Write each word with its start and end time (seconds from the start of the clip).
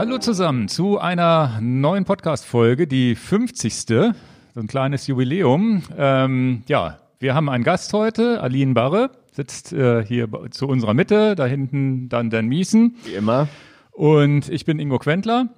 Hallo 0.00 0.16
zusammen 0.16 0.66
zu 0.68 0.98
einer 0.98 1.58
neuen 1.60 2.06
Podcast-Folge, 2.06 2.86
die 2.86 3.14
50. 3.14 3.74
So 3.84 4.14
ein 4.56 4.66
kleines 4.66 5.06
Jubiläum. 5.06 5.82
Ähm, 5.94 6.62
ja, 6.68 7.00
wir 7.18 7.34
haben 7.34 7.50
einen 7.50 7.64
Gast 7.64 7.92
heute, 7.92 8.40
Aline 8.40 8.72
Barre, 8.72 9.10
sitzt 9.30 9.74
äh, 9.74 10.02
hier 10.02 10.26
zu 10.52 10.68
unserer 10.68 10.94
Mitte, 10.94 11.34
da 11.34 11.44
hinten 11.44 12.08
dann 12.08 12.30
Dan 12.30 12.46
Miesen. 12.46 12.96
Wie 13.04 13.12
immer. 13.12 13.46
Und 13.90 14.48
ich 14.48 14.64
bin 14.64 14.78
Ingo 14.78 14.98
Quentler. 14.98 15.50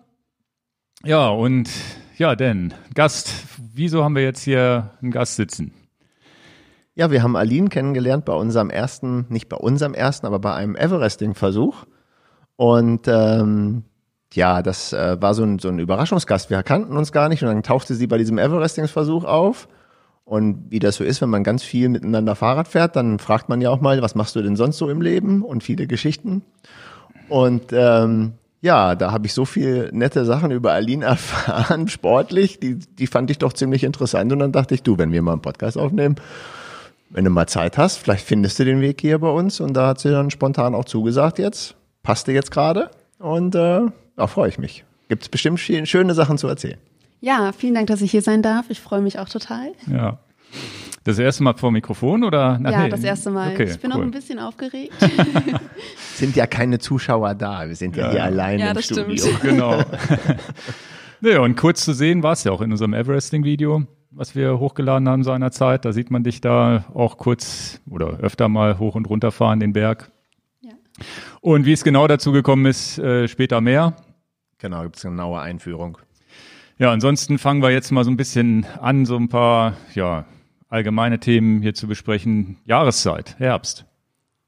Ja, 1.04 1.28
und 1.28 1.70
ja, 2.18 2.34
Dan, 2.34 2.74
Gast, 2.94 3.32
wieso 3.72 4.02
haben 4.02 4.16
wir 4.16 4.24
jetzt 4.24 4.42
hier 4.42 4.90
einen 5.00 5.12
Gast 5.12 5.36
sitzen? 5.36 5.72
Ja, 6.96 7.12
wir 7.12 7.22
haben 7.22 7.36
Aline 7.36 7.68
kennengelernt 7.68 8.24
bei 8.24 8.34
unserem 8.34 8.70
ersten, 8.70 9.24
nicht 9.28 9.48
bei 9.48 9.56
unserem 9.56 9.94
ersten, 9.94 10.26
aber 10.26 10.40
bei 10.40 10.52
einem 10.52 10.74
Everesting-Versuch. 10.74 11.86
Und 12.56 13.06
ähm, 13.06 13.84
ja, 14.34 14.62
das 14.62 14.92
äh, 14.92 15.20
war 15.20 15.34
so 15.34 15.42
ein, 15.42 15.58
so 15.58 15.68
ein 15.68 15.78
Überraschungsgast. 15.78 16.50
Wir 16.50 16.62
kannten 16.62 16.96
uns 16.96 17.12
gar 17.12 17.28
nicht 17.28 17.42
und 17.42 17.48
dann 17.48 17.62
tauchte 17.62 17.94
sie 17.94 18.06
bei 18.06 18.18
diesem 18.18 18.38
Everesting-Versuch 18.38 19.24
auf. 19.24 19.68
Und 20.24 20.70
wie 20.70 20.78
das 20.78 20.96
so 20.96 21.04
ist, 21.04 21.20
wenn 21.20 21.30
man 21.30 21.44
ganz 21.44 21.62
viel 21.62 21.88
miteinander 21.88 22.34
Fahrrad 22.34 22.68
fährt, 22.68 22.96
dann 22.96 23.18
fragt 23.18 23.48
man 23.48 23.60
ja 23.60 23.70
auch 23.70 23.80
mal, 23.80 24.00
was 24.02 24.14
machst 24.14 24.36
du 24.36 24.42
denn 24.42 24.56
sonst 24.56 24.78
so 24.78 24.88
im 24.88 25.02
Leben 25.02 25.42
und 25.42 25.62
viele 25.62 25.86
Geschichten. 25.86 26.42
Und 27.28 27.72
ähm, 27.72 28.34
ja, 28.60 28.94
da 28.94 29.10
habe 29.10 29.26
ich 29.26 29.34
so 29.34 29.44
viel 29.44 29.90
nette 29.92 30.24
Sachen 30.24 30.52
über 30.52 30.72
Aline 30.72 31.04
erfahren, 31.06 31.88
sportlich, 31.88 32.60
die, 32.60 32.76
die 32.76 33.06
fand 33.08 33.30
ich 33.30 33.38
doch 33.38 33.52
ziemlich 33.52 33.84
interessant. 33.84 34.32
Und 34.32 34.38
dann 34.38 34.52
dachte 34.52 34.74
ich, 34.74 34.82
du, 34.82 34.96
wenn 34.98 35.12
wir 35.12 35.22
mal 35.22 35.32
einen 35.32 35.42
Podcast 35.42 35.76
aufnehmen, 35.76 36.16
wenn 37.10 37.24
du 37.24 37.30
mal 37.30 37.46
Zeit 37.46 37.76
hast, 37.76 37.98
vielleicht 37.98 38.24
findest 38.24 38.58
du 38.58 38.64
den 38.64 38.80
Weg 38.80 39.00
hier 39.00 39.18
bei 39.18 39.28
uns. 39.28 39.60
Und 39.60 39.74
da 39.74 39.88
hat 39.88 40.00
sie 40.00 40.10
dann 40.10 40.30
spontan 40.30 40.74
auch 40.74 40.84
zugesagt 40.84 41.38
jetzt. 41.38 41.74
Passte 42.02 42.32
jetzt 42.32 42.50
gerade. 42.50 42.90
Und 43.18 43.54
äh, 43.54 43.82
da 44.16 44.26
freue 44.26 44.48
ich 44.48 44.58
mich. 44.58 44.84
Gibt 45.08 45.22
es 45.22 45.28
bestimmt 45.28 45.60
schöne 45.60 46.14
Sachen 46.14 46.38
zu 46.38 46.48
erzählen. 46.48 46.78
Ja, 47.20 47.52
vielen 47.52 47.74
Dank, 47.74 47.86
dass 47.86 48.02
ich 48.02 48.10
hier 48.10 48.22
sein 48.22 48.42
darf. 48.42 48.66
Ich 48.68 48.80
freue 48.80 49.00
mich 49.00 49.18
auch 49.18 49.28
total. 49.28 49.72
Ja. 49.86 50.18
Das 51.04 51.18
erste 51.18 51.42
Mal 51.42 51.54
vor 51.54 51.72
Mikrofon 51.72 52.22
oder? 52.22 52.60
Ach, 52.62 52.70
ja, 52.70 52.82
nee. 52.82 52.88
das 52.88 53.02
erste 53.02 53.30
Mal. 53.30 53.52
Okay, 53.52 53.64
ich 53.64 53.80
bin 53.80 53.90
cool. 53.92 53.98
auch 53.98 54.02
ein 54.02 54.10
bisschen 54.10 54.38
aufgeregt. 54.38 54.92
sind 56.14 56.36
ja 56.36 56.46
keine 56.46 56.78
Zuschauer 56.78 57.34
da. 57.34 57.66
Wir 57.68 57.74
sind 57.74 57.96
ja, 57.96 58.06
ja 58.06 58.12
hier 58.12 58.24
alleine 58.24 58.64
ja, 58.64 58.70
im 58.70 58.82
Studio. 58.82 59.16
Stimmt. 59.16 59.42
Genau. 59.42 59.82
nee, 61.20 61.36
und 61.36 61.56
kurz 61.56 61.84
zu 61.84 61.92
sehen 61.92 62.22
war 62.22 62.32
es 62.32 62.44
ja 62.44 62.52
auch 62.52 62.60
in 62.60 62.70
unserem 62.70 62.94
Everesting-Video, 62.94 63.84
was 64.10 64.36
wir 64.36 64.60
hochgeladen 64.60 65.08
haben 65.08 65.24
seinerzeit. 65.24 65.84
Da 65.84 65.92
sieht 65.92 66.10
man 66.10 66.22
dich 66.22 66.40
da 66.40 66.84
auch 66.94 67.18
kurz 67.18 67.80
oder 67.90 68.18
öfter 68.20 68.48
mal 68.48 68.78
hoch 68.78 68.94
und 68.94 69.08
runter 69.08 69.32
fahren 69.32 69.58
den 69.58 69.72
Berg. 69.72 70.10
Und 71.40 71.66
wie 71.66 71.72
es 71.72 71.84
genau 71.84 72.06
dazu 72.06 72.32
gekommen 72.32 72.66
ist, 72.66 72.98
äh, 72.98 73.28
später 73.28 73.60
mehr. 73.60 73.96
Genau, 74.58 74.82
gibt 74.82 74.96
es 74.96 75.04
eine 75.04 75.12
genaue 75.12 75.40
Einführung. 75.40 75.98
Ja, 76.78 76.90
ansonsten 76.90 77.38
fangen 77.38 77.62
wir 77.62 77.70
jetzt 77.70 77.90
mal 77.90 78.04
so 78.04 78.10
ein 78.10 78.16
bisschen 78.16 78.66
an, 78.80 79.06
so 79.06 79.16
ein 79.16 79.28
paar, 79.28 79.76
ja, 79.94 80.24
allgemeine 80.68 81.20
Themen 81.20 81.62
hier 81.62 81.74
zu 81.74 81.86
besprechen. 81.86 82.56
Jahreszeit, 82.64 83.38
Herbst. 83.38 83.84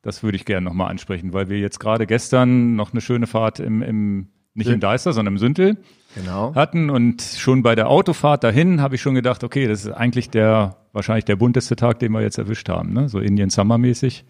Das 0.02 0.22
würde 0.22 0.36
ich 0.36 0.44
gerne 0.44 0.64
nochmal 0.64 0.91
ansprechen, 0.91 1.33
weil 1.33 1.48
wir 1.48 1.58
jetzt 1.58 1.80
gerade 1.80 2.06
gestern 2.06 2.77
noch 2.77 2.92
eine 2.92 3.00
schöne 3.00 3.27
Fahrt 3.27 3.61
im, 3.61 3.83
im 3.83 4.28
nicht 4.55 4.70
in 4.70 4.80
Deister, 4.80 5.12
sondern 5.12 5.34
im 5.34 5.39
Süntel 5.39 5.77
genau. 6.14 6.55
hatten. 6.55 6.89
Und 6.89 7.22
schon 7.22 7.62
bei 7.62 7.74
der 7.74 7.89
Autofahrt 7.89 8.44
dahin 8.44 8.80
habe 8.80 8.94
ich 8.94 9.02
schon 9.02 9.14
gedacht, 9.14 9.42
okay, 9.42 9.66
das 9.66 9.84
ist 9.84 9.91
eigentlich 9.91 10.30
der, 10.30 10.77
wahrscheinlich 10.92 11.24
der 11.24 11.36
bunteste 11.36 11.77
Tag, 11.77 11.98
den 11.98 12.12
wir 12.12 12.22
jetzt 12.22 12.39
erwischt 12.39 12.68
haben, 12.68 12.92
ne? 12.92 13.08
so 13.08 13.18
Indian 13.18 13.50
Summer 13.50 13.78
mäßig. 13.78 14.24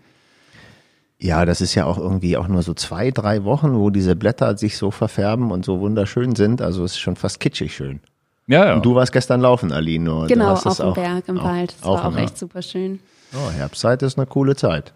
Ja, 1.19 1.45
das 1.45 1.61
ist 1.61 1.75
ja 1.75 1.87
auch 1.87 1.99
irgendwie 1.99 2.37
auch 2.37 2.49
nur 2.49 2.63
so 2.63 2.75
zwei, 2.75 3.11
drei 3.11 3.45
Wochen, 3.45 3.75
wo 3.75 3.91
diese 3.91 4.17
Blätter 4.17 4.57
sich 4.59 4.77
so 4.77 4.91
verfärben 4.91 5.51
und 5.53 5.65
so 5.65 5.81
wunderschön 5.81 6.35
sind. 6.35 6.61
Also 6.61 6.85
es 6.85 6.93
ist 6.93 6.99
schon 6.99 7.17
fast 7.17 7.41
kitschig 7.41 7.75
schön. 7.75 8.01
Ja, 8.47 8.67
ja. 8.67 8.75
Und 8.75 8.85
du 8.85 8.95
warst 8.95 9.13
gestern 9.13 9.41
laufen, 9.41 9.73
Aline. 9.73 10.27
Genau, 10.29 10.53
auf 10.53 10.77
dem 10.77 10.93
Berg 10.93 11.29
im 11.29 11.39
auch, 11.39 11.45
Wald. 11.45 11.75
Das 11.79 11.83
auch, 11.89 12.05
war 12.05 12.13
auch 12.13 12.17
echt 12.17 12.37
super 12.37 12.61
schön. 12.61 13.01
Oh, 13.35 13.51
Herbstzeit 13.51 14.03
ist 14.03 14.19
eine 14.19 14.27
coole 14.27 14.55
Zeit. 14.55 14.93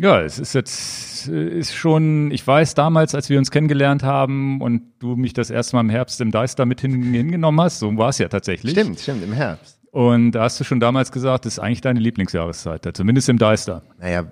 Ja, 0.00 0.22
es 0.22 0.38
ist 0.38 0.54
jetzt, 0.54 1.28
ist 1.28 1.74
schon, 1.74 2.30
ich 2.30 2.46
weiß 2.46 2.74
damals, 2.74 3.14
als 3.14 3.28
wir 3.28 3.38
uns 3.38 3.50
kennengelernt 3.50 4.02
haben 4.02 4.62
und 4.62 4.82
du 5.00 5.16
mich 5.16 5.34
das 5.34 5.50
erste 5.50 5.76
Mal 5.76 5.80
im 5.80 5.90
Herbst 5.90 6.20
im 6.22 6.30
Deister 6.30 6.64
mit 6.64 6.80
hingenommen 6.80 7.60
hast, 7.60 7.80
so 7.80 7.94
war 7.98 8.08
es 8.08 8.18
ja 8.18 8.28
tatsächlich. 8.28 8.72
Stimmt, 8.72 9.00
stimmt, 9.00 9.22
im 9.22 9.32
Herbst. 9.32 9.78
Und 9.90 10.32
da 10.32 10.44
hast 10.44 10.58
du 10.58 10.64
schon 10.64 10.80
damals 10.80 11.12
gesagt, 11.12 11.44
das 11.44 11.54
ist 11.54 11.58
eigentlich 11.58 11.82
deine 11.82 12.00
Lieblingsjahreszeit, 12.00 12.88
zumindest 12.96 13.28
im 13.28 13.36
Deister. 13.36 13.82
Naja, 13.98 14.24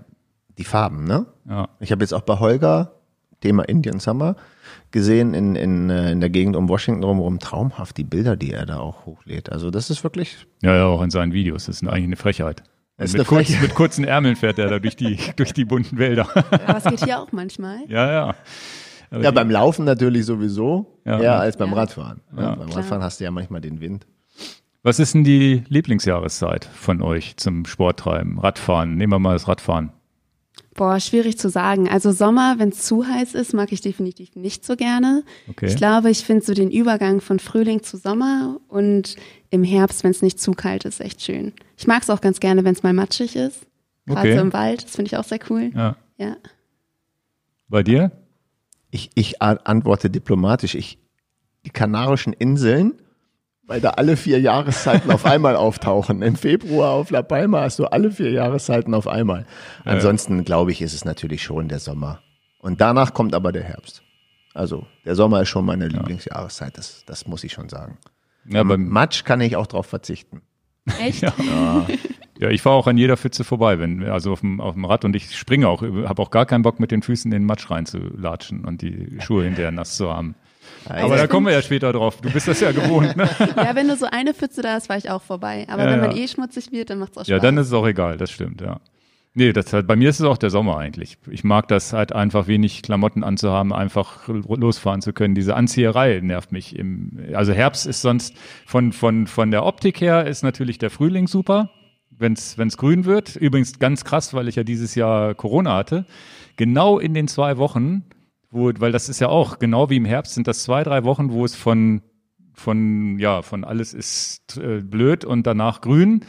die 0.60 0.64
Farben, 0.64 1.04
ne? 1.04 1.26
Ja. 1.48 1.68
Ich 1.80 1.90
habe 1.90 2.02
jetzt 2.02 2.12
auch 2.12 2.20
bei 2.20 2.38
Holger, 2.38 2.92
Thema 3.40 3.62
Indian 3.62 3.98
Summer, 3.98 4.36
gesehen 4.90 5.34
in, 5.34 5.56
in, 5.56 5.90
äh, 5.90 6.12
in 6.12 6.20
der 6.20 6.30
Gegend 6.30 6.54
um 6.54 6.68
Washington 6.68 7.00
drumherum 7.00 7.38
traumhaft 7.38 7.96
die 7.96 8.04
Bilder, 8.04 8.36
die 8.36 8.52
er 8.52 8.66
da 8.66 8.78
auch 8.78 9.06
hochlädt. 9.06 9.50
Also 9.50 9.70
das 9.70 9.90
ist 9.90 10.04
wirklich. 10.04 10.46
Ja, 10.62 10.76
ja, 10.76 10.84
auch 10.84 11.02
in 11.02 11.10
seinen 11.10 11.32
Videos. 11.32 11.66
Das 11.66 11.80
ist 11.80 11.88
eigentlich 11.88 12.04
eine 12.04 12.16
Frechheit. 12.16 12.62
Mit, 12.98 13.14
eine 13.14 13.24
kurz, 13.24 13.48
mit, 13.60 13.74
kurzen 13.74 14.04
Ärmeln 14.04 14.36
fährt 14.36 14.58
er 14.58 14.68
da 14.68 14.78
durch 14.78 14.94
die, 14.94 15.18
durch 15.36 15.54
die 15.54 15.64
bunten 15.64 15.96
Wälder. 15.96 16.28
Aber 16.66 16.76
es 16.76 16.84
geht 16.84 17.04
hier 17.04 17.20
auch 17.20 17.32
manchmal. 17.32 17.78
Ja, 17.88 18.12
ja. 18.12 18.34
Aber 19.10 19.24
ja, 19.24 19.30
beim 19.30 19.50
Laufen 19.50 19.86
natürlich 19.86 20.26
sowieso, 20.26 21.00
ja, 21.06 21.18
eher 21.18 21.40
als 21.40 21.56
beim 21.56 21.70
ja. 21.70 21.76
Radfahren. 21.76 22.20
Ja, 22.36 22.54
beim 22.54 22.66
Klar. 22.66 22.78
Radfahren 22.78 23.02
hast 23.02 23.18
du 23.18 23.24
ja 23.24 23.30
manchmal 23.30 23.62
den 23.62 23.80
Wind. 23.80 24.06
Was 24.82 24.98
ist 24.98 25.14
denn 25.14 25.24
die 25.24 25.62
Lieblingsjahreszeit 25.68 26.66
von 26.66 27.02
euch 27.02 27.36
zum 27.38 27.64
Sporttreiben? 27.64 28.38
Radfahren. 28.38 28.96
Nehmen 28.96 29.12
wir 29.12 29.18
mal 29.18 29.32
das 29.32 29.48
Radfahren. 29.48 29.92
Boah, 30.74 31.00
schwierig 31.00 31.36
zu 31.36 31.48
sagen. 31.48 31.88
Also 31.88 32.12
Sommer, 32.12 32.58
wenn 32.58 32.68
es 32.68 32.82
zu 32.82 33.06
heiß 33.06 33.34
ist, 33.34 33.52
mag 33.54 33.72
ich 33.72 33.80
definitiv 33.80 34.36
nicht 34.36 34.64
so 34.64 34.76
gerne. 34.76 35.24
Okay. 35.48 35.66
Ich 35.66 35.76
glaube, 35.76 36.10
ich 36.10 36.24
finde 36.24 36.44
so 36.44 36.54
den 36.54 36.70
Übergang 36.70 37.20
von 37.20 37.38
Frühling 37.38 37.82
zu 37.82 37.96
Sommer 37.96 38.60
und 38.68 39.16
im 39.50 39.64
Herbst, 39.64 40.04
wenn 40.04 40.12
es 40.12 40.22
nicht 40.22 40.40
zu 40.40 40.52
kalt 40.52 40.84
ist, 40.84 41.00
echt 41.00 41.22
schön. 41.22 41.52
Ich 41.76 41.86
mag 41.86 42.02
es 42.02 42.10
auch 42.10 42.20
ganz 42.20 42.38
gerne, 42.38 42.64
wenn 42.64 42.74
es 42.74 42.82
mal 42.82 42.92
matschig 42.92 43.34
ist. 43.34 43.66
Gerade 44.06 44.20
okay. 44.20 44.36
so 44.36 44.40
im 44.40 44.52
Wald, 44.52 44.84
das 44.84 44.96
finde 44.96 45.08
ich 45.08 45.16
auch 45.16 45.24
sehr 45.24 45.40
cool. 45.50 45.70
Ja. 45.74 45.96
ja. 46.18 46.36
Bei 47.68 47.82
dir? 47.82 48.12
Ich, 48.90 49.10
ich 49.14 49.42
antworte 49.42 50.08
diplomatisch. 50.08 50.74
Ich, 50.74 50.98
die 51.64 51.70
Kanarischen 51.70 52.32
Inseln 52.32 52.94
weil 53.70 53.80
da 53.80 53.90
alle 53.90 54.16
vier 54.16 54.40
Jahreszeiten 54.40 55.12
auf 55.12 55.24
einmal 55.24 55.54
auftauchen. 55.54 56.22
Im 56.22 56.34
Februar 56.34 56.90
auf 56.90 57.10
La 57.10 57.22
Palma 57.22 57.60
hast 57.60 57.78
du 57.78 57.84
alle 57.84 58.10
vier 58.10 58.32
Jahreszeiten 58.32 58.94
auf 58.94 59.06
einmal. 59.06 59.46
Ansonsten 59.84 60.44
glaube 60.44 60.72
ich, 60.72 60.82
ist 60.82 60.92
es 60.92 61.04
natürlich 61.04 61.44
schon 61.44 61.68
der 61.68 61.78
Sommer. 61.78 62.20
Und 62.58 62.80
danach 62.80 63.14
kommt 63.14 63.32
aber 63.32 63.52
der 63.52 63.62
Herbst. 63.62 64.02
Also 64.54 64.86
der 65.04 65.14
Sommer 65.14 65.42
ist 65.42 65.50
schon 65.50 65.64
meine 65.64 65.84
ja. 65.84 65.90
Lieblingsjahreszeit, 65.92 66.76
das, 66.76 67.04
das 67.06 67.28
muss 67.28 67.44
ich 67.44 67.52
schon 67.52 67.68
sagen. 67.68 67.98
Ja, 68.44 68.64
beim 68.64 68.88
Matsch 68.88 69.22
kann 69.22 69.40
ich 69.40 69.54
auch 69.54 69.68
drauf 69.68 69.86
verzichten. 69.86 70.42
Echt? 71.00 71.22
Ja. 71.38 71.86
ja. 72.40 72.48
ich 72.48 72.62
fahre 72.62 72.74
auch 72.74 72.88
an 72.88 72.98
jeder 72.98 73.16
Pfütze 73.16 73.44
vorbei, 73.44 73.78
wenn, 73.78 74.02
also 74.02 74.32
auf 74.32 74.40
dem, 74.40 74.60
auf 74.60 74.74
dem 74.74 74.84
Rad 74.84 75.04
und 75.04 75.14
ich 75.14 75.36
springe 75.38 75.68
auch, 75.68 75.82
habe 75.82 76.20
auch 76.20 76.30
gar 76.30 76.44
keinen 76.44 76.62
Bock 76.62 76.80
mit 76.80 76.90
den 76.90 77.02
Füßen 77.02 77.30
in 77.30 77.42
den 77.42 77.46
Matsch 77.46 77.70
reinzulatschen 77.70 78.64
und 78.64 78.82
die 78.82 79.18
Schuhe 79.20 79.44
hinterher 79.44 79.70
nass 79.70 79.94
zu 79.94 80.12
haben. 80.12 80.34
Also 80.88 81.06
aber 81.06 81.16
da 81.16 81.26
kommen 81.26 81.46
wir 81.46 81.52
ja 81.52 81.62
später 81.62 81.92
drauf. 81.92 82.20
Du 82.20 82.30
bist 82.30 82.48
das 82.48 82.60
ja 82.60 82.72
gewohnt, 82.72 83.16
ne? 83.16 83.28
ja, 83.56 83.74
wenn 83.74 83.88
du 83.88 83.96
so 83.96 84.06
eine 84.10 84.34
Pfütze 84.34 84.62
da 84.62 84.74
hast, 84.74 84.88
war 84.88 84.96
ich 84.96 85.10
auch 85.10 85.22
vorbei. 85.22 85.66
Aber 85.68 85.84
ja, 85.84 85.90
wenn 85.90 86.00
man 86.00 86.16
ja. 86.16 86.22
eh 86.22 86.28
schmutzig 86.28 86.72
wird, 86.72 86.90
dann 86.90 86.98
macht 86.98 87.12
es 87.12 87.16
auch 87.18 87.20
Spaß. 87.22 87.28
Ja, 87.28 87.38
dann 87.38 87.56
ist 87.58 87.68
es 87.68 87.72
auch 87.72 87.86
egal, 87.86 88.16
das 88.16 88.30
stimmt, 88.30 88.60
ja. 88.60 88.80
Nee, 89.32 89.52
das 89.52 89.72
halt, 89.72 89.86
bei 89.86 89.94
mir 89.94 90.10
ist 90.10 90.18
es 90.18 90.26
auch 90.26 90.38
der 90.38 90.50
Sommer 90.50 90.76
eigentlich. 90.76 91.16
Ich 91.30 91.44
mag 91.44 91.68
das 91.68 91.92
halt 91.92 92.12
einfach 92.12 92.48
wenig 92.48 92.82
Klamotten 92.82 93.22
anzuhaben, 93.22 93.72
einfach 93.72 94.26
losfahren 94.26 95.02
zu 95.02 95.12
können. 95.12 95.36
Diese 95.36 95.54
Anzieherei 95.54 96.18
nervt 96.20 96.50
mich. 96.50 96.76
Im, 96.76 97.16
also 97.32 97.52
Herbst 97.52 97.86
ist 97.86 98.02
sonst 98.02 98.34
von, 98.66 98.92
von, 98.92 99.28
von 99.28 99.52
der 99.52 99.64
Optik 99.64 100.00
her 100.00 100.26
ist 100.26 100.42
natürlich 100.42 100.78
der 100.78 100.90
Frühling 100.90 101.28
super, 101.28 101.70
wenn 102.10 102.32
es 102.32 102.76
grün 102.76 103.04
wird. 103.04 103.36
Übrigens 103.36 103.78
ganz 103.78 104.04
krass, 104.04 104.34
weil 104.34 104.48
ich 104.48 104.56
ja 104.56 104.64
dieses 104.64 104.96
Jahr 104.96 105.36
Corona 105.36 105.76
hatte. 105.76 106.06
Genau 106.56 106.98
in 106.98 107.14
den 107.14 107.28
zwei 107.28 107.56
Wochen 107.56 108.02
wo, 108.50 108.70
weil 108.78 108.92
das 108.92 109.08
ist 109.08 109.20
ja 109.20 109.28
auch, 109.28 109.58
genau 109.58 109.90
wie 109.90 109.96
im 109.96 110.04
Herbst, 110.04 110.34
sind 110.34 110.46
das 110.46 110.62
zwei, 110.62 110.82
drei 110.82 111.04
Wochen, 111.04 111.30
wo 111.30 111.44
es 111.44 111.54
von, 111.54 112.02
von, 112.52 113.18
ja, 113.18 113.42
von 113.42 113.64
alles 113.64 113.94
ist 113.94 114.58
äh, 114.58 114.80
blöd 114.80 115.24
und 115.24 115.46
danach 115.46 115.80
grün. 115.80 116.24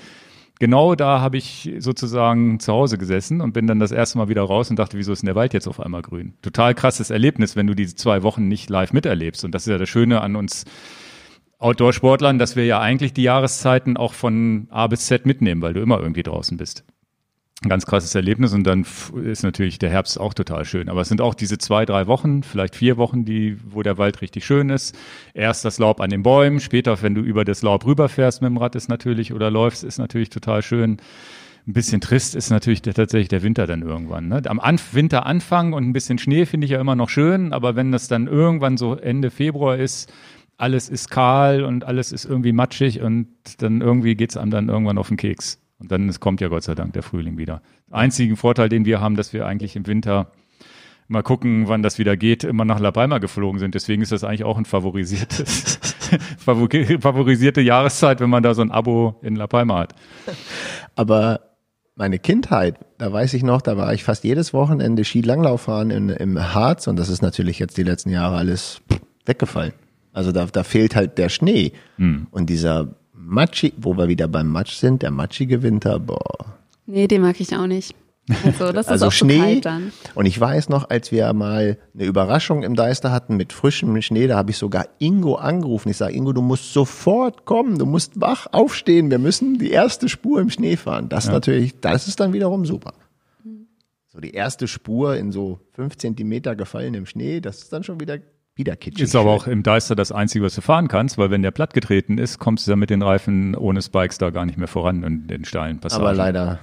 Genau 0.60 0.94
da 0.94 1.22
habe 1.22 1.38
ich 1.38 1.72
sozusagen 1.80 2.60
zu 2.60 2.72
Hause 2.72 3.00
gesessen 3.00 3.42
und 3.42 3.54
bin 3.54 3.66
dann 3.66 3.80
das 3.80 3.92
erste 3.92 4.20
Mal 4.20 4.30
wieder 4.30 4.44
raus 4.44 4.70
und 4.70 4.78
dachte, 4.78 4.96
wieso 5.00 5.12
ist 5.12 5.24
denn 5.24 5.28
der 5.28 5.36
Wald 5.36 5.54
jetzt 5.54 5.68
auf 5.68 5.80
einmal 5.80 6.04
grün? 6.04 6.36
Total 6.44 6.76
krasses 6.76 7.10
Erlebnis, 7.10 7.56
wenn 7.56 7.66
du 7.66 7.74
diese 7.74 7.96
zwei 7.96 8.22
Wochen 8.22 8.48
nicht 8.48 8.70
live 8.70 8.94
miterlebst. 8.94 9.44
Und 9.44 9.56
das 9.56 9.64
ist 9.64 9.72
ja 9.72 9.80
das 9.80 9.90
Schöne 9.90 10.22
an 10.22 10.36
uns 10.36 10.66
Outdoor-Sportlern, 11.58 12.38
dass 12.38 12.56
wir 12.56 12.66
ja 12.66 12.80
eigentlich 12.80 13.14
die 13.14 13.24
Jahreszeiten 13.24 13.98
auch 13.98 14.14
von 14.14 14.68
A 14.70 14.86
bis 14.86 15.08
Z 15.08 15.26
mitnehmen, 15.26 15.64
weil 15.64 15.74
du 15.74 15.82
immer 15.82 16.00
irgendwie 16.00 16.24
draußen 16.24 16.58
bist 16.58 16.86
ganz 17.70 17.86
krasses 17.86 18.16
Erlebnis 18.16 18.54
und 18.54 18.64
dann 18.64 18.86
ist 19.24 19.44
natürlich 19.44 19.78
der 19.78 19.92
Herbst 19.92 20.20
auch 20.20 20.34
total 20.34 20.66
schön. 20.66 20.90
Aber 20.90 21.02
es 21.02 21.10
sind 21.10 21.22
auch 21.22 21.36
diese 21.36 21.60
zwei, 21.60 21.86
drei 21.86 22.08
Wochen, 22.08 22.42
vielleicht 22.42 22.76
vier 22.76 22.98
Wochen, 22.98 23.24
die, 23.24 23.58
wo 23.64 23.84
der 23.84 24.00
Wald 24.00 24.22
richtig 24.22 24.46
schön 24.46 24.70
ist. 24.70 24.98
Erst 25.36 25.64
das 25.64 25.78
Laub 25.78 26.02
an 26.02 26.10
den 26.10 26.24
Bäumen, 26.24 26.60
später, 26.60 27.00
wenn 27.04 27.14
du 27.14 27.22
über 27.22 27.46
das 27.46 27.62
Laub 27.62 27.86
rüberfährst 27.86 28.42
mit 28.42 28.50
dem 28.50 28.58
Rad, 28.58 28.76
ist 28.76 28.90
natürlich 28.90 29.32
oder 29.32 29.52
läufst, 29.52 29.84
ist 29.84 30.00
natürlich 30.00 30.32
total 30.32 30.64
schön. 30.64 30.98
ein 31.68 31.74
bisschen 31.74 32.02
trist 32.02 32.34
ist 32.34 32.50
natürlich 32.50 32.82
der, 32.82 32.96
tatsächlich 32.96 33.30
der 33.30 33.44
Winter 33.44 33.68
dann 33.68 33.84
irgendwann. 33.84 34.28
Ne? 34.28 34.42
Am 34.48 34.60
Anf 34.60 34.96
Winter 34.96 35.28
Anfang 35.28 35.74
und 35.74 35.84
ein 35.88 35.94
bisschen 35.94 36.18
Schnee 36.18 36.48
finde 36.48 36.66
ich 36.66 36.72
ja 36.72 36.82
immer 36.82 36.96
noch 36.96 37.10
schön, 37.10 37.54
aber 37.54 37.76
wenn 37.76 37.92
das 37.92 38.08
dann 38.08 38.26
irgendwann 38.26 38.78
so 38.78 38.96
Ende 38.96 39.30
Februar 39.30 39.78
ist, 39.78 40.12
alles 40.58 40.90
ist 40.90 41.12
kahl 41.12 41.64
und 41.64 41.84
alles 41.84 42.12
ist 42.12 42.26
irgendwie 42.26 42.54
matschig 42.54 43.02
und 43.02 43.28
dann 43.60 43.82
irgendwie 43.82 44.16
geht 44.16 44.32
es 44.32 44.38
einem 44.38 44.50
dann 44.50 44.70
irgendwann 44.70 44.98
auf 44.98 45.10
den 45.10 45.18
Keks. 45.18 45.61
Und 45.82 45.92
dann 45.92 46.12
kommt 46.20 46.42
ja 46.42 46.48
Gott 46.48 46.64
sei 46.64 46.76
Dank 46.76 46.94
der 46.94 47.04
Frühling 47.04 47.38
wieder. 47.38 47.62
Einzigen 47.90 48.38
Vorteil, 48.38 48.70
den 48.70 48.86
wir 48.86 49.02
haben, 49.02 49.16
dass 49.16 49.34
wir 49.34 49.46
eigentlich 49.48 49.76
im 49.76 49.88
Winter 49.88 50.32
mal 51.08 51.24
gucken, 51.24 51.68
wann 51.68 51.84
das 51.84 52.00
wieder 52.00 52.16
geht, 52.16 52.44
immer 52.44 52.64
nach 52.64 52.80
La 52.80 52.92
Palma 52.92 53.18
geflogen 53.18 53.60
sind. 53.60 53.76
Deswegen 53.76 54.02
ist 54.02 54.12
das 54.12 54.24
eigentlich 54.24 54.46
auch 54.46 54.58
ein 54.58 54.66
favorisiertes, 54.66 55.80
favorisierte 56.38 57.62
Jahreszeit, 57.62 58.22
wenn 58.22 58.30
man 58.30 58.44
da 58.44 58.54
so 58.54 58.62
ein 58.62 58.72
Abo 58.72 59.20
in 59.22 59.36
La 59.36 59.48
Palma 59.48 59.80
hat. 59.80 59.96
Aber 60.96 61.42
meine 61.96 62.18
Kindheit, 62.18 62.80
da 62.98 63.12
weiß 63.12 63.34
ich 63.34 63.44
noch, 63.44 63.62
da 63.62 63.76
war 63.76 63.94
ich 63.94 64.04
fast 64.04 64.24
jedes 64.24 64.54
Wochenende 64.54 65.04
Skilanglauf 65.04 65.62
fahren 65.62 65.92
in, 65.92 66.10
im 66.10 66.54
Harz 66.54 66.88
und 66.88 66.98
das 66.98 67.10
ist 67.10 67.22
natürlich 67.22 67.60
jetzt 67.60 67.78
die 67.78 67.84
letzten 67.84 68.10
Jahre 68.10 68.38
alles 68.38 68.82
weggefallen. 69.26 69.74
Also 70.14 70.32
da, 70.32 70.46
da 70.46 70.64
fehlt 70.64 70.96
halt 70.96 71.18
der 71.18 71.30
Schnee. 71.30 71.74
Hm. 71.98 72.28
Und 72.32 72.50
dieser 72.50 72.96
Matschi, 73.24 73.74
wo 73.78 73.98
wir 73.98 74.08
wieder 74.08 74.28
beim 74.28 74.48
Matsch 74.48 74.74
sind, 74.74 75.02
der 75.04 75.12
matschige 75.12 75.62
Winter, 75.62 76.00
boah. 76.00 76.58
Nee, 76.86 77.08
den 77.08 77.22
mag 77.22 77.40
ich 77.40 77.56
auch 77.56 77.68
nicht. 77.68 77.96
Also, 78.44 78.72
das 78.72 78.86
ist 78.88 78.92
also 78.92 79.08
auch 79.08 79.12
Schnee. 79.12 79.38
So 79.38 79.44
kalt 79.44 79.66
dann. 79.66 79.92
Und 80.16 80.26
ich 80.26 80.40
weiß 80.40 80.70
noch, 80.70 80.90
als 80.90 81.12
wir 81.12 81.32
mal 81.34 81.78
eine 81.94 82.06
Überraschung 82.06 82.64
im 82.64 82.76
Deister 82.76 83.12
hatten 83.12 83.38
mit 83.38 83.54
frischem 83.54 84.02
Schnee, 84.02 84.28
da 84.28 84.38
habe 84.38 84.52
ich 84.52 84.58
sogar 84.58 84.88
Ingo 85.00 85.36
angerufen. 85.36 85.90
Ich 85.90 85.98
sage, 85.98 86.14
Ingo, 86.14 86.34
du 86.34 86.42
musst 86.42 86.74
sofort 86.74 87.46
kommen, 87.46 87.78
du 87.78 87.86
musst 87.86 88.20
wach 88.20 88.48
aufstehen, 88.52 89.12
wir 89.12 89.20
müssen 89.20 89.60
die 89.60 89.72
erste 89.72 90.10
Spur 90.10 90.40
im 90.40 90.50
Schnee 90.50 90.76
fahren. 90.76 91.10
Das 91.10 91.26
ja. 91.26 91.34
natürlich, 91.34 91.80
das 91.80 92.08
ist 92.08 92.20
dann 92.20 92.34
wiederum 92.34 92.66
super. 92.66 92.94
So 94.08 94.20
die 94.20 94.34
erste 94.34 94.68
Spur 94.68 95.16
in 95.16 95.32
so 95.32 95.60
fünf 95.72 95.98
Zentimeter 95.98 96.56
gefallenem 96.56 97.06
Schnee, 97.06 97.40
das 97.40 97.60
ist 97.60 97.72
dann 97.72 97.84
schon 97.84 98.02
wieder 98.02 98.20
wieder 98.56 98.76
kitschig. 98.76 99.04
Ist 99.04 99.16
aber 99.16 99.32
auch 99.32 99.48
im 99.48 99.64
Deister 99.64 99.96
das 99.96 100.12
Einzige, 100.12 100.46
was 100.46 100.56
du 100.56 100.62
fahren 100.62 100.88
kannst, 100.88 101.18
weil 101.18 101.32
wenn 101.32 101.42
der 101.42 101.52
platt 101.52 101.74
getreten 101.74 102.18
ist, 102.18 102.40
kommst 102.40 102.68
du 102.68 102.72
ja 102.72 102.76
mit 102.76 102.90
den 102.90 103.02
Reifen 103.02 103.56
ohne 103.56 103.82
Spikes 103.82 104.18
da 104.18 104.30
gar 104.30 104.46
nicht 104.46 104.58
mehr 104.58 104.68
voran 104.68 105.04
in 105.04 105.28
den 105.28 105.46
steilen 105.46 105.80
Passagen. 105.80 106.04
Aber 106.04 106.14
leider, 106.14 106.60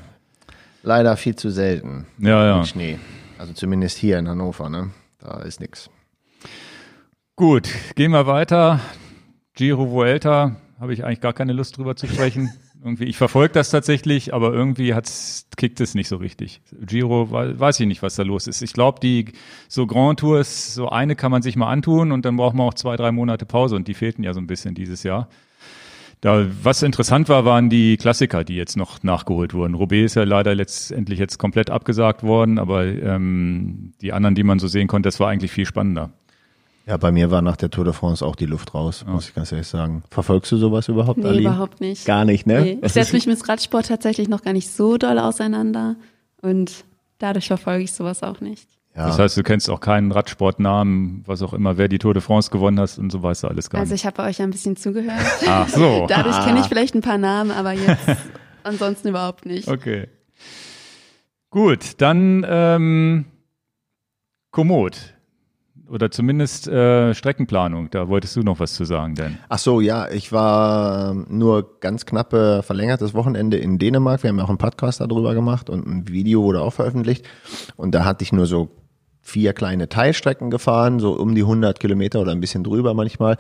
leider 0.83 1.17
viel 1.17 1.37
zu 1.37 1.51
selten. 1.51 2.07
Ja, 2.19 2.45
ja. 2.47 2.59
Mit 2.59 2.69
Schnee. 2.69 2.99
Also 3.39 3.53
zumindest 3.53 3.99
hier 3.99 4.19
in 4.19 4.29
Hannover, 4.29 4.69
ne? 4.69 4.91
Da 5.19 5.41
ist 5.41 5.61
nichts. 5.61 5.91
Gut, 7.37 7.69
gehen 7.95 8.11
wir 8.11 8.27
weiter. 8.27 8.81
Giro 9.55 9.91
Vuelta, 9.91 10.57
habe 10.81 10.93
ich 10.93 11.05
eigentlich 11.05 11.21
gar 11.21 11.33
keine 11.33 11.53
Lust 11.53 11.77
drüber 11.77 11.97
zu 11.97 12.07
sprechen. 12.07 12.51
irgendwie, 12.83 13.05
ich 13.05 13.17
verfolge 13.17 13.55
das 13.55 13.71
tatsächlich, 13.71 14.33
aber 14.35 14.53
irgendwie 14.53 14.95
hat's, 14.95 15.49
kickt 15.57 15.81
es 15.81 15.95
nicht 15.95 16.09
so 16.09 16.17
richtig. 16.17 16.61
Giro, 16.81 17.31
weiß 17.31 17.81
ich 17.81 17.87
nicht, 17.87 18.03
was 18.03 18.17
da 18.17 18.23
los 18.23 18.47
ist. 18.47 18.63
Ich 18.63 18.73
glaube, 18.73 19.01
die 19.01 19.27
so 19.69 19.87
Grand 19.87 20.21
Tours, 20.21 20.75
so 20.75 20.89
eine 20.89 21.17
kann 21.17 21.31
man 21.31 21.43
sich 21.43 21.57
mal 21.57 21.71
antun 21.71 22.13
und 22.13 22.25
dann 22.25 22.37
braucht 22.37 22.55
man 22.55 22.69
auch 22.69 22.75
zwei, 22.75 22.97
drei 22.97 23.13
Monate 23.13 23.47
Pause 23.47 23.77
und 23.77 23.89
die 23.89 23.95
fehlten 23.95 24.23
ja 24.23 24.33
so 24.33 24.41
ein 24.41 24.47
bisschen 24.47 24.75
dieses 24.75 25.03
Jahr. 25.03 25.29
Da, 26.21 26.47
was 26.63 26.83
interessant 26.83 27.29
war, 27.29 27.45
waren 27.45 27.71
die 27.71 27.97
Klassiker, 27.97 28.43
die 28.43 28.57
jetzt 28.57 28.77
noch 28.77 29.03
nachgeholt 29.05 29.55
wurden. 29.55 29.75
Roubaix 29.75 30.07
ist 30.07 30.15
ja 30.17 30.25
leider 30.25 30.55
letztendlich 30.55 31.19
jetzt 31.19 31.39
komplett 31.39 31.71
abgesagt 31.71 32.25
worden, 32.25 32.59
aber 32.59 32.87
ähm, 32.87 33.93
die 34.01 34.13
anderen, 34.13 34.35
die 34.35 34.43
man 34.43 34.59
so 34.59 34.67
sehen 34.67 34.89
konnte, 34.89 35.07
das 35.07 35.21
war 35.21 35.29
eigentlich 35.29 35.53
viel 35.53 35.67
spannender. 35.67 36.11
Ja, 36.89 36.97
bei 36.97 37.13
mir 37.13 37.31
war 37.31 37.43
nach 37.43 37.57
der 37.57 37.69
Tour 37.69 37.85
de 37.85 37.93
France 37.93 38.25
auch 38.25 38.35
die 38.35 38.47
Luft 38.47 38.75
raus, 38.75 39.05
ja. 39.07 39.13
muss 39.13 39.29
ich 39.29 39.35
ganz 39.35 39.53
ehrlich 39.53 39.67
sagen. 39.67 40.03
Verfolgst 40.11 40.51
du 40.53 40.57
sowas 40.57 40.89
überhaupt, 40.89 41.19
Nee, 41.19 41.29
Aline? 41.29 41.51
überhaupt 41.51 41.83
nicht. 41.83 42.07
Gar 42.07 42.25
nicht, 42.25 42.47
ne? 42.47 42.63
Nee. 42.63 42.79
Ich 42.81 42.95
setze 42.95 43.13
mich 43.13 43.27
mit 43.27 43.47
Radsport 43.47 43.89
tatsächlich 43.89 44.27
noch 44.31 44.43
gar 44.43 44.55
nicht 44.55 44.71
so 44.71 44.97
doll 44.97 45.19
auseinander 45.19 45.97
und 46.41 46.87
dadurch 47.19 47.49
verfolge 47.49 47.85
ich 47.85 47.93
sowas 47.93 48.23
auch 48.23 48.41
nicht. 48.41 48.67
Ja. 48.97 49.07
Das 49.07 49.19
heißt, 49.19 49.37
du 49.37 49.43
kennst 49.43 49.69
auch 49.69 49.81
keinen 49.81 50.13
Radsportnamen, 50.13 51.25
was 51.27 51.43
auch 51.43 51.53
immer, 51.53 51.77
wer 51.77 51.89
die 51.89 51.99
Tour 51.99 52.15
de 52.15 52.23
France 52.23 52.51
gewonnen 52.51 52.81
hat 52.81 52.97
und 52.97 53.13
so 53.13 53.23
weißt 53.23 53.43
du 53.43 53.49
alles 53.49 53.69
gar 53.69 53.81
also 53.81 53.93
nicht. 53.93 53.93
Also 53.93 54.01
ich 54.01 54.07
habe 54.07 54.17
bei 54.17 54.31
euch 54.31 54.41
ein 54.41 54.51
bisschen 54.51 54.77
zugehört. 54.77 55.21
Ach 55.47 55.69
so. 55.69 56.07
Dadurch 56.09 56.37
ah. 56.37 56.45
kenne 56.47 56.61
ich 56.61 56.67
vielleicht 56.67 56.95
ein 56.95 57.03
paar 57.03 57.19
Namen, 57.19 57.51
aber 57.51 57.73
jetzt 57.73 58.01
ansonsten 58.63 59.09
überhaupt 59.09 59.45
nicht. 59.45 59.69
Okay. 59.69 60.09
Gut, 61.51 62.01
dann 62.01 62.47
ähm, 62.49 63.27
Komoot 64.53 65.18
oder 65.91 66.11
zumindest 66.11 66.69
äh, 66.69 67.15
Streckenplanung. 67.15 67.91
Da 67.91 68.09
wolltest 68.09 68.37
du 68.37 68.41
noch 68.41 68.61
was 68.61 68.75
zu 68.75 68.85
sagen, 68.85 69.15
denn. 69.15 69.39
Ach 69.49 69.59
so, 69.59 69.81
ja, 69.81 70.09
ich 70.11 70.33
war 70.33 71.15
nur 71.15 71.81
ganz 71.81 72.07
knappe 72.07 72.63
verlängertes 72.63 73.15
Wochenende 73.15 73.57
in 73.57 73.79
Dänemark. 73.79 74.23
Wir 74.23 74.31
haben 74.31 74.39
ja 74.39 74.45
auch 74.45 74.49
einen 74.49 74.59
Podcast 74.59 75.01
darüber 75.01 75.35
gemacht 75.35 75.71
und 75.71 75.87
ein 75.87 76.09
Video 76.09 76.43
wurde 76.43 76.61
auch 76.61 76.73
veröffentlicht. 76.73 77.27
Und 77.77 77.95
da 77.95 78.05
hatte 78.05 78.23
ich 78.23 78.33
nur 78.33 78.47
so 78.47 78.69
vier 79.21 79.53
kleine 79.53 79.89
Teilstrecken 79.89 80.51
gefahren, 80.51 81.01
so 81.01 81.13
um 81.13 81.35
die 81.35 81.43
100 81.43 81.81
Kilometer 81.81 82.21
oder 82.21 82.33
ein 82.33 82.41
bisschen 82.41 82.65
drüber 82.65 82.95
manchmal. 82.95 83.37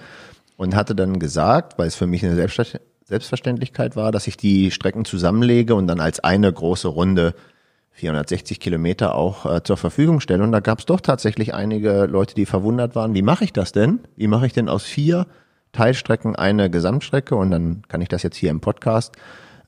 Und 0.56 0.74
hatte 0.74 0.94
dann 0.94 1.20
gesagt, 1.20 1.78
weil 1.78 1.86
es 1.86 1.94
für 1.94 2.08
mich 2.08 2.24
eine 2.24 2.34
Selbstverständlichkeit 2.34 3.94
war, 3.94 4.10
dass 4.10 4.26
ich 4.26 4.36
die 4.36 4.72
Strecken 4.72 5.04
zusammenlege 5.04 5.74
und 5.76 5.86
dann 5.86 6.00
als 6.00 6.18
eine 6.20 6.52
große 6.52 6.88
Runde 6.88 7.34
460 7.98 8.60
Kilometer 8.60 9.14
auch 9.14 9.44
äh, 9.44 9.62
zur 9.62 9.76
Verfügung 9.76 10.20
stelle. 10.20 10.44
Und 10.44 10.52
da 10.52 10.60
gab 10.60 10.78
es 10.78 10.86
doch 10.86 11.00
tatsächlich 11.00 11.52
einige 11.52 12.06
Leute, 12.06 12.34
die 12.34 12.46
verwundert 12.46 12.94
waren, 12.94 13.14
wie 13.14 13.22
mache 13.22 13.44
ich 13.44 13.52
das 13.52 13.72
denn? 13.72 14.00
Wie 14.16 14.28
mache 14.28 14.46
ich 14.46 14.52
denn 14.52 14.68
aus 14.68 14.84
vier 14.84 15.26
Teilstrecken 15.72 16.36
eine 16.36 16.70
Gesamtstrecke? 16.70 17.34
Und 17.34 17.50
dann 17.50 17.82
kann 17.88 18.00
ich 18.00 18.08
das 18.08 18.22
jetzt 18.22 18.36
hier 18.36 18.50
im 18.50 18.60
Podcast 18.60 19.16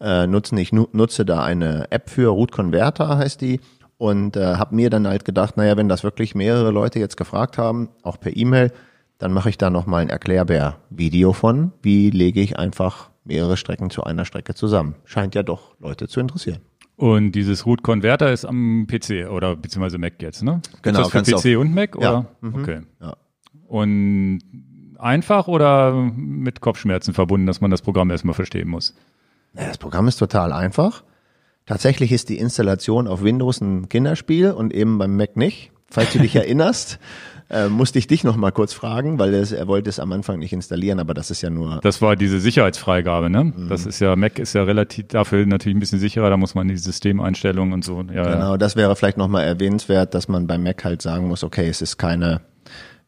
äh, 0.01 0.29
nutzen. 0.29 0.57
Ich 0.59 0.73
nu 0.73 0.87
nutze 0.93 1.25
da 1.25 1.43
eine 1.43 1.91
App 1.91 2.09
für, 2.09 2.29
Route 2.29 2.55
Converter 2.55 3.19
heißt 3.19 3.41
die. 3.41 3.61
Und 3.99 4.37
äh, 4.37 4.55
habe 4.55 4.77
mir 4.77 4.91
dann 4.91 5.07
halt 5.07 5.25
gedacht, 5.25 5.57
naja, 5.57 5.77
wenn 5.77 5.89
das 5.89 6.05
wirklich 6.05 6.35
mehrere 6.35 6.71
Leute 6.71 7.01
jetzt 7.01 7.17
gefragt 7.17 7.59
haben, 7.59 7.91
auch 8.03 8.19
per 8.19 8.35
E-Mail, 8.35 8.73
dann 9.19 9.33
mache 9.33 9.51
ich 9.51 9.59
da 9.59 9.69
nochmal 9.69 10.03
ein 10.03 10.09
Erklärbär-Video 10.09 11.33
von. 11.33 11.73
Wie 11.83 12.11
lege 12.11 12.41
ich 12.41 12.59
einfach 12.59 13.11
mehrere 13.25 13.59
Strecken 13.59 13.91
zu 13.91 14.05
einer 14.05 14.25
Strecke 14.25 14.55
zusammen? 14.55 14.95
Scheint 15.05 15.35
ja 15.35 15.43
doch 15.43 15.75
Leute 15.81 16.09
zu 16.09 16.21
interessieren. 16.21 16.70
Und 17.01 17.33
dieses 17.33 17.65
Root 17.65 17.83
Converter 17.83 18.31
ist 18.31 18.45
am 18.45 18.87
PC 18.87 19.31
oder 19.31 19.57
beziehungsweise 19.57 19.97
Mac 19.97 20.21
jetzt, 20.21 20.43
ne? 20.43 20.61
Gibt's 20.63 20.83
genau. 20.83 21.09
das 21.09 21.11
für 21.11 21.23
PC 21.23 21.59
und 21.59 21.75
Mac? 21.75 21.97
Oder? 21.97 22.05
Ja. 22.05 22.27
Mhm. 22.43 22.55
Okay. 22.57 22.81
Ja. 23.01 23.17
Und 23.69 24.41
einfach 24.99 25.49
oder 25.49 25.95
mit 25.95 26.61
Kopfschmerzen 26.61 27.15
verbunden, 27.15 27.47
dass 27.47 27.63
man 27.63 27.71
das 27.71 27.81
Programm 27.81 28.11
erstmal 28.11 28.35
verstehen 28.35 28.69
muss? 28.69 28.95
Ja, 29.55 29.67
das 29.67 29.79
Programm 29.79 30.09
ist 30.09 30.19
total 30.19 30.53
einfach. 30.53 31.03
Tatsächlich 31.65 32.13
ist 32.13 32.29
die 32.29 32.37
Installation 32.37 33.09
auf 33.09 33.23
Windows 33.23 33.63
ein 33.63 33.89
Kinderspiel 33.89 34.51
und 34.51 34.75
eben 34.75 34.99
beim 34.99 35.17
Mac 35.17 35.39
nicht. 35.39 35.73
Falls 35.89 36.13
du 36.13 36.19
dich 36.19 36.37
erinnerst, 36.37 36.99
äh, 37.51 37.69
musste 37.69 37.99
ich 37.99 38.07
dich 38.07 38.23
noch 38.23 38.37
mal 38.37 38.53
kurz 38.53 38.73
fragen, 38.73 39.19
weil 39.19 39.35
es, 39.35 39.51
er 39.51 39.67
wollte 39.67 39.91
es 39.91 39.99
am 39.99 40.13
Anfang 40.13 40.39
nicht 40.39 40.53
installieren, 40.53 41.01
aber 41.01 41.15
das 41.15 41.31
ist 41.31 41.43
ja 41.43 41.51
nur. 41.51 41.81
Das 41.83 42.01
war 42.01 42.15
diese 42.15 42.39
Sicherheitsfreigabe, 42.39 43.29
ne? 43.29 43.45
Mhm. 43.45 43.69
Das 43.69 43.87
ist 43.87 43.99
ja, 43.99 44.15
Mac 44.15 44.39
ist 44.39 44.55
ja 44.55 44.63
relativ 44.63 45.09
dafür 45.09 45.45
natürlich 45.45 45.77
ein 45.77 45.81
bisschen 45.81 45.99
sicherer, 45.99 46.31
da 46.31 46.37
muss 46.37 46.55
man 46.55 46.69
die 46.69 46.77
Systemeinstellungen 46.77 47.75
und 47.75 47.85
so. 47.85 48.05
Ja, 48.15 48.35
genau, 48.35 48.57
das 48.57 48.77
wäre 48.77 48.95
vielleicht 48.95 49.19
noch 49.19 49.29
mal 49.29 49.43
erwähnenswert, 49.43 50.15
dass 50.15 50.29
man 50.29 50.47
beim 50.47 50.63
Mac 50.63 50.85
halt 50.85 51.03
sagen 51.03 51.27
muss, 51.27 51.43
okay, 51.43 51.69
es 51.69 51.83
ist 51.83 51.97
keine, 51.97 52.41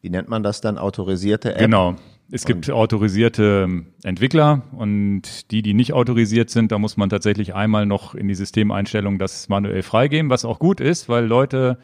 wie 0.01 0.09
nennt 0.09 0.27
man 0.27 0.43
das 0.43 0.59
dann, 0.59 0.77
autorisierte 0.77 1.55
App? 1.55 1.61
Genau. 1.61 1.95
Es 2.31 2.45
gibt 2.45 2.67
und 2.67 2.75
autorisierte 2.75 3.63
ähm, 3.65 3.87
Entwickler 4.03 4.63
und 4.71 5.51
die, 5.51 5.61
die 5.61 5.73
nicht 5.73 5.93
autorisiert 5.93 6.49
sind, 6.49 6.71
da 6.71 6.79
muss 6.79 6.97
man 6.97 7.09
tatsächlich 7.09 7.53
einmal 7.53 7.85
noch 7.85 8.15
in 8.15 8.27
die 8.27 8.35
Systemeinstellung 8.35 9.19
das 9.19 9.49
manuell 9.49 9.83
freigeben, 9.83 10.29
was 10.29 10.43
auch 10.43 10.57
gut 10.57 10.81
ist, 10.81 11.09
weil 11.09 11.25
Leute, 11.25 11.77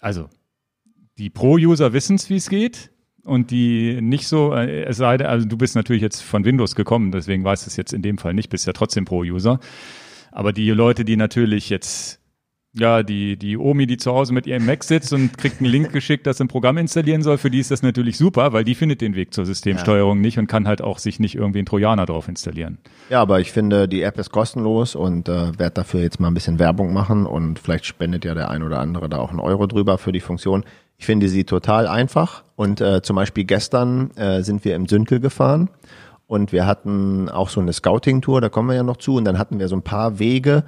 also 0.00 0.28
die 1.18 1.30
Pro-User 1.30 1.92
wissen 1.92 2.16
es, 2.16 2.30
wie 2.30 2.36
es 2.36 2.48
geht. 2.48 2.90
Und 3.24 3.52
die 3.52 4.00
nicht 4.00 4.26
so, 4.26 4.52
äh, 4.52 4.82
es 4.82 4.96
sei 4.96 5.16
denn, 5.16 5.28
also 5.28 5.46
du 5.46 5.56
bist 5.56 5.76
natürlich 5.76 6.02
jetzt 6.02 6.22
von 6.22 6.44
Windows 6.44 6.74
gekommen, 6.74 7.12
deswegen 7.12 7.44
weißt 7.44 7.66
du 7.66 7.68
es 7.68 7.76
jetzt 7.76 7.92
in 7.92 8.02
dem 8.02 8.18
Fall 8.18 8.34
nicht, 8.34 8.48
bist 8.48 8.66
ja 8.66 8.72
trotzdem 8.72 9.04
Pro-User. 9.04 9.60
Aber 10.32 10.52
die 10.52 10.70
Leute, 10.70 11.04
die 11.04 11.16
natürlich 11.16 11.70
jetzt 11.70 12.22
ja, 12.74 13.02
die, 13.02 13.36
die 13.36 13.58
Omi, 13.58 13.86
die 13.86 13.98
zu 13.98 14.12
Hause 14.12 14.32
mit 14.32 14.46
ihrem 14.46 14.64
Mac 14.64 14.82
sitzt 14.82 15.12
und 15.12 15.36
kriegt 15.36 15.60
einen 15.60 15.70
Link 15.70 15.92
geschickt, 15.92 16.26
dass 16.26 16.38
sie 16.38 16.44
ein 16.44 16.48
Programm 16.48 16.78
installieren 16.78 17.22
soll, 17.22 17.36
für 17.36 17.50
die 17.50 17.58
ist 17.58 17.70
das 17.70 17.82
natürlich 17.82 18.16
super, 18.16 18.54
weil 18.54 18.64
die 18.64 18.74
findet 18.74 19.02
den 19.02 19.14
Weg 19.14 19.34
zur 19.34 19.44
Systemsteuerung 19.44 20.18
ja. 20.18 20.22
nicht 20.22 20.38
und 20.38 20.46
kann 20.46 20.66
halt 20.66 20.80
auch 20.80 20.98
sich 20.98 21.20
nicht 21.20 21.34
irgendwie 21.34 21.58
einen 21.58 21.66
Trojaner 21.66 22.06
drauf 22.06 22.28
installieren. 22.28 22.78
Ja, 23.10 23.20
aber 23.20 23.40
ich 23.40 23.52
finde, 23.52 23.88
die 23.88 24.02
App 24.02 24.18
ist 24.18 24.30
kostenlos 24.30 24.94
und 24.94 25.28
äh, 25.28 25.58
werde 25.58 25.74
dafür 25.74 26.00
jetzt 26.00 26.18
mal 26.18 26.28
ein 26.28 26.34
bisschen 26.34 26.58
Werbung 26.58 26.94
machen 26.94 27.26
und 27.26 27.58
vielleicht 27.58 27.84
spendet 27.84 28.24
ja 28.24 28.34
der 28.34 28.48
ein 28.48 28.62
oder 28.62 28.78
andere 28.78 29.08
da 29.10 29.18
auch 29.18 29.30
einen 29.30 29.40
Euro 29.40 29.66
drüber 29.66 29.98
für 29.98 30.12
die 30.12 30.20
Funktion. 30.20 30.64
Ich 31.02 31.06
finde 31.06 31.28
sie 31.28 31.42
total 31.42 31.88
einfach. 31.88 32.44
Und 32.54 32.80
äh, 32.80 33.02
zum 33.02 33.16
Beispiel 33.16 33.42
gestern 33.42 34.12
äh, 34.12 34.44
sind 34.44 34.64
wir 34.64 34.76
im 34.76 34.86
Süntel 34.86 35.18
gefahren 35.18 35.68
und 36.28 36.52
wir 36.52 36.64
hatten 36.64 37.28
auch 37.28 37.48
so 37.48 37.60
eine 37.60 37.72
Scouting-Tour, 37.72 38.40
da 38.40 38.48
kommen 38.48 38.68
wir 38.68 38.76
ja 38.76 38.84
noch 38.84 38.98
zu. 38.98 39.16
Und 39.16 39.24
dann 39.24 39.36
hatten 39.36 39.58
wir 39.58 39.66
so 39.66 39.74
ein 39.74 39.82
paar 39.82 40.20
Wege, 40.20 40.62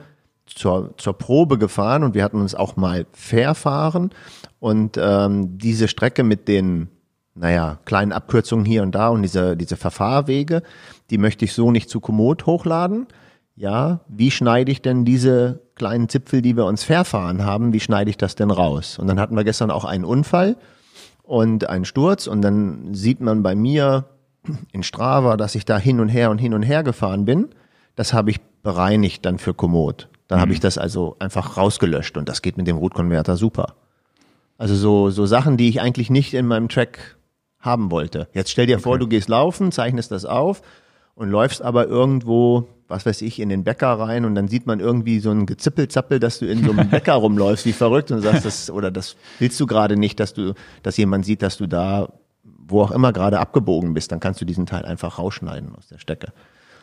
zur, 0.47 0.93
zur 0.97 1.17
Probe 1.17 1.57
gefahren 1.57 2.03
und 2.03 2.17
wir 2.17 2.25
hatten 2.25 2.41
uns 2.41 2.57
auch 2.57 2.75
mal 2.75 3.07
verfahren. 3.13 4.11
Und 4.59 4.99
ähm, 5.01 5.57
diese 5.57 5.87
Strecke 5.87 6.25
mit 6.25 6.49
den 6.49 6.89
naja, 7.37 7.79
kleinen 7.85 8.11
Abkürzungen 8.11 8.65
hier 8.65 8.83
und 8.83 8.93
da 8.93 9.11
und 9.11 9.23
diese, 9.23 9.57
diese 9.57 9.77
Verfahrwege, 9.77 10.65
die 11.11 11.19
möchte 11.19 11.45
ich 11.45 11.53
so 11.53 11.71
nicht 11.71 11.89
zu 11.89 12.01
Komoot 12.01 12.45
hochladen. 12.47 13.07
ja, 13.55 14.01
wie 14.09 14.33
schneide 14.33 14.73
ich 14.73 14.83
denn 14.83 15.05
diese 15.05 15.64
kleinen 15.75 16.09
Zipfel, 16.09 16.43
die 16.43 16.57
wir 16.57 16.67
uns 16.67 16.85
verfahren 16.85 17.45
haben, 17.45 17.73
wie 17.73 17.81
schneide 17.81 18.11
ich 18.11 18.17
das 18.17 18.35
denn 18.35 18.51
raus? 18.51 18.99
Und 18.99 19.07
dann 19.07 19.21
hatten 19.21 19.37
wir 19.37 19.45
gestern 19.45 19.71
auch 19.71 19.85
einen 19.85 20.05
Unfall 20.05 20.57
und 21.23 21.69
einen 21.69 21.85
Sturz 21.85 22.27
und 22.27 22.43
dann 22.43 22.95
sieht 22.95 23.21
man 23.21 23.43
bei 23.43 23.55
mir 23.55 24.05
in 24.73 24.83
Strava, 24.83 25.37
dass 25.37 25.55
ich 25.55 25.65
da 25.65 25.79
hin 25.79 26.01
und 26.01 26.09
her 26.09 26.31
und 26.31 26.39
hin 26.39 26.55
und 26.55 26.63
her 26.63 26.83
gefahren 26.83 27.25
bin. 27.25 27.49
Das 27.97 28.13
habe 28.13 28.31
ich 28.31 28.41
bereinigt 28.63 29.25
dann 29.25 29.39
für 29.39 29.55
Komoot. 29.55 30.09
Dann 30.29 30.39
mhm. 30.39 30.43
habe 30.43 30.53
ich 30.53 30.61
das 30.61 30.79
also 30.79 31.17
einfach 31.19 31.57
rausgelöscht 31.57 32.17
und 32.17 32.29
das 32.29 32.43
geht 32.43 32.57
mit 32.57 32.67
dem 32.67 32.77
Root-Converter 32.77 33.37
super. 33.37 33.75
Also 34.59 34.75
so, 34.75 35.11
so 35.11 35.27
Sachen, 35.27 35.57
die 35.57 35.69
ich 35.69 35.81
eigentlich 35.81 36.11
nicht 36.11 36.35
in 36.35 36.47
meinem 36.47 36.69
Track 36.69 37.17
haben 37.59 37.91
wollte. 37.91 38.29
Jetzt 38.33 38.51
stell 38.51 38.67
dir 38.67 38.77
okay. 38.77 38.83
vor, 38.83 38.99
du 38.99 39.09
gehst 39.09 39.29
laufen, 39.29 39.73
zeichnest 39.73 40.13
das 40.13 40.25
auf 40.25 40.63
und 41.15 41.31
läufst 41.31 41.63
aber 41.63 41.87
irgendwo, 41.87 42.69
was 42.89 43.07
weiß 43.07 43.23
ich, 43.23 43.41
in 43.41 43.49
den 43.49 43.65
Bäcker 43.65 43.89
rein 43.89 44.25
und 44.25 44.35
dann 44.35 44.49
sieht 44.49 44.67
man 44.67 44.81
irgendwie 44.81 45.19
so 45.19 45.31
ein 45.31 45.47
Gezippelzappel, 45.47 46.21
dass 46.21 46.39
du 46.39 46.47
in 46.47 46.65
so 46.65 46.73
einem 46.73 46.89
Bäcker 46.91 47.15
rumläufst, 47.15 47.67
wie 47.67 47.73
verrückt 47.73 48.11
und 48.11 48.21
sagst, 48.21 48.45
das, 48.45 48.71
oder 48.71 48.91
das 48.91 49.17
willst 49.39 49.59
du 49.61 49.67
gerade 49.67 49.97
nicht, 49.97 50.21
dass 50.21 50.35
du, 50.35 50.55
dass 50.83 50.97
jemand 50.97 51.25
sieht, 51.25 51.43
dass 51.43 51.57
du 51.57 51.67
da, 51.67 52.09
wo 52.43 52.83
auch 52.83 52.91
immer 52.91 53.13
gerade 53.13 53.41
abgebogen 53.41 53.95
bist, 53.95 54.13
dann 54.13 54.21
kannst 54.21 54.41
du 54.41 54.45
diesen 54.45 54.67
Teil 54.67 54.85
einfach 54.85 55.19
rausschneiden 55.19 55.75
aus 55.77 55.89
der 55.89 55.99
Stecke. 55.99 56.33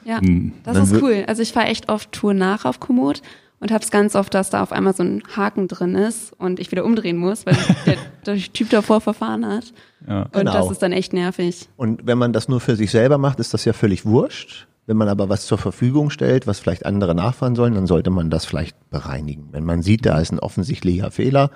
Ja, 0.04 0.20
hm. 0.20 0.54
das 0.64 0.92
ist 0.92 1.02
cool. 1.02 1.24
Also 1.28 1.44
ich 1.44 1.52
fahre 1.52 1.68
echt 1.68 1.90
oft 1.90 2.12
Tour 2.12 2.34
nach 2.34 2.66
auf 2.66 2.80
Komoot 2.80 3.22
und 3.60 3.72
habe 3.72 3.84
es 3.84 3.92
ganz 3.92 4.16
oft, 4.16 4.34
dass 4.34 4.50
da 4.50 4.64
auf 4.64 4.72
einmal 4.72 4.96
so 4.96 5.04
ein 5.04 5.22
Haken 5.36 5.68
drin 5.68 5.94
ist 5.94 6.34
und 6.40 6.60
ich 6.60 6.72
wieder 6.72 6.84
umdrehen 6.84 7.18
muss, 7.18 7.46
weil 7.46 7.56
der, 7.86 7.98
der 8.26 8.38
Typ 8.38 8.72
davor 8.72 9.02
verfahren 9.02 9.46
hat. 9.46 9.72
Ja. 10.08 10.24
Und 10.24 10.34
genau. 10.34 10.54
das 10.54 10.72
ist 10.72 10.82
dann 10.82 10.92
echt 10.92 11.14
nervig. 11.14 11.70
Und 11.78 12.06
wenn 12.08 12.18
man 12.18 12.34
das 12.34 12.50
nur 12.50 12.60
für 12.60 12.76
sich 12.76 12.90
selber 12.90 13.20
macht, 13.20 13.40
ist 13.40 13.54
das 13.54 13.64
ja 13.64 13.74
völlig 13.74 14.04
wurscht. 14.06 14.68
Wenn 14.88 14.98
man 14.98 15.08
aber 15.08 15.30
was 15.30 15.46
zur 15.46 15.58
Verfügung 15.58 16.10
stellt, 16.10 16.48
was 16.48 16.60
vielleicht 16.60 16.86
andere 16.86 17.14
nachfahren 17.16 17.56
sollen, 17.56 17.76
dann 17.76 17.88
sollte 17.88 18.10
man 18.10 18.30
das 18.30 18.46
vielleicht 18.46 18.90
bereinigen. 18.90 19.50
Wenn 19.52 19.64
man 19.64 19.84
sieht, 19.84 20.06
da 20.06 20.20
ist 20.20 20.32
ein 20.32 20.40
offensichtlicher 20.40 21.12
Fehler 21.12 21.52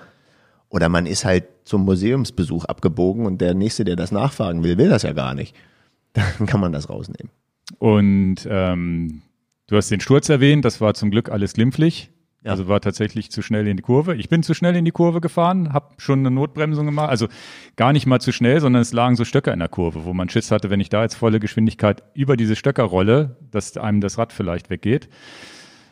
oder 0.68 0.88
man 0.88 1.06
ist 1.06 1.24
halt 1.24 1.44
zum 1.64 1.84
Museumsbesuch 1.84 2.64
abgebogen 2.64 3.26
und 3.26 3.40
der 3.40 3.54
Nächste, 3.54 3.84
der 3.84 3.96
das 3.96 4.12
nachfahren 4.12 4.62
will, 4.62 4.78
will 4.78 4.88
das 4.88 5.02
ja 5.02 5.12
gar 5.12 5.34
nicht, 5.34 5.54
dann 6.12 6.46
kann 6.46 6.60
man 6.60 6.72
das 6.72 6.88
rausnehmen. 6.88 7.30
Und 7.78 8.46
ähm, 8.48 9.22
du 9.66 9.76
hast 9.76 9.90
den 9.90 10.00
Sturz 10.00 10.28
erwähnt, 10.28 10.64
das 10.64 10.80
war 10.80 10.94
zum 10.94 11.10
Glück 11.10 11.30
alles 11.30 11.54
glimpflich. 11.54 12.10
Ja. 12.42 12.52
Also 12.52 12.68
war 12.68 12.80
tatsächlich 12.80 13.30
zu 13.30 13.42
schnell 13.42 13.66
in 13.66 13.76
die 13.76 13.82
Kurve. 13.82 14.14
Ich 14.14 14.28
bin 14.28 14.42
zu 14.42 14.54
schnell 14.54 14.76
in 14.76 14.84
die 14.84 14.92
Kurve 14.92 15.20
gefahren, 15.20 15.72
habe 15.72 15.94
schon 15.98 16.20
eine 16.20 16.30
Notbremsung 16.30 16.86
gemacht. 16.86 17.08
Also 17.08 17.26
gar 17.74 17.92
nicht 17.92 18.06
mal 18.06 18.20
zu 18.20 18.32
schnell, 18.32 18.60
sondern 18.60 18.82
es 18.82 18.92
lagen 18.92 19.16
so 19.16 19.24
Stöcker 19.24 19.52
in 19.52 19.58
der 19.58 19.68
Kurve, 19.68 20.04
wo 20.04 20.14
man 20.14 20.28
Schiss 20.28 20.50
hatte, 20.50 20.70
wenn 20.70 20.78
ich 20.78 20.88
da 20.88 21.02
jetzt 21.02 21.14
volle 21.14 21.40
Geschwindigkeit 21.40 22.04
über 22.14 22.36
diese 22.36 22.54
Stöcker 22.54 22.84
rolle, 22.84 23.36
dass 23.50 23.76
einem 23.76 24.00
das 24.00 24.16
Rad 24.18 24.32
vielleicht 24.32 24.70
weggeht. 24.70 25.08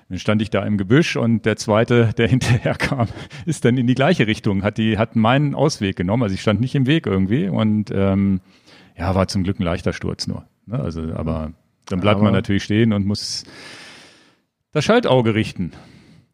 Dann 0.09 0.19
stand 0.19 0.43
ich 0.43 0.51
da 0.51 0.65
im 0.65 0.77
Gebüsch 0.77 1.17
und 1.17 1.45
der 1.45 1.57
zweite, 1.57 2.11
der 2.17 2.29
hinterher 2.29 2.75
kam, 2.75 3.09
ist 3.47 3.65
dann 3.65 3.77
in 3.77 3.87
die 3.87 3.95
gleiche 3.95 4.27
Richtung, 4.27 4.63
hat 4.63 4.79
die, 4.79 4.99
hat 4.99 5.17
meinen 5.17 5.55
Ausweg 5.55 5.97
genommen. 5.97 6.23
Also 6.23 6.35
ich 6.35 6.41
stand 6.41 6.61
nicht 6.61 6.75
im 6.75 6.87
Weg 6.87 7.07
irgendwie 7.07 7.49
und 7.49 7.91
ähm, 7.93 8.41
ja, 8.97 9.15
war 9.15 9.27
zum 9.29 9.43
Glück 9.43 9.59
ein 9.59 9.65
leichter 9.65 9.93
Sturz 9.93 10.27
nur. 10.27 10.45
Ne? 10.67 10.79
Also, 10.79 11.03
aber 11.15 11.53
dann 11.87 12.01
bleibt 12.01 12.17
aber 12.17 12.25
man 12.25 12.33
natürlich 12.33 12.65
stehen 12.65 12.93
und 12.93 13.07
muss 13.07 13.45
das 14.73 14.85
Schaltauge 14.85 15.35
richten. 15.35 15.73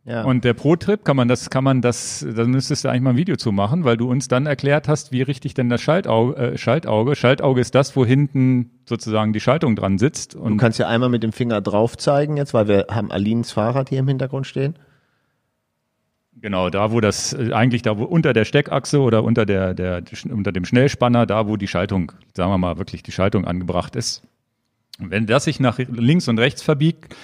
Ja. 0.04 0.25
Und 0.25 0.45
der 0.45 0.54
Pro-Trip 0.54 1.04
kann 1.04 1.16
man 1.16 1.28
das, 1.28 1.50
kann 1.50 1.62
man 1.62 1.83
das, 1.83 2.26
da 2.35 2.45
müsstest 2.45 2.85
du 2.85 2.88
eigentlich 2.88 3.02
mal 3.02 3.11
ein 3.11 3.16
Video 3.16 3.37
zu 3.37 3.52
machen, 3.52 3.85
weil 3.85 3.99
du 3.99 4.11
uns 4.11 4.28
dann 4.28 4.47
erklärt 4.47 4.88
hast, 4.88 5.12
wie 5.12 5.21
richtig 5.21 5.52
denn 5.52 5.69
das 5.69 5.83
Schaltauge, 5.83 6.37
äh, 6.37 6.59
Schaltauge, 6.59 7.14
Schaltauge 7.14 7.61
ist 7.61 7.75
das, 7.75 7.95
wo 7.97 8.07
hinten 8.07 8.71
sozusagen 8.87 9.35
die 9.35 9.40
Schaltung 9.40 9.76
dran 9.76 9.99
sitzt. 9.99 10.35
Und 10.35 10.52
du 10.52 10.57
kannst 10.57 10.78
ja 10.78 10.88
einmal 10.88 11.11
mit 11.11 11.23
dem 11.23 11.33
Finger 11.33 11.61
drauf 11.61 11.99
zeigen 11.99 12.38
jetzt, 12.38 12.54
weil 12.54 12.66
wir 12.66 12.87
haben 12.90 13.12
Alins 13.12 13.52
Fahrrad 13.52 13.90
hier 13.90 13.99
im 13.99 14.09
Hintergrund 14.09 14.47
stehen. 14.47 14.75
Genau, 16.40 16.71
da 16.71 16.90
wo 16.90 17.00
das, 17.00 17.35
äh, 17.35 17.52
eigentlich 17.52 17.83
da 17.83 17.99
wo 17.99 18.04
unter 18.04 18.33
der 18.33 18.47
Steckachse 18.47 19.00
oder 19.00 19.23
unter 19.23 19.45
der, 19.45 19.75
der, 19.75 20.02
unter 20.30 20.52
dem 20.52 20.64
Schnellspanner, 20.64 21.26
da 21.26 21.47
wo 21.47 21.59
die 21.59 21.69
Schaltung, 21.69 22.12
sagen 22.35 22.50
wir 22.50 22.59
mal, 22.59 22.78
wirklich 22.78 23.02
die 23.02 23.12
Schaltung 23.12 23.45
angebracht 23.45 23.97
ist. 23.97 24.23
Und 24.99 25.11
wenn 25.11 25.26
das 25.26 25.45
sich 25.45 25.61
nach 25.61 25.78
links 25.78 26.28
und 26.28 26.38
rechts 26.38 26.62
verbiegt, 26.62 27.14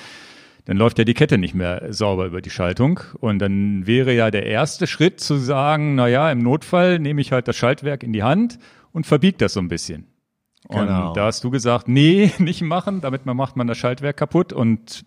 dann 0.66 0.76
läuft 0.76 0.98
ja 0.98 1.04
die 1.04 1.14
Kette 1.14 1.38
nicht 1.38 1.54
mehr 1.54 1.92
sauber 1.92 2.26
über 2.26 2.42
die 2.42 2.50
Schaltung. 2.50 3.00
Und 3.20 3.38
dann 3.38 3.86
wäre 3.86 4.12
ja 4.12 4.32
der 4.32 4.46
erste 4.46 4.88
Schritt 4.88 5.20
zu 5.20 5.36
sagen, 5.36 5.94
na 5.94 6.08
ja, 6.08 6.30
im 6.30 6.40
Notfall 6.40 6.98
nehme 6.98 7.20
ich 7.20 7.32
halt 7.32 7.46
das 7.48 7.56
Schaltwerk 7.56 8.02
in 8.02 8.12
die 8.12 8.24
Hand 8.24 8.58
und 8.92 9.06
verbiegt 9.06 9.40
das 9.40 9.52
so 9.52 9.60
ein 9.60 9.68
bisschen. 9.68 10.08
Genau. 10.68 11.08
Und 11.08 11.16
da 11.16 11.26
hast 11.26 11.44
du 11.44 11.50
gesagt, 11.50 11.86
nee, 11.86 12.32
nicht 12.38 12.62
machen, 12.62 13.00
damit 13.00 13.26
man 13.26 13.36
macht 13.36 13.56
man 13.56 13.68
das 13.68 13.78
Schaltwerk 13.78 14.16
kaputt 14.16 14.52
und 14.52 15.04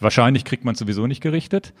wahrscheinlich 0.00 0.46
kriegt 0.46 0.64
man 0.64 0.74
sowieso 0.74 1.06
nicht 1.06 1.20
gerichtet. 1.20 1.74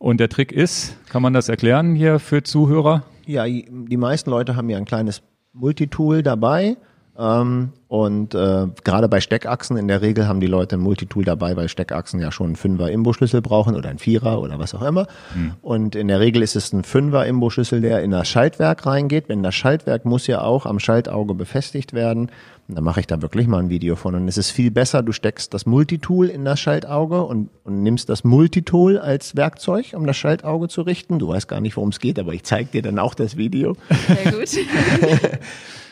Und 0.00 0.18
der 0.18 0.28
Trick 0.28 0.50
ist, 0.50 0.96
kann 1.08 1.22
man 1.22 1.32
das 1.32 1.48
erklären 1.48 1.94
hier 1.94 2.18
für 2.18 2.42
Zuhörer? 2.42 3.04
Ja, 3.24 3.44
die 3.46 3.96
meisten 3.96 4.30
Leute 4.30 4.56
haben 4.56 4.68
ja 4.68 4.78
ein 4.78 4.84
kleines 4.84 5.22
Multitool 5.52 6.24
dabei 6.24 6.76
ähm, 7.18 7.72
und 7.88 8.34
äh, 8.34 8.66
gerade 8.84 9.08
bei 9.08 9.20
Steckachsen 9.20 9.76
in 9.76 9.88
der 9.88 10.02
Regel 10.02 10.28
haben 10.28 10.40
die 10.40 10.46
Leute 10.46 10.76
ein 10.76 10.80
Multitool 10.80 11.24
dabei, 11.24 11.56
weil 11.56 11.68
Steckachsen 11.68 12.20
ja 12.20 12.30
schon 12.30 12.46
einen 12.46 12.56
Fünfer 12.56 12.90
Imbusschlüssel 12.90 13.42
brauchen 13.42 13.74
oder 13.74 13.88
ein 13.88 13.98
Vierer 13.98 14.40
oder 14.40 14.58
was 14.58 14.74
auch 14.74 14.82
immer. 14.82 15.06
Hm. 15.32 15.54
Und 15.62 15.96
in 15.96 16.06
der 16.08 16.20
Regel 16.20 16.42
ist 16.42 16.54
es 16.54 16.72
ein 16.72 16.84
Fünfer 16.84 17.26
Imbusschlüssel, 17.26 17.80
der 17.80 18.02
in 18.02 18.12
das 18.12 18.28
Schaltwerk 18.28 18.86
reingeht. 18.86 19.28
Wenn 19.28 19.42
das 19.42 19.54
Schaltwerk 19.56 20.04
muss 20.04 20.26
ja 20.28 20.42
auch 20.42 20.64
am 20.64 20.78
Schaltauge 20.78 21.34
befestigt 21.34 21.92
werden. 21.92 22.30
Und 22.68 22.74
dann 22.74 22.84
mache 22.84 23.00
ich 23.00 23.06
da 23.06 23.22
wirklich 23.22 23.46
mal 23.46 23.60
ein 23.60 23.70
Video 23.70 23.96
von. 23.96 24.14
Und 24.14 24.28
es 24.28 24.36
ist 24.36 24.50
viel 24.50 24.70
besser, 24.70 25.02
du 25.02 25.12
steckst 25.12 25.54
das 25.54 25.64
Multitool 25.64 26.28
in 26.28 26.44
das 26.44 26.60
Schaltauge 26.60 27.24
und, 27.24 27.48
und 27.64 27.82
nimmst 27.82 28.10
das 28.10 28.24
Multitool 28.24 28.98
als 28.98 29.36
Werkzeug, 29.36 29.94
um 29.94 30.06
das 30.06 30.18
Schaltauge 30.18 30.68
zu 30.68 30.82
richten. 30.82 31.18
Du 31.18 31.28
weißt 31.28 31.48
gar 31.48 31.62
nicht, 31.62 31.76
worum 31.76 31.88
es 31.88 31.98
geht, 31.98 32.18
aber 32.18 32.34
ich 32.34 32.44
zeige 32.44 32.70
dir 32.70 32.82
dann 32.82 32.98
auch 32.98 33.14
das 33.14 33.38
Video. 33.38 33.74
Sehr 34.06 34.32
gut. 34.32 34.48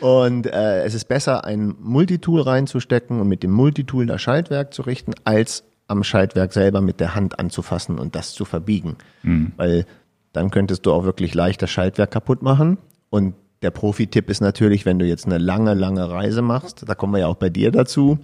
Und 0.00 0.46
äh, 0.46 0.84
es 0.84 0.92
ist 0.92 1.06
besser, 1.06 1.44
ein 1.44 1.74
Multitool 1.80 2.42
reinzustecken 2.42 3.18
und 3.18 3.28
mit 3.28 3.42
dem 3.42 3.50
Multitool 3.50 4.04
das 4.04 4.20
Schaltwerk 4.20 4.74
zu 4.74 4.82
richten, 4.82 5.14
als 5.24 5.64
am 5.88 6.04
Schaltwerk 6.04 6.52
selber 6.52 6.80
mit 6.80 7.00
der 7.00 7.14
Hand 7.14 7.38
anzufassen 7.38 7.98
und 7.98 8.14
das 8.14 8.34
zu 8.34 8.44
verbiegen. 8.44 8.96
Mhm. 9.22 9.52
Weil 9.56 9.86
dann 10.32 10.50
könntest 10.50 10.84
du 10.84 10.92
auch 10.92 11.04
wirklich 11.04 11.34
leicht 11.34 11.62
das 11.62 11.70
Schaltwerk 11.70 12.10
kaputt 12.10 12.42
machen. 12.42 12.78
Und 13.08 13.34
der 13.62 13.70
Profi-Tipp 13.70 14.28
ist 14.30 14.40
natürlich, 14.40 14.86
wenn 14.86 14.98
du 14.98 15.06
jetzt 15.06 15.26
eine 15.26 15.38
lange, 15.38 15.74
lange 15.74 16.08
Reise 16.10 16.42
machst, 16.42 16.84
da 16.86 16.94
kommen 16.94 17.14
wir 17.14 17.20
ja 17.20 17.26
auch 17.26 17.36
bei 17.36 17.48
dir 17.48 17.70
dazu. 17.70 18.18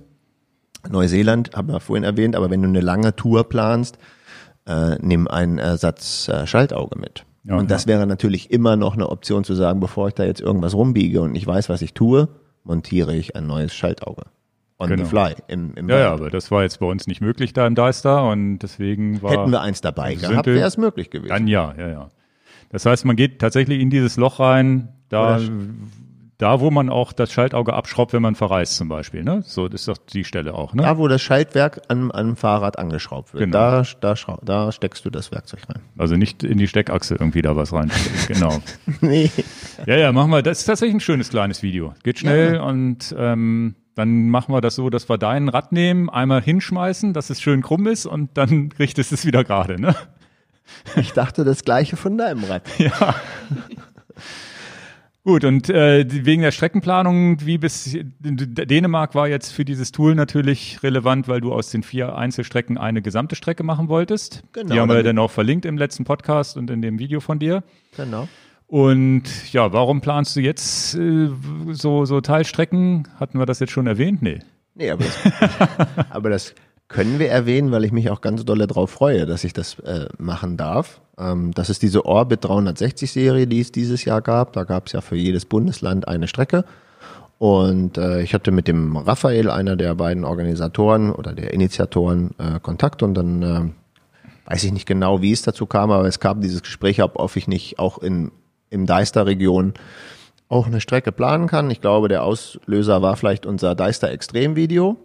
Neuseeland 0.89 1.53
haben 1.55 1.69
wir 1.69 1.81
vorhin 1.81 2.05
erwähnt, 2.05 2.37
aber 2.37 2.51
wenn 2.51 2.63
du 2.63 2.69
eine 2.69 2.81
lange 2.81 3.15
Tour 3.15 3.49
planst, 3.49 3.99
äh, 4.67 4.97
nimm 5.01 5.29
einen 5.29 5.59
Ersatz 5.59 6.29
äh, 6.29 6.47
Schaltauge 6.47 6.99
mit. 6.99 7.25
Ja, 7.45 7.57
und 7.57 7.71
das 7.71 7.85
ja. 7.85 7.89
wäre 7.89 8.07
natürlich 8.07 8.51
immer 8.51 8.77
noch 8.77 8.95
eine 8.95 9.09
Option 9.09 9.43
zu 9.45 9.55
sagen, 9.55 9.81
bevor 9.81 10.09
ich 10.09 10.15
da 10.15 10.25
jetzt 10.25 10.41
irgendwas 10.41 10.75
rumbiege 10.75 11.23
und 11.23 11.35
ich 11.35 11.47
weiß, 11.47 11.69
was 11.69 11.83
ich 11.83 11.95
tue, 11.95 12.29
montiere 12.63 13.15
ich 13.15 13.35
ein 13.35 13.47
neues 13.47 13.75
Schaltauge. 13.75 14.25
On 14.79 14.89
genau. 14.89 15.05
the 15.05 15.09
fly. 15.09 15.35
Im, 15.49 15.75
im 15.75 15.89
ja, 15.89 15.99
ja, 15.99 16.13
aber 16.13 16.31
das 16.31 16.51
war 16.51 16.63
jetzt 16.63 16.81
bei 16.81 16.87
uns 16.87 17.07
nicht 17.07 17.21
möglich 17.21 17.53
da 17.53 17.67
im 17.67 17.75
Deister 17.75 18.29
und 18.29 18.59
deswegen 18.59 19.23
war. 19.23 19.31
Hätten 19.31 19.51
wir 19.51 19.61
eins 19.61 19.81
dabei 19.81 20.15
gehabt, 20.15 20.47
wäre 20.47 20.67
es 20.67 20.77
möglich 20.77 21.11
gewesen. 21.11 21.29
Dann 21.29 21.47
ja, 21.47 21.75
ja, 21.79 21.89
ja. 21.89 22.09
Das 22.71 22.87
heißt, 22.87 23.05
man 23.05 23.17
geht 23.17 23.39
tatsächlich 23.39 23.81
in 23.81 23.91
dieses 23.91 24.17
Loch 24.17 24.41
rein, 24.41 24.89
da 25.13 25.37
Oder 25.37 25.49
da, 26.43 26.59
wo 26.59 26.73
man 26.73 26.89
auch 26.89 27.13
das 27.13 27.33
Schaltauge 27.33 27.73
abschraubt, 27.73 28.13
wenn 28.13 28.23
man 28.23 28.35
verreist 28.35 28.75
zum 28.75 28.89
Beispiel. 28.89 29.23
Ne? 29.23 29.43
So 29.47 29.69
das 29.69 29.83
ist 29.83 29.89
doch 29.89 29.97
die 29.97 30.25
Stelle 30.25 30.55
auch. 30.55 30.75
Ne? 30.75 30.83
Da, 30.83 30.99
wo 30.99 31.07
das 31.07 31.23
Schaltwerk 31.23 31.83
an, 31.87 32.11
an 32.11 32.35
Fahrrad 32.35 32.81
angeschraubt 32.81 33.33
wird. 33.33 33.45
Genau. 33.45 33.83
Da, 33.83 33.85
da, 34.01 34.15
da 34.43 34.73
steckst 34.73 35.05
du 35.05 35.11
das 35.11 35.31
Werkzeug 35.31 35.61
rein. 35.69 35.81
Also 35.97 36.17
nicht 36.17 36.43
in 36.43 36.59
die 36.59 36.67
Steckachse 36.67 37.15
irgendwie 37.15 37.43
da 37.43 37.55
was 37.55 37.73
rein. 37.73 37.93
genau. 38.27 38.61
nee. 39.01 39.31
Ja, 39.87 39.97
ja, 39.97 40.11
machen 40.11 40.33
wir. 40.33 40.43
Das 40.43 40.59
ist 40.59 40.65
tatsächlich 40.65 40.97
ein 40.97 41.01
schönes 41.01 41.31
kleines 41.31 41.63
Video. 41.63 41.95
Geht 42.03 42.19
schnell 42.19 42.57
ja. 42.57 42.63
und 42.63 43.15
ähm, 43.17 43.77
dann 43.95 44.29
machen 44.29 44.53
wir 44.53 44.61
das 44.61 44.75
so, 44.75 44.91
dass 44.91 45.09
wir 45.09 45.19
dein 45.19 45.49
Rad 45.49 45.71
nehmen, 45.71 46.11
einmal 46.11 46.43
hinschmeißen, 46.43 47.13
dass 47.13 47.31
es 47.31 47.41
schön 47.41 47.63
krumm 47.63 47.87
ist 47.87 48.05
und 48.05 48.37
dann 48.37 48.71
richtest 48.81 49.13
es 49.13 49.25
wieder 49.25 49.45
gerade. 49.45 49.81
Ne? 49.81 49.95
Ich 50.97 51.13
dachte 51.13 51.45
das 51.45 51.63
gleiche 51.63 51.97
von 51.97 52.19
deinem 52.19 52.43
Rad. 52.43 52.63
Ja. 52.79 53.15
Gut, 55.25 55.45
und 55.45 55.71
äh, 55.71 56.05
wegen 56.09 56.43
der 56.43 56.51
Streckenplanung, 56.51 57.47
wie 57.47 57.57
bis 57.57 57.97
Dänemark 58.19 59.15
war 59.15 59.29
jetzt 59.29 59.53
für 59.53 59.65
dieses 59.65 59.93
Tool 59.93 60.17
natürlich 60.17 60.83
relevant, 60.83 61.29
weil 61.29 61.41
du 61.41 61.53
aus 61.53 61.71
den 61.71 61.85
vier 61.85 62.17
Einzelstrecken 62.17 62.77
eine 62.77 63.03
gesamte 63.03 63.37
Strecke 63.37 63.63
machen 63.63 63.89
wolltest. 63.89 64.43
Genau. 64.53 64.75
Die 64.75 64.81
haben 64.81 64.89
wir 64.89 65.03
dann 65.05 65.21
auch 65.21 65.31
verlinkt 65.31 65.65
im 65.65 65.79
letzten 65.79 66.03
Podcast 66.03 66.57
und 66.57 66.71
in 66.71 66.83
dem 66.83 66.99
Video 66.99 67.21
von 67.21 67.39
dir. 67.39 67.63
Genau. 67.97 68.29
Und 68.67 69.53
ja, 69.53 69.73
warum 69.73 70.01
planst 70.01 70.35
du 70.35 70.41
jetzt 70.41 70.97
äh, 70.97 71.29
so, 71.71 72.05
so 72.05 72.21
Teilstrecken? 72.21 73.07
Hatten 73.21 73.39
wir 73.39 73.47
das 73.47 73.61
jetzt 73.61 73.71
schon 73.71 73.87
erwähnt? 73.87 74.23
Nee. 74.23 74.41
Nee, 74.75 74.91
aber 74.91 75.05
das, 75.05 75.19
aber 76.11 76.31
das 76.31 76.55
können 76.93 77.19
wir 77.19 77.31
erwähnen, 77.31 77.73
weil 77.73 77.85
ich 77.85 77.93
mich 77.93 78.11
auch 78.11 78.21
ganz 78.21 78.45
dolle 78.45 78.67
darauf 78.67 78.91
freue, 78.91 79.27
dass 79.27 79.45
ich 79.45 79.53
das 79.53 79.79
äh, 79.81 80.07
machen 80.19 80.57
darf. 80.57 81.01
Ähm, 81.19 81.53
das 81.53 81.71
ist 81.71 81.83
diese 81.83 82.05
Orbit 82.07 82.45
360 82.45 83.11
Serie, 83.11 83.47
die 83.47 83.61
es 83.61 83.73
dieses 83.73 84.05
Jahr 84.05 84.23
gab. 84.23 84.53
Da 84.53 84.65
gab 84.65 84.87
es 84.87 84.93
ja 84.93 85.01
für 85.01 85.17
jedes 85.17 85.45
Bundesland 85.45 86.07
eine 86.07 86.29
Strecke. 86.29 86.65
Und 87.39 87.99
äh, 87.99 88.23
ich 88.23 88.35
hatte 88.35 88.53
mit 88.53 88.69
dem 88.69 88.97
Raphael, 88.97 89.51
einer 89.51 89.75
der 89.75 89.97
beiden 89.97 90.25
Organisatoren 90.25 91.11
oder 91.11 91.33
der 91.33 91.53
Initiatoren, 91.53 92.31
äh, 92.39 92.61
Kontakt 92.61 93.03
und 93.03 93.15
dann 93.15 93.43
äh, 93.43 94.51
weiß 94.51 94.63
ich 94.63 94.73
nicht 94.73 94.87
genau, 94.87 95.23
wie 95.23 95.33
es 95.33 95.43
dazu 95.43 95.67
kam, 95.67 95.91
aber 95.91 96.07
es 96.07 96.21
kam 96.21 96.41
dieses 96.41 96.63
Gespräch 96.63 97.01
ab, 97.01 97.15
ob 97.17 97.35
ich 97.35 97.49
nicht 97.49 97.79
auch 97.79 97.99
in, 97.99 98.31
im 98.71 98.87
Deister-Region 98.87 99.75
auch 100.49 100.67
eine 100.67 100.81
Strecke 100.81 101.11
planen 101.11 101.49
kann. 101.49 101.71
Ich 101.71 101.81
glaube, 101.81 102.09
der 102.09 102.23
Auslöser 102.23 103.03
war 103.03 103.17
vielleicht 103.17 103.47
unser 103.47 103.75
Deister 103.75 104.11
Extrem-Video. 104.11 104.99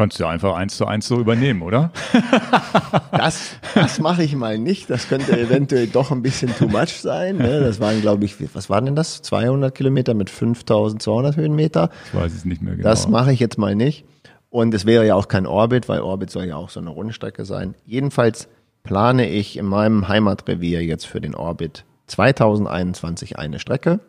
Kannst 0.00 0.18
du 0.18 0.24
einfach 0.24 0.54
eins 0.54 0.78
zu 0.78 0.86
eins 0.86 1.06
so 1.06 1.20
übernehmen, 1.20 1.60
oder? 1.60 1.90
Das, 3.12 3.50
das 3.74 3.98
mache 3.98 4.22
ich 4.22 4.34
mal 4.34 4.56
nicht. 4.56 4.88
Das 4.88 5.08
könnte 5.10 5.38
eventuell 5.38 5.88
doch 5.88 6.10
ein 6.10 6.22
bisschen 6.22 6.56
too 6.56 6.68
much 6.68 7.00
sein. 7.02 7.36
Ne? 7.36 7.60
Das 7.60 7.78
waren, 7.78 8.00
glaube 8.00 8.24
ich, 8.24 8.36
was 8.54 8.70
waren 8.70 8.86
denn 8.86 8.96
das? 8.96 9.20
200 9.20 9.74
Kilometer 9.74 10.14
mit 10.14 10.30
5200 10.30 11.36
Höhenmeter. 11.36 11.90
Ich 12.06 12.18
weiß 12.18 12.32
es 12.32 12.44
nicht 12.46 12.62
mehr 12.62 12.76
genau. 12.76 12.88
Das 12.88 13.08
mache 13.08 13.30
ich 13.32 13.40
jetzt 13.40 13.58
mal 13.58 13.74
nicht. 13.74 14.06
Und 14.48 14.72
es 14.72 14.86
wäre 14.86 15.06
ja 15.06 15.16
auch 15.16 15.28
kein 15.28 15.46
Orbit, 15.46 15.86
weil 15.90 16.00
Orbit 16.00 16.30
soll 16.30 16.46
ja 16.46 16.56
auch 16.56 16.70
so 16.70 16.80
eine 16.80 16.88
Rundstrecke 16.88 17.44
sein. 17.44 17.74
Jedenfalls 17.84 18.48
plane 18.84 19.28
ich 19.28 19.58
in 19.58 19.66
meinem 19.66 20.08
Heimatrevier 20.08 20.82
jetzt 20.82 21.06
für 21.06 21.20
den 21.20 21.34
Orbit 21.34 21.84
2021 22.06 23.38
eine 23.38 23.58
Strecke 23.58 24.00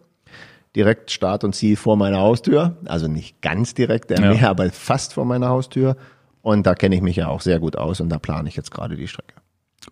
direkt 0.76 1.12
Start 1.12 1.44
und 1.44 1.54
Ziel 1.54 1.76
vor 1.76 1.98
meiner 1.98 2.20
Haustür. 2.20 2.78
Also 2.86 3.08
nicht 3.08 3.42
ganz 3.42 3.74
direkt 3.74 4.10
der 4.10 4.20
ja. 4.20 4.34
Meer, 4.34 4.50
aber 4.50 4.70
fast 4.70 5.14
vor 5.14 5.26
meiner 5.26 5.50
Haustür. 5.50 5.98
Und 6.42 6.66
da 6.66 6.76
kenne 6.76 6.96
ich 6.96 7.02
mich 7.02 7.18
ja 7.18 7.28
auch 7.28 7.42
sehr 7.42 7.60
gut 7.60 7.76
aus 7.76 8.02
und 8.02 8.10
da 8.10 8.18
plane 8.18 8.50
ich 8.50 8.56
jetzt 8.56 8.72
gerade 8.72 8.96
die 8.96 9.08
Strecke. 9.08 9.36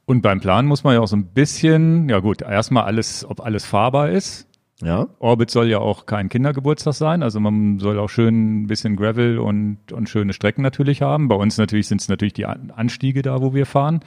Und 0.06 0.22
beim 0.22 0.40
Plan 0.40 0.66
muss 0.66 0.84
man 0.84 0.94
ja 0.94 1.02
auch 1.02 1.08
so 1.08 1.16
ein 1.16 1.26
bisschen, 1.26 2.10
ja 2.10 2.20
gut, 2.20 2.42
erstmal 2.42 2.84
alles, 2.84 3.26
ob 3.28 3.42
alles 3.42 3.66
fahrbar 3.66 4.10
ist. 4.10 4.48
Ja. 4.82 5.08
Orbit 5.20 5.52
soll 5.52 5.68
ja 5.68 5.80
auch 5.80 6.06
kein 6.06 6.30
Kindergeburtstag 6.30 6.94
sein, 6.94 7.22
also 7.22 7.42
man 7.42 7.80
soll 7.80 8.00
auch 8.00 8.08
schön 8.08 8.62
ein 8.62 8.68
bisschen 8.68 8.96
Gravel 8.96 9.38
und, 9.38 9.92
und 9.92 10.08
schöne 10.08 10.32
Strecken 10.32 10.62
natürlich 10.62 11.02
haben. 11.02 11.28
Bei 11.28 11.36
uns 11.36 11.58
natürlich 11.58 11.88
sind 11.88 12.00
es 12.00 12.08
natürlich 12.08 12.34
die 12.34 12.46
Anstiege 12.46 13.22
da, 13.22 13.42
wo 13.42 13.54
wir 13.54 13.66
fahren. 13.66 14.00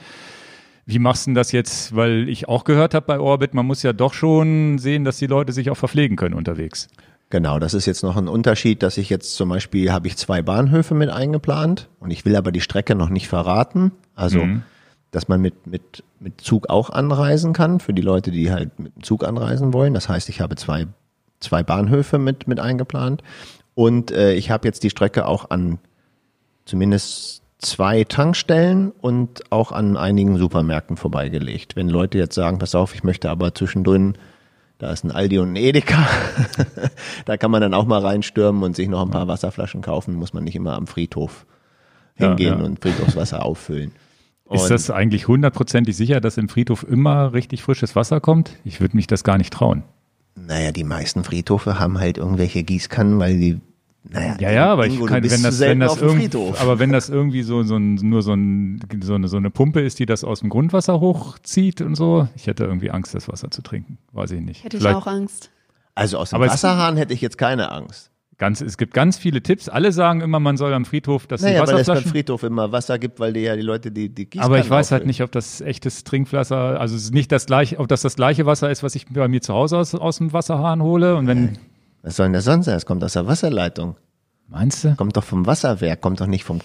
Wie 0.85 0.99
machst 0.99 1.25
du 1.25 1.29
denn 1.29 1.35
das 1.35 1.51
jetzt? 1.51 1.95
Weil 1.95 2.27
ich 2.27 2.49
auch 2.49 2.65
gehört 2.65 2.93
habe 2.93 3.05
bei 3.05 3.19
Orbit, 3.19 3.53
man 3.53 3.65
muss 3.65 3.83
ja 3.83 3.93
doch 3.93 4.13
schon 4.13 4.77
sehen, 4.77 5.05
dass 5.05 5.17
die 5.17 5.27
Leute 5.27 5.53
sich 5.53 5.69
auch 5.69 5.77
verpflegen 5.77 6.17
können 6.17 6.35
unterwegs. 6.35 6.89
Genau, 7.29 7.57
das 7.57 7.73
ist 7.73 7.85
jetzt 7.85 8.03
noch 8.03 8.15
ein 8.15 8.27
Unterschied, 8.27 8.83
dass 8.83 8.97
ich 8.97 9.09
jetzt 9.09 9.35
zum 9.35 9.49
Beispiel 9.49 9.91
habe 9.91 10.07
ich 10.07 10.17
zwei 10.17 10.41
Bahnhöfe 10.41 10.93
mit 10.93 11.09
eingeplant 11.09 11.89
und 11.99 12.11
ich 12.11 12.25
will 12.25 12.35
aber 12.35 12.51
die 12.51 12.61
Strecke 12.61 12.95
noch 12.95 13.09
nicht 13.09 13.27
verraten. 13.27 13.91
Also, 14.13 14.45
mhm. 14.45 14.63
dass 15.11 15.27
man 15.29 15.41
mit, 15.41 15.65
mit, 15.65 16.03
mit 16.19 16.41
Zug 16.41 16.69
auch 16.69 16.89
anreisen 16.89 17.53
kann 17.53 17.79
für 17.79 17.93
die 17.93 18.03
Leute, 18.03 18.29
die 18.29 18.51
halt 18.51 18.77
mit 18.77 18.95
dem 18.95 19.03
Zug 19.03 19.23
anreisen 19.23 19.73
wollen. 19.73 19.93
Das 19.93 20.09
heißt, 20.09 20.29
ich 20.29 20.41
habe 20.41 20.55
zwei, 20.57 20.85
zwei 21.39 21.63
Bahnhöfe 21.63 22.19
mit, 22.19 22.47
mit 22.47 22.59
eingeplant 22.59 23.23
und 23.73 24.11
äh, 24.11 24.33
ich 24.33 24.51
habe 24.51 24.67
jetzt 24.67 24.83
die 24.83 24.89
Strecke 24.89 25.25
auch 25.25 25.49
an 25.49 25.79
zumindest 26.65 27.42
zwei 27.63 28.03
Tankstellen 28.03 28.91
und 28.91 29.51
auch 29.51 29.71
an 29.71 29.97
einigen 29.97 30.37
Supermärkten 30.37 30.97
vorbeigelegt. 30.97 31.75
Wenn 31.75 31.89
Leute 31.89 32.17
jetzt 32.17 32.35
sagen, 32.35 32.59
pass 32.59 32.75
auf, 32.75 32.93
ich 32.93 33.03
möchte 33.03 33.29
aber 33.29 33.55
zwischendrin, 33.55 34.17
da 34.77 34.91
ist 34.91 35.03
ein 35.03 35.11
Aldi 35.11 35.39
und 35.39 35.53
ein 35.53 35.55
Edeka, 35.55 36.07
da 37.25 37.37
kann 37.37 37.51
man 37.51 37.61
dann 37.61 37.73
auch 37.73 37.85
mal 37.85 38.01
reinstürmen 38.01 38.63
und 38.63 38.75
sich 38.75 38.87
noch 38.87 39.01
ein 39.01 39.11
paar 39.11 39.27
Wasserflaschen 39.27 39.81
kaufen, 39.81 40.15
muss 40.15 40.33
man 40.33 40.43
nicht 40.43 40.55
immer 40.55 40.75
am 40.75 40.87
Friedhof 40.87 41.45
hingehen 42.15 42.53
ja, 42.53 42.59
ja. 42.59 42.65
und 42.65 42.81
Friedhofswasser 42.81 43.43
auffüllen. 43.43 43.93
Und 44.45 44.57
ist 44.57 44.69
das 44.69 44.91
eigentlich 44.91 45.27
hundertprozentig 45.27 45.95
sicher, 45.95 46.21
dass 46.21 46.37
im 46.37 46.49
Friedhof 46.49 46.85
immer 46.87 47.33
richtig 47.33 47.63
frisches 47.63 47.95
Wasser 47.95 48.19
kommt? 48.19 48.57
Ich 48.63 48.81
würde 48.81 48.95
mich 48.95 49.07
das 49.07 49.23
gar 49.23 49.37
nicht 49.37 49.53
trauen. 49.53 49.83
Naja, 50.35 50.71
die 50.71 50.83
meisten 50.83 51.23
Friedhofe 51.23 51.79
haben 51.79 51.99
halt 51.99 52.17
irgendwelche 52.17 52.63
Gießkannen, 52.63 53.19
weil 53.19 53.39
die 53.39 53.61
naja, 54.09 54.35
ja, 54.39 54.51
ja, 54.51 54.65
aber 54.71 54.85
Ingo, 54.85 55.05
ich 55.05 55.11
kann, 55.11 55.23
wenn 55.23 55.43
das, 55.43 55.59
wenn 55.59 55.79
das 55.79 56.01
irgendwie, 56.01 56.29
aber 56.59 56.77
wenn 56.79 56.91
das 56.91 57.09
irgendwie 57.09 57.41
so, 57.41 57.63
so 57.63 57.77
ein, 57.77 57.95
nur 57.95 58.21
so, 58.21 58.33
ein, 58.33 58.81
so, 59.01 59.15
eine, 59.15 59.27
so 59.29 59.37
eine 59.37 59.49
Pumpe 59.49 59.79
ist, 59.79 59.99
die 59.99 60.05
das 60.05 60.23
aus 60.23 60.41
dem 60.41 60.49
Grundwasser 60.49 60.99
hochzieht 60.99 61.81
und 61.81 61.95
so, 61.95 62.27
ich 62.35 62.47
hätte 62.47 62.65
irgendwie 62.65 62.91
Angst, 62.91 63.15
das 63.15 63.29
Wasser 63.29 63.49
zu 63.49 63.61
trinken. 63.61 63.97
Weiß 64.11 64.31
ich 64.31 64.41
nicht. 64.41 64.63
Hätte 64.63 64.77
Vielleicht, 64.77 64.97
ich 64.97 65.03
auch 65.03 65.07
Angst. 65.07 65.51
Also 65.95 66.17
aus 66.17 66.31
dem 66.31 66.37
aber 66.37 66.47
Wasserhahn 66.47 66.97
hätte 66.97 67.13
ich 67.13 67.21
jetzt 67.21 67.37
keine 67.37 67.71
Angst. 67.71 68.09
Ganz, 68.39 68.61
es 68.61 68.77
gibt 68.77 68.93
ganz 68.93 69.17
viele 69.17 69.41
Tipps. 69.41 69.69
Alle 69.69 69.91
sagen 69.91 70.21
immer, 70.21 70.39
man 70.39 70.57
soll 70.57 70.73
am 70.73 70.85
Friedhof, 70.85 71.27
dass 71.27 71.41
naja, 71.41 71.61
Wasserflaschen... 71.61 71.87
weil 71.87 71.97
es 71.97 72.03
beim 72.03 72.11
Friedhof 72.11 72.43
immer 72.43 72.71
Wasser 72.71 72.99
gibt, 72.99 73.19
weil 73.19 73.31
die 73.31 73.41
ja 73.41 73.55
die 73.55 73.61
Leute 73.61 73.91
die 73.91 74.09
die 74.09 74.25
Gießkannen 74.25 74.43
Aber 74.43 74.59
ich 74.59 74.69
weiß 74.69 74.91
halt 74.91 75.05
nicht, 75.05 75.21
ob 75.21 75.31
das 75.31 75.61
echtes 75.61 76.03
Trinkwasser, 76.03 76.79
also 76.79 76.95
es 76.95 77.03
ist 77.03 77.13
nicht 77.13 77.31
das 77.31 77.45
gleiche, 77.45 77.79
ob 77.79 77.87
das 77.87 78.01
das 78.01 78.15
gleiche 78.15 78.45
Wasser 78.45 78.71
ist, 78.71 78.81
was 78.83 78.95
ich 78.95 79.05
bei 79.07 79.27
mir 79.27 79.41
zu 79.41 79.53
Hause 79.53 79.77
aus, 79.77 79.93
aus 79.93 80.17
dem 80.17 80.33
Wasserhahn 80.33 80.81
hole. 80.81 81.15
Und 81.15 81.27
wenn 81.27 81.57
was 82.03 82.17
soll 82.17 82.27
denn 82.27 82.33
das 82.33 82.43
sonst 82.43 82.65
sein? 82.65 82.75
Es 82.75 82.85
kommt 82.85 83.03
aus 83.03 83.13
der 83.13 83.25
Wasserleitung. 83.25 83.95
Meinst 84.49 84.83
du? 84.83 84.95
Kommt 84.95 85.17
doch 85.17 85.23
vom 85.23 85.45
Wasserwerk, 85.45 86.01
kommt 86.01 86.19
doch 86.21 86.27
nicht 86.27 86.43
vom. 86.43 86.59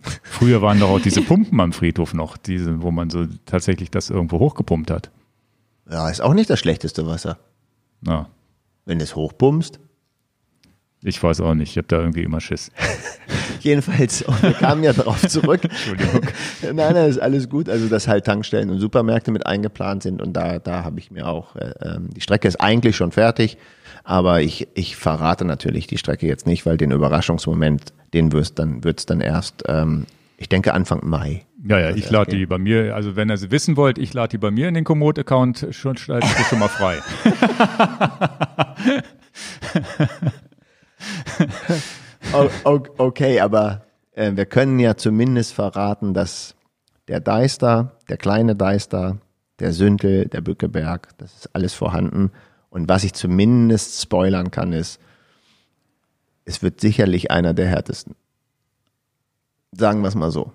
Früher 0.22 0.62
waren 0.62 0.80
doch 0.80 0.88
auch 0.88 1.00
diese 1.00 1.22
Pumpen 1.22 1.60
am 1.60 1.72
Friedhof 1.72 2.14
noch, 2.14 2.36
diese, 2.36 2.82
wo 2.82 2.90
man 2.90 3.10
so 3.10 3.26
tatsächlich 3.44 3.90
das 3.90 4.10
irgendwo 4.10 4.38
hochgepumpt 4.38 4.90
hat. 4.90 5.10
Ja, 5.90 6.08
ist 6.08 6.20
auch 6.20 6.34
nicht 6.34 6.48
das 6.50 6.58
schlechteste 6.58 7.06
Wasser. 7.06 7.38
Ja. 8.06 8.28
Wenn 8.86 8.98
du 8.98 9.04
es 9.04 9.14
hochpumpst. 9.14 9.78
Ich 11.02 11.22
weiß 11.22 11.42
auch 11.42 11.54
nicht, 11.54 11.70
ich 11.70 11.76
habe 11.78 11.86
da 11.86 12.00
irgendwie 12.00 12.22
immer 12.22 12.40
Schiss. 12.40 12.72
Jedenfalls, 13.60 14.24
wir 14.40 14.52
kamen 14.52 14.82
ja 14.82 14.92
darauf 14.92 15.26
zurück. 15.28 15.62
Entschuldigung. 15.64 16.22
nein, 16.62 16.94
nein, 16.94 17.08
ist 17.08 17.18
alles 17.18 17.48
gut. 17.48 17.68
Also, 17.68 17.88
dass 17.88 18.08
halt 18.08 18.24
Tankstellen 18.24 18.70
und 18.70 18.80
Supermärkte 18.80 19.30
mit 19.30 19.46
eingeplant 19.46 20.02
sind 20.02 20.20
und 20.20 20.32
da, 20.32 20.58
da 20.58 20.82
habe 20.82 20.98
ich 20.98 21.10
mir 21.10 21.28
auch, 21.28 21.54
äh, 21.54 21.72
ähm, 21.82 22.10
die 22.10 22.20
Strecke 22.20 22.48
ist 22.48 22.56
eigentlich 22.56 22.96
schon 22.96 23.12
fertig, 23.12 23.58
aber 24.08 24.40
ich, 24.40 24.68
ich 24.72 24.96
verrate 24.96 25.44
natürlich 25.44 25.86
die 25.86 25.98
Strecke 25.98 26.26
jetzt 26.26 26.46
nicht, 26.46 26.64
weil 26.64 26.78
den 26.78 26.92
Überraschungsmoment, 26.92 27.92
den 28.14 28.32
wird's 28.32 28.54
dann, 28.54 28.82
wird's 28.82 29.04
dann 29.04 29.20
erst, 29.20 29.64
ähm, 29.68 30.06
ich 30.38 30.48
denke 30.48 30.72
Anfang 30.72 31.06
Mai. 31.06 31.44
Ja, 31.62 31.78
ja, 31.78 31.90
ich 31.90 32.08
lade 32.08 32.34
die 32.34 32.46
bei 32.46 32.56
mir, 32.56 32.94
also 32.96 33.16
wenn 33.16 33.28
ihr 33.28 33.36
sie 33.36 33.50
wissen 33.50 33.76
wollt, 33.76 33.98
ich 33.98 34.14
lade 34.14 34.30
die 34.30 34.38
bei 34.38 34.50
mir 34.50 34.66
in 34.66 34.72
den 34.72 34.84
Komoot-Account, 34.84 35.66
schon 35.72 35.98
schon 35.98 36.20
mal 36.58 36.68
frei. 36.68 36.96
okay, 42.96 43.40
aber 43.40 43.82
äh, 44.12 44.32
wir 44.34 44.46
können 44.46 44.78
ja 44.78 44.96
zumindest 44.96 45.52
verraten, 45.52 46.14
dass 46.14 46.54
der 47.08 47.20
Deister, 47.20 47.98
der 48.08 48.16
kleine 48.16 48.56
Deister, 48.56 49.18
der 49.60 49.74
Sündel, 49.74 50.28
der 50.28 50.40
Bückeberg, 50.40 51.08
das 51.18 51.34
ist 51.34 51.54
alles 51.54 51.74
vorhanden. 51.74 52.30
Und 52.70 52.88
was 52.88 53.04
ich 53.04 53.14
zumindest 53.14 54.00
spoilern 54.00 54.50
kann, 54.50 54.72
ist, 54.72 55.00
es 56.44 56.62
wird 56.62 56.80
sicherlich 56.80 57.30
einer 57.30 57.54
der 57.54 57.66
härtesten. 57.66 58.14
Sagen 59.72 60.00
wir 60.02 60.08
es 60.08 60.14
mal 60.14 60.30
so. 60.30 60.52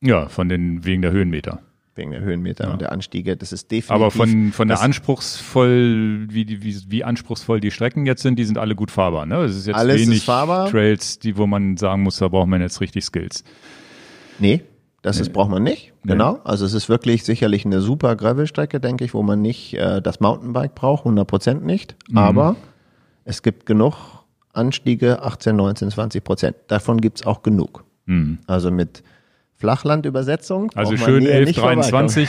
Ja, 0.00 0.28
von 0.28 0.48
den, 0.48 0.84
wegen 0.84 1.02
der 1.02 1.12
Höhenmeter 1.12 1.62
wegen 1.98 2.12
der 2.12 2.20
Höhenmeter 2.20 2.64
ja. 2.64 2.72
und 2.72 2.80
der 2.80 2.92
Anstiege. 2.92 3.36
Das 3.36 3.52
ist 3.52 3.70
definitiv. 3.70 3.90
Aber 3.90 4.10
von, 4.10 4.52
von 4.52 4.68
der 4.68 4.80
anspruchsvoll, 4.80 6.28
wie, 6.30 6.62
wie, 6.62 6.82
wie 6.88 7.04
anspruchsvoll 7.04 7.60
die 7.60 7.70
Strecken 7.70 8.06
jetzt 8.06 8.22
sind, 8.22 8.38
die 8.38 8.44
sind 8.44 8.56
alle 8.56 8.74
gut 8.74 8.90
fahrbar. 8.90 9.26
Ne? 9.26 9.36
Es 9.42 9.56
ist 9.56 9.66
jetzt 9.66 9.76
Alles 9.76 10.00
wenig 10.00 10.18
ist 10.18 10.24
fahrbar. 10.24 10.70
Trails, 10.70 11.18
die, 11.18 11.36
wo 11.36 11.46
man 11.46 11.76
sagen 11.76 12.02
muss, 12.04 12.16
da 12.16 12.28
braucht 12.28 12.46
man 12.48 12.62
jetzt 12.62 12.80
richtig 12.80 13.04
Skills. 13.04 13.44
Nee, 14.38 14.62
das 15.02 15.16
nee. 15.16 15.22
ist, 15.22 15.32
braucht 15.32 15.50
man 15.50 15.62
nicht. 15.62 15.92
Nee. 16.02 16.12
Genau. 16.12 16.40
Also 16.44 16.64
es 16.64 16.74
ist 16.74 16.88
wirklich 16.88 17.24
sicherlich 17.24 17.64
eine 17.64 17.80
super 17.80 18.16
Gravelstrecke, 18.16 18.80
denke 18.80 19.04
ich, 19.04 19.14
wo 19.14 19.22
man 19.22 19.40
nicht 19.40 19.74
äh, 19.74 20.02
das 20.02 20.20
Mountainbike 20.20 20.74
braucht, 20.74 21.00
100 21.00 21.26
Prozent 21.26 21.64
nicht. 21.64 21.96
Mhm. 22.08 22.18
Aber 22.18 22.56
es 23.24 23.42
gibt 23.42 23.66
genug 23.66 23.94
Anstiege, 24.52 25.22
18, 25.22 25.54
19, 25.54 25.90
20 25.90 26.24
Prozent. 26.24 26.56
Davon 26.66 27.00
gibt's 27.00 27.24
auch 27.24 27.42
genug. 27.42 27.84
Mhm. 28.06 28.38
Also 28.46 28.70
mit 28.70 29.04
Flachlandübersetzung. 29.58 30.70
Also 30.74 30.96
schön 30.96 31.26
11, 31.26 31.52
23, 31.56 32.28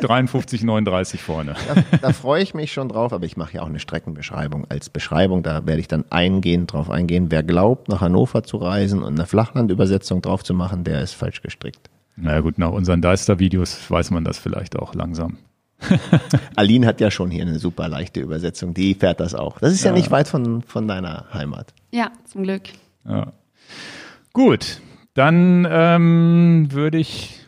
53, 0.00 0.62
39 0.62 1.20
vorne. 1.20 1.54
Da, 1.68 1.98
da 1.98 2.12
freue 2.12 2.42
ich 2.42 2.54
mich 2.54 2.72
schon 2.72 2.88
drauf, 2.88 3.12
aber 3.12 3.26
ich 3.26 3.36
mache 3.36 3.54
ja 3.54 3.62
auch 3.62 3.68
eine 3.68 3.80
Streckenbeschreibung 3.80 4.66
als 4.68 4.88
Beschreibung. 4.88 5.42
Da 5.42 5.66
werde 5.66 5.80
ich 5.80 5.88
dann 5.88 6.04
eingehend 6.10 6.72
drauf 6.72 6.88
eingehen. 6.88 7.26
Wer 7.30 7.42
glaubt, 7.42 7.88
nach 7.88 8.00
Hannover 8.00 8.44
zu 8.44 8.58
reisen 8.58 9.02
und 9.02 9.14
eine 9.18 9.26
Flachlandübersetzung 9.26 10.22
drauf 10.22 10.44
zu 10.44 10.54
machen, 10.54 10.84
der 10.84 11.02
ist 11.02 11.14
falsch 11.14 11.42
gestrickt. 11.42 11.90
Naja 12.20 12.40
gut, 12.40 12.58
nach 12.58 12.70
unseren 12.72 13.00
Deister-Videos 13.00 13.90
weiß 13.90 14.10
man 14.10 14.24
das 14.24 14.38
vielleicht 14.38 14.76
auch 14.76 14.94
langsam. 14.94 15.38
Aline 16.56 16.86
hat 16.86 17.00
ja 17.00 17.10
schon 17.10 17.30
hier 17.30 17.42
eine 17.42 17.58
super 17.58 17.88
leichte 17.88 18.20
Übersetzung. 18.20 18.74
Die 18.74 18.94
fährt 18.94 19.20
das 19.20 19.34
auch. 19.34 19.60
Das 19.60 19.72
ist 19.72 19.84
ja, 19.84 19.90
ja 19.90 19.96
nicht 19.96 20.10
weit 20.10 20.26
von, 20.26 20.62
von 20.62 20.88
deiner 20.88 21.26
Heimat. 21.32 21.72
Ja, 21.92 22.10
zum 22.24 22.42
Glück. 22.42 22.62
Ja. 23.04 23.32
Gut, 24.32 24.80
dann 25.14 25.66
ähm, 25.70 26.68
würde 26.70 26.98
ich 26.98 27.40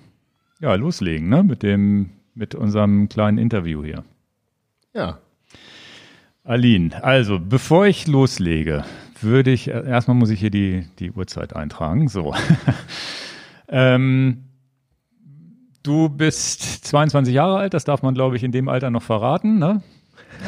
ja 0.60 0.74
loslegen, 0.74 1.28
ne, 1.28 1.42
mit 1.42 1.62
dem, 1.62 2.10
mit 2.34 2.54
unserem 2.54 3.08
kleinen 3.08 3.38
Interview 3.38 3.82
hier. 3.84 4.04
Ja. 4.94 5.18
Aline, 6.44 7.02
also 7.02 7.38
bevor 7.38 7.86
ich 7.86 8.06
loslege, 8.06 8.84
würde 9.20 9.50
ich 9.50 9.68
äh, 9.68 9.86
erstmal 9.86 10.16
muss 10.16 10.30
ich 10.30 10.40
hier 10.40 10.50
die 10.50 10.86
die 10.98 11.10
Uhrzeit 11.10 11.54
eintragen. 11.54 12.08
So. 12.08 12.34
ähm, 13.68 14.44
du 15.82 16.08
bist 16.08 16.84
22 16.86 17.34
Jahre 17.34 17.58
alt, 17.58 17.74
das 17.74 17.84
darf 17.84 18.02
man 18.02 18.14
glaube 18.14 18.36
ich 18.36 18.44
in 18.44 18.52
dem 18.52 18.68
Alter 18.68 18.90
noch 18.90 19.02
verraten, 19.02 19.58
ne? 19.58 19.82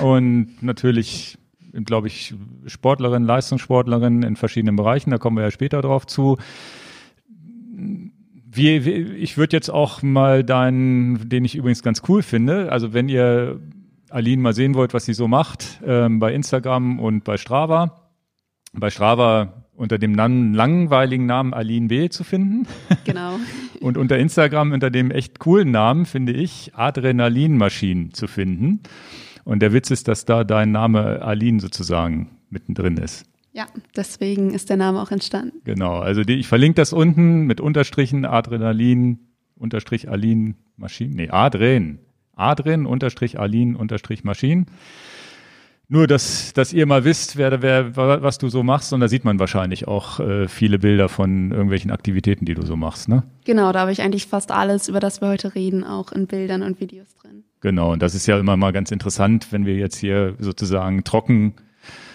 Und 0.00 0.62
natürlich 0.62 1.38
glaube 1.84 2.06
ich, 2.06 2.34
Sportlerin, 2.66 3.24
Leistungssportlerin 3.24 4.22
in 4.22 4.36
verschiedenen 4.36 4.76
Bereichen, 4.76 5.10
da 5.10 5.18
kommen 5.18 5.36
wir 5.36 5.44
ja 5.44 5.50
später 5.50 5.80
drauf 5.80 6.06
zu. 6.06 6.36
Wie, 7.74 8.84
wie, 8.84 8.90
ich 8.90 9.38
würde 9.38 9.56
jetzt 9.56 9.70
auch 9.70 10.02
mal 10.02 10.44
deinen, 10.44 11.28
den 11.28 11.44
ich 11.44 11.54
übrigens 11.54 11.82
ganz 11.82 12.02
cool 12.08 12.22
finde, 12.22 12.70
also 12.70 12.92
wenn 12.92 13.08
ihr 13.08 13.60
Aline 14.10 14.42
mal 14.42 14.52
sehen 14.52 14.74
wollt, 14.74 14.92
was 14.92 15.06
sie 15.06 15.14
so 15.14 15.26
macht, 15.26 15.80
ähm, 15.86 16.18
bei 16.18 16.34
Instagram 16.34 17.00
und 17.00 17.24
bei 17.24 17.38
Strava. 17.38 18.10
Bei 18.74 18.90
Strava 18.90 19.61
unter 19.82 19.98
dem 19.98 20.14
langweiligen 20.14 21.26
Namen 21.26 21.52
Aline 21.52 21.88
B 21.88 22.08
zu 22.08 22.22
finden. 22.22 22.66
Genau. 23.04 23.40
und 23.80 23.98
unter 23.98 24.16
Instagram 24.16 24.70
unter 24.70 24.88
dem 24.90 25.10
echt 25.10 25.40
coolen 25.40 25.72
Namen, 25.72 26.06
finde 26.06 26.32
ich, 26.32 26.70
Adrenalinmaschinen 26.74 28.14
zu 28.14 28.28
finden. 28.28 28.80
Und 29.44 29.60
der 29.60 29.72
Witz 29.72 29.90
ist, 29.90 30.06
dass 30.06 30.24
da 30.24 30.44
dein 30.44 30.70
Name 30.70 31.20
Aline 31.20 31.58
sozusagen 31.58 32.30
mittendrin 32.48 32.96
ist. 32.96 33.26
Ja, 33.52 33.66
deswegen 33.96 34.54
ist 34.54 34.70
der 34.70 34.76
Name 34.76 35.02
auch 35.02 35.10
entstanden. 35.10 35.60
Genau, 35.64 35.98
also 35.98 36.22
die, 36.22 36.34
ich 36.34 36.46
verlinke 36.46 36.76
das 36.76 36.92
unten 36.92 37.42
mit 37.46 37.60
Unterstrichen 37.60 38.24
Adrenalin, 38.24 39.18
Unterstrich 39.56 40.08
Aline 40.08 40.54
Maschinen, 40.76 41.14
nee, 41.16 41.28
Adren, 41.28 41.98
Adren, 42.36 42.86
Unterstrich 42.86 43.40
Aline, 43.40 43.76
Unterstrich 43.76 44.22
Maschinen. 44.22 44.66
Nur, 45.88 46.06
dass, 46.06 46.54
dass 46.54 46.72
ihr 46.72 46.86
mal 46.86 47.04
wisst, 47.04 47.36
wer, 47.36 47.60
wer, 47.60 47.94
was 47.96 48.38
du 48.38 48.48
so 48.48 48.62
machst. 48.62 48.92
Und 48.92 49.00
da 49.00 49.08
sieht 49.08 49.24
man 49.24 49.38
wahrscheinlich 49.38 49.86
auch 49.86 50.20
äh, 50.20 50.48
viele 50.48 50.78
Bilder 50.78 51.08
von 51.08 51.50
irgendwelchen 51.50 51.90
Aktivitäten, 51.90 52.46
die 52.46 52.54
du 52.54 52.64
so 52.64 52.76
machst, 52.76 53.08
ne? 53.08 53.24
Genau, 53.44 53.72
da 53.72 53.80
habe 53.80 53.92
ich 53.92 54.00
eigentlich 54.00 54.26
fast 54.26 54.52
alles, 54.52 54.88
über 54.88 55.00
das 55.00 55.20
wir 55.20 55.28
heute 55.28 55.54
reden, 55.54 55.84
auch 55.84 56.12
in 56.12 56.26
Bildern 56.26 56.62
und 56.62 56.80
Videos 56.80 57.14
drin. 57.16 57.44
Genau, 57.60 57.92
und 57.92 58.02
das 58.02 58.14
ist 58.14 58.26
ja 58.26 58.38
immer 58.38 58.56
mal 58.56 58.72
ganz 58.72 58.90
interessant, 58.90 59.48
wenn 59.50 59.66
wir 59.66 59.76
jetzt 59.76 59.96
hier 59.96 60.34
sozusagen 60.38 61.04
trocken, 61.04 61.54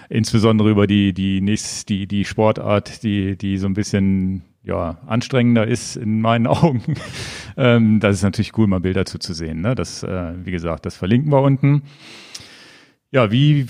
insbesondere 0.10 0.70
über 0.72 0.88
die, 0.88 1.14
die 1.14 1.42
nächst, 1.42 1.90
die, 1.90 2.08
die 2.08 2.26
Sportart, 2.26 3.04
die, 3.04 3.38
die 3.38 3.58
so 3.58 3.68
ein 3.68 3.74
bisschen 3.74 4.42
ja, 4.64 4.98
anstrengender 5.08 5.66
ist 5.66 5.96
in 5.96 6.22
meinen 6.22 6.48
Augen. 6.48 6.82
ähm, 7.56 8.00
das 8.00 8.18
ist 8.18 8.24
natürlich 8.24 8.58
cool, 8.58 8.68
mal 8.68 8.80
Bilder 8.80 9.06
zu, 9.06 9.18
zu 9.18 9.34
sehen. 9.34 9.62
Ne? 9.62 9.76
Das, 9.76 10.04
äh, 10.04 10.34
wie 10.44 10.52
gesagt, 10.52 10.86
das 10.86 10.96
verlinken 10.96 11.32
wir 11.32 11.42
unten. 11.42 11.84
Ja, 13.12 13.32
wie 13.32 13.68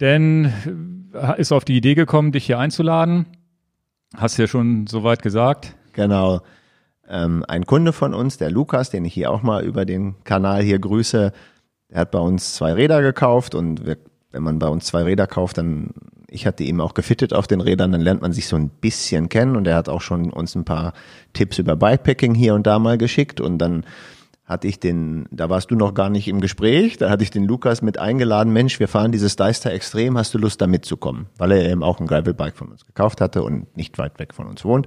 denn 0.00 0.52
ist 1.36 1.52
auf 1.52 1.64
die 1.64 1.76
Idee 1.76 1.94
gekommen, 1.94 2.32
dich 2.32 2.46
hier 2.46 2.58
einzuladen? 2.58 3.26
Hast 4.14 4.38
du 4.38 4.42
ja 4.42 4.48
schon 4.48 4.86
soweit 4.86 5.22
gesagt. 5.22 5.74
Genau. 5.92 6.40
Ähm, 7.08 7.44
ein 7.48 7.66
Kunde 7.66 7.92
von 7.92 8.14
uns, 8.14 8.38
der 8.38 8.50
Lukas, 8.50 8.90
den 8.90 9.04
ich 9.04 9.14
hier 9.14 9.30
auch 9.30 9.42
mal 9.42 9.64
über 9.64 9.84
den 9.84 10.16
Kanal 10.24 10.62
hier 10.62 10.78
grüße, 10.78 11.32
der 11.90 11.98
hat 11.98 12.10
bei 12.10 12.18
uns 12.18 12.54
zwei 12.54 12.72
Räder 12.72 13.02
gekauft 13.02 13.54
und 13.54 13.86
wir, 13.86 13.98
wenn 14.32 14.42
man 14.42 14.58
bei 14.58 14.68
uns 14.68 14.86
zwei 14.86 15.02
Räder 15.02 15.26
kauft, 15.26 15.58
dann 15.58 15.90
ich 16.28 16.46
hatte 16.46 16.64
ihm 16.64 16.80
auch 16.80 16.94
gefittet 16.94 17.32
auf 17.32 17.46
den 17.46 17.60
Rädern, 17.60 17.92
dann 17.92 18.00
lernt 18.00 18.22
man 18.22 18.32
sich 18.32 18.48
so 18.48 18.56
ein 18.56 18.68
bisschen 18.68 19.28
kennen 19.28 19.56
und 19.56 19.66
er 19.66 19.76
hat 19.76 19.88
auch 19.88 20.00
schon 20.00 20.30
uns 20.30 20.54
ein 20.54 20.64
paar 20.64 20.92
Tipps 21.32 21.58
über 21.58 21.76
Bikepacking 21.76 22.34
hier 22.34 22.54
und 22.54 22.66
da 22.66 22.78
mal 22.78 22.98
geschickt 22.98 23.40
und 23.40 23.58
dann 23.58 23.84
hatte 24.46 24.68
ich 24.68 24.78
den, 24.78 25.26
da 25.32 25.50
warst 25.50 25.72
du 25.72 25.74
noch 25.74 25.92
gar 25.92 26.08
nicht 26.08 26.28
im 26.28 26.40
Gespräch, 26.40 26.96
da 26.98 27.10
hatte 27.10 27.24
ich 27.24 27.32
den 27.32 27.44
Lukas 27.44 27.82
mit 27.82 27.98
eingeladen, 27.98 28.52
Mensch, 28.52 28.78
wir 28.78 28.86
fahren 28.86 29.10
dieses 29.10 29.34
Deister 29.34 29.72
Extrem, 29.72 30.16
hast 30.16 30.34
du 30.34 30.38
Lust 30.38 30.60
da 30.60 30.68
mitzukommen? 30.68 31.26
Weil 31.36 31.50
er 31.50 31.68
eben 31.68 31.82
auch 31.82 31.98
ein 31.98 32.06
Gravelbike 32.06 32.56
von 32.56 32.68
uns 32.68 32.86
gekauft 32.86 33.20
hatte 33.20 33.42
und 33.42 33.76
nicht 33.76 33.98
weit 33.98 34.20
weg 34.20 34.32
von 34.32 34.46
uns 34.46 34.64
wohnt. 34.64 34.86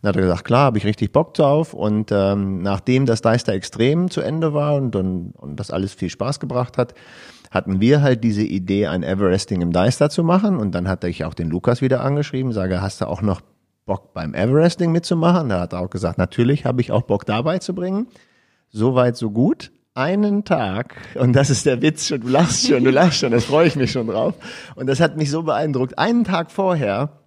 Dann 0.00 0.08
hat 0.08 0.16
er 0.16 0.22
gesagt, 0.22 0.44
klar, 0.44 0.64
habe 0.64 0.78
ich 0.78 0.86
richtig 0.86 1.12
Bock 1.12 1.34
drauf 1.34 1.74
und 1.74 2.10
ähm, 2.12 2.62
nachdem 2.62 3.04
das 3.04 3.20
Deister 3.20 3.52
Extrem 3.52 4.10
zu 4.10 4.22
Ende 4.22 4.54
war 4.54 4.76
und, 4.76 4.96
und, 4.96 5.32
und 5.32 5.60
das 5.60 5.70
alles 5.70 5.92
viel 5.92 6.08
Spaß 6.08 6.40
gebracht 6.40 6.78
hat, 6.78 6.94
hatten 7.50 7.82
wir 7.82 8.00
halt 8.00 8.24
diese 8.24 8.42
Idee, 8.42 8.86
ein 8.86 9.02
Everesting 9.02 9.60
im 9.60 9.70
Deister 9.70 10.08
zu 10.08 10.24
machen 10.24 10.56
und 10.56 10.74
dann 10.74 10.88
hatte 10.88 11.08
ich 11.08 11.26
auch 11.26 11.34
den 11.34 11.50
Lukas 11.50 11.82
wieder 11.82 12.02
angeschrieben, 12.02 12.52
sage, 12.52 12.80
hast 12.80 13.02
du 13.02 13.06
auch 13.06 13.20
noch 13.20 13.42
Bock 13.84 14.14
beim 14.14 14.32
Everesting 14.32 14.92
mitzumachen? 14.92 15.50
Da 15.50 15.60
hat 15.60 15.74
er 15.74 15.80
auch 15.80 15.90
gesagt, 15.90 16.16
natürlich 16.16 16.64
habe 16.64 16.80
ich 16.80 16.90
auch 16.90 17.02
Bock 17.02 17.26
dabei 17.26 17.58
zu 17.58 17.74
bringen. 17.74 18.06
Soweit, 18.76 19.16
so 19.16 19.30
gut. 19.30 19.70
Einen 19.94 20.42
Tag, 20.42 20.96
und 21.14 21.32
das 21.32 21.48
ist 21.48 21.64
der 21.64 21.80
Witz 21.80 22.08
schon, 22.08 22.22
du 22.22 22.26
lachst 22.26 22.66
schon, 22.66 22.82
du 22.82 22.90
lachst 22.90 23.20
schon, 23.20 23.30
das 23.30 23.44
freue 23.44 23.68
ich 23.68 23.76
mich 23.76 23.92
schon 23.92 24.08
drauf. 24.08 24.34
Und 24.74 24.88
das 24.88 24.98
hat 24.98 25.16
mich 25.16 25.30
so 25.30 25.44
beeindruckt. 25.44 25.96
Einen 25.96 26.24
Tag 26.24 26.50
vorher 26.50 27.20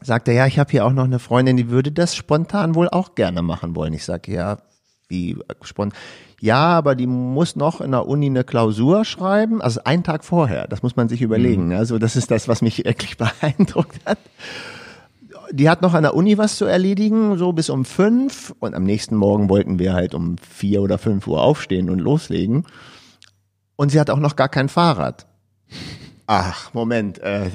sagt 0.00 0.26
er, 0.26 0.34
ja, 0.34 0.46
ich 0.48 0.58
habe 0.58 0.72
hier 0.72 0.84
auch 0.84 0.90
noch 0.90 1.04
eine 1.04 1.20
Freundin, 1.20 1.56
die 1.56 1.70
würde 1.70 1.92
das 1.92 2.16
spontan 2.16 2.74
wohl 2.74 2.88
auch 2.88 3.14
gerne 3.14 3.42
machen 3.42 3.76
wollen. 3.76 3.92
Ich 3.92 4.04
sage, 4.04 4.32
ja, 4.32 4.58
wie 5.06 5.38
spontan? 5.62 5.96
Ja, 6.40 6.64
aber 6.70 6.96
die 6.96 7.06
muss 7.06 7.54
noch 7.54 7.80
in 7.80 7.92
der 7.92 8.08
Uni 8.08 8.26
eine 8.26 8.42
Klausur 8.42 9.04
schreiben, 9.04 9.62
also 9.62 9.84
einen 9.84 10.02
Tag 10.02 10.24
vorher. 10.24 10.66
Das 10.66 10.82
muss 10.82 10.96
man 10.96 11.08
sich 11.08 11.22
überlegen. 11.22 11.66
Mhm. 11.66 11.76
Also 11.76 12.00
das 12.00 12.16
ist 12.16 12.32
das, 12.32 12.48
was 12.48 12.60
mich 12.60 12.84
wirklich 12.84 13.16
beeindruckt 13.40 14.00
hat 14.04 14.18
die 15.52 15.68
hat 15.68 15.82
noch 15.82 15.94
an 15.94 16.02
der 16.02 16.14
Uni 16.14 16.38
was 16.38 16.56
zu 16.56 16.64
erledigen, 16.64 17.36
so 17.36 17.52
bis 17.52 17.70
um 17.70 17.84
fünf. 17.84 18.54
Und 18.58 18.74
am 18.74 18.84
nächsten 18.84 19.14
Morgen 19.16 19.48
wollten 19.48 19.78
wir 19.78 19.92
halt 19.92 20.14
um 20.14 20.36
vier 20.38 20.82
oder 20.82 20.98
fünf 20.98 21.26
Uhr 21.26 21.42
aufstehen 21.42 21.90
und 21.90 21.98
loslegen. 21.98 22.64
Und 23.76 23.90
sie 23.90 24.00
hat 24.00 24.10
auch 24.10 24.18
noch 24.18 24.36
gar 24.36 24.48
kein 24.48 24.68
Fahrrad. 24.68 25.26
Ach, 26.26 26.72
Moment. 26.72 27.18
Äh. 27.18 27.50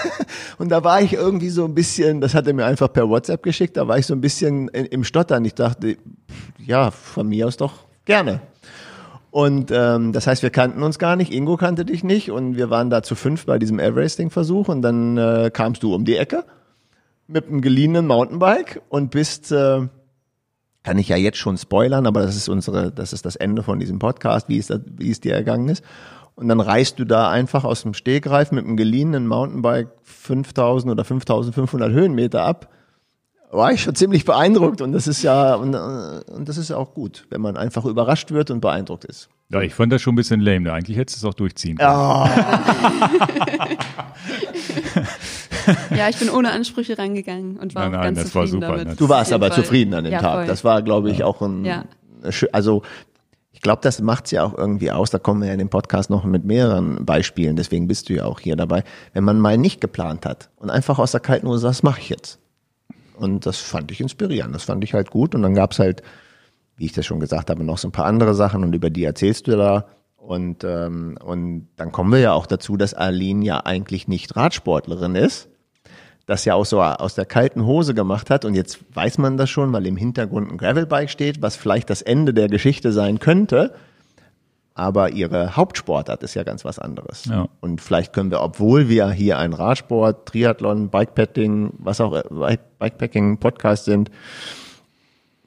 und 0.58 0.68
da 0.68 0.84
war 0.84 1.00
ich 1.00 1.14
irgendwie 1.14 1.48
so 1.48 1.64
ein 1.64 1.74
bisschen, 1.74 2.20
das 2.20 2.34
hat 2.34 2.46
er 2.46 2.52
mir 2.52 2.66
einfach 2.66 2.92
per 2.92 3.08
WhatsApp 3.08 3.42
geschickt, 3.42 3.76
da 3.76 3.88
war 3.88 3.98
ich 3.98 4.06
so 4.06 4.14
ein 4.14 4.20
bisschen 4.20 4.68
im 4.68 5.04
Stottern. 5.04 5.44
Ich 5.44 5.54
dachte, 5.54 5.96
ja, 6.58 6.90
von 6.90 7.28
mir 7.28 7.46
aus 7.46 7.56
doch 7.56 7.86
gerne. 8.04 8.40
Und 9.30 9.70
ähm, 9.70 10.12
das 10.12 10.26
heißt, 10.26 10.42
wir 10.42 10.50
kannten 10.50 10.82
uns 10.82 10.98
gar 10.98 11.16
nicht, 11.16 11.32
Ingo 11.32 11.56
kannte 11.56 11.84
dich 11.84 12.02
nicht 12.02 12.30
und 12.30 12.56
wir 12.56 12.70
waren 12.70 12.90
da 12.90 13.02
zu 13.02 13.14
fünf 13.14 13.46
bei 13.46 13.58
diesem 13.58 13.78
Everesting-Versuch 13.78 14.68
und 14.68 14.82
dann 14.82 15.16
äh, 15.16 15.50
kamst 15.52 15.82
du 15.82 15.94
um 15.94 16.04
die 16.04 16.16
Ecke 16.16 16.44
mit 17.28 17.46
einem 17.46 17.60
geliehenen 17.60 18.06
Mountainbike 18.06 18.82
und 18.88 19.10
bist, 19.10 19.52
äh, 19.52 19.86
kann 20.82 20.98
ich 20.98 21.08
ja 21.08 21.16
jetzt 21.16 21.36
schon 21.36 21.58
spoilern, 21.58 22.06
aber 22.06 22.22
das 22.22 22.34
ist 22.34 22.48
unsere, 22.48 22.90
das 22.90 23.12
ist 23.12 23.26
das 23.26 23.36
Ende 23.36 23.62
von 23.62 23.78
diesem 23.78 23.98
Podcast, 23.98 24.48
wie 24.48 24.58
es, 24.58 24.72
wie 24.96 25.10
es 25.10 25.20
dir 25.20 25.34
ergangen 25.34 25.68
ist. 25.68 25.84
Und 26.34 26.48
dann 26.48 26.60
reist 26.60 26.98
du 26.98 27.04
da 27.04 27.30
einfach 27.30 27.64
aus 27.64 27.82
dem 27.82 27.94
Stegreif 27.94 28.52
mit 28.52 28.64
einem 28.64 28.76
geliehenen 28.76 29.26
Mountainbike 29.26 29.90
5000 30.02 30.92
oder 30.92 31.04
5500 31.04 31.90
Höhenmeter 31.92 32.42
ab. 32.42 32.72
War 33.50 33.72
ich 33.72 33.82
schon 33.82 33.94
ziemlich 33.94 34.24
beeindruckt 34.24 34.80
und 34.80 34.92
das 34.92 35.06
ist 35.06 35.22
ja, 35.22 35.54
und, 35.54 35.74
und 35.74 36.48
das 36.48 36.56
ist 36.58 36.70
ja 36.70 36.76
auch 36.76 36.94
gut, 36.94 37.26
wenn 37.30 37.40
man 37.40 37.56
einfach 37.56 37.84
überrascht 37.84 38.30
wird 38.30 38.50
und 38.50 38.60
beeindruckt 38.60 39.04
ist. 39.04 39.28
Ja, 39.50 39.62
ich 39.62 39.74
fand 39.74 39.90
das 39.92 40.02
schon 40.02 40.12
ein 40.12 40.16
bisschen 40.16 40.40
lame. 40.40 40.70
Eigentlich 40.72 40.98
hättest 40.98 41.22
du 41.22 41.26
es 41.26 41.30
auch 41.30 41.34
durchziehen 41.34 41.78
können. 41.78 41.90
Oh. 41.90 42.26
ja, 45.96 46.10
ich 46.10 46.18
bin 46.18 46.28
ohne 46.28 46.50
Ansprüche 46.50 46.98
rangegangen 46.98 47.56
und 47.56 47.74
war 47.74 47.84
nein, 47.84 47.92
nein, 47.92 48.14
ganz 48.14 48.30
zufrieden 48.30 48.60
war 48.60 48.68
super, 48.68 48.84
damit. 48.84 49.00
Du 49.00 49.08
warst 49.08 49.32
aber 49.32 49.46
Fall. 49.48 49.62
zufrieden 49.62 49.94
an 49.94 50.04
dem 50.04 50.12
ja, 50.12 50.20
Tag. 50.20 50.34
Voll. 50.34 50.46
Das 50.48 50.64
war, 50.64 50.82
glaube 50.82 51.10
ich, 51.10 51.18
ja. 51.18 51.26
auch 51.26 51.40
ein, 51.40 51.64
ja. 51.64 51.84
also 52.52 52.82
ich 53.52 53.62
glaube, 53.62 53.80
das 53.82 54.02
macht's 54.02 54.32
ja 54.32 54.44
auch 54.44 54.56
irgendwie 54.56 54.90
aus. 54.90 55.10
Da 55.10 55.18
kommen 55.18 55.40
wir 55.40 55.46
ja 55.46 55.54
in 55.54 55.58
dem 55.60 55.70
Podcast 55.70 56.10
noch 56.10 56.24
mit 56.24 56.44
mehreren 56.44 57.06
Beispielen. 57.06 57.56
Deswegen 57.56 57.88
bist 57.88 58.10
du 58.10 58.14
ja 58.14 58.26
auch 58.26 58.40
hier 58.40 58.54
dabei. 58.54 58.84
Wenn 59.14 59.24
man 59.24 59.40
mal 59.40 59.56
nicht 59.56 59.80
geplant 59.80 60.26
hat 60.26 60.50
und 60.56 60.68
einfach 60.68 60.98
aus 60.98 61.12
der 61.12 61.20
kalten 61.20 61.48
Hose 61.48 61.60
sagt, 61.60 61.70
was 61.76 61.82
mache 61.82 62.00
ich 62.00 62.10
jetzt? 62.10 62.38
Und 63.16 63.46
das 63.46 63.58
fand 63.58 63.90
ich 63.90 64.00
inspirierend. 64.02 64.54
Das 64.54 64.64
fand 64.64 64.84
ich 64.84 64.92
halt 64.92 65.10
gut. 65.10 65.34
Und 65.34 65.42
dann 65.42 65.54
gab's 65.54 65.78
halt, 65.78 66.02
wie 66.78 66.86
ich 66.86 66.92
das 66.92 67.04
schon 67.04 67.20
gesagt 67.20 67.50
habe, 67.50 67.62
noch 67.62 67.78
so 67.78 67.88
ein 67.88 67.92
paar 67.92 68.06
andere 68.06 68.34
Sachen 68.34 68.64
und 68.64 68.74
über 68.74 68.88
die 68.88 69.04
erzählst 69.04 69.46
du 69.46 69.56
da 69.56 69.86
und, 70.28 70.64
ähm, 70.64 71.16
und 71.24 71.68
dann 71.76 71.90
kommen 71.90 72.12
wir 72.12 72.18
ja 72.18 72.32
auch 72.32 72.46
dazu, 72.46 72.76
dass 72.76 72.92
Aline 72.92 73.44
ja 73.44 73.60
eigentlich 73.64 74.08
nicht 74.08 74.36
Radsportlerin 74.36 75.14
ist, 75.14 75.48
das 76.26 76.44
ja 76.44 76.54
auch 76.54 76.66
so 76.66 76.82
aus 76.82 77.14
der 77.14 77.24
kalten 77.24 77.64
Hose 77.64 77.94
gemacht 77.94 78.28
hat. 78.28 78.44
Und 78.44 78.54
jetzt 78.54 78.78
weiß 78.94 79.16
man 79.18 79.38
das 79.38 79.48
schon, 79.48 79.72
weil 79.72 79.86
im 79.86 79.96
Hintergrund 79.96 80.52
ein 80.52 80.58
Gravelbike 80.58 81.08
steht, 81.08 81.40
was 81.40 81.56
vielleicht 81.56 81.88
das 81.88 82.02
Ende 82.02 82.34
der 82.34 82.48
Geschichte 82.48 82.92
sein 82.92 83.20
könnte. 83.20 83.72
Aber 84.74 85.12
ihre 85.12 85.56
Hauptsportart 85.56 86.22
ist 86.22 86.34
ja 86.34 86.42
ganz 86.42 86.64
was 86.64 86.78
anderes. 86.78 87.24
Ja. 87.24 87.48
Und 87.60 87.80
vielleicht 87.80 88.12
können 88.12 88.30
wir, 88.30 88.42
obwohl 88.42 88.88
wir 88.90 89.08
hier 89.10 89.38
ein 89.38 89.54
Radsport, 89.54 90.28
Triathlon, 90.28 90.90
Bikepacking, 90.90 91.72
was 91.78 92.02
auch 92.02 92.22
Bikepacking 92.78 93.38
Podcast 93.38 93.86
sind, 93.86 94.10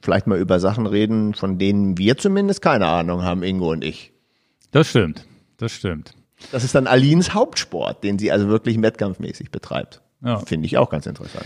vielleicht 0.01 0.27
mal 0.27 0.39
über 0.39 0.59
Sachen 0.59 0.85
reden, 0.85 1.33
von 1.33 1.57
denen 1.57 1.97
wir 1.97 2.17
zumindest 2.17 2.61
keine 2.61 2.87
Ahnung 2.87 3.23
haben, 3.23 3.43
Ingo 3.43 3.71
und 3.71 3.83
ich. 3.83 4.13
Das 4.71 4.89
stimmt, 4.89 5.25
das 5.57 5.71
stimmt. 5.71 6.15
Das 6.51 6.63
ist 6.63 6.73
dann 6.73 6.87
Alins 6.87 7.33
Hauptsport, 7.33 8.03
den 8.03 8.17
sie 8.17 8.31
also 8.31 8.47
wirklich 8.47 8.81
wettkampfmäßig 8.81 9.51
betreibt. 9.51 10.01
Ja. 10.23 10.39
Finde 10.39 10.65
ich 10.65 10.77
auch 10.77 10.89
ganz 10.89 11.05
interessant. 11.05 11.45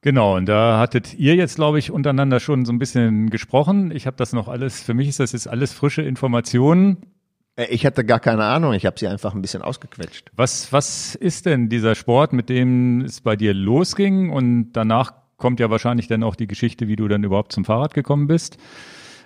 Genau, 0.00 0.36
und 0.36 0.46
da 0.46 0.78
hattet 0.78 1.14
ihr 1.14 1.34
jetzt, 1.34 1.56
glaube 1.56 1.78
ich, 1.78 1.90
untereinander 1.90 2.38
schon 2.38 2.66
so 2.66 2.72
ein 2.72 2.78
bisschen 2.78 3.30
gesprochen. 3.30 3.90
Ich 3.90 4.06
habe 4.06 4.16
das 4.16 4.32
noch 4.34 4.48
alles, 4.48 4.82
für 4.82 4.92
mich 4.92 5.08
ist 5.08 5.18
das 5.18 5.32
jetzt 5.32 5.48
alles 5.48 5.72
frische 5.72 6.02
Informationen. 6.02 6.98
Äh, 7.56 7.66
ich 7.66 7.86
hatte 7.86 8.04
gar 8.04 8.20
keine 8.20 8.44
Ahnung, 8.44 8.74
ich 8.74 8.86
habe 8.86 8.98
sie 8.98 9.08
einfach 9.08 9.34
ein 9.34 9.40
bisschen 9.40 9.62
ausgequetscht. 9.62 10.30
Was, 10.36 10.72
was 10.72 11.14
ist 11.14 11.46
denn 11.46 11.70
dieser 11.70 11.94
Sport, 11.94 12.32
mit 12.32 12.48
dem 12.48 13.00
es 13.02 13.22
bei 13.22 13.34
dir 13.36 13.54
losging? 13.54 14.30
Und 14.30 14.72
danach 14.72 15.14
kommt 15.36 15.60
ja 15.60 15.70
wahrscheinlich 15.70 16.08
dann 16.08 16.22
auch 16.22 16.36
die 16.36 16.46
Geschichte, 16.46 16.88
wie 16.88 16.96
du 16.96 17.08
dann 17.08 17.24
überhaupt 17.24 17.52
zum 17.52 17.64
Fahrrad 17.64 17.94
gekommen 17.94 18.26
bist. 18.26 18.56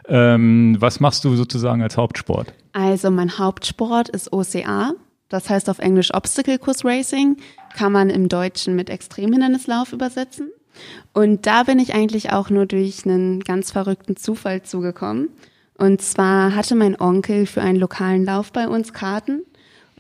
Ähm, 0.07 0.77
was 0.79 1.01
machst 1.01 1.25
du 1.25 1.37
sozusagen 1.37 1.83
als 1.83 1.97
Hauptsport? 1.97 2.55
Also 2.73 3.11
mein 3.11 3.39
Hauptsport 3.39 4.09
ist 4.09 4.33
OCA. 4.33 4.93
Das 5.29 5.51
heißt 5.51 5.69
auf 5.69 5.79
Englisch 5.79 6.15
Obstacle 6.15 6.59
Course 6.59 6.87
Racing, 6.87 7.37
kann 7.77 7.93
man 7.93 8.09
im 8.09 8.29
Deutschen 8.29 8.75
mit 8.75 8.89
Extremhindernislauf 8.89 9.93
übersetzen. 9.93 10.51
Und 11.13 11.47
da 11.47 11.65
bin 11.65 11.79
ich 11.79 11.95
eigentlich 11.95 12.33
auch 12.33 12.49
nur 12.49 12.65
durch 12.65 13.05
einen 13.05 13.41
ganz 13.41 13.71
verrückten 13.71 14.17
Zufall 14.17 14.63
zugekommen. 14.63 15.29
Und 15.77 16.01
zwar 16.01 16.55
hatte 16.55 16.75
mein 16.75 17.01
Onkel 17.01 17.47
für 17.47 17.61
einen 17.61 17.79
lokalen 17.79 18.25
Lauf 18.25 18.53
bei 18.53 18.69
uns 18.69 18.93
Karten. 18.93 19.43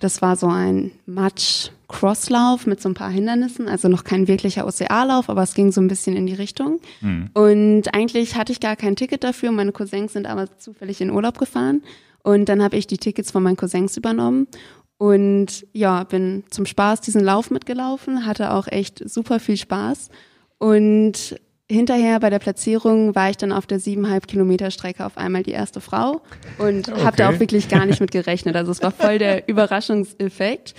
Das 0.00 0.22
war 0.22 0.36
so 0.36 0.46
ein 0.46 0.92
Matsch-Crosslauf 1.06 2.66
mit 2.66 2.80
so 2.80 2.88
ein 2.88 2.94
paar 2.94 3.10
Hindernissen, 3.10 3.68
also 3.68 3.88
noch 3.88 4.04
kein 4.04 4.28
wirklicher 4.28 4.66
OCA-Lauf, 4.66 5.28
aber 5.28 5.42
es 5.42 5.54
ging 5.54 5.72
so 5.72 5.80
ein 5.80 5.88
bisschen 5.88 6.16
in 6.16 6.26
die 6.26 6.34
Richtung. 6.34 6.80
Mhm. 7.00 7.30
Und 7.34 7.94
eigentlich 7.94 8.36
hatte 8.36 8.52
ich 8.52 8.60
gar 8.60 8.76
kein 8.76 8.96
Ticket 8.96 9.24
dafür. 9.24 9.50
Meine 9.52 9.72
Cousins 9.72 10.12
sind 10.12 10.26
aber 10.26 10.58
zufällig 10.58 11.00
in 11.00 11.10
Urlaub 11.10 11.38
gefahren. 11.38 11.82
Und 12.22 12.48
dann 12.48 12.62
habe 12.62 12.76
ich 12.76 12.86
die 12.86 12.98
Tickets 12.98 13.30
von 13.30 13.42
meinen 13.42 13.56
Cousins 13.56 13.96
übernommen 13.96 14.48
und 14.98 15.64
ja, 15.72 16.02
bin 16.04 16.42
zum 16.50 16.66
Spaß 16.66 17.00
diesen 17.00 17.22
Lauf 17.22 17.50
mitgelaufen, 17.50 18.26
hatte 18.26 18.52
auch 18.52 18.66
echt 18.66 19.08
super 19.08 19.38
viel 19.38 19.56
Spaß. 19.56 20.10
Und 20.58 21.36
hinterher 21.70 22.18
bei 22.20 22.30
der 22.30 22.38
Platzierung 22.38 23.14
war 23.14 23.30
ich 23.30 23.36
dann 23.36 23.52
auf 23.52 23.66
der 23.66 23.78
siebeneinhalb 23.78 24.26
Kilometer 24.26 24.70
Strecke 24.70 25.04
auf 25.04 25.18
einmal 25.18 25.42
die 25.42 25.50
erste 25.50 25.80
Frau 25.80 26.22
und 26.58 26.88
okay. 26.88 27.04
habe 27.04 27.16
da 27.16 27.30
auch 27.30 27.40
wirklich 27.40 27.68
gar 27.68 27.84
nicht 27.84 28.00
mit 28.00 28.10
gerechnet. 28.10 28.56
Also 28.56 28.72
es 28.72 28.82
war 28.82 28.90
voll 28.90 29.18
der 29.18 29.48
Überraschungseffekt. 29.48 30.74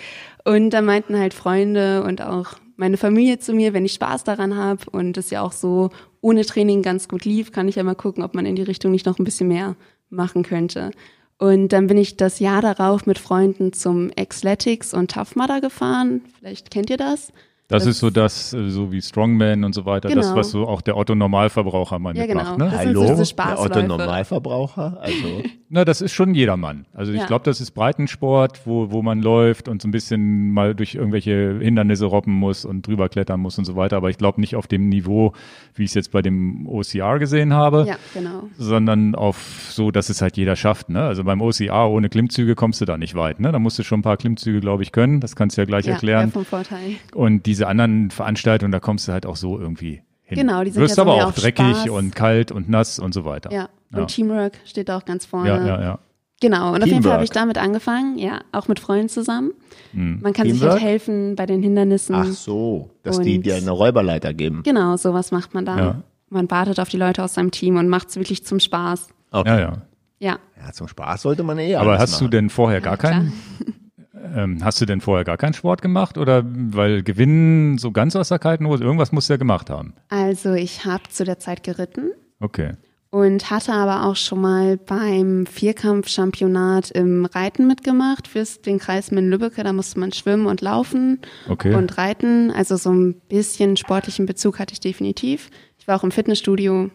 Und 0.45 0.71
da 0.71 0.81
meinten 0.81 1.19
halt 1.19 1.33
Freunde 1.33 2.03
und 2.03 2.21
auch 2.21 2.53
meine 2.75 2.97
Familie 2.97 3.39
zu 3.39 3.53
mir, 3.53 3.73
wenn 3.73 3.85
ich 3.85 3.93
Spaß 3.93 4.23
daran 4.23 4.55
habe 4.55 4.89
und 4.89 5.17
es 5.17 5.29
ja 5.29 5.41
auch 5.41 5.51
so 5.51 5.89
ohne 6.21 6.45
Training 6.45 6.81
ganz 6.81 7.07
gut 7.07 7.25
lief, 7.25 7.51
kann 7.51 7.67
ich 7.67 7.75
ja 7.75 7.83
mal 7.83 7.95
gucken, 7.95 8.23
ob 8.23 8.33
man 8.33 8.45
in 8.45 8.55
die 8.55 8.63
Richtung 8.63 8.91
nicht 8.91 9.05
noch 9.05 9.19
ein 9.19 9.25
bisschen 9.25 9.49
mehr 9.49 9.75
machen 10.09 10.43
könnte. 10.43 10.91
Und 11.37 11.69
dann 11.69 11.87
bin 11.87 11.97
ich 11.97 12.17
das 12.17 12.39
Jahr 12.39 12.61
darauf 12.61 13.05
mit 13.05 13.19
Freunden 13.19 13.73
zum 13.73 14.11
Xletics 14.15 14.93
und 14.93 15.11
Tough 15.11 15.35
Mudder 15.35 15.61
gefahren. 15.61 16.21
Vielleicht 16.37 16.71
kennt 16.71 16.89
ihr 16.89 16.97
das. 16.97 17.31
Das, 17.69 17.83
das, 17.83 17.91
ist 17.91 17.99
so 17.99 18.09
das, 18.09 18.51
äh, 18.51 18.67
so 18.71 18.91
wie 18.91 18.99
Strongman 18.99 19.63
und 19.63 19.75
so 19.75 19.85
weiter, 19.85 20.09
genau. 20.09 20.21
das, 20.21 20.33
was 20.33 20.49
so 20.49 20.67
auch 20.67 20.81
der 20.81 20.97
Otto-Normalverbraucher 20.97 21.99
mal 21.99 22.17
ja, 22.17 22.25
mitmacht. 22.25 22.53
Genau. 22.53 22.65
Ne? 22.65 22.75
Hallo, 22.75 23.15
so 23.15 23.35
der 23.35 23.59
Otto-Normalverbraucher? 23.59 24.97
Also. 24.99 25.43
Na, 25.69 25.85
das 25.85 26.01
ist 26.01 26.13
schon 26.13 26.33
jedermann. 26.33 26.87
Also 26.95 27.11
ich 27.11 27.19
ja. 27.19 27.27
glaube, 27.27 27.45
das 27.45 27.61
ist 27.61 27.71
Breitensport, 27.71 28.65
wo, 28.65 28.89
wo 28.89 29.03
man 29.03 29.21
läuft 29.21 29.67
und 29.67 29.83
so 29.83 29.87
ein 29.87 29.91
bisschen 29.91 30.49
mal 30.49 30.73
durch 30.73 30.95
irgendwelche 30.95 31.59
Hindernisse 31.61 32.05
robben 32.05 32.33
muss 32.33 32.65
und 32.65 32.87
drüber 32.87 33.07
klettern 33.07 33.39
muss 33.39 33.59
und 33.59 33.65
so 33.65 33.75
weiter. 33.75 33.97
Aber 33.97 34.09
ich 34.09 34.17
glaube 34.17 34.41
nicht 34.41 34.55
auf 34.55 34.65
dem 34.65 34.89
Niveau, 34.89 35.33
wie 35.75 35.83
ich 35.83 35.91
es 35.91 35.93
jetzt 35.93 36.11
bei 36.11 36.23
dem 36.23 36.67
OCR 36.67 37.19
gesehen 37.19 37.53
habe, 37.53 37.85
ja, 37.87 37.97
genau. 38.15 38.49
sondern 38.57 39.13
auf 39.13 39.67
so, 39.69 39.91
dass 39.91 40.09
es 40.09 40.23
halt 40.23 40.37
jeder 40.37 40.55
schafft. 40.55 40.89
Ne? 40.89 41.03
Also 41.03 41.23
beim 41.23 41.39
OCR 41.39 41.87
ohne 41.91 42.09
Klimmzüge 42.09 42.55
kommst 42.55 42.81
du 42.81 42.85
da 42.85 42.97
nicht 42.97 43.13
weit. 43.13 43.39
Ne? 43.39 43.51
Da 43.51 43.59
musst 43.59 43.77
du 43.77 43.83
schon 43.83 43.99
ein 43.99 44.03
paar 44.03 44.17
Klimmzüge, 44.17 44.61
glaube 44.61 44.81
ich, 44.81 44.91
können. 44.91 45.19
Das 45.19 45.35
kannst 45.35 45.55
du 45.55 45.61
ja 45.61 45.65
gleich 45.65 45.85
ja, 45.85 45.93
erklären. 45.93 46.31
Vom 46.31 46.45
Vorteil. 46.45 46.95
Und 47.13 47.45
diese 47.45 47.58
anderen 47.65 48.11
Veranstaltungen, 48.11 48.71
da 48.71 48.79
kommst 48.79 49.07
du 49.07 49.11
halt 49.11 49.25
auch 49.25 49.35
so 49.35 49.59
irgendwie 49.59 50.01
hin. 50.21 50.37
Genau, 50.37 50.63
die 50.63 50.71
sind 50.71 50.81
Wirst 50.81 50.99
aber 50.99 51.25
auch 51.25 51.33
dreckig 51.33 51.65
Spaß. 51.65 51.89
und 51.89 52.15
kalt 52.15 52.51
und 52.51 52.69
nass 52.69 52.99
und 52.99 53.13
so 53.13 53.25
weiter. 53.25 53.51
Ja, 53.51 53.69
und 53.91 53.99
ja. 53.99 54.05
Teamwork 54.05 54.53
steht 54.65 54.91
auch 54.91 55.05
ganz 55.05 55.25
vorne. 55.25 55.49
Ja, 55.49 55.65
ja, 55.65 55.81
ja. 55.81 55.99
Genau, 56.41 56.73
und 56.73 56.75
Teamwork. 56.75 56.83
auf 56.83 56.87
jeden 56.87 57.03
Fall 57.03 57.13
habe 57.13 57.23
ich 57.23 57.29
damit 57.31 57.57
angefangen, 57.57 58.17
ja, 58.17 58.39
auch 58.51 58.67
mit 58.67 58.79
Freunden 58.79 59.09
zusammen. 59.09 59.51
Hm. 59.91 60.19
Man 60.21 60.33
kann 60.33 60.45
Teamwork? 60.45 60.61
sich 60.61 60.71
halt 60.71 60.81
helfen 60.81 61.35
bei 61.35 61.45
den 61.45 61.61
Hindernissen. 61.61 62.15
Ach 62.15 62.25
so, 62.25 62.91
dass 63.03 63.19
die 63.19 63.39
dir 63.39 63.55
eine 63.55 63.71
Räuberleiter 63.71 64.33
geben. 64.33 64.63
Genau, 64.63 64.95
sowas 64.95 65.31
macht 65.31 65.53
man 65.53 65.65
da. 65.65 65.77
Ja. 65.77 66.03
Man 66.29 66.49
wartet 66.49 66.79
auf 66.79 66.89
die 66.89 66.97
Leute 66.97 67.23
aus 67.23 67.33
seinem 67.33 67.51
Team 67.51 67.77
und 67.77 67.89
macht 67.89 68.09
es 68.09 68.15
wirklich 68.15 68.45
zum 68.45 68.59
Spaß. 68.59 69.07
Okay. 69.31 69.49
Ja, 69.49 69.59
ja. 69.59 69.81
Ja. 70.19 70.37
Ja, 70.61 70.71
zum 70.73 70.87
Spaß 70.87 71.21
sollte 71.21 71.43
man 71.43 71.57
eher. 71.57 71.79
Aber 71.81 71.97
hast 71.97 72.13
machen. 72.13 72.25
du 72.25 72.29
denn 72.29 72.49
vorher 72.49 72.81
gar 72.81 72.97
keinen? 72.97 73.33
Ähm, 74.35 74.63
hast 74.63 74.81
du 74.81 74.85
denn 74.85 75.01
vorher 75.01 75.23
gar 75.23 75.37
keinen 75.37 75.53
Sport 75.53 75.81
gemacht 75.81 76.17
oder 76.17 76.43
weil 76.45 77.03
Gewinnen 77.03 77.77
so 77.77 77.91
ganz 77.91 78.15
aus 78.15 78.29
der 78.29 78.39
kalten 78.39 78.67
Hose, 78.67 78.83
irgendwas 78.83 79.11
musst 79.11 79.29
du 79.29 79.33
ja 79.33 79.37
gemacht 79.37 79.69
haben? 79.69 79.93
Also 80.09 80.53
ich 80.53 80.85
habe 80.85 81.03
zu 81.09 81.23
der 81.23 81.39
Zeit 81.39 81.63
geritten. 81.63 82.11
Okay 82.39 82.73
und 83.11 83.49
hatte 83.49 83.73
aber 83.73 84.05
auch 84.05 84.15
schon 84.15 84.41
mal 84.41 84.77
beim 84.77 85.45
Vierkampf-Championat 85.47 86.91
im 86.91 87.25
Reiten 87.25 87.65
mitgemacht 87.65 88.27
für 88.27 88.43
den 88.65 88.77
Kreis 88.77 89.11
Minden-Lübbecke. 89.11 89.63
Da 89.63 89.73
musste 89.73 89.99
man 89.99 90.11
schwimmen 90.11 90.45
und 90.45 90.61
laufen 90.61 91.19
okay. 91.47 91.73
und 91.73 91.97
reiten. 91.97 92.51
Also 92.51 92.77
so 92.77 92.91
ein 92.91 93.15
bisschen 93.27 93.77
sportlichen 93.77 94.25
Bezug 94.25 94.59
hatte 94.59 94.73
ich 94.73 94.79
definitiv. 94.79 95.49
Ich 95.79 95.87
war 95.87 95.99
auch 95.99 96.03
im 96.03 96.11
Fitnessstudio. 96.11 96.91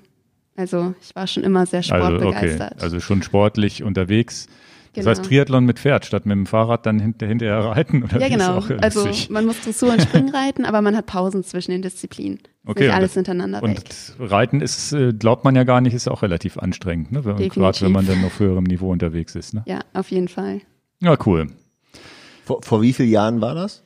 Also 0.57 0.95
ich 1.03 1.17
war 1.17 1.27
schon 1.27 1.43
immer 1.43 1.67
sehr 1.67 1.83
sportbegeistert. 1.83 2.61
Also, 2.61 2.75
okay. 2.75 2.83
also 2.83 3.01
schon 3.01 3.23
sportlich 3.23 3.83
unterwegs. 3.83 4.47
Genau. 4.95 5.09
Das 5.09 5.19
heißt 5.19 5.29
Triathlon 5.29 5.65
mit 5.65 5.81
Pferd 5.81 6.07
statt 6.07 6.25
mit 6.25 6.37
dem 6.37 6.47
Fahrrad 6.47 6.87
dann 6.87 7.01
hinter, 7.01 7.27
hinterher 7.27 7.59
reiten? 7.59 8.05
Oder 8.05 8.21
ja, 8.21 8.29
genau. 8.29 8.63
Also 8.81 9.09
man 9.29 9.45
muss 9.45 9.61
Dressur 9.61 9.93
und 9.93 10.03
Springen 10.03 10.29
reiten, 10.35 10.65
aber 10.65 10.83
man 10.83 10.97
hat 10.97 11.07
Pausen 11.07 11.43
zwischen 11.43 11.73
den 11.73 11.83
Disziplinen. 11.83 12.39
Okay, 12.65 12.85
nicht 12.85 12.95
alles 12.95 13.11
das, 13.11 13.15
hintereinander 13.15 13.63
und 13.63 13.71
weg. 13.71 13.85
Und 14.19 14.31
Reiten 14.31 14.61
ist, 14.61 14.93
äh, 14.93 15.13
glaubt 15.13 15.45
man 15.45 15.57
ja 15.57 15.65
gar 15.65 15.81
nicht, 15.81 15.95
ist 15.95 16.09
auch 16.09 16.23
relativ 16.23 16.57
anstrengend, 16.59 17.13
ne? 17.13 17.23
gerade 17.23 17.81
wenn 17.81 17.93
man 17.93 18.07
dann 18.07 18.25
auf 18.25 18.39
höherem 18.39 18.65
Niveau 18.65 18.91
unterwegs 18.91 19.35
ist. 19.35 19.53
Ne? 19.53 19.65
Ja, 19.67 19.81
auf 19.93 20.11
jeden 20.11 20.29
Fall. 20.29 20.61
Ja, 21.01 21.17
cool. 21.27 21.49
Vor, 22.45 22.63
vor 22.63 22.81
wie 22.81 22.93
vielen 22.93 23.11
Jahren 23.11 23.41
war 23.41 23.55
das? 23.55 23.83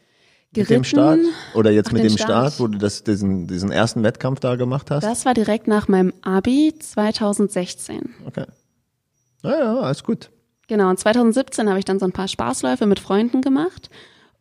Geritten, 0.53 0.75
mit 0.75 0.81
dem 0.81 0.85
Start? 0.85 1.19
Oder 1.55 1.71
jetzt 1.71 1.93
mit 1.93 2.05
dem 2.05 2.17
Start, 2.17 2.53
Start, 2.53 2.61
wo 2.61 2.69
du 2.69 2.79
das, 2.79 3.05
diesen, 3.05 3.47
diesen 3.47 3.71
ersten 3.71 4.03
Wettkampf 4.03 4.41
da 4.41 4.57
gemacht 4.57 4.91
hast? 4.91 5.05
Das 5.05 5.27
war 5.27 5.35
direkt 5.35 5.69
nach 5.69 5.89
meinem 5.89 6.13
Abi 6.23 6.75
2016. 6.79 8.15
Okay. 8.27 8.45
Naja, 9.43 9.81
alles 9.81 10.03
gut. 10.05 10.31
Genau, 10.69 10.91
und 10.91 10.99
2017 10.99 11.69
habe 11.69 11.79
ich 11.79 11.85
dann 11.85 11.99
so 11.99 12.07
ein 12.07 12.13
paar 12.13 12.29
Spaßläufe 12.29 12.87
mit 12.87 13.01
Freunden 13.01 13.41
gemacht 13.41 13.91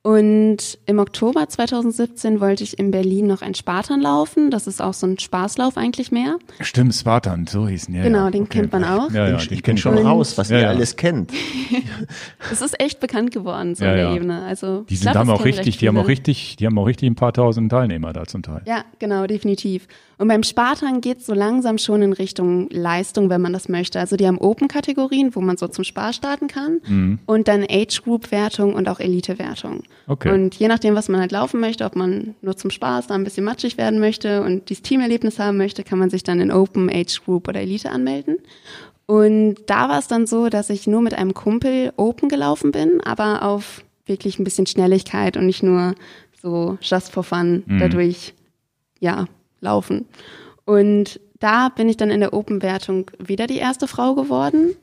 und 0.08 0.78
im 0.86 1.00
Oktober 1.00 1.50
2017 1.50 2.40
wollte 2.40 2.63
ich 2.63 2.80
in 2.80 2.92
Berlin 2.92 3.28
noch 3.28 3.42
ein 3.42 3.56
Spartan 3.56 4.00
laufen. 4.00 4.52
Das 4.52 4.66
ist 4.66 4.82
auch 4.82 4.94
so 4.94 5.06
ein 5.06 5.20
Spaßlauf 5.20 5.76
eigentlich 5.76 6.13
mehr. 6.13 6.38
Stimmt, 6.62 6.96
Spartan, 6.96 7.46
so 7.46 7.68
hießen 7.68 7.94
ja. 7.94 8.04
Genau, 8.04 8.30
den 8.30 8.44
okay. 8.44 8.60
kennt 8.60 8.72
man 8.72 8.86
auch. 8.86 9.12
Ja, 9.12 9.28
ja, 9.28 9.36
ich, 9.36 9.52
ich 9.52 9.63
kenne 9.63 9.78
schon 9.78 9.98
raus, 9.98 10.38
was 10.38 10.48
ja, 10.48 10.60
ihr 10.60 10.63
ja. 10.63 10.70
alles 10.70 10.96
kennt. 10.96 11.34
Es 12.52 12.62
ist 12.62 12.80
echt 12.80 13.00
bekannt 13.00 13.32
geworden, 13.32 13.76
so 13.76 13.84
ja, 13.84 13.92
in 13.92 13.98
der 13.98 14.12
Ebene. 14.12 14.44
Also, 14.44 14.86
die 14.88 14.96
sind, 14.96 15.12
glaub, 15.12 15.16
haben 15.16 15.30
auch 15.30 15.44
richtig, 15.44 15.78
die 15.78 15.88
haben 15.88 15.98
auch 15.98 16.08
richtig, 16.08 16.56
die 16.56 16.66
haben 16.66 16.78
auch 16.78 16.86
richtig 16.86 17.10
ein 17.10 17.16
paar 17.16 17.34
tausend 17.34 17.72
Teilnehmer 17.72 18.13
da 18.13 18.26
zum 18.26 18.44
Teil. 18.44 18.62
Ja, 18.66 18.86
genau, 19.00 19.28
definitiv. 19.28 19.88
Und 20.19 20.30
beim 20.30 20.41
Spartan 20.43 20.99
geht 21.01 21.19
es 21.19 21.27
so 21.27 21.34
langsam 21.34 21.77
schon 21.77 22.01
in 22.01 22.13
Richtung 22.13 22.69
Leistung, 22.71 23.30
wenn 23.30 23.41
man 23.41 23.53
das 23.53 23.69
möchte. 23.69 23.99
Also 23.99 24.15
die 24.15 24.25
haben 24.25 24.39
Open-Kategorien, 24.39 25.36
wo 25.36 25.41
man 25.41 25.58
so 25.58 25.67
zum 25.67 25.84
Spaß 25.84 26.15
starten 26.15 26.47
kann. 26.47 26.80
Mhm. 26.88 27.19
Und 27.27 27.47
dann 27.47 27.63
Age-Group-Wertung 27.69 28.73
und 28.73 28.89
auch 28.89 28.99
Elite-Wertung. 28.99 29.84
Okay. 30.08 30.34
Und 30.34 30.56
je 30.56 30.67
nachdem, 30.67 30.95
was 30.95 31.08
man 31.08 31.21
halt 31.21 31.32
laufen 31.32 31.60
möchte, 31.60 31.86
ob 31.86 31.95
man 31.95 32.36
nur 32.41 32.58
zum 32.58 32.71
Spaß 32.71 33.08
da 33.08 33.13
ein 33.13 33.23
bisschen 33.23 33.43
matschig 33.43 33.77
werden 33.77 33.99
möchte 33.99 34.41
und 34.41 34.69
dieses 34.69 34.82
Teamerlebnis 34.82 35.38
haben 35.38 35.58
möchte, 35.58 35.84
kann 35.84 35.99
man 35.99 36.10
sich 36.10 36.23
dann 36.23 36.39
in 36.39 36.51
Open, 36.51 36.89
Age 36.89 37.23
Group 37.23 37.47
oder 37.47 37.62
Elite 37.62 37.91
anmelden. 37.91 38.38
Und 39.06 39.58
da 39.67 39.88
war 39.88 39.99
es 39.99 40.08
dann 40.08 40.25
so, 40.25 40.49
dass 40.49 40.69
ich 40.69 40.88
nur 40.88 41.01
mit 41.01 41.13
einem 41.13 41.34
Kumpel 41.34 41.93
Open 41.95 42.27
gelaufen 42.27 42.71
bin, 42.71 43.01
aber 43.06 43.43
auf 43.43 43.84
wirklich 44.06 44.39
ein 44.39 44.43
bisschen 44.43 44.65
Schnelligkeit 44.65 45.38
und 45.38 45.45
nicht 45.45 45.63
nur 45.63 45.95
so 46.41 46.77
just 46.82 47.12
for 47.12 47.23
fun 47.23 47.63
mhm. 47.65 47.80
dadurch, 47.80 48.34
ja, 48.99 49.27
laufen. 49.62 50.06
Und 50.65 51.20
da 51.39 51.70
bin 51.70 51.89
ich 51.89 51.98
dann 51.98 52.10
in 52.10 52.20
der 52.20 52.34
Open-Wertung 52.34 53.12
wieder 53.20 53.48
die 53.48 53.58
erste 53.58 53.88
Frau 53.88 54.15
geworden 54.15 54.76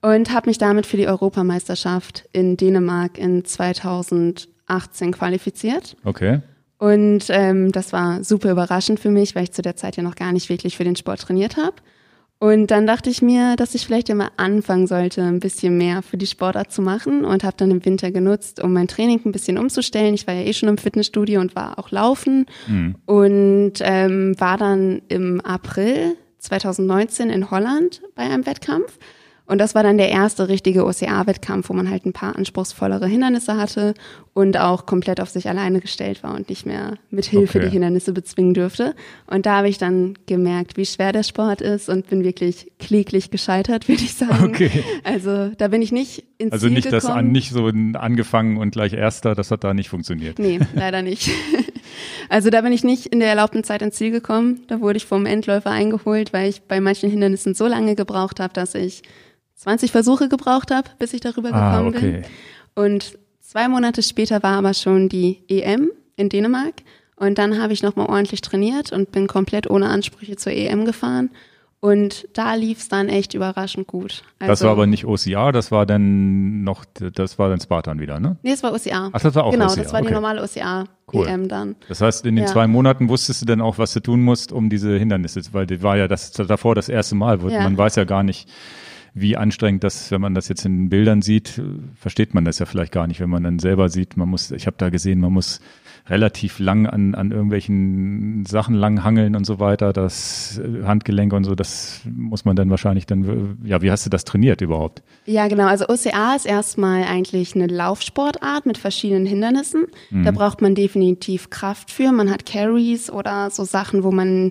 und 0.00 0.32
habe 0.32 0.48
mich 0.48 0.58
damit 0.58 0.86
für 0.86 0.96
die 0.96 1.06
Europameisterschaft 1.06 2.28
in 2.32 2.56
Dänemark 2.56 3.18
in 3.18 3.44
2018 3.44 5.12
qualifiziert. 5.12 5.96
Okay. 6.04 6.40
Und 6.78 7.26
ähm, 7.28 7.70
das 7.70 7.92
war 7.92 8.24
super 8.24 8.50
überraschend 8.50 8.98
für 8.98 9.10
mich, 9.10 9.36
weil 9.36 9.44
ich 9.44 9.52
zu 9.52 9.62
der 9.62 9.76
Zeit 9.76 9.96
ja 9.96 10.02
noch 10.02 10.16
gar 10.16 10.32
nicht 10.32 10.48
wirklich 10.48 10.76
für 10.76 10.84
den 10.84 10.96
Sport 10.96 11.20
trainiert 11.20 11.56
habe. 11.56 11.76
Und 12.42 12.72
dann 12.72 12.88
dachte 12.88 13.08
ich 13.08 13.22
mir, 13.22 13.54
dass 13.54 13.76
ich 13.76 13.86
vielleicht 13.86 14.12
mal 14.12 14.32
anfangen 14.36 14.88
sollte, 14.88 15.22
ein 15.22 15.38
bisschen 15.38 15.78
mehr 15.78 16.02
für 16.02 16.16
die 16.16 16.26
Sportart 16.26 16.72
zu 16.72 16.82
machen 16.82 17.24
und 17.24 17.44
habe 17.44 17.56
dann 17.56 17.70
im 17.70 17.84
Winter 17.84 18.10
genutzt, 18.10 18.60
um 18.60 18.72
mein 18.72 18.88
Training 18.88 19.20
ein 19.24 19.30
bisschen 19.30 19.58
umzustellen. 19.58 20.12
Ich 20.14 20.26
war 20.26 20.34
ja 20.34 20.42
eh 20.42 20.52
schon 20.52 20.68
im 20.68 20.76
Fitnessstudio 20.76 21.40
und 21.40 21.54
war 21.54 21.78
auch 21.78 21.92
laufen 21.92 22.46
mhm. 22.66 22.96
und 23.06 23.74
ähm, 23.82 24.34
war 24.40 24.58
dann 24.58 25.02
im 25.06 25.40
April 25.42 26.16
2019 26.38 27.30
in 27.30 27.48
Holland 27.52 28.02
bei 28.16 28.24
einem 28.24 28.44
Wettkampf 28.44 28.98
und 29.46 29.58
das 29.58 29.74
war 29.74 29.82
dann 29.82 29.98
der 29.98 30.08
erste 30.08 30.48
richtige 30.48 30.84
OCA-Wettkampf, 30.86 31.68
wo 31.68 31.72
man 31.74 31.90
halt 31.90 32.06
ein 32.06 32.12
paar 32.12 32.36
anspruchsvollere 32.36 33.06
Hindernisse 33.06 33.56
hatte 33.56 33.94
und 34.34 34.56
auch 34.56 34.86
komplett 34.86 35.20
auf 35.20 35.28
sich 35.30 35.48
alleine 35.48 35.80
gestellt 35.80 36.22
war 36.22 36.34
und 36.34 36.48
nicht 36.48 36.64
mehr 36.64 36.96
mit 37.10 37.26
Hilfe 37.26 37.58
okay. 37.58 37.66
die 37.66 37.72
Hindernisse 37.72 38.12
bezwingen 38.12 38.54
dürfte. 38.54 38.94
Und 39.26 39.44
da 39.44 39.58
habe 39.58 39.68
ich 39.68 39.78
dann 39.78 40.14
gemerkt, 40.26 40.76
wie 40.76 40.86
schwer 40.86 41.12
der 41.12 41.22
Sport 41.24 41.60
ist 41.60 41.88
und 41.88 42.08
bin 42.08 42.22
wirklich 42.24 42.70
kläglich 42.78 43.30
gescheitert, 43.30 43.88
würde 43.88 44.02
ich 44.02 44.14
sagen. 44.14 44.44
Okay. 44.44 44.70
Also 45.04 45.50
da 45.58 45.68
bin 45.68 45.82
ich 45.82 45.92
nicht 45.92 46.24
ins 46.38 46.52
also 46.52 46.66
Ziel 46.66 46.74
nicht 46.74 46.84
gekommen. 46.84 47.02
das 47.02 47.10
an, 47.10 47.32
nicht 47.32 47.50
so 47.50 47.66
angefangen 47.66 48.56
und 48.56 48.70
gleich 48.70 48.92
Erster, 48.92 49.34
das 49.34 49.50
hat 49.50 49.64
da 49.64 49.74
nicht 49.74 49.88
funktioniert. 49.88 50.38
Nee, 50.38 50.60
leider 50.74 51.02
nicht. 51.02 51.30
Also 52.28 52.48
da 52.48 52.62
bin 52.62 52.72
ich 52.72 52.84
nicht 52.84 53.06
in 53.06 53.20
der 53.20 53.28
erlaubten 53.28 53.64
Zeit 53.64 53.82
ins 53.82 53.96
Ziel 53.96 54.10
gekommen. 54.10 54.62
Da 54.68 54.80
wurde 54.80 54.96
ich 54.96 55.04
vom 55.04 55.26
Endläufer 55.26 55.70
eingeholt, 55.70 56.32
weil 56.32 56.48
ich 56.48 56.62
bei 56.62 56.80
manchen 56.80 57.10
Hindernissen 57.10 57.54
so 57.54 57.66
lange 57.66 57.94
gebraucht 57.94 58.40
habe, 58.40 58.54
dass 58.54 58.74
ich 58.74 59.02
20 59.62 59.90
Versuche 59.92 60.28
gebraucht 60.28 60.70
habe, 60.70 60.88
bis 60.98 61.12
ich 61.14 61.20
darüber 61.20 61.52
ah, 61.52 61.70
gekommen 61.82 61.94
okay. 61.96 62.10
bin. 62.12 62.84
Und 62.84 63.18
Zwei 63.40 63.68
Monate 63.68 64.02
später 64.02 64.42
war 64.42 64.56
aber 64.56 64.72
schon 64.72 65.10
die 65.10 65.42
EM 65.46 65.90
in 66.16 66.30
Dänemark 66.30 66.72
und 67.16 67.36
dann 67.36 67.60
habe 67.60 67.74
ich 67.74 67.82
nochmal 67.82 68.06
ordentlich 68.06 68.40
trainiert 68.40 68.92
und 68.92 69.12
bin 69.12 69.26
komplett 69.26 69.68
ohne 69.68 69.90
Ansprüche 69.90 70.36
zur 70.36 70.52
EM 70.54 70.86
gefahren 70.86 71.28
und 71.80 72.26
da 72.32 72.54
lief 72.54 72.78
es 72.78 72.88
dann 72.88 73.10
echt 73.10 73.34
überraschend 73.34 73.88
gut. 73.88 74.22
Also, 74.38 74.50
das 74.52 74.62
war 74.62 74.70
aber 74.70 74.86
nicht 74.86 75.04
OCR, 75.04 75.52
das 75.52 75.70
war 75.70 75.84
dann 75.84 76.64
noch, 76.64 76.86
das 76.94 77.38
war 77.38 77.50
dann 77.50 77.60
Spartan 77.60 78.00
wieder, 78.00 78.20
ne? 78.20 78.36
Nee, 78.42 78.52
es 78.52 78.62
war 78.62 78.72
OCR. 78.72 79.10
Ach, 79.12 79.20
das 79.20 79.34
war 79.34 79.44
auch 79.44 79.52
Genau, 79.52 79.66
OCR. 79.66 79.82
das 79.82 79.92
war 79.92 80.00
okay. 80.00 80.08
die 80.08 80.14
normale 80.14 80.42
OCR 80.42 80.84
Cool. 81.12 81.26
EM 81.26 81.48
dann. 81.48 81.76
Das 81.88 82.00
heißt, 82.00 82.24
in 82.24 82.36
den 82.36 82.44
Ja. 82.46 82.50
zwei 82.50 82.66
Monaten 82.66 83.10
wusstest 83.10 83.42
du 83.42 83.46
dann 83.46 83.60
auch, 83.60 83.76
was 83.76 83.92
du 83.92 84.00
tun 84.00 84.22
musst, 84.22 84.50
um 84.50 84.70
diese 84.70 84.96
Hindernisse, 84.96 85.42
weil 85.52 85.66
das 85.66 85.82
war 85.82 85.98
ja 85.98 86.08
das 86.08 86.30
davor 86.32 86.74
das 86.74 86.88
erste 86.88 87.16
Mal. 87.16 87.42
wo- 87.42 87.48
Ja. 87.50 87.64
Man 87.64 87.76
weiß 87.76 87.96
ja 87.96 88.04
gar 88.04 88.22
nicht, 88.22 88.48
wie 89.14 89.36
anstrengend 89.36 89.84
das, 89.84 90.10
wenn 90.10 90.20
man 90.20 90.34
das 90.34 90.48
jetzt 90.48 90.64
in 90.64 90.88
Bildern 90.88 91.22
sieht, 91.22 91.58
äh, 91.58 91.62
versteht 91.94 92.34
man 92.34 92.44
das 92.44 92.58
ja 92.58 92.66
vielleicht 92.66 92.92
gar 92.92 93.06
nicht, 93.06 93.20
wenn 93.20 93.30
man 93.30 93.44
dann 93.44 93.58
selber 93.58 93.88
sieht, 93.88 94.16
man 94.16 94.28
muss, 94.28 94.50
ich 94.50 94.66
habe 94.66 94.76
da 94.78 94.88
gesehen, 94.88 95.20
man 95.20 95.32
muss 95.32 95.60
relativ 96.08 96.58
lang 96.58 96.86
an, 96.86 97.14
an 97.14 97.30
irgendwelchen 97.30 98.44
Sachen 98.44 98.74
lang 98.74 99.04
hangeln 99.04 99.36
und 99.36 99.44
so 99.44 99.60
weiter, 99.60 99.92
das 99.92 100.58
äh, 100.58 100.84
Handgelenke 100.84 101.36
und 101.36 101.44
so, 101.44 101.54
das 101.54 102.00
muss 102.04 102.44
man 102.44 102.56
dann 102.56 102.70
wahrscheinlich 102.70 103.06
dann, 103.06 103.58
ja, 103.62 103.82
wie 103.82 103.90
hast 103.90 104.06
du 104.06 104.10
das 104.10 104.24
trainiert 104.24 104.62
überhaupt? 104.62 105.02
Ja, 105.26 105.46
genau. 105.46 105.66
Also 105.66 105.84
OCA 105.88 106.34
ist 106.34 106.46
erstmal 106.46 107.04
eigentlich 107.04 107.54
eine 107.54 107.66
Laufsportart 107.66 108.66
mit 108.66 108.78
verschiedenen 108.78 109.26
Hindernissen. 109.26 109.86
Da 110.10 110.30
braucht 110.32 110.60
man 110.60 110.74
definitiv 110.74 111.50
Kraft 111.50 111.90
für. 111.90 112.10
Man 112.10 112.30
hat 112.30 112.46
Carries 112.46 113.10
oder 113.10 113.50
so 113.50 113.64
Sachen, 113.64 114.02
wo 114.02 114.10
man 114.10 114.50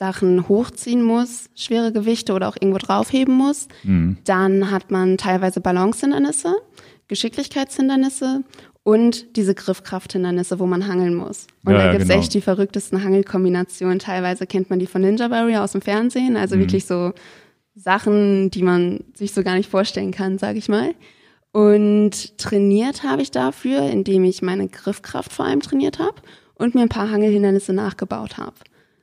Sachen 0.00 0.48
hochziehen 0.48 1.02
muss, 1.02 1.50
schwere 1.54 1.92
Gewichte 1.92 2.32
oder 2.32 2.48
auch 2.48 2.56
irgendwo 2.58 2.78
draufheben 2.78 3.34
muss. 3.34 3.68
Dann 4.24 4.70
hat 4.70 4.90
man 4.90 5.18
teilweise 5.18 5.60
Balancehindernisse, 5.60 6.54
Geschicklichkeitshindernisse 7.08 8.42
und 8.82 9.36
diese 9.36 9.54
Griffkrafthindernisse, 9.54 10.58
wo 10.58 10.66
man 10.66 10.86
hangeln 10.88 11.14
muss. 11.14 11.46
Und 11.66 11.72
Ja, 11.74 11.78
da 11.78 11.84
ja, 11.86 11.92
gibt's 11.92 12.08
genau. 12.08 12.18
echt 12.20 12.32
die 12.32 12.40
verrücktesten 12.40 13.04
Hangelkombinationen. 13.04 13.98
Teilweise 13.98 14.46
kennt 14.46 14.70
man 14.70 14.78
die 14.78 14.86
von 14.86 15.02
Ninja 15.02 15.30
Warrior 15.30 15.62
aus 15.62 15.72
dem 15.72 15.82
Fernsehen, 15.82 16.36
also 16.38 16.58
wirklich 16.58 16.86
so 16.86 17.12
Sachen, 17.74 18.50
die 18.50 18.62
man 18.62 19.04
sich 19.14 19.32
so 19.34 19.42
gar 19.42 19.54
nicht 19.56 19.68
vorstellen 19.70 20.12
kann, 20.12 20.38
sage 20.38 20.58
ich 20.58 20.70
mal. 20.70 20.94
Und 21.52 22.38
trainiert 22.38 23.02
habe 23.02 23.20
ich 23.20 23.30
dafür, 23.32 23.82
indem 23.90 24.24
ich 24.24 24.40
meine 24.40 24.66
Griffkraft 24.68 25.30
vor 25.32 25.44
allem 25.44 25.60
trainiert 25.60 25.98
habe 25.98 26.16
und 26.54 26.74
mir 26.74 26.82
ein 26.82 26.88
paar 26.88 27.10
Hangelhindernisse 27.10 27.74
nachgebaut 27.74 28.38
habe. 28.38 28.54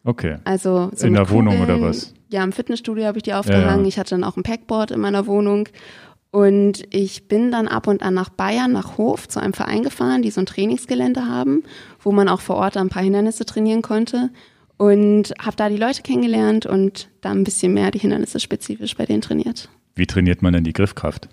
Okay. 0.07 0.37
Also 0.45 0.89
so 0.95 1.05
In 1.05 1.15
der 1.15 1.29
Wohnung 1.29 1.57
Kugeln. 1.57 1.79
oder 1.79 1.89
was? 1.89 2.13
Ja, 2.29 2.41
im 2.41 2.53
Fitnessstudio 2.53 3.03
habe 3.05 3.17
ich 3.17 3.23
die 3.23 3.33
aufgehangen. 3.33 3.81
Ja. 3.83 3.87
Ich 3.89 3.99
hatte 3.99 4.11
dann 4.11 4.23
auch 4.23 4.37
ein 4.37 4.43
Packboard 4.43 4.91
in 4.91 5.01
meiner 5.01 5.27
Wohnung. 5.27 5.67
Und 6.31 6.83
ich 6.91 7.27
bin 7.27 7.51
dann 7.51 7.67
ab 7.67 7.87
und 7.87 8.01
an 8.01 8.13
nach 8.13 8.29
Bayern, 8.29 8.71
nach 8.71 8.97
Hof, 8.97 9.27
zu 9.27 9.41
einem 9.41 9.51
Verein 9.51 9.83
gefahren, 9.83 10.21
die 10.21 10.31
so 10.31 10.39
ein 10.39 10.45
Trainingsgelände 10.45 11.25
haben, 11.27 11.63
wo 11.99 12.13
man 12.13 12.29
auch 12.29 12.39
vor 12.39 12.55
Ort 12.55 12.77
ein 12.77 12.87
paar 12.87 13.03
Hindernisse 13.03 13.45
trainieren 13.45 13.81
konnte. 13.81 14.29
Und 14.77 15.33
habe 15.41 15.57
da 15.57 15.67
die 15.67 15.75
Leute 15.77 16.03
kennengelernt 16.03 16.65
und 16.65 17.09
da 17.19 17.31
ein 17.31 17.43
bisschen 17.43 17.73
mehr 17.73 17.91
die 17.91 17.99
Hindernisse 17.99 18.39
spezifisch 18.39 18.95
bei 18.95 19.05
denen 19.05 19.21
trainiert. 19.21 19.67
Wie 19.95 20.05
trainiert 20.07 20.41
man 20.41 20.53
denn 20.53 20.63
die 20.63 20.73
Griffkraft? 20.73 21.27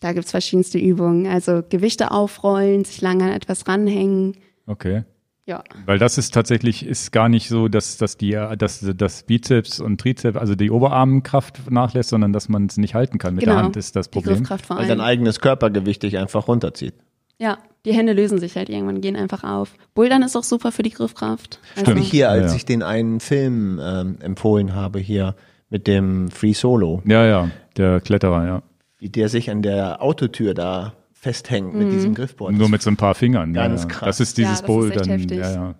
Da 0.00 0.12
gibt's 0.12 0.32
verschiedenste 0.32 0.78
Übungen. 0.78 1.26
Also 1.26 1.62
Gewichte 1.66 2.10
aufrollen, 2.10 2.84
sich 2.84 3.00
lange 3.00 3.24
an 3.24 3.32
etwas 3.32 3.66
ranhängen. 3.68 4.36
Okay. 4.66 5.04
Ja. 5.48 5.64
Weil 5.86 5.98
das 5.98 6.18
ist 6.18 6.34
tatsächlich, 6.34 6.84
ist 6.84 7.10
gar 7.10 7.30
nicht 7.30 7.48
so, 7.48 7.68
dass, 7.68 7.96
dass 7.96 8.18
die, 8.18 8.32
dass 8.58 8.80
das 8.94 9.22
Bizeps 9.22 9.80
und 9.80 9.98
Trizeps, 9.98 10.36
also 10.36 10.54
die 10.54 10.70
Oberarmkraft 10.70 11.70
nachlässt, 11.70 12.10
sondern 12.10 12.34
dass 12.34 12.50
man 12.50 12.66
es 12.66 12.76
nicht 12.76 12.94
halten 12.94 13.16
kann. 13.16 13.34
Mit 13.34 13.44
genau. 13.44 13.56
der 13.56 13.64
Hand 13.64 13.76
ist 13.78 13.96
das 13.96 14.10
Die 14.10 14.18
Problem. 14.18 14.36
Griffkraft 14.36 14.66
vor 14.66 14.76
Weil 14.76 14.88
dein 14.88 15.00
eigenes 15.00 15.40
Körpergewicht 15.40 16.02
dich 16.02 16.18
einfach 16.18 16.48
runterzieht. 16.48 16.92
Ja, 17.38 17.56
die 17.86 17.94
Hände 17.94 18.12
lösen 18.12 18.38
sich 18.38 18.56
halt 18.56 18.68
irgendwann, 18.68 19.00
gehen 19.00 19.16
einfach 19.16 19.42
auf. 19.42 19.72
Bouldern 19.94 20.22
ist 20.22 20.36
auch 20.36 20.44
super 20.44 20.70
für 20.70 20.82
die 20.82 20.90
Griffkraft. 20.90 21.60
Also, 21.76 21.96
Wie 21.96 22.00
hier, 22.00 22.28
als 22.28 22.42
Ja, 22.42 22.48
ja. 22.50 22.56
ich 22.56 22.66
den 22.66 22.82
einen 22.82 23.18
Film 23.18 23.80
ähm, 23.82 24.18
empfohlen 24.20 24.74
habe, 24.74 24.98
hier 24.98 25.34
mit 25.70 25.86
dem 25.86 26.30
Free 26.30 26.52
Solo, 26.52 27.02
Ja, 27.06 27.24
ja, 27.24 27.50
der 27.78 28.02
Kletterer, 28.02 28.44
ja. 28.44 28.62
wie 28.98 29.08
der 29.08 29.30
sich 29.30 29.50
an 29.50 29.62
der 29.62 30.02
Autotür 30.02 30.52
da 30.52 30.92
festhängt 31.20 31.74
mit 31.74 31.90
diesem 31.92 32.14
Griffboard. 32.14 32.54
Nur 32.54 32.68
mit 32.68 32.80
so 32.82 32.90
ein 32.90 32.96
paar 32.96 33.14
Fingern. 33.14 33.52
Ganz 33.52 33.82
ja, 33.82 33.88
ja. 33.88 33.94
krass. 33.94 34.18
Das 34.18 34.20
ist 34.20 34.38
Ja, 34.38 34.44
dieses 34.44 34.60
das 34.60 34.60
ist 34.60 34.66
Bouldern. 34.66 35.08
heftig. 35.08 35.38
Ja, 35.38 35.50
ja. 35.52 35.74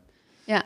Ja, 0.46 0.62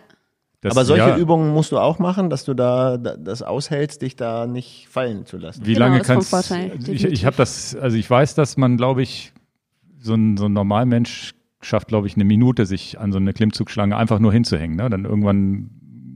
Das, 0.61 0.71
Aber 0.77 0.85
solche 0.85 1.09
ja, 1.09 1.17
Übungen 1.17 1.53
musst 1.53 1.73
du 1.73 1.79
auch 1.79 1.99
machen, 1.99 2.31
dass 2.31 2.45
du 2.45 2.55
da 2.55 2.97
da- 2.97 3.17
das 3.17 3.43
aushältst, 3.43 4.01
dich 4.03 4.15
da 4.17 4.47
nicht 4.47 4.87
fallen 4.89 5.27
zu 5.27 5.37
lassen. 5.37 5.67
Wie 5.67 5.75
Genau, 5.75 5.87
lange 5.87 5.99
das 5.99 6.09
ist 6.09 6.15
kannst 6.15 6.31
Vorteil, 6.31 6.79
Ich, 6.89 7.05
ich 7.05 7.27
habe 7.27 7.37
das, 7.37 7.75
also 7.77 7.97
ich 7.97 8.09
weiß, 8.09 8.35
dass 8.35 8.57
man, 8.57 8.77
glaube 8.77 9.03
ich, 9.03 9.33
so 10.01 10.15
ein, 10.15 10.37
so 10.37 10.47
ein 10.47 10.53
Normalmensch 10.53 11.33
schafft, 11.61 11.89
glaube 11.89 12.07
ich, 12.07 12.15
eine 12.17 12.25
Minute, 12.25 12.65
sich 12.67 12.99
an 12.99 13.13
so 13.13 13.19
eine 13.19 13.33
Klimmzugschlange 13.33 13.97
einfach 13.97 14.19
nur 14.21 14.33
hinzuhängen. 14.33 14.77
Ne? 14.77 14.89
Dann 14.89 15.05
irgendwann 15.05 15.71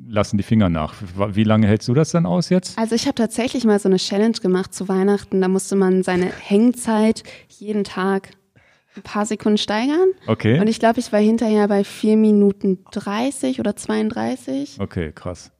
lassen 0.08 0.36
die 0.38 0.42
Finger 0.44 0.68
nach. 0.68 0.94
Wie 1.32 1.44
lange 1.44 1.66
hältst 1.66 1.88
du 1.88 1.94
das 1.94 2.10
dann 2.12 2.24
aus 2.26 2.48
jetzt? 2.48 2.78
also 2.78 2.94
ich 2.94 3.06
habe 3.06 3.16
tatsächlich 3.16 3.64
mal 3.64 3.78
so 3.80 3.88
eine 3.88 3.96
Challenge 3.98 4.36
gemacht 4.40 4.72
zu 4.72 4.88
Weihnachten. 4.88 5.40
Da 5.40 5.48
musste 5.48 5.74
man 5.76 6.02
seine 6.04 6.26
Hängzeit 6.26 7.24
jeden 7.48 7.82
Tag 7.84 8.30
ein 8.96 9.02
paar 9.02 9.26
Sekunden 9.26 9.58
steigern. 9.58 10.08
Okay. 10.26 10.58
Und 10.60 10.68
ich 10.68 10.78
glaube, 10.78 11.00
ich 11.00 11.12
war 11.12 11.20
hinterher 11.20 11.68
bei 11.68 11.84
4 11.84 12.16
Minuten 12.16 12.78
30 12.92 13.60
oder 13.60 13.76
32. 13.76 14.78
Okay, 14.80 15.12
krass. 15.14 15.52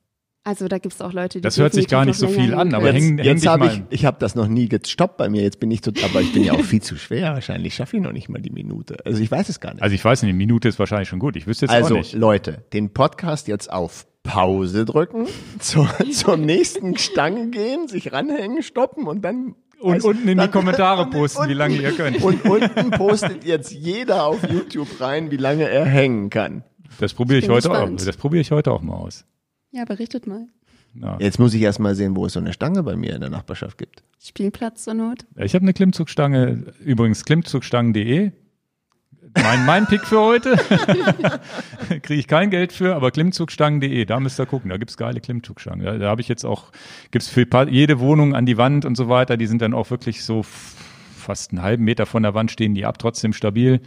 Also 0.44 0.68
da 0.68 0.78
gibt's 0.78 1.00
auch 1.00 1.12
Leute, 1.12 1.38
die 1.38 1.42
Das 1.42 1.58
hört 1.58 1.74
sich 1.74 1.88
gar 1.88 2.04
nicht 2.04 2.18
so 2.20 2.28
viel 2.28 2.54
an, 2.54 2.72
aber 2.72 2.90
häng- 2.90 3.16
Jetzt, 3.16 3.26
jetzt 3.26 3.46
habe 3.48 3.64
mal. 3.66 3.74
ich, 3.74 3.82
ich 3.90 4.04
habe 4.04 4.18
das 4.20 4.36
noch 4.36 4.46
nie 4.46 4.68
gestoppt 4.68 5.16
bei 5.16 5.28
mir. 5.28 5.42
Jetzt 5.42 5.58
bin 5.58 5.72
ich 5.72 5.80
so, 5.84 5.90
aber 6.04 6.20
ich 6.20 6.32
bin 6.32 6.44
ja 6.44 6.52
auch 6.52 6.62
viel 6.62 6.80
zu 6.80 6.96
schwer. 6.96 7.34
Wahrscheinlich 7.34 7.74
schaffe 7.74 7.96
ich 7.96 8.02
noch 8.02 8.12
nicht 8.12 8.28
mal 8.28 8.40
die 8.40 8.50
Minute. 8.50 8.96
Also 9.04 9.20
ich 9.20 9.28
weiß 9.28 9.48
es 9.48 9.58
gar 9.58 9.74
nicht. 9.74 9.82
Also 9.82 9.96
ich 9.96 10.04
weiß 10.04 10.22
nicht, 10.22 10.28
eine 10.28 10.38
Minute 10.38 10.68
ist 10.68 10.78
wahrscheinlich 10.78 11.08
schon 11.08 11.18
gut. 11.18 11.34
Ich 11.34 11.48
wüsste 11.48 11.64
jetzt 11.66 11.74
Also 11.74 11.94
auch 11.94 11.98
nicht. 11.98 12.12
Leute, 12.12 12.62
den 12.72 12.92
Podcast 12.94 13.48
jetzt 13.48 13.72
auf 13.72 14.06
Pause 14.22 14.84
drücken, 14.84 15.26
zur, 15.58 15.88
zur 16.12 16.36
nächsten 16.36 16.96
Stange 16.96 17.48
gehen, 17.50 17.88
sich 17.88 18.12
ranhängen, 18.12 18.62
stoppen 18.62 19.08
und 19.08 19.22
dann 19.22 19.56
Und 19.80 19.94
also, 19.94 20.08
unten 20.08 20.26
in 20.28 20.38
die 20.38 20.48
Kommentare 20.48 21.06
posten, 21.10 21.38
wie 21.40 21.42
unten- 21.44 21.58
lange 21.58 21.76
ihr 21.76 21.92
könnt. 21.92 22.22
Und 22.22 22.44
unten 22.44 22.90
postet 22.92 23.44
jetzt 23.44 23.72
jeder 23.72 24.24
auf 24.24 24.42
YouTube 24.50 25.00
rein, 25.00 25.30
wie 25.30 25.36
lange 25.36 25.68
er 25.68 25.84
hängen 25.84 26.30
kann. 26.30 26.64
Das 26.98 27.12
probiere 27.14 27.38
ich 27.40 27.46
bin 27.46 27.54
heute 27.54 27.70
auch. 27.70 27.74
gespannt. 27.74 28.06
Das 28.06 28.16
probiere 28.16 28.40
ich 28.40 28.50
heute 28.50 28.72
auch 28.72 28.80
mal 28.82 28.94
aus. 28.94 29.24
Ja, 29.72 29.84
berichtet 29.84 30.26
mal. 30.26 30.46
Ja. 30.94 31.18
Jetzt 31.20 31.38
muss 31.38 31.52
ich 31.52 31.60
erst 31.60 31.78
mal 31.78 31.94
sehen, 31.94 32.16
wo 32.16 32.24
es 32.24 32.32
so 32.32 32.40
eine 32.40 32.54
Stange 32.54 32.82
bei 32.82 32.96
mir 32.96 33.14
in 33.14 33.20
der 33.20 33.28
Nachbarschaft 33.28 33.76
gibt. 33.76 34.02
Spielplatz 34.18 34.84
zur 34.84 34.94
Not. 34.94 35.26
Ich 35.36 35.54
habe 35.54 35.62
eine 35.62 35.74
Klimmzugstange, 35.74 36.72
übrigens 36.82 37.24
klimmzugstangen.de. 37.26 38.32
Mein, 39.34 39.66
mein 39.66 39.86
Pick 39.86 40.06
für 40.06 40.20
heute. 40.20 40.56
Kriege 42.02 42.20
ich 42.20 42.26
kein 42.26 42.50
Geld 42.50 42.72
für, 42.72 42.94
aber 42.94 43.10
klimmzugstangen.de, 43.10 44.04
da 44.04 44.20
müsst 44.20 44.38
ihr 44.38 44.46
gucken, 44.46 44.70
da 44.70 44.76
gibt's 44.76 44.96
geile 44.96 45.20
Klimmzugstangen. 45.20 45.84
Da, 45.84 45.98
da 45.98 46.08
habe 46.08 46.20
ich 46.20 46.28
jetzt 46.28 46.44
auch, 46.44 46.72
gibt's 47.10 47.28
für 47.28 47.46
jede 47.68 47.98
Wohnung 48.00 48.34
an 48.34 48.46
die 48.46 48.56
Wand 48.56 48.84
und 48.84 48.96
so 48.96 49.08
weiter, 49.08 49.36
die 49.36 49.46
sind 49.46 49.62
dann 49.62 49.74
auch 49.74 49.90
wirklich 49.90 50.24
so 50.24 50.42
fast 50.42 51.52
einen 51.52 51.62
halben 51.62 51.84
Meter 51.84 52.06
von 52.06 52.22
der 52.22 52.34
Wand 52.34 52.50
stehen 52.50 52.74
die 52.74 52.84
ab, 52.84 52.98
trotzdem 52.98 53.32
stabil. 53.32 53.80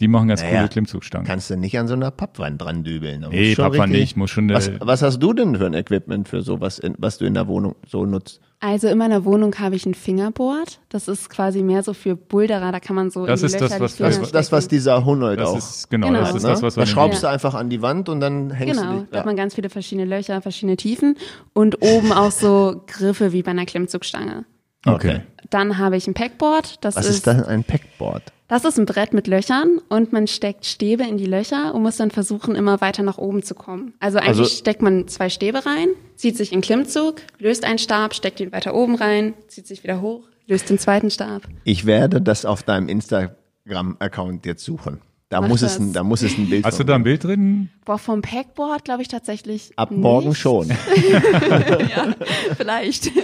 Die 0.00 0.08
machen 0.08 0.26
ganz 0.26 0.42
Naja, 0.42 0.56
coole 0.58 0.68
Klimmzugstangen. 0.70 1.24
Kannst 1.26 1.50
du 1.50 1.56
nicht 1.56 1.78
an 1.78 1.86
so 1.86 1.94
einer 1.94 2.10
Pappwand 2.10 2.60
dran 2.60 2.82
dübeln. 2.82 3.24
Nee, 3.30 3.54
richtig- 3.54 3.86
nicht, 3.86 4.16
muss 4.16 4.30
schon, 4.30 4.48
Was, 4.52 4.70
was 4.80 5.02
hast 5.02 5.20
du 5.20 5.32
denn 5.32 5.54
für 5.56 5.66
ein 5.66 5.74
Equipment 5.74 6.28
für 6.28 6.42
sowas, 6.42 6.80
in, 6.80 6.94
was 6.98 7.18
du 7.18 7.26
in 7.26 7.34
der 7.34 7.46
Wohnung 7.46 7.76
so 7.86 8.04
nutzt? 8.04 8.40
Also 8.58 8.88
in 8.88 8.98
meiner 8.98 9.24
Wohnung 9.24 9.54
habe 9.60 9.76
ich 9.76 9.86
ein 9.86 9.94
Fingerboard. 9.94 10.80
Das 10.88 11.06
ist 11.06 11.30
quasi 11.30 11.62
mehr 11.62 11.82
so 11.84 11.92
für 11.92 12.16
Boulderer. 12.16 12.72
Da 12.72 12.80
kann 12.80 12.96
man 12.96 13.10
so 13.10 13.24
Das 13.26 13.42
in 13.42 13.48
die 13.48 13.54
ist 13.54 13.60
das, 13.60 13.70
Löcher 13.70 13.80
was- 13.84 13.92
die 13.92 13.96
Finger 13.98 14.08
das- 14.10 14.18
Das, 14.20 14.30
das 14.32 14.52
was 14.52 14.68
dieser 14.68 15.04
Hunold 15.04 15.38
Das 15.38 15.48
auch. 15.50 15.58
ist, 15.58 15.90
genau, 15.90 16.08
Genau. 16.08 16.20
das 16.20 16.34
ist 16.34 16.42
ne? 16.42 16.48
das, 16.48 16.62
was 16.62 16.74
da 16.74 16.86
schraubst 16.86 17.22
Ja. 17.22 17.28
du 17.28 17.32
einfach 17.34 17.54
an 17.54 17.70
die 17.70 17.80
Wand 17.82 18.08
und 18.08 18.18
dann 18.20 18.50
hängst 18.50 18.80
Genau, 18.80 18.92
du 18.94 19.00
dich. 19.02 19.10
da 19.10 19.18
hat 19.20 19.26
man 19.26 19.36
ganz 19.36 19.54
viele 19.54 19.70
verschiedene 19.70 20.06
Löcher, 20.08 20.40
verschiedene 20.42 20.76
Tiefen 20.76 21.16
und 21.52 21.82
oben 21.82 22.10
auch 22.12 22.32
so 22.32 22.82
Griffe 22.88 23.32
wie 23.32 23.42
bei 23.42 23.52
einer 23.52 23.66
Klimmzugstange. 23.66 24.44
Okay. 24.86 25.20
Dann 25.50 25.78
habe 25.78 25.96
ich 25.96 26.06
ein 26.08 26.14
Packboard. 26.14 26.84
Das 26.84 26.96
Was 26.96 27.06
ist, 27.06 27.16
ist 27.16 27.26
das? 27.26 27.46
Ein 27.46 27.64
Packboard? 27.64 28.22
Das 28.46 28.64
ist 28.66 28.78
ein 28.78 28.84
Brett 28.84 29.14
mit 29.14 29.26
Löchern 29.26 29.80
und 29.88 30.12
man 30.12 30.26
steckt 30.26 30.66
Stäbe 30.66 31.02
in 31.04 31.16
die 31.16 31.24
Löcher 31.26 31.74
und 31.74 31.82
muss 31.82 31.96
dann 31.96 32.10
versuchen, 32.10 32.54
immer 32.54 32.80
weiter 32.82 33.02
nach 33.02 33.16
oben 33.16 33.42
zu 33.42 33.54
kommen. 33.54 33.94
Also 34.00 34.18
eigentlich 34.18 34.28
Also- 34.40 34.44
steckt 34.56 34.82
man 34.82 35.08
zwei 35.08 35.30
Stäbe 35.30 35.64
rein, 35.64 35.88
zieht 36.16 36.36
sich 36.36 36.52
in 36.52 36.60
Klimmzug, 36.60 37.22
löst 37.38 37.64
einen 37.64 37.78
Stab, 37.78 38.14
steckt 38.14 38.40
ihn 38.40 38.52
weiter 38.52 38.74
oben 38.74 38.96
rein, 38.96 39.32
zieht 39.48 39.66
sich 39.66 39.82
wieder 39.82 40.02
hoch, 40.02 40.28
löst 40.46 40.68
den 40.68 40.78
zweiten 40.78 41.10
Stab. 41.10 41.42
Ich 41.64 41.86
werde 41.86 42.20
das 42.20 42.44
auf 42.44 42.62
deinem 42.62 42.88
Instagram-Account 42.90 44.44
jetzt 44.44 44.62
suchen. 44.64 45.00
Da 45.30 45.40
Mach 45.40 45.48
muss, 45.48 45.62
es 45.62 45.72
das. 45.72 45.80
ein, 45.80 45.92
da 45.94 46.04
muss 46.04 46.22
es 46.22 46.36
ein 46.36 46.48
Bild 46.50 46.66
Hast 46.66 46.74
du 46.74 46.82
von 46.82 46.86
da 46.86 46.94
ein. 46.96 47.02
Bild 47.02 47.24
drin? 47.24 47.70
Boah, 47.86 47.98
vom 47.98 48.20
Packboard 48.20 48.84
glaube 48.84 49.00
ich 49.02 49.08
tatsächlich. 49.08 49.72
Ab 49.76 49.90
morgen 49.90 50.28
nicht. 50.28 50.38
schon. 50.38 50.70
Vielleicht. 52.56 53.10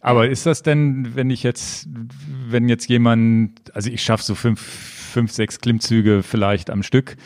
Aber 0.00 0.28
ist 0.28 0.46
das 0.46 0.62
denn, 0.62 1.14
wenn 1.14 1.30
ich 1.30 1.42
jetzt, 1.42 1.88
wenn 2.48 2.68
jetzt 2.68 2.88
jemand, 2.88 3.74
also 3.74 3.90
ich 3.90 4.02
schaffe 4.02 4.24
so 4.24 4.34
fünf, 4.34 4.60
fünf, 4.60 5.32
sechs 5.32 5.60
Klimmzüge 5.60 6.22
vielleicht 6.22 6.70
am 6.70 6.82
Stück, 6.82 7.16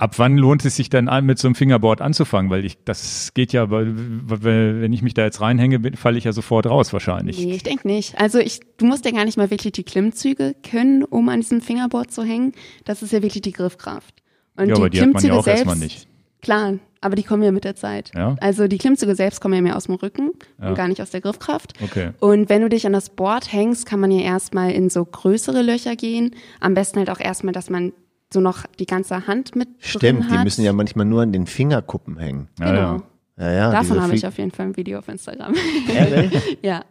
Ab 0.00 0.16
wann 0.20 0.36
lohnt 0.36 0.64
es 0.64 0.76
sich 0.76 0.90
denn 0.90 1.08
an, 1.08 1.26
mit 1.26 1.40
so 1.40 1.48
einem 1.48 1.56
Fingerboard 1.56 2.00
anzufangen? 2.00 2.52
Weil 2.52 2.64
ich, 2.64 2.78
das 2.84 3.34
geht 3.34 3.52
ja, 3.52 3.68
weil, 3.68 3.94
wenn 3.96 4.92
ich 4.92 5.02
mich 5.02 5.12
da 5.12 5.24
jetzt 5.24 5.40
reinhänge, 5.40 5.80
falle 5.96 6.16
ich 6.16 6.22
ja 6.22 6.30
sofort 6.30 6.66
raus 6.66 6.92
wahrscheinlich. 6.92 7.36
Nee, 7.44 7.56
ich 7.56 7.64
denke 7.64 7.88
nicht. 7.88 8.16
Also 8.16 8.38
ich, 8.38 8.60
du 8.76 8.86
musst 8.86 9.04
ja 9.04 9.10
gar 9.10 9.24
nicht 9.24 9.36
mal 9.36 9.50
wirklich 9.50 9.72
die 9.72 9.82
Klimmzüge 9.82 10.54
können, 10.62 11.02
um 11.02 11.28
an 11.28 11.40
diesem 11.40 11.60
Fingerboard 11.60 12.12
zu 12.12 12.22
hängen. 12.22 12.52
Das 12.84 13.02
ist 13.02 13.12
ja 13.12 13.22
wirklich 13.22 13.42
die 13.42 13.50
Griffkraft. 13.50 14.22
Und 14.54 14.68
ja, 14.68 14.74
die 14.76 14.80
aber 14.80 14.90
die 14.90 14.98
Klimmzüge 14.98 15.16
hat 15.16 15.22
man 15.24 15.32
ja 15.32 15.40
auch 15.40 15.44
selbst, 15.44 15.66
erstmal 15.66 15.76
nicht. 15.76 16.07
Klar, 16.40 16.74
aber 17.00 17.16
die 17.16 17.22
kommen 17.22 17.42
ja 17.42 17.52
mit 17.52 17.64
der 17.64 17.76
Zeit. 17.76 18.12
Ja? 18.14 18.36
Also 18.40 18.66
die 18.66 18.78
Klimmzüge 18.78 19.14
selbst 19.14 19.40
kommen 19.40 19.54
ja 19.54 19.60
mehr 19.60 19.76
aus 19.76 19.84
dem 19.84 19.94
Rücken 19.94 20.32
ja. 20.60 20.68
und 20.68 20.74
gar 20.74 20.88
nicht 20.88 21.00
aus 21.00 21.10
der 21.10 21.20
Griffkraft. 21.20 21.74
Okay. 21.82 22.10
Und 22.20 22.48
wenn 22.48 22.62
du 22.62 22.68
dich 22.68 22.86
an 22.86 22.92
das 22.92 23.10
Board 23.10 23.52
hängst, 23.52 23.86
kann 23.86 24.00
man 24.00 24.10
ja 24.10 24.20
erstmal 24.20 24.72
in 24.72 24.90
so 24.90 25.04
größere 25.04 25.62
Löcher 25.62 25.96
gehen. 25.96 26.34
Am 26.60 26.74
besten 26.74 26.98
halt 26.98 27.10
auch 27.10 27.20
erstmal, 27.20 27.52
dass 27.52 27.70
man 27.70 27.92
so 28.32 28.40
noch 28.40 28.66
die 28.78 28.86
ganze 28.86 29.26
Hand 29.26 29.56
mit 29.56 29.68
Stimmt, 29.78 30.02
drin 30.02 30.30
hat. 30.30 30.40
die 30.40 30.44
müssen 30.44 30.64
ja 30.64 30.72
manchmal 30.72 31.06
nur 31.06 31.22
an 31.22 31.32
den 31.32 31.46
Fingerkuppen 31.46 32.18
hängen. 32.18 32.48
Genau. 32.58 33.02
Ja, 33.36 33.46
ja. 33.46 33.52
ja 33.52 33.70
Davon 33.70 34.00
habe 34.02 34.14
ich 34.14 34.26
auf 34.26 34.36
jeden 34.38 34.50
Fall 34.50 34.66
ein 34.66 34.76
Video 34.76 34.98
auf 34.98 35.08
Instagram. 35.08 35.54
Ehrlich? 35.88 36.58
ja. 36.62 36.84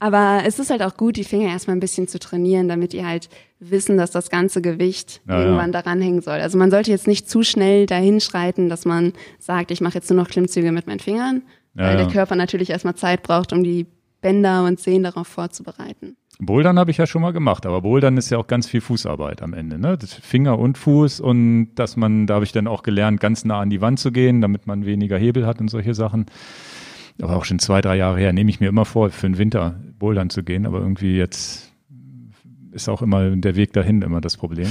Aber 0.00 0.42
es 0.46 0.58
ist 0.58 0.70
halt 0.70 0.82
auch 0.82 0.96
gut, 0.96 1.16
die 1.16 1.24
Finger 1.24 1.48
erstmal 1.48 1.76
ein 1.76 1.80
bisschen 1.80 2.08
zu 2.08 2.18
trainieren, 2.18 2.68
damit 2.68 2.94
ihr 2.94 3.06
halt 3.06 3.28
wissen, 3.60 3.96
dass 3.96 4.10
das 4.10 4.30
ganze 4.30 4.62
Gewicht 4.62 5.20
ja, 5.28 5.40
irgendwann 5.40 5.72
ja. 5.72 5.82
daran 5.82 6.00
hängen 6.00 6.20
soll. 6.20 6.40
Also 6.40 6.58
man 6.58 6.70
sollte 6.70 6.90
jetzt 6.90 7.06
nicht 7.06 7.28
zu 7.28 7.42
schnell 7.42 7.86
dahin 7.86 8.20
schreiten, 8.20 8.68
dass 8.68 8.84
man 8.84 9.12
sagt, 9.38 9.70
ich 9.70 9.80
mache 9.80 9.94
jetzt 9.94 10.10
nur 10.10 10.22
noch 10.22 10.28
Klimmzüge 10.28 10.72
mit 10.72 10.86
meinen 10.86 11.00
Fingern, 11.00 11.42
ja, 11.74 11.84
weil 11.84 11.96
der 11.96 12.08
Körper 12.08 12.36
natürlich 12.36 12.70
erstmal 12.70 12.94
Zeit 12.94 13.22
braucht, 13.22 13.52
um 13.52 13.64
die 13.64 13.86
Bänder 14.20 14.64
und 14.64 14.80
Sehnen 14.80 15.04
darauf 15.04 15.28
vorzubereiten. 15.28 16.16
Bouldern 16.40 16.78
habe 16.78 16.92
ich 16.92 16.98
ja 16.98 17.06
schon 17.06 17.22
mal 17.22 17.32
gemacht, 17.32 17.66
aber 17.66 17.82
Bouldern 17.82 18.16
ist 18.16 18.30
ja 18.30 18.38
auch 18.38 18.46
ganz 18.46 18.68
viel 18.68 18.80
Fußarbeit 18.80 19.42
am 19.42 19.54
Ende, 19.54 19.76
ne? 19.78 19.98
Das 19.98 20.14
Finger 20.14 20.56
und 20.58 20.78
Fuß 20.78 21.18
und 21.18 21.74
dass 21.74 21.96
man, 21.96 22.28
da 22.28 22.34
habe 22.34 22.44
ich 22.44 22.52
dann 22.52 22.68
auch 22.68 22.84
gelernt, 22.84 23.20
ganz 23.20 23.44
nah 23.44 23.60
an 23.60 23.70
die 23.70 23.80
Wand 23.80 23.98
zu 23.98 24.12
gehen, 24.12 24.40
damit 24.40 24.68
man 24.68 24.86
weniger 24.86 25.18
Hebel 25.18 25.46
hat 25.46 25.60
und 25.60 25.68
solche 25.68 25.94
Sachen. 25.94 26.26
Aber 27.20 27.36
auch 27.36 27.44
schon 27.44 27.58
zwei, 27.58 27.80
drei 27.80 27.96
Jahre 27.96 28.20
her, 28.20 28.32
nehme 28.32 28.50
ich 28.50 28.60
mir 28.60 28.68
immer 28.68 28.84
vor, 28.84 29.10
für 29.10 29.26
den 29.26 29.38
Winter 29.38 29.80
Bouldern 29.98 30.30
zu 30.30 30.44
gehen, 30.44 30.64
aber 30.64 30.78
irgendwie 30.78 31.16
jetzt 31.16 31.67
ist 32.72 32.88
auch 32.88 33.02
immer 33.02 33.30
der 33.30 33.56
Weg 33.56 33.72
dahin 33.72 34.02
immer 34.02 34.20
das 34.20 34.36
Problem. 34.36 34.68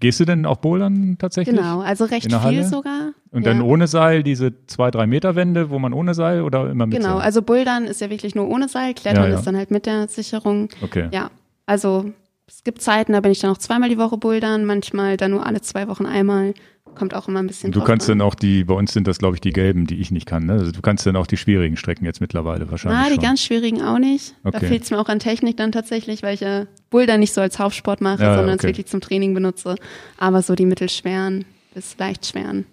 Gehst 0.00 0.18
du 0.18 0.24
denn 0.24 0.46
auch 0.46 0.56
bouldern 0.56 1.16
tatsächlich? 1.18 1.54
Genau, 1.54 1.80
also 1.80 2.06
recht 2.06 2.32
viel 2.32 2.64
sogar. 2.64 3.12
Und 3.30 3.44
ja. 3.44 3.52
dann 3.52 3.60
ohne 3.60 3.86
Seil, 3.86 4.22
diese 4.22 4.66
zwei, 4.66 4.90
drei 4.90 5.06
Meter 5.06 5.36
Wände, 5.36 5.68
wo 5.68 5.78
man 5.78 5.92
ohne 5.92 6.14
Seil 6.14 6.40
oder 6.40 6.70
immer 6.70 6.86
mit 6.86 6.96
Genau, 6.96 7.16
Seil? 7.16 7.26
also 7.26 7.42
bouldern 7.42 7.84
ist 7.84 8.00
ja 8.00 8.08
wirklich 8.08 8.34
nur 8.34 8.48
ohne 8.48 8.68
Seil, 8.68 8.94
Klettern 8.94 9.24
ja, 9.24 9.30
ja. 9.30 9.36
ist 9.36 9.46
dann 9.46 9.56
halt 9.56 9.70
mit 9.70 9.84
der 9.84 10.08
Sicherung. 10.08 10.70
Okay. 10.82 11.08
Ja, 11.12 11.30
also 11.66 12.12
es 12.48 12.64
gibt 12.64 12.80
Zeiten, 12.80 13.12
da 13.12 13.20
bin 13.20 13.30
ich 13.30 13.40
dann 13.40 13.50
auch 13.50 13.58
zweimal 13.58 13.90
die 13.90 13.98
Woche 13.98 14.16
bouldern, 14.16 14.64
manchmal 14.64 15.18
dann 15.18 15.32
nur 15.32 15.44
alle 15.44 15.60
zwei 15.60 15.86
Wochen 15.86 16.06
einmal. 16.06 16.54
Kommt 16.94 17.14
auch 17.14 17.28
immer 17.28 17.40
ein 17.40 17.46
bisschen. 17.46 17.72
Du 17.72 17.82
kannst 17.82 18.10
an. 18.10 18.18
dann 18.18 18.26
auch 18.26 18.34
die, 18.34 18.64
bei 18.64 18.74
uns 18.74 18.92
sind 18.92 19.06
das 19.06 19.18
glaube 19.18 19.36
ich 19.36 19.40
die 19.40 19.52
gelben, 19.52 19.86
die 19.86 20.00
ich 20.00 20.10
nicht 20.10 20.26
kann. 20.26 20.46
Ne? 20.46 20.54
Also 20.54 20.72
du 20.72 20.82
kannst 20.82 21.06
dann 21.06 21.16
auch 21.16 21.26
die 21.26 21.36
schwierigen 21.36 21.76
Strecken 21.76 22.04
jetzt 22.04 22.20
mittlerweile 22.20 22.70
wahrscheinlich. 22.70 23.00
Ah, 23.00 23.08
die 23.08 23.14
schon. 23.14 23.22
ganz 23.22 23.42
schwierigen 23.42 23.82
auch 23.82 23.98
nicht. 23.98 24.34
Okay. 24.44 24.58
Da 24.60 24.66
fehlt 24.66 24.82
es 24.82 24.90
mir 24.90 24.98
auch 24.98 25.08
an 25.08 25.18
Technik 25.18 25.56
dann 25.56 25.72
tatsächlich, 25.72 26.22
weil 26.22 26.34
ich 26.34 26.40
ja 26.40 26.66
Boulder 26.90 27.18
nicht 27.18 27.32
so 27.32 27.40
als 27.40 27.58
Hauptsport 27.58 28.00
mache, 28.00 28.22
ja, 28.22 28.34
sondern 28.34 28.54
okay. 28.54 28.66
es 28.66 28.68
wirklich 28.68 28.86
zum 28.86 29.00
Training 29.00 29.34
benutze. 29.34 29.76
Aber 30.18 30.42
so 30.42 30.54
die 30.54 30.66
mittelschweren 30.66 31.44
bis 31.74 31.96
leicht 31.98 32.26
schweren. 32.26 32.66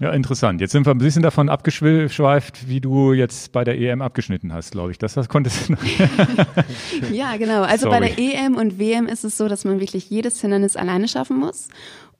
Ja, 0.00 0.12
interessant. 0.12 0.62
Jetzt 0.62 0.72
sind 0.72 0.86
wir 0.86 0.94
ein 0.94 0.98
bisschen 0.98 1.22
davon 1.22 1.50
abgeschweift, 1.50 2.66
wie 2.68 2.80
du 2.80 3.12
jetzt 3.12 3.52
bei 3.52 3.64
der 3.64 3.78
EM 3.78 4.00
abgeschnitten 4.00 4.50
hast, 4.50 4.72
glaube 4.72 4.92
ich. 4.92 4.98
Das, 4.98 5.12
das 5.12 5.28
konntest 5.28 5.68
du 5.68 5.74
noch. 5.74 5.84
ja, 7.12 7.36
genau. 7.36 7.62
Also 7.62 7.90
Sorry. 7.90 8.00
bei 8.00 8.08
der 8.08 8.18
EM 8.18 8.56
und 8.56 8.78
WM 8.78 9.06
ist 9.06 9.24
es 9.24 9.36
so, 9.36 9.46
dass 9.46 9.66
man 9.66 9.78
wirklich 9.78 10.08
jedes 10.08 10.40
Hindernis 10.40 10.74
alleine 10.74 11.06
schaffen 11.06 11.38
muss. 11.38 11.68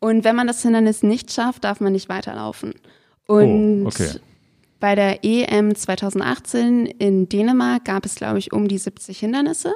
Und 0.00 0.24
wenn 0.24 0.34
man 0.34 0.46
das 0.46 0.62
Hindernis 0.62 1.02
nicht 1.02 1.32
schafft, 1.32 1.64
darf 1.64 1.80
man 1.80 1.92
nicht 1.92 2.08
weiterlaufen. 2.08 2.74
Und 3.26 3.84
oh, 3.84 3.86
okay. 3.86 4.10
bei 4.80 4.94
der 4.94 5.24
EM 5.24 5.74
2018 5.74 6.86
in 6.86 7.28
Dänemark 7.28 7.84
gab 7.84 8.04
es, 8.06 8.16
glaube 8.16 8.38
ich, 8.38 8.52
um 8.52 8.66
die 8.66 8.78
70 8.78 9.18
Hindernisse. 9.18 9.72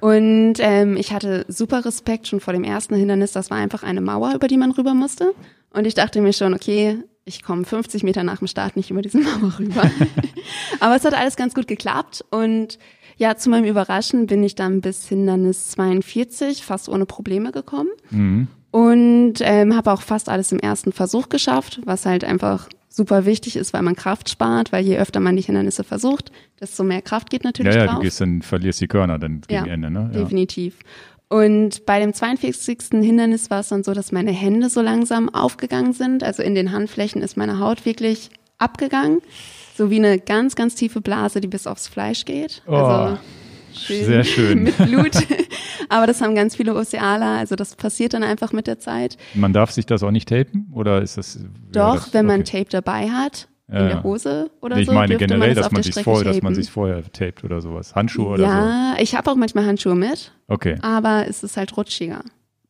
Und 0.00 0.54
ähm, 0.58 0.96
ich 0.96 1.12
hatte 1.12 1.46
super 1.48 1.84
Respekt 1.84 2.26
schon 2.26 2.40
vor 2.40 2.52
dem 2.52 2.64
ersten 2.64 2.96
Hindernis. 2.96 3.32
Das 3.32 3.50
war 3.50 3.58
einfach 3.58 3.82
eine 3.82 4.00
Mauer, 4.00 4.34
über 4.34 4.48
die 4.48 4.56
man 4.56 4.72
rüber 4.72 4.94
musste. 4.94 5.32
Und 5.70 5.86
ich 5.86 5.94
dachte 5.94 6.20
mir 6.20 6.32
schon, 6.32 6.52
okay, 6.52 6.98
ich 7.24 7.42
komme 7.42 7.64
50 7.64 8.02
Meter 8.02 8.22
nach 8.22 8.38
dem 8.38 8.48
Start 8.48 8.76
nicht 8.76 8.90
über 8.90 9.02
diese 9.02 9.18
Mauer 9.20 9.58
rüber. 9.58 9.90
Aber 10.80 10.96
es 10.96 11.04
hat 11.04 11.14
alles 11.14 11.36
ganz 11.36 11.54
gut 11.54 11.68
geklappt. 11.68 12.24
Und 12.30 12.78
ja, 13.16 13.36
zu 13.36 13.48
meinem 13.48 13.64
Überraschen 13.64 14.26
bin 14.26 14.42
ich 14.42 14.54
dann 14.54 14.80
bis 14.80 15.08
Hindernis 15.08 15.70
42 15.70 16.64
fast 16.64 16.88
ohne 16.88 17.06
Probleme 17.06 17.52
gekommen. 17.52 17.90
Mhm. 18.10 18.48
Und 18.76 19.36
ähm, 19.40 19.74
habe 19.74 19.90
auch 19.90 20.02
fast 20.02 20.28
alles 20.28 20.52
im 20.52 20.58
ersten 20.58 20.92
Versuch 20.92 21.30
geschafft, 21.30 21.80
was 21.86 22.04
halt 22.04 22.24
einfach 22.24 22.68
super 22.90 23.24
wichtig 23.24 23.56
ist, 23.56 23.72
weil 23.72 23.80
man 23.80 23.96
Kraft 23.96 24.28
spart, 24.28 24.70
weil 24.70 24.84
je 24.84 24.98
öfter 24.98 25.18
man 25.18 25.34
die 25.34 25.40
Hindernisse 25.40 25.82
versucht, 25.82 26.30
desto 26.60 26.84
mehr 26.84 27.00
Kraft 27.00 27.30
geht 27.30 27.42
natürlich 27.42 27.74
ja, 27.74 27.80
ja, 27.80 27.86
drauf. 27.86 27.96
du 27.96 28.02
gehst 28.02 28.20
dann, 28.20 28.42
verlierst 28.42 28.82
die 28.82 28.86
Körner 28.86 29.18
dann 29.18 29.40
gegen 29.48 29.64
ja, 29.64 29.72
Ende, 29.72 29.90
ne? 29.90 30.10
Ja, 30.12 30.20
definitiv. 30.20 30.80
Und 31.30 31.86
bei 31.86 32.00
dem 32.00 32.12
42. 32.12 33.00
Hindernis 33.00 33.48
war 33.48 33.60
es 33.60 33.68
dann 33.68 33.82
so, 33.82 33.94
dass 33.94 34.12
meine 34.12 34.32
Hände 34.32 34.68
so 34.68 34.82
langsam 34.82 35.30
aufgegangen 35.30 35.94
sind. 35.94 36.22
Also 36.22 36.42
in 36.42 36.54
den 36.54 36.70
Handflächen 36.70 37.22
ist 37.22 37.38
meine 37.38 37.58
Haut 37.58 37.86
wirklich 37.86 38.28
abgegangen. 38.58 39.22
So 39.74 39.90
wie 39.90 39.96
eine 39.96 40.18
ganz, 40.18 40.54
ganz 40.54 40.74
tiefe 40.74 41.00
Blase, 41.00 41.40
die 41.40 41.48
bis 41.48 41.66
aufs 41.66 41.88
Fleisch 41.88 42.26
geht. 42.26 42.62
Oh. 42.66 43.16
Schön, 43.78 44.04
Sehr 44.04 44.24
schön. 44.24 44.62
mit 44.64 44.76
Blut. 44.76 45.12
Aber 45.88 46.06
das 46.06 46.20
haben 46.20 46.34
ganz 46.34 46.56
viele 46.56 46.74
Ocealer, 46.74 47.38
also 47.38 47.54
das 47.54 47.76
passiert 47.76 48.14
dann 48.14 48.22
einfach 48.22 48.52
mit 48.52 48.66
der 48.66 48.78
Zeit. 48.78 49.16
Man 49.34 49.52
darf 49.52 49.70
sich 49.70 49.86
das 49.86 50.02
auch 50.02 50.10
nicht 50.10 50.28
tapen 50.28 50.68
oder 50.72 51.02
ist 51.02 51.16
das? 51.16 51.38
Doch, 51.70 51.96
das, 51.96 52.14
wenn 52.14 52.26
man 52.26 52.44
Tape 52.44 52.66
dabei 52.70 53.08
hat, 53.08 53.48
in 53.68 53.74
ja. 53.74 53.88
der 53.88 54.02
Hose 54.04 54.50
oder 54.60 54.76
nee, 54.76 54.84
so. 54.84 54.92
Ich 54.92 54.94
meine 54.94 55.16
generell, 55.16 55.54
man 55.54 55.56
dass 55.56 55.72
man 55.72 55.82
sich 55.82 55.94
vorher, 56.02 56.24
dass 56.24 56.42
man 56.42 56.54
sich 56.54 56.70
vorher 56.70 57.02
tapet 57.02 57.44
oder 57.44 57.60
sowas. 57.60 57.94
Handschuhe 57.94 58.28
oder 58.28 58.42
ja, 58.42 58.62
so. 58.62 58.68
Ja, 58.68 58.94
ich 59.00 59.14
habe 59.14 59.30
auch 59.30 59.36
manchmal 59.36 59.66
Handschuhe 59.66 59.96
mit. 59.96 60.32
Okay. 60.46 60.76
Aber 60.82 61.26
es 61.28 61.42
ist 61.42 61.56
halt 61.56 61.76
rutschiger. 61.76 62.22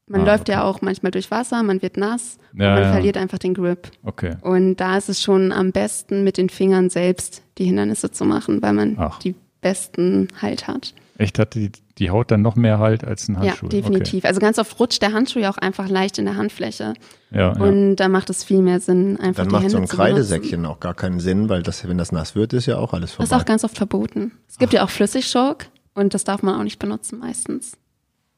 Man 0.09 0.23
ah, 0.23 0.25
läuft 0.25 0.43
okay. 0.43 0.53
ja 0.53 0.63
auch 0.63 0.83
manchmal 0.83 1.11
durch 1.11 1.31
Wasser, 1.31 1.63
man 1.65 1.83
wird 1.83 1.97
nass, 1.97 2.39
ja, 2.57 2.75
man 2.75 2.83
ja. 2.83 2.93
verliert 2.93 3.17
einfach 3.17 3.39
den 3.39 3.55
Grip. 3.55 3.91
Okay. 4.05 4.37
Und 4.41 4.77
da 4.77 4.97
ist 4.97 5.09
es 5.09 5.21
schon 5.21 5.51
am 5.51 5.73
besten, 5.73 6.23
mit 6.23 6.39
den 6.39 6.49
Fingern 6.49 6.91
selbst 6.91 7.43
die 7.59 7.65
Hindernisse 7.65 8.13
zu 8.13 8.25
machen, 8.25 8.63
weil 8.63 8.73
man 8.73 8.95
Ach. 8.99 9.19
die 9.19 9.35
besten 9.67 10.29
Halt 10.41 10.69
hat. 10.69 10.95
Echt 11.19 11.41
hat 11.41 11.55
die, 11.55 11.73
die 11.99 12.11
Haut 12.11 12.31
dann 12.31 12.43
noch 12.43 12.55
mehr 12.55 12.79
Halt 12.79 13.03
als 13.03 13.29
ein 13.29 13.37
Handschuh? 13.39 13.67
Ja, 13.67 13.71
definitiv. 13.71 14.21
Okay. 14.21 14.29
Also 14.29 14.39
ganz 14.39 14.59
oft 14.61 14.79
rutscht 14.79 15.03
der 15.03 15.13
Handschuh 15.13 15.41
ja 15.41 15.51
auch 15.51 15.59
einfach 15.59 15.89
leicht 15.89 16.19
in 16.19 16.27
der 16.27 16.37
Handfläche. 16.37 16.95
Ja, 17.33 17.51
und 17.53 17.91
ja. 17.91 17.95
da 17.97 18.09
macht 18.09 18.31
es 18.31 18.45
viel 18.45 18.61
mehr 18.61 18.79
Sinn, 18.79 19.19
einfach 19.19 19.45
dann 19.45 19.49
die 19.49 19.57
Hände 19.57 19.73
Dann 19.73 19.81
macht 19.81 19.89
so 19.91 19.97
ein 19.97 20.05
Kreidesäckchen 20.05 20.67
auch 20.67 20.79
gar 20.79 20.95
keinen 20.95 21.19
Sinn, 21.19 21.49
weil 21.49 21.63
das, 21.63 21.87
wenn 21.89 21.99
das 21.99 22.13
nass 22.13 22.37
wird, 22.37 22.53
ist 22.53 22.67
ja 22.67 22.79
auch 22.79 22.93
alles 22.93 23.13
vorbei. 23.13 23.29
Das 23.29 23.37
ist 23.37 23.43
auch 23.43 23.47
ganz 23.47 23.65
oft 23.65 23.77
verboten. 23.77 24.33
Es 24.49 24.59
gibt 24.59 24.71
Ach. 24.71 24.75
ja 24.75 24.85
auch 24.85 24.91
Flüssigschork 24.91 25.67
und 25.95 26.15
das 26.15 26.23
darf 26.23 26.43
man 26.43 26.55
auch 26.61 26.65
nicht 26.65 26.79
benutzen 26.79 27.19
meistens. 27.19 27.73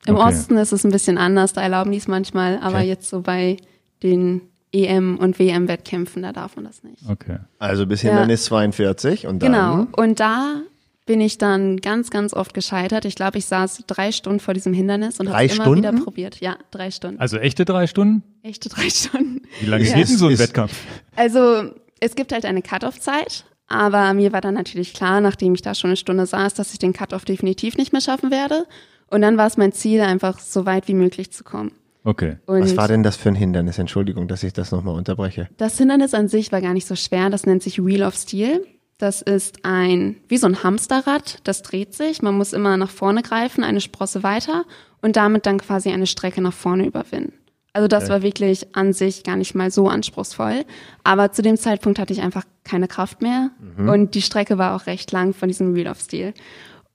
Im 0.07 0.15
okay. 0.15 0.29
Osten 0.29 0.57
ist 0.57 0.73
es 0.73 0.85
ein 0.85 0.93
bisschen 0.93 1.19
anders, 1.19 1.53
da 1.53 1.61
erlauben 1.61 1.93
die 1.93 1.99
es 1.99 2.09
manchmal, 2.09 2.59
aber 2.61 2.79
okay. 2.79 2.89
jetzt 2.89 3.11
so 3.11 3.21
bei 3.21 3.59
den 4.03 4.41
EM- 4.73 5.19
und 5.19 5.39
WM-Wettkämpfen, 5.39 6.23
da 6.23 6.33
darf 6.33 6.57
man 6.57 6.65
das 6.65 6.83
nicht. 6.85 7.03
Okay. 7.09 7.39
Also 7.59 7.87
bis 7.87 8.03
Hindernis 8.03 8.45
ja. 8.45 8.49
42 8.49 9.27
und 9.27 9.43
dann. 9.43 9.53
Genau. 9.53 9.87
Und 9.93 10.21
da 10.21 10.63
bin 11.09 11.23
ich 11.23 11.39
dann 11.39 11.79
ganz, 11.79 12.11
ganz 12.11 12.35
oft 12.35 12.53
gescheitert. 12.53 13.07
Ich 13.07 13.15
glaube, 13.15 13.39
ich 13.39 13.47
saß 13.47 13.85
drei 13.87 14.13
Stunden 14.13 14.41
vor 14.41 14.53
diesem 14.53 14.75
Hindernis 14.75 15.19
und 15.19 15.31
habe 15.31 15.47
es 15.47 15.57
immer 15.57 15.75
wieder 15.75 15.93
probiert. 15.93 16.39
Ja, 16.41 16.59
drei 16.71 16.91
Stunden. 16.91 17.19
Also 17.19 17.39
echte 17.39 17.65
drei 17.65 17.87
Stunden? 17.87 18.23
Echte 18.43 18.69
drei 18.69 18.91
Stunden. 18.91 19.41
Wie 19.59 19.67
lange 19.67 19.85
ja. 19.85 19.97
geht 19.97 20.11
denn 20.11 20.19
so 20.19 20.29
ein 20.29 20.39
Wettkampf? 20.39 20.75
Also 21.17 21.73
es 21.99 22.15
gibt 22.15 22.31
halt 22.31 22.45
eine 22.45 22.61
Cut-off-Zeit, 22.61 23.47
aber 23.69 24.13
mir 24.13 24.35
war 24.35 24.43
dann 24.43 24.53
natürlich 24.53 24.93
klar, 24.93 25.23
nachdem 25.23 25.55
ich 25.55 25.63
da 25.63 25.75
schon 25.75 25.89
eine 25.89 25.97
Stunde 25.97 26.27
saß, 26.27 26.53
dass 26.53 26.75
ich 26.75 26.79
den 26.79 26.93
Cut-off 26.93 27.25
definitiv 27.25 27.79
nicht 27.79 27.93
mehr 27.93 28.03
schaffen 28.03 28.31
werde. 28.31 28.67
Und 29.11 29.23
dann 29.23 29.39
war 29.39 29.47
es 29.47 29.57
mein 29.57 29.73
Ziel, 29.73 30.03
einfach 30.03 30.39
so 30.39 30.67
weit 30.67 30.89
wie 30.89 30.95
möglich 30.95 31.33
zu 31.33 31.43
kommen. 31.43 31.73
Okay. 32.05 32.37
Und 32.45 32.61
Was 32.61 32.77
war 32.77 32.87
denn 32.87 33.03
das 33.03 33.17
für 33.17 33.31
ein 33.31 33.35
Hindernis? 33.35 33.79
Entschuldigung, 33.79 34.29
dass 34.29 34.43
ich 34.43 34.53
das 34.53 34.73
nochmal 34.73 34.95
unterbreche. 34.95 35.49
Das 35.57 35.79
Hindernis 35.79 36.13
an 36.13 36.29
sich 36.29 36.53
war 36.53 36.61
gar 36.61 36.75
nicht 36.75 36.87
so 36.87 36.97
schwer. 36.97 37.31
Das 37.31 37.47
nennt 37.47 37.63
sich 37.63 37.83
Wheel 37.83 38.03
of 38.03 38.15
Steel. 38.15 38.63
Das 38.99 39.23
ist 39.23 39.65
ein, 39.65 40.17
wie 40.27 40.39
so 40.39 40.49
ein 40.49 40.65
Hamsterrad, 40.65 41.39
das 41.45 41.63
dreht 41.63 41.95
sich. 41.95 42.21
Man 42.21 42.37
muss 42.37 42.53
immer 42.53 42.77
nach 42.77 42.91
vorne 42.91 43.23
greifen, 43.23 43.63
eine 43.63 43.81
Sprosse 43.81 44.25
weiter 44.25 44.65
und 45.01 45.15
damit 45.17 45.47
dann 45.47 45.59
quasi 45.59 45.91
eine 45.91 46.09
Strecke 46.09 46.41
nach 46.41 46.53
vorne 46.53 46.85
überwinden. 46.85 47.33
Also 47.73 47.87
das 47.87 48.05
okay. 48.05 48.13
war 48.13 48.23
wirklich 48.23 48.75
an 48.75 48.93
sich 48.93 49.23
gar 49.23 49.37
nicht 49.37 49.55
mal 49.55 49.71
so 49.71 49.89
anspruchsvoll. 49.89 50.65
Aber 51.05 51.31
zu 51.31 51.43
dem 51.43 51.57
Zeitpunkt 51.57 52.01
hatte 52.01 52.13
ich 52.13 52.23
einfach 52.23 52.43
keine 52.65 52.89
Kraft 52.89 53.23
mehr 53.23 53.51
mhm. 53.77 53.89
und 53.89 54.15
die 54.17 54.23
Strecke 54.23 54.59
war 54.59 54.75
auch 54.75 54.87
recht 54.87 55.13
lang 55.13 55.33
von 55.33 55.49
diesem 55.49 55.77
Wheel 55.77 55.87
of 55.87 56.01
Steel. 56.01 56.35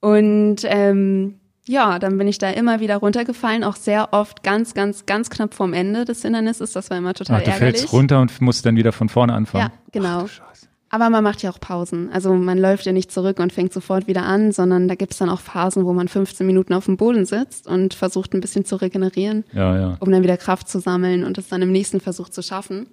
Und 0.00 0.56
ähm, 0.64 1.40
ja, 1.66 1.98
dann 1.98 2.18
bin 2.18 2.28
ich 2.28 2.36
da 2.36 2.50
immer 2.50 2.80
wieder 2.80 2.96
runtergefallen, 2.96 3.64
auch 3.64 3.76
sehr 3.76 4.12
oft 4.12 4.42
ganz, 4.42 4.74
ganz, 4.74 5.06
ganz 5.06 5.30
knapp 5.30 5.54
vorm 5.54 5.72
Ende 5.72 6.04
des 6.04 6.20
Hindernisses. 6.20 6.72
Das 6.72 6.90
war 6.90 6.98
immer 6.98 7.14
total 7.14 7.40
Ach, 7.40 7.44
du 7.44 7.50
ärgerlich. 7.52 7.78
fällst 7.78 7.92
runter 7.94 8.20
und 8.20 8.38
musst 8.42 8.66
dann 8.66 8.76
wieder 8.76 8.92
von 8.92 9.08
vorne 9.08 9.32
anfangen. 9.32 9.70
Ja, 9.72 9.90
genau. 9.90 10.26
Ach, 10.28 10.54
Aber 10.94 11.10
man 11.10 11.24
macht 11.24 11.42
ja 11.42 11.50
auch 11.50 11.58
Pausen. 11.58 12.08
Also 12.12 12.32
man 12.34 12.56
läuft 12.56 12.86
ja 12.86 12.92
nicht 12.92 13.10
zurück 13.10 13.40
und 13.40 13.52
fängt 13.52 13.72
sofort 13.72 14.06
wieder 14.06 14.22
an, 14.22 14.52
sondern 14.52 14.86
da 14.86 14.94
gibt's 14.94 15.18
dann 15.18 15.28
auch 15.28 15.40
Phasen, 15.40 15.84
wo 15.86 15.92
man 15.92 16.06
15 16.06 16.46
Minuten 16.46 16.72
auf 16.72 16.84
dem 16.84 16.96
Boden 16.96 17.24
sitzt 17.24 17.66
und 17.66 17.94
versucht 17.94 18.32
ein 18.32 18.40
bisschen 18.40 18.64
zu 18.64 18.76
regenerieren, 18.76 19.42
Ja, 19.52 19.76
ja. 19.76 19.96
um 19.98 20.12
dann 20.12 20.22
wieder 20.22 20.36
Kraft 20.36 20.68
zu 20.68 20.78
sammeln 20.78 21.24
und 21.24 21.36
es 21.36 21.48
dann 21.48 21.62
im 21.62 21.72
nächsten 21.72 21.98
Versuch 21.98 22.28
zu 22.28 22.42
schaffen. 22.42 22.86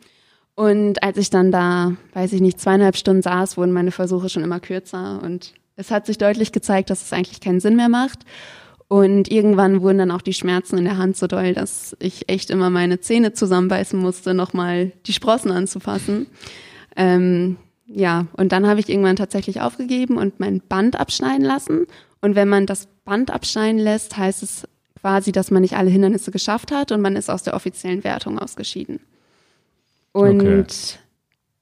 Und 0.56 1.04
als 1.04 1.20
ich 1.20 1.30
dann 1.30 1.52
da, 1.52 1.92
weiß 2.16 2.34
ich 2.34 2.42
nicht, 2.42 2.60
zweieinhalb 2.60 2.98
Stunden 2.98 3.22
saß, 3.22 3.56
wurden 3.58 3.72
meine 3.72 3.92
Versuche 3.92 4.30
schon 4.30 4.44
immer 4.44 4.60
kürzer 4.60 5.22
und 5.24 5.54
es 5.76 5.92
hat 5.92 6.08
sich 6.08 6.18
deutlich 6.18 6.52
gezeigt, 6.52 6.90
dass 6.90 7.04
es 7.04 7.14
eigentlich 7.14 7.40
keinen 7.40 7.60
Sinn 7.60 7.76
mehr 7.76 7.90
macht. 7.90 8.22
Und 8.88 9.30
irgendwann 9.30 9.84
wurden 9.84 10.00
dann 10.00 10.10
auch 10.12 10.24
die 10.24 10.34
Schmerzen 10.34 10.80
in 10.80 10.86
der 10.86 10.98
Hand 10.98 11.18
so 11.18 11.28
doll, 11.28 11.54
dass 11.54 11.96
ich 12.00 12.28
echt 12.30 12.50
immer 12.50 12.72
meine 12.72 13.00
Zähne 13.00 13.34
zusammenbeißen 13.34 14.00
musste, 14.00 14.34
nochmal 14.34 14.92
die 15.06 15.14
Sprossen 15.14 15.52
anzufassen. 15.52 16.26
Ähm, 16.96 17.58
ja, 17.94 18.28
und 18.34 18.52
dann 18.52 18.68
habe 18.68 18.80
ich 18.80 18.90
irgendwann 18.90 19.16
tatsächlich 19.16 19.62
aufgegeben 19.62 20.18
und 20.18 20.40
mein 20.40 20.62
Band 20.62 21.00
abschneiden 21.00 21.46
lassen. 21.46 21.86
Und 22.22 22.36
wenn 22.36 22.48
man 22.50 22.66
das 22.66 22.88
Band 23.06 23.32
abschneiden 23.32 23.80
lässt, 23.80 24.18
heißt 24.18 24.44
es 24.44 24.68
quasi, 25.00 25.32
dass 25.32 25.50
man 25.52 25.62
nicht 25.62 25.76
alle 25.76 25.90
Hindernisse 25.90 26.32
geschafft 26.32 26.72
hat 26.72 26.92
und 26.92 27.02
man 27.02 27.16
ist 27.16 27.30
aus 27.30 27.44
der 27.44 27.56
offiziellen 27.56 28.04
Wertung 28.04 28.38
ausgeschieden. 28.40 29.00
Und 30.12 30.42
Okay. 30.42 30.64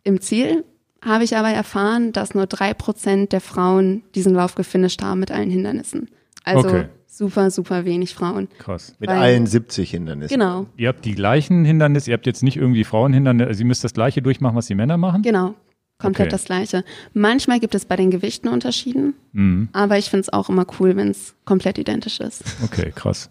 im 0.04 0.22
Ziel 0.22 0.64
habe 1.04 1.24
ich 1.24 1.38
aber 1.38 1.50
erfahren, 1.50 2.12
dass 2.12 2.34
nur 2.36 2.48
drei 2.48 2.74
Prozent 2.74 3.32
der 3.32 3.42
Frauen 3.42 4.04
diesen 4.16 4.34
Lauf 4.34 4.56
gefinisht 4.56 5.02
haben 5.02 5.20
mit 5.22 5.32
allen 5.32 5.50
Hindernissen. 5.50 6.10
Also 6.44 6.68
Okay. 6.68 6.86
super, 7.08 7.52
super 7.52 7.86
wenig 7.86 8.14
Frauen. 8.14 8.50
Krass. 8.58 8.96
Mit 9.00 9.10
Weil- 9.10 9.18
allen 9.20 9.46
70 9.48 9.92
Hindernissen. 9.92 10.38
Genau, 10.38 10.66
Ihr 10.76 10.90
habt 10.90 11.06
die 11.06 11.16
gleichen 11.16 11.64
Hindernisse, 11.64 12.10
ihr 12.10 12.16
habt 12.16 12.26
jetzt 12.26 12.44
nicht 12.44 12.58
irgendwie 12.58 12.84
Frauenhindernisse, 12.84 13.48
also 13.48 13.60
ihr 13.62 13.66
müsst 13.68 13.84
das 13.84 13.94
gleiche 13.94 14.22
durchmachen, 14.22 14.56
was 14.58 14.68
die 14.68 14.76
Männer 14.76 14.98
machen? 14.98 15.22
genau. 15.22 15.54
Komplett 16.00 16.28
Okay. 16.28 16.32
das 16.32 16.46
Gleiche. 16.46 16.86
Manchmal 17.14 17.60
gibt 17.60 17.76
es 17.76 17.84
bei 17.86 17.98
den 17.98 18.10
Gewichten 18.10 18.48
Unterschieden, 18.48 19.16
Mhm. 19.34 19.68
aber 19.74 19.98
ich 19.98 20.10
finde 20.10 20.22
es 20.22 20.30
auch 20.34 20.48
immer 20.50 20.66
cool, 20.80 20.96
wenn 20.96 21.10
es 21.10 21.36
komplett 21.44 21.78
identisch 21.78 22.22
ist. 22.22 22.44
Okay, 22.64 22.92
krass. 22.96 23.30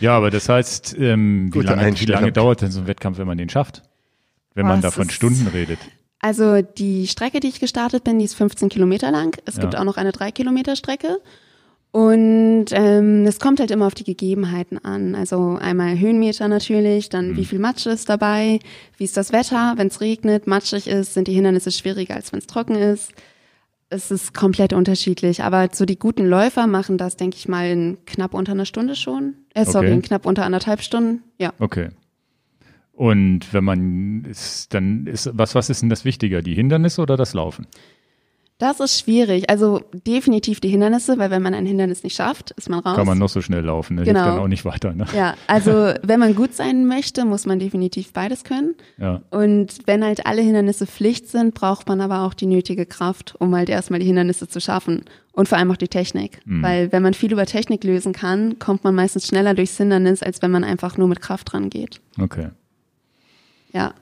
ja, 0.00 0.16
aber 0.16 0.30
das 0.30 0.48
heißt, 0.48 0.96
ähm, 0.98 1.52
wie, 1.52 1.60
lange, 1.60 2.00
wie 2.00 2.04
lange 2.06 2.32
dauert 2.32 2.62
denn 2.62 2.70
so 2.70 2.80
ein 2.80 2.86
Wettkampf, 2.86 3.18
wenn 3.18 3.26
man 3.26 3.36
den 3.36 3.50
schafft? 3.50 3.82
Wenn 4.54 4.64
Boah, 4.64 4.70
man 4.70 4.78
es 4.78 4.82
da 4.84 4.90
von 4.90 5.06
ist- 5.08 5.12
Stunden 5.12 5.46
redet. 5.48 5.78
Also 6.20 6.62
die 6.62 7.06
Strecke, 7.08 7.40
die 7.40 7.48
ich 7.48 7.60
gestartet 7.60 8.02
bin, 8.04 8.18
die 8.18 8.24
ist 8.24 8.34
15 8.34 8.70
Kilometer 8.70 9.10
lang. 9.10 9.36
Es 9.44 9.58
gibt 9.60 9.74
Ja. 9.74 9.80
auch 9.80 9.84
noch 9.84 9.98
eine 9.98 10.12
3 10.12 10.30
Kilometer 10.30 10.76
Strecke. 10.76 11.18
Und 11.94 12.64
ähm, 12.72 13.24
es 13.24 13.38
kommt 13.38 13.60
halt 13.60 13.70
immer 13.70 13.86
auf 13.86 13.94
die 13.94 14.02
Gegebenheiten 14.02 14.84
an. 14.84 15.14
Also 15.14 15.56
einmal 15.60 15.96
Höhenmeter 15.96 16.48
natürlich, 16.48 17.08
dann 17.08 17.28
Mhm. 17.30 17.36
wie 17.36 17.44
viel 17.44 17.60
Matsch 17.60 17.86
ist 17.86 18.08
dabei, 18.08 18.58
wie 18.98 19.04
ist 19.04 19.16
das 19.16 19.30
Wetter, 19.32 19.74
wenn 19.76 19.86
es 19.86 20.00
regnet, 20.00 20.48
matschig 20.48 20.88
ist, 20.88 21.14
sind 21.14 21.28
die 21.28 21.34
Hindernisse 21.34 21.70
schwieriger, 21.70 22.16
als 22.16 22.32
wenn 22.32 22.40
es 22.40 22.48
trocken 22.48 22.74
ist. 22.74 23.12
Es 23.90 24.10
ist 24.10 24.34
komplett 24.34 24.72
unterschiedlich. 24.72 25.44
Aber 25.44 25.68
so 25.72 25.84
die 25.84 25.96
guten 25.96 26.26
Läufer 26.26 26.66
machen 26.66 26.98
das, 26.98 27.16
denke 27.16 27.36
ich 27.36 27.46
mal, 27.46 27.68
in 27.70 27.98
knapp 28.06 28.34
unter 28.34 28.50
einer 28.50 28.66
Stunde 28.66 28.96
schon. 28.96 29.34
Äh, 29.54 29.64
sorry, 29.64 29.86
Okay. 29.86 29.94
in 29.94 30.02
knapp 30.02 30.26
unter 30.26 30.44
anderthalb 30.44 30.82
Stunden. 30.82 31.22
Ja. 31.38 31.52
Okay. 31.60 31.90
Und 32.90 33.52
wenn 33.54 33.62
man 33.62 34.24
ist, 34.28 34.74
dann 34.74 35.06
ist, 35.06 35.30
was, 35.34 35.54
was 35.54 35.70
ist 35.70 35.82
denn 35.82 35.90
das 35.90 36.04
wichtiger, 36.04 36.42
die 36.42 36.54
Hindernisse 36.54 37.02
oder 37.02 37.16
das 37.16 37.34
Laufen? 37.34 37.68
Das 38.58 38.78
ist 38.78 39.00
schwierig. 39.00 39.50
Also 39.50 39.82
definitiv 40.06 40.60
die 40.60 40.68
Hindernisse, 40.68 41.18
weil 41.18 41.30
wenn 41.30 41.42
man 41.42 41.54
ein 41.54 41.66
Hindernis 41.66 42.04
nicht 42.04 42.14
schafft, 42.14 42.52
ist 42.52 42.70
man 42.70 42.80
raus. 42.80 42.96
Kann 42.96 43.06
man 43.06 43.18
noch 43.18 43.28
so 43.28 43.40
schnell 43.40 43.64
laufen, 43.64 43.96
ne? 43.96 44.04
Genau. 44.04 44.20
hilft 44.20 44.36
dann 44.36 44.44
auch 44.44 44.48
nicht 44.48 44.64
weiter, 44.64 44.92
ne? 44.92 45.06
Ja, 45.14 45.34
also 45.48 45.72
wenn 46.02 46.20
man 46.20 46.36
gut 46.36 46.54
sein 46.54 46.86
möchte, 46.86 47.24
muss 47.24 47.46
man 47.46 47.58
definitiv 47.58 48.12
beides 48.12 48.44
können. 48.44 48.76
Ja. 48.96 49.22
Und 49.30 49.78
wenn 49.86 50.04
halt 50.04 50.26
alle 50.26 50.42
Hindernisse 50.42 50.86
Pflicht 50.86 51.28
sind, 51.28 51.54
braucht 51.54 51.88
man 51.88 52.00
aber 52.00 52.20
auch 52.20 52.32
die 52.32 52.46
nötige 52.46 52.86
Kraft, 52.86 53.34
um 53.40 53.54
halt 53.56 53.68
erstmal 53.68 53.98
die 53.98 54.06
Hindernisse 54.06 54.46
zu 54.46 54.60
schaffen. 54.60 55.04
Und 55.32 55.48
vor 55.48 55.58
allem 55.58 55.72
auch 55.72 55.76
die 55.76 55.88
Technik. 55.88 56.40
Weil 56.44 56.92
wenn 56.92 57.02
man 57.02 57.12
viel 57.12 57.32
über 57.32 57.44
Technik 57.44 57.82
lösen 57.82 58.12
kann, 58.12 58.60
kommt 58.60 58.84
man 58.84 58.94
meistens 58.94 59.26
schneller 59.26 59.54
durchs 59.54 59.76
Hindernis, 59.76 60.22
als 60.22 60.42
wenn 60.42 60.52
man 60.52 60.62
einfach 60.62 60.96
nur 60.96 61.08
mit 61.08 61.20
Kraft 61.20 61.52
rangeht. 61.54 62.00
Okay. 62.20 62.50
Ja. 63.72 63.94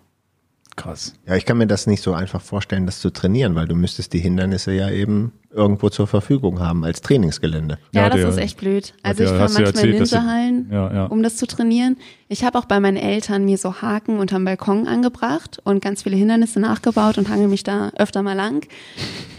Krass. 0.74 1.14
Ja, 1.26 1.36
ich 1.36 1.44
kann 1.44 1.58
mir 1.58 1.66
das 1.66 1.86
nicht 1.86 2.02
so 2.02 2.14
einfach 2.14 2.40
vorstellen, 2.40 2.86
das 2.86 2.98
zu 3.00 3.10
trainieren, 3.10 3.54
weil 3.54 3.68
du 3.68 3.74
müsstest 3.74 4.14
die 4.14 4.18
Hindernisse 4.20 4.72
ja 4.72 4.88
eben 4.90 5.32
irgendwo 5.50 5.90
zur 5.90 6.06
Verfügung 6.06 6.60
haben 6.60 6.82
als 6.84 7.02
Trainingsgelände. 7.02 7.78
Ja, 7.92 8.02
Ja, 8.04 8.08
das 8.08 8.20
der- 8.20 8.28
ist 8.30 8.36
echt 8.38 8.56
blöd. 8.58 8.94
Also 9.02 9.22
ich 9.24 9.28
fahre 9.28 9.52
manchmal 9.52 9.84
in 9.84 9.90
Ninja-Hallen, 9.96 10.68
Ja, 10.72 10.92
ja. 10.94 11.04
um 11.06 11.22
das 11.22 11.36
zu 11.36 11.46
trainieren. 11.46 11.98
Ich 12.28 12.42
habe 12.42 12.58
auch 12.58 12.64
bei 12.64 12.80
meinen 12.80 12.96
Eltern 12.96 13.44
mir 13.44 13.58
so 13.58 13.82
Haken 13.82 14.18
unterm 14.18 14.46
Balkon 14.46 14.86
angebracht 14.88 15.58
und 15.64 15.82
ganz 15.82 16.04
viele 16.04 16.16
Hindernisse 16.16 16.58
nachgebaut 16.58 17.18
und 17.18 17.28
hangel 17.28 17.48
mich 17.48 17.64
da 17.64 17.90
öfter 17.98 18.22
mal 18.22 18.32
lang. 18.34 18.66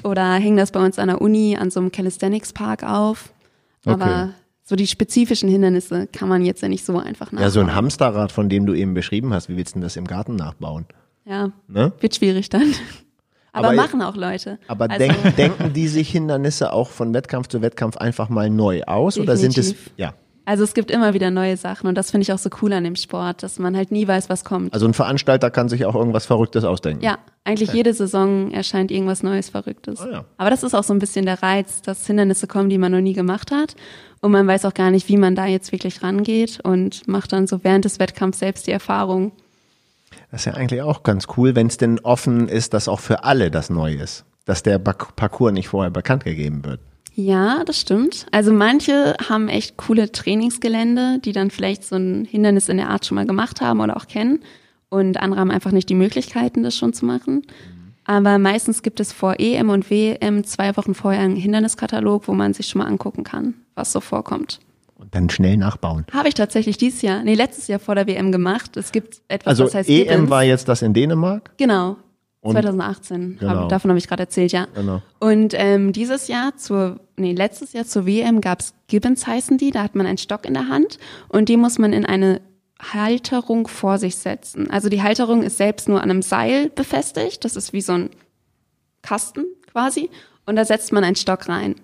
Oder 0.03 0.33
hänge 0.35 0.57
das 0.57 0.71
bei 0.71 0.85
uns 0.85 0.99
an 0.99 1.07
der 1.07 1.19
Uni 1.19 1.57
an 1.59 1.71
so 1.71 1.79
einem 1.79 1.91
Calisthenics-Park 1.91 2.83
auf. 2.83 3.33
Aber 3.85 4.05
Okay. 4.05 4.29
so 4.65 4.75
die 4.75 4.85
spezifischen 4.87 5.49
Hindernisse 5.49 6.05
kann 6.13 6.29
man 6.29 6.45
jetzt 6.45 6.61
ja 6.61 6.67
nicht 6.67 6.85
so 6.85 6.97
einfach 6.99 7.31
nachbauen. 7.31 7.41
Ja, 7.41 7.49
so 7.49 7.59
ein 7.59 7.73
Hamsterrad, 7.73 8.31
von 8.31 8.49
dem 8.49 8.67
du 8.67 8.75
eben 8.75 8.93
beschrieben 8.93 9.33
hast, 9.33 9.49
wie 9.49 9.57
willst 9.57 9.73
du 9.73 9.79
denn 9.79 9.81
das 9.83 9.95
im 9.95 10.05
Garten 10.05 10.35
nachbauen? 10.35 10.85
Ja, 11.25 11.51
Ne? 11.67 11.93
wird 11.99 12.15
schwierig 12.15 12.49
dann. 12.49 12.73
Aber, 13.53 13.67
Aber- 13.67 13.75
machen 13.75 14.01
auch 14.01 14.15
Leute. 14.15 14.57
Aber 14.67 14.89
Also- 14.89 14.97
denk, 14.97 15.35
denken 15.35 15.73
die 15.73 15.87
sich 15.87 16.09
Hindernisse 16.09 16.73
auch 16.73 16.89
von 16.89 17.13
Wettkampf 17.13 17.47
zu 17.47 17.61
Wettkampf 17.61 17.97
einfach 17.97 18.29
mal 18.29 18.49
neu 18.49 18.81
aus 18.83 19.17
oder 19.19 19.37
sind 19.37 19.57
es 19.57 19.67
Definitiv. 19.69 19.93
ja? 19.97 20.13
Also 20.45 20.65
es 20.65 20.73
gibt 20.73 20.91
immer 20.91 21.13
wieder 21.13 21.31
neue 21.31 21.55
Sachen 21.55 21.87
und 21.87 21.95
das 21.97 22.11
finde 22.11 22.23
ich 22.23 22.33
auch 22.33 22.37
so 22.37 22.49
cool 22.61 22.73
an 22.73 22.83
dem 22.83 22.97
Sport, 22.97 23.43
dass 23.43 23.59
man 23.59 23.77
halt 23.77 23.91
nie 23.91 24.05
weiß, 24.05 24.27
was 24.29 24.43
kommt. 24.43 24.73
Also 24.73 24.85
ein 24.85 24.93
Veranstalter 24.93 25.49
kann 25.49 25.69
sich 25.69 25.85
auch 25.85 25.95
irgendwas 25.95 26.25
Verrücktes 26.25 26.65
ausdenken. 26.65 27.01
Ja, 27.01 27.17
eigentlich 27.45 27.71
jede 27.71 27.93
Saison 27.93 28.51
erscheint 28.51 28.91
irgendwas 28.91 29.23
Neues, 29.23 29.49
Verrücktes. 29.49 30.01
Ah, 30.01 30.09
ja. 30.11 30.25
Aber 30.37 30.49
das 30.49 30.63
ist 30.63 30.73
auch 30.73 30.83
so 30.83 30.93
ein 30.93 30.99
bisschen 30.99 31.25
der 31.25 31.41
Reiz, 31.41 31.81
dass 31.81 32.05
Hindernisse 32.07 32.47
kommen, 32.47 32.67
die 32.69 32.77
man 32.77 32.91
noch 32.91 32.99
nie 32.99 33.13
gemacht 33.13 33.51
hat. 33.51 33.75
Und 34.19 34.31
man 34.33 34.45
weiß 34.45 34.65
auch 34.65 34.73
gar 34.73 34.91
nicht, 34.91 35.07
wie 35.07 35.15
man 35.17 35.35
da 35.35 35.45
jetzt 35.45 35.71
wirklich 35.71 36.03
rangeht 36.03 36.59
und 36.63 37.07
macht 37.07 37.31
dann 37.31 37.47
so 37.47 37.63
während 37.63 37.85
des 37.85 37.99
Wettkampfs 37.99 38.39
selbst 38.39 38.67
die 38.67 38.71
Erfahrung. 38.71 39.31
Das 40.33 40.41
ist 40.41 40.45
ja 40.45 40.53
eigentlich 40.53 40.81
auch 40.81 41.03
ganz 41.03 41.27
cool, 41.37 41.55
wenn 41.55 41.67
es 41.67 41.77
denn 41.77 41.99
offen 41.99 42.47
ist, 42.47 42.73
dass 42.73 42.87
auch 42.87 42.99
für 42.99 43.23
alle 43.23 43.51
das 43.51 43.69
neu 43.69 43.93
ist. 43.93 44.25
Dass 44.45 44.63
der 44.63 44.79
Parcours 44.79 45.53
nicht 45.53 45.67
vorher 45.67 45.91
bekannt 45.91 46.23
gegeben 46.23 46.65
wird. 46.65 46.79
Ja, 47.13 47.63
das 47.63 47.79
stimmt. 47.79 48.25
Also 48.31 48.51
manche 48.51 49.15
haben 49.29 49.47
echt 49.47 49.77
coole 49.77 50.11
Trainingsgelände, 50.11 51.19
die 51.23 51.33
dann 51.33 51.51
vielleicht 51.51 51.83
so 51.83 51.97
ein 51.97 52.25
Hindernis 52.25 52.67
in 52.67 52.77
der 52.77 52.89
Art 52.89 53.05
schon 53.05 53.13
mal 53.13 53.27
gemacht 53.27 53.61
haben 53.61 53.79
oder 53.79 53.95
auch 53.95 54.07
kennen. 54.07 54.39
Und 54.89 55.17
andere 55.17 55.39
haben 55.39 55.51
einfach 55.51 55.71
nicht 55.71 55.87
die 55.87 55.93
Möglichkeiten, 55.93 56.63
das 56.63 56.75
schon 56.75 56.93
zu 56.93 57.05
machen. 57.05 57.43
Aber 58.03 58.39
meistens 58.39 58.81
gibt 58.81 58.99
es 58.99 59.13
vor 59.13 59.35
EM 59.37 59.69
und 59.69 59.91
WM 59.91 60.43
zwei 60.45 60.75
Wochen 60.77 60.95
vorher 60.95 61.21
einen 61.21 61.35
Hinderniskatalog, 61.35 62.27
wo 62.27 62.33
man 62.33 62.55
sich 62.55 62.65
schon 62.65 62.79
mal 62.81 62.87
angucken 62.87 63.23
kann, 63.23 63.53
was 63.75 63.91
so 63.91 63.99
vorkommt. 63.99 64.59
Und 65.03 65.13
dann 65.13 65.29
schnell 65.29 65.57
nachbauen. 65.57 66.05
Habe 66.13 66.29
ich 66.29 66.33
tatsächlich 66.33 66.77
dieses 66.77 67.01
Jahr, 67.01 67.23
nee, 67.23 67.35
letztes 67.35 67.67
Jahr 67.67 67.79
vor 67.79 67.95
der 67.95 68.07
WM 68.07 68.31
gemacht. 68.31 68.77
Es 68.77 68.91
gibt 68.91 69.21
etwas, 69.27 69.47
Also 69.51 69.63
das 69.65 69.75
heißt 69.75 69.89
EM 69.89 70.07
Gibbons. 70.07 70.29
war 70.29 70.43
jetzt 70.43 70.67
das 70.69 70.81
in 70.81 70.93
Dänemark. 70.93 71.51
Genau. 71.57 71.97
Und- 72.41 72.53
2018. 72.53 73.37
Genau. 73.39 73.51
Hab, 73.53 73.69
davon 73.69 73.89
habe 73.91 73.97
ich 73.97 74.07
gerade 74.07 74.23
erzählt, 74.23 74.51
ja. 74.51 74.67
Genau. 74.73 75.01
Und 75.19 75.53
ähm, 75.57 75.93
dieses 75.93 76.27
Jahr 76.27 76.55
zur, 76.57 76.99
nee, 77.17 77.33
letztes 77.33 77.73
Jahr 77.73 77.85
zur 77.85 78.05
WM 78.05 78.41
gab's 78.41 78.73
Gibbons 78.87 79.27
heißen 79.27 79.57
die. 79.57 79.71
Da 79.71 79.83
hat 79.83 79.95
man 79.95 80.05
einen 80.07 80.17
Stock 80.17 80.45
in 80.45 80.53
der 80.53 80.67
Hand 80.69 80.97
und 81.29 81.47
die 81.49 81.57
muss 81.57 81.79
man 81.79 81.93
in 81.93 82.05
eine 82.05 82.41
Halterung 82.81 83.67
vor 83.67 83.97
sich 83.97 84.17
setzen. 84.17 84.69
Also 84.69 84.89
die 84.89 85.01
Halterung 85.01 85.41
ist 85.43 85.57
selbst 85.57 85.87
nur 85.87 86.01
an 86.01 86.09
einem 86.11 86.21
Seil 86.21 86.69
befestigt. 86.69 87.45
Das 87.45 87.55
ist 87.55 87.71
wie 87.71 87.79
so 87.81 87.93
ein 87.93 88.09
Kasten 89.01 89.45
quasi. 89.71 90.09
Und 90.45 90.55
da 90.57 90.65
setzt 90.65 90.91
man 90.91 91.03
einen 91.03 91.15
Stock 91.15 91.47
rein. 91.47 91.75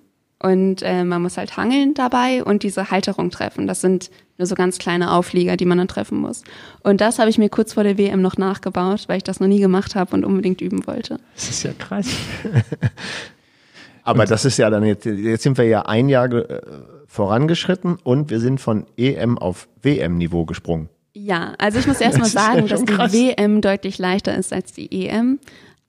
Und 0.42 0.82
äh, 0.84 1.04
man 1.04 1.22
muss 1.22 1.38
halt 1.38 1.58
hangeln 1.58 1.94
dabei 1.94 2.44
und 2.44 2.64
diese 2.64 2.92
Halterung 2.92 3.30
treffen. 3.30 3.68
Das 3.68 3.82
sind 3.82 4.10
nur 4.38 4.46
so 4.46 4.56
ganz 4.56 4.78
kleine 4.78 5.12
Auflieger, 5.12 5.58
die 5.58 5.66
man 5.66 5.78
dann 5.78 5.90
treffen 5.90 6.18
muss. 6.18 6.44
Und 6.82 7.02
das 7.02 7.20
habe 7.20 7.30
ich 7.30 7.38
mir 7.38 7.50
kurz 7.50 7.74
vor 7.74 7.84
der 7.84 7.98
WM 7.98 8.22
noch 8.22 8.38
nachgebaut, 8.38 9.04
weil 9.08 9.18
ich 9.18 9.24
das 9.24 9.42
noch 9.42 9.48
nie 9.48 9.60
gemacht 9.60 9.96
habe 9.96 10.16
und 10.16 10.24
unbedingt 10.24 10.62
üben 10.62 10.88
wollte. 10.88 11.20
Das 11.36 11.50
ist 11.50 11.64
ja 11.64 11.72
krass. 11.78 12.08
Aber 14.04 14.26
das 14.26 14.46
ist 14.46 14.58
ja 14.58 14.70
dann 14.70 14.86
jetzt, 14.86 15.06
jetzt 15.06 15.44
sind 15.44 15.58
wir 15.58 15.66
ja 15.66 15.82
ein 15.84 16.08
Jahr 16.08 16.32
äh, 16.32 16.62
vorangeschritten 17.06 17.98
und 18.02 18.30
wir 18.30 18.40
sind 18.40 18.62
von 18.62 18.86
EM 18.98 19.38
auf 19.38 19.68
WM-Niveau 19.82 20.46
gesprungen. 20.46 20.90
Ja, 21.14 21.54
also 21.58 21.80
ich 21.80 21.88
muss 21.88 22.00
erst 22.00 22.18
mal 22.18 22.24
Das 22.24 22.32
sagen, 22.32 22.68
dass 22.68 22.86
die 22.86 22.94
krass. 22.94 23.12
WM 23.12 23.62
deutlich 23.62 23.98
leichter 23.98 24.36
ist 24.38 24.54
als 24.54 24.72
die 24.72 25.06
EM. 25.06 25.40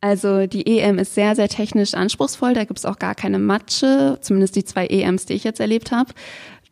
Also 0.00 0.46
die 0.46 0.66
EM 0.66 0.98
ist 0.98 1.14
sehr, 1.14 1.36
sehr 1.36 1.48
technisch 1.48 1.94
anspruchsvoll. 1.94 2.54
Da 2.54 2.64
gibt's 2.64 2.86
auch 2.86 2.98
gar 2.98 3.14
keine 3.14 3.38
Matsche, 3.38 4.18
zumindest 4.22 4.56
die 4.56 4.64
zwei 4.64 4.86
EMs, 4.86 5.26
die 5.26 5.34
ich 5.34 5.44
jetzt 5.44 5.60
erlebt 5.60 5.92
habe. 5.92 6.12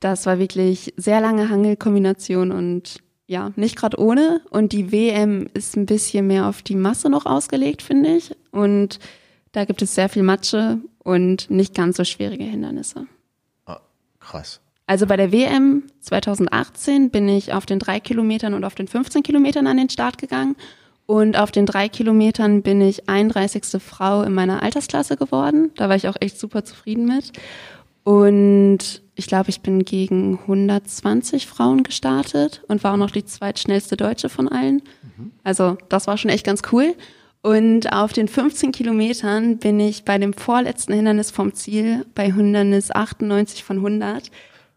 Das 0.01 0.27
war 0.27 0.39
wirklich 0.39 0.95
sehr 0.97 1.21
lange 1.21 1.51
Hangelkombination 1.51 2.53
und 2.53 3.01
ja, 3.27 3.53
nicht 3.57 3.77
gerade 3.77 4.01
ohne. 4.01 4.41
Und 4.51 4.73
die 4.73 4.91
WM 4.91 5.49
ist 5.53 5.77
ein 5.77 5.87
bisschen 5.87 6.27
mehr 6.27 6.47
auf 6.47 6.63
die 6.63 6.77
Masse 6.77 7.11
noch 7.11 7.27
ausgelegt, 7.27 7.83
finde 7.83 8.17
ich. 8.17 8.35
Und 8.51 8.99
da 9.53 9.67
gibt 9.67 9.83
es 9.83 9.95
sehr 9.95 10.09
viel 10.09 10.23
Matsche 10.23 10.79
und 11.01 11.51
nicht 11.51 11.75
ganz 11.75 11.99
so 11.99 12.05
schwierige 12.05 12.45
Hindernisse. 12.45 13.07
Ah, 13.67 13.81
krass. 14.21 14.61
Also 14.87 15.07
bei 15.07 15.19
der 15.19 15.33
WM 15.33 15.83
2018 16.01 17.11
bin 17.11 17.29
ich 17.29 17.53
auf 17.53 17.67
den 17.67 17.79
drei 17.79 18.01
Kilometern 18.01 18.55
und 18.55 18.65
auf 18.65 18.75
den 18.75 18.89
15 18.89 19.23
Kilometern 19.23 19.67
an 19.67 19.77
den 19.77 19.91
Start 19.91 20.17
gegangen. 20.17 20.57
Und 21.11 21.39
auf 21.39 21.51
den 21.51 21.65
drei 21.65 21.89
Kilometern 21.89 22.61
bin 22.61 22.83
ich 22.83 23.09
31. 23.09 23.83
Frau 23.83 24.21
in 24.25 24.35
meiner 24.35 24.63
Altersklasse 24.63 25.17
geworden. 25.17 25.71
Da 25.75 25.89
war 25.89 25.97
ich 25.97 26.07
auch 26.07 26.17
echt 26.21 26.39
super 26.39 26.67
zufrieden 26.67 27.07
mit. 27.07 27.33
Und 28.05 29.01
ich 29.15 29.27
glaube, 29.27 29.49
ich 29.49 29.63
bin 29.63 29.87
gegen 29.87 30.39
120 30.41 31.47
Frauen 31.47 31.83
gestartet 31.83 32.63
und 32.69 32.85
war 32.85 32.93
auch 32.93 32.99
noch 32.99 33.11
die 33.11 33.25
zweitschnellste 33.25 33.97
Deutsche 33.97 34.29
von 34.29 34.49
allen. 34.49 34.83
Mhm. 35.17 35.33
Also 35.45 35.79
das 35.89 36.07
war 36.07 36.19
schon 36.19 36.31
echt 36.31 36.45
ganz 36.45 36.61
cool. 36.73 36.95
Und 37.41 37.91
auf 37.91 38.13
den 38.13 38.29
15 38.29 38.71
Kilometern 38.73 39.57
bin 39.57 39.81
ich 39.81 40.05
bei 40.05 40.19
dem 40.19 40.35
vorletzten 40.35 40.93
Hindernis 40.93 41.31
vom 41.31 41.55
Ziel 41.55 42.05
bei 42.15 42.31
Hindernis 42.31 42.91
98 42.91 43.65
von 43.65 43.79
100 43.79 44.31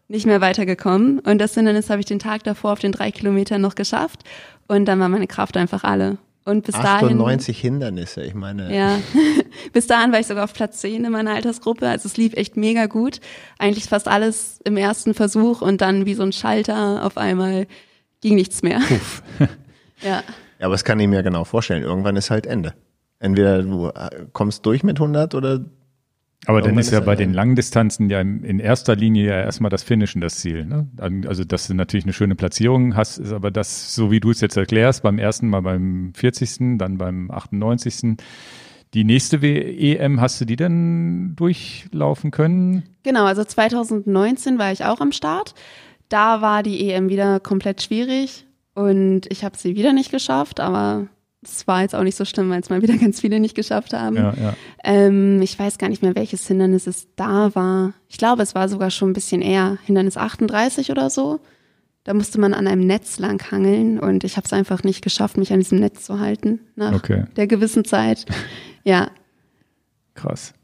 nicht 0.08 0.24
mehr 0.24 0.40
weitergekommen. 0.40 1.18
Und 1.18 1.38
das 1.38 1.54
Hindernis 1.54 1.90
habe 1.90 2.00
ich 2.00 2.06
den 2.06 2.18
Tag 2.18 2.44
davor 2.44 2.72
auf 2.72 2.78
den 2.78 2.92
drei 2.92 3.10
Kilometern 3.10 3.60
noch 3.60 3.74
geschafft. 3.74 4.24
Und 4.68 4.86
dann 4.86 5.00
war 5.00 5.08
meine 5.08 5.26
Kraft 5.26 5.56
einfach 5.56 5.84
alle. 5.84 6.18
Und 6.44 6.64
bis 6.64 6.74
98 6.74 7.56
dahin, 7.56 7.72
Hindernisse, 7.72 8.22
ich 8.22 8.34
meine. 8.34 8.74
Ja, 8.74 8.98
bis 9.72 9.86
dahin 9.86 10.10
war 10.10 10.18
ich 10.18 10.26
sogar 10.26 10.44
auf 10.44 10.52
Platz 10.52 10.80
10 10.80 11.04
in 11.04 11.12
meiner 11.12 11.34
Altersgruppe. 11.34 11.88
Also 11.88 12.08
es 12.08 12.16
lief 12.16 12.34
echt 12.34 12.56
mega 12.56 12.86
gut. 12.86 13.20
Eigentlich 13.58 13.84
fast 13.84 14.08
alles 14.08 14.60
im 14.64 14.76
ersten 14.76 15.14
Versuch 15.14 15.62
und 15.62 15.80
dann 15.80 16.04
wie 16.04 16.14
so 16.14 16.24
ein 16.24 16.32
Schalter 16.32 17.04
auf 17.04 17.16
einmal 17.16 17.66
ging 18.20 18.34
nichts 18.34 18.62
mehr. 18.62 18.80
Puff. 18.80 19.22
ja. 20.02 20.22
Ja, 20.58 20.66
aber 20.66 20.74
das 20.74 20.84
kann 20.84 20.98
ich 20.98 21.08
mir 21.08 21.22
genau 21.22 21.44
vorstellen. 21.44 21.82
Irgendwann 21.84 22.16
ist 22.16 22.30
halt 22.30 22.46
Ende. 22.46 22.74
Entweder 23.20 23.62
du 23.62 23.88
äh, 23.88 24.26
kommst 24.32 24.66
durch 24.66 24.82
mit 24.82 24.96
100 24.98 25.36
oder 25.36 25.60
aber 26.46 26.60
dann 26.60 26.76
ist 26.76 26.90
ja 26.90 27.00
bei 27.00 27.14
den 27.14 27.32
Langdistanzen 27.32 28.10
ja 28.10 28.20
in 28.20 28.58
erster 28.58 28.96
Linie 28.96 29.26
ja 29.26 29.40
erstmal 29.40 29.70
das 29.70 29.84
Finishen 29.84 30.20
das 30.20 30.36
Ziel. 30.36 30.64
Ne? 30.64 30.88
Also, 31.26 31.44
dass 31.44 31.68
du 31.68 31.74
natürlich 31.74 32.04
eine 32.04 32.12
schöne 32.12 32.34
Platzierung 32.34 32.96
hast, 32.96 33.18
ist 33.18 33.32
aber 33.32 33.50
das, 33.50 33.94
so 33.94 34.10
wie 34.10 34.18
du 34.18 34.30
es 34.30 34.40
jetzt 34.40 34.56
erklärst, 34.56 35.04
beim 35.04 35.18
ersten 35.18 35.48
Mal 35.48 35.62
beim 35.62 36.12
40., 36.14 36.78
dann 36.78 36.98
beim 36.98 37.30
98. 37.30 38.16
Die 38.94 39.04
nächste 39.04 39.36
EM, 39.38 40.20
hast 40.20 40.40
du 40.40 40.44
die 40.44 40.56
denn 40.56 41.34
durchlaufen 41.36 42.30
können? 42.32 42.82
Genau, 43.04 43.24
also 43.24 43.44
2019 43.44 44.58
war 44.58 44.72
ich 44.72 44.84
auch 44.84 45.00
am 45.00 45.12
Start. 45.12 45.54
Da 46.08 46.42
war 46.42 46.62
die 46.62 46.90
EM 46.90 47.08
wieder 47.08 47.40
komplett 47.40 47.82
schwierig 47.82 48.46
und 48.74 49.22
ich 49.30 49.44
habe 49.44 49.56
sie 49.56 49.76
wieder 49.76 49.92
nicht 49.92 50.10
geschafft, 50.10 50.60
aber 50.60 51.06
es 51.42 51.66
war 51.66 51.82
jetzt 51.82 51.94
auch 51.94 52.04
nicht 52.04 52.16
so 52.16 52.24
schlimm, 52.24 52.50
weil 52.50 52.60
es 52.60 52.70
mal 52.70 52.82
wieder 52.82 52.96
ganz 52.98 53.20
viele 53.20 53.40
nicht 53.40 53.54
geschafft 53.54 53.92
haben. 53.92 54.16
Ja, 54.16 54.34
ja. 54.34 54.54
Ähm, 54.84 55.42
ich 55.42 55.58
weiß 55.58 55.78
gar 55.78 55.88
nicht 55.88 56.02
mehr, 56.02 56.14
welches 56.14 56.46
Hindernis 56.46 56.86
es 56.86 57.08
da 57.16 57.54
war. 57.54 57.94
Ich 58.08 58.18
glaube, 58.18 58.42
es 58.42 58.54
war 58.54 58.68
sogar 58.68 58.90
schon 58.90 59.10
ein 59.10 59.14
bisschen 59.14 59.42
eher 59.42 59.78
Hindernis 59.84 60.16
38 60.16 60.90
oder 60.90 61.10
so. 61.10 61.40
Da 62.04 62.14
musste 62.14 62.40
man 62.40 62.52
an 62.52 62.66
einem 62.66 62.84
Netz 62.84 63.18
lang 63.18 63.50
hangeln 63.50 64.00
und 64.00 64.24
ich 64.24 64.36
habe 64.36 64.44
es 64.44 64.52
einfach 64.52 64.82
nicht 64.82 65.02
geschafft, 65.02 65.36
mich 65.36 65.52
an 65.52 65.60
diesem 65.60 65.78
Netz 65.78 66.04
zu 66.04 66.18
halten 66.18 66.60
nach 66.74 66.94
okay. 66.94 67.24
der 67.36 67.46
gewissen 67.46 67.84
Zeit. 67.84 68.26
Ja. 68.84 69.12
Krass. 70.14 70.54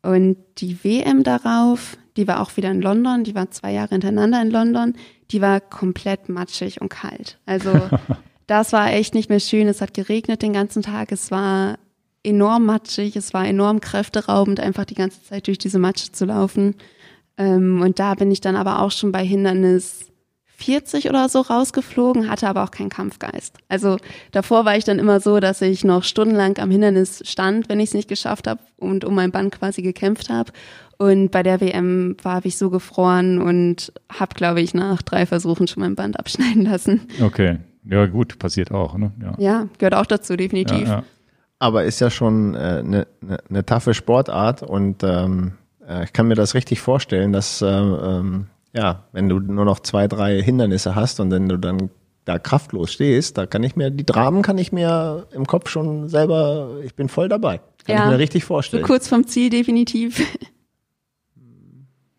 Und 0.00 0.36
die 0.58 0.84
WM 0.84 1.24
darauf, 1.24 1.96
die 2.16 2.28
war 2.28 2.40
auch 2.40 2.56
wieder 2.56 2.70
in 2.70 2.80
London, 2.80 3.24
die 3.24 3.34
war 3.34 3.50
zwei 3.50 3.72
Jahre 3.72 3.88
hintereinander 3.88 4.40
in 4.40 4.50
London, 4.52 4.94
die 5.32 5.40
war 5.40 5.60
komplett 5.60 6.28
matschig 6.28 6.80
und 6.80 6.88
kalt. 6.88 7.40
Also 7.46 7.72
das 8.52 8.74
war 8.74 8.92
echt 8.92 9.14
nicht 9.14 9.30
mehr 9.30 9.40
schön. 9.40 9.66
Es 9.66 9.80
hat 9.80 9.94
geregnet 9.94 10.42
den 10.42 10.52
ganzen 10.52 10.82
Tag. 10.82 11.10
Es 11.10 11.30
war 11.30 11.78
enorm 12.22 12.66
matschig. 12.66 13.16
Es 13.16 13.32
war 13.32 13.46
enorm 13.46 13.80
kräfteraubend, 13.80 14.60
einfach 14.60 14.84
die 14.84 14.94
ganze 14.94 15.24
Zeit 15.24 15.46
durch 15.46 15.56
diese 15.56 15.78
Matsche 15.78 16.12
zu 16.12 16.26
laufen. 16.26 16.74
Ähm, 17.38 17.80
und 17.80 17.98
da 17.98 18.14
bin 18.14 18.30
ich 18.30 18.42
dann 18.42 18.56
aber 18.56 18.82
auch 18.82 18.90
schon 18.90 19.10
bei 19.10 19.24
Hindernis 19.24 20.12
40 20.58 21.08
oder 21.08 21.30
so 21.30 21.40
rausgeflogen, 21.40 22.28
hatte 22.28 22.46
aber 22.46 22.62
auch 22.62 22.70
keinen 22.70 22.90
Kampfgeist. 22.90 23.56
Also 23.70 23.96
davor 24.32 24.66
war 24.66 24.76
ich 24.76 24.84
dann 24.84 24.98
immer 24.98 25.18
so, 25.20 25.40
dass 25.40 25.62
ich 25.62 25.82
noch 25.82 26.04
stundenlang 26.04 26.58
am 26.58 26.70
Hindernis 26.70 27.22
stand, 27.24 27.70
wenn 27.70 27.80
ich 27.80 27.88
es 27.88 27.94
nicht 27.94 28.08
geschafft 28.08 28.46
habe 28.46 28.60
und 28.76 29.06
um 29.06 29.14
mein 29.14 29.30
Band 29.30 29.50
quasi 29.58 29.80
gekämpft 29.80 30.28
habe. 30.28 30.52
Und 30.98 31.30
bei 31.30 31.42
der 31.42 31.62
WM 31.62 32.18
war 32.22 32.44
ich 32.44 32.58
so 32.58 32.68
gefroren 32.68 33.40
und 33.40 33.94
habe, 34.12 34.34
glaube 34.34 34.60
ich, 34.60 34.74
nach 34.74 35.00
drei 35.00 35.24
Versuchen 35.24 35.66
schon 35.68 35.82
mein 35.82 35.94
Band 35.94 36.18
abschneiden 36.18 36.66
lassen. 36.66 37.08
Okay, 37.22 37.58
ja, 37.84 38.06
gut, 38.06 38.38
passiert 38.38 38.70
auch, 38.72 38.96
ne? 38.96 39.12
Ja, 39.20 39.34
ja 39.38 39.68
gehört 39.78 39.94
auch 39.94 40.06
dazu, 40.06 40.36
definitiv. 40.36 40.88
Ja, 40.88 40.94
ja. 40.96 41.04
Aber 41.58 41.84
ist 41.84 42.00
ja 42.00 42.10
schon 42.10 42.56
eine 42.56 42.78
äh, 42.78 42.82
ne, 42.82 43.06
ne, 43.20 43.38
ne 43.48 43.66
taffe 43.66 43.94
Sportart 43.94 44.62
und 44.62 45.02
ähm, 45.04 45.52
äh, 45.86 46.04
ich 46.04 46.12
kann 46.12 46.26
mir 46.26 46.34
das 46.34 46.54
richtig 46.54 46.80
vorstellen, 46.80 47.32
dass 47.32 47.62
äh, 47.62 47.66
ähm, 47.66 48.46
ja, 48.74 49.04
wenn 49.12 49.28
du 49.28 49.38
nur 49.38 49.64
noch 49.64 49.80
zwei, 49.80 50.08
drei 50.08 50.42
Hindernisse 50.42 50.94
hast 50.94 51.20
und 51.20 51.30
wenn 51.30 51.48
du 51.48 51.58
dann 51.58 51.90
da 52.24 52.38
kraftlos 52.38 52.92
stehst, 52.92 53.36
da 53.36 53.46
kann 53.46 53.62
ich 53.62 53.76
mir, 53.76 53.90
die 53.90 54.06
Dramen 54.06 54.42
kann 54.42 54.58
ich 54.58 54.72
mir 54.72 55.26
im 55.32 55.46
Kopf 55.46 55.68
schon 55.68 56.08
selber, 56.08 56.78
ich 56.84 56.94
bin 56.94 57.08
voll 57.08 57.28
dabei. 57.28 57.60
Kann 57.84 57.96
ja, 57.96 58.04
ich 58.04 58.10
mir 58.10 58.18
richtig 58.18 58.44
vorstellen. 58.44 58.82
So 58.82 58.86
kurz 58.86 59.08
vom 59.08 59.26
Ziel 59.26 59.50
definitiv. 59.50 60.22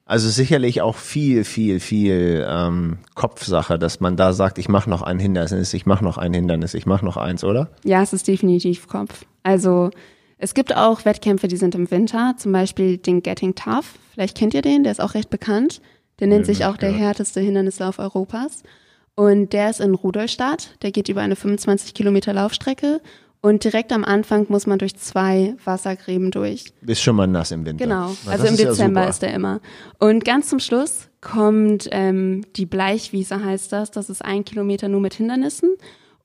Also 0.06 0.30
sicherlich 0.30 0.82
auch 0.82 0.98
viel, 0.98 1.46
viel, 1.46 1.80
viel 1.80 2.46
ähm, 2.48 2.98
Kopfsache, 3.16 3.80
dass 3.80 4.02
man 4.02 4.18
da 4.18 4.34
sagt, 4.34 4.58
ich 4.58 4.68
mache 4.68 4.90
noch 4.90 5.02
ein 5.02 5.18
Hindernis, 5.18 5.74
ich 5.74 5.86
mache 5.86 6.04
noch 6.04 6.18
ein 6.18 6.34
Hindernis, 6.34 6.74
ich 6.74 6.86
mache 6.86 7.06
noch 7.06 7.16
eins, 7.16 7.44
oder? 7.44 7.70
Ja, 7.86 8.02
es 8.02 8.12
ist 8.12 8.28
definitiv 8.28 8.88
Kopf. 8.88 9.26
Also 9.44 9.92
es 10.38 10.54
gibt 10.54 10.76
auch 10.76 11.06
Wettkämpfe, 11.06 11.48
die 11.48 11.56
sind 11.56 11.74
im 11.74 11.90
Winter, 11.90 12.36
zum 12.38 12.52
Beispiel 12.52 12.98
den 12.98 13.24
Getting 13.24 13.56
Tough. 13.56 13.98
Vielleicht 14.14 14.38
kennt 14.38 14.54
ihr 14.54 14.62
den, 14.62 14.84
der 14.84 14.92
ist 14.92 15.02
auch 15.02 15.14
recht 15.14 15.30
bekannt. 15.30 15.82
Der 16.20 16.28
nennt 16.28 16.46
sich 16.46 16.66
auch 16.66 16.78
der 16.78 16.92
härteste 16.92 17.40
Hindernislauf 17.40 17.98
Europas. 17.98 18.64
Und 19.16 19.54
der 19.54 19.70
ist 19.70 19.80
in 19.80 19.94
Rudolstadt. 19.94 20.76
Der 20.82 20.92
geht 20.92 21.10
über 21.10 21.22
eine 21.22 21.36
25 21.36 21.94
Kilometer 21.94 22.34
Laufstrecke 22.34 23.02
und 23.44 23.66
direkt 23.66 23.92
am 23.92 24.06
Anfang 24.06 24.46
muss 24.48 24.68
man 24.68 24.80
durch 24.80 24.96
zwei 24.96 25.56
Wassergräben 25.66 26.32
durch. 26.32 26.64
Bist 26.80 27.02
schon 27.02 27.18
mal 27.18 27.28
nass 27.28 27.52
im 27.52 27.66
Winter. 27.66 27.84
Genau, 27.84 28.16
Na, 28.24 28.32
also 28.32 28.48
im 28.48 28.56
Dezember 28.56 29.02
ja 29.02 29.10
ist 29.10 29.22
der 29.22 29.34
immer. 29.34 29.60
Und 30.00 30.24
ganz 30.24 30.48
zum 30.48 30.60
Schluss 30.60 31.10
kommt 31.20 31.90
ähm, 31.92 32.46
die 32.56 32.66
Bleichwiese, 32.66 33.44
heißt 33.44 33.74
das. 33.74 33.92
Das 33.92 34.10
ist 34.10 34.24
ein 34.24 34.46
Kilometer 34.46 34.88
nur 34.88 35.02
mit 35.02 35.16
Hindernissen. 35.16 35.76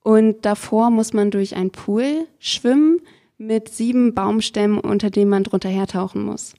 Und 0.04 0.46
davor 0.46 0.90
muss 0.90 1.12
man 1.12 1.32
durch 1.32 1.56
einen 1.56 1.72
Pool 1.72 2.28
schwimmen 2.38 3.00
mit 3.36 3.68
sieben 3.68 4.14
Baumstämmen, 4.14 4.78
unter 4.78 5.10
denen 5.10 5.28
man 5.28 5.42
drunter 5.42 5.68
hertauchen 5.68 6.22
muss. 6.22 6.54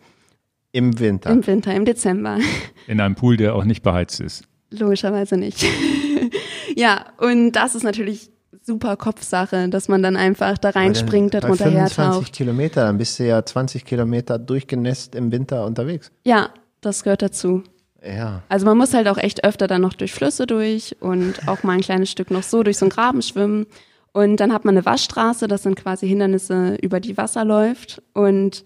Im 0.74 1.00
Winter? 1.00 1.30
Im 1.30 1.48
Winter, 1.48 1.74
im 1.74 1.86
Dezember. 1.86 2.38
In 2.86 3.00
einem 3.00 3.16
Pool, 3.16 3.38
der 3.38 3.56
auch 3.56 3.64
nicht 3.64 3.82
beheizt 3.82 4.20
ist. 4.20 4.44
Logischerweise 4.72 5.38
nicht. 5.38 5.66
ja, 6.76 7.06
und 7.18 7.54
das 7.54 7.76
ist 7.76 7.84
natürlich 7.84 8.30
super 8.70 8.98
Kopfsache, 8.98 9.68
dass 9.68 9.88
man 9.88 10.04
dann 10.04 10.16
einfach 10.16 10.60
da 10.60 10.70
reinspringt, 10.70 11.34
da 11.34 11.40
drunter 11.40 11.72
hertaucht. 11.72 12.14
20 12.14 12.32
Kilometer, 12.32 12.86
dann 12.86 13.00
bist 13.00 13.18
du 13.18 13.26
ja 13.26 13.44
20 13.44 13.84
Kilometer 13.84 14.38
durchgenässt 14.38 15.16
im 15.16 15.32
Winter 15.32 15.66
unterwegs. 15.66 16.12
Ja, 16.24 16.52
das 16.82 17.02
gehört 17.02 17.24
dazu. 17.24 17.64
Ja. 18.06 18.44
Also 18.48 18.68
man 18.68 18.78
muss 18.78 18.94
halt 18.94 19.08
auch 19.08 19.18
echt 19.18 19.44
öfter 19.44 19.66
dann 19.66 19.82
noch 19.82 19.94
durch 19.94 20.14
Flüsse 20.14 20.46
durch 20.46 20.96
und 21.00 21.48
auch 21.48 21.64
mal 21.64 21.74
ein 21.74 21.82
kleines 21.82 22.12
Stück 22.12 22.30
noch 22.30 22.44
so 22.44 22.62
durch 22.62 22.78
so 22.78 22.86
einen 22.86 22.92
Graben 22.92 23.24
schwimmen. 23.24 23.66
Und 24.12 24.38
dann 24.38 24.54
hat 24.54 24.66
man 24.66 24.78
eine 24.78 24.86
Waschstraße, 24.86 25.48
das 25.48 25.64
sind 25.64 25.76
quasi 25.76 26.08
Hindernisse, 26.08 26.76
über 26.76 27.00
die 27.00 27.18
Wasser 27.18 27.44
läuft. 27.44 28.04
Und 28.14 28.64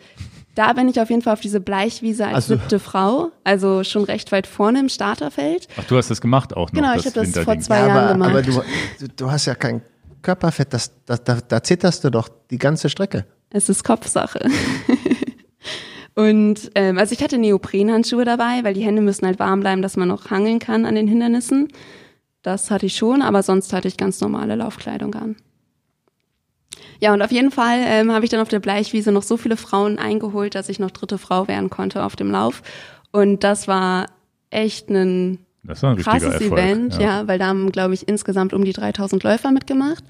da 0.55 0.73
bin 0.73 0.87
ich 0.87 0.99
auf 0.99 1.09
jeden 1.09 1.21
Fall 1.21 1.33
auf 1.33 1.41
diese 1.41 1.59
Bleichwiese 1.61 2.25
als 2.25 2.35
also, 2.35 2.55
siebte 2.55 2.79
Frau, 2.79 3.31
also 3.43 3.83
schon 3.83 4.03
recht 4.03 4.31
weit 4.31 4.47
vorne 4.47 4.81
im 4.81 4.89
Starterfeld. 4.89 5.67
Ach, 5.77 5.83
du 5.85 5.97
hast 5.97 6.11
das 6.11 6.21
gemacht 6.21 6.55
auch 6.55 6.71
noch? 6.71 6.81
Genau, 6.81 6.93
ich 6.95 7.05
habe 7.05 7.25
das 7.25 7.43
vor 7.43 7.57
zwei 7.59 7.79
ja, 7.79 7.87
Jahren 7.87 8.21
aber, 8.21 8.41
gemacht. 8.41 8.59
Aber 8.59 8.63
du, 8.99 9.07
du 9.15 9.31
hast 9.31 9.45
ja 9.45 9.55
kein 9.55 9.81
Körperfett, 10.23 10.73
das, 10.73 10.91
das, 11.05 11.23
da, 11.23 11.39
da 11.47 11.61
zitterst 11.61 12.03
du 12.03 12.09
doch 12.09 12.29
die 12.49 12.57
ganze 12.57 12.89
Strecke. 12.89 13.25
Es 13.51 13.69
ist 13.69 13.83
Kopfsache. 13.83 14.39
Und 16.15 16.71
ähm, 16.75 16.97
also 16.97 17.13
ich 17.13 17.23
hatte 17.23 17.37
Neoprenhandschuhe 17.37 18.25
dabei, 18.25 18.63
weil 18.63 18.73
die 18.73 18.83
Hände 18.83 19.01
müssen 19.01 19.25
halt 19.25 19.39
warm 19.39 19.59
bleiben, 19.61 19.81
dass 19.81 19.97
man 19.97 20.07
noch 20.07 20.29
hangeln 20.29 20.59
kann 20.59 20.85
an 20.85 20.95
den 20.95 21.07
Hindernissen. 21.07 21.69
Das 22.43 22.69
hatte 22.71 22.85
ich 22.85 22.95
schon, 22.95 23.21
aber 23.21 23.41
sonst 23.41 23.73
hatte 23.73 23.87
ich 23.87 23.97
ganz 23.97 24.19
normale 24.21 24.55
Laufkleidung 24.55 25.15
an. 25.15 25.35
Ja, 26.99 27.13
und 27.13 27.21
auf 27.21 27.31
jeden 27.31 27.51
Fall 27.51 27.79
ähm, 27.83 28.11
habe 28.11 28.25
ich 28.25 28.31
dann 28.31 28.39
auf 28.39 28.49
der 28.49 28.59
Bleichwiese 28.59 29.11
noch 29.11 29.23
so 29.23 29.37
viele 29.37 29.57
Frauen 29.57 29.97
eingeholt, 29.97 30.55
dass 30.55 30.69
ich 30.69 30.79
noch 30.79 30.91
dritte 30.91 31.17
Frau 31.17 31.47
werden 31.47 31.69
konnte 31.69 32.03
auf 32.03 32.15
dem 32.15 32.31
Lauf. 32.31 32.61
Und 33.11 33.43
das 33.43 33.67
war 33.67 34.07
echt 34.49 34.89
ein, 34.89 35.39
das 35.63 35.81
war 35.81 35.91
ein 35.91 35.97
krasses 35.97 36.33
Erfolg, 36.33 36.51
Event, 36.51 36.95
ja. 36.95 37.01
ja, 37.01 37.27
weil 37.27 37.39
da 37.39 37.47
haben, 37.47 37.71
glaube 37.71 37.93
ich, 37.93 38.07
insgesamt 38.07 38.53
um 38.53 38.65
die 38.65 38.73
3000 38.73 39.23
Läufer 39.23 39.51
mitgemacht. 39.51 40.03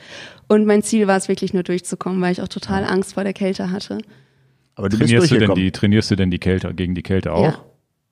Und 0.47 0.65
mein 0.65 0.81
Ziel 0.81 1.07
war 1.07 1.17
es 1.17 1.27
wirklich 1.27 1.53
nur 1.53 1.63
durchzukommen, 1.63 2.21
weil 2.21 2.31
ich 2.31 2.41
auch 2.41 2.47
total 2.47 2.83
Angst 2.83 3.13
vor 3.13 3.23
der 3.23 3.33
Kälte 3.33 3.71
hatte. 3.71 3.99
Aber 4.75 4.89
du 4.89 4.97
trainierst, 4.97 5.31
du 5.31 5.37
denn 5.37 5.53
die, 5.53 5.71
trainierst 5.71 6.09
du 6.09 6.15
denn 6.15 6.31
die 6.31 6.39
Kälte 6.39 6.73
gegen 6.73 6.95
die 6.95 7.03
Kälte 7.03 7.33
auch? 7.33 7.43
Ja. 7.43 7.59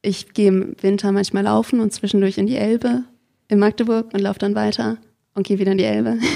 Ich 0.04 0.34
gehe 0.34 0.50
im 0.50 0.76
Winter 0.82 1.12
manchmal 1.12 1.44
laufen 1.44 1.80
und 1.80 1.92
zwischendurch 1.94 2.38
in 2.38 2.48
die 2.48 2.58
Elbe 2.58 3.04
in 3.48 3.60
Magdeburg 3.60 4.14
und 4.14 4.20
laufe 4.20 4.40
dann 4.40 4.56
weiter 4.56 4.98
und 5.34 5.46
gehe 5.46 5.60
wieder 5.60 5.72
in 5.72 5.78
die 5.78 5.84
Elbe. 5.84 6.18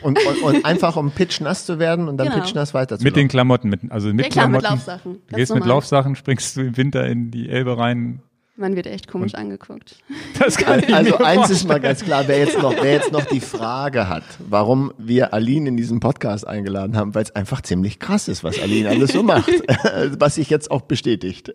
Und, 0.00 0.16
und, 0.24 0.42
und, 0.42 0.64
einfach 0.64 0.96
um 0.96 1.10
pitchnass 1.10 1.66
zu 1.66 1.80
werden 1.80 2.06
und 2.06 2.18
dann 2.18 2.28
genau. 2.28 2.40
pitchnass 2.40 2.72
weiter 2.72 2.98
zu 2.98 3.04
Mit 3.04 3.16
den 3.16 3.26
Klamotten, 3.26 3.68
mit, 3.68 3.80
also 3.90 4.08
mit 4.14 4.26
ja, 4.26 4.30
klar, 4.30 4.44
Klamotten. 4.44 4.62
mit 4.62 4.70
Laufsachen. 4.70 5.18
Du 5.26 5.36
gehst 5.36 5.50
normal. 5.50 5.60
mit 5.60 5.68
Laufsachen, 5.68 6.14
springst 6.14 6.56
du 6.56 6.60
im 6.60 6.76
Winter 6.76 7.04
in 7.06 7.32
die 7.32 7.48
Elbe 7.48 7.76
rein. 7.76 8.22
Man 8.58 8.74
wird 8.74 8.88
echt 8.88 9.06
komisch 9.06 9.34
Und 9.34 9.40
angeguckt. 9.40 9.96
Das 10.38 10.56
kann 10.56 10.80
ich 10.80 10.92
also 10.92 11.18
eins 11.18 11.48
ist 11.48 11.68
mal 11.68 11.78
ganz 11.78 12.04
klar, 12.04 12.24
wer 12.26 12.38
jetzt 12.38 12.60
noch, 12.60 12.74
wer 12.82 12.92
jetzt 12.92 13.12
noch 13.12 13.24
die 13.24 13.40
Frage 13.40 14.08
hat, 14.08 14.24
warum 14.38 14.92
wir 14.98 15.32
Aline 15.32 15.68
in 15.68 15.76
diesen 15.76 16.00
Podcast 16.00 16.46
eingeladen 16.46 16.96
haben, 16.96 17.14
weil 17.14 17.22
es 17.22 17.30
einfach 17.36 17.60
ziemlich 17.60 18.00
krass 18.00 18.26
ist, 18.26 18.42
was 18.42 18.60
Aline 18.60 18.88
alles 18.88 19.12
so 19.12 19.22
macht, 19.22 19.48
was 20.18 20.34
sich 20.34 20.50
jetzt 20.50 20.72
auch 20.72 20.82
bestätigt. 20.82 21.54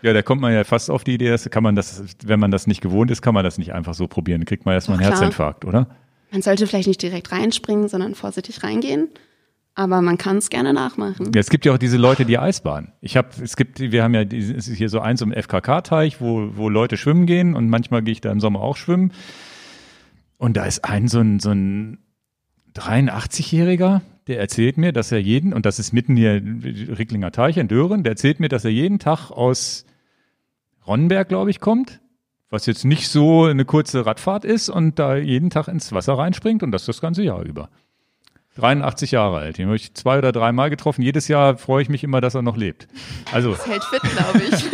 Ja, 0.00 0.14
da 0.14 0.22
kommt 0.22 0.40
man 0.40 0.54
ja 0.54 0.64
fast 0.64 0.90
auf 0.90 1.04
die 1.04 1.14
Idee, 1.14 1.28
dass 1.28 1.48
kann 1.50 1.62
man 1.62 1.76
das, 1.76 2.02
wenn 2.24 2.40
man 2.40 2.50
das 2.50 2.66
nicht 2.66 2.80
gewohnt 2.80 3.10
ist, 3.10 3.20
kann 3.20 3.34
man 3.34 3.44
das 3.44 3.58
nicht 3.58 3.74
einfach 3.74 3.92
so 3.92 4.06
probieren. 4.06 4.40
Dann 4.40 4.46
kriegt 4.46 4.64
man 4.64 4.74
erstmal 4.74 4.98
einen 4.98 5.06
Herzinfarkt, 5.06 5.66
oder? 5.66 5.88
Man 6.30 6.40
sollte 6.40 6.66
vielleicht 6.66 6.88
nicht 6.88 7.02
direkt 7.02 7.32
reinspringen, 7.32 7.88
sondern 7.88 8.14
vorsichtig 8.14 8.62
reingehen. 8.62 9.08
Aber 9.76 10.02
man 10.02 10.18
kann 10.18 10.36
es 10.36 10.50
gerne 10.50 10.72
nachmachen. 10.72 11.32
Ja, 11.34 11.40
es 11.40 11.50
gibt 11.50 11.66
ja 11.66 11.72
auch 11.72 11.78
diese 11.78 11.96
Leute, 11.96 12.24
die 12.24 12.38
Eisbahn. 12.38 12.92
Ich 13.00 13.16
habe, 13.16 13.28
es 13.42 13.56
gibt, 13.56 13.80
wir 13.80 14.04
haben 14.04 14.14
ja 14.14 14.22
es 14.22 14.68
ist 14.68 14.76
hier 14.76 14.88
so 14.88 15.00
eins 15.00 15.20
um 15.20 15.32
FKK-Teich, 15.32 16.20
wo, 16.20 16.50
wo 16.54 16.68
Leute 16.68 16.96
schwimmen 16.96 17.26
gehen 17.26 17.54
und 17.54 17.68
manchmal 17.68 18.02
gehe 18.02 18.12
ich 18.12 18.20
da 18.20 18.30
im 18.30 18.40
Sommer 18.40 18.60
auch 18.60 18.76
schwimmen. 18.76 19.12
Und 20.38 20.56
da 20.56 20.64
ist 20.64 20.84
ein 20.84 21.08
so 21.08 21.18
ein, 21.18 21.40
so 21.40 21.50
ein 21.50 21.98
83-Jähriger, 22.76 24.02
der 24.28 24.38
erzählt 24.38 24.78
mir, 24.78 24.92
dass 24.92 25.10
er 25.10 25.18
jeden, 25.18 25.52
und 25.52 25.66
das 25.66 25.78
ist 25.78 25.92
mitten 25.92 26.16
hier 26.16 26.34
Ricklinger 26.34 27.32
Teich 27.32 27.56
in 27.56 27.68
Dören, 27.68 28.04
der 28.04 28.12
erzählt 28.12 28.40
mir, 28.40 28.48
dass 28.48 28.64
er 28.64 28.70
jeden 28.70 29.00
Tag 29.00 29.30
aus 29.30 29.84
Ronnenberg, 30.86 31.28
glaube 31.28 31.50
ich, 31.50 31.60
kommt, 31.60 32.00
was 32.48 32.66
jetzt 32.66 32.84
nicht 32.84 33.08
so 33.08 33.44
eine 33.44 33.64
kurze 33.64 34.06
Radfahrt 34.06 34.44
ist 34.44 34.68
und 34.68 34.98
da 34.98 35.16
jeden 35.16 35.50
Tag 35.50 35.66
ins 35.66 35.92
Wasser 35.92 36.14
reinspringt 36.14 36.62
und 36.62 36.70
das 36.70 36.86
das 36.86 37.00
ganze 37.00 37.22
Jahr 37.22 37.42
über. 37.42 37.70
83 38.54 39.10
Jahre 39.10 39.38
alt. 39.38 39.58
Den 39.58 39.66
habe 39.66 39.76
ich 39.76 39.94
zwei 39.94 40.18
oder 40.18 40.32
dreimal 40.32 40.70
getroffen. 40.70 41.02
Jedes 41.02 41.28
Jahr 41.28 41.56
freue 41.56 41.82
ich 41.82 41.88
mich 41.88 42.04
immer, 42.04 42.20
dass 42.20 42.34
er 42.34 42.42
noch 42.42 42.56
lebt. 42.56 42.86
Also. 43.32 43.52
Das 43.52 43.66
hält 43.66 43.84
fit, 43.84 44.02
glaube 44.02 44.42
ich. 44.42 44.64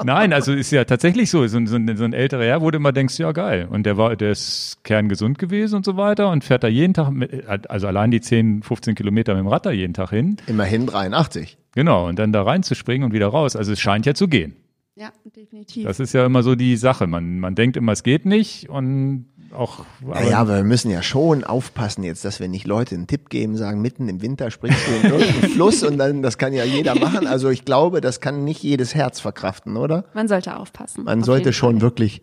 Nein, 0.04 0.32
also 0.32 0.52
ist 0.52 0.70
ja 0.70 0.84
tatsächlich 0.84 1.30
so. 1.30 1.46
So, 1.46 1.64
so, 1.66 1.76
ein, 1.76 1.96
so 1.96 2.04
ein 2.04 2.12
älterer 2.12 2.44
Herr, 2.44 2.60
wo 2.62 2.70
du 2.70 2.76
immer 2.76 2.92
denkst, 2.92 3.18
ja 3.18 3.32
geil. 3.32 3.68
Und 3.70 3.84
der 3.84 3.96
war, 3.98 4.16
der 4.16 4.32
ist 4.32 4.78
kerngesund 4.84 5.38
gewesen 5.38 5.76
und 5.76 5.84
so 5.84 5.96
weiter 5.96 6.30
und 6.30 6.44
fährt 6.44 6.64
da 6.64 6.68
jeden 6.68 6.94
Tag, 6.94 7.10
mit, 7.10 7.46
also 7.48 7.86
allein 7.86 8.10
die 8.10 8.20
10, 8.20 8.62
15 8.62 8.94
Kilometer 8.94 9.34
mit 9.34 9.44
dem 9.44 9.48
Rad 9.48 9.66
da 9.66 9.70
jeden 9.70 9.94
Tag 9.94 10.10
hin. 10.10 10.38
Immerhin 10.46 10.86
83. 10.86 11.58
Genau. 11.74 12.08
Und 12.08 12.18
dann 12.18 12.32
da 12.32 12.42
reinzuspringen 12.42 13.06
und 13.06 13.12
wieder 13.12 13.28
raus. 13.28 13.54
Also 13.54 13.72
es 13.72 13.80
scheint 13.80 14.06
ja 14.06 14.14
zu 14.14 14.28
gehen. 14.28 14.56
Ja, 14.94 15.10
definitiv. 15.36 15.84
Das 15.86 16.00
ist 16.00 16.12
ja 16.12 16.26
immer 16.26 16.42
so 16.42 16.54
die 16.54 16.76
Sache. 16.76 17.06
Man, 17.06 17.38
man 17.38 17.54
denkt 17.54 17.76
immer, 17.76 17.92
es 17.92 18.02
geht 18.02 18.26
nicht 18.26 18.68
und 18.68 19.26
auch. 19.54 19.84
Aber 20.04 20.22
ja, 20.22 20.38
aber 20.38 20.56
wir 20.56 20.64
müssen 20.64 20.90
ja 20.90 21.02
schon 21.02 21.44
aufpassen 21.44 22.02
jetzt, 22.04 22.24
dass 22.24 22.40
wir 22.40 22.48
nicht 22.48 22.66
Leute 22.66 22.94
einen 22.94 23.06
Tipp 23.06 23.28
geben, 23.28 23.56
sagen, 23.56 23.80
mitten 23.80 24.08
im 24.08 24.22
Winter 24.22 24.50
springst 24.50 24.80
du 24.86 25.06
in 25.06 25.12
irgendeinen 25.12 25.50
Fluss 25.54 25.82
und 25.82 25.98
dann, 25.98 26.22
das 26.22 26.38
kann 26.38 26.52
ja 26.52 26.64
jeder 26.64 26.94
machen. 26.94 27.26
Also 27.26 27.50
ich 27.50 27.64
glaube, 27.64 28.00
das 28.00 28.20
kann 28.20 28.44
nicht 28.44 28.62
jedes 28.62 28.94
Herz 28.94 29.20
verkraften, 29.20 29.76
oder? 29.76 30.04
Man 30.14 30.28
sollte 30.28 30.56
aufpassen. 30.56 31.04
Man 31.04 31.22
sollte 31.22 31.52
schon 31.52 31.76
Fall. 31.76 31.82
wirklich 31.82 32.22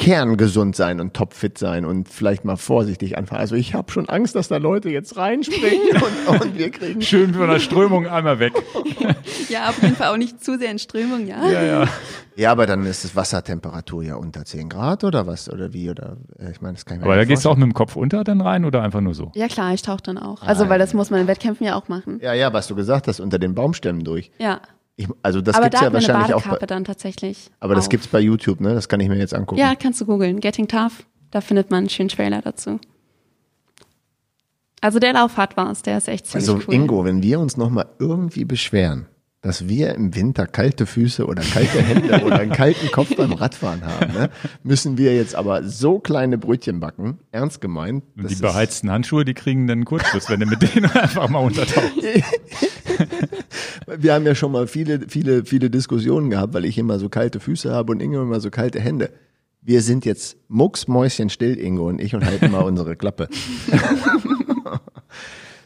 kerngesund 0.00 0.74
sein 0.74 0.98
und 0.98 1.12
topfit 1.12 1.58
sein 1.58 1.84
und 1.84 2.08
vielleicht 2.08 2.46
mal 2.46 2.56
vorsichtig 2.56 3.18
anfangen. 3.18 3.42
Also 3.42 3.54
ich 3.54 3.74
habe 3.74 3.92
schon 3.92 4.08
Angst, 4.08 4.34
dass 4.34 4.48
da 4.48 4.56
Leute 4.56 4.88
jetzt 4.88 5.18
reinspringen 5.18 6.02
und, 6.26 6.40
und 6.40 6.58
wir 6.58 6.70
kriegen 6.70 7.02
schön 7.02 7.34
von 7.34 7.48
der 7.48 7.58
Strömung 7.58 8.08
einmal 8.08 8.38
weg. 8.38 8.54
ja, 9.50 9.68
auf 9.68 9.80
jeden 9.82 9.94
Fall 9.94 10.08
auch 10.08 10.16
nicht 10.16 10.42
zu 10.42 10.58
sehr 10.58 10.70
in 10.70 10.78
Strömung, 10.78 11.26
ja. 11.26 11.46
Ja, 11.50 11.62
ja. 11.62 11.88
Ja, 12.34 12.52
aber 12.52 12.64
dann 12.64 12.86
ist 12.86 13.04
das 13.04 13.14
Wassertemperatur 13.14 14.02
ja 14.02 14.14
unter 14.14 14.46
10 14.46 14.70
Grad 14.70 15.04
oder 15.04 15.26
was 15.26 15.50
oder 15.50 15.74
wie 15.74 15.90
oder 15.90 16.16
äh, 16.38 16.50
ich 16.50 16.62
meine, 16.62 16.74
das 16.74 16.86
kann 16.86 16.96
ich 16.96 17.00
mir 17.02 17.06
Aber 17.06 17.16
da 17.16 17.26
gehst 17.26 17.44
du 17.44 17.50
auch 17.50 17.56
mit 17.56 17.66
dem 17.66 17.74
Kopf 17.74 17.96
unter 17.96 18.24
dann 18.24 18.40
rein 18.40 18.64
oder 18.64 18.80
einfach 18.82 19.02
nur 19.02 19.12
so? 19.12 19.30
Ja 19.34 19.48
klar, 19.48 19.74
ich 19.74 19.82
tauche 19.82 20.02
dann 20.02 20.16
auch. 20.16 20.40
Also 20.40 20.70
weil 20.70 20.78
das 20.78 20.94
muss 20.94 21.10
man 21.10 21.20
in 21.20 21.26
Wettkämpfen 21.26 21.66
ja 21.66 21.74
auch 21.74 21.88
machen. 21.88 22.18
Ja, 22.22 22.32
ja, 22.32 22.50
was 22.54 22.68
du 22.68 22.74
gesagt 22.74 23.06
hast, 23.06 23.20
unter 23.20 23.38
den 23.38 23.54
Baumstämmen 23.54 24.02
durch. 24.02 24.30
Ja. 24.38 24.62
Ich, 25.00 25.08
also 25.22 25.40
das 25.40 25.58
gibt 25.58 25.74
es 25.74 25.80
ja 25.80 25.92
wahrscheinlich 25.94 26.34
auch. 26.34 26.46
Bei, 26.58 26.66
dann 26.66 26.84
tatsächlich. 26.84 27.50
Aber 27.58 27.74
das 27.74 27.88
gibt 27.88 28.04
es 28.04 28.10
bei 28.10 28.20
YouTube, 28.20 28.60
ne? 28.60 28.74
Das 28.74 28.86
kann 28.86 29.00
ich 29.00 29.08
mir 29.08 29.16
jetzt 29.16 29.32
angucken. 29.32 29.58
Ja, 29.58 29.74
kannst 29.74 29.98
du 30.02 30.04
googeln. 30.04 30.40
Getting 30.40 30.68
Tough. 30.68 31.06
Da 31.30 31.40
findet 31.40 31.70
man 31.70 31.78
einen 31.78 31.88
schönen 31.88 32.10
Trailer 32.10 32.42
dazu. 32.42 32.78
Also 34.82 34.98
der 34.98 35.14
Lauf 35.14 35.38
hat 35.38 35.56
was, 35.56 35.80
der 35.80 35.96
ist 35.96 36.08
echt 36.08 36.26
ziemlich 36.26 36.48
also, 36.48 36.54
cool. 36.54 36.60
Also 36.60 36.72
Ingo, 36.72 37.04
wenn 37.06 37.22
wir 37.22 37.40
uns 37.40 37.56
nochmal 37.56 37.86
irgendwie 37.98 38.44
beschweren, 38.44 39.06
dass 39.40 39.68
wir 39.68 39.94
im 39.94 40.14
Winter 40.14 40.46
kalte 40.46 40.84
Füße 40.84 41.24
oder 41.24 41.42
kalte 41.42 41.80
Hände 41.80 42.22
oder 42.22 42.40
einen 42.40 42.52
kalten 42.52 42.90
Kopf 42.90 43.16
beim 43.16 43.32
Radfahren 43.32 43.82
haben, 43.82 44.12
ne? 44.12 44.30
müssen 44.62 44.98
wir 44.98 45.14
jetzt 45.14 45.34
aber 45.34 45.64
so 45.64 45.98
kleine 45.98 46.36
Brötchen 46.36 46.78
backen, 46.78 47.20
ernst 47.30 47.62
gemeint. 47.62 48.04
Die 48.16 48.34
beheizten 48.34 48.90
Handschuhe, 48.90 49.24
die 49.24 49.32
kriegen 49.32 49.66
dann 49.66 49.86
Kurzschluss, 49.86 50.28
wenn 50.28 50.40
du 50.40 50.46
mit 50.46 50.60
denen 50.60 50.90
einfach 50.94 51.28
mal 51.30 51.38
untertauchst. 51.38 51.96
wir 53.86 54.14
haben 54.14 54.26
ja 54.26 54.34
schon 54.34 54.52
mal 54.52 54.66
viele, 54.66 55.08
viele, 55.08 55.44
viele 55.44 55.70
Diskussionen 55.70 56.30
gehabt, 56.30 56.54
weil 56.54 56.64
ich 56.64 56.78
immer 56.78 56.98
so 56.98 57.08
kalte 57.08 57.40
Füße 57.40 57.72
habe 57.72 57.92
und 57.92 58.00
Ingo 58.00 58.22
immer 58.22 58.40
so 58.40 58.50
kalte 58.50 58.80
Hände. 58.80 59.10
Wir 59.62 59.82
sind 59.82 60.04
jetzt 60.04 60.38
mucksmäuschenstill, 60.48 61.58
Ingo 61.58 61.88
und 61.88 62.00
ich, 62.00 62.14
und 62.14 62.24
halten 62.24 62.50
mal 62.50 62.62
unsere 62.62 62.96
Klappe. 62.96 63.28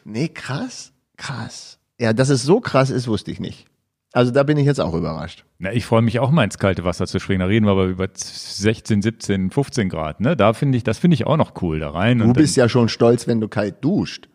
nee, 0.04 0.28
krass, 0.28 0.92
krass. 1.16 1.78
Ja, 2.00 2.12
dass 2.12 2.28
es 2.28 2.42
so 2.42 2.60
krass 2.60 2.90
ist, 2.90 3.06
wusste 3.06 3.30
ich 3.30 3.38
nicht. 3.38 3.66
Also 4.12 4.30
da 4.30 4.44
bin 4.44 4.56
ich 4.56 4.64
jetzt 4.64 4.80
auch 4.80 4.94
überrascht. 4.94 5.44
Na, 5.58 5.72
ich 5.72 5.84
freue 5.84 6.02
mich 6.02 6.20
auch 6.20 6.30
mal 6.30 6.44
ins 6.44 6.58
kalte 6.58 6.84
Wasser 6.84 7.06
zu 7.06 7.18
springen. 7.18 7.40
Da 7.40 7.46
reden 7.46 7.66
wir 7.66 7.72
aber 7.72 7.86
über 7.86 8.08
16, 8.14 9.02
17, 9.02 9.50
15 9.50 9.88
Grad. 9.88 10.20
Ne? 10.20 10.36
Da 10.36 10.52
finde 10.52 10.78
ich, 10.78 10.84
das 10.84 10.98
finde 10.98 11.16
ich 11.16 11.26
auch 11.26 11.36
noch 11.36 11.60
cool 11.62 11.80
da 11.80 11.90
rein. 11.90 12.18
Du 12.18 12.32
bist 12.32 12.56
ja 12.56 12.68
schon 12.68 12.88
stolz, 12.88 13.26
wenn 13.26 13.40
du 13.40 13.48
kalt 13.48 13.84
duscht. 13.84 14.28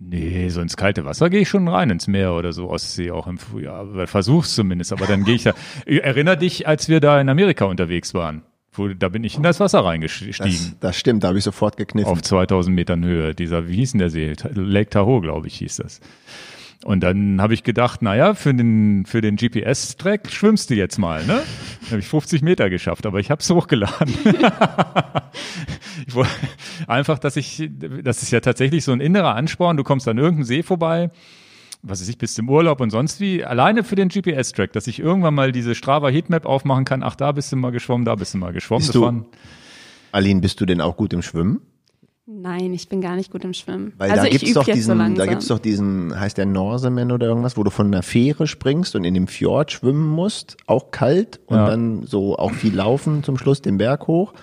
Nee, 0.00 0.48
so 0.48 0.60
ins 0.60 0.76
kalte 0.76 1.04
Wasser 1.04 1.28
gehe 1.28 1.40
ich 1.40 1.48
schon 1.48 1.66
rein, 1.66 1.90
ins 1.90 2.06
Meer 2.06 2.34
oder 2.34 2.52
so, 2.52 2.70
Ostsee 2.70 3.10
auch 3.10 3.26
im 3.26 3.38
Frühjahr. 3.38 4.06
Versuch's 4.06 4.54
zumindest, 4.54 4.92
aber 4.92 5.06
dann 5.06 5.24
gehe 5.24 5.34
ich 5.34 5.42
da. 5.42 5.54
Erinner 5.86 6.36
dich, 6.36 6.68
als 6.68 6.88
wir 6.88 7.00
da 7.00 7.20
in 7.20 7.28
Amerika 7.28 7.64
unterwegs 7.64 8.14
waren. 8.14 8.42
Wo, 8.72 8.88
da 8.88 9.08
bin 9.08 9.24
ich 9.24 9.36
in 9.36 9.42
das 9.42 9.58
Wasser 9.58 9.84
reingestiegen. 9.84 10.34
Das, 10.38 10.76
das 10.78 10.96
stimmt, 10.96 11.24
da 11.24 11.28
habe 11.28 11.38
ich 11.38 11.44
sofort 11.44 11.76
gekniffen. 11.76 12.12
Auf 12.12 12.22
2000 12.22 12.74
Metern 12.74 13.04
Höhe. 13.04 13.34
Dieser, 13.34 13.66
wie 13.66 13.74
hieß 13.76 13.92
denn 13.92 13.98
der 13.98 14.10
See? 14.10 14.34
Lake 14.54 14.90
Tahoe, 14.90 15.20
glaube 15.20 15.48
ich, 15.48 15.56
hieß 15.56 15.76
das. 15.76 16.00
Und 16.88 17.00
dann 17.00 17.42
habe 17.42 17.52
ich 17.52 17.64
gedacht, 17.64 18.00
naja, 18.00 18.32
für 18.32 18.54
den, 18.54 19.04
für 19.04 19.20
den 19.20 19.36
GPS-Track 19.36 20.30
schwimmst 20.30 20.70
du 20.70 20.74
jetzt 20.74 20.96
mal, 20.96 21.20
ne? 21.26 21.42
Dann 21.82 21.90
habe 21.90 21.98
ich 21.98 22.08
50 22.08 22.40
Meter 22.40 22.70
geschafft, 22.70 23.04
aber 23.04 23.20
ich 23.20 23.30
habe 23.30 23.42
es 23.42 23.50
hochgeladen. 23.54 24.08
ich 26.06 26.14
wollte, 26.14 26.30
einfach, 26.86 27.18
dass 27.18 27.36
ich, 27.36 27.68
das 28.02 28.22
ist 28.22 28.30
ja 28.30 28.40
tatsächlich 28.40 28.84
so 28.84 28.92
ein 28.92 29.00
innerer 29.00 29.34
Ansporn, 29.34 29.76
du 29.76 29.84
kommst 29.84 30.08
an 30.08 30.16
irgendeinem 30.16 30.44
See 30.44 30.62
vorbei, 30.62 31.10
was 31.82 32.00
weiß 32.00 32.08
ich, 32.08 32.16
bist 32.16 32.38
im 32.38 32.48
Urlaub 32.48 32.80
und 32.80 32.88
sonst 32.88 33.20
wie, 33.20 33.44
alleine 33.44 33.84
für 33.84 33.94
den 33.94 34.08
GPS-Track, 34.08 34.72
dass 34.72 34.86
ich 34.86 34.98
irgendwann 34.98 35.34
mal 35.34 35.52
diese 35.52 35.74
Strava 35.74 36.08
Heatmap 36.08 36.46
aufmachen 36.46 36.86
kann, 36.86 37.02
ach, 37.02 37.16
da 37.16 37.32
bist 37.32 37.52
du 37.52 37.56
mal 37.56 37.70
geschwommen, 37.70 38.06
da 38.06 38.14
bist 38.14 38.32
du 38.32 38.38
mal 38.38 38.54
geschwommen. 38.54 38.86
Bist 38.86 38.94
du, 38.94 39.26
Aline, 40.12 40.40
bist 40.40 40.58
du 40.58 40.64
denn 40.64 40.80
auch 40.80 40.96
gut 40.96 41.12
im 41.12 41.20
Schwimmen? 41.20 41.60
Nein, 42.30 42.74
ich 42.74 42.90
bin 42.90 43.00
gar 43.00 43.16
nicht 43.16 43.30
gut 43.30 43.42
im 43.44 43.54
Schwimmen. 43.54 43.94
Weil 43.96 44.10
also 44.10 44.24
da 44.24 44.28
gibt's 44.28 44.52
doch 44.52 44.66
diesen, 44.66 44.98
so 44.98 45.14
da 45.14 45.24
gibt's 45.24 45.46
doch 45.46 45.58
diesen, 45.58 46.18
heißt 46.18 46.36
der 46.36 46.44
Norseman 46.44 47.10
oder 47.10 47.26
irgendwas, 47.26 47.56
wo 47.56 47.64
du 47.64 47.70
von 47.70 47.86
einer 47.86 48.02
Fähre 48.02 48.46
springst 48.46 48.94
und 48.96 49.04
in 49.04 49.14
dem 49.14 49.28
Fjord 49.28 49.72
schwimmen 49.72 50.06
musst, 50.06 50.58
auch 50.66 50.90
kalt 50.90 51.40
und 51.46 51.56
ja. 51.56 51.70
dann 51.70 52.02
so 52.02 52.36
auch 52.36 52.52
viel 52.52 52.74
laufen 52.74 53.24
zum 53.24 53.38
Schluss 53.38 53.62
den 53.62 53.78
Berg 53.78 54.08
hoch. 54.08 54.34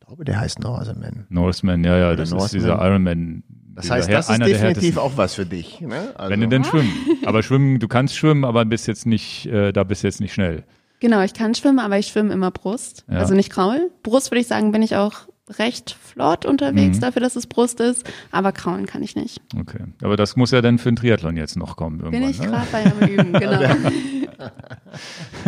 Ich 0.00 0.06
glaube, 0.08 0.24
der 0.24 0.40
heißt 0.40 0.58
Norseman. 0.58 1.26
Norseman, 1.28 1.84
ja, 1.84 1.96
ja, 1.96 2.08
oder 2.08 2.16
das 2.16 2.30
Norseman. 2.30 2.46
ist 2.46 2.52
dieser 2.54 2.84
Ironman. 2.84 3.44
Das 3.76 3.88
heißt, 3.88 4.10
das 4.10 4.28
ist 4.28 4.40
definitiv 4.40 4.96
auch 4.96 5.12
was 5.14 5.34
für 5.34 5.46
dich. 5.46 5.80
Ne? 5.80 6.12
Also. 6.16 6.32
Wenn 6.32 6.40
du 6.40 6.48
denn 6.48 6.64
schwimmen. 6.64 6.90
Aber 7.24 7.44
schwimmen, 7.44 7.78
du 7.78 7.86
kannst 7.86 8.16
schwimmen, 8.16 8.44
aber 8.44 8.64
bist 8.64 8.88
jetzt 8.88 9.06
nicht, 9.06 9.46
äh, 9.46 9.72
da 9.72 9.84
bist 9.84 10.02
du 10.02 10.08
jetzt 10.08 10.20
nicht 10.20 10.34
schnell. 10.34 10.64
Genau, 10.98 11.22
ich 11.22 11.34
kann 11.34 11.54
schwimmen, 11.54 11.78
aber 11.78 11.98
ich 11.98 12.08
schwimme 12.08 12.32
immer 12.32 12.50
Brust. 12.50 13.06
Ja. 13.08 13.18
Also 13.18 13.34
nicht 13.34 13.50
Kraul. 13.50 13.90
Brust 14.02 14.30
würde 14.30 14.40
ich 14.40 14.48
sagen, 14.48 14.70
bin 14.70 14.82
ich 14.82 14.96
auch 14.96 15.29
recht 15.58 15.96
flott 16.00 16.46
unterwegs 16.46 16.98
mhm. 16.98 17.00
dafür, 17.00 17.20
dass 17.20 17.36
es 17.36 17.46
Brust 17.46 17.80
ist, 17.80 18.08
aber 18.30 18.52
kraulen 18.52 18.86
kann 18.86 19.02
ich 19.02 19.16
nicht. 19.16 19.40
Okay, 19.58 19.84
aber 20.02 20.16
das 20.16 20.36
muss 20.36 20.50
ja 20.50 20.60
dann 20.60 20.78
für 20.78 20.90
den 20.90 20.96
Triathlon 20.96 21.36
jetzt 21.36 21.56
noch 21.56 21.76
kommen 21.76 22.00
irgendwann. 22.00 22.20
Bin 22.20 22.30
ich 22.30 22.40
ne? 22.40 22.46
gerade 22.46 22.66
bei 22.70 22.84
am 22.86 23.08
Üben, 23.08 23.32
genau. 23.38 23.60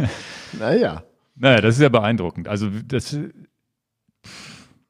naja. 0.58 1.04
Naja, 1.34 1.60
das 1.60 1.76
ist 1.76 1.80
ja 1.80 1.88
beeindruckend. 1.88 2.46
Also 2.46 2.68
das 2.68 3.16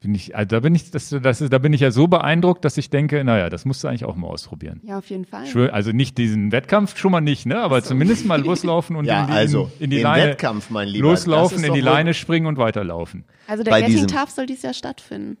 bin 0.03 0.13
ich, 0.13 0.35
also 0.35 0.47
da 0.47 0.59
bin 0.59 0.75
ich, 0.75 0.91
das, 0.91 1.09
das 1.09 1.41
ist, 1.41 1.51
da 1.51 1.57
bin 1.57 1.71
ich 1.71 1.81
ja 1.81 1.89
so 1.89 2.07
beeindruckt, 2.07 2.63
dass 2.65 2.77
ich 2.77 2.89
denke, 2.89 3.23
naja, 3.23 3.49
das 3.49 3.63
musst 3.63 3.83
du 3.83 3.87
eigentlich 3.87 4.03
auch 4.03 4.15
mal 4.15 4.27
ausprobieren. 4.27 4.81
Ja, 4.83 4.97
auf 4.97 5.09
jeden 5.09 5.25
Fall. 5.25 5.47
Also 5.71 5.91
nicht 5.91 6.17
diesen 6.17 6.51
Wettkampf 6.51 6.97
schon 6.97 7.11
mal 7.13 7.21
nicht, 7.21 7.45
ne? 7.45 7.57
Aber 7.57 7.81
so. 7.81 7.87
zumindest 7.87 8.25
mal 8.25 8.41
loslaufen 8.41 8.97
und 8.97 9.05
ja, 9.05 9.21
in 9.21 9.27
die, 9.27 9.33
also, 9.33 9.71
in 9.79 9.89
die 9.89 10.01
Leine. 10.01 10.31
Wettkampf, 10.31 10.69
mein 10.69 10.89
Lieber. 10.89 11.07
Loslaufen, 11.07 11.63
in 11.63 11.73
die 11.73 11.81
Leine 11.81 12.13
springen 12.13 12.47
und 12.47 12.57
weiterlaufen. 12.57 13.23
Also 13.47 13.63
der 13.63 13.81
Getting 13.81 14.07
Tough 14.07 14.29
soll 14.29 14.45
dieses 14.45 14.63
Jahr 14.63 14.73
stattfinden. 14.73 15.37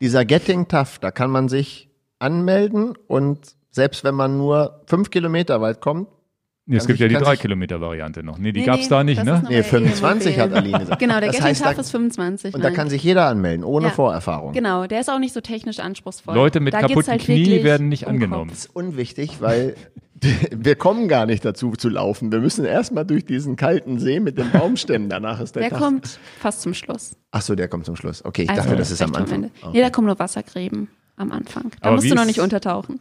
Dieser 0.00 0.24
Getting 0.24 0.66
Tough, 0.68 0.98
da 0.98 1.12
kann 1.12 1.30
man 1.30 1.48
sich 1.48 1.88
anmelden 2.18 2.94
und 3.06 3.56
selbst 3.70 4.02
wenn 4.02 4.14
man 4.14 4.36
nur 4.36 4.82
fünf 4.86 5.10
Kilometer 5.10 5.60
weit 5.60 5.80
kommt, 5.80 6.08
Nee, 6.68 6.78
es 6.78 6.86
gibt 6.88 6.98
ja 6.98 7.06
die 7.06 7.16
3-Kilometer-Variante 7.16 8.24
noch. 8.24 8.38
Nee, 8.38 8.50
die 8.50 8.60
nee, 8.60 8.66
gab's 8.66 8.82
nee, 8.82 8.88
da 8.88 9.04
nicht, 9.04 9.22
ne? 9.22 9.44
Nee, 9.48 9.62
25 9.62 10.38
hat 10.40 10.52
Aline 10.52 10.80
gesagt. 10.80 10.98
Genau, 10.98 11.20
der 11.20 11.30
das 11.30 11.38
Getting 11.38 11.62
Tough 11.62 11.78
ist 11.78 11.90
25. 11.92 12.54
Und 12.54 12.64
da 12.64 12.70
kann 12.70 12.90
sich 12.90 13.04
jeder 13.04 13.26
anmelden, 13.26 13.64
ohne 13.64 13.86
ja. 13.86 13.92
Vorerfahrung. 13.92 14.52
Genau, 14.52 14.88
der 14.88 15.00
ist 15.00 15.08
auch 15.08 15.20
nicht 15.20 15.32
so 15.32 15.40
technisch 15.40 15.78
anspruchsvoll. 15.78 16.34
Leute 16.34 16.58
mit 16.58 16.74
da 16.74 16.80
kaputten 16.80 17.08
halt 17.08 17.22
Knie 17.22 17.62
werden 17.62 17.88
nicht 17.88 18.08
angenommen. 18.08 18.50
Das 18.50 18.64
ist 18.64 18.74
unwichtig, 18.74 19.40
weil 19.40 19.76
Wir 20.50 20.76
kommen 20.76 21.08
gar 21.08 21.26
nicht 21.26 21.44
dazu 21.44 21.72
zu 21.72 21.88
laufen. 21.88 22.32
Wir 22.32 22.40
müssen 22.40 22.64
erstmal 22.64 23.04
durch 23.04 23.24
diesen 23.24 23.56
kalten 23.56 23.98
See 23.98 24.18
mit 24.18 24.38
den 24.38 24.50
Baumstämmen. 24.50 25.08
Danach 25.08 25.40
ist 25.40 25.54
der, 25.56 25.62
der 25.62 25.70
Tag. 25.70 25.80
kommt 25.80 26.18
fast 26.40 26.62
zum 26.62 26.74
Schluss. 26.74 27.16
Ach 27.32 27.42
so, 27.42 27.54
der 27.54 27.68
kommt 27.68 27.84
zum 27.84 27.96
Schluss. 27.96 28.24
Okay, 28.24 28.42
ich 28.42 28.50
Also 28.50 28.62
dachte, 28.62 28.76
das 28.76 28.90
ist 28.90 29.02
am 29.02 29.14
Anfang. 29.14 29.44
Ende. 29.44 29.50
Okay. 29.60 29.70
Nee, 29.74 29.82
da 29.82 29.90
kommen 29.90 30.06
nur 30.06 30.18
Wassergräben 30.18 30.88
am 31.16 31.32
Anfang. 31.32 31.70
Da 31.80 31.88
Aber 31.88 31.96
musst 31.96 32.10
du 32.10 32.14
noch 32.14 32.22
ist- 32.22 32.28
nicht 32.28 32.40
untertauchen. 32.40 33.00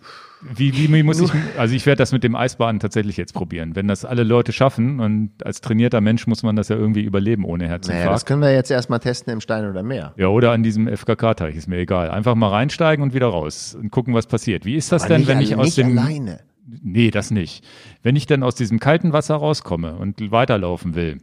Wie, 0.55 0.78
wie, 0.78 0.93
wie 0.93 1.01
muss 1.01 1.20
ich, 1.20 1.32
also 1.57 1.74
ich 1.76 1.88
werde 1.88 1.97
das 1.97 2.11
mit 2.11 2.24
dem 2.24 2.36
Eisbaden 2.36 2.80
tatsächlich 2.80 3.18
jetzt 3.18 3.34
probieren. 3.34 3.76
Wenn 3.76 3.88
das 3.88 4.05
alle 4.05 4.24
Leute 4.24 4.51
schaffen 4.51 4.99
und 4.99 5.32
als 5.43 5.59
trainierter 5.59 6.01
Mensch 6.01 6.28
muss 6.28 6.43
man 6.43 6.55
das 6.55 6.70
ja 6.70 6.76
irgendwie 6.76 7.01
überleben 7.01 7.45
ohne 7.45 7.63
Naja, 7.63 7.72
Herzinfarkt. 7.74 8.11
das 8.13 8.26
können 8.26 8.41
wir 8.43 8.53
jetzt 8.53 8.70
erstmal 8.70 8.99
testen 8.99 9.34
im 9.34 9.41
Stein 9.41 9.68
oder 9.68 9.82
Meer. 9.82 10.13
ja, 10.18 10.28
oder 10.28 10.51
an 10.51 10.61
diesem 10.61 10.88
FKK-Teich, 10.88 11.55
ist 11.55 11.68
mir 11.68 11.78
egal. 11.78 12.11
Einfach 12.11 12.36
mal 12.36 12.49
reinsteigen 12.49 13.01
und 13.01 13.16
wieder 13.16 13.28
raus 13.28 13.76
und 13.80 13.89
gucken, 13.89 14.13
was 14.13 14.28
passiert. 14.28 14.66
Wie 14.66 14.76
ist 14.76 14.91
das 14.91 15.03
Aber 15.03 15.09
denn, 15.16 15.22
nicht, 15.22 15.28
wenn 15.30 15.41
ich 15.41 15.55
aus 15.55 15.66
nicht 15.66 15.78
dem 15.80 15.97
alleine. 15.97 16.41
Nee, 16.84 17.09
das 17.09 17.32
nicht. 17.32 17.66
Wenn 18.03 18.16
ich 18.16 18.28
dann 18.28 18.43
aus 18.43 18.53
diesem 18.53 18.80
kalten 18.80 19.13
Wasser 19.13 19.36
rauskomme 19.36 19.95
und 19.95 20.32
weiterlaufen 20.32 20.93
will, 20.93 21.18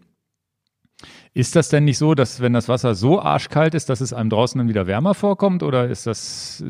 ist 1.34 1.56
das 1.56 1.68
denn 1.70 1.84
nicht 1.84 1.98
so, 1.98 2.14
dass 2.14 2.40
wenn 2.40 2.52
das 2.52 2.68
Wasser 2.68 2.94
so 2.94 3.20
arschkalt 3.20 3.74
ist, 3.74 3.88
dass 3.88 4.00
es 4.00 4.12
einem 4.12 4.30
draußen 4.30 4.58
dann 4.58 4.68
wieder 4.68 4.86
wärmer 4.86 5.14
vorkommt? 5.14 5.62
Oder 5.62 5.88
ist 5.88 6.06
das, 6.06 6.62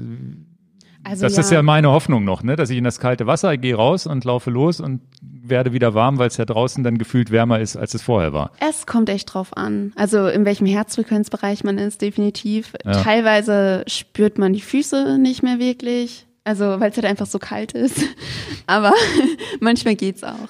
Also 1.03 1.23
das 1.23 1.37
ist 1.37 1.51
ja 1.51 1.63
meine 1.63 1.91
Hoffnung 1.91 2.25
noch, 2.25 2.45
ne? 2.45 2.55
dass 2.55 2.71
ich 2.71 2.79
in 2.79 2.85
das 2.85 3.01
kalte 3.01 3.27
Wasser 3.27 3.57
gehe 3.57 3.75
raus 3.75 4.07
und 4.07 4.25
laufe 4.25 4.51
los 4.51 4.79
und 4.79 5.01
werde 5.21 5.73
wieder 5.73 5.95
warm, 5.95 6.19
weil 6.19 6.29
es 6.29 6.37
ja 6.37 6.45
draußen 6.45 6.85
dann 6.85 6.97
gefühlt 6.97 7.33
wärmer 7.33 7.59
ist, 7.59 7.77
als 7.77 7.95
es 7.95 8.03
vorher 8.03 8.33
war. 8.33 8.53
Es 8.61 8.87
kommt 8.87 9.09
echt 9.09 9.35
drauf 9.35 9.57
an. 9.57 9.93
Also 9.97 10.29
in 10.29 10.45
welchem 10.45 10.67
Herzfrequenzbereich 10.67 11.65
man 11.65 11.79
ist, 11.79 12.01
definitiv. 12.01 12.75
Ja. 12.85 13.03
Teilweise 13.03 13.83
spürt 13.89 14.39
man 14.39 14.53
die 14.53 14.61
Füße 14.61 15.19
nicht 15.19 15.43
mehr 15.43 15.59
wirklich. 15.59 16.27
Also 16.45 16.81
weil 16.81 16.91
es 16.91 16.97
halt 16.97 17.07
einfach 17.07 17.27
so 17.27 17.41
kalt 17.41 17.73
ist. 17.73 18.01
Aber 18.67 18.93
manchmal 19.61 19.97
geht's 19.97 20.23
auch. 20.23 20.49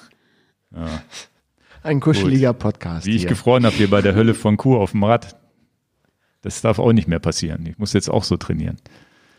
Ein 1.83 1.99
kuscheliger 1.99 2.53
Podcast. 2.53 3.05
Wie 3.05 3.15
ich 3.15 3.21
hier. 3.21 3.29
gefroren 3.29 3.65
habe 3.65 3.75
hier 3.75 3.89
bei 3.89 4.01
der 4.01 4.15
Hölle 4.15 4.33
von 4.33 4.57
Kuh 4.57 4.77
auf 4.77 4.91
dem 4.91 5.03
Rad. 5.03 5.35
Das 6.41 6.61
darf 6.61 6.79
auch 6.79 6.93
nicht 6.93 7.07
mehr 7.07 7.19
passieren. 7.19 7.65
Ich 7.65 7.77
muss 7.77 7.93
jetzt 7.93 8.09
auch 8.09 8.23
so 8.23 8.37
trainieren. 8.37 8.77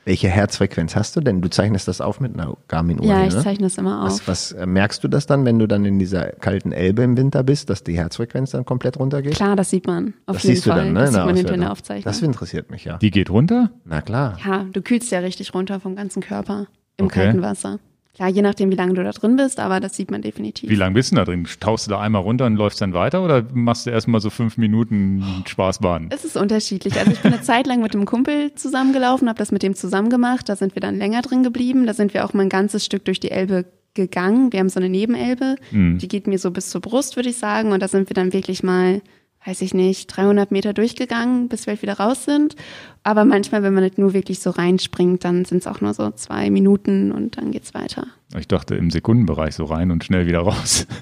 Welche 0.07 0.29
Herzfrequenz 0.29 0.95
hast 0.95 1.17
du 1.17 1.23
denn? 1.23 1.41
Du 1.41 1.49
zeichnest 1.49 1.89
das 1.89 2.03
auf 2.03 2.21
mit 2.21 2.35
einer 2.35 2.55
Garmin-Uhr. 2.69 3.07
Ja, 3.07 3.27
ich 3.27 3.33
ne? 3.35 3.43
zeichne 3.43 3.65
das 3.67 3.79
immer 3.79 4.03
auf. 4.05 4.11
Was, 4.11 4.29
was 4.29 4.53
äh, 4.53 4.67
merkst 4.67 5.03
du 5.03 5.09
das 5.09 5.25
dann, 5.25 5.47
wenn 5.47 5.59
du 5.59 5.67
dann 5.67 5.87
in 5.87 5.99
dieser 5.99 6.27
kalten 6.33 6.73
Elbe 6.73 7.03
im 7.03 7.17
Winter 7.17 7.43
bist, 7.43 7.71
dass 7.71 7.83
die 7.85 7.97
Herzfrequenz 7.97 8.51
dann 8.51 8.67
komplett 8.67 8.99
runtergeht? 8.99 9.35
Klar, 9.35 9.57
das 9.57 9.71
sieht 9.71 9.87
man. 9.87 10.13
Auf 10.27 10.37
das 10.37 10.43
jeden 10.43 10.57
siehst 10.57 10.67
du 10.67 10.71
Fall. 10.71 10.85
dann, 10.85 10.93
ne? 10.93 11.01
Das 11.01 11.15
sieht 11.15 11.25
man 11.25 11.37
hinter 11.37 11.57
der 11.57 11.73
Aufzeichnung. 11.73 12.05
Das 12.05 12.21
interessiert 12.21 12.71
mich 12.71 12.85
ja. 12.85 12.99
Die 12.99 13.11
geht 13.11 13.31
runter? 13.31 13.71
Na 13.87 14.03
klar. 14.03 14.37
ja, 14.45 14.67
du 14.71 14.83
kühlst 14.83 15.11
ja 15.11 15.21
richtig 15.21 15.55
runter 15.55 15.81
vom 15.81 15.97
ganzen 15.97 16.23
Körper 16.23 16.67
im 16.99 17.07
Okay. 17.07 17.25
kalten 17.25 17.41
Wasser. 17.41 17.79
Klar, 18.15 18.29
je 18.29 18.43
nachdem, 18.43 18.71
wie 18.71 18.77
lange 18.77 18.95
du 18.95 19.03
da 19.03 19.11
drin 19.11 19.35
bist, 19.37 19.59
aber 19.59 19.81
das 19.81 19.97
sieht 19.97 20.11
man 20.11 20.23
definitiv. 20.23 20.71
Wie 20.71 20.77
lange 20.77 20.95
bist 20.95 21.11
du 21.11 21.17
da 21.17 21.25
drin? 21.25 21.49
Tauchst 21.59 21.87
du 21.87 21.91
da 21.91 22.01
einmal 22.01 22.23
runter 22.23 22.47
und 22.47 22.55
läufst 22.57 22.81
dann 22.81 22.93
weiter 22.95 23.25
oder 23.25 23.45
machst 23.53 23.87
du 23.87 23.91
erstmal 23.91 24.21
so 24.21 24.31
fünf 24.31 24.57
Minuten 24.57 25.25
Spaßbahn? 25.47 26.09
Es 26.11 26.25
ist 26.25 26.37
unterschiedlich. 26.37 26.97
Also 26.97 27.11
ich 27.11 27.21
bin 27.21 27.33
eine 27.33 27.43
Zeit 27.43 27.67
lang 27.67 27.83
mit 27.83 27.95
einem 27.95 28.05
Kumpel 28.05 28.55
zusammengelaufen, 28.55 29.29
habe 29.29 29.39
das 29.39 29.51
mit 29.51 29.65
dem 29.65 29.75
zusammen 29.75 30.11
gemacht. 30.11 30.49
Da 30.49 30.55
sind 30.55 30.77
wir 30.77 30.81
dann 30.81 30.97
länger 30.97 31.23
drin 31.23 31.43
geblieben. 31.43 31.87
Da 31.87 31.95
sind 31.95 32.15
wir 32.15 32.25
auch 32.25 32.35
mal 32.35 32.45
ein 32.45 32.49
ganzes 32.49 32.85
Stück 32.85 33.05
durch 33.05 33.19
die 33.19 33.33
Elbe 33.33 33.65
gegangen. 33.95 34.53
Wir 34.53 34.61
haben 34.61 34.69
so 34.69 34.79
eine 34.81 34.89
Nebenelbe, 34.89 35.57
Mhm. 35.73 35.99
die 35.99 36.09
geht 36.09 36.27
mir 36.27 36.39
so 36.39 36.51
bis 36.53 36.71
zur 36.71 36.81
Brust, 36.81 37.17
würde 37.17 37.31
ich 37.31 37.37
sagen. 37.39 37.73
Und 37.73 37.81
da 37.83 37.89
sind 37.89 38.09
wir 38.11 38.15
dann 38.15 38.33
wirklich 38.33 38.63
mal, 38.63 39.03
weiß 39.47 39.61
ich 39.61 39.75
nicht, 39.75 40.07
300 40.07 40.51
Meter 40.51 40.73
durchgegangen, 40.73 41.49
bis 41.49 41.67
wir 41.67 41.73
halt 41.73 41.83
wieder 41.83 41.99
raus 41.99 42.25
sind. 42.25 42.57
Aber 43.03 43.25
manchmal, 43.25 43.63
wenn 43.63 43.75
man 43.75 43.85
nicht 43.85 43.99
nur 43.99 44.15
wirklich 44.15 44.39
so 44.41 44.51
reinspringt, 44.51 45.25
dann 45.25 45.45
sind 45.45 45.59
es 45.59 45.67
auch 45.67 45.81
nur 45.81 45.93
so 45.93 46.11
zwei 46.13 46.51
Minuten 46.51 47.13
und 47.13 47.37
dann 47.37 47.51
geht's 47.51 47.75
weiter. 47.75 48.07
Ich 48.39 48.49
dachte 48.49 48.75
im 48.75 48.91
Sekundenbereich 48.91 49.55
so 49.55 49.65
rein 49.65 49.91
und 49.91 50.05
schnell 50.05 50.27
wieder 50.27 50.41
raus. 50.41 50.87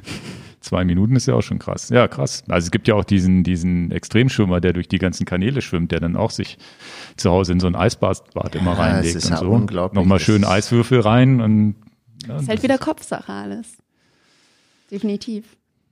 Zwei 0.61 0.85
Minuten 0.85 1.17
ist 1.17 1.27
ja 1.27 1.35
auch 1.35 1.43
schon 1.43 1.59
krass. 1.59 1.89
Ja, 1.89 2.07
krass. 2.07 2.45
Also 2.49 2.67
es 2.67 2.71
gibt 2.71 2.87
ja 2.87 2.95
auch 2.95 3.03
diesen, 3.03 3.43
diesen 3.43 3.91
Extremschwimmer, 3.91 4.61
der 4.61 4.73
durch 4.73 4.87
die 4.87 4.99
ganzen 4.99 5.27
Kanäle 5.27 5.61
schwimmt, 5.61 5.91
der 5.91 5.99
dann 5.99 6.15
auch 6.15 6.31
sich 6.31 6.57
zu 7.17 7.31
Hause 7.31 7.53
in 7.53 7.59
so 7.59 7.67
ein 7.67 7.75
Eisbad 7.75 8.23
immer 8.55 8.75
es 8.75 8.79
reinlegt 8.79 9.17
ist 9.17 9.25
und 9.25 9.31
ja 9.33 9.39
so. 9.39 9.51
unglaublich. 9.51 10.01
Nochmal 10.01 10.21
schön 10.21 10.45
Eiswürfel 10.45 11.01
rein 11.01 11.41
und 11.41 11.75
ja, 12.29 12.39
Ist 12.39 12.49
halt 12.49 12.63
wieder 12.63 12.79
Kopfsache 12.79 13.33
alles. 13.33 13.77
Definitiv. 14.89 15.45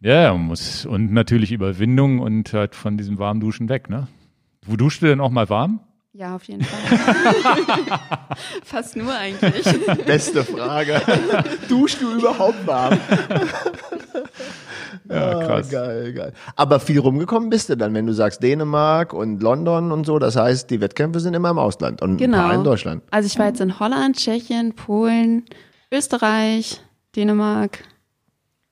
Ja, 0.02 0.32
muss. 0.34 0.86
Und 0.86 1.12
natürlich 1.12 1.52
Überwindung 1.52 2.20
und 2.20 2.52
halt 2.52 2.74
von 2.74 2.96
diesem 2.96 3.18
warmen 3.18 3.40
Duschen 3.40 3.68
weg, 3.68 3.90
ne? 3.90 4.08
Wo 4.64 4.76
duschst 4.76 5.02
du 5.02 5.06
denn 5.06 5.20
auch 5.20 5.30
mal 5.30 5.48
warm? 5.48 5.80
Ja, 6.12 6.34
auf 6.34 6.44
jeden 6.44 6.64
Fall. 6.64 6.98
Fast 8.64 8.96
nur 8.96 9.14
eigentlich. 9.14 9.64
Beste 10.06 10.42
Frage. 10.44 11.00
Duschst 11.68 12.00
du 12.02 12.12
überhaupt 12.18 12.66
warm? 12.66 12.98
Ja, 15.08 15.40
krass. 15.44 15.68
Ah, 15.68 15.72
geil, 15.72 16.12
geil. 16.12 16.32
Aber 16.54 16.78
viel 16.78 17.00
rumgekommen 17.00 17.50
bist 17.50 17.68
du 17.68 17.76
dann, 17.76 17.94
wenn 17.94 18.06
du 18.06 18.12
sagst 18.12 18.42
Dänemark 18.44 19.12
und 19.12 19.42
London 19.42 19.90
und 19.90 20.06
so. 20.06 20.18
Das 20.20 20.36
heißt, 20.36 20.70
die 20.70 20.80
Wettkämpfe 20.80 21.18
sind 21.18 21.34
immer 21.34 21.50
im 21.50 21.58
Ausland 21.58 22.00
und 22.00 22.20
ein 22.20 22.30
paar 22.30 22.44
Genau. 22.50 22.58
in 22.58 22.64
Deutschland. 22.64 23.02
Also 23.10 23.26
ich 23.26 23.36
war 23.38 23.46
jetzt 23.46 23.60
in 23.60 23.80
Holland, 23.80 24.16
Tschechien, 24.16 24.74
Polen, 24.74 25.44
Österreich, 25.92 26.80
Dänemark, 27.16 27.82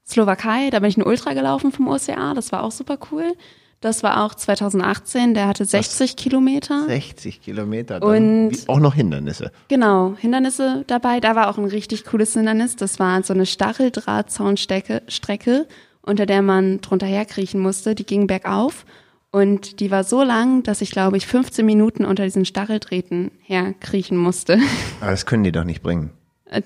Slowakei. 0.09 0.71
Da 0.71 0.81
bin 0.81 0.89
ich 0.89 0.97
ein 0.97 1.03
Ultra 1.07 1.35
gelaufen 1.35 1.71
vom 1.73 1.89
OCA. 1.89 2.35
Das 2.35 2.51
war 2.53 2.63
auch 2.63 2.73
super 2.73 2.99
cool. 3.13 3.35
Das 3.81 4.03
war 4.03 4.25
auch 4.25 4.35
2018. 4.35 5.35
Der 5.35 5.47
hatte 5.47 5.65
60 5.65 6.17
Kilometer. 6.17 6.87
60 6.87 7.41
Kilometer. 7.41 8.01
Dann 8.01 8.49
Und- 8.49 8.69
auch 8.69 8.81
noch 8.81 8.95
Hindernisse. 8.95 9.53
Genau, 9.69 10.15
Hindernisse 10.19 10.85
dabei. 10.89 11.21
Da 11.21 11.37
war 11.37 11.49
auch 11.49 11.59
ein 11.59 11.65
richtig 11.67 12.05
cooles 12.05 12.33
Hindernis. 12.33 12.75
Das 12.75 12.99
war 12.99 13.23
so 13.23 13.33
eine 13.35 13.47
Stacheldrahtzaunstrecke, 13.47 15.03
Strecke, 15.09 15.67
unter 16.03 16.27
der 16.27 16.43
man 16.43 16.81
drunter 16.81 17.07
herkriechen 17.07 17.61
musste. 17.61 17.95
Die 17.95 18.07
ging 18.07 18.27
bergauf. 18.27 18.85
Und 19.31 19.81
die 19.81 19.91
war 19.91 20.05
so 20.05 20.23
lang, 20.23 20.63
dass 20.63 20.81
ich, 20.81 20.91
glaube 20.91 21.19
ich, 21.19 21.27
15 21.27 21.65
Minuten 21.67 22.07
unter 22.07 22.25
diesen 22.25 22.47
Stacheldrahten 22.47 23.31
herkriechen 23.43 24.17
musste. 24.17 24.59
Aber 25.03 25.11
das 25.11 25.27
können 25.27 25.45
die 25.45 25.53
doch 25.53 25.65
nicht 25.65 25.83
bringen. 25.83 26.11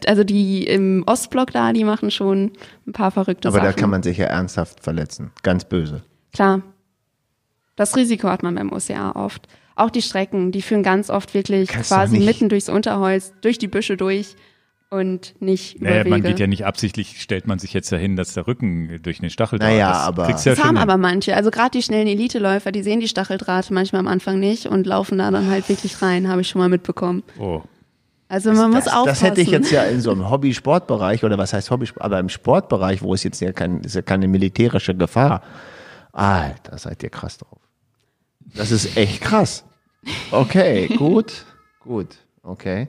Also 0.07 0.23
die 0.25 0.65
im 0.67 1.03
Ostblock 1.07 1.51
da, 1.53 1.73
die 1.73 1.85
machen 1.85 2.11
schon 2.11 2.53
ein 2.87 2.93
paar 2.93 3.11
verrückte 3.11 3.49
Aber 3.49 3.57
Sachen. 3.59 3.67
da 3.67 3.73
kann 3.73 3.91
man 3.91 4.03
sich 4.03 4.17
ja 4.19 4.27
ernsthaft 4.27 4.81
verletzen. 4.83 5.33
Ganz 5.43 5.65
böse. 5.65 6.03
Klar. 6.33 6.63
Das 7.77 7.97
Risiko 7.97 8.29
hat 8.29 8.43
man 8.43 8.55
beim 8.55 8.73
OCA 8.73 9.13
oft. 9.13 9.49
Auch 9.75 9.91
die 9.91 10.03
Strecken, 10.03 10.53
die 10.53 10.63
führen 10.63 10.83
ganz 10.83 11.09
oft 11.11 11.33
wirklich 11.35 11.69
Kannst 11.69 11.89
quasi 11.89 12.19
mitten 12.21 12.49
durchs 12.49 12.69
Unterholz, 12.69 13.33
durch 13.41 13.59
die 13.59 13.69
Büsche 13.69 13.97
durch 13.97 14.37
und 14.91 15.35
nicht 15.41 15.77
über 15.77 15.87
Naja, 15.89 16.01
Wege. 16.01 16.11
man 16.11 16.23
geht 16.23 16.39
ja 16.39 16.47
nicht 16.47 16.67
absichtlich, 16.67 17.23
stellt 17.23 17.47
man 17.47 17.59
sich 17.59 17.73
jetzt 17.73 17.91
dahin, 17.91 18.15
dass 18.15 18.35
der 18.35 18.47
Rücken 18.47 19.01
durch 19.03 19.21
den 19.21 19.31
Stacheldraht 19.31 19.71
Naja, 19.71 19.89
das 19.89 19.99
aber- 20.03 20.25
ja 20.29 20.33
das 20.33 20.45
schon 20.45 20.59
haben 20.59 20.69
hin. 20.77 20.83
aber 20.83 20.99
manche. 20.99 21.35
Also 21.35 21.51
gerade 21.51 21.71
die 21.71 21.83
schnellen 21.83 22.07
Eliteläufer, 22.07 22.71
die 22.73 22.83
sehen 22.83 23.01
die 23.01 23.09
Stacheldrahte 23.09 23.73
manchmal 23.73 24.01
am 24.01 24.09
Anfang 24.09 24.39
nicht 24.39 24.67
und 24.67 24.87
laufen 24.87 25.17
da 25.19 25.31
dann 25.31 25.49
halt 25.51 25.69
wirklich 25.71 26.03
rein, 26.03 26.29
habe 26.29 26.43
ich 26.43 26.49
schon 26.49 26.61
mal 26.61 26.69
mitbekommen. 26.69 27.23
Oh. 27.39 27.63
Also 28.33 28.51
man 28.55 28.71
muss 28.71 28.85
das, 28.85 28.95
aufpassen. 28.95 29.09
das 29.09 29.23
hätte 29.23 29.41
ich 29.43 29.51
jetzt 29.51 29.71
ja 29.71 29.83
in 29.83 30.01
so 30.01 30.11
einem 30.11 30.31
Hobby-Sportbereich 30.31 31.23
oder 31.23 31.37
was 31.37 31.53
heißt 31.53 31.71
Hobby, 31.71 31.87
aber 31.97 32.19
im 32.19 32.31
Sportbereich, 32.31 33.03
wo 33.03 33.13
es 33.13 33.23
jetzt 33.25 33.43
ja, 33.43 33.53
kein, 33.53 33.81
ist 33.81 33.95
ja 33.95 34.01
keine 34.01 34.27
militärische 34.27 34.95
Gefahr. 34.95 35.43
Alter, 36.13 36.79
seid 36.79 37.03
ihr 37.03 37.11
krass 37.11 37.37
drauf. 37.37 37.59
Das 38.55 38.71
ist 38.71 38.97
echt 38.97 39.21
krass. 39.21 39.67
Okay, 40.31 40.89
gut, 40.97 41.45
gut, 41.81 42.17
okay. 42.43 42.89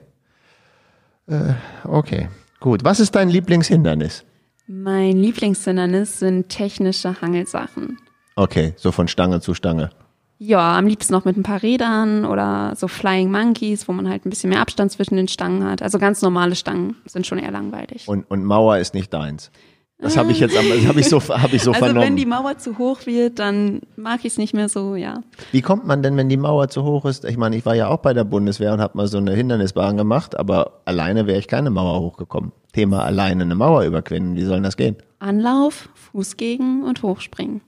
Äh, 1.26 1.52
okay, 1.84 2.30
gut. 2.58 2.82
Was 2.82 2.98
ist 2.98 3.14
dein 3.14 3.28
Lieblingshindernis? 3.28 4.24
Mein 4.66 5.18
Lieblingshindernis 5.18 6.20
sind 6.20 6.48
technische 6.48 7.20
Hangelsachen. 7.20 7.98
Okay, 8.34 8.72
so 8.78 8.92
von 8.92 9.08
Stange 9.08 9.42
zu 9.42 9.52
Stange. 9.52 9.90
Ja, 10.38 10.76
am 10.76 10.86
liebsten 10.86 11.12
noch 11.12 11.24
mit 11.24 11.36
ein 11.36 11.42
paar 11.42 11.62
Rädern 11.62 12.24
oder 12.24 12.74
so 12.76 12.88
Flying 12.88 13.30
Monkeys, 13.30 13.86
wo 13.88 13.92
man 13.92 14.08
halt 14.08 14.26
ein 14.26 14.30
bisschen 14.30 14.50
mehr 14.50 14.60
Abstand 14.60 14.90
zwischen 14.90 15.16
den 15.16 15.28
Stangen 15.28 15.64
hat. 15.64 15.80
Also 15.80 15.98
ganz 15.98 16.22
normale 16.22 16.56
Stangen 16.56 16.96
sind 17.06 17.26
schon 17.26 17.38
eher 17.38 17.52
langweilig. 17.52 18.08
Und, 18.08 18.28
und 18.30 18.44
Mauer 18.44 18.78
ist 18.78 18.94
nicht 18.94 19.12
deins. 19.14 19.50
Das 19.98 20.16
habe 20.16 20.32
ich 20.32 20.40
jetzt, 20.40 20.54
das 20.54 20.86
habe 20.86 21.00
ich 21.00 21.08
so, 21.08 21.20
habe 21.20 21.54
ich 21.54 21.62
so 21.62 21.70
also 21.70 21.84
vernommen. 21.84 22.08
wenn 22.08 22.16
die 22.16 22.26
Mauer 22.26 22.58
zu 22.58 22.78
hoch 22.78 23.06
wird, 23.06 23.38
dann 23.38 23.80
mag 23.96 24.20
ich 24.20 24.32
es 24.32 24.38
nicht 24.38 24.52
mehr 24.52 24.68
so, 24.68 24.96
ja. 24.96 25.22
Wie 25.52 25.62
kommt 25.62 25.86
man 25.86 26.02
denn, 26.02 26.16
wenn 26.16 26.28
die 26.28 26.36
Mauer 26.36 26.68
zu 26.68 26.82
hoch 26.82 27.04
ist? 27.04 27.24
Ich 27.24 27.36
meine, 27.36 27.56
ich 27.56 27.64
war 27.64 27.74
ja 27.74 27.88
auch 27.88 27.98
bei 27.98 28.12
der 28.12 28.24
Bundeswehr 28.24 28.72
und 28.74 28.80
habe 28.80 28.98
mal 28.98 29.06
so 29.06 29.18
eine 29.18 29.32
Hindernisbahn 29.32 29.96
gemacht, 29.96 30.36
aber 30.38 30.82
alleine 30.84 31.26
wäre 31.26 31.38
ich 31.38 31.48
keine 31.48 31.70
Mauer 31.70 32.00
hochgekommen. 32.00 32.52
Thema 32.72 33.04
alleine 33.04 33.44
eine 33.44 33.54
Mauer 33.54 33.84
überqueren, 33.84 34.34
wie 34.34 34.44
soll 34.44 34.60
das 34.62 34.76
gehen? 34.76 34.96
Anlauf, 35.20 35.88
Fuß 35.94 36.36
gegen 36.36 36.82
und 36.82 37.02
hochspringen. 37.02 37.62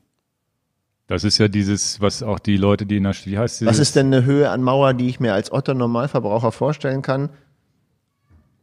Das 1.09 1.23
ist 1.23 1.39
ja 1.39 1.47
dieses, 1.49 2.01
was 2.01 2.23
auch 2.23 2.39
die 2.41 2.57
Leute, 2.57 2.85
die 2.85 2.97
in 2.97 3.05
der, 3.05 3.15
wie 3.25 3.39
heißt 3.39 3.65
Was 3.65 3.73
dieses- 3.77 3.89
ist 3.89 3.97
denn 3.97 4.07
eine 4.07 4.25
Höhe 4.25 4.51
an 4.51 4.63
Mauer, 4.63 4.93
die 4.95 5.09
ich 5.09 5.21
mir 5.21 5.35
als 5.35 5.53
Otto 5.53 5.73
Normalverbraucher 5.75 6.51
vorstellen 6.53 7.03
kann? 7.03 7.29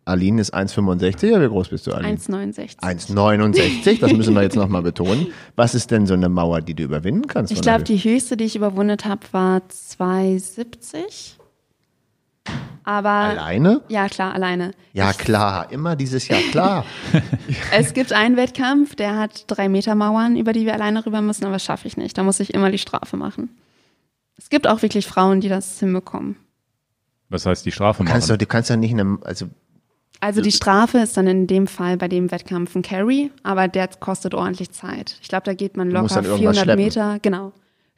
Aline 0.05 0.41
ist 0.41 0.53
1,65, 0.53 1.29
ja, 1.31 1.41
wie 1.41 1.47
groß 1.47 1.69
bist 1.69 1.87
du, 1.87 1.93
Aline? 1.93 2.17
1,69. 2.17 2.77
1,69, 2.81 4.01
das 4.01 4.11
müssen 4.11 4.33
wir 4.33 4.41
jetzt 4.41 4.57
nochmal 4.57 4.81
betonen. 4.81 5.27
Was 5.55 5.73
ist 5.75 5.91
denn 5.91 6.05
so 6.05 6.13
eine 6.13 6.27
Mauer, 6.27 6.59
die 6.59 6.73
du 6.73 6.83
überwinden 6.83 7.27
kannst? 7.27 7.53
Ich 7.53 7.61
glaube, 7.61 7.83
die 7.85 7.97
höchste, 7.97 8.35
die 8.35 8.43
ich 8.43 8.57
überwunden 8.57 8.97
habe, 9.05 9.21
war 9.31 9.61
2,70. 9.69 11.35
Aber 12.85 13.09
Alleine? 13.09 13.81
Ja, 13.87 14.07
klar, 14.09 14.33
alleine. 14.33 14.71
Ja, 14.91 15.13
klar, 15.13 15.71
immer 15.71 15.95
dieses 15.95 16.27
Jahr, 16.27 16.41
klar. 16.51 16.85
es 17.71 17.93
gibt 17.93 18.11
einen 18.13 18.35
Wettkampf, 18.35 18.95
der 18.95 19.17
hat 19.17 19.45
drei 19.47 19.69
Meter 19.69 19.95
Mauern, 19.95 20.35
über 20.35 20.53
die 20.53 20.65
wir 20.65 20.73
alleine 20.73 21.05
rüber 21.05 21.21
müssen, 21.21 21.45
aber 21.45 21.53
das 21.53 21.63
schaffe 21.63 21.87
ich 21.87 21.97
nicht. 21.97 22.17
Da 22.17 22.23
muss 22.23 22.39
ich 22.39 22.53
immer 22.53 22.71
die 22.71 22.77
Strafe 22.77 23.15
machen. 23.17 23.49
Es 24.37 24.49
gibt 24.49 24.67
auch 24.67 24.81
wirklich 24.81 25.05
Frauen, 25.07 25.41
die 25.41 25.49
das 25.49 25.79
hinbekommen. 25.79 26.35
Was 27.29 27.45
heißt 27.45 27.65
die 27.65 27.71
Strafe 27.71 28.03
Du 28.03 28.09
kannst 28.09 28.27
machen? 28.29 28.39
du 28.39 28.45
kannst 28.45 28.69
ja 28.69 28.75
nicht 28.75 28.91
eine, 28.91 29.17
also 29.23 29.47
Also 30.19 30.41
die 30.41 30.51
Strafe 30.51 30.99
ist 30.99 31.15
dann 31.17 31.27
in 31.27 31.47
dem 31.47 31.67
Fall 31.67 31.97
bei 31.97 32.07
dem 32.07 32.31
Wettkampf 32.31 32.75
ein 32.75 32.81
Carry, 32.81 33.31
aber 33.43 33.67
der 33.67 33.87
kostet 33.87 34.33
ordentlich 34.33 34.71
Zeit. 34.71 35.17
Ich 35.21 35.29
glaube, 35.29 35.45
da 35.45 35.53
geht 35.53 35.77
man 35.77 35.89
locker 35.89 36.15
dann 36.15 36.25
irgendwas 36.25 36.39
400 36.57 36.63
schleppen. 36.63 36.83
Meter, 36.83 37.19
genau. 37.21 37.53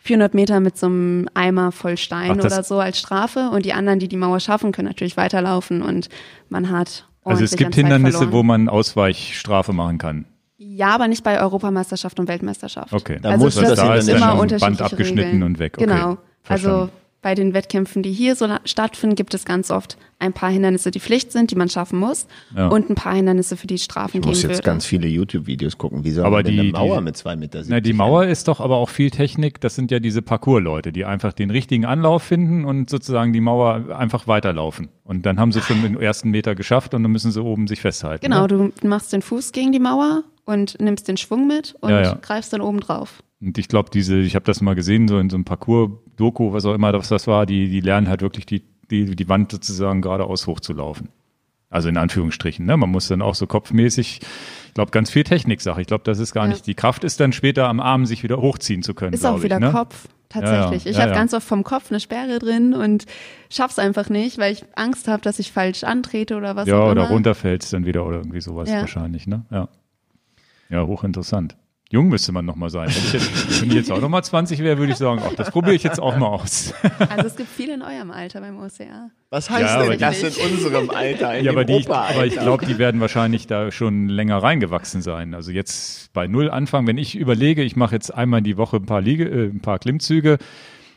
400 0.05 0.35
Meter 0.35 0.59
mit 0.59 0.77
so 0.77 0.85
einem 0.85 1.27
Eimer 1.33 1.71
voll 1.71 1.97
Stein 1.97 2.39
Ach, 2.39 2.45
oder 2.45 2.61
so 2.63 2.79
als 2.79 2.99
Strafe 2.99 3.49
und 3.51 3.65
die 3.65 3.73
anderen, 3.73 3.97
die 3.97 4.07
die 4.07 4.17
Mauer 4.17 4.39
schaffen, 4.39 4.71
können 4.71 4.87
natürlich 4.87 5.17
weiterlaufen 5.17 5.81
und 5.81 6.09
man 6.49 6.69
hat 6.69 7.07
Also 7.23 7.43
es 7.43 7.51
gibt 7.51 7.69
an 7.69 7.73
Zeit 7.73 7.81
Hindernisse, 7.81 8.17
verloren. 8.19 8.33
wo 8.33 8.43
man 8.43 8.69
Ausweichstrafe 8.69 9.73
machen 9.73 9.97
kann. 9.97 10.25
Ja, 10.57 10.89
aber 10.89 11.07
nicht 11.07 11.23
bei 11.23 11.41
Europameisterschaft 11.41 12.19
und 12.19 12.27
Weltmeisterschaft. 12.27 12.93
Okay. 12.93 13.17
Da 13.19 13.31
also 13.31 13.45
muss 13.45 13.55
das, 13.55 13.69
das 13.69 13.79
da 13.79 13.95
ist 13.95 14.07
immer 14.07 14.39
unterschiedliche 14.39 14.59
Band 14.59 14.81
abgeschnitten 14.81 15.23
Regeln. 15.31 15.43
und 15.43 15.59
weg. 15.59 15.73
Okay, 15.75 15.85
Genau. 15.87 16.17
Also 16.47 16.69
verstanden. 16.69 16.91
Bei 17.25 17.33
den 17.33 17.55
Wettkämpfen, 17.55 18.03
die 18.03 18.11
hier 18.11 18.35
so 18.35 18.47
stattfinden, 18.65 19.15
gibt 19.15 19.33
es 19.33 19.45
ganz 19.45 19.71
oft 19.71 19.97
ein 20.19 20.31
paar 20.31 20.51
Hindernisse, 20.51 20.91
die 20.91 20.99
Pflicht 20.99 21.31
sind, 21.31 21.49
die 21.49 21.55
man 21.55 21.69
schaffen 21.69 21.97
muss, 21.97 22.27
Ja. 22.55 22.67
und 22.67 22.87
ein 22.87 22.93
paar 22.93 23.15
Hindernisse, 23.15 23.57
für 23.57 23.65
die 23.65 23.79
Strafen 23.79 24.17
ich 24.17 24.21
geben 24.21 24.27
muss 24.29 24.43
jetzt 24.43 24.51
würde. 24.57 24.61
ganz 24.61 24.85
viele 24.85 25.07
YouTube-Videos 25.07 25.79
gucken. 25.79 26.03
Wie 26.03 26.11
soll 26.11 26.23
Aber 26.23 26.35
man 26.37 26.45
denn 26.45 26.53
die- 26.53 26.59
eine 26.59 26.71
Mauer 26.73 26.97
die- 26.99 27.03
mit 27.05 27.17
zwei 27.17 27.35
Meter 27.35 27.63
Na, 27.65 27.79
die 27.79 27.93
Mauer 27.93 28.25
ist 28.25 28.47
doch 28.47 28.59
aber 28.59 28.75
auch 28.77 28.89
viel 28.89 29.09
Technik. 29.09 29.59
Das 29.59 29.73
sind 29.73 29.89
ja 29.89 29.99
diese 29.99 30.21
Parcours-Leute, 30.21 30.91
die 30.91 31.03
einfach 31.03 31.33
den 31.33 31.49
richtigen 31.49 31.85
Anlauf 31.85 32.21
finden 32.21 32.63
und 32.63 32.91
sozusagen 32.91 33.33
die 33.33 33.41
Mauer 33.41 33.97
einfach 33.97 34.27
weiterlaufen. 34.27 34.89
Und 35.03 35.25
dann 35.25 35.39
haben 35.39 35.51
sie 35.51 35.61
schon 35.61 35.81
den 35.81 35.99
ersten 35.99 36.29
Meter 36.29 36.53
geschafft 36.53 36.93
und 36.93 37.01
dann 37.01 37.11
müssen 37.11 37.31
sie 37.31 37.41
oben 37.41 37.65
sich 37.65 37.81
festhalten. 37.81 38.23
Genau, 38.23 38.45
Ne? 38.45 38.71
du 38.79 38.87
machst 38.87 39.11
den 39.11 39.23
Fuß 39.23 39.51
gegen 39.51 39.71
die 39.71 39.79
Mauer 39.79 40.21
und 40.45 40.79
nimmst 40.79 41.07
den 41.07 41.17
Schwung 41.17 41.47
mit 41.47 41.75
und 41.81 41.89
Ja, 41.89 42.01
ja. 42.03 42.17
greifst 42.21 42.53
dann 42.53 42.61
oben 42.61 42.81
drauf. 42.81 43.23
Und 43.45 43.57
ich 43.59 43.67
glaube, 43.67 43.91
diese, 43.93 44.17
ich 44.17 44.33
habe 44.35 44.45
das 44.45 44.61
mal 44.61 44.73
gesehen, 44.73 45.07
so 45.07 45.19
in 45.19 45.29
so 45.29 45.37
einem 45.37 45.45
Parcours-Doku, 45.45 46.51
was 46.51 46.65
auch 46.65 46.73
immer 46.73 46.91
das, 46.91 47.09
das 47.09 47.27
war, 47.27 47.45
die, 47.45 47.69
die 47.69 47.79
lernen 47.79 48.07
halt 48.07 48.21
wirklich 48.21 48.47
die, 48.47 48.63
die, 48.89 49.15
die 49.15 49.29
Wand 49.29 49.51
sozusagen 49.51 50.01
geradeaus 50.01 50.47
hochzulaufen. 50.47 51.09
Also 51.69 51.89
in 51.89 51.97
Anführungsstrichen. 51.97 52.65
Ne? 52.65 52.75
Man 52.77 52.89
muss 52.89 53.07
dann 53.07 53.21
auch 53.21 53.35
so 53.35 53.47
kopfmäßig, 53.47 54.21
ich 54.67 54.73
glaube, 54.73 54.91
ganz 54.91 55.11
viel 55.11 55.23
Techniksache. 55.23 55.79
Ich 55.81 55.87
glaube, 55.87 56.03
das 56.05 56.19
ist 56.19 56.33
gar 56.33 56.45
Ja. 56.45 56.49
nicht. 56.51 56.65
Die 56.65 56.73
Kraft 56.73 57.03
ist 57.03 57.19
dann 57.19 57.33
später 57.33 57.67
am 57.67 57.79
Arm, 57.79 58.05
sich 58.05 58.23
wieder 58.23 58.37
hochziehen 58.37 58.81
zu 58.81 58.93
können. 58.93 59.13
Ist 59.13 59.25
auch 59.25 59.43
wieder 59.43 59.57
ich, 59.57 59.61
ne? 59.61 59.71
Kopf, 59.71 60.07
tatsächlich. 60.29 60.85
Ja, 60.85 60.91
ja. 60.91 60.97
Ich 60.97 61.03
habe 61.03 61.13
ganz 61.13 61.33
oft 61.33 61.45
vom 61.45 61.63
Kopf 61.63 61.91
eine 61.91 61.99
Sperre 61.99 62.39
drin 62.39 62.73
und 62.73 63.05
schaff's 63.51 63.77
einfach 63.77 64.09
nicht, 64.09 64.37
weil 64.37 64.53
ich 64.53 64.63
Angst 64.75 65.07
habe, 65.07 65.21
dass 65.21 65.37
ich 65.37 65.51
falsch 65.51 65.83
antrete 65.83 66.35
oder 66.37 66.55
was 66.55 66.67
Ja, 66.67 66.83
oder 66.83 67.09
runterfällst 67.09 67.73
dann 67.73 67.85
wieder 67.85 68.05
oder 68.05 68.17
irgendwie 68.17 68.41
sowas 68.41 68.71
wahrscheinlich, 68.71 69.27
ne? 69.27 69.45
Ja. 69.51 69.67
Ja, 70.69 70.85
hochinteressant. 70.87 71.55
Jung 71.91 72.07
müsste 72.07 72.31
man 72.31 72.45
noch 72.45 72.55
mal 72.55 72.69
sein. 72.69 72.87
Wenn 72.89 72.97
ich 72.97 73.13
jetzt, 73.13 73.61
wenn 73.61 73.69
ich 73.69 73.75
jetzt 73.75 73.91
auch 73.91 74.01
noch 74.01 74.09
mal 74.09 74.23
20 74.23 74.59
wäre, 74.59 74.79
würde 74.79 74.93
ich 74.93 74.97
sagen, 74.97 75.21
ach, 75.23 75.33
das 75.35 75.51
probiere 75.51 75.75
ich 75.75 75.83
jetzt 75.83 75.99
auch 75.99 76.17
mal 76.17 76.27
aus. 76.27 76.73
Also 77.09 77.27
es 77.27 77.35
gibt 77.35 77.49
viele 77.49 77.75
in 77.75 77.81
eurem 77.83 78.09
Alter 78.09 78.41
beim 78.41 78.57
OCA. 78.57 79.11
Was 79.29 79.49
heißt 79.49 79.61
Ja, 79.61 79.75
aber 79.81 79.89
denn 79.89 79.99
das 79.99 80.21
in 80.23 80.51
unserem 80.51 80.89
Alter? 80.89 81.37
In 81.37 81.45
ja, 81.45 81.51
aber, 81.51 81.63
die, 81.63 81.87
aber 81.87 82.25
ich 82.25 82.33
glaube, 82.33 82.65
die 82.65 82.77
werden 82.79 83.01
wahrscheinlich 83.01 83.45
da 83.47 83.71
schon 83.71 84.09
länger 84.09 84.37
reingewachsen 84.37 85.01
sein. 85.01 85.35
Also 85.35 85.51
jetzt 85.51 86.11
bei 86.13 86.27
Null 86.27 86.49
anfangen, 86.49 86.87
wenn 86.87 86.97
ich 86.97 87.15
überlege, 87.15 87.61
ich 87.61 87.75
mache 87.75 87.93
jetzt 87.93 88.13
einmal 88.13 88.41
die 88.41 88.57
Woche 88.57 88.77
ein 88.77 88.85
paar, 88.85 89.01
Liege, 89.01 89.25
äh, 89.25 89.45
ein 89.45 89.61
paar 89.61 89.77
Klimmzüge, 89.77 90.37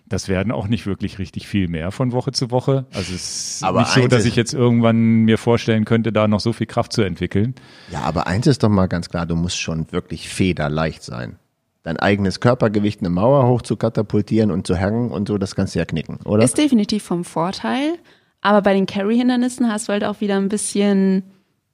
das 0.09 0.29
werden 0.29 0.53
auch 0.53 0.69
nicht 0.69 0.87
wirklich 0.87 1.19
richtig 1.19 1.47
viel 1.47 1.69
mehr 1.69 1.91
von 1.91 2.13
Woche 2.13 2.33
zu 2.33 2.51
Woche. 2.51 2.87
Also 2.93 3.15
es 3.15 3.57
ist 3.57 3.65
Aber 3.65 3.81
nicht 3.81 3.93
so, 3.93 4.07
dass 4.09 4.25
ich 4.25 4.37
jetzt 4.37 4.55
irgendwann 4.55 5.25
mir 5.25 5.39
vorstellen 5.39 5.85
könnte, 5.85 6.13
da 6.13 6.29
noch 6.29 6.41
so 6.41 6.53
viel 6.53 6.67
Kraft 6.67 6.93
zu 6.93 7.03
entwickeln. 7.03 7.55
Ja, 7.91 8.03
aber 8.03 8.27
eins 8.27 8.47
ist 8.47 8.63
doch 8.63 8.69
mal 8.69 8.87
ganz 8.87 9.09
klar, 9.09 9.27
du 9.27 9.37
musst 9.37 9.59
schon 9.59 9.91
wirklich 9.93 10.29
federleicht 10.29 11.03
sein. 11.03 11.37
Dein 11.83 11.99
eigenes 11.99 12.41
Körpergewicht 12.41 13.01
eine 13.01 13.11
Mauer 13.11 13.47
hoch 13.49 13.63
zu 13.63 13.77
katapultieren 13.77 14.51
und 14.51 14.67
zu 14.67 14.77
hängen 14.77 15.11
und 15.11 15.29
so, 15.29 15.39
das 15.39 15.55
kannst 15.55 15.75
du 15.75 15.79
ja 15.79 15.85
knicken, 15.85 16.19
oder? 16.25 16.43
Ist 16.43 16.59
definitiv 16.59 17.03
vom 17.03 17.25
Vorteil, 17.25 17.95
aber 18.41 18.63
bei 18.63 18.75
den 18.75 18.87
Carry-Hindernissen 18.87 19.71
hast 19.71 19.89
du 19.89 19.93
halt 19.93 20.05
auch 20.05 20.21
wieder 20.21 20.37
ein 20.37 20.49
bisschen 20.49 21.23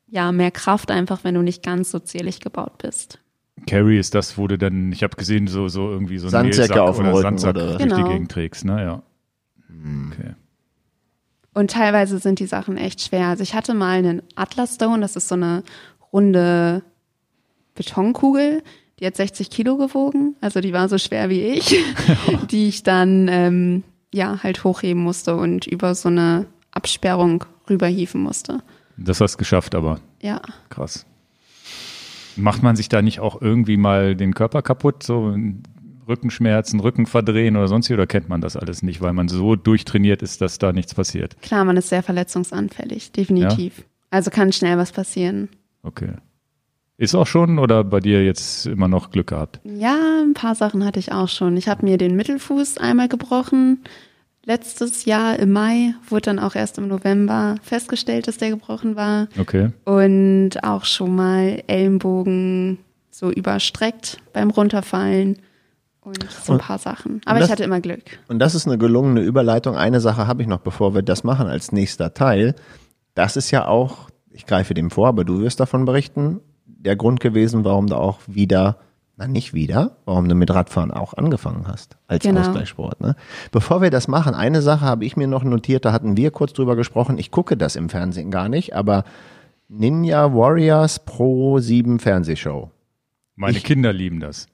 ja, 0.07 0.31
mehr 0.31 0.51
Kraft 0.51 0.91
einfach, 0.91 1.25
wenn 1.25 1.35
du 1.35 1.43
nicht 1.43 1.63
ganz 1.63 1.91
so 1.91 1.99
zählich 1.99 2.41
gebaut 2.41 2.79
bist. 2.79 3.19
Carry 3.67 3.99
ist 3.99 4.15
das, 4.15 4.37
wo 4.37 4.47
du 4.49 4.59
dann, 4.59 4.93
ich 4.93 5.03
habe 5.03 5.17
gesehen, 5.17 5.47
so, 5.47 5.69
so 5.69 5.89
irgendwie 5.91 6.19
so 6.19 6.27
einen 6.27 6.53
Sandsäcke 6.53 6.83
auf 6.83 6.97
dem 6.97 7.07
oder 7.07 7.15
Rücken 7.15 7.23
Sandsack 7.39 7.51
oder- 7.57 7.67
durch 7.79 7.83
die 7.83 7.89
Genau. 7.89 8.09
Gegend 8.09 8.31
trägst, 8.31 8.65
ne? 8.65 8.83
Ja. 8.83 9.03
Hm. 9.69 10.13
Okay. 10.13 10.35
Und 11.55 11.71
teilweise 11.71 12.19
sind 12.19 12.41
die 12.41 12.47
Sachen 12.47 12.77
echt 12.77 13.01
schwer. 13.01 13.29
Also 13.29 13.43
ich 13.45 13.55
hatte 13.55 13.75
mal 13.75 13.99
einen 13.99 14.23
Atlas 14.35 14.75
Stone, 14.75 15.01
das 15.01 15.15
ist 15.17 15.29
so 15.29 15.37
eine 15.37 15.63
runde 16.13 16.83
Betonkugel, 17.75 18.63
die 19.01 19.07
hat 19.07 19.17
60 19.17 19.51
Kilo 19.51 19.77
gewogen, 19.77 20.37
also 20.41 20.61
die 20.61 20.73
war 20.73 20.89
so 20.89 20.99
schwer 20.99 21.29
wie 21.31 21.41
ich, 21.43 21.77
die 22.51 22.69
ich 22.69 22.83
dann 22.83 23.29
ähm, 23.29 23.83
ja 24.13 24.43
halt 24.43 24.63
hochheben 24.65 25.03
musste 25.03 25.37
und 25.37 25.67
über 25.67 25.95
so 25.95 26.09
eine 26.09 26.47
Absperrung 26.73 27.45
rüberhieven 27.69 28.21
musste. 28.23 28.63
Das 28.97 29.21
hast 29.21 29.35
du 29.35 29.39
geschafft, 29.39 29.75
aber 29.75 30.01
Ja. 30.23 30.41
krass. 30.71 31.07
Macht 32.37 32.63
man 32.63 32.77
sich 32.77 32.89
da 32.89 33.03
nicht 33.03 33.21
auch 33.21 33.41
irgendwie 33.41 33.77
mal 33.77 34.17
den 34.17 34.35
Körper 34.35 34.63
kaputt, 34.63 35.03
so 35.03 35.37
Rückenschmerzen, 36.07 36.81
Rücken 36.81 37.07
verdrehen 37.07 37.57
oder 37.57 37.69
sonst 37.69 37.89
wie, 37.89 37.95
oder 37.95 38.07
kennt 38.07 38.29
man 38.29 38.41
das 38.41 38.57
alles 38.57 38.83
nicht, 38.83 39.01
weil 39.01 39.13
man 39.13 39.29
so 39.29 39.57
durchtrainiert 39.57 40.23
ist, 40.23 40.41
dass 40.41 40.59
da 40.59 40.73
nichts 40.73 40.95
passiert? 40.95 41.41
Klar, 41.43 41.65
man 41.65 41.77
ist 41.77 41.89
sehr 41.89 42.03
verletzungsanfällig, 42.03 43.13
definitiv. 43.13 43.85
Also 44.11 44.31
kann 44.31 44.53
schnell 44.53 44.79
was 44.79 44.93
passieren. 44.93 45.49
Okay. 45.83 46.13
Ist 46.97 47.15
auch 47.15 47.27
schon 47.27 47.59
oder 47.59 47.83
bei 47.83 47.99
dir 47.99 48.25
jetzt 48.25 48.67
immer 48.67 48.87
noch 48.87 49.11
Glück 49.11 49.29
gehabt? 49.29 49.61
Ja, 49.65 50.23
ein 50.25 50.35
paar 50.35 50.55
Sachen 50.55 50.85
hatte 50.85 51.01
ich 51.01 51.11
auch 51.11 51.29
schon. 51.29 51.57
Ich 51.57 51.69
habe 51.69 51.85
mir 51.85 51.99
den 51.99 52.15
Mittelfuß 52.15 52.79
einmal 52.79 53.09
gebrochen. 53.09 53.81
Letztes 54.47 55.05
Jahr 55.07 55.39
im 55.39 55.53
Mai 55.53 55.95
wurde 56.09 56.23
dann 56.27 56.39
auch 56.39 56.55
erst 56.55 56.77
im 56.79 56.89
November 56.89 57.55
festgestellt, 57.63 58.29
dass 58.29 58.37
der 58.37 58.51
gebrochen 58.51 58.95
war. 58.97 59.29
Okay. 59.39 59.71
Und 59.85 60.63
auch 60.63 60.85
schon 60.85 61.17
mal 61.17 61.63
Ellenbogen 61.67 62.79
so 63.11 63.31
überstreckt 63.31 64.19
beim 64.35 64.51
Runterfallen 64.51 65.39
und 66.03 66.23
so 66.31 66.53
ein 66.53 66.59
Und- 66.59 66.63
paar 66.63 66.79
Sachen. 66.79 67.21
Aber 67.25 67.39
das- 67.39 67.49
ich 67.49 67.53
hatte 67.53 67.65
immer 67.65 67.81
Glück. 67.81 68.03
Und 68.29 68.39
das 68.39 68.55
ist 68.55 68.67
eine 68.67 68.77
gelungene 68.77 69.21
Überleitung. 69.23 69.77
Eine 69.77 70.01
Sache 70.01 70.27
habe 70.27 70.43
ich 70.43 70.49
noch, 70.49 70.61
bevor 70.61 70.95
wir 70.95 71.03
das 71.03 71.25
machen 71.25 71.47
als 71.47 71.73
nächster 71.73 72.13
Teil. 72.13 72.55
Das 73.15 73.37
ist 73.37 73.51
ja 73.51 73.67
auch, 73.67 74.11
ich 74.31 74.45
greife 74.45 74.75
dem 74.75 74.91
vor, 74.91 75.09
aber 75.09 75.25
du 75.25 75.41
wirst 75.41 75.61
davon 75.61 75.87
berichten, 75.87 76.41
der 76.67 76.97
Grund 76.97 77.21
gewesen, 77.21 77.65
warum 77.65 77.87
du 77.87 77.97
auch 77.97 78.19
wieder, 78.27 78.77
na 79.17 79.27
nicht 79.29 79.55
wieder, 79.55 79.97
warum 80.07 80.29
du 80.29 80.35
mit 80.35 80.53
Radfahren 80.53 80.91
auch 80.91 81.15
angefangen 81.15 81.67
hast 81.69 81.97
als 82.09 82.25
Genau. 82.25 82.41
Ausgleichssport. 82.41 83.01
Ne? 83.01 83.15
Bevor 83.53 83.81
wir 83.83 83.91
das 83.91 84.09
machen, 84.09 84.35
eine 84.35 84.61
Sache 84.63 84.85
habe 84.85 85.05
ich 85.05 85.17
mir 85.17 85.29
noch 85.29 85.45
notiert, 85.45 85.85
da 85.85 85.93
hatten 85.93 86.17
wir 86.17 86.31
kurz 86.31 86.53
drüber 86.53 86.75
gesprochen. 86.77 87.19
Ich 87.19 87.31
gucke 87.31 87.57
das 87.57 87.77
im 87.77 87.89
Fernsehen 87.89 88.31
gar 88.31 88.49
nicht, 88.49 88.75
aber 88.75 89.05
Ninja 89.69 90.35
Warriors 90.35 91.05
Pro 91.05 91.59
7 91.59 91.99
Fernsehshow. 92.01 92.71
Meine 93.37 93.57
Ich- 93.59 93.65
Kinder 93.65 93.93
lieben 93.93 94.21
das. 94.21 94.47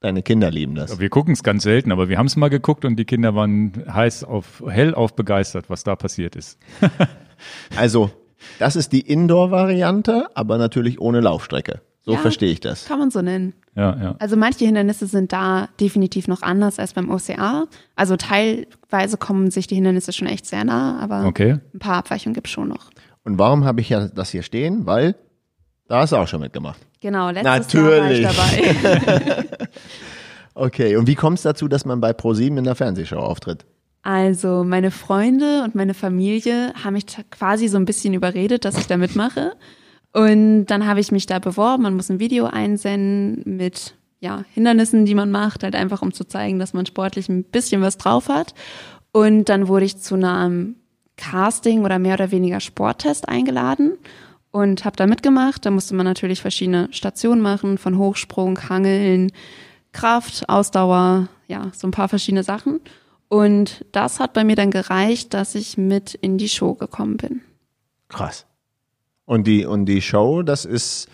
Deine 0.00 0.22
Kinder 0.22 0.50
lieben 0.50 0.74
das. 0.74 1.00
Wir 1.00 1.08
gucken 1.08 1.32
es 1.32 1.42
ganz 1.42 1.62
selten, 1.62 1.90
aber 1.90 2.08
wir 2.08 2.18
haben 2.18 2.26
es 2.26 2.36
mal 2.36 2.48
geguckt 2.50 2.84
und 2.84 2.96
die 2.96 3.06
Kinder 3.06 3.34
waren 3.34 3.72
heiß 3.92 4.24
auf, 4.24 4.62
hellauf 4.68 5.16
begeistert, 5.16 5.68
was 5.70 5.84
da 5.84 5.96
passiert 5.96 6.36
ist. 6.36 6.58
Also, 7.76 8.10
das 8.58 8.76
ist 8.76 8.92
die 8.92 9.00
Indoor-Variante, 9.00 10.28
aber 10.34 10.56
natürlich 10.58 11.00
ohne 11.00 11.20
Laufstrecke. 11.20 11.80
So 12.06 12.12
Ja. 12.12 12.18
verstehe 12.18 12.52
ich 12.52 12.60
das. 12.60 12.84
Kann 12.86 12.98
man 13.00 13.10
so 13.10 13.20
nennen. 13.20 13.52
Ja, 13.74 13.96
ja. 14.00 14.14
Also 14.20 14.36
manche 14.36 14.64
Hindernisse 14.64 15.06
sind 15.06 15.32
da 15.32 15.68
definitiv 15.80 16.28
noch 16.28 16.40
anders 16.42 16.78
als 16.78 16.92
beim 16.94 17.10
OCA. 17.10 17.66
Also 17.96 18.16
teilweise 18.16 19.16
kommen 19.18 19.50
sich 19.50 19.66
die 19.66 19.74
Hindernisse 19.74 20.12
schon 20.12 20.28
echt 20.28 20.46
sehr 20.46 20.64
nah, 20.64 20.98
aber 21.00 21.26
Okay. 21.26 21.58
ein 21.74 21.78
paar 21.80 21.96
Abweichungen 21.96 22.32
gibt 22.34 22.46
es 22.46 22.52
schon 22.52 22.68
noch. 22.68 22.90
Und 23.24 23.38
warum 23.38 23.64
habe 23.64 23.80
ich 23.80 23.88
ja 23.88 24.06
das 24.08 24.30
hier 24.30 24.42
stehen? 24.44 24.86
Weil 24.86 25.16
da 25.88 25.98
hast 26.00 26.12
du 26.12 26.16
auch 26.16 26.28
schon 26.28 26.40
mitgemacht. 26.40 26.78
Genau, 27.00 27.28
letztes 27.30 27.44
Natürlich. 27.74 28.20
Jahr 28.20 28.36
war 28.36 28.52
ich 28.56 28.82
dabei. 28.82 29.46
Okay, 30.58 30.96
und 30.96 31.06
wie 31.06 31.14
kommt 31.16 31.36
es 31.36 31.42
dazu, 31.42 31.68
dass 31.68 31.84
man 31.84 32.00
bei 32.00 32.14
ProSieben 32.14 32.56
in 32.56 32.64
der 32.64 32.74
Fernsehshow 32.74 33.18
auftritt? 33.18 33.66
Also 34.02 34.64
meine 34.64 34.90
Freunde 34.90 35.62
und 35.64 35.74
meine 35.74 35.92
Familie 35.92 36.72
haben 36.82 36.94
mich 36.94 37.04
quasi 37.30 37.68
so 37.68 37.76
ein 37.76 37.84
bisschen 37.84 38.14
überredet, 38.14 38.64
dass 38.64 38.78
ich 38.78 38.86
da 38.86 38.96
mitmache. 38.96 39.52
Und 40.16 40.64
dann 40.66 40.86
habe 40.86 41.00
ich 41.00 41.12
mich 41.12 41.26
da 41.26 41.40
beworben. 41.40 41.82
Man 41.82 41.94
muss 41.94 42.08
ein 42.08 42.20
Video 42.20 42.46
einsenden 42.46 43.42
mit 43.44 43.94
ja, 44.18 44.44
Hindernissen, 44.54 45.04
die 45.04 45.14
man 45.14 45.30
macht, 45.30 45.62
halt 45.62 45.74
einfach 45.74 46.00
um 46.00 46.10
zu 46.10 46.24
zeigen, 46.24 46.58
dass 46.58 46.72
man 46.72 46.86
sportlich 46.86 47.28
ein 47.28 47.44
bisschen 47.44 47.82
was 47.82 47.98
drauf 47.98 48.30
hat. 48.30 48.54
Und 49.12 49.50
dann 49.50 49.68
wurde 49.68 49.84
ich 49.84 49.98
zu 49.98 50.14
einem 50.14 50.76
Casting 51.18 51.84
oder 51.84 51.98
mehr 51.98 52.14
oder 52.14 52.30
weniger 52.30 52.60
Sporttest 52.60 53.28
eingeladen 53.28 53.98
und 54.52 54.86
habe 54.86 54.96
da 54.96 55.06
mitgemacht. 55.06 55.66
Da 55.66 55.70
musste 55.70 55.94
man 55.94 56.06
natürlich 56.06 56.40
verschiedene 56.40 56.88
Stationen 56.92 57.42
machen, 57.42 57.76
von 57.76 57.98
Hochsprung, 57.98 58.58
Hangeln, 58.70 59.32
Kraft, 59.92 60.48
Ausdauer, 60.48 61.28
ja, 61.46 61.70
so 61.74 61.88
ein 61.88 61.90
paar 61.90 62.08
verschiedene 62.08 62.42
Sachen. 62.42 62.80
Und 63.28 63.84
das 63.92 64.18
hat 64.18 64.32
bei 64.32 64.44
mir 64.44 64.56
dann 64.56 64.70
gereicht, 64.70 65.34
dass 65.34 65.54
ich 65.54 65.76
mit 65.76 66.14
in 66.14 66.38
die 66.38 66.48
Show 66.48 66.72
gekommen 66.72 67.18
bin. 67.18 67.42
Krass. 68.08 68.45
Und 69.26 69.46
die, 69.46 69.66
und 69.66 69.86
die 69.86 70.00
Show, 70.00 70.42
das 70.42 70.64
ist, 70.64 71.08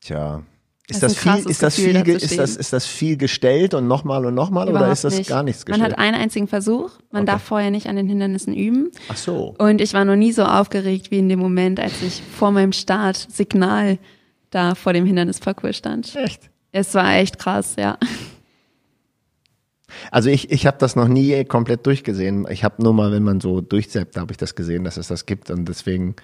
tja, 0.00 0.42
ist 0.90 1.02
das, 1.02 1.14
das 1.14 1.22
viel, 1.22 1.50
ist 1.50 1.62
das 1.62 1.74
viel, 1.76 1.96
ist 2.08 2.38
das, 2.38 2.56
ist 2.56 2.72
das 2.72 2.84
viel 2.84 3.16
gestellt 3.16 3.74
und 3.74 3.86
nochmal 3.86 4.26
und 4.26 4.34
nochmal 4.34 4.68
oder 4.68 4.90
ist 4.90 5.04
das 5.04 5.16
nicht. 5.16 5.30
gar 5.30 5.44
nichts 5.44 5.64
gestellt? 5.64 5.80
Man 5.80 5.92
hat 5.92 5.98
einen 5.98 6.16
einzigen 6.16 6.48
Versuch. 6.48 6.90
Man 7.12 7.22
okay. 7.22 7.32
darf 7.32 7.42
vorher 7.44 7.70
nicht 7.70 7.86
an 7.86 7.94
den 7.94 8.08
Hindernissen 8.08 8.52
üben. 8.54 8.90
Ach 9.08 9.16
so. 9.16 9.54
Und 9.58 9.80
ich 9.80 9.94
war 9.94 10.04
noch 10.04 10.16
nie 10.16 10.32
so 10.32 10.44
aufgeregt 10.44 11.12
wie 11.12 11.20
in 11.20 11.28
dem 11.28 11.38
Moment, 11.38 11.78
als 11.78 12.02
ich 12.02 12.20
vor 12.36 12.50
meinem 12.50 12.72
Start 12.72 13.16
Signal 13.16 13.98
da 14.50 14.74
vor 14.74 14.92
dem 14.92 15.06
Hindernisparcours 15.06 15.76
stand. 15.76 16.16
Echt? 16.16 16.50
Es 16.72 16.94
war 16.94 17.14
echt 17.14 17.38
krass, 17.38 17.76
ja. 17.78 17.96
Also 20.10 20.30
ich, 20.30 20.50
ich 20.50 20.66
habe 20.66 20.78
das 20.78 20.96
noch 20.96 21.08
nie 21.08 21.44
komplett 21.44 21.86
durchgesehen. 21.86 22.46
Ich 22.50 22.64
habe 22.64 22.82
nur 22.82 22.94
mal, 22.94 23.12
wenn 23.12 23.22
man 23.22 23.40
so 23.40 23.60
durchzappt, 23.60 24.16
habe 24.16 24.32
ich 24.32 24.38
das 24.38 24.54
gesehen, 24.54 24.84
dass 24.84 24.96
es 24.96 25.08
das 25.08 25.26
gibt 25.26 25.50
und 25.50 25.68
deswegen, 25.68 26.16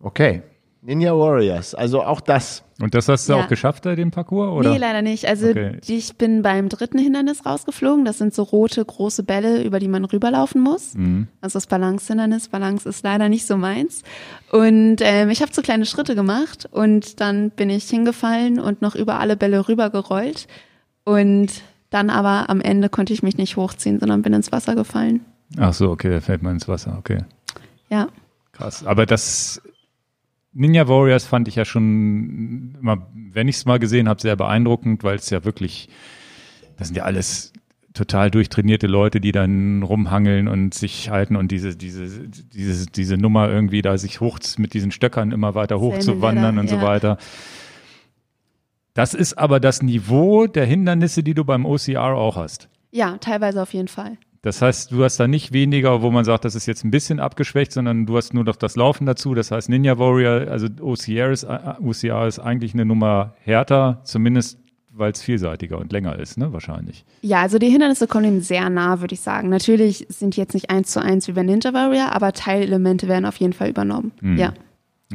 okay. 0.00 0.42
Ninja 0.80 1.12
Warriors, 1.12 1.74
also 1.74 2.02
auch 2.02 2.20
das. 2.20 2.62
Und 2.80 2.94
das 2.94 3.08
hast 3.08 3.28
du 3.28 3.32
ja. 3.32 3.40
auch 3.40 3.48
geschafft, 3.48 3.84
den 3.84 4.12
Parcours? 4.12 4.52
Oder? 4.52 4.70
Nee, 4.70 4.78
leider 4.78 5.02
nicht. 5.02 5.26
Also 5.26 5.48
okay. 5.48 5.78
ich 5.86 6.16
bin 6.16 6.42
beim 6.42 6.68
dritten 6.68 6.98
Hindernis 6.98 7.44
rausgeflogen. 7.44 8.04
Das 8.04 8.18
sind 8.18 8.32
so 8.32 8.44
rote, 8.44 8.84
große 8.84 9.24
Bälle, 9.24 9.64
über 9.64 9.80
die 9.80 9.88
man 9.88 10.04
rüberlaufen 10.04 10.62
muss. 10.62 10.94
Mhm. 10.94 11.26
Also 11.40 11.56
das 11.56 11.66
Balance-Hindernis. 11.66 12.48
Balance 12.48 12.88
ist 12.88 13.02
leider 13.02 13.28
nicht 13.28 13.46
so 13.46 13.56
meins. 13.56 14.04
Und 14.52 14.98
ähm, 15.00 15.30
ich 15.30 15.42
habe 15.42 15.52
so 15.52 15.62
kleine 15.62 15.84
Schritte 15.84 16.14
gemacht 16.14 16.68
und 16.70 17.20
dann 17.20 17.50
bin 17.50 17.70
ich 17.70 17.90
hingefallen 17.90 18.60
und 18.60 18.80
noch 18.80 18.94
über 18.94 19.18
alle 19.18 19.36
Bälle 19.36 19.68
rübergerollt. 19.68 20.46
Und 21.04 21.48
dann 21.90 22.08
aber 22.08 22.48
am 22.50 22.60
Ende 22.60 22.88
konnte 22.88 23.12
ich 23.12 23.24
mich 23.24 23.36
nicht 23.36 23.56
hochziehen, 23.56 23.98
sondern 23.98 24.22
bin 24.22 24.32
ins 24.32 24.52
Wasser 24.52 24.76
gefallen. 24.76 25.24
Ach 25.58 25.72
so, 25.72 25.90
okay, 25.90 26.10
da 26.10 26.20
fällt 26.20 26.42
man 26.42 26.54
ins 26.54 26.68
Wasser, 26.68 26.96
okay. 26.98 27.24
Ja. 27.88 28.08
Krass. 28.52 28.86
Aber 28.86 29.06
das 29.06 29.60
Ninja 30.52 30.88
Warriors 30.88 31.24
fand 31.24 31.48
ich 31.48 31.56
ja 31.56 31.64
schon, 31.64 32.76
immer, 32.80 33.06
wenn 33.12 33.48
ich 33.48 33.56
es 33.56 33.64
mal 33.66 33.78
gesehen 33.78 34.08
habe, 34.08 34.20
sehr 34.20 34.36
beeindruckend, 34.36 35.04
weil 35.04 35.16
es 35.16 35.30
ja 35.30 35.44
wirklich, 35.44 35.88
das 36.76 36.88
sind 36.88 36.96
ja 36.96 37.04
alles 37.04 37.52
total 37.94 38.30
durchtrainierte 38.30 38.86
Leute, 38.86 39.20
die 39.20 39.32
dann 39.32 39.82
rumhangeln 39.82 40.48
und 40.48 40.74
sich 40.74 41.10
halten 41.10 41.36
und 41.36 41.50
diese, 41.50 41.76
diese, 41.76 42.28
diese, 42.28 42.86
diese 42.86 43.16
Nummer 43.16 43.48
irgendwie 43.48 43.82
da 43.82 43.98
sich 43.98 44.20
hoch 44.20 44.38
mit 44.58 44.74
diesen 44.74 44.92
Stöckern 44.92 45.32
immer 45.32 45.54
weiter 45.54 45.80
hochzuwandern 45.80 46.58
und 46.58 46.70
ja. 46.70 46.78
so 46.78 46.82
weiter. 46.84 47.18
Das 48.94 49.14
ist 49.14 49.34
aber 49.34 49.60
das 49.60 49.82
Niveau 49.82 50.46
der 50.46 50.64
Hindernisse, 50.64 51.22
die 51.22 51.34
du 51.34 51.44
beim 51.44 51.66
OCR 51.66 52.14
auch 52.14 52.36
hast. 52.36 52.68
Ja, 52.90 53.18
teilweise 53.18 53.62
auf 53.62 53.74
jeden 53.74 53.88
Fall. 53.88 54.16
Das 54.48 54.62
heißt, 54.62 54.92
du 54.92 55.04
hast 55.04 55.20
da 55.20 55.28
nicht 55.28 55.52
weniger, 55.52 56.00
wo 56.00 56.10
man 56.10 56.24
sagt, 56.24 56.46
das 56.46 56.54
ist 56.54 56.64
jetzt 56.64 56.82
ein 56.82 56.90
bisschen 56.90 57.20
abgeschwächt, 57.20 57.70
sondern 57.70 58.06
du 58.06 58.16
hast 58.16 58.32
nur 58.32 58.44
noch 58.44 58.56
das 58.56 58.76
Laufen 58.76 59.04
dazu. 59.04 59.34
Das 59.34 59.50
heißt, 59.50 59.68
Ninja 59.68 59.98
Warrior, 59.98 60.50
also 60.50 60.68
OCR 60.80 61.30
ist, 61.32 61.44
OCR 61.44 62.26
ist 62.26 62.38
eigentlich 62.38 62.72
eine 62.72 62.86
Nummer 62.86 63.34
härter, 63.44 64.00
zumindest 64.04 64.58
weil 64.90 65.12
es 65.12 65.20
vielseitiger 65.20 65.76
und 65.76 65.92
länger 65.92 66.18
ist, 66.18 66.38
ne? 66.38 66.50
Wahrscheinlich. 66.50 67.04
Ja, 67.20 67.42
also 67.42 67.58
die 67.58 67.68
Hindernisse 67.68 68.06
kommen 68.06 68.24
ihm 68.24 68.40
sehr 68.40 68.70
nah, 68.70 69.02
würde 69.02 69.12
ich 69.12 69.20
sagen. 69.20 69.50
Natürlich 69.50 70.06
sind 70.08 70.34
die 70.34 70.40
jetzt 70.40 70.54
nicht 70.54 70.70
eins 70.70 70.92
zu 70.92 71.02
eins 71.02 71.28
wie 71.28 71.32
bei 71.32 71.42
Ninja 71.42 71.74
Warrior, 71.74 72.12
aber 72.12 72.32
Teilelemente 72.32 73.06
werden 73.06 73.26
auf 73.26 73.36
jeden 73.36 73.52
Fall 73.52 73.68
übernommen. 73.68 74.12
Hm. 74.20 74.38
Ja. 74.38 74.54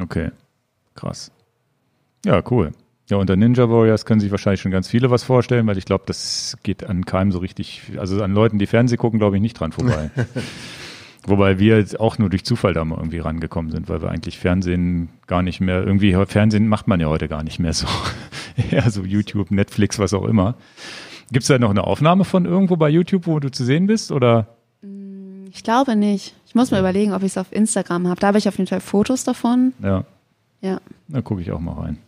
Okay. 0.00 0.30
Krass. 0.94 1.32
Ja, 2.24 2.40
cool. 2.52 2.70
Ja, 3.10 3.18
unter 3.18 3.36
Ninja 3.36 3.68
Warriors 3.68 4.06
können 4.06 4.20
sich 4.20 4.30
wahrscheinlich 4.30 4.62
schon 4.62 4.72
ganz 4.72 4.88
viele 4.88 5.10
was 5.10 5.24
vorstellen, 5.24 5.66
weil 5.66 5.76
ich 5.76 5.84
glaube, 5.84 6.04
das 6.06 6.56
geht 6.62 6.84
an 6.84 7.04
keinem 7.04 7.32
so 7.32 7.38
richtig, 7.38 7.82
also 7.98 8.22
an 8.22 8.32
Leuten, 8.32 8.58
die 8.58 8.66
Fernsehen 8.66 8.98
gucken, 8.98 9.18
glaube 9.18 9.36
ich, 9.36 9.42
nicht 9.42 9.60
dran 9.60 9.72
vorbei. 9.72 10.10
Wobei 11.26 11.58
wir 11.58 11.84
auch 11.98 12.18
nur 12.18 12.30
durch 12.30 12.44
Zufall 12.44 12.74
da 12.74 12.84
mal 12.84 12.96
irgendwie 12.96 13.18
rangekommen 13.18 13.70
sind, 13.70 13.88
weil 13.88 14.02
wir 14.02 14.10
eigentlich 14.10 14.38
Fernsehen 14.38 15.08
gar 15.26 15.42
nicht 15.42 15.60
mehr, 15.60 15.82
irgendwie 15.82 16.14
Fernsehen 16.26 16.68
macht 16.68 16.86
man 16.86 17.00
ja 17.00 17.08
heute 17.08 17.28
gar 17.28 17.42
nicht 17.42 17.58
mehr 17.58 17.72
so. 17.72 17.86
ja, 18.70 18.88
so 18.90 19.02
YouTube, 19.02 19.50
Netflix, 19.50 19.98
was 19.98 20.14
auch 20.14 20.24
immer. 20.24 20.54
Gibt 21.30 21.42
es 21.42 21.48
da 21.48 21.58
noch 21.58 21.70
eine 21.70 21.84
Aufnahme 21.84 22.24
von 22.24 22.44
irgendwo 22.44 22.76
bei 22.76 22.88
YouTube, 22.88 23.26
wo 23.26 23.38
du 23.38 23.50
zu 23.50 23.64
sehen 23.64 23.86
bist? 23.86 24.12
Oder? 24.12 24.46
Ich 25.50 25.62
glaube 25.62 25.96
nicht. 25.96 26.34
Ich 26.46 26.54
muss 26.54 26.70
mal 26.70 26.80
überlegen, 26.80 27.12
ob 27.12 27.22
ich 27.22 27.32
es 27.32 27.38
auf 27.38 27.52
Instagram 27.52 28.08
habe. 28.08 28.20
Da 28.20 28.28
habe 28.28 28.38
ich 28.38 28.48
auf 28.48 28.58
jeden 28.58 28.68
Fall 28.68 28.80
Fotos 28.80 29.24
davon. 29.24 29.72
Ja. 29.82 30.04
Ja. 30.60 30.80
Da 31.08 31.22
gucke 31.22 31.40
ich 31.40 31.52
auch 31.52 31.60
mal 31.60 31.74
rein. 31.74 31.98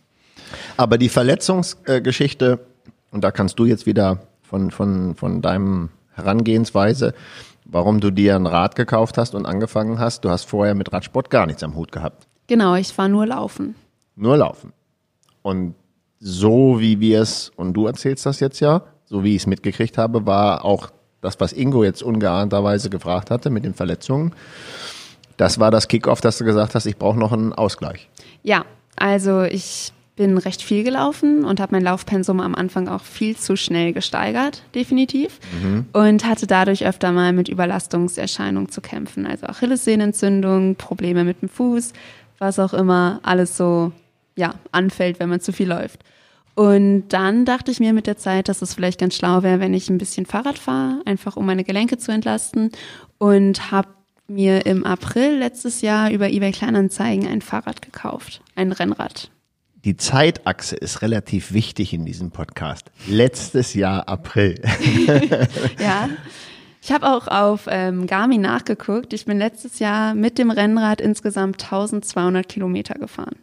Aber 0.77 0.97
die 0.97 1.09
Verletzungsgeschichte, 1.09 2.59
und 3.11 3.23
da 3.23 3.31
kannst 3.31 3.59
du 3.59 3.65
jetzt 3.65 3.85
wieder 3.85 4.19
von, 4.41 4.71
von, 4.71 5.15
von 5.15 5.41
deinem 5.41 5.89
Herangehensweise, 6.13 7.13
warum 7.65 7.99
du 7.99 8.11
dir 8.11 8.35
ein 8.35 8.45
Rad 8.45 8.75
gekauft 8.75 9.17
hast 9.17 9.35
und 9.35 9.45
angefangen 9.45 9.99
hast, 9.99 10.25
du 10.25 10.29
hast 10.29 10.45
vorher 10.45 10.75
mit 10.75 10.91
Radsport 10.93 11.29
gar 11.29 11.45
nichts 11.45 11.63
am 11.63 11.75
Hut 11.75 11.91
gehabt. 11.91 12.27
Genau, 12.47 12.75
ich 12.75 12.97
war 12.97 13.07
nur 13.07 13.25
laufen. 13.25 13.75
Nur 14.15 14.37
laufen. 14.37 14.73
Und 15.41 15.75
so 16.19 16.79
wie 16.79 16.99
wir 16.99 17.21
es, 17.21 17.51
und 17.55 17.73
du 17.73 17.85
erzählst 17.85 18.25
das 18.25 18.39
jetzt 18.39 18.59
ja, 18.59 18.83
so 19.05 19.23
wie 19.23 19.35
ich 19.35 19.43
es 19.43 19.47
mitgekriegt 19.47 19.97
habe, 19.97 20.25
war 20.25 20.65
auch 20.65 20.89
das, 21.21 21.39
was 21.39 21.53
Ingo 21.53 21.83
jetzt 21.83 22.03
ungeahnterweise 22.03 22.89
gefragt 22.89 23.31
hatte 23.31 23.49
mit 23.49 23.65
den 23.65 23.73
Verletzungen. 23.73 24.33
Das 25.37 25.59
war 25.59 25.71
das 25.71 25.87
Kickoff, 25.87 26.21
dass 26.21 26.37
du 26.37 26.45
gesagt 26.45 26.73
hast, 26.73 26.85
ich 26.85 26.97
brauche 26.97 27.17
noch 27.17 27.31
einen 27.31 27.53
Ausgleich. 27.53 28.09
Ja, 28.43 28.65
also 28.95 29.43
ich 29.43 29.93
bin 30.17 30.37
recht 30.37 30.61
viel 30.61 30.83
gelaufen 30.83 31.45
und 31.45 31.61
habe 31.61 31.75
mein 31.75 31.83
Laufpensum 31.83 32.41
am 32.41 32.55
Anfang 32.55 32.89
auch 32.89 33.03
viel 33.03 33.37
zu 33.37 33.55
schnell 33.55 33.93
gesteigert, 33.93 34.63
definitiv. 34.75 35.39
Mhm. 35.63 35.85
Und 35.93 36.25
hatte 36.25 36.47
dadurch 36.47 36.85
öfter 36.85 37.11
mal 37.13 37.31
mit 37.31 37.47
Überlastungserscheinungen 37.47 38.69
zu 38.69 38.81
kämpfen. 38.81 39.25
Also 39.25 39.45
Achillessehnenentzündung, 39.45 40.75
Probleme 40.75 41.23
mit 41.23 41.41
dem 41.41 41.49
Fuß, 41.49 41.93
was 42.39 42.59
auch 42.59 42.73
immer 42.73 43.19
alles 43.23 43.55
so 43.55 43.93
ja, 44.35 44.55
anfällt, 44.71 45.19
wenn 45.19 45.29
man 45.29 45.39
zu 45.39 45.53
viel 45.53 45.69
läuft. 45.69 46.01
Und 46.55 47.09
dann 47.09 47.45
dachte 47.45 47.69
ich 47.69 47.79
mir 47.79 47.93
mit 47.93 48.07
der 48.07 48.17
Zeit, 48.17 48.49
dass 48.49 48.63
es 48.63 48.73
vielleicht 48.73 48.99
ganz 48.99 49.15
schlau 49.15 49.43
wäre, 49.43 49.59
wenn 49.59 49.75
ich 49.75 49.89
ein 49.89 49.99
bisschen 49.99 50.25
Fahrrad 50.25 50.57
fahre, 50.57 51.01
einfach 51.05 51.37
um 51.37 51.45
meine 51.45 51.63
Gelenke 51.63 51.99
zu 51.99 52.11
entlasten. 52.11 52.71
Und 53.19 53.71
habe 53.71 53.89
mir 54.27 54.65
im 54.65 54.83
April 54.83 55.37
letztes 55.37 55.81
Jahr 55.81 56.09
über 56.11 56.27
eBay 56.29 56.51
Kleinanzeigen 56.51 57.27
ein 57.27 57.41
Fahrrad 57.41 57.83
gekauft, 57.83 58.41
ein 58.55 58.71
Rennrad 58.71 59.29
die 59.87 59.95
Zeitachse 59.95 60.75
ist 60.75 61.01
relativ 61.01 61.53
wichtig 61.53 61.93
in 61.93 62.03
diesem 62.03 62.29
Podcast. 62.29 62.91
Letztes 63.07 63.73
Jahr 63.73 64.09
April. 64.09 64.61
ja. 65.79 66.09
Ich 66.81 66.91
habe 66.91 67.07
auch 67.07 67.29
auf 67.29 67.67
ähm, 67.69 68.05
Garmin 68.05 68.41
nachgeguckt. 68.41 69.13
Ich 69.13 69.23
bin 69.23 69.37
letztes 69.37 69.79
Jahr 69.79 70.13
mit 70.13 70.39
dem 70.39 70.51
Rennrad 70.51 70.99
insgesamt 70.99 71.63
1200 71.63 72.49
Kilometer 72.49 72.95
gefahren. 72.95 73.37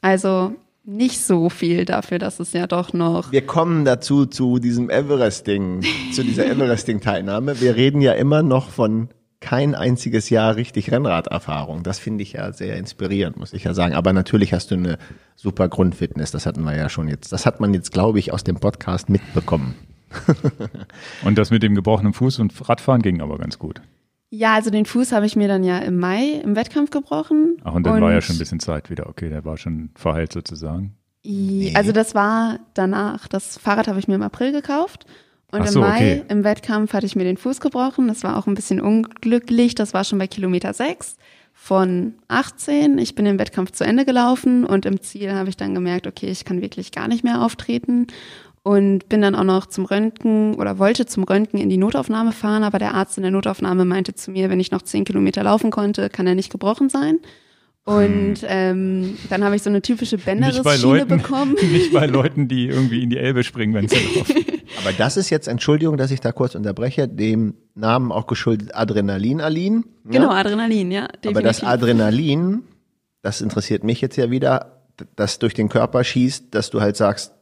Also 0.00 0.54
nicht 0.84 1.20
so 1.22 1.48
viel 1.48 1.84
dafür, 1.84 2.20
dass 2.20 2.38
es 2.38 2.52
ja 2.52 2.68
doch 2.68 2.92
noch. 2.92 3.32
Wir 3.32 3.44
kommen 3.44 3.84
dazu 3.84 4.26
zu 4.26 4.60
diesem 4.60 4.90
Everesting, 4.90 5.84
zu 6.12 6.22
dieser 6.22 6.46
Everesting-Teilnahme. 6.50 7.60
Wir 7.60 7.74
reden 7.74 8.00
ja 8.00 8.12
immer 8.12 8.44
noch 8.44 8.68
von 8.68 9.08
kein 9.40 9.74
einziges 9.74 10.30
Jahr 10.30 10.56
richtig 10.56 10.92
Rennraderfahrung. 10.92 11.82
Das 11.82 11.98
finde 11.98 12.22
ich 12.22 12.34
ja 12.34 12.52
sehr 12.52 12.76
inspirierend, 12.76 13.38
muss 13.38 13.54
ich 13.54 13.64
ja 13.64 13.74
sagen. 13.74 13.94
Aber 13.94 14.12
natürlich 14.12 14.52
hast 14.52 14.70
du 14.70 14.74
eine 14.74 14.98
super 15.34 15.68
Grundfitness. 15.68 16.30
Das 16.30 16.46
hatten 16.46 16.62
wir 16.62 16.76
ja 16.76 16.88
schon 16.88 17.08
jetzt. 17.08 17.32
Das 17.32 17.46
hat 17.46 17.58
man 17.58 17.72
jetzt, 17.72 17.90
glaube 17.90 18.18
ich, 18.18 18.32
aus 18.32 18.44
dem 18.44 18.56
Podcast 18.56 19.08
mitbekommen. 19.08 19.74
und 21.24 21.38
das 21.38 21.50
mit 21.50 21.62
dem 21.62 21.74
gebrochenen 21.74 22.12
Fuß 22.12 22.38
und 22.40 22.68
Radfahren 22.68 23.00
ging 23.00 23.20
aber 23.22 23.38
ganz 23.38 23.58
gut. 23.58 23.80
Ja, 24.28 24.54
also 24.54 24.70
den 24.70 24.84
Fuß 24.84 25.12
habe 25.12 25.26
ich 25.26 25.36
mir 25.36 25.48
dann 25.48 25.64
ja 25.64 25.78
im 25.78 25.98
Mai 25.98 26.40
im 26.44 26.54
Wettkampf 26.54 26.90
gebrochen. 26.90 27.56
Ach, 27.64 27.74
und 27.74 27.84
dann 27.84 27.94
und 27.94 28.02
war 28.02 28.12
ja 28.12 28.20
schon 28.20 28.36
ein 28.36 28.38
bisschen 28.38 28.60
Zeit 28.60 28.90
wieder. 28.90 29.08
Okay, 29.08 29.28
der 29.28 29.44
war 29.44 29.56
schon 29.56 29.90
verheilt 29.94 30.32
sozusagen. 30.32 30.96
Also 31.74 31.92
das 31.92 32.14
war 32.14 32.60
danach. 32.74 33.26
Das 33.28 33.58
Fahrrad 33.58 33.88
habe 33.88 33.98
ich 33.98 34.08
mir 34.08 34.14
im 34.14 34.22
April 34.22 34.52
gekauft 34.52 35.06
und 35.52 35.68
so, 35.68 35.80
im 35.80 35.86
Mai 35.86 35.96
okay. 35.96 36.22
im 36.28 36.44
Wettkampf 36.44 36.92
hatte 36.92 37.06
ich 37.06 37.16
mir 37.16 37.24
den 37.24 37.36
Fuß 37.36 37.60
gebrochen. 37.60 38.08
Das 38.08 38.22
war 38.22 38.36
auch 38.36 38.46
ein 38.46 38.54
bisschen 38.54 38.80
unglücklich. 38.80 39.74
Das 39.74 39.94
war 39.94 40.04
schon 40.04 40.18
bei 40.18 40.26
Kilometer 40.26 40.72
6 40.72 41.16
von 41.52 42.14
18. 42.28 42.98
Ich 42.98 43.14
bin 43.14 43.26
im 43.26 43.38
Wettkampf 43.38 43.72
zu 43.72 43.84
Ende 43.84 44.04
gelaufen 44.04 44.64
und 44.64 44.86
im 44.86 45.00
Ziel 45.00 45.32
habe 45.32 45.48
ich 45.48 45.56
dann 45.56 45.74
gemerkt, 45.74 46.06
okay, 46.06 46.28
ich 46.28 46.44
kann 46.44 46.62
wirklich 46.62 46.92
gar 46.92 47.08
nicht 47.08 47.24
mehr 47.24 47.42
auftreten 47.42 48.06
und 48.62 49.08
bin 49.08 49.22
dann 49.22 49.34
auch 49.34 49.44
noch 49.44 49.66
zum 49.66 49.84
Röntgen 49.84 50.54
oder 50.54 50.78
wollte 50.78 51.06
zum 51.06 51.24
Röntgen 51.24 51.60
in 51.60 51.68
die 51.68 51.76
Notaufnahme 51.76 52.32
fahren, 52.32 52.62
aber 52.62 52.78
der 52.78 52.94
Arzt 52.94 53.16
in 53.16 53.22
der 53.22 53.32
Notaufnahme 53.32 53.84
meinte 53.84 54.14
zu 54.14 54.30
mir, 54.30 54.50
wenn 54.50 54.60
ich 54.60 54.70
noch 54.70 54.82
10 54.82 55.04
Kilometer 55.04 55.42
laufen 55.42 55.70
konnte, 55.70 56.10
kann 56.10 56.26
er 56.26 56.34
nicht 56.34 56.50
gebrochen 56.50 56.88
sein. 56.88 57.18
Und 57.84 58.44
ähm, 58.46 59.16
dann 59.30 59.42
habe 59.42 59.56
ich 59.56 59.62
so 59.62 59.70
eine 59.70 59.80
typische 59.80 60.18
Bänderrisschiene 60.18 61.06
bekommen. 61.06 61.54
Nicht 61.54 61.92
bei 61.92 62.06
Leuten, 62.06 62.46
die 62.46 62.68
irgendwie 62.68 63.02
in 63.02 63.10
die 63.10 63.18
Elbe 63.18 63.42
springen, 63.42 63.74
wenn 63.74 63.88
sie 63.88 63.96
laufen. 63.96 64.44
Aber 64.80 64.92
das 64.92 65.16
ist 65.16 65.30
jetzt, 65.30 65.48
Entschuldigung, 65.48 65.96
dass 65.96 66.10
ich 66.10 66.20
da 66.20 66.30
kurz 66.32 66.54
unterbreche, 66.54 67.08
dem 67.08 67.54
Namen 67.74 68.12
auch 68.12 68.26
geschuldet 68.26 68.74
Adrenalinalin. 68.74 69.84
Ja? 70.04 70.10
Genau, 70.10 70.30
Adrenalin, 70.30 70.90
ja. 70.92 71.08
Definitiv. 71.08 71.30
Aber 71.30 71.42
das 71.42 71.64
Adrenalin, 71.64 72.62
das 73.22 73.40
interessiert 73.40 73.82
mich 73.82 74.00
jetzt 74.00 74.16
ja 74.16 74.30
wieder, 74.30 74.84
das 75.16 75.38
durch 75.38 75.54
den 75.54 75.68
Körper 75.68 76.04
schießt, 76.04 76.54
dass 76.54 76.70
du 76.70 76.80
halt 76.80 76.96
sagst, 76.96 77.32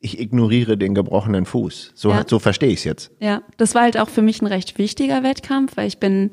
ich 0.00 0.18
ignoriere 0.18 0.76
den 0.76 0.94
gebrochenen 0.94 1.44
Fuß. 1.44 1.92
So, 1.94 2.10
ja. 2.10 2.24
so 2.26 2.38
verstehe 2.38 2.70
ich 2.70 2.78
es 2.78 2.84
jetzt. 2.84 3.10
Ja, 3.20 3.42
das 3.56 3.74
war 3.74 3.82
halt 3.82 3.98
auch 3.98 4.08
für 4.08 4.22
mich 4.22 4.40
ein 4.42 4.46
recht 4.46 4.78
wichtiger 4.78 5.22
Wettkampf, 5.22 5.76
weil 5.76 5.88
ich 5.88 5.98
bin 5.98 6.30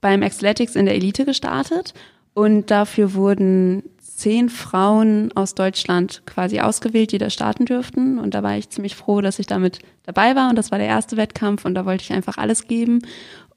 beim 0.00 0.22
Athletics 0.22 0.76
in 0.76 0.86
der 0.86 0.94
Elite 0.94 1.24
gestartet 1.24 1.94
und 2.34 2.70
dafür 2.70 3.14
wurden 3.14 3.82
zehn 4.20 4.50
Frauen 4.50 5.32
aus 5.34 5.54
Deutschland 5.54 6.22
quasi 6.26 6.60
ausgewählt, 6.60 7.12
die 7.12 7.18
da 7.18 7.30
starten 7.30 7.64
dürften. 7.64 8.18
Und 8.18 8.34
da 8.34 8.42
war 8.42 8.56
ich 8.56 8.68
ziemlich 8.68 8.94
froh, 8.94 9.20
dass 9.22 9.38
ich 9.38 9.46
damit 9.46 9.78
dabei 10.04 10.36
war. 10.36 10.50
Und 10.50 10.56
das 10.56 10.70
war 10.70 10.78
der 10.78 10.88
erste 10.88 11.16
Wettkampf 11.16 11.64
und 11.64 11.74
da 11.74 11.86
wollte 11.86 12.04
ich 12.04 12.12
einfach 12.12 12.36
alles 12.36 12.68
geben. 12.68 13.00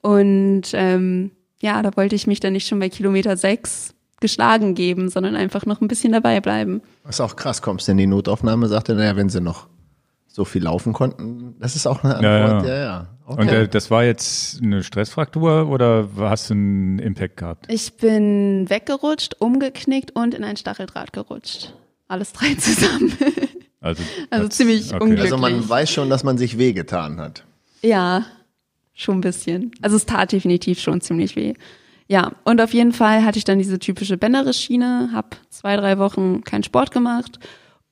Und 0.00 0.68
ähm, 0.72 1.32
ja, 1.60 1.82
da 1.82 1.96
wollte 1.96 2.14
ich 2.14 2.26
mich 2.26 2.40
dann 2.40 2.54
nicht 2.54 2.66
schon 2.66 2.78
bei 2.78 2.88
Kilometer 2.88 3.36
sechs 3.36 3.94
geschlagen 4.20 4.74
geben, 4.74 5.10
sondern 5.10 5.36
einfach 5.36 5.66
noch 5.66 5.82
ein 5.82 5.88
bisschen 5.88 6.12
dabei 6.12 6.40
bleiben. 6.40 6.80
Was 7.04 7.20
auch 7.20 7.36
krass, 7.36 7.60
kommst 7.60 7.88
in 7.90 7.98
die 7.98 8.06
Notaufnahme, 8.06 8.68
sagte, 8.68 8.94
naja, 8.94 9.16
wenn 9.16 9.28
sie 9.28 9.42
noch 9.42 9.66
so 10.34 10.44
viel 10.44 10.64
laufen 10.64 10.92
konnten, 10.92 11.54
das 11.60 11.76
ist 11.76 11.86
auch 11.86 12.02
eine 12.02 12.16
Antwort, 12.16 12.66
ja, 12.66 12.74
ja. 12.74 12.84
ja. 12.84 13.06
Okay. 13.24 13.40
Und 13.40 13.48
äh, 13.48 13.68
das 13.68 13.92
war 13.92 14.02
jetzt 14.02 14.60
eine 14.60 14.82
Stressfraktur 14.82 15.68
oder 15.68 16.08
hast 16.18 16.50
du 16.50 16.54
einen 16.54 16.98
Impact 16.98 17.36
gehabt? 17.36 17.66
Ich 17.68 17.96
bin 17.96 18.68
weggerutscht, 18.68 19.36
umgeknickt 19.38 20.10
und 20.16 20.34
in 20.34 20.42
ein 20.42 20.56
Stacheldraht 20.56 21.12
gerutscht. 21.12 21.72
Alles 22.08 22.32
drei 22.32 22.52
zusammen. 22.58 23.16
Also, 23.80 24.02
also 24.30 24.48
ziemlich 24.48 24.92
okay. 24.92 25.04
unglücklich. 25.04 25.32
Also 25.32 25.38
man 25.38 25.68
weiß 25.68 25.88
schon, 25.92 26.10
dass 26.10 26.24
man 26.24 26.36
sich 26.36 26.58
wehgetan 26.58 27.20
hat. 27.20 27.44
Ja, 27.80 28.24
schon 28.92 29.18
ein 29.18 29.20
bisschen. 29.20 29.70
Also 29.82 29.96
es 29.96 30.04
tat 30.04 30.32
definitiv 30.32 30.80
schon 30.80 31.00
ziemlich 31.00 31.36
weh. 31.36 31.54
Ja, 32.08 32.32
und 32.42 32.60
auf 32.60 32.74
jeden 32.74 32.92
Fall 32.92 33.24
hatte 33.24 33.38
ich 33.38 33.44
dann 33.44 33.58
diese 33.58 33.78
typische 33.78 34.16
Bänderriss-Schiene, 34.16 35.10
habe 35.12 35.28
zwei, 35.50 35.76
drei 35.76 35.96
Wochen 35.98 36.42
keinen 36.42 36.64
Sport 36.64 36.90
gemacht 36.90 37.38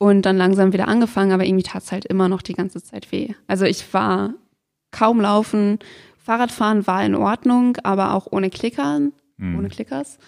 und 0.02 0.22
dann 0.22 0.36
langsam 0.36 0.72
wieder 0.72 0.88
angefangen, 0.88 1.30
aber 1.30 1.44
irgendwie 1.46 1.62
tat 1.62 1.84
es 1.84 1.92
halt 1.92 2.06
immer 2.06 2.28
noch 2.28 2.42
die 2.42 2.54
ganze 2.54 2.82
Zeit 2.82 3.12
weh. 3.12 3.34
Also 3.46 3.66
ich 3.66 3.94
war 3.94 4.34
kaum 4.90 5.20
laufen, 5.20 5.78
Fahrradfahren 6.18 6.88
war 6.88 7.04
in 7.04 7.14
Ordnung, 7.14 7.76
aber 7.84 8.14
auch 8.14 8.26
ohne 8.28 8.50
Klickern, 8.50 9.12
mhm. 9.36 9.58
ohne 9.58 9.68
Klickers. 9.68 10.18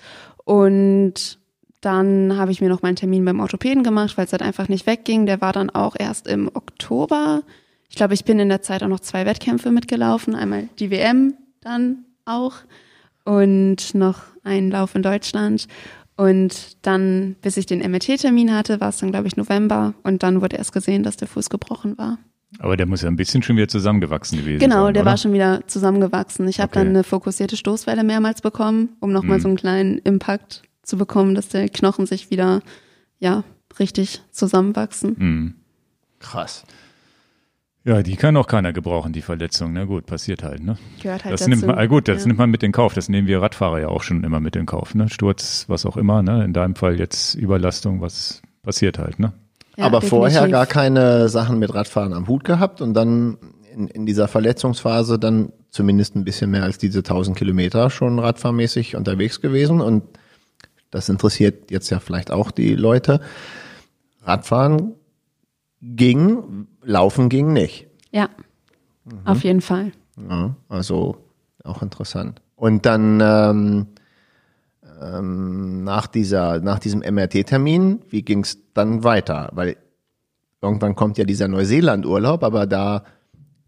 Und 0.45 1.41
dann 1.81 2.37
habe 2.37 2.53
ich 2.53 2.61
mir 2.61 2.69
noch 2.69 2.83
meinen 2.83 2.95
Termin 2.95 3.25
beim 3.25 3.41
Orthopäden 3.41 3.83
gemacht, 3.83 4.17
weil 4.17 4.27
es 4.27 4.33
halt 4.33 4.43
einfach 4.43 4.69
nicht 4.69 4.87
wegging. 4.87 5.27
Der 5.27 5.41
war 5.41 5.53
dann 5.53 5.71
auch 5.71 5.97
erst 5.99 6.29
im 6.29 6.49
Oktober. 6.55 7.43
Ich 7.89 7.97
glaube, 7.97 8.15
ich 8.15 8.25
bin 8.25 8.39
in 8.39 8.51
der 8.51 8.63
Zeit 8.63 8.85
auch 8.85 8.89
noch 8.89 9.01
zwei 9.01 9.27
Wettkämpfe 9.27 9.73
mitgelaufen. 9.73 10.37
Einmal 10.37 10.69
die 10.79 10.93
WM 10.93 11.35
dann 11.61 12.05
auch 12.27 12.59
und 13.25 13.93
noch 13.97 14.21
einen 14.45 14.71
Lauf 14.71 14.95
in 14.95 15.03
Deutschland. 15.03 15.67
Und 16.17 16.77
dann, 16.87 17.37
bis 17.43 17.57
ich 17.57 17.67
den 17.67 17.81
MRT-Termin 17.81 18.55
hatte, 18.55 18.81
war 18.81 18.91
es 18.91 18.99
dann, 18.99 19.11
glaube 19.11 19.27
ich, 19.27 19.37
November. 19.37 19.95
Und 20.05 20.23
dann 20.23 20.41
wurde 20.41 20.57
erst 20.57 20.73
gesehen, 20.73 21.03
dass 21.03 21.17
der 21.17 21.29
Fuß 21.29 21.51
gebrochen 21.51 21.99
war. 21.99 22.19
Aber 22.61 22.77
der 22.77 22.87
muss 22.87 23.03
ja 23.03 23.09
ein 23.09 23.17
bisschen 23.17 23.43
schon 23.43 23.57
wieder 23.57 23.67
zusammengewachsen 23.67 24.39
gewesen 24.39 24.61
genau, 24.61 24.75
sein. 24.75 24.81
Genau, 24.81 24.93
der 24.93 25.03
oder? 25.03 25.11
war 25.11 25.17
schon 25.17 25.33
wieder 25.33 25.67
zusammengewachsen. 25.67 26.47
Ich 26.47 26.61
habe 26.61 26.71
okay. 26.71 26.81
dann 26.81 26.89
eine 26.89 27.03
fokussierte 27.03 27.57
Stoßwelle 27.57 28.05
mehrmals 28.05 28.43
bekommen, 28.43 28.91
um 29.01 29.13
nochmal 29.13 29.37
hm. 29.37 29.43
so 29.43 29.49
einen 29.49 29.57
kleinen 29.57 29.99
Impact 29.99 30.63
zu 30.83 30.97
bekommen, 30.97 31.35
dass 31.35 31.49
der 31.49 31.69
Knochen 31.69 32.07
sich 32.07 32.31
wieder, 32.31 32.61
ja, 33.19 33.43
richtig 33.79 34.23
zusammenwachsen. 34.31 35.17
Hm. 35.17 35.55
Krass. 36.21 36.65
Ja, 37.87 38.03
die 38.03 38.17
kann 38.17 38.35
auch 38.39 38.47
keiner 38.47 38.73
gebrauchen, 38.73 39.13
die 39.13 39.21
Verletzung. 39.21 39.75
Na 39.75 39.85
gut, 39.85 40.07
passiert 40.07 40.43
halt, 40.43 40.65
ne? 40.65 40.79
Gehört 41.03 41.25
halt 41.25 41.35
das 41.35 41.41
dazu. 41.41 41.51
nimmt 41.51 41.67
man, 41.67 41.77
ah, 41.77 41.85
gut, 41.85 42.09
das 42.09 42.23
ja. 42.23 42.29
nimmt 42.29 42.39
man 42.39 42.51
mit 42.51 42.63
in 42.63 42.73
Kauf. 42.73 42.95
Das 42.95 43.11
nehmen 43.11 43.29
wir 43.29 43.43
Radfahrer 43.43 43.81
ja 43.81 43.89
auch 43.89 44.03
schon 44.03 44.25
immer 44.25 44.41
mit 44.41 44.57
in 44.57 44.65
Kauf, 44.65 44.95
ne? 44.95 45.11
Sturz, 45.11 45.67
was 45.69 45.85
auch 45.85 45.99
immer, 45.99 46.23
ne? 46.23 46.45
In 46.45 46.55
deinem 46.55 46.77
Fall 46.77 46.99
jetzt 46.99 47.35
Überlastung, 47.35 48.01
was 48.01 48.41
passiert 48.63 48.99
halt, 48.99 49.19
ne? 49.19 49.35
Ja, 49.77 49.85
Aber 49.85 50.01
definitiv. 50.01 50.09
vorher 50.09 50.49
gar 50.49 50.67
keine 50.67 51.29
Sachen 51.29 51.59
mit 51.59 51.75
Radfahren 51.75 52.15
am 52.15 52.27
Hut 52.27 52.45
gehabt 52.45 52.81
und 52.81 52.95
dann 52.95 53.37
in, 53.75 53.89
in 53.89 54.07
dieser 54.07 54.29
Verletzungsphase 54.29 55.19
dann 55.19 55.53
zumindest 55.71 56.17
ein 56.17 56.25
bisschen 56.25 56.51
mehr 56.51 56.63
als 56.63 56.79
diese 56.79 57.01
1000 57.01 57.37
Kilometer 57.37 57.91
schon 57.91 58.19
radfahrmäßig 58.19 58.97
unterwegs 58.97 59.41
gewesen 59.41 59.81
und 59.81 60.05
das 60.91 61.09
interessiert 61.09 61.73
jetzt 61.73 61.91
ja 61.91 61.99
vielleicht 61.99 62.31
auch 62.31 62.53
die 62.53 62.77
Leute. 62.77 63.21
Radfahren 64.23 64.95
ging, 65.83 66.67
Laufen 66.85 67.29
ging 67.29 67.53
nicht. 67.53 67.87
Ja, 68.11 68.29
mhm. 69.05 69.21
auf 69.25 69.43
jeden 69.43 69.61
Fall. 69.61 69.93
Ja, 70.29 70.55
also 70.69 71.17
auch 71.65 71.83
interessant. 71.83 72.41
Und 72.57 72.87
dann 72.87 73.21
ähm, 73.21 73.87
ähm, 75.03 75.85
nach 75.85 76.07
dieser, 76.07 76.61
nach 76.61 76.79
diesem 76.79 77.01
MRT-Termin, 77.01 78.03
wie 78.09 78.23
ging 78.23 78.41
es 78.41 78.59
dann 78.75 79.05
weiter? 79.05 79.51
Weil 79.53 79.77
irgendwann 80.63 80.95
kommt 80.95 81.19
ja 81.19 81.25
dieser 81.25 81.49
Neuseeland-Urlaub, 81.49 82.43
aber 82.43 82.67
da, 82.67 83.05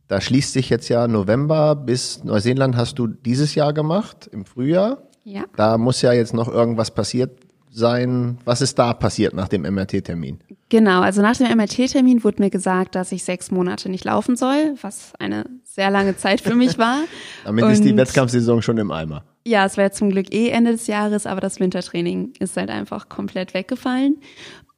da 0.09 0.21
schließt 0.21 0.53
sich 0.53 0.71
jetzt 0.71 0.89
ja 0.89 1.09
November 1.09 1.75
bis 1.75 2.25
Neuseeland 2.25 2.77
hast 2.77 2.99
du 2.99 3.07
dieses 3.07 3.55
Jahr 3.55 3.73
gemacht, 3.73 4.29
im 4.33 4.45
Frühjahr. 4.45 5.03
Ja. 5.25 5.45
Da 5.57 5.77
muss 5.77 6.03
ja 6.03 6.13
jetzt 6.13 6.35
noch 6.35 6.49
irgendwas 6.49 6.93
passiert 6.93 7.46
sein. 7.77 8.39
Was 8.45 8.61
ist 8.61 8.79
da 8.79 8.95
passiert 8.95 9.35
nach 9.35 9.49
dem 9.49 9.63
MRT-Termin? 9.63 10.41
Genau, 10.69 11.01
also 11.03 11.23
nach 11.23 11.37
dem 11.37 11.47
MRT-Termin 11.57 12.25
wurde 12.25 12.43
mir 12.43 12.51
gesagt, 12.51 12.95
dass 12.95 13.13
ich 13.13 13.23
sechs 13.23 13.51
Monate 13.51 13.89
nicht 13.89 14.05
laufen 14.05 14.37
soll, 14.37 14.75
was 14.81 15.13
eine 15.19 15.45
sehr 15.63 15.91
lange 15.91 16.17
Zeit 16.17 16.41
für 16.41 16.55
mich 16.55 16.79
war. 16.79 17.01
Damit 17.45 17.65
Und 17.65 17.71
ist 17.71 17.85
die 17.85 17.97
Wettkampfsaison 17.97 18.63
schon 18.63 18.79
im 18.79 18.91
Eimer. 18.91 19.25
Ja, 19.45 19.65
es 19.65 19.77
war 19.77 19.93
zum 19.93 20.11
Glück 20.11 20.33
eh 20.35 20.49
Ende 20.49 20.73
des 20.73 20.89
Jahres, 20.89 21.27
aber 21.27 21.41
das 21.41 21.61
Wintertraining 21.61 22.33
ist 22.41 22.57
halt 22.57 22.71
einfach 22.71 23.09
komplett 23.09 23.55
weggefallen. 23.55 24.17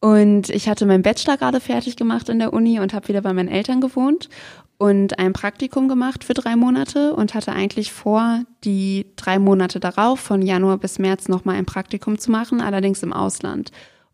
Und 0.00 0.50
ich 0.50 0.68
hatte 0.68 0.86
meinen 0.86 1.02
Bachelor 1.02 1.36
gerade 1.36 1.58
fertig 1.58 1.96
gemacht 1.96 2.28
in 2.28 2.38
der 2.38 2.52
Uni 2.52 2.78
und 2.78 2.94
habe 2.94 3.08
wieder 3.08 3.22
bei 3.22 3.32
meinen 3.32 3.48
Eltern 3.48 3.80
gewohnt 3.80 4.28
und 4.78 5.18
ein 5.18 5.32
Praktikum 5.32 5.88
gemacht 5.88 6.22
für 6.22 6.34
drei 6.34 6.54
Monate 6.54 7.14
und 7.14 7.34
hatte 7.34 7.52
eigentlich 7.52 7.92
vor, 7.92 8.44
die 8.64 9.06
drei 9.16 9.40
Monate 9.40 9.80
darauf, 9.80 10.20
von 10.20 10.40
Januar 10.40 10.78
bis 10.78 11.00
März, 11.00 11.28
nochmal 11.28 11.56
ein 11.56 11.66
Praktikum 11.66 12.18
zu 12.18 12.30
machen, 12.30 12.60
allerdings 12.60 13.02
im 13.02 13.12
Ausland. 13.12 13.72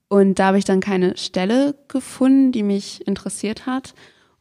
Und 0.08 0.38
da 0.38 0.46
habe 0.46 0.58
ich 0.58 0.64
dann 0.64 0.80
keine 0.80 1.16
Stelle 1.18 1.74
gefunden, 1.88 2.50
die 2.50 2.62
mich 2.62 3.06
interessiert 3.06 3.66
hat. 3.66 3.94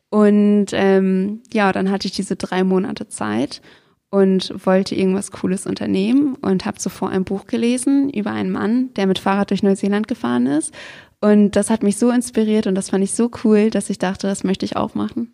Und 0.09 0.67
ähm, 0.71 1.41
ja, 1.51 1.71
dann 1.73 1.91
hatte 1.91 2.07
ich 2.07 2.13
diese 2.13 2.37
drei 2.37 2.63
Monate 2.63 3.09
Zeit 3.09 3.61
und 4.09 4.53
wollte 4.65 4.95
irgendwas 4.95 5.31
Cooles 5.31 5.65
unternehmen 5.65 6.35
und 6.35 6.65
habe 6.65 6.77
zuvor 6.77 7.09
ein 7.09 7.23
Buch 7.25 7.47
gelesen 7.47 8.09
über 8.09 8.31
einen 8.31 8.51
Mann, 8.51 8.93
der 8.93 9.07
mit 9.07 9.19
Fahrrad 9.19 9.49
durch 9.49 9.63
Neuseeland 9.63 10.07
gefahren 10.07 10.45
ist. 10.45 10.73
Und 11.19 11.55
das 11.55 11.69
hat 11.69 11.83
mich 11.83 11.97
so 11.97 12.11
inspiriert 12.11 12.67
und 12.67 12.75
das 12.75 12.91
fand 12.91 13.03
ich 13.03 13.13
so 13.13 13.31
cool, 13.43 13.71
dass 13.71 13.89
ich 13.89 13.97
dachte, 13.97 14.27
das 14.27 14.43
möchte 14.43 14.65
ich 14.65 14.75
auch 14.77 14.93
machen. 14.93 15.33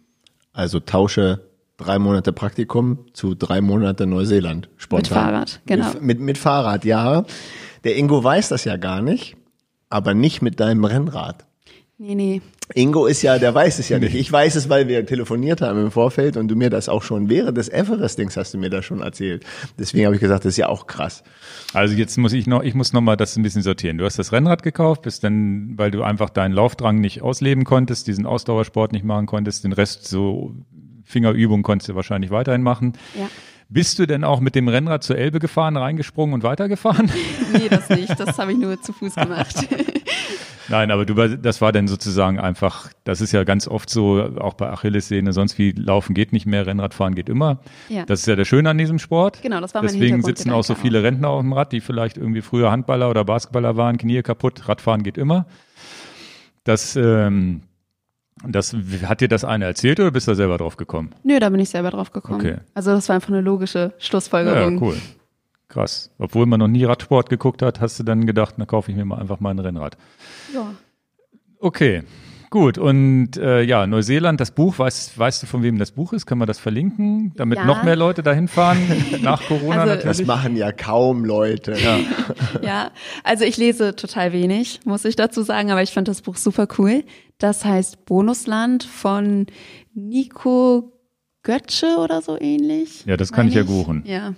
Also 0.54 0.80
tausche 0.80 1.50
drei 1.78 2.00
Monate 2.00 2.34
Praktikum 2.34 3.06
zu 3.14 3.36
drei 3.36 3.62
Monate 3.62 4.06
Neuseeland. 4.06 4.70
Spontan. 4.78 5.00
Mit 5.00 5.08
Fahrrad, 5.08 5.62
genau. 5.66 5.94
Mit, 5.94 6.02
mit, 6.02 6.20
mit 6.20 6.38
Fahrrad, 6.38 6.86
ja. 6.86 7.26
Der 7.84 7.98
Ingo 7.98 8.24
weiß 8.24 8.50
das 8.50 8.66
ja 8.66 8.78
gar 8.78 9.02
nicht, 9.02 9.38
aber 9.90 10.14
nicht 10.14 10.42
mit 10.42 10.60
deinem 10.60 10.84
Rennrad. 10.84 11.46
Nee, 12.02 12.16
nee. 12.16 12.42
Ingo 12.76 13.08
ist 13.08 13.24
ja, 13.24 13.38
der 13.40 13.54
weiß 13.54 13.78
es 13.80 13.90
ja 13.90 14.00
nicht. 14.00 14.16
Ich 14.16 14.32
weiß 14.32 14.56
es, 14.56 14.70
weil 14.70 14.88
wir 14.88 15.06
telefoniert 15.06 15.60
haben 15.60 15.82
im 15.82 15.92
Vorfeld 15.92 16.38
und 16.38 16.48
du 16.48 16.56
mir 16.56 16.70
das 16.70 16.88
auch 16.88 17.04
schon 17.04 17.28
während 17.28 17.58
des 17.58 17.68
Everest-Dings 17.68 18.38
hast 18.38 18.54
du 18.54 18.58
mir 18.58 18.70
das 18.70 18.86
schon 18.86 19.02
erzählt. 19.02 19.46
Deswegen 19.78 20.06
habe 20.06 20.16
ich 20.16 20.22
gesagt, 20.22 20.46
das 20.46 20.54
ist 20.54 20.58
ja 20.58 20.70
auch 20.70 20.88
krass. 20.88 21.24
Also 21.74 21.96
jetzt 21.96 22.18
muss 22.18 22.32
ich 22.32 22.48
noch, 22.48 22.64
ich 22.64 22.74
muss 22.74 22.94
noch 22.94 23.02
mal 23.02 23.18
das 23.18 23.36
ein 23.36 23.44
bisschen 23.44 23.64
sortieren. 23.64 23.98
Du 23.98 24.06
hast 24.06 24.18
das 24.18 24.32
Rennrad 24.32 24.64
gekauft, 24.64 25.02
bist 25.02 25.26
dann, 25.26 25.74
weil 25.78 25.92
du 25.92 26.02
einfach 26.02 26.30
deinen 26.30 26.54
Laufdrang 26.54 27.02
nicht 27.02 27.22
ausleben 27.22 27.66
konntest, 27.66 28.08
diesen 28.08 28.26
Ausdauersport 28.26 28.94
nicht 28.94 29.04
machen 29.04 29.26
konntest, 29.26 29.66
den 29.66 29.74
Rest 29.74 30.08
so 30.08 30.56
Fingerübung 31.04 31.64
konntest 31.64 31.90
du 31.90 31.96
wahrscheinlich 31.96 32.32
weiterhin 32.32 32.62
machen. 32.62 32.94
Ja. 33.14 33.28
Bist 33.68 34.00
du 34.00 34.06
denn 34.06 34.24
auch 34.24 34.40
mit 34.40 34.56
dem 34.56 34.70
Rennrad 34.70 35.04
zur 35.04 35.18
Elbe 35.18 35.40
gefahren, 35.40 35.76
reingesprungen 35.76 36.34
und 36.34 36.44
weitergefahren? 36.44 37.12
nee, 37.54 37.68
das 37.70 37.90
nicht. 37.90 38.18
Das 38.18 38.40
habe 38.40 38.54
ich 38.54 38.58
nur 38.58 38.82
zu 38.82 38.94
Fuß 38.94 39.16
gemacht. 39.16 39.56
Nein, 40.70 40.92
aber 40.92 41.06
du, 41.06 41.38
das 41.38 41.62
war 41.62 41.72
dann 41.72 41.88
sozusagen 41.88 42.40
einfach, 42.40 42.90
das 43.04 43.22
ist 43.22 43.32
ja 43.32 43.44
ganz 43.44 43.68
oft 43.68 43.90
so, 43.90 44.22
auch 44.40 44.54
bei 44.54 44.70
Achillessehne, 44.70 45.34
sonst 45.34 45.58
wie 45.58 45.72
Laufen 45.72 46.14
geht 46.14 46.32
nicht 46.32 46.46
mehr, 46.46 46.66
Rennradfahren 46.66 47.16
geht 47.16 47.30
immer. 47.30 47.60
Ja. 47.90 48.06
Das 48.06 48.22
ist 48.22 48.28
ja 48.28 48.36
der 48.36 48.46
Schöne 48.46 48.70
an 48.70 48.78
diesem 48.78 49.00
Sport. 49.00 49.42
Genau, 49.42 49.60
das 49.62 49.74
war 49.74 49.82
mein 49.82 49.92
Deswegen 49.92 50.22
sitzen 50.22 50.52
auch 50.52 50.64
so 50.64 50.76
viele 50.76 51.04
Rentner 51.04 51.30
auf 51.30 51.42
dem 51.42 51.54
Rad, 51.54 51.72
die 51.72 51.82
vielleicht 51.82 52.18
irgendwie 52.18 52.42
früher 52.42 52.72
Handballer 52.72 53.10
oder 53.10 53.26
Basketballer 53.26 53.78
waren, 53.78 53.98
Knie 53.98 54.22
kaputt, 54.22 54.68
Radfahren 54.70 55.04
geht 55.04 55.18
immer. 55.18 55.46
Das, 56.64 56.96
ähm, 56.96 57.62
das, 58.48 58.76
hat 59.04 59.22
dir 59.22 59.28
das 59.28 59.44
eine 59.44 59.66
erzählt 59.66 60.00
oder 60.00 60.12
bist 60.12 60.28
du 60.28 60.32
da 60.32 60.36
selber 60.36 60.58
drauf 60.58 60.78
gekommen? 60.78 61.12
Nö, 61.24 61.40
da 61.40 61.50
bin 61.50 61.60
ich 61.60 61.70
selber 61.70 61.90
drauf 61.90 62.12
gekommen. 62.12 62.42
Okay. 62.42 62.58
Also 62.74 62.92
das 62.92 63.10
war 63.10 63.16
einfach 63.16 63.30
eine 63.30 63.42
logische 63.42 63.94
Schlussfolgerung. 63.98 64.76
Ja, 64.76 64.82
cool. 64.82 64.98
Krass. 65.70 66.12
Obwohl 66.18 66.46
man 66.46 66.60
noch 66.60 66.68
nie 66.68 66.84
Radsport 66.84 67.30
geguckt 67.30 67.62
hat, 67.62 67.80
hast 67.80 67.98
du 68.00 68.04
dann 68.04 68.26
gedacht, 68.26 68.56
na 68.58 68.66
kaufe 68.66 68.92
ich 68.92 68.98
mir 68.98 69.06
mal 69.06 69.20
einfach 69.20 69.40
mal 69.40 69.52
ein 69.52 69.60
Rennrad. 69.60 69.98
Ja. 70.54 70.74
Okay. 71.60 72.04
Gut, 72.52 72.80
und 72.80 73.38
äh, 73.38 73.62
ja, 73.62 73.86
Neuseeland, 73.86 74.40
das 74.42 74.50
Buch, 74.50 74.80
weißt, 74.80 75.20
weißt 75.20 75.44
du, 75.44 75.46
von 75.48 75.62
wem 75.62 75.78
das 75.78 75.92
Buch 75.92 76.14
ist? 76.14 76.26
Können 76.26 76.42
wir 76.42 76.48
das 76.48 76.58
verlinken, 76.58 77.32
damit 77.36 77.60
Ja. 77.60 77.66
noch 77.66 77.84
mehr 77.84 77.96
Leute 77.96 78.24
dahin 78.24 78.48
fahren? 78.48 78.80
Nach 79.22 79.40
Corona 79.48 79.82
Also- 79.82 79.94
natürlich. 79.94 80.18
Das 80.18 80.26
machen 80.26 80.56
ja 80.56 80.72
kaum 80.72 81.24
Leute. 81.26 81.74
Ja. 81.78 82.00
Ja, 82.64 82.92
also 83.24 83.44
ich 83.46 83.58
lese 83.58 83.96
total 83.96 84.34
wenig, 84.34 84.80
muss 84.86 85.06
ich 85.06 85.16
dazu 85.16 85.44
sagen, 85.44 85.70
aber 85.70 85.84
ich 85.84 85.92
fand 85.92 86.08
das 86.08 86.24
Buch 86.24 86.38
super 86.38 86.68
cool. 86.80 87.04
Das 87.38 87.64
heißt 87.66 88.06
Bonusland 88.06 88.84
von 88.84 89.46
Nico 89.94 90.92
Götze 91.44 91.98
oder 92.00 92.22
so 92.24 92.40
ähnlich. 92.40 93.06
Ja, 93.06 93.16
das 93.18 93.32
kann 93.32 93.48
ich 93.48 93.54
ja 93.54 93.64
buchen. 93.64 94.04
Ja, 94.08 94.34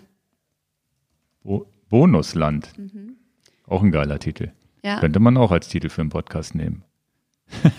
Bo 1.44 1.66
Bonusland. 1.90 2.72
Mhm. 2.78 3.16
Auch 3.68 3.84
ein 3.84 3.92
geiler 3.92 4.20
Titel. 4.20 4.52
ja. 4.84 5.00
Könnte 5.00 5.20
man 5.20 5.38
auch 5.38 5.52
als 5.52 5.68
Titel 5.68 5.90
für 5.90 6.02
einen 6.02 6.10
Podcast 6.10 6.56
nehmen. 6.56 6.84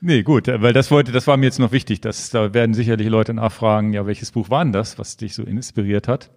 nee, 0.00 0.22
gut, 0.22 0.48
äh, 0.48 0.62
weil 0.62 0.72
das 0.72 0.90
wollte, 0.90 1.12
das 1.12 1.26
war 1.26 1.36
mir 1.36 1.46
jetzt 1.46 1.58
noch 1.58 1.72
wichtig. 1.72 2.00
dass 2.00 2.30
da 2.30 2.54
werden 2.54 2.74
sicherlich 2.74 3.08
Leute 3.08 3.34
nachfragen, 3.34 3.92
ja, 3.92 4.06
welches 4.06 4.30
Buch 4.32 4.50
war 4.50 4.64
denn 4.64 4.72
das, 4.72 4.98
was 4.98 5.16
dich 5.16 5.34
so 5.34 5.42
inspiriert 5.42 6.08
hat? 6.08 6.30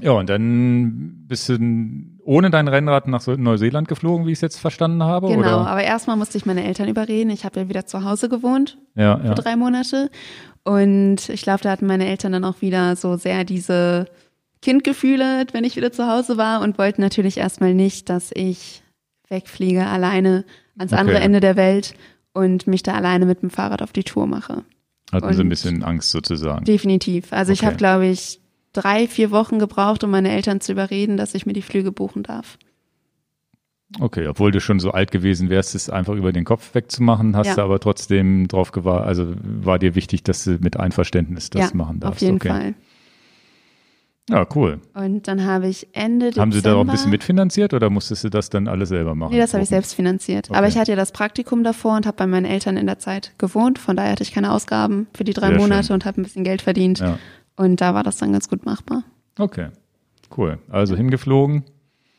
Ja, 0.00 0.12
und 0.12 0.30
dann 0.30 1.24
bist 1.26 1.48
du 1.48 1.58
ohne 2.22 2.50
dein 2.50 2.68
Rennrad 2.68 3.08
nach 3.08 3.26
Neuseeland 3.26 3.88
geflogen, 3.88 4.26
wie 4.26 4.30
ich 4.30 4.38
es 4.38 4.42
jetzt 4.42 4.60
verstanden 4.60 5.02
habe? 5.02 5.26
Genau, 5.26 5.40
Oder? 5.40 5.66
aber 5.66 5.82
erstmal 5.82 6.16
musste 6.16 6.38
ich 6.38 6.46
meine 6.46 6.64
Eltern 6.64 6.88
überreden. 6.88 7.30
Ich 7.30 7.44
habe 7.44 7.60
ja 7.60 7.68
wieder 7.68 7.84
zu 7.84 8.04
Hause 8.04 8.28
gewohnt 8.28 8.78
Ja, 8.94 9.18
für 9.18 9.26
ja. 9.26 9.34
drei 9.34 9.56
Monate. 9.56 10.08
Und 10.62 11.28
ich 11.30 11.42
glaube, 11.42 11.62
da 11.62 11.70
hatten 11.70 11.86
meine 11.86 12.06
Eltern 12.06 12.30
dann 12.30 12.44
auch 12.44 12.60
wieder 12.60 12.94
so 12.94 13.16
sehr 13.16 13.42
diese 13.42 14.06
Kindgefühle, 14.62 15.46
wenn 15.52 15.64
ich 15.64 15.76
wieder 15.76 15.92
zu 15.92 16.08
Hause 16.08 16.36
war 16.36 16.60
und 16.62 16.78
wollten 16.78 17.00
natürlich 17.00 17.38
erstmal 17.38 17.74
nicht, 17.74 18.08
dass 18.08 18.30
ich 18.34 18.82
wegfliege 19.28 19.86
alleine 19.86 20.44
ans 20.78 20.92
Okay. 20.92 21.00
andere 21.00 21.20
Ende 21.20 21.40
der 21.40 21.56
Welt 21.56 21.94
und 22.32 22.66
mich 22.66 22.82
da 22.82 22.94
alleine 22.94 23.26
mit 23.26 23.42
dem 23.42 23.50
Fahrrad 23.50 23.82
auf 23.82 23.92
die 23.92 24.04
Tour 24.04 24.26
mache. 24.26 24.64
Hatten 25.12 25.32
sie 25.34 25.40
ein 25.42 25.48
bisschen 25.48 25.82
Angst 25.82 26.10
sozusagen. 26.10 26.64
Definitiv. 26.64 27.32
Also 27.32 27.52
ich 27.52 27.60
Okay. 27.60 27.66
habe, 27.66 27.76
glaube 27.76 28.06
ich, 28.06 28.40
drei, 28.72 29.06
vier 29.06 29.30
Wochen 29.30 29.58
gebraucht, 29.58 30.04
um 30.04 30.10
meine 30.10 30.30
Eltern 30.30 30.60
zu 30.60 30.72
überreden, 30.72 31.16
dass 31.16 31.34
ich 31.34 31.46
mir 31.46 31.54
die 31.54 31.62
Flüge 31.62 31.92
buchen 31.92 32.22
darf. 32.22 32.58
Okay, 34.00 34.26
obwohl 34.28 34.50
du 34.52 34.60
schon 34.60 34.80
so 34.80 34.90
alt 34.90 35.10
gewesen 35.10 35.48
wärst, 35.48 35.74
es 35.74 35.88
einfach 35.88 36.14
über 36.14 36.30
den 36.30 36.44
Kopf 36.44 36.74
wegzumachen, 36.74 37.34
hast 37.34 37.46
Ja. 37.48 37.54
du 37.54 37.62
aber 37.62 37.80
trotzdem 37.80 38.46
drauf 38.46 38.70
gewartet, 38.70 39.08
also 39.08 39.34
war 39.42 39.78
dir 39.78 39.94
wichtig, 39.94 40.22
dass 40.24 40.44
du 40.44 40.58
mit 40.60 40.78
Einverständnis 40.78 41.48
das 41.48 41.70
ja, 41.70 41.76
machen 41.76 41.98
darfst. 41.98 42.16
auf 42.18 42.20
jeden 42.22 42.36
okay. 42.36 42.48
Fall. 42.48 42.74
Ja, 44.28 44.46
cool. 44.54 44.80
Und 44.94 45.26
dann 45.26 45.44
habe 45.44 45.68
ich 45.68 45.88
Ende 45.94 46.26
Dezember. 46.26 46.42
Haben 46.42 46.52
sie 46.52 46.62
da 46.62 46.74
auch 46.74 46.80
ein 46.82 46.86
bisschen 46.88 47.10
mitfinanziert 47.10 47.72
oder 47.74 47.88
musstest 47.90 48.24
du 48.24 48.28
das 48.28 48.50
dann 48.50 48.68
alles 48.68 48.90
selber 48.90 49.14
machen? 49.14 49.32
Nee, 49.32 49.38
das 49.38 49.54
habe 49.54 49.62
ich 49.62 49.68
selbst 49.68 49.94
finanziert. 49.94 50.48
Okay. 50.50 50.58
Aber 50.58 50.68
ich 50.68 50.76
hatte 50.76 50.90
ja 50.92 50.96
das 50.96 51.12
Praktikum 51.12 51.64
davor 51.64 51.96
und 51.96 52.06
habe 52.06 52.16
bei 52.16 52.26
meinen 52.26 52.44
Eltern 52.46 52.76
in 52.76 52.86
der 52.86 52.98
Zeit 52.98 53.32
gewohnt. 53.38 53.78
Von 53.78 53.96
daher 53.96 54.12
hatte 54.12 54.22
ich 54.22 54.32
keine 54.32 54.52
Ausgaben 54.52 55.06
für 55.14 55.24
die 55.24 55.32
drei 55.32 55.48
Sehr 55.48 55.58
Monate 55.58 55.86
schön. 55.88 55.94
und 55.94 56.04
habe 56.04 56.20
ein 56.20 56.24
bisschen 56.24 56.44
Geld 56.44 56.60
verdient. 56.62 56.98
Ja, 57.00 57.18
Und 57.56 57.80
da 57.80 57.94
war 57.94 58.02
das 58.02 58.18
dann 58.18 58.32
ganz 58.32 58.48
gut 58.48 58.64
machbar. 58.66 59.04
okay. 59.38 59.68
Cool. 60.36 60.58
Also 60.68 60.94
hingeflogen. 60.94 61.64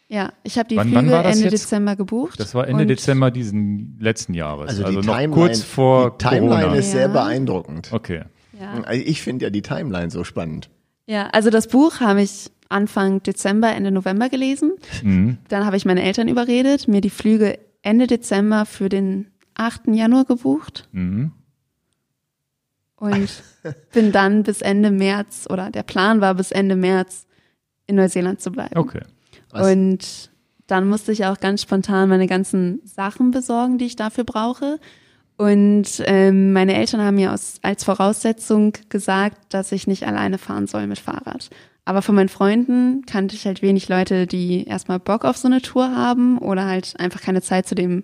Ja, 0.07 0.33
ich 0.41 0.57
habe 0.57 0.67
die 0.67 0.77
Wann- 0.77 0.91
wann 0.95 1.01
Flüge 1.03 1.15
war 1.15 1.21
das 1.21 1.35
Ende 1.37 1.49
jetzt? 1.51 1.65
Dezember 1.65 1.95
gebucht. 1.95 2.39
Das 2.39 2.55
war 2.55 2.67
Ende 2.67 2.87
Dezember 2.87 3.29
diesen 3.29 3.97
letzten 3.99 4.33
Jahres. 4.33 4.69
Also, 4.71 4.83
Also, 4.85 5.01
noch 5.01 5.05
Timeline, 5.15 5.29
kurz 5.35 5.61
vor 5.61 6.17
die 6.17 6.25
Timeline 6.25 6.61
Corona. 6.63 6.73
ist 6.79 6.91
sehr 6.91 7.01
Ja. 7.03 7.07
beeindruckend. 7.09 7.89
Okay. 7.93 8.23
Ja. 8.59 8.91
Ich 8.91 9.21
finde 9.21 9.45
ja 9.45 9.51
die 9.51 9.61
Timeline 9.61 10.09
so 10.09 10.23
spannend. 10.23 10.71
Ja, 11.09 11.27
also 11.31 11.49
das 11.49 11.67
Buch 11.67 11.99
habe 12.01 12.21
ich 12.21 12.51
Anfang 12.69 13.23
Dezember, 13.23 13.73
Ende 13.73 13.89
November 13.91 14.29
gelesen. 14.29 14.73
Mhm. 15.01 15.37
Dann 15.47 15.65
habe 15.65 15.75
ich 15.75 15.85
meine 15.85 16.03
Eltern 16.03 16.27
überredet, 16.27 16.87
mir 16.87 17.01
die 17.01 17.09
Flüge 17.09 17.57
Ende 17.81 18.05
Dezember 18.05 18.65
für 18.67 18.89
den 18.89 19.31
8. 19.55 19.95
Januar 19.95 20.25
gebucht 20.25 20.87
Mhm. 20.91 21.31
und 22.97 23.29
bin 23.91 24.11
dann 24.11 24.43
bis 24.43 24.61
Ende 24.61 24.91
März 24.91 25.47
oder 25.49 25.71
der 25.71 25.83
Plan 25.83 26.21
war 26.21 26.35
bis 26.35 26.51
Ende 26.51 26.75
März 26.75 27.25
in 27.87 27.95
Neuseeland 27.95 28.39
zu 28.39 28.51
bleiben. 28.51 28.77
Okay. 28.77 29.01
Was? 29.49 29.67
Und 29.71 30.29
dann 30.67 30.87
musste 30.87 31.11
ich 31.11 31.25
auch 31.25 31.39
ganz 31.39 31.63
spontan 31.63 32.09
meine 32.09 32.27
ganzen 32.27 32.81
Sachen 32.85 33.31
besorgen, 33.31 33.79
die 33.79 33.85
ich 33.85 33.95
dafür 33.95 34.23
brauche. 34.25 34.79
Und 35.39 36.03
ähm, 36.05 36.51
meine 36.51 36.75
Eltern 36.75 36.99
haben 36.99 37.15
mir 37.15 37.31
aus, 37.31 37.59
als 37.61 37.85
Voraussetzung 37.85 38.73
gesagt, 38.89 39.53
dass 39.53 39.71
ich 39.71 39.87
nicht 39.87 40.05
alleine 40.05 40.37
fahren 40.37 40.67
soll 40.67 40.85
mit 40.85 40.99
Fahrrad. 40.99 41.49
Aber 41.85 42.01
von 42.01 42.13
meinen 42.13 42.27
Freunden 42.27 43.05
kannte 43.05 43.35
ich 43.35 43.45
halt 43.45 43.61
wenig 43.61 43.87
Leute, 43.87 44.27
die 44.27 44.65
erstmal 44.65 44.99
Bock 44.99 45.23
auf 45.23 45.37
so 45.37 45.47
eine 45.47 45.61
Tour 45.61 45.95
haben 45.95 46.39
oder 46.39 46.65
halt 46.65 46.99
einfach 46.99 47.21
keine 47.21 47.41
Zeit 47.41 47.69
zu 47.69 47.73
dem 47.73 48.03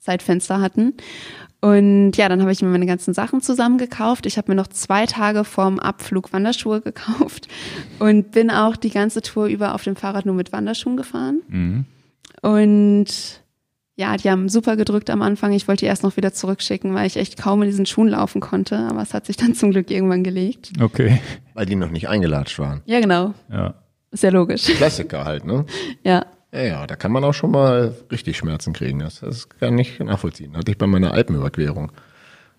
Zeitfenster 0.00 0.60
hatten. 0.60 0.94
Und 1.60 2.16
ja, 2.16 2.28
dann 2.28 2.40
habe 2.40 2.50
ich 2.50 2.60
mir 2.62 2.68
meine 2.68 2.86
ganzen 2.86 3.14
Sachen 3.14 3.42
zusammengekauft. 3.42 4.26
Ich 4.26 4.36
habe 4.36 4.50
mir 4.50 4.56
noch 4.56 4.66
zwei 4.66 5.06
Tage 5.06 5.44
vorm 5.44 5.78
Abflug 5.78 6.32
Wanderschuhe 6.32 6.80
gekauft 6.80 7.46
und 8.00 8.32
bin 8.32 8.50
auch 8.50 8.74
die 8.74 8.90
ganze 8.90 9.22
Tour 9.22 9.46
über 9.46 9.76
auf 9.76 9.84
dem 9.84 9.94
Fahrrad 9.94 10.26
nur 10.26 10.34
mit 10.34 10.50
Wanderschuhen 10.50 10.96
gefahren. 10.96 11.42
Mhm. 11.46 11.84
Und 12.42 13.41
ja, 14.02 14.16
die 14.16 14.30
haben 14.30 14.48
super 14.48 14.76
gedrückt 14.76 15.08
am 15.10 15.22
Anfang. 15.22 15.52
Ich 15.52 15.68
wollte 15.68 15.80
die 15.80 15.86
erst 15.86 16.02
noch 16.02 16.16
wieder 16.16 16.32
zurückschicken, 16.32 16.94
weil 16.94 17.06
ich 17.06 17.16
echt 17.16 17.36
kaum 17.38 17.62
in 17.62 17.68
diesen 17.68 17.86
Schuhen 17.86 18.08
laufen 18.08 18.40
konnte. 18.40 18.76
Aber 18.90 19.00
es 19.02 19.14
hat 19.14 19.26
sich 19.26 19.36
dann 19.36 19.54
zum 19.54 19.70
Glück 19.70 19.90
irgendwann 19.90 20.24
gelegt. 20.24 20.72
Okay. 20.80 21.20
Weil 21.54 21.66
die 21.66 21.76
noch 21.76 21.90
nicht 21.90 22.08
eingelatscht 22.08 22.58
waren. 22.58 22.82
Ja, 22.86 23.00
genau. 23.00 23.34
Ja. 23.50 23.74
Ist 24.10 24.22
ja 24.22 24.30
logisch. 24.30 24.64
Klassiker 24.64 25.24
halt, 25.24 25.44
ne? 25.44 25.64
Ja. 26.04 26.26
Ja, 26.54 26.62
ja, 26.62 26.86
da 26.86 26.96
kann 26.96 27.12
man 27.12 27.24
auch 27.24 27.32
schon 27.32 27.50
mal 27.50 27.94
richtig 28.10 28.36
Schmerzen 28.36 28.74
kriegen. 28.74 28.98
Das, 28.98 29.20
das 29.20 29.48
kann 29.48 29.78
ich 29.78 29.98
nachvollziehen. 30.00 30.54
Hatte 30.54 30.70
ich 30.72 30.76
bei 30.76 30.86
meiner 30.86 31.12
Alpenüberquerung. 31.12 31.92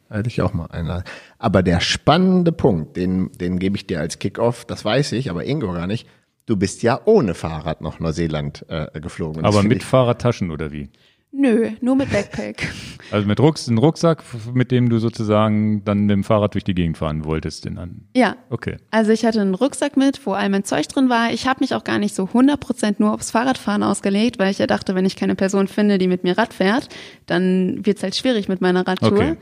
Hatte 0.09 0.29
ich 0.29 0.41
auch 0.41 0.53
mal 0.53 0.65
einen. 0.71 1.03
Aber 1.37 1.61
der 1.61 1.79
spannende 1.79 2.51
Punkt, 2.51 2.97
den, 2.97 3.31
den 3.33 3.59
gebe 3.59 3.75
ich 3.77 3.85
dir 3.85 3.99
als 3.99 4.17
Kickoff, 4.17 4.65
das 4.65 4.83
weiß 4.83 5.11
ich, 5.11 5.29
aber 5.29 5.45
Ingo 5.45 5.71
gar 5.73 5.85
nicht. 5.85 6.07
Du 6.47 6.57
bist 6.57 6.81
ja 6.83 6.99
ohne 7.05 7.35
Fahrrad 7.35 7.81
nach 7.81 7.99
Neuseeland 7.99 8.65
äh, 8.67 8.99
geflogen. 8.99 9.39
Und 9.41 9.45
Aber 9.45 9.61
mit 9.63 9.77
ich- 9.77 9.85
Fahrradtaschen 9.85 10.49
oder 10.51 10.71
wie? 10.71 10.89
Nö, 11.35 11.71
nur 11.81 11.95
mit 11.95 12.11
Backpack. 12.11 12.71
Also 13.11 13.27
mit 13.27 13.39
Rucks, 13.39 13.67
ein 13.67 13.77
Rucksack, 13.77 14.23
mit 14.53 14.71
dem 14.71 14.89
du 14.89 14.97
sozusagen 14.97 15.83
dann 15.83 16.05
mit 16.05 16.11
dem 16.11 16.23
Fahrrad 16.23 16.55
durch 16.55 16.63
die 16.63 16.73
Gegend 16.73 16.97
fahren 16.97 17.25
wolltest. 17.25 17.65
Den 17.65 17.77
an. 17.77 18.07
Ja. 18.15 18.37
Okay. 18.49 18.77
Also 18.89 19.11
ich 19.11 19.23
hatte 19.25 19.41
einen 19.41 19.53
Rucksack 19.53 19.97
mit, 19.97 20.25
wo 20.25 20.31
all 20.31 20.49
mein 20.49 20.63
Zeug 20.63 20.87
drin 20.87 21.09
war. 21.09 21.31
Ich 21.31 21.45
habe 21.45 21.59
mich 21.59 21.75
auch 21.75 21.83
gar 21.83 21.99
nicht 21.99 22.15
so 22.15 22.23
100% 22.23 22.95
nur 22.99 23.13
aufs 23.13 23.29
Fahrradfahren 23.29 23.83
ausgelegt, 23.83 24.39
weil 24.39 24.49
ich 24.49 24.57
ja 24.57 24.67
dachte, 24.67 24.95
wenn 24.95 25.05
ich 25.05 25.15
keine 25.15 25.35
Person 25.35 25.67
finde, 25.67 25.99
die 25.99 26.07
mit 26.07 26.23
mir 26.23 26.37
Rad 26.37 26.53
fährt, 26.53 26.87
dann 27.27 27.85
wird's 27.85 28.01
halt 28.01 28.15
schwierig 28.15 28.47
mit 28.47 28.61
meiner 28.61 28.87
Radtour. 28.87 29.11
Okay. 29.11 29.35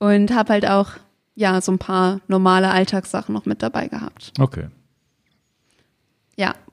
Und 0.00 0.34
habe 0.34 0.52
halt 0.52 0.68
auch 0.68 0.90
ja 1.34 1.60
so 1.60 1.72
ein 1.72 1.78
paar 1.78 2.20
normale 2.28 2.70
Alltagssachen 2.70 3.32
noch 3.32 3.46
mit 3.46 3.62
dabei 3.62 3.88
gehabt. 3.88 4.32
Okay. 4.38 4.66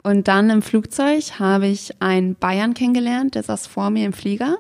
Und 0.03 0.27
dann 0.27 0.49
im 0.49 0.61
Flugzeug 0.61 1.39
habe 1.39 1.67
ich 1.67 2.01
einen 2.01 2.35
Bayern 2.35 2.73
kennengelernt, 2.73 3.35
der 3.35 3.43
saß 3.43 3.67
vor 3.67 3.89
mir 3.89 4.05
im 4.05 4.13
Flieger 4.13 4.57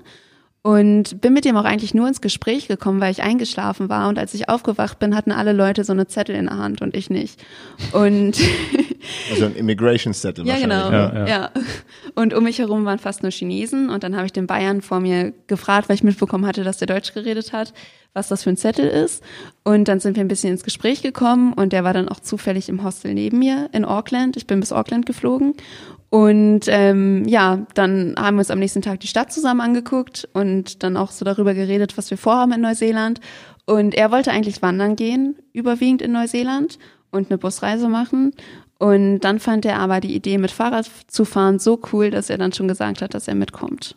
und 0.63 1.21
bin 1.21 1.33
mit 1.33 1.45
dem 1.45 1.57
auch 1.57 1.63
eigentlich 1.63 1.93
nur 1.93 2.07
ins 2.07 2.21
Gespräch 2.21 2.67
gekommen, 2.67 3.01
weil 3.01 3.11
ich 3.11 3.23
eingeschlafen 3.23 3.89
war 3.89 4.09
und 4.09 4.19
als 4.19 4.33
ich 4.33 4.47
aufgewacht 4.49 4.99
bin, 4.99 5.15
hatten 5.15 5.31
alle 5.31 5.53
Leute 5.53 5.83
so 5.83 5.93
eine 5.93 6.07
Zettel 6.07 6.35
in 6.35 6.45
der 6.45 6.57
Hand 6.57 6.81
und 6.81 6.95
ich 6.95 7.09
nicht. 7.09 7.43
Und 7.93 8.37
Also 9.31 9.45
ein 9.45 9.55
Immigration 9.55 10.13
Settle 10.13 10.45
ja, 10.45 10.57
genau, 10.57 10.89
ne? 10.89 10.95
Ja, 10.95 11.13
ja, 11.13 11.27
ja. 11.27 11.51
Und 12.15 12.33
um 12.33 12.43
mich 12.43 12.59
herum 12.59 12.85
waren 12.85 12.99
fast 12.99 13.23
nur 13.23 13.31
Chinesen 13.31 13.89
und 13.89 14.03
dann 14.03 14.15
habe 14.15 14.25
ich 14.25 14.33
den 14.33 14.47
Bayern 14.47 14.81
vor 14.81 14.99
mir 14.99 15.33
gefragt, 15.47 15.89
weil 15.89 15.95
ich 15.95 16.03
mitbekommen 16.03 16.45
hatte, 16.45 16.63
dass 16.63 16.77
der 16.77 16.87
Deutsch 16.87 17.13
geredet 17.13 17.53
hat, 17.53 17.73
was 18.13 18.27
das 18.27 18.43
für 18.43 18.49
ein 18.49 18.57
Zettel 18.57 18.87
ist. 18.87 19.23
Und 19.63 19.87
dann 19.87 19.99
sind 19.99 20.15
wir 20.17 20.23
ein 20.23 20.27
bisschen 20.27 20.51
ins 20.51 20.63
Gespräch 20.63 21.01
gekommen 21.01 21.53
und 21.53 21.73
der 21.73 21.83
war 21.83 21.93
dann 21.93 22.09
auch 22.09 22.19
zufällig 22.19 22.69
im 22.69 22.83
Hostel 22.83 23.13
neben 23.13 23.39
mir 23.39 23.69
in 23.73 23.85
Auckland. 23.85 24.37
Ich 24.37 24.47
bin 24.47 24.59
bis 24.59 24.71
Auckland 24.71 25.05
geflogen. 25.05 25.55
Und 26.11 26.65
ähm, 26.67 27.25
ja, 27.25 27.65
dann 27.73 28.15
haben 28.19 28.35
wir 28.35 28.39
uns 28.39 28.51
am 28.51 28.59
nächsten 28.59 28.81
Tag 28.81 28.99
die 28.99 29.07
Stadt 29.07 29.31
zusammen 29.31 29.61
angeguckt 29.61 30.27
und 30.33 30.83
dann 30.83 30.97
auch 30.97 31.09
so 31.09 31.23
darüber 31.23 31.53
geredet, 31.53 31.97
was 31.97 32.11
wir 32.11 32.17
vorhaben 32.17 32.51
in 32.51 32.59
Neuseeland. 32.59 33.21
Und 33.65 33.95
er 33.95 34.11
wollte 34.11 34.29
eigentlich 34.31 34.61
wandern 34.61 34.97
gehen, 34.97 35.37
überwiegend 35.53 36.01
in 36.01 36.11
Neuseeland 36.11 36.79
und 37.11 37.31
eine 37.31 37.37
Busreise 37.37 37.87
machen. 37.87 38.33
Und 38.77 39.21
dann 39.21 39.39
fand 39.39 39.63
er 39.63 39.79
aber 39.79 40.01
die 40.01 40.13
Idee, 40.13 40.37
mit 40.37 40.51
Fahrrad 40.51 40.91
zu 41.07 41.23
fahren, 41.23 41.59
so 41.59 41.79
cool, 41.93 42.09
dass 42.11 42.29
er 42.29 42.37
dann 42.37 42.51
schon 42.51 42.67
gesagt 42.67 43.01
hat, 43.01 43.13
dass 43.13 43.29
er 43.29 43.35
mitkommt. 43.35 43.95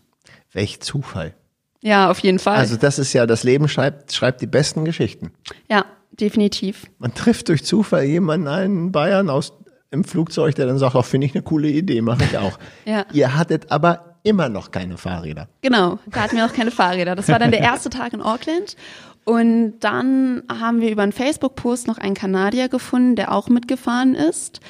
Welch 0.52 0.80
Zufall. 0.82 1.34
Ja, 1.82 2.12
auf 2.12 2.20
jeden 2.20 2.38
Fall. 2.38 2.58
Also 2.58 2.76
das 2.76 3.00
ist 3.00 3.12
ja, 3.12 3.26
das 3.26 3.42
Leben 3.42 3.66
schreibt, 3.66 4.12
schreibt 4.12 4.40
die 4.40 4.46
besten 4.46 4.84
Geschichten. 4.84 5.32
ja, 5.68 5.84
definitiv. 6.12 6.84
Man 6.98 7.12
trifft 7.12 7.48
durch 7.48 7.64
Zufall 7.64 8.04
jemanden, 8.04 8.46
einen 8.46 8.92
Bayern 8.92 9.30
aus 9.30 9.52
im 9.94 10.04
Flugzeug, 10.04 10.54
der 10.56 10.66
dann 10.66 10.78
sagt, 10.78 10.94
auch 10.94 11.04
finde 11.06 11.26
ich 11.26 11.34
eine 11.34 11.42
coole 11.42 11.68
Idee, 11.68 12.02
mache 12.02 12.24
ich 12.24 12.36
auch. 12.36 12.58
Ja. 12.84 13.06
Ihr 13.12 13.34
hattet 13.34 13.70
aber 13.70 14.16
immer 14.24 14.48
noch 14.48 14.70
keine 14.70 14.98
Fahrräder. 14.98 15.48
Genau, 15.62 15.98
da 16.06 16.22
hatten 16.22 16.36
wir 16.36 16.44
auch 16.44 16.52
keine 16.52 16.70
Fahrräder. 16.70 17.14
Das 17.14 17.28
war 17.28 17.38
dann 17.38 17.50
der 17.50 17.60
erste 17.62 17.88
Tag 17.88 18.12
in 18.12 18.20
Auckland. 18.20 18.76
Und 19.24 19.80
dann 19.80 20.42
haben 20.60 20.80
wir 20.80 20.90
über 20.90 21.02
einen 21.02 21.12
Facebook-Post 21.12 21.86
noch 21.86 21.96
einen 21.96 22.14
Kanadier 22.14 22.68
gefunden, 22.68 23.16
der 23.16 23.32
auch 23.32 23.48
mitgefahren 23.48 24.14
ist. 24.14 24.60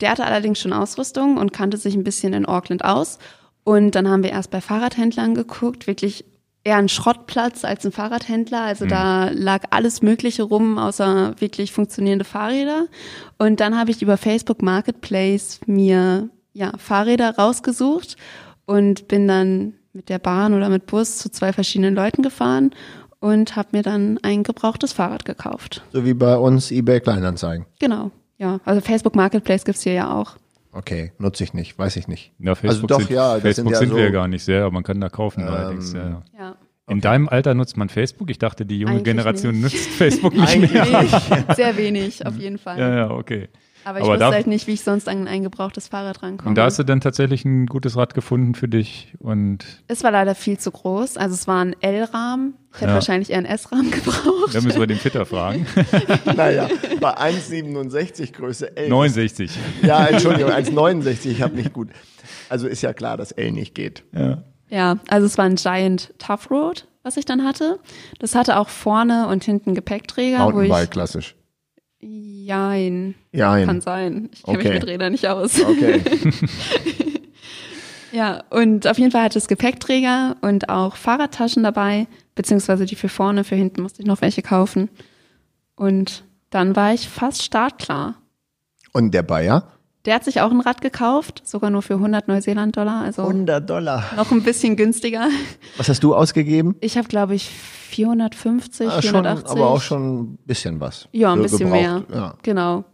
Der 0.00 0.10
hatte 0.10 0.24
allerdings 0.24 0.58
schon 0.58 0.72
Ausrüstung 0.72 1.36
und 1.36 1.52
kannte 1.52 1.76
sich 1.76 1.94
ein 1.94 2.02
bisschen 2.04 2.32
in 2.32 2.46
Auckland 2.46 2.84
aus. 2.84 3.18
Und 3.62 3.94
dann 3.94 4.08
haben 4.08 4.22
wir 4.22 4.30
erst 4.30 4.50
bei 4.50 4.60
Fahrradhändlern 4.60 5.34
geguckt, 5.34 5.86
wirklich 5.86 6.24
eher 6.64 6.76
ein 6.76 6.88
Schrottplatz 6.88 7.64
als 7.64 7.84
ein 7.86 7.92
Fahrradhändler. 7.92 8.62
Also 8.62 8.84
mhm. 8.84 8.90
da 8.90 9.30
lag 9.30 9.64
alles 9.70 10.02
Mögliche 10.02 10.42
rum, 10.42 10.78
außer 10.78 11.34
wirklich 11.38 11.72
funktionierende 11.72 12.24
Fahrräder. 12.24 12.86
Und 13.38 13.60
dann 13.60 13.78
habe 13.78 13.90
ich 13.90 14.02
über 14.02 14.16
Facebook 14.16 14.62
Marketplace 14.62 15.60
mir 15.66 16.28
ja, 16.52 16.72
Fahrräder 16.76 17.36
rausgesucht 17.36 18.16
und 18.66 19.08
bin 19.08 19.26
dann 19.26 19.74
mit 19.92 20.08
der 20.08 20.18
Bahn 20.18 20.54
oder 20.54 20.68
mit 20.68 20.86
Bus 20.86 21.18
zu 21.18 21.30
zwei 21.30 21.52
verschiedenen 21.52 21.94
Leuten 21.94 22.22
gefahren 22.22 22.70
und 23.18 23.56
habe 23.56 23.70
mir 23.72 23.82
dann 23.82 24.18
ein 24.22 24.42
gebrauchtes 24.42 24.92
Fahrrad 24.92 25.24
gekauft. 25.24 25.82
So 25.92 26.04
wie 26.04 26.14
bei 26.14 26.36
uns 26.36 26.70
eBay 26.70 27.00
Kleinanzeigen. 27.00 27.66
Genau, 27.78 28.10
ja. 28.38 28.60
Also 28.64 28.80
Facebook 28.80 29.14
Marketplace 29.14 29.64
gibt's 29.64 29.82
hier 29.82 29.92
ja 29.94 30.14
auch. 30.14 30.36
Okay, 30.72 31.12
nutze 31.18 31.42
ich 31.44 31.52
nicht, 31.52 31.78
weiß 31.78 31.96
ich 31.96 32.06
nicht. 32.06 32.32
Ja, 32.38 32.54
Facebook 32.54 32.90
also 32.90 32.98
doch, 32.98 33.06
sind, 33.06 33.10
ja, 33.10 33.40
Facebook 33.40 33.54
sind, 33.54 33.70
ja 33.70 33.78
sind 33.78 33.88
so, 33.90 33.96
wir 33.96 34.04
ja 34.04 34.10
gar 34.10 34.28
nicht 34.28 34.44
sehr, 34.44 34.62
aber 34.62 34.72
man 34.72 34.82
kann 34.82 35.00
da 35.00 35.08
kaufen 35.08 35.42
ähm, 35.42 35.48
allerdings. 35.48 35.92
Ja. 35.92 36.22
ja. 36.38 36.56
In 36.86 36.96
okay. 36.96 37.00
deinem 37.02 37.28
Alter 37.28 37.54
nutzt 37.54 37.76
man 37.76 37.88
Facebook? 37.88 38.30
Ich 38.30 38.38
dachte, 38.38 38.66
die 38.66 38.78
junge 38.78 38.94
Eigentlich 38.94 39.04
Generation 39.04 39.60
nicht. 39.60 39.74
nutzt 39.74 39.90
Facebook 39.90 40.34
nicht 40.34 40.48
Eigentlich 40.48 40.72
mehr. 40.72 41.02
Nicht. 41.02 41.56
Sehr 41.56 41.76
wenig, 41.76 42.26
auf 42.26 42.36
jeden 42.36 42.58
Fall. 42.64 42.78
Ja, 42.78 42.94
ja, 42.94 43.10
okay. 43.10 43.48
Aber 43.90 43.98
ich 43.98 44.04
Aber 44.04 44.14
wusste 44.14 44.26
halt 44.26 44.46
nicht, 44.46 44.68
wie 44.68 44.74
ich 44.74 44.82
sonst 44.82 45.08
an 45.08 45.26
ein 45.26 45.42
gebrauchtes 45.42 45.88
Fahrrad 45.88 46.22
rankomme. 46.22 46.50
Und 46.50 46.54
da 46.54 46.66
hast 46.66 46.78
du 46.78 46.84
dann 46.84 47.00
tatsächlich 47.00 47.44
ein 47.44 47.66
gutes 47.66 47.96
Rad 47.96 48.14
gefunden 48.14 48.54
für 48.54 48.68
dich 48.68 49.14
und. 49.18 49.64
Es 49.88 50.04
war 50.04 50.12
leider 50.12 50.36
viel 50.36 50.58
zu 50.58 50.70
groß. 50.70 51.16
Also 51.16 51.34
es 51.34 51.48
war 51.48 51.64
ein 51.64 51.74
L-Rahmen. 51.80 52.54
Ich 52.72 52.82
hätte 52.82 52.90
ja. 52.90 52.94
wahrscheinlich 52.94 53.30
eher 53.30 53.38
einen 53.38 53.46
S-Rahmen 53.46 53.90
gebraucht. 53.90 54.54
Da 54.54 54.60
müssen 54.60 54.78
wir 54.78 54.86
den 54.86 54.98
Fitter 54.98 55.26
fragen. 55.26 55.66
naja, 56.36 56.68
bei 57.00 57.18
1,67 57.18 58.32
Größe 58.32 58.76
L. 58.76 58.88
69. 58.88 59.58
Ja, 59.82 60.06
Entschuldigung, 60.06 60.52
1,69, 60.52 61.30
ich 61.30 61.42
habe 61.42 61.56
nicht 61.56 61.72
gut. 61.72 61.88
Also 62.48 62.68
ist 62.68 62.82
ja 62.82 62.92
klar, 62.92 63.16
dass 63.16 63.32
L 63.32 63.50
nicht 63.50 63.74
geht. 63.74 64.04
Ja. 64.12 64.44
Ja, 64.68 64.98
also 65.08 65.26
es 65.26 65.36
war 65.36 65.46
ein 65.46 65.56
Giant 65.56 66.14
Tough 66.18 66.48
Road, 66.48 66.86
was 67.02 67.16
ich 67.16 67.24
dann 67.24 67.44
hatte. 67.44 67.80
Das 68.20 68.36
hatte 68.36 68.56
auch 68.56 68.68
vorne 68.68 69.26
und 69.26 69.42
hinten 69.42 69.74
Gepäckträger. 69.74 70.38
Mountainbike, 70.38 70.92
klassisch. 70.92 71.34
Jein. 72.00 73.14
Jein. 73.32 73.66
Kann 73.66 73.80
sein. 73.80 74.30
Ich 74.32 74.42
kenne 74.42 74.58
okay. 74.58 74.68
mich 74.68 74.80
mit 74.80 74.88
Rädern 74.88 75.12
nicht 75.12 75.28
aus. 75.28 75.60
Okay. 75.60 76.02
ja, 78.12 78.42
und 78.50 78.86
auf 78.86 78.98
jeden 78.98 79.10
Fall 79.10 79.24
hatte 79.24 79.38
es 79.38 79.48
Gepäckträger 79.48 80.36
und 80.40 80.70
auch 80.70 80.96
Fahrradtaschen 80.96 81.62
dabei, 81.62 82.06
beziehungsweise 82.34 82.86
die 82.86 82.96
für 82.96 83.10
vorne, 83.10 83.44
für 83.44 83.56
hinten 83.56 83.82
musste 83.82 84.00
ich 84.00 84.08
noch 84.08 84.22
welche 84.22 84.42
kaufen. 84.42 84.88
Und 85.76 86.24
dann 86.48 86.74
war 86.74 86.94
ich 86.94 87.08
fast 87.08 87.42
startklar. 87.42 88.16
Und 88.92 89.12
der 89.12 89.22
Bayer? 89.22 89.70
Der 90.06 90.14
hat 90.14 90.24
sich 90.24 90.40
auch 90.40 90.50
ein 90.50 90.60
Rad 90.60 90.80
gekauft, 90.80 91.42
sogar 91.44 91.68
nur 91.68 91.82
für 91.82 91.94
100 91.94 92.26
Neuseeland-Dollar. 92.26 93.02
Also 93.02 93.22
100 93.22 93.68
Dollar. 93.68 94.04
Noch 94.16 94.32
ein 94.32 94.42
bisschen 94.42 94.76
günstiger. 94.76 95.28
Was 95.76 95.90
hast 95.90 96.02
du 96.02 96.14
ausgegeben? 96.14 96.74
Ich 96.80 96.96
habe, 96.96 97.06
glaube 97.06 97.34
ich, 97.34 97.50
450, 97.50 98.88
ah, 98.88 99.00
480. 99.02 99.48
Schon, 99.48 99.58
aber 99.58 99.70
auch 99.70 99.82
schon 99.82 100.20
ein 100.20 100.38
bisschen 100.46 100.80
was. 100.80 101.06
Ja, 101.12 101.32
ein 101.32 101.42
bisschen 101.42 101.70
gebraucht. 101.70 101.82
mehr. 101.82 102.04
Ja. 102.14 102.34
Genau. 102.42 102.84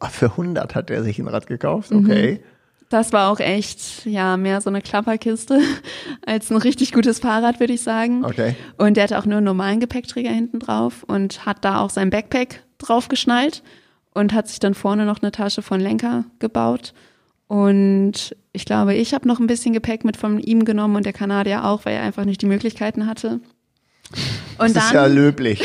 Ach, 0.00 0.10
für 0.10 0.30
100 0.30 0.74
hat 0.74 0.90
er 0.90 1.04
sich 1.04 1.20
ein 1.20 1.28
Rad 1.28 1.46
gekauft? 1.46 1.92
Okay. 1.92 2.40
Mhm. 2.40 2.44
Das 2.88 3.12
war 3.12 3.30
auch 3.30 3.40
echt, 3.40 4.04
ja, 4.04 4.36
mehr 4.36 4.60
so 4.60 4.70
eine 4.70 4.82
Klapperkiste 4.82 5.60
als 6.26 6.50
ein 6.50 6.56
richtig 6.56 6.92
gutes 6.92 7.20
Fahrrad, 7.20 7.60
würde 7.60 7.72
ich 7.72 7.82
sagen. 7.82 8.24
Okay. 8.24 8.56
Und 8.76 8.96
der 8.96 9.04
hatte 9.04 9.18
auch 9.18 9.24
nur 9.24 9.38
einen 9.38 9.46
normalen 9.46 9.78
Gepäckträger 9.78 10.30
hinten 10.30 10.58
drauf 10.58 11.04
und 11.06 11.46
hat 11.46 11.64
da 11.64 11.80
auch 11.80 11.90
sein 11.90 12.10
Backpack 12.10 12.64
drauf 12.78 13.08
geschnallt 13.08 13.62
und 14.14 14.32
hat 14.32 14.48
sich 14.48 14.60
dann 14.60 14.74
vorne 14.74 15.06
noch 15.06 15.22
eine 15.22 15.32
Tasche 15.32 15.62
von 15.62 15.80
Lenker 15.80 16.24
gebaut. 16.38 16.92
Und 17.48 18.34
ich 18.52 18.64
glaube, 18.64 18.94
ich 18.94 19.12
habe 19.14 19.28
noch 19.28 19.40
ein 19.40 19.46
bisschen 19.46 19.72
Gepäck 19.72 20.04
mit 20.04 20.16
von 20.16 20.38
ihm 20.38 20.64
genommen 20.64 20.96
und 20.96 21.06
der 21.06 21.12
Kanadier 21.12 21.64
auch, 21.64 21.84
weil 21.84 21.94
er 21.94 22.02
einfach 22.02 22.24
nicht 22.24 22.40
die 22.42 22.46
Möglichkeiten 22.46 23.06
hatte. 23.06 23.40
Und 24.58 24.58
das 24.58 24.72
dann, 24.72 24.84
ist 24.84 24.92
ja 24.92 25.06
löblich. 25.06 25.62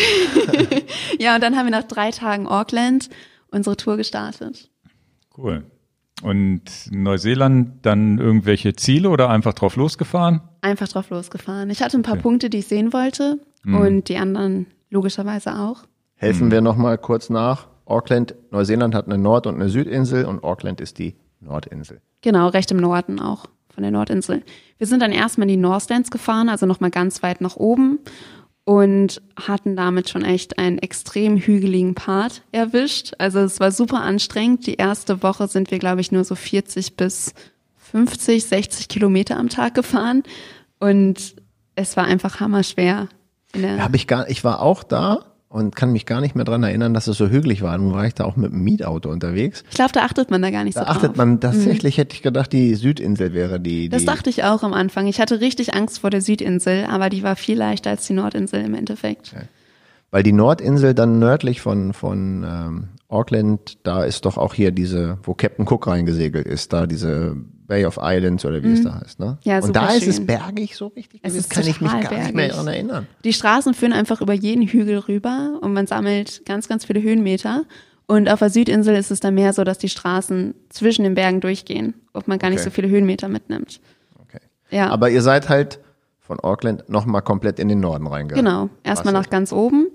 ja, 1.19 1.35
und 1.35 1.43
dann 1.43 1.55
haben 1.55 1.65
wir 1.65 1.71
nach 1.71 1.83
drei 1.83 2.11
Tagen 2.11 2.47
Auckland 2.47 3.09
unsere 3.51 3.77
Tour 3.77 3.97
gestartet. 3.97 4.69
Cool. 5.37 5.63
Und 6.23 6.63
Neuseeland 6.89 7.85
dann 7.85 8.17
irgendwelche 8.17 8.75
Ziele 8.75 9.09
oder 9.09 9.29
einfach 9.29 9.53
drauf 9.53 9.75
losgefahren? 9.75 10.41
Einfach 10.61 10.87
drauf 10.87 11.09
losgefahren. 11.09 11.69
Ich 11.69 11.81
hatte 11.81 11.97
ein 11.97 12.01
paar 12.01 12.15
okay. 12.15 12.23
Punkte, 12.23 12.49
die 12.49 12.59
ich 12.59 12.67
sehen 12.67 12.91
wollte 12.91 13.39
mhm. 13.63 13.75
und 13.75 14.09
die 14.09 14.17
anderen 14.17 14.65
logischerweise 14.89 15.59
auch. 15.59 15.83
Helfen 16.15 16.47
mhm. 16.47 16.51
wir 16.51 16.61
nochmal 16.61 16.97
kurz 16.97 17.29
nach. 17.29 17.67
Auckland, 17.87 18.35
Neuseeland 18.51 18.93
hat 18.93 19.05
eine 19.05 19.17
Nord- 19.17 19.47
und 19.47 19.55
eine 19.55 19.69
Südinsel 19.69 20.25
und 20.25 20.43
Auckland 20.43 20.81
ist 20.81 20.97
die 20.97 21.15
Nordinsel. 21.39 22.01
Genau, 22.21 22.47
recht 22.49 22.71
im 22.71 22.77
Norden 22.77 23.19
auch 23.19 23.45
von 23.73 23.83
der 23.83 23.91
Nordinsel. 23.91 24.43
Wir 24.77 24.87
sind 24.87 25.01
dann 25.01 25.11
erstmal 25.11 25.47
in 25.47 25.55
die 25.55 25.61
Northlands 25.61 26.11
gefahren, 26.11 26.49
also 26.49 26.65
nochmal 26.65 26.89
ganz 26.89 27.23
weit 27.23 27.41
nach 27.41 27.55
oben 27.55 27.99
und 28.65 29.21
hatten 29.39 29.75
damit 29.75 30.09
schon 30.09 30.25
echt 30.25 30.59
einen 30.59 30.79
extrem 30.79 31.37
hügeligen 31.37 31.95
Part 31.95 32.41
erwischt. 32.51 33.13
Also 33.17 33.39
es 33.39 33.59
war 33.59 33.71
super 33.71 34.01
anstrengend. 34.01 34.67
Die 34.67 34.75
erste 34.75 35.23
Woche 35.23 35.47
sind 35.47 35.71
wir, 35.71 35.79
glaube 35.79 36.01
ich, 36.01 36.11
nur 36.11 36.23
so 36.23 36.35
40 36.35 36.97
bis 36.97 37.33
50, 37.77 38.43
60 38.45 38.87
Kilometer 38.89 39.37
am 39.37 39.47
Tag 39.47 39.73
gefahren 39.73 40.23
und 40.79 41.35
es 41.75 41.95
war 41.95 42.05
einfach 42.05 42.39
hammerschwer. 42.39 43.07
Hab 43.55 43.95
ich 43.95 44.07
gar, 44.07 44.29
ich 44.29 44.43
war 44.43 44.61
auch 44.61 44.83
da 44.83 45.36
und 45.49 45.75
kann 45.75 45.91
mich 45.91 46.05
gar 46.05 46.19
nicht 46.19 46.35
mehr 46.35 46.45
dran 46.45 46.63
erinnern, 46.63 46.93
dass 46.93 47.07
es 47.07 47.17
so 47.17 47.29
hügelig 47.29 47.61
war. 47.61 47.77
Nun 47.77 47.93
war 47.93 48.05
ich 48.05 48.13
da 48.13 48.25
auch 48.25 48.35
mit 48.35 48.51
dem 48.51 48.63
Mietauto 48.63 49.09
unterwegs. 49.09 49.63
Ich 49.69 49.75
glaube, 49.75 49.93
da 49.93 50.01
achtet 50.01 50.29
man 50.29 50.41
da 50.41 50.51
gar 50.51 50.63
nicht 50.63 50.75
da 50.75 50.81
so 50.81 50.85
drauf. 50.85 50.97
Da 50.97 51.07
achtet 51.07 51.17
man 51.17 51.39
tatsächlich, 51.39 51.97
mhm. 51.97 52.01
hätte 52.01 52.15
ich 52.15 52.21
gedacht, 52.21 52.51
die 52.51 52.75
Südinsel 52.75 53.33
wäre 53.33 53.59
die, 53.59 53.83
die. 53.83 53.89
Das 53.89 54.05
dachte 54.05 54.29
ich 54.29 54.43
auch 54.43 54.63
am 54.63 54.73
Anfang. 54.73 55.07
Ich 55.07 55.21
hatte 55.21 55.39
richtig 55.39 55.73
Angst 55.73 55.99
vor 55.99 56.09
der 56.09 56.21
Südinsel, 56.21 56.85
aber 56.85 57.09
die 57.09 57.23
war 57.23 57.35
viel 57.35 57.57
leichter 57.57 57.91
als 57.91 58.05
die 58.07 58.13
Nordinsel 58.13 58.61
im 58.63 58.75
Endeffekt. 58.75 59.33
Okay. 59.33 59.45
Weil 60.11 60.23
die 60.23 60.31
Nordinsel 60.31 60.93
dann 60.93 61.19
nördlich 61.19 61.61
von, 61.61 61.93
von 61.93 62.45
ähm, 62.47 62.87
Auckland, 63.09 63.77
da 63.83 64.03
ist 64.03 64.25
doch 64.25 64.37
auch 64.37 64.53
hier 64.53 64.71
diese, 64.71 65.17
wo 65.23 65.33
Captain 65.33 65.67
Cook 65.67 65.87
reingesegelt 65.87 66.47
ist, 66.47 66.71
da 66.73 66.87
diese 66.87 67.35
Bay 67.67 67.85
of 67.85 67.99
Islands 68.01 68.45
oder 68.45 68.63
wie 68.63 68.67
mhm. 68.67 68.73
es 68.73 68.83
da 68.83 69.01
heißt, 69.01 69.19
ne? 69.19 69.37
Ja, 69.43 69.59
Und 69.59 69.75
da 69.75 69.89
schön. 69.89 69.97
ist 69.97 70.07
es 70.07 70.25
bergig 70.25 70.75
so 70.77 70.87
richtig. 70.87 71.19
Es 71.23 71.35
das 71.35 71.49
kann 71.49 71.67
ich 71.67 71.81
mich 71.81 71.91
gar 71.91 72.01
bergig. 72.01 72.19
nicht 72.19 72.35
mehr 72.35 72.47
daran 72.49 72.67
erinnern. 72.67 73.07
Die 73.25 73.33
Straßen 73.33 73.73
führen 73.73 73.91
einfach 73.91 74.21
über 74.21 74.33
jeden 74.33 74.65
Hügel 74.65 74.99
rüber 74.99 75.59
und 75.61 75.73
man 75.73 75.85
sammelt 75.85 76.45
ganz, 76.45 76.69
ganz 76.69 76.85
viele 76.85 77.01
Höhenmeter. 77.01 77.63
Und 78.05 78.29
auf 78.29 78.39
der 78.39 78.49
Südinsel 78.49 78.95
ist 78.95 79.11
es 79.11 79.19
dann 79.19 79.35
mehr 79.35 79.51
so, 79.51 79.65
dass 79.65 79.77
die 79.77 79.89
Straßen 79.89 80.55
zwischen 80.69 81.03
den 81.03 81.13
Bergen 81.13 81.41
durchgehen, 81.41 81.93
ob 82.13 82.29
man 82.29 82.39
gar 82.39 82.47
okay. 82.47 82.55
nicht 82.55 82.63
so 82.63 82.69
viele 82.69 82.87
Höhenmeter 82.87 83.27
mitnimmt. 83.27 83.81
Okay. 84.21 84.39
Ja. 84.69 84.89
Aber 84.89 85.09
ihr 85.09 85.21
seid 85.21 85.49
halt 85.49 85.79
von 86.27 86.39
Auckland 86.41 86.89
nochmal 86.89 87.21
komplett 87.21 87.57
in 87.57 87.69
den 87.69 87.79
Norden 87.79 88.05
reingegangen. 88.05 88.45
Genau. 88.45 88.69
Erstmal 88.83 89.13
nach 89.13 89.29
ganz 89.29 89.51
oben. 89.51 89.87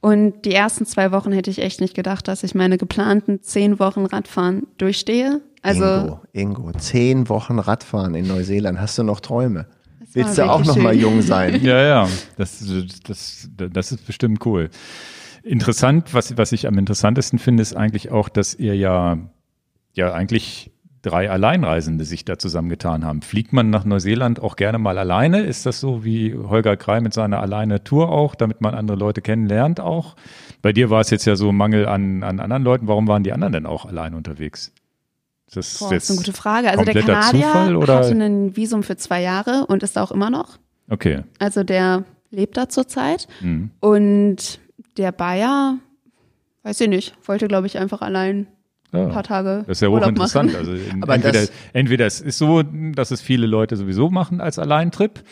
Und 0.00 0.44
die 0.44 0.52
ersten 0.52 0.86
zwei 0.86 1.10
Wochen 1.10 1.32
hätte 1.32 1.50
ich 1.50 1.60
echt 1.60 1.80
nicht 1.80 1.94
gedacht, 1.94 2.28
dass 2.28 2.44
ich 2.44 2.54
meine 2.54 2.78
geplanten 2.78 3.42
zehn 3.42 3.80
Wochen 3.80 4.06
Radfahren 4.06 4.66
durchstehe. 4.76 5.40
Also 5.62 5.84
Ingo, 5.84 6.20
Ingo, 6.32 6.72
zehn 6.72 7.28
Wochen 7.28 7.58
Radfahren 7.58 8.14
in 8.14 8.28
Neuseeland. 8.28 8.78
Hast 8.78 8.96
du 8.98 9.02
noch 9.02 9.20
Träume? 9.20 9.66
Willst 10.12 10.38
du 10.38 10.48
auch 10.48 10.64
noch 10.64 10.74
schön. 10.74 10.82
mal 10.84 10.94
jung 10.94 11.22
sein? 11.22 11.60
Ja, 11.62 11.82
ja, 11.82 12.08
das, 12.36 12.64
das, 13.04 13.48
das 13.56 13.92
ist 13.92 14.06
bestimmt 14.06 14.44
cool. 14.46 14.70
Interessant, 15.42 16.14
was, 16.14 16.36
was 16.36 16.52
ich 16.52 16.66
am 16.66 16.78
interessantesten 16.78 17.38
finde, 17.38 17.62
ist 17.62 17.74
eigentlich 17.74 18.10
auch, 18.10 18.28
dass 18.28 18.54
ihr 18.54 18.76
ja, 18.76 19.18
ja 19.94 20.12
eigentlich 20.12 20.70
drei 21.02 21.30
Alleinreisende 21.30 22.04
sich 22.04 22.24
da 22.24 22.38
zusammengetan 22.38 23.04
haben. 23.04 23.22
Fliegt 23.22 23.52
man 23.52 23.70
nach 23.70 23.84
Neuseeland 23.84 24.40
auch 24.40 24.56
gerne 24.56 24.78
mal 24.78 24.98
alleine? 24.98 25.40
Ist 25.42 25.66
das 25.66 25.80
so 25.80 26.04
wie 26.04 26.34
Holger 26.34 26.76
Krei 26.76 27.00
mit 27.00 27.14
seiner 27.14 27.40
alleine 27.40 27.84
Tour 27.84 28.10
auch, 28.10 28.34
damit 28.34 28.60
man 28.60 28.74
andere 28.74 28.96
Leute 28.96 29.20
kennenlernt 29.20 29.80
auch? 29.80 30.16
Bei 30.62 30.72
dir 30.72 30.90
war 30.90 31.00
es 31.00 31.10
jetzt 31.10 31.24
ja 31.24 31.36
so 31.36 31.52
Mangel 31.52 31.86
an, 31.86 32.22
an 32.22 32.40
anderen 32.40 32.62
Leuten. 32.62 32.88
Warum 32.88 33.06
waren 33.06 33.22
die 33.22 33.32
anderen 33.32 33.52
denn 33.52 33.66
auch 33.66 33.86
allein 33.86 34.14
unterwegs? 34.14 34.72
Das, 35.52 35.78
Boah, 35.78 35.92
ist 35.92 36.10
eine 36.10 36.18
gute 36.18 36.32
Frage. 36.32 36.70
Also 36.70 36.84
der 36.84 37.02
Kanadier 37.02 37.46
Zufall, 37.46 37.76
oder? 37.76 37.96
hatte 37.96 38.12
ein 38.12 38.56
Visum 38.56 38.82
für 38.82 38.96
zwei 38.96 39.22
Jahre 39.22 39.66
und 39.66 39.82
ist 39.82 39.96
da 39.96 40.02
auch 40.02 40.12
immer 40.12 40.30
noch. 40.30 40.58
Okay. 40.90 41.22
Also 41.38 41.64
der 41.64 42.04
lebt 42.30 42.56
da 42.56 42.68
zurzeit. 42.68 43.28
Mhm. 43.40 43.70
Und 43.80 44.60
der 44.96 45.12
Bayer, 45.12 45.78
weiß 46.64 46.80
ich 46.82 46.88
nicht, 46.88 47.14
wollte, 47.24 47.48
glaube 47.48 47.66
ich, 47.66 47.78
einfach 47.78 48.02
allein 48.02 48.46
ja, 48.92 49.04
ein 49.04 49.10
paar 49.10 49.22
Tage. 49.22 49.64
Das 49.66 49.78
ist 49.78 49.80
ja 49.82 49.88
hochinteressant. 49.88 50.54
Also 50.54 50.72
entweder, 50.72 51.46
entweder 51.72 52.06
es 52.06 52.20
ist 52.20 52.38
so, 52.38 52.62
dass 52.62 53.10
es 53.10 53.20
viele 53.20 53.46
Leute 53.46 53.76
sowieso 53.76 54.10
machen 54.10 54.40
als 54.40 54.58
Alleintrip. 54.58 55.22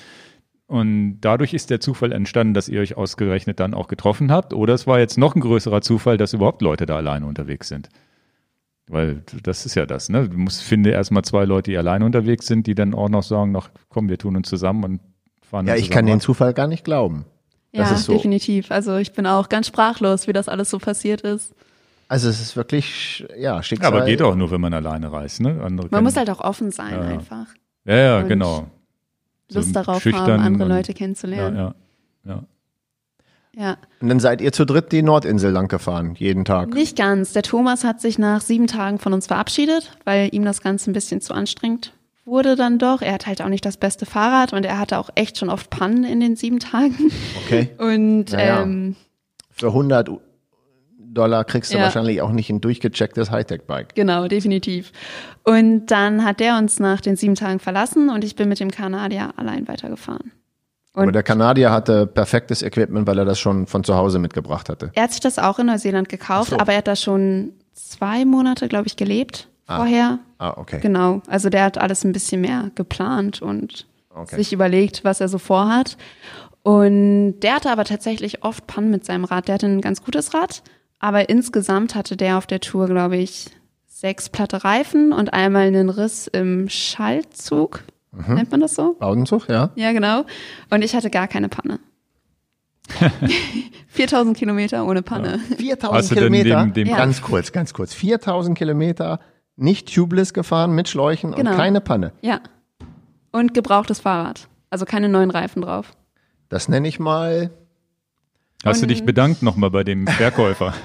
Und 0.67 1.21
dadurch 1.21 1.55
ist 1.55 1.71
der 1.71 1.81
Zufall 1.81 2.13
entstanden, 2.13 2.53
dass 2.53 2.69
ihr 2.69 2.81
euch 2.81 2.97
ausgerechnet 2.97 3.61
dann 3.61 3.73
auch 3.73 3.89
getroffen 3.89 4.33
habt. 4.33 4.53
Oder 4.53 4.75
es 4.75 4.87
war 4.87 4.99
jetzt 4.99 5.17
noch 5.17 5.35
ein 5.35 5.41
größerer 5.41 5.81
Zufall, 5.81 6.17
dass 6.17 6.33
überhaupt 6.33 6.61
Leute 6.61 6.87
da 6.87 6.97
alleine 6.97 7.27
unterwegs 7.27 7.69
sind. 7.69 7.89
Weil 8.89 9.23
das 9.43 9.67
ist 9.67 9.75
ja 9.75 9.87
das, 9.87 10.09
ne? 10.09 10.29
Du 10.29 10.37
musst, 10.37 10.63
finde 10.63 10.91
erstmal 10.91 11.23
zwei 11.23 11.45
Leute, 11.45 11.71
die 11.71 11.77
alleine 11.77 12.05
unterwegs 12.05 12.47
sind, 12.47 12.67
die 12.67 12.75
dann 12.75 12.95
auch 12.95 13.09
noch 13.09 13.23
sagen, 13.23 13.53
noch, 13.53 13.71
komm, 13.89 14.09
wir 14.09 14.19
tun 14.19 14.37
uns 14.37 14.49
zusammen 14.49 14.85
und 14.85 15.01
fahren. 15.43 15.67
Ja, 15.67 15.75
ich 15.75 15.91
kann 15.91 16.07
den 16.07 16.21
Zufall 16.21 16.53
gar 16.53 16.69
nicht 16.69 16.85
glauben. 16.85 17.25
Ja, 17.73 17.95
so. 17.97 18.13
definitiv. 18.13 18.71
Also 18.71 18.97
ich 18.97 19.13
bin 19.13 19.27
auch 19.27 19.49
ganz 19.49 19.67
sprachlos, 19.67 20.29
wie 20.29 20.33
das 20.33 20.49
alles 20.49 20.71
so 20.71 20.79
passiert 20.79 21.23
ist. 21.23 21.55
Also 22.09 22.29
es 22.29 22.41
ist 22.41 22.57
wirklich, 22.57 23.27
ja, 23.37 23.63
Schicksal. 23.63 23.93
Aber 23.93 24.05
geht 24.05 24.23
auch 24.23 24.37
nur, 24.37 24.51
wenn 24.51 24.61
man 24.61 24.73
alleine 24.73 25.11
reist, 25.11 25.41
ne? 25.41 25.61
Andere 25.63 25.89
man 25.91 26.05
muss 26.05 26.17
halt 26.17 26.31
auch 26.31 26.41
offen 26.41 26.71
sein 26.71 26.93
ja. 26.93 27.01
einfach. 27.01 27.47
Ja, 27.85 27.97
ja, 27.97 28.19
und 28.21 28.29
genau. 28.29 28.67
Lust 29.51 29.69
so 29.69 29.73
darauf 29.73 30.05
haben, 30.05 30.41
andere 30.41 30.65
und- 30.65 30.77
Leute 30.77 30.95
kennenzulernen. 30.95 31.57
Ja, 31.57 31.75
ja, 32.25 32.35
ja. 32.35 32.45
ja. 33.63 33.77
Und 34.01 34.09
dann 34.09 34.21
seid 34.21 34.41
ihr 34.41 34.53
zu 34.53 34.65
dritt 34.65 34.93
die 34.93 35.03
Nordinsel 35.03 35.51
lang 35.51 35.69
gefahren, 35.69 36.15
jeden 36.17 36.45
Tag. 36.45 36.75
Nicht 36.75 36.97
ganz. 36.97 37.33
Der 37.33 37.43
Thomas 37.43 37.85
hat 37.85 38.01
sich 38.01 38.19
nach 38.19 38.41
sieben 38.41 38.67
Tagen 38.67 38.99
von 38.99 39.13
uns 39.13 39.27
verabschiedet, 39.27 39.97
weil 40.05 40.29
ihm 40.33 40.45
das 40.45 40.61
Ganze 40.63 40.91
ein 40.91 40.95
bisschen 40.95 41.21
zu 41.21 41.35
anstrengend 41.35 41.93
wurde 42.27 42.57
dann 42.57 42.79
doch. 42.79 43.01
Er 43.01 43.15
hat 43.15 43.27
halt 43.27 43.41
auch 43.41 43.49
nicht 43.49 43.65
das 43.65 43.77
beste 43.77 44.05
Fahrrad 44.05 44.53
und 44.53 44.67
er 44.67 44.79
hatte 44.79 44.99
auch 44.99 45.11
echt 45.15 45.39
schon 45.39 45.49
oft 45.49 45.71
Pannen 45.71 46.05
in 46.05 46.21
den 46.21 46.37
sieben 46.37 46.59
Tagen. 46.59 47.11
Okay. 47.45 47.71
Und 47.79 48.33
Naja. 48.33 48.63
ähm, 48.63 48.97
Für 49.51 49.69
100 49.69 50.11
Dollar 51.17 51.45
kriegst 51.45 51.73
du 51.73 51.79
Ja. 51.79 51.85
wahrscheinlich 51.85 52.21
auch 52.23 52.31
nicht 52.31 52.51
ein 52.51 52.61
durchgechecktes 52.61 53.31
Hightech-Bike. 53.31 53.95
genau, 53.95 54.29
definitiv. 54.29 54.93
Und 55.45 55.87
dann 55.87 56.25
hat 56.25 56.41
der 56.41 56.59
uns 56.59 56.79
nach 56.81 57.01
den 57.01 57.17
sieben 57.17 57.35
Tagen 57.35 57.59
verlassen 57.59 58.09
und 58.11 58.25
ich 58.25 58.37
bin 58.37 58.49
mit 58.49 58.61
dem 58.61 58.71
Kanadier 58.71 59.33
allein 59.37 59.67
weitergefahren. 59.69 60.33
Aber 60.93 61.07
Und 61.09 61.13
der 61.13 61.23
Kanadier 61.23 61.71
hatte 61.71 62.07
perfektes 62.07 62.63
Equipment, 62.63 63.07
weil 63.07 63.19
er 63.19 63.25
das 63.25 63.39
schon 63.39 63.67
von 63.67 63.85
zu 63.85 63.95
Hause 63.97 64.19
mitgebracht 64.19 64.69
hatte. 64.69 64.91
er 64.95 65.03
hat 65.05 65.13
sich 65.13 65.21
das 65.21 65.39
auch 65.39 65.59
in 65.59 65.67
Neuseeland 65.67 66.09
gekauft, 66.09 66.51
so. 66.51 66.59
aber 66.59 66.73
er 66.73 66.79
hat 66.79 66.89
da 66.89 66.97
schon 66.97 67.53
zwei 67.75 68.25
Monate, 68.25 68.67
glaube 68.69 68.87
ich, 68.87 68.97
gelebt 68.97 69.49
vorher. 69.67 70.21
Ah, 70.39 70.55
okay. 70.57 70.79
Genau. 70.81 71.21
Also 71.29 71.51
der 71.51 71.65
hat 71.65 71.77
alles 71.77 72.05
ein 72.05 72.13
bisschen 72.13 72.41
mehr 72.41 72.71
geplant 72.75 73.43
und 73.43 73.87
Okay. 74.15 74.37
sich 74.37 74.53
überlegt, 74.55 75.05
was 75.05 75.21
er 75.21 75.29
so 75.29 75.37
vorhat. 75.39 75.99
Und 76.63 77.41
der 77.41 77.57
hatte 77.57 77.71
aber 77.71 77.85
tatsächlich 77.85 78.43
oft 78.43 78.67
Pannen 78.67 78.91
mit 78.91 79.05
seinem 79.05 79.25
Rad. 79.25 79.49
Der 79.49 79.55
hatte 79.57 79.67
ein 79.67 79.81
ganz 79.81 80.03
gutes 80.03 80.35
Rad, 80.35 80.63
aber 80.99 81.29
insgesamt 81.29 81.95
hatte 81.95 82.17
der 82.17 82.39
auf 82.39 82.47
der 82.47 82.61
Tour, 82.61 82.87
glaube 82.87 83.17
ich, 83.17 83.47
sechs 83.87 84.29
platte 84.29 84.65
Reifen 84.65 85.13
und 85.13 85.33
einmal 85.33 85.67
einen 85.67 85.89
Riss 85.91 86.27
im 86.27 86.69
Schaltzug. 86.69 87.83
Mhm. 88.13 88.35
Nennt 88.35 88.51
man 88.51 88.61
das 88.61 88.75
so? 88.75 88.95
Baudenzug, 88.99 89.49
ja? 89.49 89.71
Ja, 89.75 89.93
genau. 89.93 90.25
Und 90.71 90.83
ich 90.83 90.95
hatte 90.95 91.11
gar 91.11 91.29
keine 91.29 91.49
Panne. 91.49 91.79
4000 93.89 94.37
Kilometer 94.37 94.87
ohne 94.87 95.03
Panne. 95.03 95.39
4000 95.59 96.11
du 96.11 96.15
denn 96.15 96.33
Kilometer. 96.33 96.61
dem- 96.63 96.73
dem- 96.73 96.89
Ja. 96.89 96.97
Ganz 96.97 97.23
kurz, 97.23 97.53
ganz 97.53 97.73
kurz. 97.75 97.95
4000 97.95 98.57
Kilometer, 98.57 99.21
nicht 99.57 99.93
tubeless 99.95 100.35
gefahren, 100.35 100.73
mit 100.75 100.89
Schläuchen 100.89 101.33
Genau. 101.33 101.51
und 101.51 101.57
keine 101.57 101.81
Panne. 101.81 102.13
Ja. 102.21 102.41
Und 103.33 103.55
gebrauchtes 103.55 104.01
Fahrrad. 104.01 104.49
Also 104.71 104.85
keine 104.85 105.09
neuen 105.09 105.31
Reifen 105.31 105.63
drauf. 105.63 105.95
Das 106.49 106.69
nenne 106.69 106.89
ich 106.89 106.99
mal. 106.99 107.51
Hast 108.67 108.83
du 108.83 108.87
dich 108.87 109.05
bedankt 109.05 109.43
nochmal 109.43 109.71
bei 109.71 109.85
dem 109.85 110.07
Verkäufer? 110.07 110.75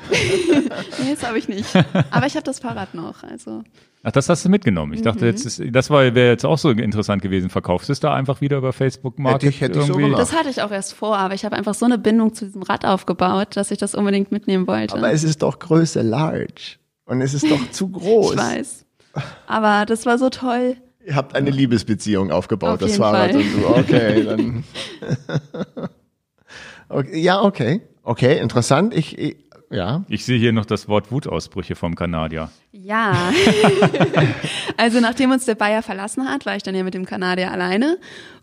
Nee, 1.04 1.16
das 1.16 1.28
habe 1.28 1.38
ich 1.40 1.48
nicht. 1.50 1.66
Aber 2.12 2.28
ich 2.28 2.36
habe 2.36 2.44
das 2.44 2.60
Fahrrad 2.60 2.94
noch. 2.94 3.24
Also 3.24 3.64
Ach, 4.04 4.12
das 4.12 4.30
hast 4.30 4.46
du 4.46 4.50
mitgenommen. 4.50 4.94
Ich 4.94 5.02
dachte, 5.02 5.26
jetzt 5.26 5.46
ist, 5.46 5.62
das 5.72 5.90
war, 5.90 6.04
wäre 6.16 6.30
jetzt 6.32 6.46
auch 6.46 6.58
so 6.58 6.70
interessant 6.70 7.22
gewesen. 7.22 7.50
Verkaufst 7.50 7.90
du 7.90 7.94
es 7.94 8.00
da 8.00 8.14
einfach 8.14 8.40
wieder 8.42 8.58
über 8.58 8.72
Facebook 8.72 9.18
Market? 9.20 9.42
Hätte 9.44 9.50
ich- 9.56 9.62
hätte 9.62 9.80
ich 9.80 9.86
so. 9.86 10.16
Das 10.16 10.34
hatte 10.34 10.50
ich 10.50 10.62
auch 10.62 10.72
erst 10.72 10.94
vor, 10.94 11.18
aber 11.18 11.34
ich 11.34 11.44
habe 11.44 11.56
einfach 11.56 11.74
so 11.74 11.86
eine 11.86 11.98
Bindung 11.98 12.34
zu 12.34 12.46
diesem 12.46 12.62
Rad 12.64 12.86
aufgebaut, 12.86 13.50
dass 13.56 13.72
ich 13.72 13.78
das 13.80 13.96
unbedingt 13.96 14.32
mitnehmen 14.32 14.68
wollte. 14.68 14.96
Aber 14.96 15.12
es 15.12 15.24
ist 15.24 15.42
doch 15.42 15.58
Größe 15.60 16.02
large. 16.02 16.78
Und 17.06 17.22
es 17.22 17.34
ist 17.34 17.50
doch 17.50 17.72
zu 17.72 17.90
groß. 17.92 18.34
ich 18.34 18.38
weiß. 18.40 18.86
Aber 19.48 19.86
das 19.86 20.06
war 20.06 20.18
so 20.18 20.30
toll. 20.30 20.78
Ihr 21.06 21.16
habt 21.16 21.36
eine 21.36 21.50
Liebesbeziehung 21.50 22.32
aufgebaut, 22.32 22.74
Auf 22.74 22.80
das 22.80 22.92
jeden 22.92 23.02
Fahrrad 23.04 23.32
Fall. 23.32 23.42
und 23.42 23.54
du. 23.54 23.68
Okay, 23.68 24.24
dann. 24.24 24.64
okay, 26.92 27.20
ja, 27.20 27.42
okay. 27.42 27.82
Okay, 28.04 28.40
interessant. 28.40 28.96
Ich, 28.96 29.18
ich 29.18 29.38
ja. 29.72 30.04
Ich 30.10 30.26
sehe 30.26 30.38
hier 30.38 30.52
noch 30.52 30.66
das 30.66 30.90
Wort 30.90 31.12
Wutausbrüche 31.14 31.76
vom 31.76 31.96
Kanadier. 31.96 32.50
Ja. 32.74 33.32
also 34.78 35.00
nachdem 35.00 35.32
uns 35.32 35.46
der 35.46 35.56
Bayer 35.56 35.82
verlassen 35.82 36.28
hat, 36.28 36.46
war 36.46 36.58
ich 36.58 36.64
dann 36.64 36.76
ja 36.76 36.84
mit 36.84 36.94
dem 36.94 37.06
Kanadier 37.06 37.52
alleine 37.52 37.98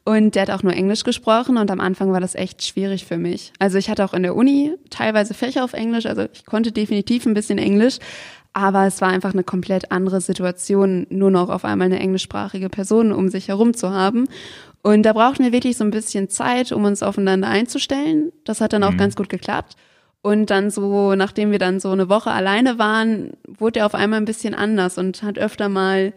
und 0.04 0.34
der 0.34 0.42
hat 0.42 0.50
auch 0.50 0.62
nur 0.62 0.72
Englisch 0.72 1.04
gesprochen 1.04 1.58
und 1.58 1.70
am 1.70 1.80
Anfang 1.80 2.12
war 2.12 2.20
das 2.20 2.34
echt 2.34 2.64
schwierig 2.64 3.04
für 3.04 3.18
mich. 3.18 3.52
Also 3.58 3.76
ich 3.76 3.90
hatte 3.90 4.06
auch 4.06 4.14
in 4.14 4.22
der 4.22 4.34
Uni 4.34 4.72
teilweise 4.88 5.34
Fächer 5.34 5.64
auf 5.64 5.74
Englisch, 5.74 6.06
also 6.06 6.24
ich 6.32 6.46
konnte 6.46 6.72
definitiv 6.72 7.26
ein 7.26 7.34
bisschen 7.34 7.58
Englisch, 7.58 7.98
aber 8.54 8.86
es 8.86 9.02
war 9.02 9.10
einfach 9.10 9.34
eine 9.34 9.44
komplett 9.44 9.92
andere 9.92 10.22
Situation, 10.22 11.06
nur 11.10 11.30
noch 11.30 11.50
auf 11.50 11.66
einmal 11.66 11.86
eine 11.86 12.00
englischsprachige 12.00 12.70
Person 12.70 13.12
um 13.12 13.28
sich 13.28 13.48
herum 13.48 13.74
zu 13.74 13.90
haben. 13.90 14.28
Und 14.82 15.02
da 15.02 15.12
brauchten 15.12 15.44
wir 15.44 15.52
wirklich 15.52 15.76
so 15.76 15.84
ein 15.84 15.90
bisschen 15.90 16.28
Zeit, 16.28 16.72
um 16.72 16.84
uns 16.84 17.02
aufeinander 17.02 17.48
einzustellen. 17.48 18.32
Das 18.44 18.60
hat 18.60 18.72
dann 18.72 18.84
auch 18.84 18.96
ganz 18.96 19.16
gut 19.16 19.28
geklappt. 19.28 19.76
Und 20.22 20.50
dann 20.50 20.70
so, 20.70 21.14
nachdem 21.14 21.50
wir 21.52 21.59
dann 21.59 21.78
so 21.80 21.90
eine 21.90 22.09
Woche 22.09 22.30
alleine 22.30 22.78
waren, 22.78 23.32
wurde 23.46 23.80
er 23.80 23.86
auf 23.86 23.94
einmal 23.94 24.20
ein 24.20 24.24
bisschen 24.24 24.55
anders 24.55 24.98
und 24.98 25.22
hat 25.22 25.38
öfter 25.38 25.68
mal, 25.68 26.12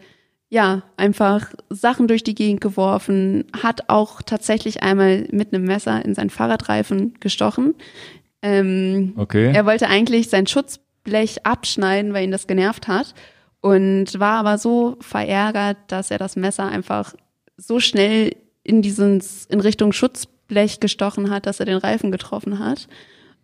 ja, 0.48 0.82
einfach 0.96 1.46
Sachen 1.70 2.08
durch 2.08 2.24
die 2.24 2.34
Gegend 2.34 2.60
geworfen, 2.60 3.44
hat 3.62 3.88
auch 3.88 4.20
tatsächlich 4.22 4.82
einmal 4.82 5.26
mit 5.30 5.52
einem 5.54 5.64
Messer 5.64 6.04
in 6.04 6.14
seinen 6.14 6.30
Fahrradreifen 6.30 7.14
gestochen. 7.20 7.74
Ähm, 8.42 9.12
Okay. 9.16 9.52
er 9.54 9.66
wollte 9.66 9.88
eigentlich 9.88 10.28
sein 10.28 10.46
Schutzblech 10.46 11.46
abschneiden, 11.46 12.12
weil 12.12 12.24
ihn 12.24 12.32
das 12.32 12.46
genervt 12.46 12.88
hat 12.88 13.14
und 13.60 14.18
war 14.18 14.38
aber 14.40 14.58
so 14.58 14.96
verärgert, 15.00 15.76
dass 15.88 16.10
er 16.10 16.18
das 16.18 16.36
Messer 16.36 16.66
einfach 16.66 17.14
so 17.56 17.78
schnell 17.80 18.34
in 18.64 18.82
diesen 18.82 19.22
in 19.48 19.60
Richtung 19.60 19.92
Schutzblech 19.92 20.80
gestochen 20.80 21.30
hat, 21.30 21.46
dass 21.46 21.60
er 21.60 21.66
den 21.66 21.78
Reifen 21.78 22.10
getroffen 22.10 22.58
hat. 22.58 22.88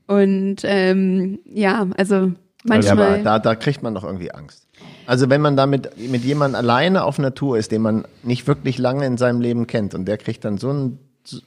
Und 0.07 0.57
ähm, 0.65 1.41
ja, 1.45 1.87
also 1.97 2.15
Ja, 2.15 2.35
manchmal 2.65 3.15
aber 3.15 3.23
da, 3.23 3.39
da 3.39 3.55
kriegt 3.55 3.83
man 3.83 3.95
doch 3.95 4.05
irgendwie 4.05 4.31
Angst. 4.31 4.67
Also 5.07 5.31
wenn 5.31 5.41
man 5.41 5.57
da 5.57 5.67
mit, 5.67 5.99
mit 5.99 6.23
jemand 6.23 6.55
alleine 6.55 7.05
auf 7.05 7.17
Tour 7.35 7.59
ist, 7.59 7.73
den 7.73 7.83
man 7.83 8.07
nicht 8.23 8.47
wirklich 8.47 8.79
lange 8.79 9.07
in 9.07 9.17
seinem 9.17 9.41
Leben 9.41 9.67
kennt 9.67 9.95
und 9.95 10.05
der 10.07 10.19
kriegt 10.19 10.45
dann 10.45 10.59
so 10.59 10.73
ein, 10.73 10.99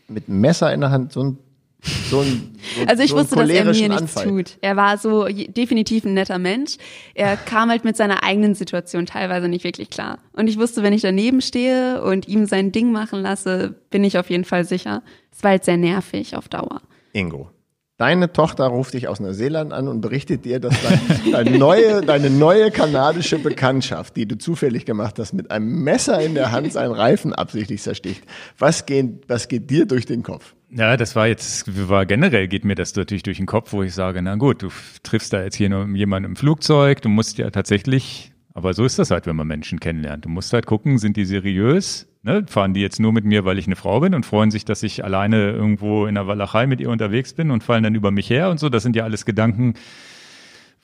mit 0.07 0.27
einem 0.27 0.41
Messer 0.41 0.73
in 0.73 0.81
der 0.81 0.91
Hand 0.91 1.11
so 1.13 1.23
ein, 1.23 1.37
so 1.81 2.19
ein 2.19 2.55
so, 2.75 2.85
Also 2.85 3.03
ich 3.03 3.09
so 3.09 3.17
wusste, 3.17 3.35
dass 3.35 3.49
er 3.49 3.65
mir 3.65 3.71
nichts 3.71 3.91
Anfall. 3.91 4.27
tut. 4.27 4.57
Er 4.61 4.75
war 4.75 4.97
so 4.97 5.25
definitiv 5.25 6.05
ein 6.05 6.13
netter 6.13 6.37
Mensch. 6.37 6.77
Er 7.15 7.37
kam 7.37 7.69
halt 7.69 7.83
mit 7.83 7.97
seiner 7.97 8.23
eigenen 8.23 8.53
Situation 8.53 9.05
teilweise 9.05 9.47
nicht 9.47 9.63
wirklich 9.63 9.89
klar. 9.89 10.19
Und 10.33 10.47
ich 10.47 10.59
wusste, 10.59 10.83
wenn 10.83 10.93
ich 10.93 11.01
daneben 11.01 11.41
stehe 11.41 12.03
und 12.03 12.27
ihm 12.27 12.45
sein 12.45 12.71
Ding 12.71 12.91
machen 12.91 13.21
lasse, 13.21 13.75
bin 13.89 14.03
ich 14.03 14.17
auf 14.17 14.29
jeden 14.29 14.45
Fall 14.45 14.63
sicher. 14.63 15.01
Es 15.31 15.43
war 15.43 15.51
halt 15.51 15.65
sehr 15.65 15.77
nervig 15.77 16.35
auf 16.35 16.49
Dauer. 16.49 16.81
Ingo, 17.13 17.49
deine 17.97 18.31
Tochter 18.31 18.67
ruft 18.67 18.93
dich 18.93 19.07
aus 19.07 19.19
Neuseeland 19.19 19.73
an 19.73 19.87
und 19.87 20.01
berichtet 20.01 20.45
dir, 20.45 20.59
dass 20.59 20.75
dein, 20.83 21.31
deine, 21.31 21.57
neue, 21.57 22.01
deine 22.01 22.29
neue 22.29 22.69
kanadische 22.69 23.39
Bekanntschaft, 23.39 24.15
die 24.17 24.27
du 24.27 24.37
zufällig 24.37 24.85
gemacht 24.85 25.17
hast, 25.17 25.33
mit 25.33 25.49
einem 25.49 25.83
Messer 25.83 26.21
in 26.21 26.35
der 26.35 26.51
Hand 26.51 26.73
seinen 26.73 26.93
Reifen 26.93 27.33
absichtlich 27.33 27.81
zersticht. 27.81 28.23
Was 28.59 28.85
geht, 28.85 29.27
was 29.27 29.47
geht 29.47 29.69
dir 29.69 29.87
durch 29.87 30.05
den 30.05 30.21
Kopf? 30.21 30.53
Ja, 30.73 30.95
das 30.95 31.17
war 31.17 31.27
jetzt, 31.27 31.89
war 31.89 32.05
generell 32.05 32.47
geht 32.47 32.63
mir 32.63 32.75
das 32.75 32.95
natürlich 32.95 33.23
durch 33.23 33.37
den 33.37 33.45
Kopf, 33.45 33.73
wo 33.73 33.83
ich 33.83 33.93
sage, 33.93 34.21
na 34.21 34.35
gut, 34.35 34.63
du 34.63 34.69
triffst 35.03 35.33
da 35.33 35.43
jetzt 35.43 35.55
hier 35.55 35.69
nur 35.69 35.85
jemanden 35.87 36.29
im 36.29 36.35
Flugzeug, 36.37 37.01
du 37.01 37.09
musst 37.09 37.37
ja 37.37 37.49
tatsächlich, 37.49 38.31
aber 38.53 38.73
so 38.73 38.85
ist 38.85 38.97
das 38.97 39.11
halt, 39.11 39.25
wenn 39.27 39.35
man 39.35 39.47
Menschen 39.47 39.81
kennenlernt. 39.81 40.23
Du 40.23 40.29
musst 40.29 40.53
halt 40.53 40.65
gucken, 40.65 40.97
sind 40.97 41.17
die 41.17 41.25
seriös? 41.25 42.07
Ne? 42.23 42.45
Fahren 42.47 42.73
die 42.73 42.79
jetzt 42.79 43.01
nur 43.01 43.11
mit 43.11 43.25
mir, 43.25 43.43
weil 43.43 43.57
ich 43.59 43.65
eine 43.65 43.75
Frau 43.75 43.99
bin 43.99 44.13
und 44.13 44.25
freuen 44.25 44.49
sich, 44.49 44.63
dass 44.63 44.81
ich 44.83 45.03
alleine 45.03 45.51
irgendwo 45.51 46.05
in 46.05 46.15
der 46.15 46.27
Walachei 46.27 46.67
mit 46.67 46.79
ihr 46.79 46.89
unterwegs 46.89 47.33
bin 47.33 47.51
und 47.51 47.63
fallen 47.63 47.83
dann 47.83 47.95
über 47.95 48.11
mich 48.11 48.29
her 48.29 48.49
und 48.49 48.59
so. 48.59 48.69
Das 48.69 48.83
sind 48.83 48.95
ja 48.95 49.03
alles 49.03 49.25
Gedanken, 49.25 49.73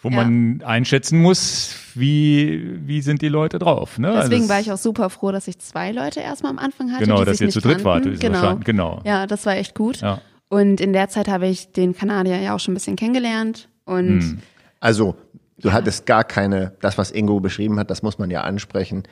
wo 0.01 0.09
Ja. 0.09 0.15
man 0.15 0.61
einschätzen 0.63 1.19
muss, 1.21 1.75
wie, 1.95 2.79
wie 2.85 3.01
sind 3.01 3.21
die 3.21 3.29
Leute 3.29 3.57
drauf. 3.59 3.97
Ne? 3.97 4.13
Deswegen 4.15 4.41
also 4.43 4.49
war 4.49 4.59
ich 4.59 4.71
auch 4.71 4.77
super 4.77 5.09
froh, 5.09 5.31
dass 5.31 5.47
ich 5.47 5.57
zwei 5.59 5.91
Leute 5.91 6.19
erstmal 6.19 6.51
am 6.51 6.59
Anfang 6.59 6.91
hatte. 6.91 7.03
Genau, 7.03 7.19
die 7.19 7.25
dass 7.25 7.37
sich 7.39 7.47
ihr 7.47 7.51
zu 7.51 7.59
nicht 7.67 7.77
dritt 7.79 7.85
wart. 7.85 8.03
Genau. 8.19 8.57
Genau. 8.63 9.01
Ja, 9.05 9.25
das 9.27 9.45
war 9.45 9.55
echt 9.55 9.73
gut. 9.75 10.01
Ja. 10.01 10.21
Und 10.49 10.79
in 10.79 10.93
der 10.93 11.09
Zeit 11.09 11.27
habe 11.27 11.47
ich 11.47 11.71
den 11.71 11.95
Kanadier 11.95 12.37
ja 12.39 12.55
auch 12.55 12.59
schon 12.59 12.73
ein 12.73 12.75
bisschen 12.75 12.95
kennengelernt. 12.95 13.69
Und 13.85 14.19
Hm. 14.21 14.37
Also, 14.79 15.15
du 15.57 15.73
hattest 15.73 16.05
gar 16.05 16.23
keine, 16.23 16.73
das, 16.81 16.97
was 16.99 17.09
Ingo 17.11 17.39
beschrieben 17.39 17.79
hat, 17.79 17.89
das 17.89 18.03
muss 18.03 18.19
man 18.19 18.29
ja 18.29 18.41
ansprechen. 18.41 19.03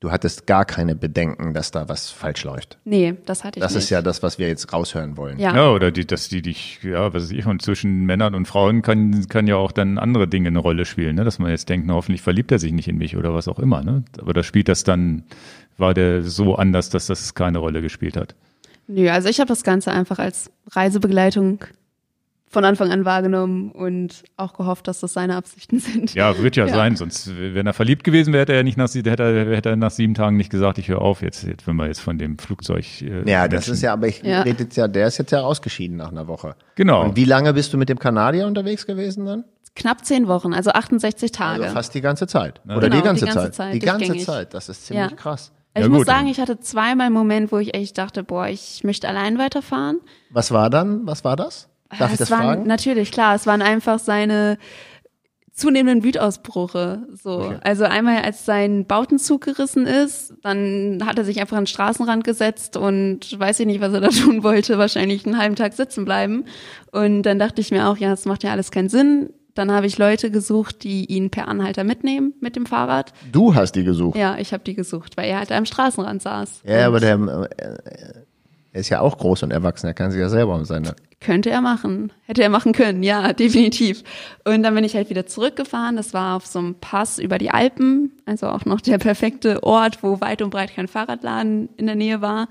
Du 0.00 0.10
hattest 0.10 0.46
gar 0.46 0.66
keine 0.66 0.94
Bedenken, 0.94 1.54
dass 1.54 1.70
da 1.70 1.88
was 1.88 2.10
falsch 2.10 2.44
läuft. 2.44 2.76
nee, 2.84 3.14
das 3.24 3.44
hatte 3.44 3.58
ich 3.58 3.62
Das 3.62 3.74
nicht. 3.74 3.84
ist 3.84 3.90
ja 3.90 4.02
das, 4.02 4.22
was 4.22 4.38
wir 4.38 4.46
jetzt 4.46 4.70
raushören 4.72 5.16
wollen. 5.16 5.38
ja. 5.38 5.56
Ja, 5.56 5.70
oder 5.70 5.90
die, 5.90 6.06
dass 6.06 6.28
die 6.28 6.42
dich, 6.42 6.80
ja, 6.82 7.14
was 7.14 7.24
weiß 7.24 7.30
ich, 7.30 7.46
und 7.46 7.62
zwischen 7.62 8.04
Männern 8.04 8.34
und 8.34 8.46
Frauen 8.46 8.82
kann, 8.82 9.26
kann 9.28 9.46
ja 9.46 9.56
auch 9.56 9.72
dann 9.72 9.96
andere 9.96 10.28
Dinge 10.28 10.48
eine 10.48 10.58
Rolle 10.58 10.84
spielen, 10.84 11.16
ne? 11.16 11.24
Dass 11.24 11.38
man 11.38 11.50
jetzt 11.50 11.70
denkt, 11.70 11.86
na, 11.86 11.94
hoffentlich 11.94 12.20
verliebt 12.20 12.52
er 12.52 12.58
sich 12.58 12.72
nicht 12.72 12.88
in 12.88 12.98
mich 12.98 13.16
oder 13.16 13.32
was 13.32 13.48
auch 13.48 13.58
immer, 13.58 13.82
ne? 13.82 14.04
Aber 14.20 14.34
da 14.34 14.42
spielt 14.42 14.68
das 14.68 14.84
dann, 14.84 15.22
war 15.78 15.94
der 15.94 16.22
so 16.22 16.56
anders, 16.56 16.90
dass 16.90 17.06
das 17.06 17.34
keine 17.34 17.56
Rolle 17.58 17.80
gespielt 17.80 18.18
hat. 18.18 18.34
Nö, 18.88 19.08
also 19.08 19.30
ich 19.30 19.40
habe 19.40 19.48
das 19.48 19.62
Ganze 19.62 19.92
einfach 19.92 20.18
als 20.18 20.50
Reisebegleitung 20.72 21.60
von 22.48 22.64
Anfang 22.64 22.90
an 22.92 23.04
wahrgenommen 23.04 23.72
und 23.72 24.22
auch 24.36 24.54
gehofft, 24.54 24.86
dass 24.88 25.00
das 25.00 25.12
seine 25.12 25.36
Absichten 25.36 25.78
sind. 25.80 26.14
Ja, 26.14 26.38
wird 26.38 26.56
ja, 26.56 26.66
Ja. 26.66 26.74
sein, 26.74 26.96
sonst, 26.96 27.30
wenn 27.36 27.66
er 27.66 27.72
verliebt 27.72 28.04
gewesen 28.04 28.32
wäre, 28.32 28.42
hätte 28.42 28.52
er 28.52 28.58
ja 28.58 28.62
nicht 28.62 28.78
nach, 28.78 28.88
sie- 28.88 29.02
hätte 29.02 29.22
er, 29.24 29.56
hätte 29.56 29.70
er 29.70 29.76
nach 29.76 29.90
sieben 29.90 30.14
Tagen 30.14 30.36
nicht 30.36 30.50
gesagt, 30.50 30.78
ich 30.78 30.88
höre 30.88 31.02
auf, 31.02 31.22
jetzt, 31.22 31.42
jetzt, 31.42 31.66
wenn 31.66 31.76
wir 31.76 31.86
jetzt 31.86 32.00
von 32.00 32.18
dem 32.18 32.38
Flugzeug. 32.38 32.84
Äh, 33.02 33.28
Ja, 33.28 33.48
das 33.48 33.60
Menschen- 33.66 33.74
ist 33.74 33.82
ja, 33.82 33.92
aber 33.92 34.06
ich 34.08 34.22
Ja. 34.22 34.42
rede 34.42 34.62
jetzt 34.64 34.76
ja, 34.76 34.86
der 34.88 35.08
ist 35.08 35.18
jetzt 35.18 35.32
ja 35.32 35.40
ausgeschieden 35.40 35.96
nach 35.96 36.10
einer 36.12 36.28
Woche. 36.28 36.54
Genau. 36.76 37.02
Und 37.04 37.16
wie 37.16 37.24
lange 37.24 37.52
bist 37.52 37.72
du 37.72 37.78
mit 37.78 37.88
dem 37.88 37.98
Kanadier 37.98 38.46
unterwegs 38.46 38.86
gewesen 38.86 39.26
dann? 39.26 39.44
Knapp 39.74 40.04
zehn 40.06 40.26
Wochen, 40.28 40.54
also 40.54 40.70
68 40.70 41.32
Tage. 41.32 41.62
Also 41.64 41.74
fast 41.74 41.94
die 41.94 42.00
ganze 42.00 42.26
Zeit. 42.26 42.60
Oder 42.64 42.80
Genau, 42.80 42.96
die 42.96 43.02
ganze, 43.02 43.26
die 43.26 43.30
ganze 43.32 43.50
Zeit. 43.50 43.54
Zeit, 43.54 43.74
Die 43.74 43.78
ganze. 43.80 44.16
Zeit. 44.18 44.54
Das 44.54 44.68
ist 44.70 44.86
ziemlich 44.86 45.10
Ja. 45.10 45.16
krass. 45.16 45.52
Also 45.74 45.90
ja, 45.90 45.92
ich 45.94 45.98
muss 45.98 46.06
sagen, 46.06 46.28
ich 46.28 46.40
hatte 46.40 46.58
zweimal 46.60 47.06
einen 47.08 47.14
Moment, 47.14 47.52
wo 47.52 47.58
ich 47.58 47.74
echt 47.74 47.98
dachte, 47.98 48.22
boah, 48.24 48.46
ich 48.48 48.82
möchte 48.84 49.06
allein 49.06 49.36
weiterfahren. 49.38 49.98
Was 50.30 50.50
war 50.50 50.70
dann? 50.70 51.06
Was 51.06 51.24
war 51.24 51.36
das? 51.36 51.68
Darf 51.90 52.08
es 52.08 52.12
ich 52.12 52.18
das 52.18 52.30
waren, 52.30 52.42
fragen? 52.42 52.66
Natürlich, 52.66 53.12
klar. 53.12 53.34
Es 53.34 53.46
waren 53.46 53.62
einfach 53.62 53.98
seine 53.98 54.58
zunehmenden 55.56 56.04
Wütausbrüche. 56.04 57.06
So. 57.14 57.40
Okay. 57.40 57.56
Also 57.62 57.84
einmal, 57.84 58.22
als 58.22 58.44
sein 58.44 58.86
Bautenzug 58.86 59.42
gerissen 59.42 59.86
ist, 59.86 60.34
dann 60.42 61.02
hat 61.04 61.18
er 61.18 61.24
sich 61.24 61.40
einfach 61.40 61.56
an 61.56 61.62
den 61.62 61.68
Straßenrand 61.68 62.24
gesetzt 62.24 62.76
und 62.76 63.38
weiß 63.38 63.60
ich 63.60 63.66
nicht, 63.66 63.80
was 63.80 63.92
er 63.94 64.00
da 64.00 64.08
tun 64.24 64.42
wollte, 64.42 64.78
wahrscheinlich 64.78 65.24
einen 65.24 65.38
halben 65.38 65.56
Tag 65.56 65.72
sitzen 65.72 66.04
bleiben. 66.04 66.44
Und 66.92 67.22
dann 67.22 67.38
dachte 67.38 67.62
ich 67.62 67.70
mir 67.70 67.88
auch, 67.88 67.96
ja, 67.96 68.10
das 68.10 68.26
macht 68.26 68.44
ja 68.44 68.50
alles 68.50 68.70
keinen 68.70 68.90
Sinn. 68.90 69.30
Dann 69.54 69.72
habe 69.72 69.86
ich 69.86 69.96
Leute 69.96 70.30
gesucht, 70.30 70.84
die 70.84 71.06
ihn 71.06 71.30
per 71.30 71.48
Anhalter 71.48 71.82
mitnehmen 71.82 72.34
mit 72.40 72.56
dem 72.56 72.66
Fahrrad. 72.66 73.14
Du 73.32 73.54
hast 73.54 73.72
die 73.72 73.84
gesucht? 73.84 74.18
Ja, 74.18 74.36
ich 74.36 74.52
habe 74.52 74.62
die 74.62 74.74
gesucht, 74.74 75.16
weil 75.16 75.30
er 75.30 75.38
halt 75.38 75.50
am 75.50 75.64
Straßenrand 75.64 76.20
saß. 76.20 76.60
Ja, 76.66 76.86
aber 76.86 77.00
der, 77.00 77.14
äh, 77.14 78.25
er 78.76 78.80
ist 78.80 78.90
ja 78.90 79.00
auch 79.00 79.16
groß 79.16 79.42
und 79.42 79.52
erwachsen, 79.52 79.86
er 79.86 79.94
kann 79.94 80.10
sich 80.10 80.20
ja 80.20 80.28
selber 80.28 80.54
um 80.54 80.66
seine. 80.66 80.94
Könnte 81.18 81.48
er 81.48 81.62
machen. 81.62 82.12
Hätte 82.26 82.42
er 82.42 82.50
machen 82.50 82.72
können, 82.72 83.02
ja, 83.02 83.32
definitiv. 83.32 84.02
Und 84.44 84.62
dann 84.62 84.74
bin 84.74 84.84
ich 84.84 84.94
halt 84.94 85.08
wieder 85.08 85.24
zurückgefahren. 85.24 85.96
Das 85.96 86.12
war 86.12 86.36
auf 86.36 86.44
so 86.44 86.58
einem 86.58 86.74
Pass 86.74 87.18
über 87.18 87.38
die 87.38 87.50
Alpen, 87.50 88.12
also 88.26 88.48
auch 88.48 88.66
noch 88.66 88.82
der 88.82 88.98
perfekte 88.98 89.62
Ort, 89.62 90.02
wo 90.02 90.20
weit 90.20 90.42
und 90.42 90.50
breit 90.50 90.74
kein 90.74 90.88
Fahrradladen 90.88 91.70
in 91.78 91.86
der 91.86 91.94
Nähe 91.94 92.20
war. 92.20 92.48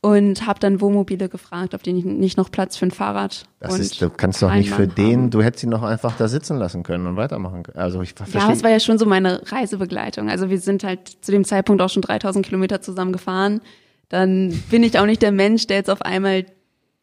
Und 0.00 0.46
habe 0.46 0.60
dann 0.60 0.80
Wohnmobile 0.80 1.28
gefragt, 1.28 1.74
ob 1.74 1.82
die 1.82 1.92
nicht 1.92 2.38
noch 2.38 2.50
Platz 2.50 2.78
für 2.78 2.86
ein 2.86 2.90
Fahrrad 2.90 3.44
das 3.58 3.78
ist, 3.78 4.00
du 4.00 4.08
kannst 4.08 4.40
doch 4.40 4.54
nicht 4.54 4.70
für 4.70 4.86
den, 4.86 5.22
haben. 5.22 5.30
du 5.30 5.42
hättest 5.42 5.64
ihn 5.64 5.70
noch 5.70 5.82
einfach 5.82 6.16
da 6.16 6.28
sitzen 6.28 6.56
lassen 6.56 6.84
können 6.84 7.06
und 7.06 7.16
weitermachen 7.16 7.64
können. 7.64 7.78
Also 7.78 8.00
ich 8.00 8.14
verstehe. 8.14 8.40
Ja, 8.40 8.50
es 8.50 8.62
war 8.62 8.70
ja 8.70 8.80
schon 8.80 8.98
so 8.98 9.04
meine 9.04 9.42
Reisebegleitung. 9.50 10.30
Also 10.30 10.48
wir 10.48 10.60
sind 10.60 10.84
halt 10.84 11.18
zu 11.20 11.32
dem 11.32 11.44
Zeitpunkt 11.44 11.82
auch 11.82 11.90
schon 11.90 12.02
3000 12.02 12.46
Kilometer 12.46 12.80
zusammen 12.80 13.12
gefahren 13.12 13.60
dann 14.08 14.50
bin 14.70 14.82
ich 14.82 14.98
auch 14.98 15.06
nicht 15.06 15.22
der 15.22 15.32
Mensch, 15.32 15.66
der 15.66 15.78
jetzt 15.78 15.90
auf 15.90 16.02
einmal 16.02 16.46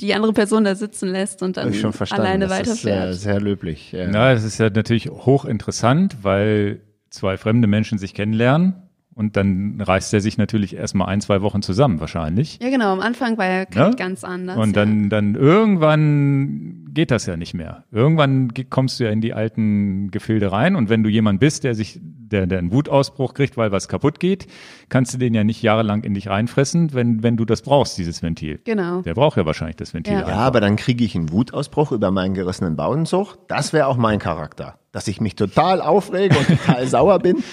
die 0.01 0.13
andere 0.13 0.33
Person 0.33 0.63
da 0.63 0.75
sitzen 0.75 1.09
lässt 1.09 1.43
und 1.43 1.57
dann 1.57 1.73
alleine 2.09 2.47
das 2.47 2.59
weiterfährt. 2.59 3.09
Ist 3.09 3.21
sehr, 3.21 3.33
sehr 3.33 3.41
löblich. 3.41 3.91
Ja. 3.91 4.09
ja, 4.09 4.31
es 4.31 4.43
ist 4.43 4.57
ja 4.57 4.69
natürlich 4.69 5.09
hochinteressant, 5.09 6.17
weil 6.23 6.81
zwei 7.09 7.37
fremde 7.37 7.67
Menschen 7.67 7.97
sich 7.97 8.13
kennenlernen 8.13 8.75
und 9.13 9.37
dann 9.37 9.79
reißt 9.79 10.13
er 10.13 10.21
sich 10.21 10.37
natürlich 10.37 10.75
erstmal 10.75 11.07
ein, 11.07 11.21
zwei 11.21 11.41
Wochen 11.41 11.61
zusammen 11.61 11.99
wahrscheinlich. 11.99 12.59
Ja, 12.61 12.69
genau. 12.69 12.91
Am 12.93 12.99
Anfang 12.99 13.37
war 13.37 13.45
er 13.45 13.67
ja? 13.73 13.91
ganz 13.91 14.23
anders. 14.23 14.57
Und 14.57 14.75
dann, 14.75 15.03
ja. 15.03 15.09
dann 15.09 15.35
irgendwann 15.35 16.82
geht 16.93 17.11
das 17.11 17.25
ja 17.25 17.37
nicht 17.37 17.53
mehr. 17.53 17.83
Irgendwann 17.91 18.51
kommst 18.69 18.99
du 18.99 19.05
ja 19.05 19.09
in 19.09 19.21
die 19.21 19.33
alten 19.33 20.11
Gefilde 20.11 20.51
rein. 20.51 20.75
Und 20.75 20.89
wenn 20.89 21.03
du 21.03 21.09
jemand 21.09 21.39
bist, 21.39 21.63
der 21.63 21.75
sich, 21.75 21.99
der, 22.01 22.47
der 22.47 22.59
einen 22.59 22.71
Wutausbruch 22.71 23.33
kriegt, 23.33 23.57
weil 23.57 23.71
was 23.71 23.87
kaputt 23.87 24.19
geht, 24.19 24.47
kannst 24.89 25.13
du 25.13 25.17
den 25.17 25.33
ja 25.33 25.43
nicht 25.43 25.61
jahrelang 25.61 26.03
in 26.03 26.13
dich 26.13 26.29
reinfressen, 26.29 26.93
wenn, 26.93 27.23
wenn 27.23 27.37
du 27.37 27.45
das 27.45 27.61
brauchst, 27.61 27.97
dieses 27.97 28.21
Ventil. 28.21 28.59
Genau. 28.63 29.01
Der 29.01 29.13
braucht 29.13 29.37
ja 29.37 29.45
wahrscheinlich 29.45 29.77
das 29.77 29.93
Ventil. 29.93 30.13
Ja, 30.13 30.27
ja 30.27 30.35
aber 30.35 30.61
dann 30.61 30.75
kriege 30.75 31.03
ich 31.03 31.15
einen 31.15 31.31
Wutausbruch 31.31 31.91
über 31.91 32.11
meinen 32.11 32.33
gerissenen 32.33 32.75
Bauenzug. 32.75 33.37
Das 33.47 33.73
wäre 33.73 33.87
auch 33.87 33.97
mein 33.97 34.19
Charakter. 34.19 34.79
Dass 34.91 35.07
ich 35.07 35.21
mich 35.21 35.35
total 35.35 35.81
aufrege 35.81 36.37
und 36.37 36.47
total 36.47 36.87
sauer 36.87 37.19
bin. 37.19 37.43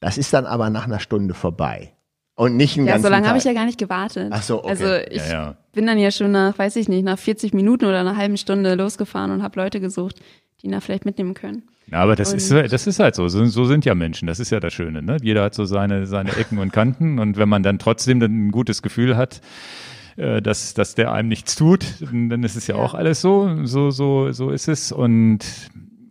Das 0.00 0.18
ist 0.18 0.32
dann 0.34 0.46
aber 0.46 0.70
nach 0.70 0.84
einer 0.84 1.00
Stunde 1.00 1.34
vorbei. 1.34 1.93
Und 2.36 2.56
nicht 2.56 2.76
ein 2.76 2.86
Ja, 2.86 2.98
so 2.98 3.08
lange 3.08 3.28
habe 3.28 3.38
ich 3.38 3.44
ja 3.44 3.52
gar 3.52 3.64
nicht 3.64 3.78
gewartet. 3.78 4.28
Ach 4.30 4.42
so, 4.42 4.58
okay. 4.58 4.68
Also 4.68 4.94
ich 5.10 5.28
ja, 5.28 5.32
ja. 5.32 5.56
bin 5.72 5.86
dann 5.86 5.98
ja 5.98 6.10
schon 6.10 6.32
nach, 6.32 6.58
weiß 6.58 6.76
ich 6.76 6.88
nicht, 6.88 7.04
nach 7.04 7.18
40 7.18 7.54
Minuten 7.54 7.84
oder 7.84 8.00
einer 8.00 8.16
halben 8.16 8.36
Stunde 8.36 8.74
losgefahren 8.74 9.30
und 9.30 9.42
habe 9.42 9.60
Leute 9.60 9.80
gesucht, 9.80 10.20
die 10.60 10.66
ihn 10.66 10.72
da 10.72 10.80
vielleicht 10.80 11.04
mitnehmen 11.04 11.34
können. 11.34 11.62
Ja, 11.90 11.98
aber 11.98 12.16
das 12.16 12.32
ist 12.32 12.50
das 12.50 12.86
ist 12.86 12.98
halt 12.98 13.14
so. 13.14 13.28
so. 13.28 13.44
So 13.44 13.66
sind 13.66 13.84
ja 13.84 13.94
Menschen. 13.94 14.26
Das 14.26 14.40
ist 14.40 14.50
ja 14.50 14.58
das 14.58 14.72
Schöne. 14.72 15.02
Ne? 15.02 15.18
Jeder 15.22 15.42
hat 15.44 15.54
so 15.54 15.64
seine 15.64 16.06
seine 16.06 16.34
Ecken 16.36 16.58
und 16.58 16.72
Kanten 16.72 17.18
und 17.18 17.36
wenn 17.36 17.48
man 17.48 17.62
dann 17.62 17.78
trotzdem 17.78 18.20
ein 18.22 18.50
gutes 18.50 18.82
Gefühl 18.82 19.16
hat, 19.16 19.40
äh, 20.16 20.40
dass 20.40 20.74
dass 20.74 20.94
der 20.94 21.12
einem 21.12 21.28
nichts 21.28 21.54
tut, 21.54 21.84
dann 22.00 22.42
ist 22.42 22.56
es 22.56 22.66
ja, 22.66 22.76
ja. 22.76 22.82
auch 22.82 22.94
alles 22.94 23.20
so. 23.20 23.64
So 23.64 23.90
so 23.90 24.32
so 24.32 24.50
ist 24.50 24.66
es 24.66 24.92
und 24.92 25.44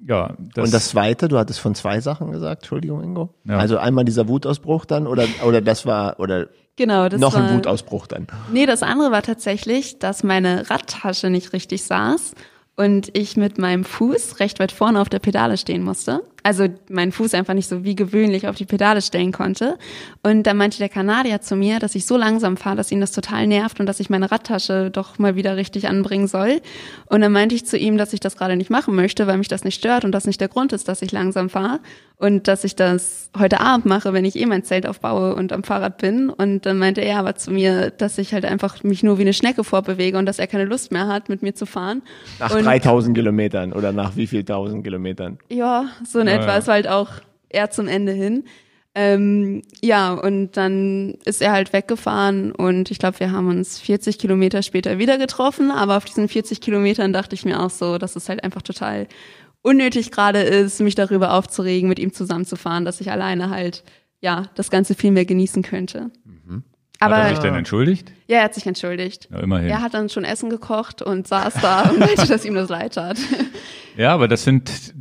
ja. 0.07 0.35
Das 0.53 0.65
und 0.65 0.73
das 0.73 0.89
zweite, 0.89 1.27
du 1.27 1.37
hattest 1.37 1.59
von 1.59 1.75
zwei 1.75 2.01
Sachen 2.01 2.31
gesagt, 2.31 2.63
Entschuldigung, 2.63 3.03
Ingo. 3.03 3.33
Ja. 3.45 3.57
Also 3.57 3.77
einmal 3.77 4.05
dieser 4.05 4.27
Wutausbruch 4.27 4.85
dann 4.85 5.07
oder, 5.07 5.25
oder 5.45 5.61
das 5.61 5.85
war, 5.85 6.19
oder 6.19 6.47
Genau, 6.75 7.07
das 7.07 7.21
noch 7.21 7.35
war, 7.35 7.43
ein 7.43 7.55
Wutausbruch 7.55 8.07
dann. 8.07 8.27
Nee, 8.51 8.65
das 8.65 8.81
andere 8.81 9.11
war 9.11 9.21
tatsächlich, 9.21 9.99
dass 9.99 10.23
meine 10.23 10.69
Radtasche 10.71 11.29
nicht 11.29 11.53
richtig 11.53 11.83
saß 11.83 12.33
und 12.75 13.15
ich 13.15 13.37
mit 13.37 13.59
meinem 13.59 13.83
Fuß 13.83 14.39
recht 14.39 14.59
weit 14.59 14.71
vorne 14.71 14.99
auf 14.99 15.09
der 15.09 15.19
Pedale 15.19 15.57
stehen 15.57 15.83
musste 15.83 16.21
also 16.43 16.67
meinen 16.89 17.11
Fuß 17.11 17.33
einfach 17.33 17.53
nicht 17.53 17.67
so 17.67 17.83
wie 17.83 17.95
gewöhnlich 17.95 18.47
auf 18.47 18.55
die 18.55 18.65
Pedale 18.65 19.01
stellen 19.01 19.31
konnte. 19.31 19.77
Und 20.21 20.43
dann 20.43 20.57
meinte 20.57 20.77
der 20.77 20.89
Kanadier 20.89 21.41
zu 21.41 21.55
mir, 21.55 21.79
dass 21.79 21.95
ich 21.95 22.05
so 22.05 22.17
langsam 22.17 22.57
fahre, 22.57 22.75
dass 22.75 22.91
ihn 22.91 23.01
das 23.01 23.11
total 23.11 23.47
nervt 23.47 23.79
und 23.79 23.85
dass 23.85 23.99
ich 23.99 24.09
meine 24.09 24.31
Radtasche 24.31 24.91
doch 24.91 25.19
mal 25.19 25.35
wieder 25.35 25.55
richtig 25.55 25.87
anbringen 25.87 26.27
soll. 26.27 26.61
Und 27.07 27.21
dann 27.21 27.31
meinte 27.31 27.55
ich 27.55 27.65
zu 27.65 27.77
ihm, 27.77 27.97
dass 27.97 28.13
ich 28.13 28.19
das 28.19 28.37
gerade 28.37 28.57
nicht 28.57 28.69
machen 28.69 28.95
möchte, 28.95 29.25
weil 29.25 29.37
mich 29.37 29.47
das 29.47 29.63
nicht 29.63 29.79
stört 29.79 30.05
und 30.05 30.11
das 30.11 30.25
nicht 30.25 30.41
der 30.41 30.49
Grund 30.49 30.73
ist, 30.73 30.87
dass 30.87 31.01
ich 31.01 31.11
langsam 31.11 31.49
fahre 31.49 31.79
und 32.17 32.47
dass 32.47 32.63
ich 32.63 32.75
das 32.75 33.29
heute 33.37 33.59
Abend 33.59 33.85
mache, 33.85 34.13
wenn 34.13 34.23
ich 34.23 34.37
eh 34.37 34.45
mein 34.45 34.63
Zelt 34.63 34.87
aufbaue 34.87 35.35
und 35.35 35.51
am 35.51 35.63
Fahrrad 35.63 35.97
bin. 35.97 36.29
Und 36.29 36.65
dann 36.65 36.77
meinte 36.77 37.01
er 37.01 37.19
aber 37.19 37.35
zu 37.35 37.51
mir, 37.51 37.89
dass 37.89 38.17
ich 38.17 38.33
halt 38.33 38.45
einfach 38.45 38.83
mich 38.83 39.03
nur 39.03 39.17
wie 39.17 39.23
eine 39.23 39.33
Schnecke 39.33 39.63
vorbewege 39.63 40.17
und 40.17 40.25
dass 40.25 40.39
er 40.39 40.47
keine 40.47 40.65
Lust 40.65 40.91
mehr 40.91 41.07
hat, 41.07 41.27
mit 41.27 41.41
mir 41.41 41.53
zu 41.53 41.65
fahren. 41.65 42.01
Nach 42.39 42.55
und 42.55 42.63
3000 42.63 43.15
Kilometern 43.15 43.73
oder 43.73 43.91
nach 43.91 44.15
wie 44.15 44.27
viel 44.27 44.43
tausend 44.45 44.83
Kilometern? 44.83 45.37
Ja, 45.49 45.87
so 46.05 46.19
eine 46.19 46.32
etwa. 46.41 46.57
Es 46.57 46.67
war 46.67 46.75
halt 46.75 46.87
auch 46.87 47.09
eher 47.49 47.69
zum 47.69 47.87
Ende 47.87 48.11
hin. 48.11 48.43
Ähm, 48.95 49.63
ja, 49.81 50.13
und 50.13 50.55
dann 50.55 51.15
ist 51.25 51.41
er 51.41 51.51
halt 51.51 51.73
weggefahren 51.73 52.51
und 52.51 52.91
ich 52.91 52.99
glaube, 52.99 53.19
wir 53.19 53.31
haben 53.31 53.47
uns 53.47 53.79
40 53.79 54.19
Kilometer 54.19 54.61
später 54.61 54.99
wieder 54.99 55.17
getroffen, 55.17 55.71
aber 55.71 55.97
auf 55.97 56.05
diesen 56.05 56.27
40 56.27 56.61
Kilometern 56.61 57.11
dachte 57.11 57.33
ich 57.33 57.43
mir 57.43 57.59
auch 57.59 57.71
so, 57.71 57.97
dass 57.97 58.15
es 58.15 58.29
halt 58.29 58.43
einfach 58.43 58.61
total 58.61 59.07
unnötig 59.63 60.11
gerade 60.11 60.41
ist, 60.41 60.79
mich 60.79 60.93
darüber 60.93 61.33
aufzuregen, 61.33 61.89
mit 61.89 61.97
ihm 61.97 62.13
zusammenzufahren, 62.13 62.85
dass 62.85 63.01
ich 63.01 63.09
alleine 63.09 63.49
halt, 63.49 63.83
ja, 64.21 64.49
das 64.53 64.69
Ganze 64.69 64.93
viel 64.93 65.11
mehr 65.11 65.25
genießen 65.25 65.63
könnte. 65.63 66.11
Mhm. 66.23 66.63
Aber, 66.99 67.17
hat 67.17 67.23
er 67.23 67.29
sich 67.29 67.39
denn 67.39 67.55
entschuldigt? 67.55 68.11
Ja, 68.27 68.37
er 68.37 68.43
hat 68.43 68.53
sich 68.53 68.67
entschuldigt. 68.67 69.27
Ja, 69.31 69.39
immerhin. 69.39 69.69
Er 69.69 69.81
hat 69.81 69.95
dann 69.95 70.09
schon 70.09 70.23
Essen 70.23 70.49
gekocht 70.49 71.01
und 71.01 71.27
saß 71.27 71.55
da 71.61 71.81
und 71.89 71.99
meinte, 71.99 72.27
dass 72.27 72.45
ihm 72.45 72.53
das 72.53 72.69
leid 72.69 72.93
tat. 72.93 73.17
Ja, 73.97 74.13
aber 74.13 74.27
das 74.27 74.43
sind 74.43 74.93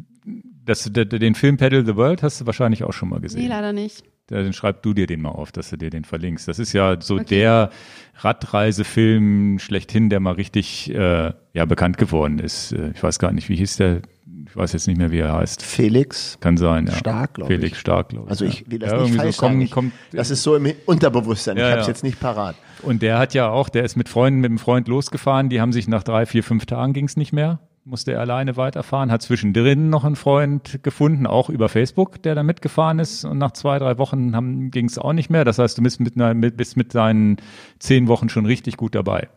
das, 0.64 0.90
den 0.92 1.34
Film 1.34 1.56
Pedal 1.56 1.84
the 1.84 1.96
World 1.96 2.22
hast 2.22 2.40
du 2.40 2.46
wahrscheinlich 2.46 2.84
auch 2.84 2.92
schon 2.92 3.08
mal 3.08 3.20
gesehen. 3.20 3.42
Nee, 3.42 3.48
leider 3.48 3.72
nicht. 3.72 4.04
Dann 4.28 4.52
schreib 4.52 4.82
du 4.82 4.94
dir 4.94 5.06
den 5.06 5.20
mal 5.20 5.30
auf, 5.30 5.52
dass 5.52 5.70
du 5.70 5.76
dir 5.76 5.90
den 5.90 6.04
verlinkst. 6.04 6.46
Das 6.46 6.58
ist 6.58 6.72
ja 6.72 7.00
so 7.00 7.16
okay. 7.16 7.24
der 7.28 7.70
Radreisefilm 8.18 9.58
schlechthin, 9.58 10.10
der 10.10 10.20
mal 10.20 10.34
richtig 10.34 10.94
äh, 10.94 11.32
ja, 11.52 11.64
bekannt 11.64 11.98
geworden 11.98 12.38
ist. 12.38 12.72
Äh, 12.72 12.92
ich 12.94 13.02
weiß 13.02 13.18
gar 13.18 13.32
nicht, 13.32 13.48
wie 13.48 13.56
hieß 13.56 13.76
der? 13.76 14.02
Ich 14.46 14.56
weiß 14.56 14.72
jetzt 14.74 14.86
nicht 14.86 14.98
mehr, 14.98 15.10
wie 15.10 15.18
er 15.18 15.32
heißt. 15.32 15.62
Felix. 15.62 16.38
Kann 16.40 16.56
sein, 16.56 16.86
ja. 16.86 16.92
Stark, 16.92 17.34
glaube 17.34 17.52
ich. 17.52 17.60
Felix 17.60 17.78
Stark, 17.78 18.10
glaube 18.10 18.26
ich. 18.26 18.30
Also 18.30 18.44
ich 18.44 18.70
will 18.70 18.78
das 18.78 18.92
ja, 18.92 19.02
nicht 19.02 19.14
falsch 19.14 19.36
so 19.36 19.46
kommt, 19.46 19.70
kommt, 19.70 19.92
Das 20.12 20.30
ist 20.30 20.42
so 20.42 20.56
im 20.56 20.72
Unterbewusstsein. 20.84 21.56
Ja, 21.56 21.64
ich 21.64 21.70
habe 21.70 21.80
es 21.80 21.86
ja. 21.86 21.92
jetzt 21.92 22.04
nicht 22.04 22.20
parat. 22.20 22.54
Und 22.82 23.02
der 23.02 23.18
hat 23.18 23.34
ja 23.34 23.48
auch, 23.48 23.68
der 23.68 23.84
ist 23.84 23.96
mit 23.96 24.08
Freunden, 24.08 24.40
mit 24.40 24.50
einem 24.50 24.58
Freund 24.58 24.88
losgefahren. 24.88 25.48
Die 25.48 25.60
haben 25.60 25.72
sich 25.72 25.88
nach 25.88 26.02
drei, 26.02 26.26
vier, 26.26 26.44
fünf 26.44 26.66
Tagen 26.66 26.92
ging 26.92 27.06
es 27.06 27.16
nicht 27.16 27.32
mehr 27.32 27.60
musste 27.84 28.12
er 28.12 28.20
alleine 28.20 28.56
weiterfahren, 28.56 29.10
hat 29.10 29.22
zwischendrin 29.22 29.90
noch 29.90 30.04
einen 30.04 30.16
Freund 30.16 30.80
gefunden, 30.82 31.26
auch 31.26 31.50
über 31.50 31.68
Facebook, 31.68 32.22
der 32.22 32.34
da 32.34 32.42
mitgefahren 32.42 32.98
ist 32.98 33.24
und 33.24 33.38
nach 33.38 33.52
zwei, 33.52 33.78
drei 33.78 33.98
Wochen 33.98 34.70
ging 34.70 34.86
es 34.86 34.98
auch 34.98 35.12
nicht 35.12 35.30
mehr. 35.30 35.44
Das 35.44 35.58
heißt, 35.58 35.78
du 35.78 35.82
bist 35.82 36.00
mit, 36.00 36.16
mit, 36.16 36.56
bist 36.56 36.76
mit 36.76 36.94
deinen 36.94 37.36
zehn 37.78 38.08
Wochen 38.08 38.28
schon 38.28 38.46
richtig 38.46 38.76
gut 38.76 38.94
dabei. 38.94 39.28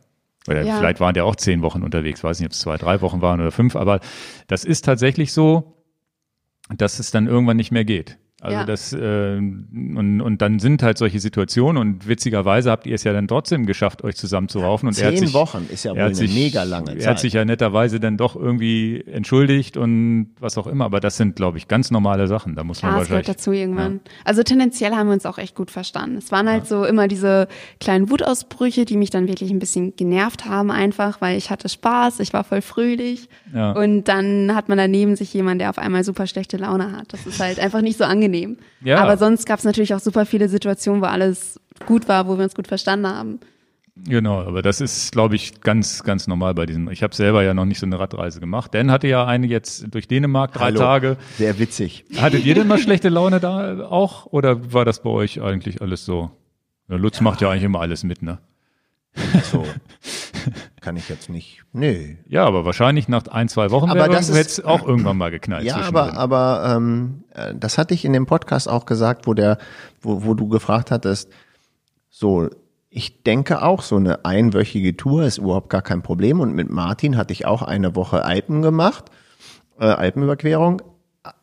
Oder 0.48 0.62
ja. 0.62 0.78
vielleicht 0.78 1.00
waren 1.00 1.16
der 1.16 1.26
auch 1.26 1.36
zehn 1.36 1.62
Wochen 1.64 1.82
unterwegs, 1.82 2.24
weiß 2.24 2.40
nicht, 2.40 2.48
ob 2.48 2.52
es 2.52 2.60
zwei, 2.60 2.78
drei 2.78 3.02
Wochen 3.02 3.22
waren 3.22 3.40
oder 3.40 3.52
fünf, 3.52 3.76
aber 3.76 4.00
das 4.48 4.64
ist 4.64 4.86
tatsächlich 4.86 5.34
so, 5.34 5.82
dass 6.70 7.00
es 7.00 7.12
dann 7.12 7.28
irgendwann 7.28 7.58
nicht 7.58 7.72
mehr 7.72 7.86
geht. 7.86 8.18
Also 8.46 8.58
ja. 8.60 8.64
das 8.64 8.94
äh, 8.94 9.38
und, 9.38 10.22
und 10.22 10.42
dann 10.42 10.60
sind 10.60 10.84
halt 10.84 11.00
solche 11.00 11.20
Situationen 11.20 11.82
und 11.82 12.08
witzigerweise 12.08 12.70
habt 12.70 12.86
ihr 12.86 12.94
es 12.94 13.04
ja 13.04 13.12
dann 13.12 13.28
trotzdem 13.28 13.66
geschafft, 13.66 14.04
euch 14.04 14.16
zusammenzuraufen. 14.16 14.88
Und 14.88 14.94
Zehn 14.94 15.06
er 15.06 15.12
hat 15.12 15.18
sich, 15.18 15.34
Wochen 15.34 15.68
ist 15.72 15.84
ja 15.84 15.94
wohl 15.94 16.02
eine 16.02 16.14
sich, 16.14 16.32
mega 16.32 16.62
lange 16.62 16.86
Zeit. 16.86 17.02
Er 17.02 17.10
hat 17.10 17.20
sich 17.20 17.34
ja 17.34 17.44
netterweise 17.44 18.00
dann 18.00 18.18
doch 18.18 18.36
irgendwie 18.36 19.04
entschuldigt 19.08 19.78
und 19.78 20.30
was 20.40 20.60
auch 20.60 20.68
immer. 20.68 20.86
Aber 20.86 21.00
das 21.00 21.18
sind, 21.18 21.36
glaube 21.36 21.58
ich, 21.58 21.68
ganz 21.68 21.90
normale 21.90 22.28
Sachen. 22.28 22.56
Da 22.56 22.64
muss 22.64 22.80
Klar, 22.80 22.92
man 22.92 23.02
wahrscheinlich. 23.02 23.26
Das 23.26 23.38
dazu 23.38 23.52
irgendwann. 23.52 23.94
Ja. 23.94 24.12
Also 24.26 24.44
tendenziell 24.44 24.94
haben 24.94 25.08
wir 25.08 25.14
uns 25.14 25.26
auch 25.26 25.40
echt 25.40 25.56
gut 25.56 25.72
verstanden. 25.72 26.18
Es 26.18 26.32
waren 26.32 26.48
halt 26.48 26.64
ja. 26.64 26.70
so 26.70 26.86
immer 26.86 27.08
diese 27.08 27.48
kleinen 27.80 28.12
Wutausbrüche, 28.12 28.86
die 28.86 28.98
mich 28.98 29.10
dann 29.10 29.28
wirklich 29.28 29.50
ein 29.50 29.60
bisschen 29.60 29.96
genervt 29.96 30.46
haben, 30.46 30.70
einfach, 30.70 31.20
weil 31.20 31.36
ich 31.36 31.50
hatte 31.50 31.68
Spaß, 31.68 32.20
ich 32.20 32.32
war 32.32 32.44
voll 32.44 32.62
fröhlich. 32.62 33.28
Ja. 33.56 33.72
Und 33.72 34.04
dann 34.04 34.54
hat 34.54 34.70
man 34.70 34.78
daneben 34.78 35.16
sich 35.16 35.34
jemand, 35.34 35.62
der 35.62 35.72
auf 35.72 35.80
einmal 35.80 36.04
super 36.04 36.28
schlechte 36.28 36.58
Laune 36.58 36.92
hat. 36.92 37.12
Das 37.12 37.26
ist 37.26 37.40
halt 37.40 37.60
einfach 37.60 37.82
nicht 37.82 37.98
so 37.98 38.04
angenehm 38.04 38.35
angenehm. 38.36 38.58
Ja. 38.84 38.98
Aber 38.98 39.18
sonst 39.18 39.46
gab 39.46 39.60
es 39.60 39.66
natürlich 39.66 39.94
auch 39.94 40.00
super 40.00 40.26
viele 40.26 40.50
Situationen, 40.50 41.02
wo 41.02 41.06
alles 41.06 41.60
gut 41.86 42.08
war, 42.08 42.28
wo 42.28 42.38
wir 42.38 42.44
uns 42.44 42.56
gut 42.56 42.68
verstanden 42.68 43.08
haben. 43.08 43.40
Genau, 43.98 44.42
aber 44.42 44.62
das 44.62 44.82
ist, 44.82 45.14
glaube 45.14 45.36
ich, 45.36 45.62
ganz, 45.62 46.04
ganz 46.04 46.28
normal 46.28 46.54
bei 46.54 46.66
diesem. 46.66 46.90
Ich 46.90 47.02
habe 47.02 47.16
selber 47.16 47.44
ja 47.44 47.54
noch 47.54 47.64
nicht 47.64 47.80
so 47.80 47.86
eine 47.86 47.98
Radreise 47.98 48.42
gemacht. 48.42 48.74
Dan 48.74 48.92
hatte 48.92 49.08
ja 49.08 49.26
eine 49.26 49.48
jetzt 49.48 49.86
durch 49.90 50.10
Dänemark 50.10 50.52
drei 50.52 50.66
Hallo. 50.66 50.80
Tage. 50.80 51.18
Sehr 51.38 51.60
witzig. 51.60 52.04
Hattet 52.18 52.44
ihr 52.44 52.56
denn 52.56 52.68
mal 52.68 52.78
schlechte 52.78 53.08
Laune 53.08 53.40
da 53.40 53.86
auch? 53.86 54.26
Oder 54.26 54.74
war 54.74 54.84
das 54.84 55.02
bei 55.02 55.10
euch 55.10 55.42
eigentlich 55.42 55.82
alles 55.82 56.04
so? 56.04 56.30
Ja, 56.90 56.98
Lutz 56.98 57.18
ja. 57.18 57.24
macht 57.24 57.40
ja 57.40 57.50
eigentlich 57.50 57.64
immer 57.64 57.80
alles 57.80 58.04
mit, 58.04 58.22
ne? 58.22 58.40
So. 59.50 59.66
Kann 60.82 60.98
ich 60.98 61.10
jetzt 61.10 61.30
nicht. 61.30 61.64
Nö. 61.74 62.16
Ja, 62.28 62.46
aber 62.46 62.66
wahrscheinlich 62.66 63.08
nach 63.08 63.28
ein, 63.28 63.50
zwei 63.50 63.72
Wochen 63.72 63.90
aber 63.90 64.08
das 64.08 64.30
es 64.30 64.64
auch 64.64 64.86
irgendwann 64.88 65.18
mal 65.18 65.32
geknallt. 65.32 65.64
Ja, 65.64 65.78
aber, 65.78 66.18
aber 66.18 66.76
ähm, 66.76 67.24
äh, 67.34 67.54
das 67.56 67.78
hatte 67.78 67.94
ich 67.94 68.06
in 68.06 68.14
dem 68.14 68.26
Podcast 68.26 68.70
auch 68.70 68.86
gesagt, 68.86 69.28
wo 69.28 69.34
der, 69.34 69.58
wo, 70.02 70.26
wo 70.26 70.34
du 70.34 70.48
gefragt 70.48 70.92
hattest, 70.92 71.30
so, 72.10 72.50
ich 72.90 73.24
denke 73.24 73.62
auch, 73.62 73.82
so 73.82 73.98
eine 73.98 74.24
einwöchige 74.24 74.96
Tour 74.96 75.26
ist 75.26 75.38
überhaupt 75.38 75.70
gar 75.70 75.82
kein 75.82 76.02
Problem. 76.02 76.40
Und 76.40 76.56
mit 76.56 76.70
Martin 76.70 77.18
hatte 77.18 77.34
ich 77.34 77.46
auch 77.46 77.62
eine 77.62 77.96
Woche 77.96 78.24
Alpen 78.24 78.62
gemacht, 78.62 79.06
äh, 79.80 79.86
Alpenüberquerung. 79.86 80.82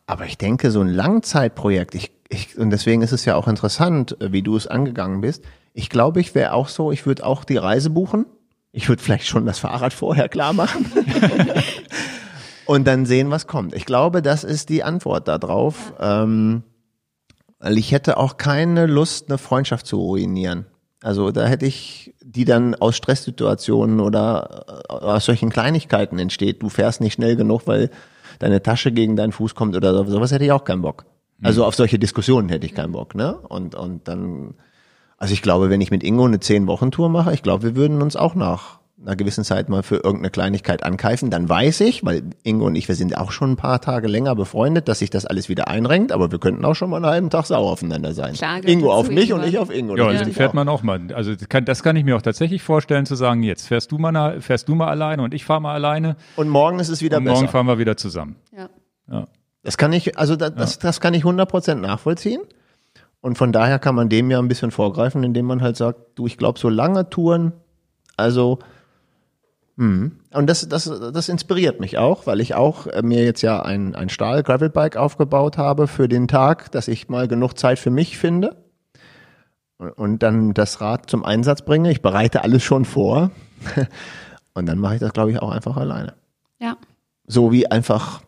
Aber 0.07 0.25
ich 0.25 0.37
denke, 0.37 0.71
so 0.71 0.81
ein 0.81 0.87
Langzeitprojekt, 0.87 1.93
ich, 1.93 2.11
ich, 2.27 2.57
und 2.57 2.71
deswegen 2.71 3.03
ist 3.03 3.11
es 3.11 3.25
ja 3.25 3.35
auch 3.35 3.47
interessant, 3.47 4.19
äh, 4.19 4.31
wie 4.31 4.41
du 4.41 4.55
es 4.55 4.65
angegangen 4.65 5.21
bist. 5.21 5.43
Ich 5.73 5.89
glaube, 5.89 6.21
ich 6.21 6.33
wäre 6.35 6.53
auch 6.53 6.67
so, 6.67 6.91
ich 6.91 7.05
würde 7.05 7.25
auch 7.25 7.43
die 7.43 7.57
Reise 7.57 7.89
buchen. 7.89 8.25
Ich 8.73 8.89
würde 8.89 9.01
vielleicht 9.01 9.27
schon 9.27 9.45
das 9.45 9.59
Fahrrad 9.59 9.93
vorher 9.93 10.27
klar 10.27 10.51
machen. 10.51 10.85
und 12.65 12.85
dann 12.85 13.05
sehen, 13.05 13.29
was 13.29 13.47
kommt. 13.47 13.73
Ich 13.73 13.85
glaube, 13.85 14.21
das 14.21 14.43
ist 14.43 14.67
die 14.67 14.83
Antwort 14.83 15.27
darauf. 15.29 15.93
Ähm, 15.99 16.63
weil 17.63 17.77
ich 17.77 17.93
hätte 17.93 18.17
auch 18.17 18.35
keine 18.35 18.87
Lust, 18.87 19.29
eine 19.29 19.37
Freundschaft 19.37 19.85
zu 19.85 19.97
ruinieren. 19.97 20.65
Also 21.01 21.31
da 21.31 21.45
hätte 21.45 21.65
ich, 21.65 22.13
die 22.21 22.43
dann 22.43 22.75
aus 22.75 22.97
Stresssituationen 22.97 24.01
oder 24.01 24.83
äh, 24.89 24.93
aus 24.93 25.25
solchen 25.25 25.49
Kleinigkeiten 25.49 26.19
entsteht. 26.19 26.61
Du 26.61 26.67
fährst 26.67 26.99
nicht 26.99 27.13
schnell 27.13 27.37
genug, 27.37 27.61
weil 27.65 27.89
deine 28.39 28.61
Tasche 28.61 28.91
gegen 28.91 29.15
deinen 29.15 29.31
Fuß 29.31 29.55
kommt 29.55 29.77
oder 29.77 29.93
so, 29.93 30.03
sowas 30.05 30.31
hätte 30.31 30.43
ich 30.43 30.51
auch 30.51 30.65
keinen 30.65 30.81
Bock. 30.81 31.05
Also 31.41 31.61
mhm. 31.61 31.67
auf 31.67 31.75
solche 31.75 31.99
Diskussionen 31.99 32.49
hätte 32.49 32.65
ich 32.65 32.73
keinen 32.73 32.91
Bock, 32.91 33.15
ne? 33.15 33.37
Und, 33.37 33.75
und 33.75 34.07
dann, 34.07 34.55
also 35.17 35.33
ich 35.33 35.41
glaube, 35.41 35.69
wenn 35.69 35.81
ich 35.81 35.91
mit 35.91 36.03
Ingo 36.03 36.25
eine 36.25 36.39
Zehn-Wochen-Tour 36.39 37.09
mache, 37.09 37.33
ich 37.33 37.43
glaube, 37.43 37.63
wir 37.63 37.75
würden 37.75 38.01
uns 38.01 38.15
auch 38.15 38.35
nach 38.35 38.79
einer 39.05 39.15
gewissen 39.15 39.43
Zeit 39.43 39.69
mal 39.69 39.83
für 39.83 39.95
irgendeine 39.95 40.29
Kleinigkeit 40.29 40.83
ankeifen, 40.83 41.29
dann 41.29 41.49
weiß 41.49 41.81
ich, 41.81 42.05
weil 42.05 42.23
Ingo 42.43 42.65
und 42.65 42.75
ich, 42.75 42.87
wir 42.87 42.95
sind 42.95 43.17
auch 43.17 43.31
schon 43.31 43.51
ein 43.51 43.55
paar 43.55 43.81
Tage 43.81 44.07
länger 44.07 44.35
befreundet, 44.35 44.87
dass 44.87 44.99
sich 44.99 45.09
das 45.09 45.25
alles 45.25 45.49
wieder 45.49 45.67
einrenkt, 45.67 46.11
aber 46.11 46.31
wir 46.31 46.39
könnten 46.39 46.63
auch 46.63 46.75
schon 46.75 46.89
mal 46.89 46.97
einen 46.97 47.05
halben 47.05 47.29
Tag 47.29 47.45
sauer 47.45 47.71
aufeinander 47.71 48.13
sein. 48.13 48.33
Klar, 48.33 48.63
Ingo 48.65 48.93
auf 48.93 49.09
mich 49.09 49.33
und 49.33 49.43
ich 49.43 49.57
auf 49.57 49.73
Ingo. 49.73 49.97
Ja, 49.97 50.07
also 50.07 50.25
fährt 50.31 50.51
auch. 50.51 50.53
man 50.53 50.69
auch 50.69 50.83
mal. 50.83 51.01
Also 51.13 51.33
kann, 51.49 51.65
das 51.65 51.83
kann 51.83 51.95
ich 51.95 52.05
mir 52.05 52.15
auch 52.15 52.21
tatsächlich 52.21 52.61
vorstellen, 52.61 53.05
zu 53.05 53.15
sagen, 53.15 53.43
jetzt 53.43 53.67
fährst 53.67 53.91
du 53.91 53.97
mal, 53.97 54.41
fährst 54.41 54.69
du 54.69 54.75
mal 54.75 54.87
alleine 54.87 55.23
und 55.23 55.33
ich 55.33 55.43
fahre 55.43 55.61
mal 55.61 55.73
alleine. 55.73 56.15
Und 56.35 56.49
morgen 56.49 56.79
ist 56.79 56.89
es 56.89 57.01
wieder 57.01 57.17
und 57.17 57.25
besser. 57.25 57.35
Morgen 57.35 57.49
fahren 57.49 57.65
wir 57.65 57.79
wieder 57.79 57.97
zusammen. 57.97 58.37
Ja. 58.55 58.69
ja. 59.11 59.27
Das 59.63 59.77
kann 59.77 59.91
ich, 59.93 60.17
also 60.17 60.35
das, 60.35 60.55
das, 60.55 60.79
das 60.79 61.01
kann 61.01 61.13
ich 61.13 61.23
100% 61.23 61.75
nachvollziehen. 61.75 62.41
Und 63.23 63.37
von 63.37 63.51
daher 63.51 63.79
kann 63.79 63.95
man 63.95 64.09
dem 64.09 64.29
ja 64.29 64.37
ein 64.37 64.49
bisschen 64.49 64.69
vorgreifen, 64.69 65.23
indem 65.23 65.45
man 65.45 65.61
halt 65.61 65.77
sagt, 65.77 65.97
du, 66.15 66.27
ich 66.27 66.37
glaube, 66.37 66.59
so 66.59 66.69
lange 66.69 67.09
Touren, 67.09 67.53
also 68.17 68.59
Mhm. 69.75 70.19
Und 70.31 70.47
das, 70.51 70.67
das, 70.69 70.85
das 70.85 71.29
inspiriert 71.29 71.79
mich 71.79 71.97
auch, 71.97 72.27
weil 72.27 72.41
ich 72.41 72.53
auch 72.53 72.85
äh, 72.87 73.01
mir 73.01 73.23
jetzt 73.23 73.41
ja 73.41 73.61
ein, 73.63 73.95
ein 73.95 74.09
Stahl-Gravelbike 74.09 74.97
aufgebaut 74.97 75.57
habe 75.57 75.87
für 75.87 76.07
den 76.07 76.27
Tag, 76.27 76.71
dass 76.71 76.87
ich 76.87 77.09
mal 77.09 77.27
genug 77.27 77.57
Zeit 77.57 77.79
für 77.79 77.89
mich 77.89 78.17
finde 78.17 78.55
und 79.95 80.21
dann 80.21 80.53
das 80.53 80.79
Rad 80.79 81.09
zum 81.09 81.25
Einsatz 81.25 81.63
bringe. 81.63 81.89
Ich 81.91 82.03
bereite 82.03 82.43
alles 82.43 82.61
schon 82.61 82.85
vor 82.85 83.31
und 84.53 84.67
dann 84.67 84.77
mache 84.77 84.95
ich 84.95 84.99
das, 84.99 85.13
glaube 85.13 85.31
ich, 85.31 85.41
auch 85.41 85.51
einfach 85.51 85.75
alleine. 85.75 86.13
Ja. 86.59 86.77
So 87.25 87.51
wie 87.51 87.65
einfach, 87.65 88.21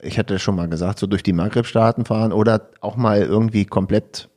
ich 0.00 0.18
hatte 0.18 0.38
schon 0.38 0.56
mal 0.56 0.68
gesagt, 0.68 0.98
so 0.98 1.06
durch 1.06 1.22
die 1.22 1.34
Maghreb-Staaten 1.34 2.06
fahren 2.06 2.32
oder 2.32 2.70
auch 2.80 2.96
mal 2.96 3.20
irgendwie 3.20 3.66
komplett 3.66 4.30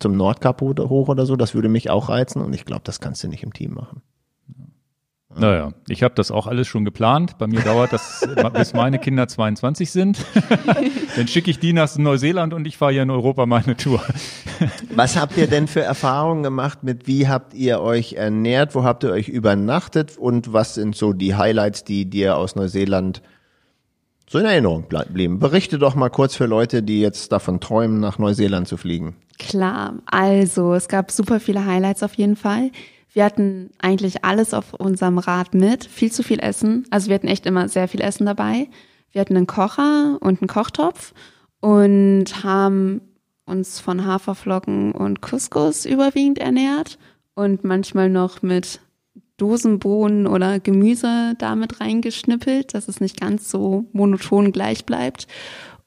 zum 0.00 0.16
Nordkap 0.16 0.60
hoch 0.60 1.08
oder 1.08 1.26
so, 1.26 1.36
das 1.36 1.54
würde 1.54 1.68
mich 1.68 1.90
auch 1.90 2.08
reizen 2.08 2.42
und 2.42 2.54
ich 2.54 2.64
glaube, 2.64 2.82
das 2.84 3.00
kannst 3.00 3.22
du 3.24 3.28
nicht 3.28 3.42
im 3.42 3.52
Team 3.52 3.74
machen. 3.74 4.02
Naja, 5.36 5.72
ich 5.88 6.02
habe 6.02 6.14
das 6.14 6.30
auch 6.30 6.46
alles 6.46 6.66
schon 6.66 6.84
geplant. 6.84 7.36
Bei 7.38 7.46
mir 7.46 7.60
dauert 7.60 7.92
das, 7.92 8.26
bis 8.54 8.72
meine 8.72 8.98
Kinder 8.98 9.28
22 9.28 9.90
sind. 9.90 10.24
Dann 11.16 11.28
schicke 11.28 11.50
ich 11.50 11.58
die 11.58 11.72
nach 11.72 11.94
Neuseeland 11.96 12.54
und 12.54 12.66
ich 12.66 12.76
fahre 12.76 12.92
hier 12.92 13.02
in 13.02 13.10
Europa 13.10 13.44
meine 13.46 13.76
Tour. 13.76 14.02
Was 14.94 15.16
habt 15.16 15.36
ihr 15.36 15.46
denn 15.46 15.68
für 15.68 15.82
Erfahrungen 15.82 16.42
gemacht 16.42 16.82
mit, 16.82 17.06
wie 17.06 17.28
habt 17.28 17.54
ihr 17.54 17.80
euch 17.80 18.14
ernährt, 18.14 18.74
wo 18.74 18.82
habt 18.82 19.04
ihr 19.04 19.10
euch 19.10 19.28
übernachtet 19.28 20.16
und 20.18 20.52
was 20.52 20.74
sind 20.74 20.96
so 20.96 21.12
die 21.12 21.36
Highlights, 21.36 21.84
die 21.84 22.10
dir 22.10 22.36
aus 22.36 22.56
Neuseeland 22.56 23.22
so 24.28 24.38
in 24.38 24.44
Erinnerung 24.44 24.86
blieben? 25.12 25.38
Berichte 25.38 25.78
doch 25.78 25.94
mal 25.94 26.10
kurz 26.10 26.34
für 26.34 26.46
Leute, 26.46 26.82
die 26.82 27.00
jetzt 27.00 27.32
davon 27.32 27.60
träumen, 27.60 28.00
nach 28.00 28.18
Neuseeland 28.18 28.68
zu 28.68 28.76
fliegen. 28.76 29.16
Klar, 29.38 29.94
also 30.06 30.74
es 30.74 30.88
gab 30.88 31.10
super 31.10 31.40
viele 31.40 31.64
Highlights 31.64 32.02
auf 32.02 32.14
jeden 32.14 32.36
Fall. 32.36 32.70
Wir 33.12 33.24
hatten 33.24 33.70
eigentlich 33.78 34.24
alles 34.24 34.52
auf 34.52 34.74
unserem 34.74 35.18
Rad 35.18 35.54
mit, 35.54 35.84
viel 35.84 36.12
zu 36.12 36.22
viel 36.22 36.40
Essen. 36.40 36.86
Also 36.90 37.08
wir 37.08 37.14
hatten 37.14 37.28
echt 37.28 37.46
immer 37.46 37.68
sehr 37.68 37.88
viel 37.88 38.00
Essen 38.00 38.26
dabei. 38.26 38.68
Wir 39.12 39.20
hatten 39.20 39.36
einen 39.36 39.46
Kocher 39.46 40.18
und 40.20 40.42
einen 40.42 40.48
Kochtopf 40.48 41.14
und 41.60 42.44
haben 42.44 43.00
uns 43.46 43.80
von 43.80 44.04
Haferflocken 44.04 44.92
und 44.92 45.22
Couscous 45.22 45.86
überwiegend 45.86 46.38
ernährt 46.38 46.98
und 47.34 47.64
manchmal 47.64 48.10
noch 48.10 48.42
mit 48.42 48.80
Dosenbohnen 49.38 50.26
oder 50.26 50.60
Gemüse 50.60 51.34
damit 51.38 51.80
reingeschnippelt, 51.80 52.74
dass 52.74 52.88
es 52.88 53.00
nicht 53.00 53.18
ganz 53.18 53.50
so 53.50 53.86
monoton 53.92 54.52
gleich 54.52 54.84
bleibt. 54.84 55.26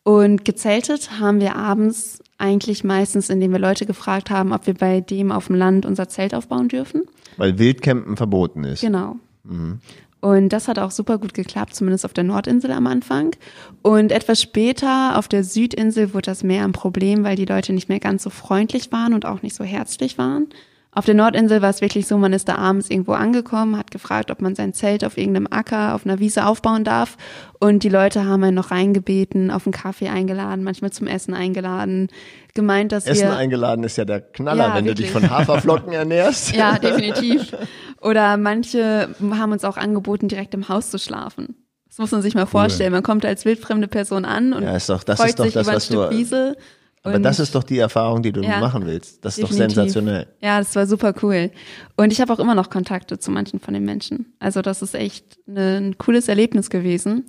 Und 0.04 0.46
gezeltet 0.46 1.20
haben 1.20 1.40
wir 1.40 1.56
abends 1.56 2.24
eigentlich 2.40 2.84
meistens, 2.84 3.30
indem 3.30 3.52
wir 3.52 3.60
Leute 3.60 3.86
gefragt 3.86 4.32
haben, 4.32 4.52
ob 4.52 4.66
wir 4.66 4.74
bei 4.74 5.00
dem 5.00 5.32
auf 5.32 5.48
dem 5.48 5.56
Land 5.56 5.86
unser 5.86 6.10
Zelt 6.10 6.34
aufbauen 6.34 6.70
dürfen. 6.70 7.04
Weil 7.38 7.60
Wildcampen 7.60 8.18
verboten 8.18 8.64
ist. 8.64 8.82
Genau. 8.82 9.18
Mhm. 9.44 9.80
Und 10.22 10.50
das 10.50 10.68
hat 10.68 10.78
auch 10.78 10.92
super 10.92 11.18
gut 11.18 11.34
geklappt, 11.34 11.76
zumindest 11.76 12.06
auf 12.06 12.14
der 12.14 12.24
Nordinsel 12.24 12.72
am 12.72 12.86
Anfang. 12.88 13.36
Und 13.82 14.12
etwas 14.12 14.40
später 14.40 15.18
auf 15.18 15.28
der 15.28 15.44
Südinsel 15.44 16.14
wurde 16.14 16.28
das 16.28 16.44
mehr 16.44 16.64
ein 16.64 16.74
Problem, 16.74 17.24
weil 17.24 17.36
die 17.36 17.46
Leute 17.46 17.74
nicht 17.74 17.90
mehr 17.90 18.00
ganz 18.00 18.24
so 18.24 18.30
freundlich 18.30 18.92
waren 18.92 19.14
und 19.14 19.26
auch 19.26 19.42
nicht 19.42 19.56
so 19.56 19.64
herzlich 19.64 20.20
waren. 20.20 20.48
Auf 20.94 21.06
der 21.06 21.14
Nordinsel 21.16 21.62
war 21.62 21.70
es 21.70 21.80
wirklich 21.80 22.06
so, 22.06 22.18
man 22.18 22.34
ist 22.34 22.50
da 22.50 22.56
abends 22.56 22.90
irgendwo 22.90 23.14
angekommen, 23.14 23.78
hat 23.78 23.92
gefragt, 23.92 24.30
ob 24.30 24.42
man 24.42 24.56
sein 24.56 24.74
Zelt 24.74 25.06
auf 25.06 25.18
irgendeinem 25.18 25.48
Acker, 25.50 25.96
auf 25.96 26.06
einer 26.06 26.20
Wiese 26.20 26.46
aufbauen 26.46 26.84
darf. 26.84 27.16
Und 27.60 27.84
die 27.84 27.90
Leute 27.90 28.26
haben 28.26 28.44
einen 28.44 28.56
noch 28.56 28.72
reingebeten, 28.72 29.52
auf 29.52 29.66
einen 29.66 29.72
Kaffee 29.72 30.10
eingeladen, 30.10 30.66
manchmal 30.66 30.92
zum 30.92 31.08
Essen 31.08 31.34
eingeladen, 31.34 32.10
gemeint, 32.54 32.92
dass 32.92 33.08
Essen 33.08 33.30
wir... 33.30 33.38
eingeladen 33.38 33.86
ist 33.86 33.98
ja 33.98 34.04
der 34.04 34.20
Knaller, 34.20 34.68
ja, 34.68 34.76
wenn 34.76 34.86
wirklich. 34.86 35.12
du 35.12 35.20
dich 35.20 35.28
von 35.28 35.30
Haferflocken 35.30 35.94
ernährst. 35.94 36.54
Ja, 36.62 36.78
definitiv. 36.78 37.56
Oder 38.02 38.36
manche 38.36 39.16
haben 39.22 39.52
uns 39.54 39.64
auch 39.64 39.78
angeboten, 39.78 40.28
direkt 40.28 40.54
im 40.54 40.68
Haus 40.68 40.92
zu 40.92 41.00
schlafen. 41.00 41.56
Das 41.88 41.98
muss 41.98 42.12
man 42.12 42.22
sich 42.22 42.36
mal 42.36 42.46
vorstellen. 42.46 42.92
Man 42.92 43.04
kommt 43.04 43.26
als 43.26 43.46
wildfremde 43.46 43.88
Person 43.88 44.26
an 44.26 44.54
und 44.54 44.64
ja, 44.64 44.76
ist 44.76 44.90
doch, 44.90 45.04
das 45.04 45.20
freut 45.20 45.30
ist 45.30 45.40
doch 45.40 45.46
sich 45.46 45.54
das, 45.54 45.68
über 45.68 45.72
ein 45.72 45.76
was 45.78 45.86
Stück 45.86 46.10
du, 46.10 46.18
Wiese. 46.18 46.58
Aber 47.04 47.20
das 47.20 47.40
ist 47.40 47.56
doch 47.56 47.64
die 47.64 47.80
Erfahrung, 47.80 48.22
die 48.22 48.32
du 48.32 48.42
ja, 48.42 48.60
machen 48.60 48.86
willst. 48.86 49.26
Das 49.26 49.38
ist 49.38 49.50
definitiv. 49.50 49.68
doch 49.68 49.74
sensationell. 49.74 50.28
Ja, 50.40 50.60
das 50.60 50.76
war 50.76 50.86
super 50.86 51.16
cool. 51.24 51.50
Und 51.98 52.14
ich 52.14 52.22
habe 52.22 52.32
auch 52.32 52.40
immer 52.40 52.54
noch 52.54 52.70
Kontakte 52.70 53.18
zu 53.18 53.32
manchen 53.32 53.60
von 53.60 53.74
den 53.74 53.86
Menschen. 53.86 54.34
Also 54.40 54.62
das 54.62 54.84
ist 54.84 54.94
echt 54.94 55.40
ein 55.48 55.98
cooles 55.98 56.28
Erlebnis 56.28 56.70
gewesen. 56.70 57.26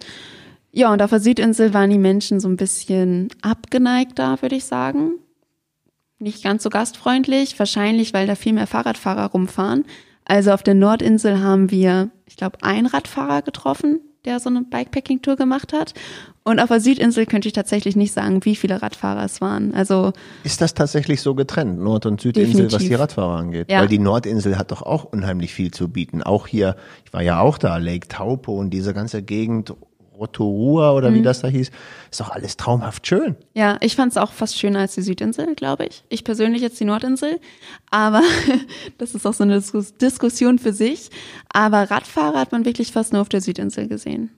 Ja, 0.72 0.92
und 0.92 1.00
auf 1.00 1.10
der 1.10 1.20
Südinsel 1.20 1.72
waren 1.72 1.90
die 1.90 1.98
Menschen 1.98 2.38
so 2.38 2.48
ein 2.48 2.56
bisschen 2.56 3.28
abgeneigter, 3.40 4.40
würde 4.42 4.56
ich 4.56 4.64
sagen. 4.64 5.12
Nicht 6.18 6.44
ganz 6.44 6.62
so 6.62 6.70
gastfreundlich, 6.70 7.58
wahrscheinlich, 7.58 8.12
weil 8.12 8.26
da 8.26 8.34
viel 8.34 8.52
mehr 8.52 8.66
Fahrradfahrer 8.66 9.26
rumfahren. 9.30 9.84
Also 10.24 10.52
auf 10.52 10.62
der 10.62 10.74
Nordinsel 10.74 11.40
haben 11.40 11.70
wir, 11.70 12.10
ich 12.26 12.36
glaube, 12.36 12.58
einen 12.62 12.86
Radfahrer 12.86 13.42
getroffen, 13.42 14.00
der 14.24 14.38
so 14.40 14.48
eine 14.48 14.62
Bikepacking-Tour 14.62 15.36
gemacht 15.36 15.72
hat. 15.72 15.94
Und 16.44 16.60
auf 16.60 16.68
der 16.68 16.80
Südinsel 16.80 17.26
könnte 17.26 17.48
ich 17.48 17.54
tatsächlich 17.54 17.96
nicht 17.96 18.12
sagen, 18.12 18.44
wie 18.44 18.56
viele 18.56 18.82
Radfahrer 18.82 19.24
es 19.24 19.40
waren. 19.40 19.74
Also 19.74 20.12
ist 20.42 20.60
das 20.60 20.74
tatsächlich 20.74 21.20
so 21.20 21.34
getrennt, 21.34 21.78
Nord- 21.78 22.06
und 22.06 22.20
Südinsel, 22.20 22.52
definitiv. 22.52 22.80
was 22.80 22.88
die 22.88 22.94
Radfahrer 22.94 23.36
angeht? 23.36 23.70
Ja. 23.70 23.80
Weil 23.80 23.88
die 23.88 23.98
Nordinsel 23.98 24.58
hat 24.58 24.72
doch 24.72 24.82
auch 24.82 25.04
unheimlich 25.04 25.54
viel 25.54 25.70
zu 25.70 25.88
bieten. 25.88 26.22
Auch 26.22 26.46
hier, 26.46 26.76
ich 27.04 27.12
war 27.12 27.22
ja 27.22 27.40
auch 27.40 27.58
da, 27.58 27.76
Lake 27.76 28.08
Taupo 28.08 28.58
und 28.58 28.70
diese 28.70 28.92
ganze 28.92 29.22
Gegend 29.22 29.74
Rotorua 30.22 30.92
oder 30.92 31.10
mhm. 31.10 31.16
wie 31.16 31.22
das 31.22 31.40
da 31.40 31.48
hieß, 31.48 31.70
ist 32.10 32.20
doch 32.20 32.30
alles 32.30 32.56
traumhaft 32.56 33.06
schön. 33.06 33.36
Ja, 33.54 33.76
ich 33.80 33.96
fand 33.96 34.12
es 34.12 34.16
auch 34.16 34.32
fast 34.32 34.58
schöner 34.58 34.80
als 34.80 34.94
die 34.94 35.02
Südinsel, 35.02 35.54
glaube 35.54 35.86
ich. 35.86 36.04
Ich 36.08 36.24
persönlich 36.24 36.62
jetzt 36.62 36.80
die 36.80 36.84
Nordinsel, 36.84 37.40
aber 37.90 38.22
das 38.98 39.14
ist 39.14 39.26
auch 39.26 39.34
so 39.34 39.44
eine 39.44 39.62
Diskussion 40.00 40.58
für 40.58 40.72
sich. 40.72 41.10
Aber 41.52 41.90
Radfahrer 41.90 42.38
hat 42.38 42.52
man 42.52 42.64
wirklich 42.64 42.92
fast 42.92 43.12
nur 43.12 43.22
auf 43.22 43.28
der 43.28 43.40
Südinsel 43.40 43.88
gesehen. 43.88 44.30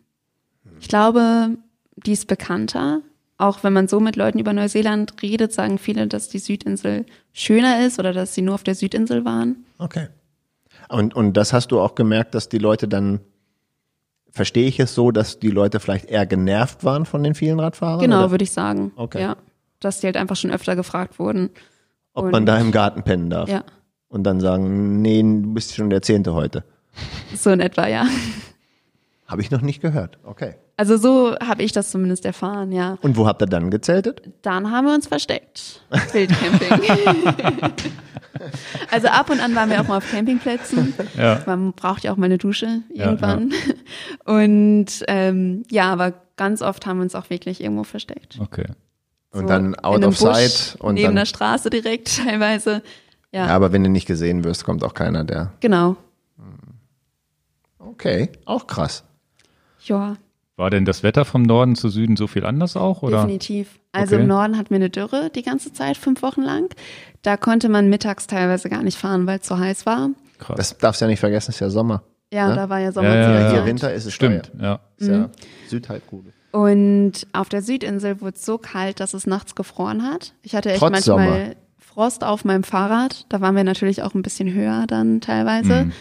Ich 0.81 0.89
glaube, 0.89 1.57
die 1.97 2.13
ist 2.13 2.27
bekannter. 2.27 3.01
Auch 3.37 3.65
wenn 3.65 3.73
man 3.73 3.89
so 3.89 4.01
mit 4.01 4.17
Leuten 4.17 4.39
über 4.39 4.53
Neuseeland 4.53 5.15
redet, 5.21 5.53
sagen 5.53 5.79
viele, 5.79 6.07
dass 6.07 6.29
die 6.29 6.39
Südinsel 6.39 7.05
schöner 7.33 7.85
ist 7.85 7.99
oder 7.99 8.13
dass 8.13 8.35
sie 8.35 8.43
nur 8.43 8.55
auf 8.55 8.63
der 8.63 8.75
Südinsel 8.75 9.25
waren. 9.25 9.65
Okay. 9.79 10.09
Und, 10.89 11.15
und 11.15 11.37
das 11.37 11.53
hast 11.53 11.69
du 11.69 11.81
auch 11.81 11.95
gemerkt, 11.95 12.35
dass 12.35 12.49
die 12.49 12.59
Leute 12.59 12.87
dann, 12.87 13.21
verstehe 14.35 14.67
ich 14.67 14.81
es 14.81 14.95
so, 14.95 15.13
dass 15.13 15.39
die 15.39 15.51
Leute 15.51 15.81
vielleicht 15.81 16.07
eher 16.07 16.27
genervt 16.27 16.85
waren 16.85 17.07
von 17.07 17.23
den 17.23 17.35
vielen 17.35 17.61
Radfahrern? 17.61 18.01
Genau, 18.01 18.31
würde 18.31 18.45
ich 18.45 18.53
sagen. 18.53 18.93
Okay. 18.97 19.21
Ja. 19.21 19.37
Dass 19.81 20.01
die 20.01 20.07
halt 20.07 20.17
einfach 20.17 20.37
schon 20.37 20.51
öfter 20.51 20.77
gefragt 20.77 21.19
wurden. 21.19 21.51
Ob 22.13 22.27
und, 22.27 22.33
man 22.33 22.45
da 22.45 22.59
im 22.59 22.73
Garten 22.73 23.03
pennen 23.03 23.31
darf. 23.31 23.49
Ja. 23.49 23.65
und 24.09 24.25
dann 24.25 24.41
sagen, 24.41 25.03
nee, 25.03 25.23
du 25.23 25.55
bist 25.55 25.75
schon 25.75 25.91
der 25.91 26.03
Zehnte 26.03 26.35
heute. 26.35 26.65
So 27.35 27.51
in 27.51 27.61
etwa, 27.61 27.89
ja. 27.89 28.07
Habe 29.35 29.43
ich 29.43 29.51
noch 29.51 29.63
nicht 29.63 29.83
gehört. 29.83 30.17
Okay. 30.23 30.55
Also 30.77 30.97
so 30.97 31.35
habe 31.41 31.65
ich 31.65 31.73
das 31.73 31.91
zumindest 31.91 32.25
erfahren, 32.25 32.71
ja. 32.71 32.99
Und 33.03 33.17
wo 33.17 33.27
habt 33.27 33.43
ihr 33.43 33.47
dann 33.47 33.69
gezeltet? 33.69 34.23
Dann 34.43 34.71
haben 34.71 34.87
wir 34.87 34.95
uns 34.95 35.09
versteckt. 35.09 35.81
Wildcamping. 36.13 36.69
also 38.93 39.09
ab 39.09 39.31
und 39.31 39.41
an 39.41 39.57
waren 39.57 39.71
wir 39.71 39.81
auch 39.81 39.89
mal 39.89 39.97
auf 39.97 40.09
Campingplätzen. 40.09 40.95
Ja. 41.19 41.43
Man 41.47 41.73
braucht 41.73 42.05
ja 42.05 42.13
auch 42.13 42.17
mal 42.17 42.27
eine 42.27 42.39
Dusche 42.39 42.83
irgendwann. 42.91 43.51
Ja, 43.51 43.57
ja. 43.67 44.35
Und 44.37 44.87
ähm, 45.09 45.65
ja, 45.69 45.93
aber 45.93 46.13
ganz 46.37 46.63
oft 46.63 46.87
haben 46.87 46.99
wir 46.99 47.03
uns 47.03 47.17
auch 47.17 47.29
wirklich 47.29 47.61
irgendwo 47.61 47.83
versteckt. 47.83 48.39
Okay. 48.39 48.67
So 49.33 49.41
und 49.41 49.49
dann 49.49 49.75
out 49.75 50.05
of 50.05 50.17
Busch, 50.17 50.33
sight 50.33 50.77
und 50.79 50.95
neben 50.95 51.07
dann, 51.07 51.17
der 51.17 51.27
Straße 51.27 51.71
direkt 51.71 52.25
teilweise. 52.25 52.85
Ja. 53.33 53.49
ja, 53.49 53.57
aber 53.57 53.73
wenn 53.73 53.83
du 53.83 53.91
nicht 53.91 54.07
gesehen 54.07 54.45
wirst, 54.45 54.63
kommt 54.63 54.85
auch 54.85 54.95
keiner, 54.95 55.25
der. 55.25 55.55
Genau. 55.59 55.97
Okay, 57.81 58.31
auch 58.45 58.69
krass. 58.69 59.03
Ja. 59.85 60.17
War 60.57 60.71
denn 60.71 60.85
das 60.85 61.03
Wetter 61.03 61.25
vom 61.25 61.43
Norden 61.43 61.75
zu 61.75 61.89
Süden 61.89 62.17
so 62.17 62.27
viel 62.29 62.45
anders 62.45 62.77
auch? 62.77 63.03
Oder? 63.03 63.23
Definitiv. 63.23 63.81
Also 63.91 64.15
okay. 64.15 64.23
im 64.23 64.29
Norden 64.29 64.57
hatten 64.57 64.71
wir 64.71 64.77
eine 64.77 64.91
Dürre 64.91 65.31
die 65.35 65.43
ganze 65.43 65.73
Zeit, 65.73 65.97
fünf 65.97 66.23
Wochen 66.23 66.43
lang. 66.43 66.73
Da 67.23 67.37
konnte 67.37 67.69
man 67.69 67.89
mittags 67.89 68.27
teilweise 68.27 68.69
gar 68.69 68.83
nicht 68.83 68.97
fahren, 68.97 69.27
weil 69.27 69.41
es 69.41 69.49
so 69.49 69.59
heiß 69.59 69.85
war. 69.87 70.11
Krass. 70.39 70.57
Das 70.57 70.79
darfst 70.79 71.01
du 71.01 71.07
ja 71.07 71.09
nicht 71.09 71.21
vergessen, 71.21 71.51
es 71.51 71.57
ist 71.57 71.61
ja 71.61 71.71
Sommer. 71.71 72.03
Ja, 72.33 72.49
ne? 72.49 72.55
da 72.55 72.69
war 72.69 72.79
ja 72.79 72.93
Sommer. 72.93 73.09
Ja, 73.09 73.15
ja, 73.15 73.41
ja, 73.41 73.51
Hier 73.51 73.67
Winter 73.67 73.93
ist 73.93 74.07
es 74.07 74.15
Stimmt, 74.15 74.53
ja. 74.61 74.81
Ist 74.97 75.09
ja 75.09 75.19
mhm. 75.19 75.31
Südhalbkugel. 75.69 76.33
Und 76.53 77.27
auf 77.33 77.49
der 77.49 77.63
Südinsel 77.63 78.21
wurde 78.21 78.37
es 78.37 78.45
so 78.45 78.59
kalt, 78.59 79.01
dass 79.01 79.13
es 79.13 79.27
nachts 79.27 79.57
gefroren 79.57 80.05
hat. 80.05 80.35
Ich 80.43 80.55
hatte 80.55 80.71
echt 80.71 80.79
Trotz 80.79 80.93
manchmal 80.93 81.29
Sommer. 81.29 81.55
Frost 81.79 82.25
auf 82.25 82.45
meinem 82.45 82.65
Fahrrad. 82.65 83.27
Da 83.29 83.41
waren 83.41 83.57
wir 83.57 83.65
natürlich 83.65 84.03
auch 84.03 84.15
ein 84.15 84.23
bisschen 84.23 84.53
höher 84.53 84.85
dann 84.87 85.21
teilweise. 85.21 85.87
Mhm. 85.87 85.93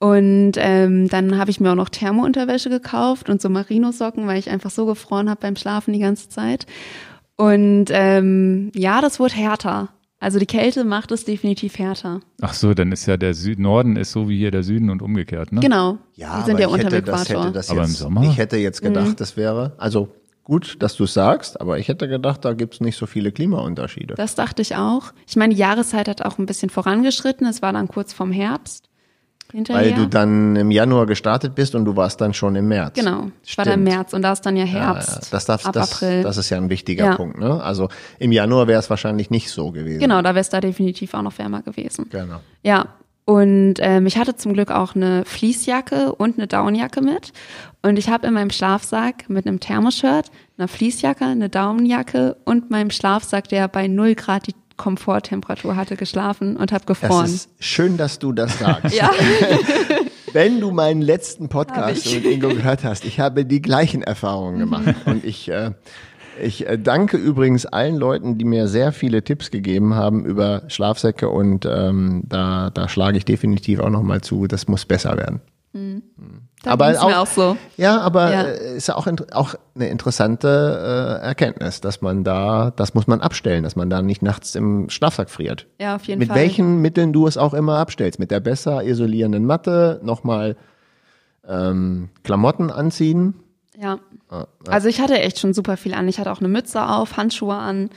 Und 0.00 0.52
ähm, 0.56 1.08
dann 1.08 1.36
habe 1.36 1.50
ich 1.50 1.60
mir 1.60 1.70
auch 1.70 1.76
noch 1.76 1.90
Thermounterwäsche 1.90 2.70
gekauft 2.70 3.28
und 3.28 3.42
so 3.42 3.50
Marinosocken, 3.50 4.26
weil 4.26 4.38
ich 4.38 4.48
einfach 4.48 4.70
so 4.70 4.86
gefroren 4.86 5.28
habe 5.28 5.42
beim 5.42 5.56
Schlafen 5.56 5.92
die 5.92 6.00
ganze 6.00 6.30
Zeit. 6.30 6.66
Und 7.36 7.86
ähm, 7.90 8.72
ja, 8.74 9.02
das 9.02 9.20
wurde 9.20 9.34
härter. 9.34 9.90
Also 10.18 10.38
die 10.38 10.46
Kälte 10.46 10.84
macht 10.84 11.12
es 11.12 11.26
definitiv 11.26 11.78
härter. 11.78 12.20
Ach 12.40 12.54
so, 12.54 12.72
dann 12.72 12.92
ist 12.92 13.04
ja 13.04 13.18
der 13.18 13.34
Süd 13.34 13.58
Norden 13.58 13.96
ist 13.96 14.12
so 14.12 14.28
wie 14.28 14.38
hier 14.38 14.50
der 14.50 14.62
Süden 14.62 14.88
und 14.88 15.02
umgekehrt, 15.02 15.52
ne? 15.52 15.60
Genau. 15.60 15.98
Ja, 16.14 16.38
wir 16.38 16.44
sind 16.46 16.60
ja 16.60 16.68
unter 16.68 16.88
dem 16.88 17.04
Äquator. 17.04 17.50
Das, 17.50 17.70
aber 17.70 17.80
jetzt, 17.80 17.90
im 17.90 17.94
Sommer? 17.96 18.22
Ich 18.24 18.38
hätte 18.38 18.56
jetzt 18.56 18.80
gedacht, 18.82 19.08
mhm. 19.08 19.16
das 19.16 19.36
wäre, 19.36 19.72
also 19.76 20.08
gut, 20.44 20.76
dass 20.80 20.96
du 20.96 21.04
es 21.04 21.14
sagst, 21.14 21.60
aber 21.60 21.78
ich 21.78 21.88
hätte 21.88 22.08
gedacht, 22.08 22.44
da 22.44 22.52
gibt 22.52 22.74
es 22.74 22.80
nicht 22.80 22.96
so 22.96 23.06
viele 23.06 23.32
Klimaunterschiede. 23.32 24.14
Das 24.14 24.34
dachte 24.34 24.60
ich 24.60 24.76
auch. 24.76 25.12
Ich 25.26 25.36
meine, 25.36 25.54
die 25.54 25.60
Jahreszeit 25.60 26.08
hat 26.08 26.22
auch 26.22 26.38
ein 26.38 26.46
bisschen 26.46 26.68
vorangeschritten. 26.68 27.46
Es 27.46 27.62
war 27.62 27.72
dann 27.72 27.88
kurz 27.88 28.12
vorm 28.12 28.32
Herbst. 28.32 28.89
Hinterher. 29.52 29.82
Weil 29.82 29.94
du 29.94 30.06
dann 30.06 30.56
im 30.56 30.70
Januar 30.70 31.06
gestartet 31.06 31.54
bist 31.54 31.74
und 31.74 31.84
du 31.84 31.96
warst 31.96 32.20
dann 32.20 32.34
schon 32.34 32.56
im 32.56 32.68
März. 32.68 32.94
Genau, 32.94 33.30
ich 33.44 33.56
war 33.58 33.64
dann 33.64 33.74
im 33.74 33.84
März 33.84 34.12
und 34.12 34.22
da 34.22 34.32
ist 34.32 34.44
dann 34.46 34.56
ja 34.56 34.64
Herbst. 34.64 35.08
Ja. 35.08 35.20
Das, 35.30 35.44
darf, 35.44 35.66
ab 35.66 35.72
das, 35.72 35.92
April. 35.92 36.22
das 36.22 36.36
ist 36.36 36.50
ja 36.50 36.56
ein 36.56 36.70
wichtiger 36.70 37.04
ja. 37.04 37.16
Punkt. 37.16 37.38
Ne? 37.38 37.62
Also 37.62 37.88
im 38.18 38.32
Januar 38.32 38.66
wäre 38.66 38.78
es 38.78 38.90
wahrscheinlich 38.90 39.30
nicht 39.30 39.50
so 39.50 39.70
gewesen. 39.72 40.00
Genau, 40.00 40.22
da 40.22 40.30
wäre 40.30 40.40
es 40.40 40.48
da 40.48 40.60
definitiv 40.60 41.14
auch 41.14 41.22
noch 41.22 41.38
wärmer 41.38 41.62
gewesen. 41.62 42.06
Genau. 42.10 42.40
Ja, 42.62 42.86
und 43.30 43.74
ähm, 43.78 44.06
ich 44.06 44.18
hatte 44.18 44.34
zum 44.34 44.54
Glück 44.54 44.72
auch 44.72 44.96
eine 44.96 45.24
Fließjacke 45.24 46.14
und 46.16 46.36
eine 46.36 46.48
Downjacke 46.48 47.00
mit. 47.00 47.32
Und 47.80 47.96
ich 47.96 48.08
habe 48.08 48.26
in 48.26 48.34
meinem 48.34 48.50
Schlafsack 48.50 49.30
mit 49.30 49.46
einem 49.46 49.60
Thermoshirt, 49.60 50.32
einer 50.58 50.66
Fließjacke, 50.66 51.26
eine 51.26 51.48
Downjacke 51.48 52.36
und 52.44 52.70
meinem 52.70 52.90
Schlafsack, 52.90 53.48
der 53.48 53.68
bei 53.68 53.86
0 53.86 54.16
Grad 54.16 54.48
die 54.48 54.54
Komforttemperatur 54.80 55.76
hatte, 55.76 55.94
geschlafen 55.96 56.56
und 56.56 56.72
habe 56.72 56.86
gefroren. 56.86 57.20
Das 57.20 57.30
ist 57.32 57.50
schön, 57.58 57.98
dass 57.98 58.18
du 58.18 58.32
das 58.32 58.58
sagst. 58.58 58.96
ja. 58.96 59.10
Wenn 60.32 60.58
du 60.58 60.70
meinen 60.70 61.02
letzten 61.02 61.50
Podcast 61.50 62.10
mit 62.14 62.24
Ingo 62.24 62.48
gehört 62.48 62.82
hast, 62.82 63.04
ich 63.04 63.20
habe 63.20 63.44
die 63.44 63.60
gleichen 63.60 64.02
Erfahrungen 64.02 64.58
gemacht. 64.58 64.86
Mhm. 65.04 65.12
und 65.12 65.24
ich, 65.26 65.50
äh, 65.50 65.72
ich 66.42 66.66
äh, 66.66 66.78
danke 66.78 67.18
übrigens 67.18 67.66
allen 67.66 67.96
Leuten, 67.96 68.38
die 68.38 68.46
mir 68.46 68.68
sehr 68.68 68.92
viele 68.92 69.22
Tipps 69.22 69.50
gegeben 69.50 69.96
haben 69.96 70.24
über 70.24 70.62
Schlafsäcke 70.68 71.28
und 71.28 71.66
ähm, 71.66 72.22
da, 72.26 72.70
da 72.70 72.88
schlage 72.88 73.18
ich 73.18 73.26
definitiv 73.26 73.80
auch 73.80 73.90
nochmal 73.90 74.22
zu, 74.22 74.46
das 74.46 74.66
muss 74.66 74.86
besser 74.86 75.18
werden. 75.18 75.42
Mhm. 75.74 76.02
Da 76.62 76.72
aber 76.72 76.90
auch, 77.00 77.16
auch, 77.16 77.26
so. 77.26 77.56
Ja, 77.78 78.00
aber 78.00 78.32
ja. 78.32 78.42
Äh, 78.42 78.76
ist 78.76 78.88
ja 78.88 78.96
auch, 78.96 79.06
auch 79.32 79.54
eine 79.74 79.88
interessante 79.88 81.18
äh, 81.22 81.26
Erkenntnis, 81.26 81.80
dass 81.80 82.02
man 82.02 82.22
da, 82.22 82.70
das 82.76 82.92
muss 82.92 83.06
man 83.06 83.22
abstellen, 83.22 83.62
dass 83.62 83.76
man 83.76 83.88
da 83.88 84.02
nicht 84.02 84.20
nachts 84.20 84.54
im 84.54 84.90
Schlafsack 84.90 85.30
friert. 85.30 85.66
Ja, 85.78 85.96
auf 85.96 86.04
jeden 86.04 86.18
Mit 86.18 86.28
Fall. 86.28 86.36
Mit 86.36 86.42
welchen 86.42 86.82
Mitteln 86.82 87.14
du 87.14 87.26
es 87.26 87.38
auch 87.38 87.54
immer 87.54 87.78
abstellst. 87.78 88.18
Mit 88.18 88.30
der 88.30 88.40
besser 88.40 88.84
isolierenden 88.84 89.46
Matte, 89.46 90.00
nochmal 90.02 90.56
ähm, 91.48 92.10
Klamotten 92.24 92.70
anziehen. 92.70 93.34
Ja. 93.78 93.98
Ah, 94.28 94.46
ja. 94.66 94.72
Also 94.72 94.88
ich 94.88 95.00
hatte 95.00 95.18
echt 95.18 95.38
schon 95.38 95.54
super 95.54 95.78
viel 95.78 95.94
an. 95.94 96.08
Ich 96.08 96.20
hatte 96.20 96.30
auch 96.30 96.40
eine 96.40 96.48
Mütze 96.48 96.86
auf, 96.86 97.16
Handschuhe 97.16 97.54
an. 97.54 97.88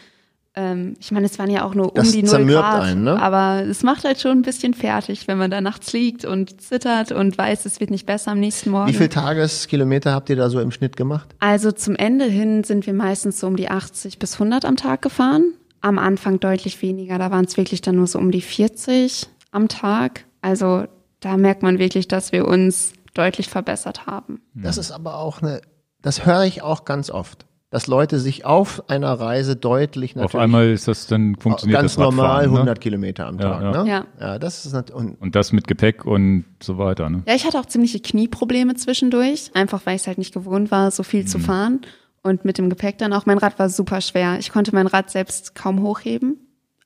Ähm, 0.56 0.96
ich 1.00 1.12
meine, 1.12 1.26
es 1.26 1.40
waren 1.40 1.50
ja 1.50 1.66
auch 1.66 1.74
nur 1.74 1.88
um 1.88 1.96
das 1.96 2.12
die 2.12 2.22
0 2.22 2.46
Grad, 2.46 2.84
einen, 2.84 3.04
ne? 3.04 3.20
aber 3.20 3.64
es 3.68 3.82
macht 3.82 4.04
halt 4.04 4.20
schon 4.22 4.32
ein 4.32 4.42
bisschen 4.44 4.76
fertig, 4.76 5.28
wenn 5.28 5.38
man 5.40 5.50
da 5.50 5.62
nachts 5.62 5.94
liegt 5.94 6.26
und 6.26 6.62
zittert 6.62 7.12
und 7.12 7.38
weiß, 7.38 7.66
es 7.66 7.80
wird 7.80 7.90
nicht 7.90 8.06
besser 8.06 8.32
am 8.32 8.40
nächsten 8.40 8.70
Morgen. 8.70 8.90
Wie 8.90 8.94
viele 8.94 9.10
Tageskilometer 9.10 10.14
habt 10.14 10.30
ihr 10.30 10.36
da 10.36 10.50
so 10.50 10.60
im 10.60 10.72
Schnitt 10.72 10.96
gemacht? 10.96 11.34
Also 11.40 11.72
zum 11.72 11.96
Ende 11.96 12.26
hin 12.26 12.64
sind 12.64 12.86
wir 12.86 12.94
meistens 12.94 13.40
so 13.40 13.48
um 13.48 13.56
die 13.56 13.70
80 13.70 14.20
bis 14.20 14.34
100 14.34 14.66
am 14.66 14.76
Tag 14.76 15.02
gefahren. 15.02 15.54
Am 15.82 15.98
Anfang 15.98 16.40
deutlich 16.40 16.82
weniger, 16.82 17.18
da 17.18 17.32
waren 17.32 17.46
es 17.46 17.58
wirklich 17.58 17.82
dann 17.82 17.96
nur 17.96 18.08
so 18.08 18.20
um 18.20 18.30
die 18.30 18.42
40 18.42 19.28
am 19.52 19.68
Tag. 19.68 20.26
Also 20.42 20.86
da 21.20 21.36
merkt 21.36 21.64
man 21.64 21.80
wirklich, 21.80 22.08
dass 22.08 22.32
wir 22.32 22.48
uns 22.48 22.94
deutlich 23.16 23.50
verbessert 23.50 24.06
haben. 24.06 24.42
Das 24.54 24.78
ist 24.78 24.92
aber 24.92 25.18
auch 25.18 25.42
eine, 25.42 25.62
das 26.02 26.26
höre 26.26 26.44
ich 26.44 26.62
auch 26.62 26.86
ganz 26.86 27.10
oft 27.10 27.46
dass 27.74 27.88
Leute 27.88 28.20
sich 28.20 28.46
auf 28.46 28.88
einer 28.88 29.14
Reise 29.14 29.56
deutlich 29.56 30.16
natürlich. 30.16 30.36
Auf 30.36 30.40
einmal 30.40 30.70
ist 30.70 30.88
das 30.88 31.08
dann 31.08 31.36
funktioniert 31.36 31.80
ganz 31.80 31.96
das 31.96 32.04
normal 32.04 32.46
ne? 32.46 32.54
100 32.54 32.80
Kilometer 32.80 33.26
am 33.26 33.40
Tag. 33.40 33.64
Ja, 33.64 33.72
ja. 33.72 33.84
Ne? 33.84 33.90
ja. 33.90 34.06
ja 34.20 34.38
das 34.38 34.68
ist 34.68 34.92
und, 34.92 35.20
und 35.20 35.36
das 35.36 35.52
mit 35.54 35.68
Gepäck 35.68 36.06
und 36.06 36.46
so 36.62 36.78
weiter. 36.78 37.10
Ne? 37.10 37.24
Ja, 37.28 37.34
ich 37.34 37.46
hatte 37.46 37.60
auch 37.60 37.66
ziemliche 37.66 38.00
Knieprobleme 38.00 38.76
zwischendurch, 38.76 39.50
einfach 39.56 39.88
weil 39.88 39.96
ich 39.96 40.04
es 40.04 40.08
halt 40.08 40.20
nicht 40.20 40.36
gewohnt 40.36 40.70
war, 40.70 40.92
so 40.92 41.02
viel 41.02 41.24
mhm. 41.24 41.28
zu 41.28 41.40
fahren. 41.40 41.82
Und 42.22 42.46
mit 42.46 42.60
dem 42.60 42.70
Gepäck 42.70 43.00
dann 43.00 43.12
auch. 43.12 43.26
Mein 43.26 43.40
Rad 43.40 43.58
war 43.58 43.70
super 43.70 44.02
schwer. 44.02 44.38
Ich 44.40 44.52
konnte 44.52 44.76
mein 44.76 44.86
Rad 44.86 45.10
selbst 45.10 45.56
kaum 45.56 45.82
hochheben. 45.82 46.38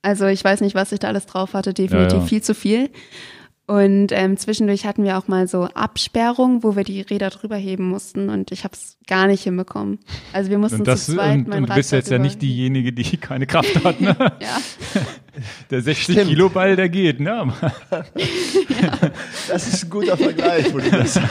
Also 0.01 0.27
ich 0.27 0.41
weiß 0.41 0.61
nicht, 0.61 0.73
was 0.73 0.93
ich 0.93 0.99
da 0.99 1.09
alles 1.09 1.25
drauf 1.25 1.53
hatte. 1.53 1.73
Definitiv 1.73 2.19
ja, 2.19 2.25
viel 2.25 2.41
zu 2.41 2.55
viel. 2.55 2.89
Und 3.67 4.13
ähm, 4.13 4.37
zwischendurch 4.37 4.85
hatten 4.85 5.03
wir 5.03 5.17
auch 5.17 5.27
mal 5.27 5.45
so 5.45 5.65
Absperrungen, 5.65 6.63
wo 6.63 6.77
wir 6.77 6.85
die 6.85 7.01
Räder 7.01 7.29
drüber 7.29 7.57
heben 7.57 7.89
mussten 7.89 8.29
und 8.29 8.53
ich 8.53 8.63
habe 8.63 8.73
es 8.73 8.95
gar 9.07 9.27
nicht 9.27 9.43
hinbekommen. 9.43 9.99
Also 10.31 10.49
wir 10.49 10.57
mussten 10.57 10.85
das, 10.85 11.07
zu 11.07 11.15
zweit 11.15 11.39
und, 11.39 11.47
mein 11.49 11.63
und 11.63 11.69
du 11.69 11.75
bist 11.75 11.91
jetzt 11.91 12.09
ja 12.09 12.17
nicht 12.17 12.41
diejenige, 12.41 12.93
die 12.93 13.17
keine 13.17 13.45
Kraft 13.45 13.83
hat. 13.83 13.99
Ne? 13.99 14.15
ja. 14.39 14.57
Der 15.69 15.81
60 15.81 16.15
Stimmt. 16.15 16.29
Kilo 16.29 16.47
Ball, 16.47 16.77
der 16.77 16.87
geht. 16.87 17.19
Ne? 17.19 17.53
ja. 17.91 18.05
Das 19.49 19.67
ist 19.67 19.83
ein 19.83 19.89
guter 19.89 20.15
Vergleich, 20.15 20.73
wo 20.73 20.79
du 20.79 20.89
das 20.89 21.15
sagst. 21.15 21.29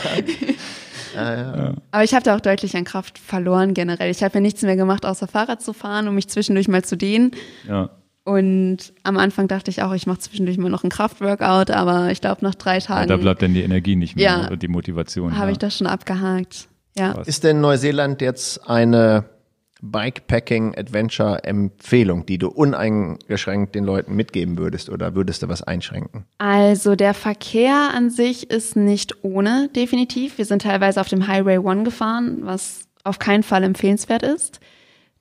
Ja, 1.15 1.35
ja. 1.35 1.75
Aber 1.91 2.05
ich 2.05 2.13
habe 2.13 2.23
da 2.23 2.37
auch 2.37 2.41
deutlich 2.41 2.77
an 2.77 2.85
Kraft 2.85 3.19
verloren 3.19 3.73
generell. 3.73 4.11
Ich 4.11 4.23
habe 4.23 4.35
ja 4.35 4.41
nichts 4.41 4.61
mehr 4.61 4.77
gemacht, 4.77 5.07
außer 5.07 5.27
Fahrrad 5.27 5.63
zu 5.63 5.73
fahren, 5.73 6.07
um 6.07 6.15
mich 6.15 6.29
zwischendurch 6.29 6.69
mal 6.69 6.85
zu 6.85 6.97
dehnen. 6.97 7.31
Ja. 7.67 7.91
Und 8.27 8.93
am 9.05 9.17
Anfang 9.19 9.47
dachte 9.47 9.71
ich 9.71 9.83
auch, 9.83 9.95
ich 9.95 10.09
mache 10.09 10.19
zwischendurch 10.19 10.59
mal 10.59 10.69
noch 10.69 10.83
ein 10.83 10.91
Kraftworkout, 10.91 11.71
aber 11.71 12.11
ich 12.11 12.21
glaube 12.21 12.45
nach 12.45 12.57
drei 12.57 12.81
Tagen. 12.81 13.09
Ja, 13.09 13.17
da 13.17 13.23
bleibt 13.23 13.41
dann 13.41 13.55
die 13.55 13.63
Energie 13.63 13.95
nicht 13.95 14.17
mehr 14.17 14.25
ja, 14.25 14.49
und 14.49 14.65
die 14.65 14.69
Motivation. 14.69 15.37
Habe 15.37 15.47
ja. 15.47 15.53
ich 15.53 15.59
das 15.59 15.79
schon 15.79 15.87
abgehakt. 15.87 16.67
Ja. 16.99 17.13
Ist 17.23 17.45
denn 17.45 17.61
Neuseeland 17.61 18.21
jetzt 18.21 18.69
eine 18.69 19.27
Bikepacking-Adventure-Empfehlung, 19.81 22.27
die 22.27 22.39
du 22.39 22.49
uneingeschränkt 22.49 23.77
den 23.77 23.85
Leuten 23.85 24.17
mitgeben 24.17 24.59
würdest 24.59 24.91
oder 24.91 25.15
würdest 25.15 25.45
du 25.45 25.49
was 25.49 25.63
einschränken? 25.63 26.25
Also 26.39 26.97
der 26.97 27.15
Verkehr 27.15 27.91
an 27.95 28.11
sich 28.11 28.51
ist 28.51 28.75
nicht 28.75 29.23
ohne, 29.23 29.71
definitiv. 29.77 30.39
Wir 30.39 30.47
sind 30.47 30.63
teilweise 30.63 31.01
auf 31.01 31.09
dem 31.09 31.29
Highway 31.29 31.59
One 31.59 31.85
gefahren, 31.85 32.39
was 32.41 32.89
auf 33.05 33.21
keinen 33.21 33.45
Fall 33.45 33.63
empfehlenswert 33.63 34.25
ist. 34.25 34.59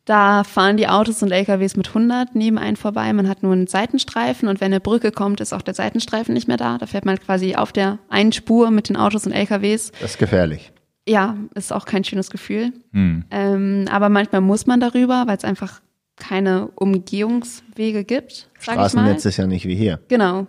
Da 0.06 0.44
fahren 0.44 0.78
die 0.78 0.88
Autos 0.88 1.24
und 1.24 1.32
LKWs 1.32 1.76
mit 1.76 1.88
100 1.88 2.36
neben 2.36 2.60
einen 2.60 2.76
vorbei. 2.76 3.12
Man 3.12 3.28
hat 3.28 3.42
nur 3.42 3.54
einen 3.54 3.66
Seitenstreifen 3.66 4.48
und 4.48 4.62
wenn 4.62 4.72
eine 4.72 4.80
Brücke 4.80 5.12
kommt, 5.12 5.42
ist 5.42 5.52
auch 5.52 5.64
der 5.64 5.74
Seitenstreifen 5.74 6.34
nicht 6.34 6.48
mehr 6.48 6.58
da. 6.58 6.78
Da 6.78 6.86
fährt 6.86 7.06
man 7.06 7.20
quasi 7.20 7.56
auf 7.56 7.72
der 7.72 7.98
einen 8.10 8.32
Spur 8.32 8.70
mit 8.70 8.88
den 8.88 8.98
Autos 8.98 9.26
und 9.26 9.32
LKWs. 9.32 9.92
Das 10.00 10.12
ist 10.12 10.20
gefährlich. 10.20 10.72
Ja, 11.08 11.36
ist 11.56 11.74
auch 11.74 11.86
kein 11.86 12.04
schönes 12.04 12.30
Gefühl. 12.30 12.72
Hm. 12.94 13.26
Ähm, 13.32 13.86
aber 13.92 14.10
manchmal 14.10 14.42
muss 14.42 14.68
man 14.68 14.80
darüber, 14.80 15.24
weil 15.26 15.38
es 15.38 15.44
einfach 15.44 15.82
keine 16.18 16.68
Umgehungswege 16.76 18.04
gibt. 18.04 18.50
Straßennetz 18.60 19.26
ist 19.26 19.38
ja 19.38 19.48
nicht 19.48 19.66
wie 19.66 19.76
hier. 19.76 20.00
Genau. 20.08 20.48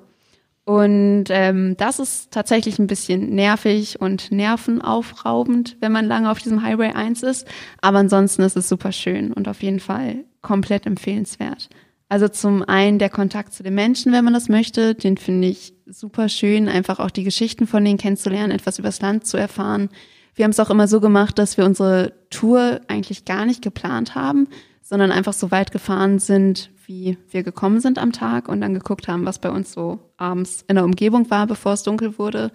Und 0.67 1.27
ähm, 1.29 1.77
das 1.77 2.01
ist 2.01 2.33
tatsächlich 2.33 2.81
ein 2.81 2.89
bisschen 2.89 3.37
nervig 3.37 4.01
und 4.01 4.33
nervenaufraubend, 4.33 5.77
wenn 5.79 5.93
man 5.93 6.07
lange 6.07 6.29
auf 6.29 6.41
diesem 6.41 6.63
Highway 6.63 6.91
1 6.91 7.23
ist. 7.23 7.47
Aber 7.81 7.99
ansonsten 7.99 8.43
ist 8.43 8.57
es 8.57 8.69
super 8.69 8.91
schön 8.91 9.33
und 9.33 9.47
auf 9.47 9.63
jeden 9.63 9.79
Fall 9.79 10.25
komplett 10.43 10.85
empfehlenswert. 10.85 11.69
Also 12.09 12.27
zum 12.27 12.65
einen 12.65 12.99
der 12.99 13.11
Kontakt 13.11 13.55
zu 13.55 13.63
den 13.63 13.77
Menschen, 13.77 14.11
wenn 14.11 14.25
man 14.25 14.35
das 14.35 14.49
möchte, 14.49 14.97
den 14.97 15.19
finde 15.19 15.47
ich 15.47 15.73
super 15.87 16.29
schön, 16.29 16.69
einfach 16.69 16.99
auch 16.99 17.13
die 17.13 17.25
Geschichten 17.25 17.69
von 17.69 17.85
denen 17.85 17.99
kennenzulernen, 17.99 18.51
etwas 18.51 18.81
übers 18.81 19.01
Land 19.01 19.25
zu 19.25 19.37
erfahren. 19.37 19.89
Wir 20.35 20.45
haben 20.45 20.51
es 20.51 20.59
auch 20.59 20.71
immer 20.71 20.89
so 20.89 21.01
gemacht, 21.01 21.39
dass 21.39 21.57
wir 21.57 21.65
unsere 21.65 22.13
Tour 22.31 22.81
eigentlich 22.89 23.25
gar 23.25 23.47
nicht 23.47 23.63
geplant 23.63 24.17
haben, 24.17 24.49
sondern 24.83 25.13
einfach 25.13 25.33
so 25.33 25.53
weit 25.53 25.71
gefahren 25.71 26.19
sind, 26.19 26.71
wie 26.87 27.19
wir 27.31 27.43
gekommen 27.43 27.81
sind 27.81 27.99
am 27.99 28.13
Tag 28.13 28.49
und 28.49 28.61
dann 28.61 28.75
geguckt 28.75 29.09
haben, 29.09 29.27
was 29.27 29.39
bei 29.39 29.51
uns 29.51 29.73
so 29.73 29.99
abends 30.17 30.65
in 30.69 30.77
der 30.77 30.85
Umgebung 30.85 31.31
war, 31.31 31.47
bevor 31.47 31.73
es 31.73 31.83
dunkel 31.83 32.19
wurde 32.19 32.53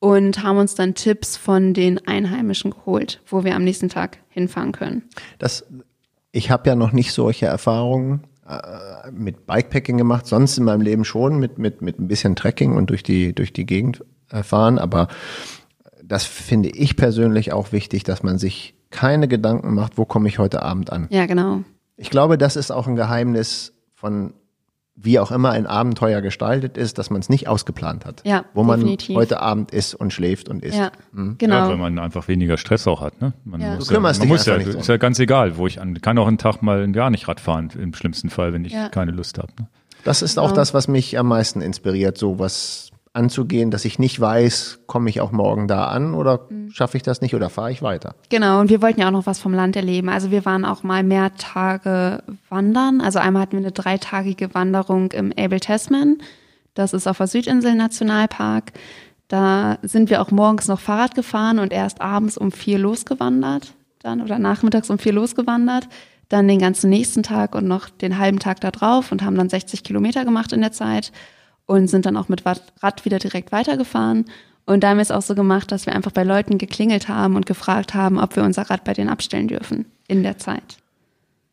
und 0.00 0.42
haben 0.42 0.58
uns 0.58 0.74
dann 0.74 0.94
Tipps 0.94 1.36
von 1.36 1.74
den 1.74 2.06
Einheimischen 2.06 2.72
geholt, 2.72 3.20
wo 3.26 3.44
wir 3.44 3.56
am 3.56 3.64
nächsten 3.64 3.88
Tag 3.88 4.18
hinfahren 4.28 4.72
können. 4.72 5.02
Das, 5.38 5.66
ich 6.32 6.50
habe 6.50 6.68
ja 6.68 6.76
noch 6.76 6.92
nicht 6.92 7.12
solche 7.12 7.46
Erfahrungen 7.46 8.24
äh, 8.48 9.10
mit 9.12 9.46
Bikepacking 9.46 9.96
gemacht, 9.96 10.26
sonst 10.26 10.58
in 10.58 10.64
meinem 10.64 10.82
Leben 10.82 11.04
schon 11.04 11.38
mit, 11.38 11.58
mit, 11.58 11.82
mit 11.82 11.98
ein 11.98 12.08
bisschen 12.08 12.36
Trekking 12.36 12.76
und 12.76 12.90
durch 12.90 13.02
die, 13.02 13.34
durch 13.34 13.52
die 13.52 13.66
Gegend 13.66 14.04
fahren, 14.30 14.78
aber 14.78 15.08
das 16.04 16.24
finde 16.24 16.70
ich 16.70 16.96
persönlich 16.96 17.52
auch 17.52 17.72
wichtig, 17.72 18.04
dass 18.04 18.22
man 18.22 18.38
sich 18.38 18.74
keine 18.90 19.28
Gedanken 19.28 19.74
macht, 19.74 19.98
wo 19.98 20.04
komme 20.04 20.28
ich 20.28 20.38
heute 20.38 20.62
Abend 20.62 20.90
an. 20.92 21.06
Ja, 21.10 21.26
genau. 21.26 21.64
Ich 21.98 22.08
glaube, 22.10 22.38
das 22.38 22.56
ist 22.56 22.70
auch 22.70 22.86
ein 22.86 22.96
Geheimnis 22.96 23.74
von 23.94 24.32
wie 25.00 25.20
auch 25.20 25.30
immer 25.30 25.50
ein 25.50 25.66
Abenteuer 25.68 26.20
gestaltet 26.22 26.76
ist, 26.76 26.98
dass 26.98 27.08
man 27.08 27.20
es 27.20 27.28
nicht 27.28 27.46
ausgeplant 27.46 28.04
hat. 28.04 28.22
Ja, 28.24 28.44
wo 28.52 28.64
man 28.64 28.80
definitiv. 28.80 29.14
heute 29.16 29.40
Abend 29.40 29.70
isst 29.70 29.94
und 29.94 30.12
schläft 30.12 30.48
und 30.48 30.64
isst. 30.64 30.76
Ja, 30.76 30.90
Mhm. 31.12 31.36
genau. 31.38 31.54
Ja, 31.54 31.68
weil 31.68 31.76
man 31.76 32.00
einfach 32.00 32.26
weniger 32.26 32.56
Stress 32.56 32.84
auch 32.88 33.00
hat. 33.00 33.20
Ne? 33.20 33.32
Man 33.44 33.60
Ja. 33.60 33.74
muss 33.76 33.86
Du 33.86 33.94
kümmerst 33.94 34.18
man 34.18 34.26
muss 34.28 34.44
ja, 34.46 34.56
nicht 34.58 34.66
ist 34.66 34.88
ja 34.88 34.96
ganz 34.96 35.20
egal, 35.20 35.56
wo 35.56 35.68
ich 35.68 35.80
an. 35.80 36.00
Kann 36.00 36.18
auch 36.18 36.26
einen 36.26 36.38
Tag 36.38 36.62
mal 36.62 36.90
gar 36.90 37.10
nicht 37.10 37.28
Rad 37.28 37.38
fahren, 37.38 37.68
im 37.78 37.94
schlimmsten 37.94 38.28
Fall, 38.28 38.52
wenn 38.52 38.64
ich 38.64 38.72
Ja. 38.72 38.88
keine 38.88 39.12
Lust 39.12 39.38
habe. 39.38 39.52
Ne? 39.60 39.68
Das 40.02 40.22
ist 40.22 40.36
auch 40.38 40.50
das, 40.50 40.74
was 40.74 40.88
mich 40.88 41.16
am 41.16 41.28
meisten 41.28 41.60
inspiriert, 41.60 42.18
sowas 42.18 42.90
anzugehen, 43.12 43.70
dass 43.70 43.84
ich 43.84 43.98
nicht 43.98 44.20
weiß, 44.20 44.80
komme 44.86 45.10
ich 45.10 45.20
auch 45.20 45.32
morgen 45.32 45.66
da 45.68 45.86
an 45.86 46.14
oder 46.14 46.40
Mhm. 46.50 46.70
schaffe 46.70 46.96
ich 46.96 47.02
das 47.02 47.20
nicht 47.20 47.34
oder 47.34 47.50
fahre 47.50 47.72
ich 47.72 47.82
weiter. 47.82 48.14
Genau, 48.28 48.60
und 48.60 48.70
wir 48.70 48.80
wollten 48.82 49.00
ja 49.00 49.08
auch 49.08 49.12
noch 49.12 49.26
was 49.26 49.38
vom 49.38 49.54
Land 49.54 49.76
erleben. 49.76 50.08
Also 50.08 50.30
wir 50.30 50.44
waren 50.44 50.64
auch 50.64 50.82
mal 50.82 51.02
mehr 51.02 51.34
Tage 51.36 52.22
wandern. 52.48 53.00
Also 53.00 53.18
einmal 53.18 53.42
hatten 53.42 53.52
wir 53.52 53.58
eine 53.60 53.72
dreitagige 53.72 54.54
Wanderung 54.54 55.10
im 55.12 55.32
Abel 55.38 55.60
Tasman. 55.60 56.18
Das 56.74 56.92
ist 56.92 57.06
auf 57.06 57.18
der 57.18 57.26
Südinsel 57.26 57.74
Nationalpark. 57.74 58.72
Da 59.28 59.78
sind 59.82 60.10
wir 60.10 60.22
auch 60.22 60.30
morgens 60.30 60.68
noch 60.68 60.80
Fahrrad 60.80 61.14
gefahren 61.14 61.58
und 61.58 61.72
erst 61.72 62.00
abends 62.00 62.38
um 62.38 62.52
vier 62.52 62.78
losgewandert. 62.78 63.74
Dann 64.00 64.22
oder 64.22 64.38
nachmittags 64.38 64.88
um 64.90 64.98
vier 64.98 65.12
losgewandert. 65.12 65.88
Dann 66.28 66.46
den 66.46 66.58
ganzen 66.60 66.90
nächsten 66.90 67.22
Tag 67.22 67.54
und 67.54 67.66
noch 67.66 67.88
den 67.88 68.18
halben 68.18 68.38
Tag 68.38 68.60
da 68.60 68.70
drauf 68.70 69.12
und 69.12 69.22
haben 69.24 69.34
dann 69.36 69.48
60 69.48 69.82
Kilometer 69.82 70.24
gemacht 70.24 70.52
in 70.52 70.60
der 70.60 70.72
Zeit 70.72 71.10
und 71.68 71.86
sind 71.86 72.04
dann 72.06 72.16
auch 72.16 72.28
mit 72.28 72.44
Rad 72.44 73.04
wieder 73.04 73.18
direkt 73.20 73.52
weitergefahren. 73.52 74.24
Und 74.66 74.82
da 74.82 74.88
haben 74.90 74.96
wir 74.96 75.02
es 75.02 75.10
auch 75.10 75.22
so 75.22 75.34
gemacht, 75.34 75.70
dass 75.70 75.86
wir 75.86 75.94
einfach 75.94 76.10
bei 76.10 76.24
Leuten 76.24 76.58
geklingelt 76.58 77.08
haben 77.08 77.36
und 77.36 77.46
gefragt 77.46 77.94
haben, 77.94 78.18
ob 78.18 78.34
wir 78.36 78.42
unser 78.42 78.68
Rad 78.68 78.84
bei 78.84 78.92
denen 78.94 79.08
abstellen 79.10 79.48
dürfen 79.48 79.86
in 80.08 80.22
der 80.22 80.38
Zeit. 80.38 80.78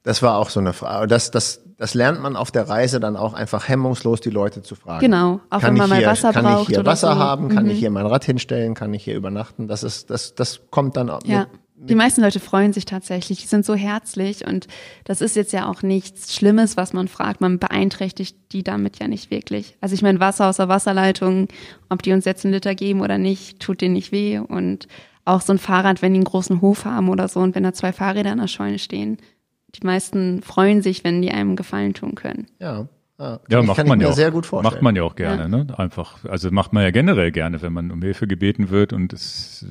Das 0.04 0.22
war 0.22 0.38
auch 0.38 0.50
so 0.50 0.60
eine 0.60 0.74
Frage. 0.74 1.08
Das, 1.08 1.32
das, 1.32 1.62
das 1.78 1.94
lernt 1.96 2.22
man 2.22 2.36
auf 2.36 2.52
der 2.52 2.68
Reise 2.70 3.00
dann 3.00 3.16
auch 3.18 3.34
einfach 3.34 3.68
hemmungslos 3.68 4.22
die 4.22 4.30
Leute 4.30 4.62
zu 4.62 4.76
fragen. 4.76 5.00
Genau, 5.02 5.40
auch 5.50 5.60
kann 5.62 5.70
wenn 5.74 5.78
man 5.78 5.90
mal 5.90 5.98
hier, 6.00 6.08
Wasser 6.08 6.32
kann 6.32 6.44
braucht 6.46 6.70
ich 6.70 6.76
hier 6.76 6.86
Wasser 6.86 7.14
so. 7.14 7.20
haben? 7.20 7.50
Kann 7.50 7.66
Mhm. 7.66 7.72
ich 7.72 7.80
hier 7.80 7.90
mein 7.90 8.06
Rad 8.06 8.24
hinstellen? 8.26 8.74
Kann 8.74 8.94
ich 8.94 9.04
hier 9.04 9.16
übernachten? 9.16 9.68
Das 9.68 9.84
ist, 9.84 10.10
das, 10.10 10.36
das 10.36 10.62
kommt 10.70 10.96
dann 10.96 11.10
auch 11.10 11.22
Ja. 11.26 11.40
mit, 11.40 11.48
Die 11.78 11.96
meisten 11.96 12.22
Leute 12.22 12.40
freuen 12.40 12.72
sich 12.72 12.86
tatsächlich, 12.86 13.42
die 13.42 13.48
sind 13.48 13.66
so 13.66 13.76
herzlich 13.76 14.48
und 14.48 14.68
das 15.04 15.20
ist 15.20 15.36
jetzt 15.36 15.52
ja 15.52 15.68
auch 15.70 15.82
nichts 15.82 16.34
Schlimmes, 16.34 16.78
was 16.78 16.94
man 16.94 17.10
fragt. 17.10 17.42
Man 17.42 17.60
beeinträchtigt 17.60 18.38
die 18.54 18.64
damit 18.64 18.98
ja 19.00 19.10
nicht 19.10 19.30
wirklich. 19.30 19.76
Also 19.82 19.94
ich 19.94 20.02
meine, 20.02 20.22
Wasser 20.22 20.48
aus 20.48 20.58
der 20.58 20.70
Wasserleitung, 20.70 21.50
ob 21.90 22.02
die 22.02 22.14
uns 22.14 22.24
jetzt 22.24 22.46
einen 22.46 22.54
Liter 22.54 22.76
geben 22.76 23.02
oder 23.02 23.18
nicht, 23.18 23.60
tut 23.60 23.82
denen 23.82 23.94
nicht 23.96 24.14
weh. 24.14 24.40
Und 24.40 24.88
auch 25.26 25.42
so 25.42 25.52
ein 25.52 25.60
Fahrrad, 25.60 26.02
wenn 26.02 26.14
die 26.14 26.20
einen 26.20 26.24
großen 26.26 26.62
Hof 26.62 26.86
haben 26.86 27.10
oder 27.10 27.28
so 27.28 27.42
und 27.42 27.56
wenn 27.56 27.64
da 27.64 27.74
zwei 27.74 27.92
Fahrräder 27.92 28.32
in 28.32 28.38
der 28.40 28.48
Scheune 28.48 28.80
stehen, 28.80 29.18
die 29.76 29.86
meisten 29.86 30.42
freuen 30.44 30.82
sich, 30.82 31.04
wenn 31.04 31.22
die 31.22 31.32
einem 31.32 31.56
Gefallen 31.58 31.94
tun 31.94 32.16
können. 32.16 32.48
ja. 32.60 32.88
Ja, 33.18 33.40
Ja, 33.50 33.62
macht 33.64 33.78
man 33.78 33.86
ich 33.86 33.90
ja 33.92 33.96
mir 33.96 34.10
auch. 34.10 34.14
sehr 34.16 34.30
gut 34.32 34.46
vorstellen. 34.46 34.74
Macht 34.74 34.82
man 34.82 34.94
ja 34.98 35.04
auch 35.04 35.16
gerne, 35.16 35.48
ne? 35.48 35.68
Einfach, 35.78 36.26
also 36.26 36.52
macht 36.52 36.74
man 36.74 36.84
ja 36.84 36.92
generell 36.92 37.32
gerne, 37.32 37.62
wenn 37.62 37.72
man 37.72 37.90
um 37.92 38.02
Hilfe 38.02 38.28
gebeten 38.28 38.72
wird 38.72 38.92
und 38.92 39.14
es 39.14 39.66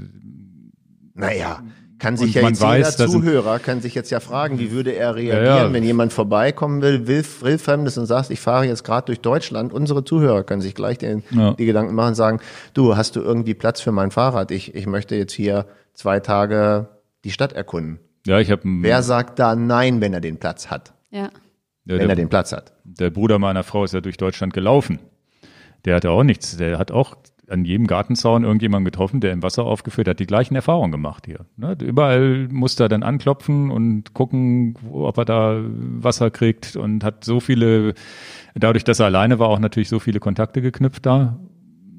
Naja, 1.12 1.62
kann 1.98 2.16
sich 2.16 2.28
Und 2.28 2.34
ja 2.34 2.42
man 2.42 2.52
jetzt 2.52 2.60
weiß, 2.62 2.98
jeder 2.98 3.10
Zuhörer 3.10 3.58
kann 3.58 3.80
sich 3.80 3.94
jetzt 3.94 4.10
ja 4.10 4.20
fragen, 4.20 4.58
wie 4.58 4.70
würde 4.72 4.92
er 4.92 5.14
reagieren, 5.14 5.44
Ja, 5.46 5.64
ja. 5.66 5.72
wenn 5.72 5.84
jemand 5.84 6.12
vorbeikommen 6.12 6.82
will, 6.82 7.06
will, 7.06 7.24
will 7.40 7.58
Fremdes 7.58 7.96
und 7.98 8.06
sagt, 8.06 8.30
ich 8.30 8.40
fahre 8.40 8.66
jetzt 8.66 8.84
gerade 8.84 9.06
durch 9.06 9.20
Deutschland. 9.20 9.72
Unsere 9.72 10.04
Zuhörer 10.04 10.42
können 10.44 10.60
sich 10.60 10.74
gleich 10.74 10.98
den, 10.98 11.22
Ja. 11.30 11.52
die 11.54 11.66
Gedanken 11.66 11.94
machen 11.94 12.08
und 12.08 12.14
sagen, 12.14 12.40
du, 12.74 12.96
hast 12.96 13.16
du 13.16 13.20
irgendwie 13.20 13.54
Platz 13.54 13.80
für 13.80 13.92
mein 13.92 14.10
Fahrrad? 14.10 14.50
Ich, 14.50 14.74
ich 14.74 14.86
möchte 14.86 15.14
jetzt 15.14 15.32
hier 15.32 15.66
zwei 15.94 16.20
Tage 16.20 16.88
die 17.24 17.30
Stadt 17.30 17.52
erkunden. 17.52 18.00
ja, 18.26 18.38
ich 18.40 18.50
habe 18.50 18.62
Wer 18.64 19.02
sagt 19.02 19.38
da 19.38 19.54
nein, 19.54 20.00
wenn 20.00 20.12
er 20.12 20.20
den 20.20 20.38
Platz 20.38 20.68
hat? 20.70 20.92
Ja. 21.10 21.18
ja, 21.24 21.30
Wenn 21.84 21.98
der, 22.00 22.08
er 22.10 22.16
den 22.16 22.28
Platz 22.28 22.52
hat. 22.52 22.72
der 22.84 23.10
Bruder 23.10 23.38
meiner 23.38 23.62
Frau 23.62 23.84
ist 23.84 23.94
ja 23.94 24.00
durch 24.00 24.16
Deutschland 24.16 24.52
gelaufen. 24.52 24.98
Der 25.84 25.94
hatte 25.96 26.10
auch 26.10 26.22
nichts. 26.24 26.56
Der 26.56 26.78
hat 26.78 26.90
auch 26.90 27.14
an 27.54 27.64
jedem 27.64 27.86
Gartenzaun 27.86 28.44
irgendjemanden 28.44 28.84
getroffen, 28.84 29.20
der 29.20 29.32
im 29.32 29.42
Wasser 29.42 29.64
aufgeführt 29.64 30.08
hat, 30.08 30.20
die 30.20 30.26
gleichen 30.26 30.54
Erfahrungen 30.54 30.92
gemacht 30.92 31.24
hier. 31.26 31.46
Ne? 31.56 31.76
Überall 31.82 32.48
musste 32.50 32.84
er 32.84 32.88
dann 32.88 33.02
anklopfen 33.02 33.70
und 33.70 34.12
gucken, 34.12 34.76
ob 34.92 35.16
er 35.16 35.24
da 35.24 35.60
Wasser 35.64 36.30
kriegt 36.30 36.76
und 36.76 37.02
hat 37.02 37.24
so 37.24 37.40
viele, 37.40 37.94
dadurch, 38.54 38.84
dass 38.84 39.00
er 39.00 39.06
alleine 39.06 39.38
war, 39.38 39.48
auch 39.48 39.58
natürlich 39.58 39.88
so 39.88 39.98
viele 39.98 40.20
Kontakte 40.20 40.60
geknüpft 40.60 41.06
da. 41.06 41.38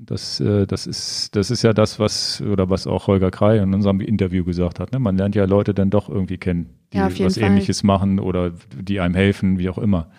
Das, 0.05 0.39
äh, 0.39 0.67
das 0.67 0.85
ist, 0.85 1.35
das 1.35 1.49
ist 1.49 1.63
ja 1.63 1.73
das, 1.73 1.99
was, 1.99 2.39
oder 2.41 2.69
was 2.69 2.85
auch 2.85 3.07
Holger 3.07 3.31
Krei 3.31 3.57
in 3.57 3.73
unserem 3.73 4.01
Interview 4.01 4.43
gesagt 4.43 4.79
hat. 4.79 4.91
Ne? 4.91 4.99
Man 4.99 5.17
lernt 5.17 5.33
ja 5.33 5.45
Leute 5.45 5.73
dann 5.73 5.89
doch 5.89 6.09
irgendwie 6.09 6.37
kennen, 6.37 6.69
die 6.93 6.97
Ja, 6.97 7.05
was 7.05 7.39
Fall. 7.39 7.43
ähnliches 7.43 7.81
machen 7.81 8.19
oder 8.19 8.51
die 8.79 8.99
einem 8.99 9.15
helfen, 9.15 9.57
wie 9.57 9.69
auch 9.69 9.79
immer. 9.79 10.09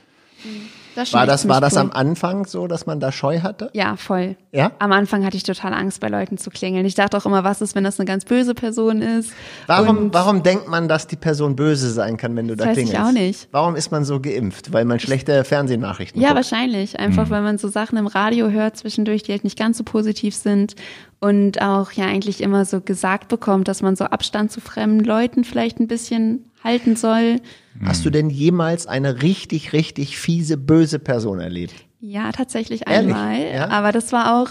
Das 0.97 1.13
War 1.13 1.27
das, 1.27 1.47
war 1.49 1.61
das 1.61 1.75
cool. 1.75 1.81
am 1.81 1.91
Anfang 1.93 2.47
so, 2.47 2.67
dass 2.67 2.87
man 2.87 2.99
da 2.99 3.13
Scheu 3.13 3.41
hatte? 3.41 3.71
Ja, 3.75 3.97
voll. 3.97 4.37
Ja? 4.51 4.73
Am 4.81 4.91
Anfang 4.93 5.25
hatte 5.25 5.37
ich 5.37 5.43
total 5.45 5.73
Angst, 5.75 6.01
bei 6.01 6.09
Leuten 6.09 6.39
zu 6.39 6.51
klingeln. 6.51 6.85
Ich 6.87 6.95
dachte 6.95 7.17
auch 7.17 7.27
immer, 7.27 7.45
was 7.45 7.61
ist, 7.61 7.75
wenn 7.75 7.85
das 7.85 8.01
eine 8.01 8.07
ganz 8.07 8.25
böse 8.25 8.55
Person 8.55 9.03
ist? 9.03 9.33
Warum, 9.67 9.99
Und 9.99 10.15
warum 10.15 10.43
denkt 10.43 10.69
man, 10.69 10.89
dass 10.89 11.07
die 11.07 11.17
Person 11.17 11.55
böse 11.55 11.91
sein 11.91 12.17
kann, 12.17 12.35
wenn 12.35 12.49
du 12.49 12.57
da 12.57 12.65
Das 12.65 12.77
weiß 12.77 12.85
ich 12.85 12.91
klingelst? 12.91 13.09
auch 13.09 13.13
nicht. 13.13 13.49
Warum 13.53 13.77
ist 13.77 13.93
man 13.93 14.05
so 14.05 14.19
geimpft? 14.21 14.73
Weil 14.73 14.85
man 14.87 14.99
schlechte 14.99 15.45
Fernsehnachrichten 15.45 16.21
Ja, 16.21 16.29
guckt. 16.29 16.37
wahrscheinlich. 16.37 16.99
Einfach, 16.99 17.29
weil 17.31 17.43
man 17.43 17.59
so 17.59 17.69
Sachen 17.69 17.99
im 17.99 18.07
Radio 18.07 18.49
hört 18.49 18.77
zwischendurch, 18.77 19.23
die 19.23 19.33
halt 19.33 19.45
nicht 19.45 19.59
ganz 19.59 19.79
so 19.79 19.85
positiv 19.85 20.35
sind. 20.35 20.75
Und 21.19 21.63
auch 21.63 21.93
ja 21.93 22.05
eigentlich 22.05 22.43
immer 22.43 22.65
so 22.65 22.81
gesagt 22.81 23.29
bekommt, 23.29 23.69
dass 23.69 23.81
man 23.81 23.97
so 23.97 24.05
Abstand 24.05 24.53
zu 24.53 24.61
fremden 24.61 25.03
Leuten 25.03 25.45
vielleicht 25.45 25.81
ein 25.81 25.89
bisschen 25.89 26.51
halten 26.63 26.95
soll. 26.97 27.41
Hast 27.85 28.05
du 28.05 28.11
denn 28.11 28.29
jemals 28.29 28.87
eine 28.87 29.23
richtig, 29.23 29.73
richtig 29.73 30.19
fiese, 30.19 30.57
böse 30.57 30.99
Person 30.99 31.41
erlebt? 31.41 31.75
Ja, 32.01 32.33
tatsächlich 32.33 32.87
Ehrlich? 32.87 33.15
einmal. 33.15 33.41
Ja? 33.41 33.69
Aber 33.69 33.93
das 33.93 34.13
war 34.13 34.41
auch, 34.41 34.51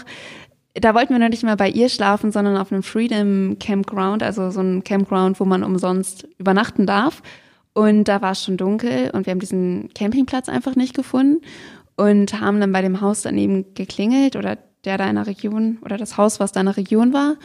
da 0.74 0.94
wollten 0.94 1.12
wir 1.12 1.18
noch 1.18 1.28
nicht 1.28 1.44
mal 1.44 1.56
bei 1.56 1.68
ihr 1.68 1.88
schlafen, 1.88 2.32
sondern 2.32 2.56
auf 2.56 2.72
einem 2.72 2.82
Freedom 2.82 3.58
Campground, 3.58 4.22
also 4.22 4.50
so 4.50 4.60
ein 4.60 4.82
Campground, 4.84 5.40
wo 5.40 5.44
man 5.44 5.62
umsonst 5.62 6.26
übernachten 6.38 6.86
darf. 6.86 7.22
Und 7.72 8.04
da 8.04 8.22
war 8.22 8.32
es 8.32 8.42
schon 8.42 8.56
dunkel 8.56 9.10
und 9.12 9.26
wir 9.26 9.32
haben 9.32 9.38
diesen 9.38 9.90
Campingplatz 9.94 10.48
einfach 10.48 10.76
nicht 10.76 10.94
gefunden 10.94 11.42
und 11.96 12.40
haben 12.40 12.60
dann 12.60 12.72
bei 12.72 12.82
dem 12.82 13.00
Haus 13.00 13.22
daneben 13.22 13.74
geklingelt 13.74 14.36
oder 14.36 14.58
der 14.86 14.98
da 14.98 15.08
in 15.08 15.16
der 15.16 15.26
Region 15.26 15.78
oder 15.84 15.96
das 15.96 16.16
Haus, 16.16 16.40
was 16.40 16.52
da 16.52 16.60
in 16.60 16.66
der 16.66 16.76
Region 16.76 17.12
war. 17.12 17.36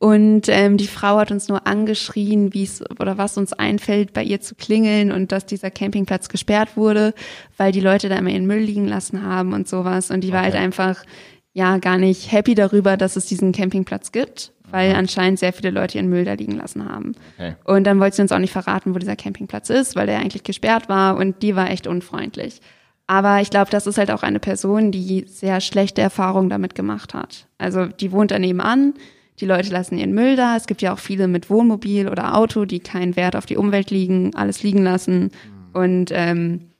Und 0.00 0.48
ähm, 0.48 0.78
die 0.78 0.86
Frau 0.86 1.18
hat 1.18 1.30
uns 1.30 1.48
nur 1.48 1.66
angeschrien, 1.66 2.54
wie 2.54 2.62
es 2.62 2.82
oder 2.98 3.18
was 3.18 3.36
uns 3.36 3.52
einfällt, 3.52 4.14
bei 4.14 4.22
ihr 4.22 4.40
zu 4.40 4.54
klingeln 4.54 5.12
und 5.12 5.30
dass 5.30 5.44
dieser 5.44 5.70
Campingplatz 5.70 6.30
gesperrt 6.30 6.74
wurde, 6.74 7.12
weil 7.58 7.70
die 7.70 7.82
Leute 7.82 8.08
da 8.08 8.16
immer 8.16 8.30
ihren 8.30 8.46
Müll 8.46 8.62
liegen 8.62 8.88
lassen 8.88 9.22
haben 9.22 9.52
und 9.52 9.68
sowas. 9.68 10.10
Und 10.10 10.22
die 10.22 10.32
war 10.32 10.40
halt 10.40 10.54
einfach 10.54 11.04
ja 11.52 11.76
gar 11.76 11.98
nicht 11.98 12.32
happy 12.32 12.54
darüber, 12.54 12.96
dass 12.96 13.16
es 13.16 13.26
diesen 13.26 13.52
Campingplatz 13.52 14.10
gibt, 14.10 14.52
weil 14.70 14.94
anscheinend 14.94 15.38
sehr 15.38 15.52
viele 15.52 15.70
Leute 15.70 15.98
ihren 15.98 16.08
Müll 16.08 16.24
da 16.24 16.32
liegen 16.32 16.56
lassen 16.56 16.88
haben. 16.88 17.14
Okay. 17.36 17.56
Und 17.64 17.84
dann 17.84 18.00
wollte 18.00 18.16
sie 18.16 18.22
uns 18.22 18.32
auch 18.32 18.38
nicht 18.38 18.52
verraten, 18.52 18.94
wo 18.94 18.98
dieser 18.98 19.16
Campingplatz 19.16 19.68
ist, 19.68 19.96
weil 19.96 20.06
der 20.06 20.20
eigentlich 20.20 20.44
gesperrt 20.44 20.88
war 20.88 21.18
und 21.18 21.42
die 21.42 21.56
war 21.56 21.68
echt 21.68 21.86
unfreundlich. 21.86 22.62
Aber 23.10 23.40
ich 23.40 23.50
glaube, 23.50 23.72
das 23.72 23.88
ist 23.88 23.98
halt 23.98 24.12
auch 24.12 24.22
eine 24.22 24.38
Person, 24.38 24.92
die 24.92 25.24
sehr 25.26 25.60
schlechte 25.60 26.00
Erfahrungen 26.00 26.48
damit 26.48 26.76
gemacht 26.76 27.12
hat. 27.12 27.48
Also 27.58 27.86
die 27.86 28.12
wohnt 28.12 28.30
da 28.30 28.38
nebenan, 28.38 28.94
die 29.40 29.46
Leute 29.46 29.72
lassen 29.72 29.98
ihren 29.98 30.12
Müll 30.14 30.36
da. 30.36 30.56
Es 30.56 30.68
gibt 30.68 30.80
ja 30.80 30.92
auch 30.92 31.00
viele 31.00 31.26
mit 31.26 31.50
Wohnmobil 31.50 32.08
oder 32.08 32.36
Auto, 32.36 32.66
die 32.66 32.78
keinen 32.78 33.16
Wert 33.16 33.34
auf 33.34 33.46
die 33.46 33.56
Umwelt 33.56 33.90
liegen, 33.90 34.36
alles 34.36 34.62
liegen 34.62 34.84
lassen. 34.84 35.32
Und 35.72 36.12
ähm, 36.14 36.70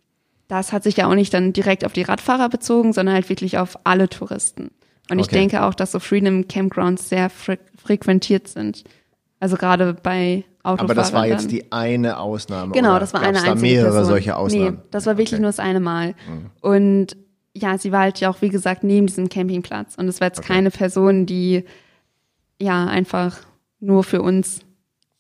das 0.46 0.72
hat 0.72 0.84
sich 0.84 0.98
ja 0.98 1.08
auch 1.08 1.16
nicht 1.16 1.34
dann 1.34 1.52
direkt 1.52 1.84
auf 1.84 1.94
die 1.94 2.02
Radfahrer 2.02 2.48
bezogen, 2.48 2.92
sondern 2.92 3.16
halt 3.16 3.28
wirklich 3.28 3.58
auf 3.58 3.76
alle 3.82 4.08
Touristen. 4.08 4.70
Und 5.10 5.18
ich 5.18 5.26
Okay. 5.26 5.34
denke 5.34 5.64
auch, 5.64 5.74
dass 5.74 5.90
so 5.90 5.98
Freedom 5.98 6.46
Campgrounds 6.46 7.08
sehr 7.08 7.28
fre 7.28 7.58
frequentiert 7.76 8.46
sind. 8.46 8.84
Also 9.40 9.56
gerade 9.56 9.94
bei 9.94 10.44
Autofahrern. 10.62 10.80
Aber 10.80 10.94
das 10.94 11.12
war 11.12 11.26
jetzt 11.26 11.50
die 11.50 11.72
eine 11.72 12.18
Ausnahme. 12.18 12.72
Genau, 12.72 12.90
oder 12.90 13.00
das 13.00 13.14
war 13.14 13.22
eine 13.22 13.38
da 13.38 13.44
einzige 13.52 13.60
mehrere 13.72 13.90
Person. 13.92 14.04
solche 14.06 14.36
Ausnahmen. 14.36 14.74
Nee, 14.76 14.82
das 14.90 15.06
war 15.06 15.14
wirklich 15.16 15.32
Okay. 15.32 15.40
nur 15.40 15.48
das 15.48 15.58
eine 15.58 15.80
Mal. 15.80 16.14
Und 16.60 17.16
ja, 17.54 17.78
sie 17.78 17.90
war 17.90 18.00
halt 18.02 18.20
ja 18.20 18.30
auch, 18.30 18.42
wie 18.42 18.50
gesagt, 18.50 18.84
neben 18.84 19.06
diesem 19.06 19.28
Campingplatz. 19.28 19.96
Und 19.96 20.06
es 20.08 20.20
war 20.20 20.28
jetzt 20.28 20.42
keine 20.42 20.70
Person, 20.70 21.24
die 21.26 21.64
ja 22.60 22.86
einfach 22.86 23.38
nur 23.80 24.04
für 24.04 24.20
uns 24.22 24.60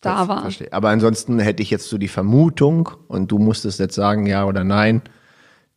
da 0.02 0.28
war. 0.28 0.42
Verstehe. 0.42 0.72
Aber 0.72 0.90
ansonsten 0.90 1.38
hätte 1.38 1.62
ich 1.62 1.70
jetzt 1.70 1.88
so 1.88 1.96
die 1.98 2.08
Vermutung, 2.08 2.90
und 3.08 3.32
du 3.32 3.38
musstest 3.38 3.80
jetzt 3.80 3.94
sagen, 3.94 4.26
ja 4.26 4.44
oder 4.44 4.62
nein, 4.64 5.02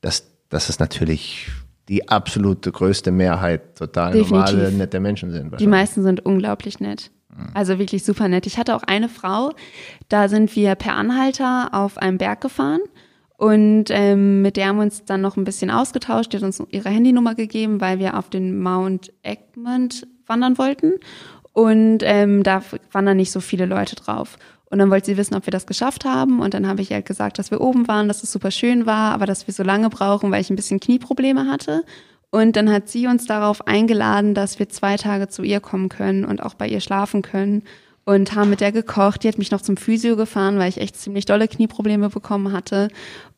dass 0.02 0.26
das 0.50 0.70
ist 0.70 0.80
natürlich 0.80 1.48
die 1.90 2.08
absolute 2.10 2.72
größte 2.72 3.12
Mehrheit 3.12 3.76
total 3.78 4.12
Definitiv. 4.14 4.32
normale, 4.54 4.72
nette 4.72 5.00
Menschen 5.00 5.32
sind. 5.32 5.60
Die 5.60 5.68
meisten 5.68 6.04
sind 6.04 6.26
unglaublich 6.26 6.80
nett. 6.80 7.10
Also 7.54 7.80
wirklich 7.80 8.04
super 8.04 8.28
nett. 8.28 8.46
Ich 8.46 8.58
hatte 8.58 8.76
auch 8.76 8.84
eine 8.84 9.10
Frau, 9.10 9.52
da 10.10 10.30
sind 10.30 10.56
wir 10.56 10.76
per 10.76 10.94
Anhalter 10.94 11.70
auf 11.72 11.98
einem 11.98 12.18
Berg 12.18 12.42
gefahren 12.42 12.82
und 13.38 13.86
ähm, 13.90 14.42
mit 14.42 14.58
der 14.58 14.68
haben 14.68 14.78
wir 14.78 14.84
uns 14.84 15.06
dann 15.06 15.22
noch 15.22 15.38
ein 15.38 15.44
bisschen 15.44 15.72
ausgetauscht. 15.72 16.34
Die 16.34 16.38
hat 16.38 16.44
uns 16.44 16.62
ihre 16.70 16.90
Handynummer 16.90 17.36
gegeben, 17.36 17.82
weil 17.82 18.00
wir 18.00 18.18
auf 18.18 18.30
den 18.30 18.60
Mount 18.60 19.12
Egmont 19.24 20.08
wandern 20.26 20.58
wollten 20.58 20.94
und 21.54 22.00
ähm, 22.02 22.44
da 22.44 22.64
waren 22.92 23.06
dann 23.06 23.18
nicht 23.18 23.32
so 23.32 23.40
viele 23.40 23.66
Leute 23.66 23.96
drauf. 23.96 24.38
Und 24.66 24.80
dann 24.80 24.90
wollte 24.90 25.06
sie 25.06 25.18
wissen, 25.18 25.36
ob 25.36 25.46
wir 25.46 25.52
das 25.52 25.68
geschafft 25.68 26.04
haben. 26.04 26.40
Und 26.40 26.56
dann 26.56 26.68
habe 26.68 26.82
ich 26.82 26.92
halt 26.92 27.06
gesagt, 27.06 27.38
dass 27.38 27.52
wir 27.52 27.62
oben 27.62 27.88
waren, 27.88 28.08
dass 28.08 28.24
es 28.24 28.32
super 28.32 28.50
schön 28.50 28.88
war, 28.88 29.14
aber 29.14 29.28
dass 29.28 29.46
wir 29.46 29.54
so 29.54 29.62
lange 29.62 29.88
brauchen, 29.92 30.32
weil 30.32 30.42
ich 30.42 30.50
ein 30.50 30.56
bisschen 30.56 30.80
Knieprobleme 30.80 31.48
hatte. 31.48 31.84
Und 32.34 32.56
dann 32.56 32.72
hat 32.72 32.90
sie 32.90 33.06
uns 33.06 33.28
darauf 33.28 33.68
eingeladen, 33.68 34.34
dass 34.34 34.58
wir 34.58 34.68
zwei 34.68 34.98
Tage 34.98 35.28
zu 35.28 35.44
ihr 35.44 35.60
kommen 35.60 35.88
können 35.88 36.26
und 36.26 36.42
auch 36.42 36.56
bei 36.56 36.68
ihr 36.68 36.80
schlafen 36.80 37.22
können. 37.22 37.62
Und 38.06 38.34
haben 38.34 38.50
mit 38.50 38.60
der 38.60 38.72
gekocht. 38.72 39.24
Die 39.24 39.28
hat 39.28 39.38
mich 39.38 39.52
noch 39.52 39.62
zum 39.62 39.78
Physio 39.78 40.16
gefahren, 40.16 40.58
weil 40.58 40.68
ich 40.68 40.82
echt 40.82 40.96
ziemlich 40.98 41.26
dolle 41.26 41.48
Knieprobleme 41.48 42.10
bekommen 42.10 42.52
hatte. 42.52 42.88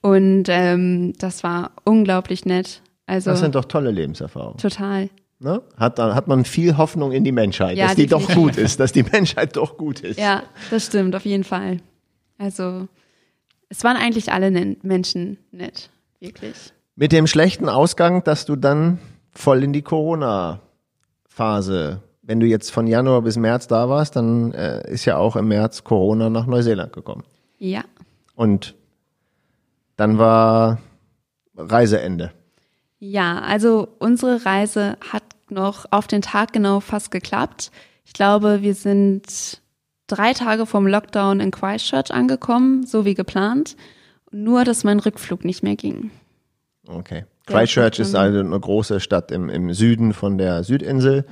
Und 0.02 0.46
ähm, 0.48 1.12
das 1.20 1.44
war 1.44 1.72
unglaublich 1.84 2.46
nett. 2.46 2.82
Also 3.06 3.32
Das 3.32 3.42
sind 3.42 3.54
doch 3.54 3.66
tolle 3.66 3.92
Lebenserfahrungen. 3.92 4.60
total. 4.60 5.10
Ne? 5.40 5.62
Hat, 5.76 6.00
hat 6.00 6.30
man 6.30 6.46
viel 6.46 6.78
Hoffnung 6.78 7.12
in 7.12 7.26
die 7.26 7.34
Menschheit, 7.34 7.76
Ja, 7.78 7.88
dass 7.88 7.96
die 7.96 8.08
doch 8.08 8.34
gut 8.34 8.56
ist, 8.56 8.80
dass 8.80 8.94
die 8.94 9.04
Menschheit 9.04 9.58
doch 9.58 9.76
gut 9.78 10.00
ist. 10.00 10.18
Ja, 10.18 10.44
das 10.72 10.86
stimmt, 10.86 11.18
auf 11.18 11.26
jeden 11.26 11.44
Fall. 11.44 11.82
Also, 12.38 12.88
es 13.68 13.84
waren 13.84 13.98
eigentlich 13.98 14.32
alle 14.32 14.50
Menschen 14.84 15.38
nett, 15.52 15.90
wirklich. 16.22 16.56
Mit 16.96 17.12
dem 17.12 17.28
schlechten 17.28 17.68
Ausgang, 17.70 18.24
dass 18.24 18.46
du 18.46 18.56
dann 18.56 19.00
voll 19.32 19.64
in 19.64 19.74
die 19.74 19.82
Corona-Phase, 19.82 22.02
wenn 22.22 22.40
du 22.40 22.46
jetzt 22.46 22.72
von 22.72 22.88
Januar 22.88 23.22
bis 23.22 23.36
März 23.38 23.68
da 23.68 23.90
warst, 23.90 24.16
dann 24.16 24.54
äh, 24.54 24.90
ist 24.90 25.04
ja 25.06 25.18
auch 25.18 25.36
im 25.36 25.48
März 25.50 25.84
Corona 25.84 26.30
nach 26.30 26.46
Neuseeland 26.48 26.94
gekommen. 26.94 27.24
Ja, 27.58 27.84
Und 28.36 28.76
dann 29.98 30.18
war 30.18 30.80
Reiseende. 31.56 32.32
ja, 33.00 33.40
also 33.40 33.88
unsere 34.00 34.46
Reise 34.46 34.98
hat 35.12 35.24
noch 35.50 35.86
auf 35.92 36.08
den 36.08 36.22
Tag 36.22 36.52
genau 36.54 36.80
fast 36.82 37.12
geklappt. 37.12 37.72
Ich 38.04 38.12
glaube, 38.14 38.62
wir 38.62 38.74
sind 38.76 39.62
drei 40.08 40.34
Tage 40.34 40.66
vom 40.66 40.86
Lockdown 40.88 41.40
in 41.40 41.52
Christchurch 41.52 42.12
angekommen, 42.12 42.86
so 42.86 43.06
wie 43.06 43.14
geplant. 43.14 43.78
Nur, 44.32 44.64
dass 44.66 44.84
mein 44.84 45.00
Rückflug 45.00 45.46
nicht 45.46 45.64
mehr 45.64 45.76
ging. 45.76 46.12
Okay. 46.88 47.26
Christchurch 47.46 48.00
ist 48.00 48.16
also 48.16 48.40
eine 48.40 48.60
große 48.60 49.00
Stadt 49.00 49.32
im, 49.32 49.50
im 49.50 49.74
Süden 49.74 50.14
von 50.14 50.38
der 50.38 50.64
Südinsel. 50.64 51.26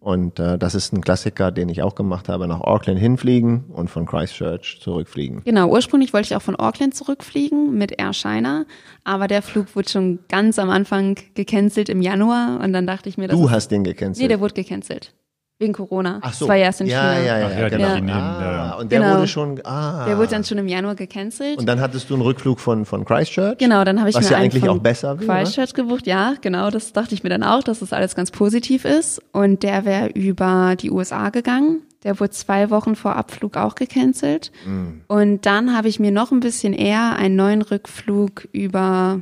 Und 0.00 0.40
äh, 0.40 0.58
das 0.58 0.74
ist 0.74 0.92
ein 0.92 1.00
Klassiker, 1.00 1.52
den 1.52 1.68
ich 1.68 1.80
auch 1.82 1.94
gemacht 1.94 2.28
habe, 2.28 2.48
nach 2.48 2.60
Auckland 2.60 2.98
hinfliegen 2.98 3.66
und 3.72 3.88
von 3.88 4.04
Christchurch 4.04 4.80
zurückfliegen. 4.80 5.42
Genau, 5.44 5.68
ursprünglich 5.68 6.12
wollte 6.12 6.26
ich 6.26 6.36
auch 6.36 6.42
von 6.42 6.56
Auckland 6.56 6.96
zurückfliegen 6.96 7.78
mit 7.78 8.00
Air 8.00 8.12
China, 8.12 8.64
aber 9.04 9.28
der 9.28 9.42
Flug 9.42 9.76
wurde 9.76 9.88
schon 9.88 10.18
ganz 10.28 10.58
am 10.58 10.70
Anfang 10.70 11.16
gecancelt 11.34 11.88
im 11.88 12.02
Januar 12.02 12.58
und 12.60 12.72
dann 12.72 12.84
dachte 12.84 13.08
ich 13.08 13.16
mir, 13.16 13.28
das 13.28 13.38
Du 13.38 13.48
hast 13.50 13.68
den 13.70 13.84
gecancelt. 13.84 14.20
nee, 14.20 14.26
der 14.28 14.40
wurde 14.40 14.54
gecancelt. 14.54 15.14
Wegen 15.62 15.74
Corona. 15.74 16.18
Ach 16.22 16.32
so. 16.32 16.46
Das 16.46 16.48
war 16.48 16.56
ja 16.56 16.64
erst 16.64 16.80
in 16.80 16.88
ja, 16.88 17.00
China. 17.00 17.24
Ja, 17.24 17.38
ja, 17.38 17.46
Ach 17.46 17.58
ja, 17.60 17.68
genau. 17.68 18.12
Ah, 18.12 18.40
ja. 18.42 18.74
Und 18.74 18.90
der 18.90 18.98
Genau. 19.00 19.14
wurde 19.14 19.28
schon, 19.28 19.60
ah. 19.64 20.06
Der 20.06 20.18
wurde 20.18 20.28
dann 20.28 20.42
schon 20.42 20.58
im 20.58 20.66
Januar 20.66 20.96
gecancelt. 20.96 21.56
und 21.58 21.66
dann 21.66 21.80
hattest 21.80 22.10
du 22.10 22.14
einen 22.14 22.22
Rückflug 22.24 22.58
von, 22.58 22.84
von 22.84 23.04
Christchurch? 23.04 23.58
Genau, 23.58 23.84
dann 23.84 24.00
habe 24.00 24.10
ich 24.10 24.16
Was 24.16 24.24
mir 24.24 24.30
ja 24.32 24.36
einen 24.38 24.46
eigentlich 24.50 24.68
auch 24.68 24.78
besser 24.78 25.20
wäre. 25.20 25.32
Christchurch 25.32 25.72
gebucht. 25.74 26.08
Ja, 26.08 26.34
genau, 26.40 26.70
das 26.70 26.92
dachte 26.92 27.14
ich 27.14 27.22
mir 27.22 27.30
dann 27.30 27.44
auch, 27.44 27.62
dass 27.62 27.78
das 27.78 27.92
alles 27.92 28.16
ganz 28.16 28.32
positiv 28.32 28.84
ist. 28.84 29.22
Und 29.32 29.62
der 29.62 29.84
wäre 29.84 30.08
über 30.08 30.74
die 30.74 30.90
USA 30.90 31.30
gegangen. 31.30 31.82
Der 32.02 32.18
wurde 32.18 32.30
zwei 32.30 32.70
Wochen 32.70 32.96
vor 32.96 33.14
Abflug 33.14 33.56
auch 33.56 33.76
gecancelt. 33.76 34.50
Mm. 34.66 35.02
Und 35.06 35.46
dann 35.46 35.76
habe 35.76 35.86
ich 35.86 36.00
mir 36.00 36.10
noch 36.10 36.32
ein 36.32 36.40
bisschen 36.40 36.72
eher 36.72 37.14
einen 37.16 37.36
neuen 37.36 37.62
Rückflug 37.62 38.48
über 38.50 39.20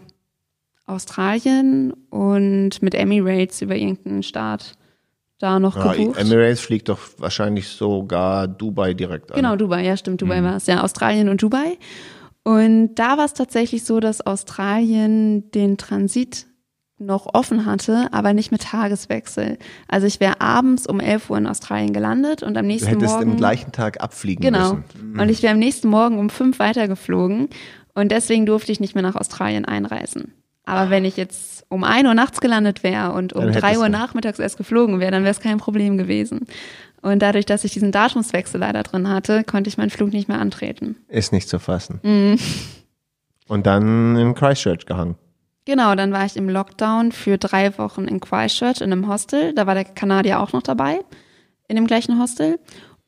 Australien 0.87 1.93
und 2.09 2.83
mit 2.83 2.95
Emirates 2.95 3.61
über 3.61 3.77
irgendeinen 3.77 4.23
Staat 4.23 4.73
da 5.41 5.59
noch 5.59 5.77
Ja, 5.77 5.93
gebucht. 5.95 6.19
Emirates 6.21 6.61
fliegt 6.61 6.89
doch 6.89 7.01
wahrscheinlich 7.19 7.67
sogar 7.69 8.47
Dubai 8.47 8.95
direkt 8.95 9.33
an. 9.33 9.37
Genau, 9.37 9.57
Dubai, 9.57 9.85
ja 9.85 9.97
stimmt, 9.97 10.21
Mhm. 10.23 10.27
Dubai 10.29 10.43
war 10.45 10.57
es. 10.57 10.67
Ja, 10.67 10.83
Australien 10.83 11.29
und 11.29 11.43
Dubai. 11.43 11.79
Und 12.45 12.95
da 12.95 13.19
war 13.19 13.25
es 13.25 13.35
tatsächlich 13.35 13.85
so, 13.85 14.01
dass 14.01 14.21
Australien 14.25 15.51
den 15.51 15.77
Transit 15.77 16.47
noch 16.99 17.33
offen 17.35 17.65
hatte, 17.65 18.09
aber 18.13 18.35
nicht 18.35 18.53
mit 18.53 18.63
Tageswechsel. 18.63 19.57
Also 19.89 20.07
ich 20.07 20.21
wäre 20.21 20.41
abends 20.43 20.87
um 20.87 21.01
11 21.01 21.31
Uhr 21.31 21.39
in 21.39 21.47
Australien 21.47 21.93
gelandet 21.95 22.43
und 22.43 22.59
am 22.59 22.65
Du 22.65 22.69
nächsten 22.69 22.89
hättest 22.91 23.15
Morgen... 23.15 23.31
im 23.33 23.37
gleichen 23.39 23.73
Tag 23.73 24.03
abfliegen 24.03 24.43
Genau. 24.45 24.75
müssen. 24.75 25.19
Und 25.19 25.29
ich 25.31 25.43
wäre 25.43 25.55
am 25.55 25.59
nächsten 25.59 25.89
Morgen 25.89 26.19
um 26.19 26.29
fünf 26.29 26.59
weitergeflogen 26.59 27.49
und 27.95 28.13
deswegen 28.13 28.45
durfte 28.45 28.71
ich 28.73 28.81
nicht 28.81 28.95
mehr 28.95 29.03
nach 29.03 29.17
Australien 29.17 29.65
einreisen. 29.65 30.35
Aber 30.71 30.89
wenn 30.89 31.05
ich 31.05 31.17
jetzt 31.17 31.67
um 31.69 31.83
ein 31.83 32.07
Uhr 32.07 32.15
nachts 32.15 32.41
gelandet 32.41 32.85
wäre 32.85 33.11
und 33.13 33.33
um 33.33 33.51
drei 33.51 33.77
Uhr 33.77 33.89
nachmittags 33.89 34.39
erst 34.39 34.57
geflogen 34.57 35.01
wäre, 35.01 35.11
dann 35.11 35.25
wäre 35.25 35.33
es 35.33 35.41
kein 35.41 35.59
Problem 35.59 35.99
gewesen. 35.99 36.47
Und 37.03 37.21
dadurch, 37.23 37.45
dass 37.45 37.65
ich 37.65 37.73
diesen 37.73 37.91
Datumswechsel 37.91 38.61
leider 38.61 38.85
drin 38.85 39.09
hatte, 39.09 39.43
konnte 39.43 39.69
ich 39.69 39.79
meinen 39.79 39.91
Flug 39.91 40.13
nicht 40.13 40.29
mehr 40.29 40.39
antreten. 40.39 40.95
Ist 41.09 41.33
nicht 41.33 41.49
zu 41.49 41.59
fassen. 41.59 41.99
Mhm. 42.05 42.39
Und 43.49 43.67
dann 43.67 44.17
in 44.17 44.35
Christchurch 44.37 44.87
gehangen. 44.87 45.17
Genau, 45.65 45.97
dann 45.97 46.13
war 46.13 46.25
ich 46.25 46.37
im 46.37 46.49
Lockdown 46.49 47.11
für 47.11 47.37
drei 47.37 47.77
Wochen 47.77 48.05
in 48.05 48.21
Christchurch 48.21 48.81
in 48.81 48.93
einem 48.93 49.09
Hostel. 49.09 49.53
Da 49.55 49.67
war 49.67 49.75
der 49.75 49.85
Kanadier 49.85 50.39
auch 50.39 50.53
noch 50.53 50.63
dabei, 50.63 51.01
in 51.67 51.75
dem 51.75 51.89
gleichen 51.89 52.21
Hostel. 52.21 52.61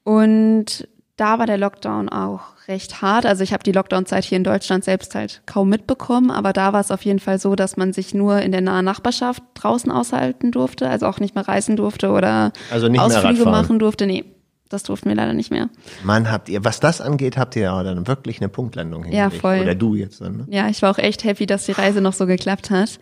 Und 0.02 0.88
da 1.22 1.38
war 1.38 1.46
der 1.46 1.56
Lockdown 1.56 2.08
auch 2.08 2.40
recht 2.66 3.00
hart. 3.00 3.26
Also 3.26 3.44
ich 3.44 3.52
habe 3.52 3.62
die 3.62 3.70
Lockdown-Zeit 3.70 4.24
hier 4.24 4.36
in 4.36 4.42
Deutschland 4.42 4.82
selbst 4.82 5.14
halt 5.14 5.42
kaum 5.46 5.68
mitbekommen, 5.68 6.32
aber 6.32 6.52
da 6.52 6.72
war 6.72 6.80
es 6.80 6.90
auf 6.90 7.04
jeden 7.04 7.20
Fall 7.20 7.38
so, 7.38 7.54
dass 7.54 7.76
man 7.76 7.92
sich 7.92 8.12
nur 8.12 8.40
in 8.40 8.50
der 8.50 8.60
nahen 8.60 8.84
Nachbarschaft 8.84 9.40
draußen 9.54 9.92
aushalten 9.92 10.50
durfte, 10.50 10.88
also 10.88 11.06
auch 11.06 11.20
nicht 11.20 11.36
mehr 11.36 11.46
reisen 11.46 11.76
durfte 11.76 12.10
oder 12.10 12.52
Also 12.72 12.88
Ausflüge 12.88 13.44
machen 13.44 13.78
durfte. 13.78 14.04
Nee, 14.04 14.24
das 14.68 14.82
durften 14.82 15.10
wir 15.10 15.14
leider 15.14 15.32
nicht 15.32 15.52
mehr. 15.52 15.68
Mann, 16.02 16.28
habt 16.28 16.48
ihr, 16.48 16.64
was 16.64 16.80
das 16.80 17.00
angeht, 17.00 17.36
habt 17.36 17.54
ihr 17.54 17.62
ja 17.62 17.82
dann 17.84 18.08
wirklich 18.08 18.40
eine 18.40 18.48
Punktlandung 18.48 19.04
hingelegt. 19.04 19.36
voll. 19.40 19.60
Oder 19.60 19.76
du 19.76 19.94
jetzt 19.94 20.20
dann, 20.20 20.38
ne? 20.38 20.46
Ja, 20.50 20.68
ich 20.68 20.82
war 20.82 20.90
auch 20.90 20.98
echt 20.98 21.22
happy, 21.22 21.46
dass 21.46 21.66
die 21.66 21.72
Reise 21.72 22.00
noch 22.00 22.14
so 22.14 22.26
geklappt 22.26 22.70
hat. 22.70 22.98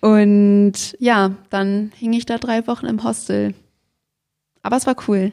Und 0.00 0.96
ja, 0.98 1.30
dann 1.48 1.92
hing 1.96 2.12
ich 2.12 2.26
da 2.26 2.38
drei 2.38 2.66
Wochen 2.66 2.86
im 2.86 3.04
Hostel. 3.04 3.54
Aber 4.64 4.76
es 4.76 4.86
war 4.88 4.96
cool. 5.06 5.32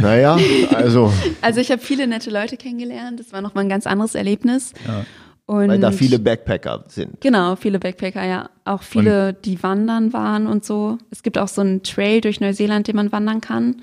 Naja, 0.00 0.38
also, 0.74 1.12
Also 1.42 1.60
ich 1.60 1.70
habe 1.70 1.82
viele 1.82 2.06
nette 2.06 2.30
Leute 2.30 2.56
kennengelernt. 2.56 3.20
Das 3.20 3.32
war 3.32 3.42
nochmal 3.42 3.64
ein 3.64 3.68
ganz 3.68 3.86
anderes 3.86 4.14
Erlebnis. 4.14 4.72
Ja. 4.86 5.04
Und 5.46 5.68
weil 5.68 5.78
da 5.78 5.92
viele 5.92 6.18
Backpacker 6.18 6.84
sind. 6.88 7.20
Genau, 7.20 7.54
viele 7.54 7.78
Backpacker, 7.78 8.24
ja. 8.24 8.50
Auch 8.64 8.82
viele, 8.82 9.32
die 9.32 9.62
wandern 9.62 10.12
waren 10.12 10.48
und 10.48 10.64
so. 10.64 10.98
Es 11.10 11.22
gibt 11.22 11.38
auch 11.38 11.46
so 11.46 11.60
einen 11.60 11.84
Trail 11.84 12.20
durch 12.20 12.40
Neuseeland, 12.40 12.88
den 12.88 12.96
man 12.96 13.12
wandern 13.12 13.40
kann. 13.40 13.76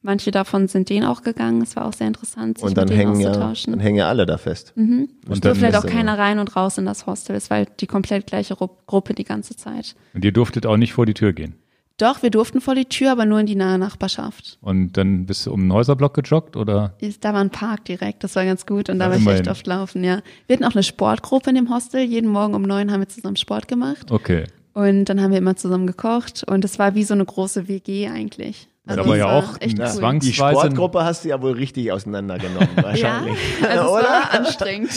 Manche 0.00 0.30
davon 0.30 0.68
sind 0.68 0.90
den 0.90 1.04
auch 1.04 1.22
gegangen. 1.22 1.60
Es 1.60 1.74
war 1.74 1.86
auch 1.86 1.92
sehr 1.92 2.06
interessant, 2.06 2.58
sich 2.58 2.68
Und 2.68 2.78
dann 2.78 2.84
mit 2.84 2.90
denen 2.90 3.08
hängen 3.08 3.20
ja, 3.20 3.30
auszutauschen. 3.30 3.72
dann 3.72 3.80
hängen 3.80 3.96
ja 3.96 4.08
alle 4.08 4.26
da 4.26 4.38
fest. 4.38 4.72
Mhm. 4.76 5.08
Es 5.24 5.30
Und 5.30 5.44
durfte 5.44 5.64
halt 5.64 5.74
auch 5.74 5.86
keiner 5.86 6.16
rein 6.16 6.38
und 6.38 6.54
raus 6.54 6.78
in 6.78 6.86
das 6.86 7.06
Hostel. 7.06 7.34
Es 7.34 7.50
war 7.50 7.56
halt 7.58 7.80
die 7.80 7.88
komplett 7.88 8.28
gleiche 8.28 8.54
Ru 8.54 8.68
Gruppe 8.86 9.12
die 9.14 9.24
ganze 9.24 9.56
Zeit. 9.56 9.96
Und 10.14 10.24
ihr 10.24 10.32
durftet 10.32 10.66
auch 10.66 10.76
nicht 10.76 10.92
vor 10.92 11.04
die 11.04 11.14
Tür 11.14 11.32
gehen. 11.32 11.56
Doch, 11.98 12.22
wir 12.22 12.30
durften 12.30 12.60
vor 12.60 12.74
die 12.74 12.84
Tür, 12.86 13.12
aber 13.12 13.26
nur 13.26 13.40
in 13.40 13.46
die 13.46 13.56
nahe 13.56 13.76
Nachbarschaft. 13.78 14.56
Und 14.60 14.92
dann 14.96 15.26
bist 15.26 15.44
du 15.46 15.52
um 15.52 15.62
den 15.64 15.72
Häuserblock 15.72 16.14
gejoggt 16.14 16.56
oder? 16.56 16.94
Ist- 17.00 17.24
Da 17.24 17.34
war 17.34 17.40
ein 17.40 17.50
Park 17.50 17.84
direkt, 17.86 18.24
das 18.24 18.36
war 18.36 18.44
ganz 18.44 18.64
gut 18.66 18.88
und 18.88 18.98
da 19.00 19.06
Ja, 19.06 19.10
war 19.10 19.32
ich 19.34 19.40
echt 19.40 19.48
oft 19.48 19.66
laufen, 19.66 20.04
ja. 20.04 20.20
Wir 20.46 20.54
hatten 20.56 20.64
auch 20.64 20.74
eine 20.74 20.82
Sportgruppe 20.84 21.50
in 21.50 21.56
dem 21.56 21.74
Hostel. 21.74 22.00
Jeden 22.02 22.30
Morgen 22.30 22.54
um 22.54 22.62
neun 22.62 22.90
haben 22.92 23.00
wir 23.00 23.08
zusammen 23.08 23.36
Sport 23.36 23.66
gemacht 23.68 24.10
Okay. 24.12 24.44
und 24.74 25.06
dann 25.06 25.20
haben 25.20 25.32
wir 25.32 25.38
immer 25.38 25.56
zusammen 25.56 25.86
gekocht 25.88 26.44
und 26.46 26.64
es 26.64 26.78
war 26.78 26.94
wie 26.94 27.02
so 27.04 27.14
eine 27.14 27.24
große 27.24 27.66
WG 27.68 28.08
eigentlich. 28.08 28.68
Also 28.86 29.02
aber 29.02 29.16
ja 29.18 29.26
auch 29.38 29.60
echt 29.60 29.78
ein 29.78 30.02
cool. 30.02 30.18
Die 30.20 30.32
Sportgruppe 30.32 31.04
hast 31.04 31.24
du 31.24 31.28
ja 31.28 31.42
wohl 31.42 31.52
richtig 31.52 31.92
auseinandergenommen, 31.92 32.68
Ja, 32.76 32.82
wahrscheinlich. 32.84 33.36
also 33.68 33.84
es 33.84 33.90
Oder? 33.90 34.02
war 34.08 34.30
anstrengend. 34.32 34.90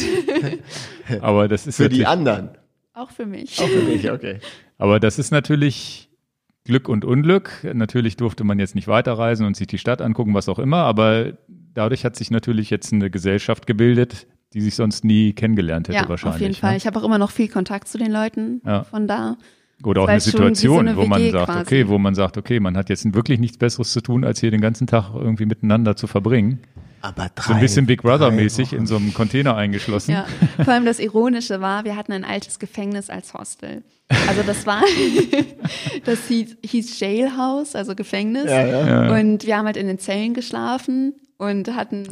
Aber 1.21 1.47
das 1.47 1.67
ist 1.67 1.75
Für 1.77 1.89
die 1.89 2.05
anderen. 2.05 2.51
auch 2.93 3.09
für 3.11 3.25
mich. 3.25 3.59
Auch 3.59 3.67
für 3.67 3.81
dich, 3.81 4.09
okay. 4.11 4.39
aber 4.77 4.99
das 4.99 5.19
ist 5.19 5.31
natürlich 5.31 6.09
Glück 6.63 6.87
und 6.89 7.05
Unglück. 7.05 7.67
Natürlich 7.73 8.17
durfte 8.17 8.43
man 8.43 8.59
jetzt 8.59 8.75
nicht 8.75 8.87
weiterreisen 8.87 9.45
und 9.45 9.55
sich 9.55 9.67
die 9.67 9.77
Stadt 9.77 10.01
angucken, 10.01 10.33
was 10.33 10.47
auch 10.47 10.59
immer, 10.59 10.77
aber 10.77 11.33
dadurch 11.73 12.05
hat 12.05 12.15
sich 12.15 12.31
natürlich 12.31 12.69
jetzt 12.69 12.93
eine 12.93 13.09
Gesellschaft 13.09 13.65
gebildet, 13.67 14.27
die 14.53 14.61
sich 14.61 14.75
sonst 14.75 15.03
nie 15.03 15.33
kennengelernt 15.33 15.87
hätte 15.87 15.97
ja, 15.97 16.09
wahrscheinlich. 16.09 16.35
auf 16.35 16.41
jeden 16.41 16.53
Fall. 16.55 16.71
Ne? 16.71 16.77
Ich 16.77 16.85
habe 16.85 16.99
auch 16.99 17.03
immer 17.03 17.17
noch 17.17 17.31
viel 17.31 17.47
Kontakt 17.47 17.87
zu 17.87 17.97
den 17.97 18.11
Leuten 18.11 18.61
Ja. 18.65 18.83
von 18.83 19.07
da. 19.07 19.37
Oder 19.83 20.01
auch 20.03 20.07
eine 20.07 20.17
wie 20.17 20.21
so 20.21 20.31
Situation, 20.31 20.87
eine 20.87 20.97
wo 20.97 21.05
man 21.05 21.31
sagt, 21.31 21.45
quasi. 21.45 21.61
okay, 21.61 21.87
wo 21.87 21.97
man 21.97 22.13
sagt, 22.13 22.37
okay, 22.37 22.59
man 22.59 22.77
hat 22.77 22.89
jetzt 22.89 23.11
wirklich 23.15 23.39
nichts 23.39 23.57
Besseres 23.57 23.91
zu 23.93 24.01
tun, 24.01 24.23
als 24.23 24.39
hier 24.39 24.51
den 24.51 24.61
ganzen 24.61 24.85
Tag 24.85 25.11
irgendwie 25.15 25.45
miteinander 25.45 25.95
zu 25.95 26.05
verbringen. 26.05 26.59
Aber 27.01 27.29
drei, 27.33 27.43
So 27.47 27.53
ein 27.53 27.59
bisschen 27.59 27.85
Big 27.85 28.01
Brother 28.01 28.29
drei 28.29 28.31
mäßig 28.31 28.69
Wochen. 28.71 28.75
in 28.81 28.87
so 28.87 28.95
einem 28.95 29.13
Container 29.13 29.55
eingeschlossen. 29.55 30.11
Ja, 30.11 30.25
vor 30.63 30.73
allem 30.73 30.85
das 30.85 30.99
Ironische 30.99 31.61
war, 31.61 31.83
wir 31.85 31.95
hatten 31.95 32.11
ein 32.11 32.23
altes 32.23 32.59
Gefängnis 32.59 33.09
als 33.09 33.33
Hostel. 33.33 33.83
Also 34.27 34.43
das 34.43 34.65
war, 34.65 34.83
das 36.05 36.27
hieß, 36.27 36.57
hieß 36.63 36.99
Jailhouse, 36.99 37.75
also 37.75 37.95
Gefängnis. 37.95 38.45
Ja, 38.45 38.65
ja. 38.65 39.19
Und 39.19 39.45
wir 39.45 39.57
haben 39.57 39.65
halt 39.65 39.77
in 39.77 39.87
den 39.87 39.99
Zellen 39.99 40.33
geschlafen 40.33 41.13
und 41.37 41.73
hatten 41.75 42.07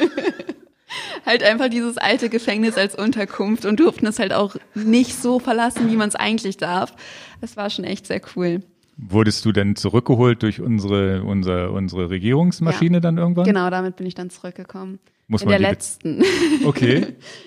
halt 1.26 1.42
einfach 1.42 1.68
dieses 1.68 1.98
alte 1.98 2.28
Gefängnis 2.28 2.76
als 2.76 2.94
Unterkunft 2.94 3.64
und 3.64 3.80
durften 3.80 4.06
es 4.06 4.18
halt 4.18 4.32
auch 4.32 4.56
nicht 4.74 5.14
so 5.14 5.38
verlassen, 5.38 5.90
wie 5.90 5.96
man 5.96 6.08
es 6.08 6.14
eigentlich 6.16 6.56
darf. 6.56 6.94
Das 7.40 7.56
war 7.56 7.70
schon 7.70 7.84
echt 7.84 8.06
sehr 8.06 8.20
cool. 8.36 8.62
Wurdest 9.00 9.44
du 9.44 9.52
denn 9.52 9.76
zurückgeholt 9.76 10.42
durch 10.42 10.60
unsere, 10.60 11.22
unsere, 11.22 11.70
unsere 11.70 12.10
Regierungsmaschine 12.10 12.96
Ja. 12.96 13.00
dann 13.00 13.16
irgendwann? 13.16 13.44
Genau, 13.44 13.70
damit 13.70 13.94
bin 13.96 14.06
ich 14.06 14.14
dann 14.16 14.28
zurückgekommen. 14.28 14.98
Muss 15.28 15.42
in 15.42 15.48
man 15.48 15.60
der 15.60 15.70
letzten. 15.70 16.22
Okay. 16.64 17.06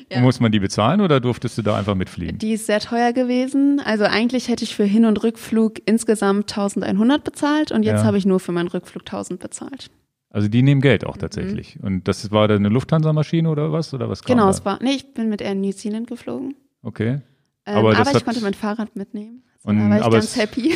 Ja. 0.09 0.21
Muss 0.21 0.39
man 0.39 0.51
die 0.51 0.59
bezahlen 0.59 1.01
oder 1.01 1.19
durftest 1.19 1.57
du 1.57 1.61
da 1.61 1.75
einfach 1.77 1.95
mitfliegen? 1.95 2.37
Die 2.37 2.53
ist 2.53 2.67
sehr 2.67 2.79
teuer 2.79 3.11
gewesen. 3.11 3.81
Also 3.83 4.05
eigentlich 4.05 4.47
hätte 4.47 4.63
ich 4.63 4.75
für 4.75 4.85
Hin- 4.85 5.03
und 5.05 5.21
Rückflug 5.23 5.81
insgesamt 5.85 6.49
1100 6.51 7.23
bezahlt 7.23 7.71
und 7.71 7.83
jetzt 7.83 8.01
Ja. 8.01 8.05
habe 8.05 8.17
ich 8.17 8.25
nur 8.25 8.39
für 8.39 8.51
meinen 8.53 8.67
Rückflug 8.69 9.03
1000 9.05 9.39
bezahlt. 9.41 9.89
Also 10.29 10.47
die 10.47 10.61
nehmen 10.61 10.79
Geld 10.79 11.05
auch 11.05 11.17
tatsächlich. 11.17 11.77
Und 11.83 12.07
das 12.07 12.31
war 12.31 12.47
dann 12.47 12.59
eine 12.59 12.69
Lufthansa-Maschine 12.69 13.49
oder 13.49 13.73
was? 13.73 13.93
Oder 13.93 14.07
was 14.09 14.23
Genau, 14.23 14.45
da? 14.45 14.49
es 14.51 14.63
war, 14.63 14.79
nee, 14.81 14.91
ich 14.91 15.13
bin 15.13 15.27
mit 15.27 15.41
Air 15.41 15.55
New 15.55 15.73
Zealand 15.73 16.07
geflogen. 16.07 16.55
Okay. 16.83 17.19
Ähm, 17.65 17.75
Aber 17.77 17.97
aber 17.97 18.15
ich 18.15 18.23
konnte 18.23 18.41
mein 18.41 18.53
Fahrrad 18.53 18.95
mitnehmen. 18.95 19.43
Und- 19.63 19.77
da 19.79 19.89
war 19.89 19.97
ich 19.97 20.03
aber 20.03 20.17
ganz 20.17 20.35
happy. 20.37 20.73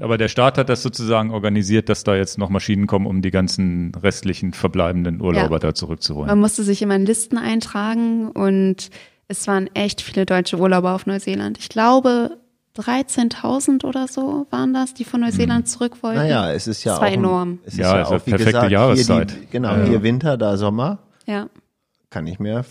Aber 0.00 0.16
der 0.16 0.28
Staat 0.28 0.58
hat 0.58 0.68
das 0.68 0.82
sozusagen 0.82 1.30
organisiert, 1.32 1.88
dass 1.88 2.04
da 2.04 2.14
jetzt 2.14 2.38
noch 2.38 2.50
Maschinen 2.50 2.86
kommen, 2.86 3.06
um 3.06 3.20
die 3.20 3.30
ganzen 3.32 3.92
restlichen 4.00 4.52
verbleibenden 4.52 5.20
Urlauber 5.20 5.56
Ja. 5.56 5.58
da 5.58 5.74
zurückzuholen. 5.74 6.28
Man 6.28 6.38
musste 6.38 6.62
sich 6.62 6.80
immer 6.82 6.94
in 6.96 7.04
Listen 7.04 7.36
eintragen 7.36 8.30
und 8.30 8.90
es 9.26 9.46
waren 9.48 9.68
echt 9.74 10.00
viele 10.00 10.24
deutsche 10.24 10.56
Urlauber 10.58 10.94
auf 10.94 11.06
Neuseeland. 11.06 11.58
Ich 11.58 11.68
glaube, 11.68 12.38
13.000 12.76 13.84
oder 13.84 14.06
so 14.06 14.46
waren 14.50 14.72
das, 14.72 14.94
die 14.94 15.04
von 15.04 15.20
Neuseeland 15.20 15.68
zurück 15.68 16.02
wollten. 16.02 16.18
Naja, 16.20 16.52
es 16.52 16.68
ist 16.68 16.84
ja 16.84 16.92
Das 16.92 17.00
war 17.00 17.08
auch 17.08 17.12
ein- 17.12 17.18
enorm. 17.18 17.58
Es 17.64 17.72
ist 17.74 17.78
Ja, 17.80 17.96
ja, 17.98 18.04
auch, 18.06 18.12
wie 18.12 18.30
perfekte 18.30 18.44
gesagt, 18.44 18.70
Jahreszeit. 18.70 19.30
Hier 19.32 19.40
die, 19.40 19.46
genau, 19.50 19.76
Ja, 19.76 19.84
hier 19.84 20.02
Winter, 20.04 20.36
da 20.36 20.56
Sommer, 20.56 20.98
Ja. 21.26 21.48
kann 22.10 22.26
ich 22.28 22.38
mir 22.38 22.64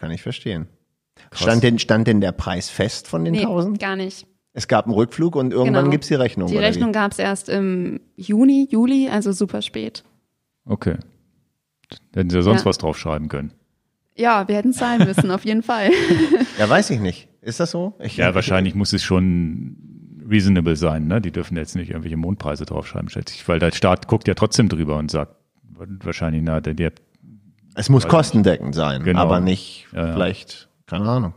kann 0.00 0.10
ich 0.10 0.22
verstehen. 0.22 0.68
Stand 1.32 1.62
denn, 1.62 1.78
stand 1.78 2.06
denn 2.06 2.20
der 2.20 2.32
Preis 2.32 2.68
fest 2.68 3.08
von 3.08 3.24
den 3.24 3.32
Nee, 3.32 3.40
1000? 3.46 3.78
gar 3.80 3.96
nicht. 3.96 4.26
Es 4.56 4.68
gab 4.68 4.86
einen 4.86 4.94
Rückflug 4.94 5.34
und 5.36 5.52
irgendwann 5.52 5.74
Genau. 5.82 5.90
gibt's 5.90 6.06
die 6.08 6.14
Rechnung. 6.14 6.48
Die 6.48 6.56
Rechnung 6.56 6.92
gab 6.92 7.12
es 7.12 7.18
erst 7.18 7.48
im 7.48 8.00
Juni, 8.16 8.68
Juli, 8.70 9.08
also 9.10 9.32
super 9.32 9.60
spät. 9.62 10.04
Okay. 10.64 10.96
Hätten 12.14 12.30
sie 12.30 12.36
ja 12.36 12.42
sonst 12.42 12.60
Ja. 12.62 12.66
was 12.66 12.78
draufschreiben 12.78 13.28
können. 13.28 13.52
Ja, 14.16 14.46
wir 14.46 14.54
hätten 14.54 14.72
zahlen 14.72 15.04
müssen, 15.06 15.30
auf 15.32 15.44
jeden 15.44 15.62
Fall. 15.64 15.90
Ja, 16.58 16.68
weiß 16.68 16.90
ich 16.90 17.00
nicht. 17.00 17.28
Ist 17.40 17.58
das 17.58 17.72
so? 17.72 17.94
Ich, 17.98 18.16
Ja, 18.16 18.32
wahrscheinlich 18.36 18.76
muss 18.76 18.92
es 18.92 19.02
schon 19.02 19.76
reasonable 20.28 20.76
sein, 20.76 21.08
ne? 21.08 21.20
Die 21.20 21.32
dürfen 21.32 21.56
jetzt 21.56 21.74
nicht 21.74 21.90
irgendwelche 21.90 22.16
Mondpreise 22.16 22.64
draufschreiben, 22.64 23.08
schätze 23.10 23.34
ich, 23.34 23.46
weil 23.48 23.58
der 23.58 23.72
Staat 23.72 24.06
guckt 24.06 24.28
ja 24.28 24.34
trotzdem 24.34 24.68
drüber 24.68 24.96
und 24.98 25.10
sagt 25.10 25.34
wahrscheinlich, 25.76 26.42
na, 26.44 26.60
der, 26.60 26.74
der 26.74 26.92
Es 27.74 27.88
muss 27.90 28.06
kostendeckend 28.06 28.72
sein, 28.76 29.02
Genau. 29.02 29.18
aber 29.20 29.40
nicht 29.40 29.88
Ja, 29.92 30.06
ja. 30.06 30.12
vielleicht, 30.12 30.68
keine 30.86 31.08
Ahnung. 31.08 31.34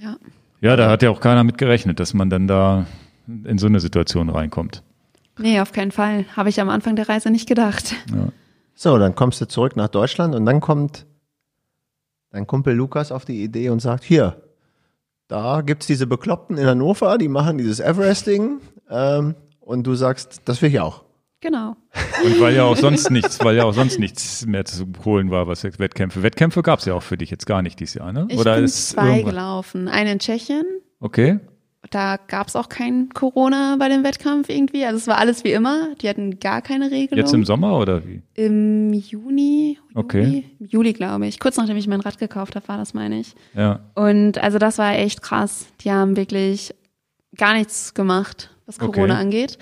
Ja. 0.00 0.16
Ja, 0.60 0.76
da 0.76 0.90
hat 0.90 1.02
ja 1.02 1.10
auch 1.10 1.20
keiner 1.20 1.44
mit 1.44 1.58
gerechnet, 1.58 2.00
dass 2.00 2.14
man 2.14 2.30
dann 2.30 2.46
da 2.46 2.86
in 3.26 3.58
so 3.58 3.66
eine 3.66 3.80
Situation 3.80 4.28
reinkommt. 4.28 4.82
Nee, 5.38 5.60
auf 5.60 5.72
keinen 5.72 5.90
Fall. 5.90 6.26
Habe 6.36 6.48
ich 6.48 6.60
am 6.60 6.68
Anfang 6.68 6.96
der 6.96 7.08
Reise 7.08 7.30
nicht 7.30 7.48
gedacht. 7.48 7.94
So, 8.74 8.98
dann 8.98 9.14
kommst 9.14 9.40
du 9.40 9.46
zurück 9.46 9.76
nach 9.76 9.88
Deutschland 9.88 10.34
und 10.34 10.46
dann 10.46 10.60
kommt 10.60 11.06
dein 12.30 12.46
Kumpel 12.46 12.74
Lukas 12.74 13.12
auf 13.12 13.24
die 13.24 13.42
Idee 13.42 13.70
und 13.70 13.80
sagt, 13.80 14.04
hier, 14.04 14.42
da 15.28 15.62
gibt's 15.62 15.86
diese 15.86 16.06
Bekloppten 16.06 16.58
in 16.58 16.66
Hannover, 16.66 17.16
die 17.18 17.28
machen 17.28 17.58
dieses 17.58 17.80
Everesting 17.80 18.60
ähm, 18.90 19.34
und 19.60 19.86
du 19.86 19.94
sagst, 19.94 20.42
das 20.44 20.60
will 20.60 20.70
ich 20.70 20.80
auch. 20.80 21.03
Genau. 21.44 21.76
Und 22.24 22.40
weil 22.40 22.54
ja 22.54 22.64
auch 22.64 22.76
sonst 22.76 23.10
nichts, 23.10 23.38
weil 23.44 23.56
ja 23.56 23.64
auch 23.64 23.74
sonst 23.74 23.98
nichts 23.98 24.46
mehr 24.46 24.64
zu 24.64 24.86
holen 25.04 25.30
war, 25.30 25.46
was 25.46 25.62
jetzt 25.62 25.78
Wettkämpfe. 25.78 26.22
Wettkämpfe 26.22 26.62
gab 26.62 26.78
es 26.78 26.86
ja 26.86 26.94
auch 26.94 27.02
für 27.02 27.18
dich 27.18 27.30
jetzt 27.30 27.44
gar 27.46 27.60
nicht 27.60 27.78
dieses 27.80 27.94
Jahr, 27.96 28.14
ne? 28.14 28.26
Ich 28.30 28.38
Oder 28.38 28.54
bin 28.56 28.64
ist 28.64 28.88
zwei 28.88 29.18
irgendwas- 29.18 29.30
gelaufen. 29.34 29.88
Eine 29.88 30.12
in 30.12 30.18
Tschechien. 30.20 30.64
Okay. 31.00 31.38
Da 31.90 32.16
gab 32.16 32.48
es 32.48 32.56
auch 32.56 32.70
kein 32.70 33.10
Corona 33.10 33.76
bei 33.78 33.90
dem 33.90 34.04
Wettkampf 34.04 34.48
irgendwie. 34.48 34.86
Also 34.86 34.96
es 34.96 35.06
war 35.06 35.18
alles 35.18 35.44
wie 35.44 35.52
immer. 35.52 35.94
Die 36.00 36.08
hatten 36.08 36.40
gar 36.40 36.62
keine 36.62 36.90
Regelung. 36.90 37.18
Jetzt 37.22 37.34
im 37.34 37.44
Sommer 37.44 37.78
oder 37.78 38.06
wie? 38.06 38.22
Im 38.32 38.94
Juni. 38.94 39.76
Juli, 39.76 39.78
Okay. 39.94 40.44
Im 40.60 40.66
Juli, 40.66 40.94
glaube 40.94 41.26
ich. 41.26 41.38
Kurz 41.40 41.58
nachdem 41.58 41.76
ich 41.76 41.86
mein 41.86 42.00
Rad 42.00 42.16
gekauft 42.18 42.56
habe, 42.56 42.66
war 42.68 42.78
das, 42.78 42.94
meine 42.94 43.20
ich. 43.20 43.34
Ja. 43.54 43.80
Und 43.94 44.38
also 44.38 44.58
das 44.58 44.78
war 44.78 44.94
echt 44.94 45.20
krass. 45.20 45.66
Die 45.82 45.92
haben 45.92 46.16
wirklich 46.16 46.74
gar 47.36 47.52
nichts 47.52 47.92
gemacht, 47.92 48.48
was 48.64 48.80
Okay. 48.80 48.86
Corona 48.90 49.18
angeht. 49.18 49.58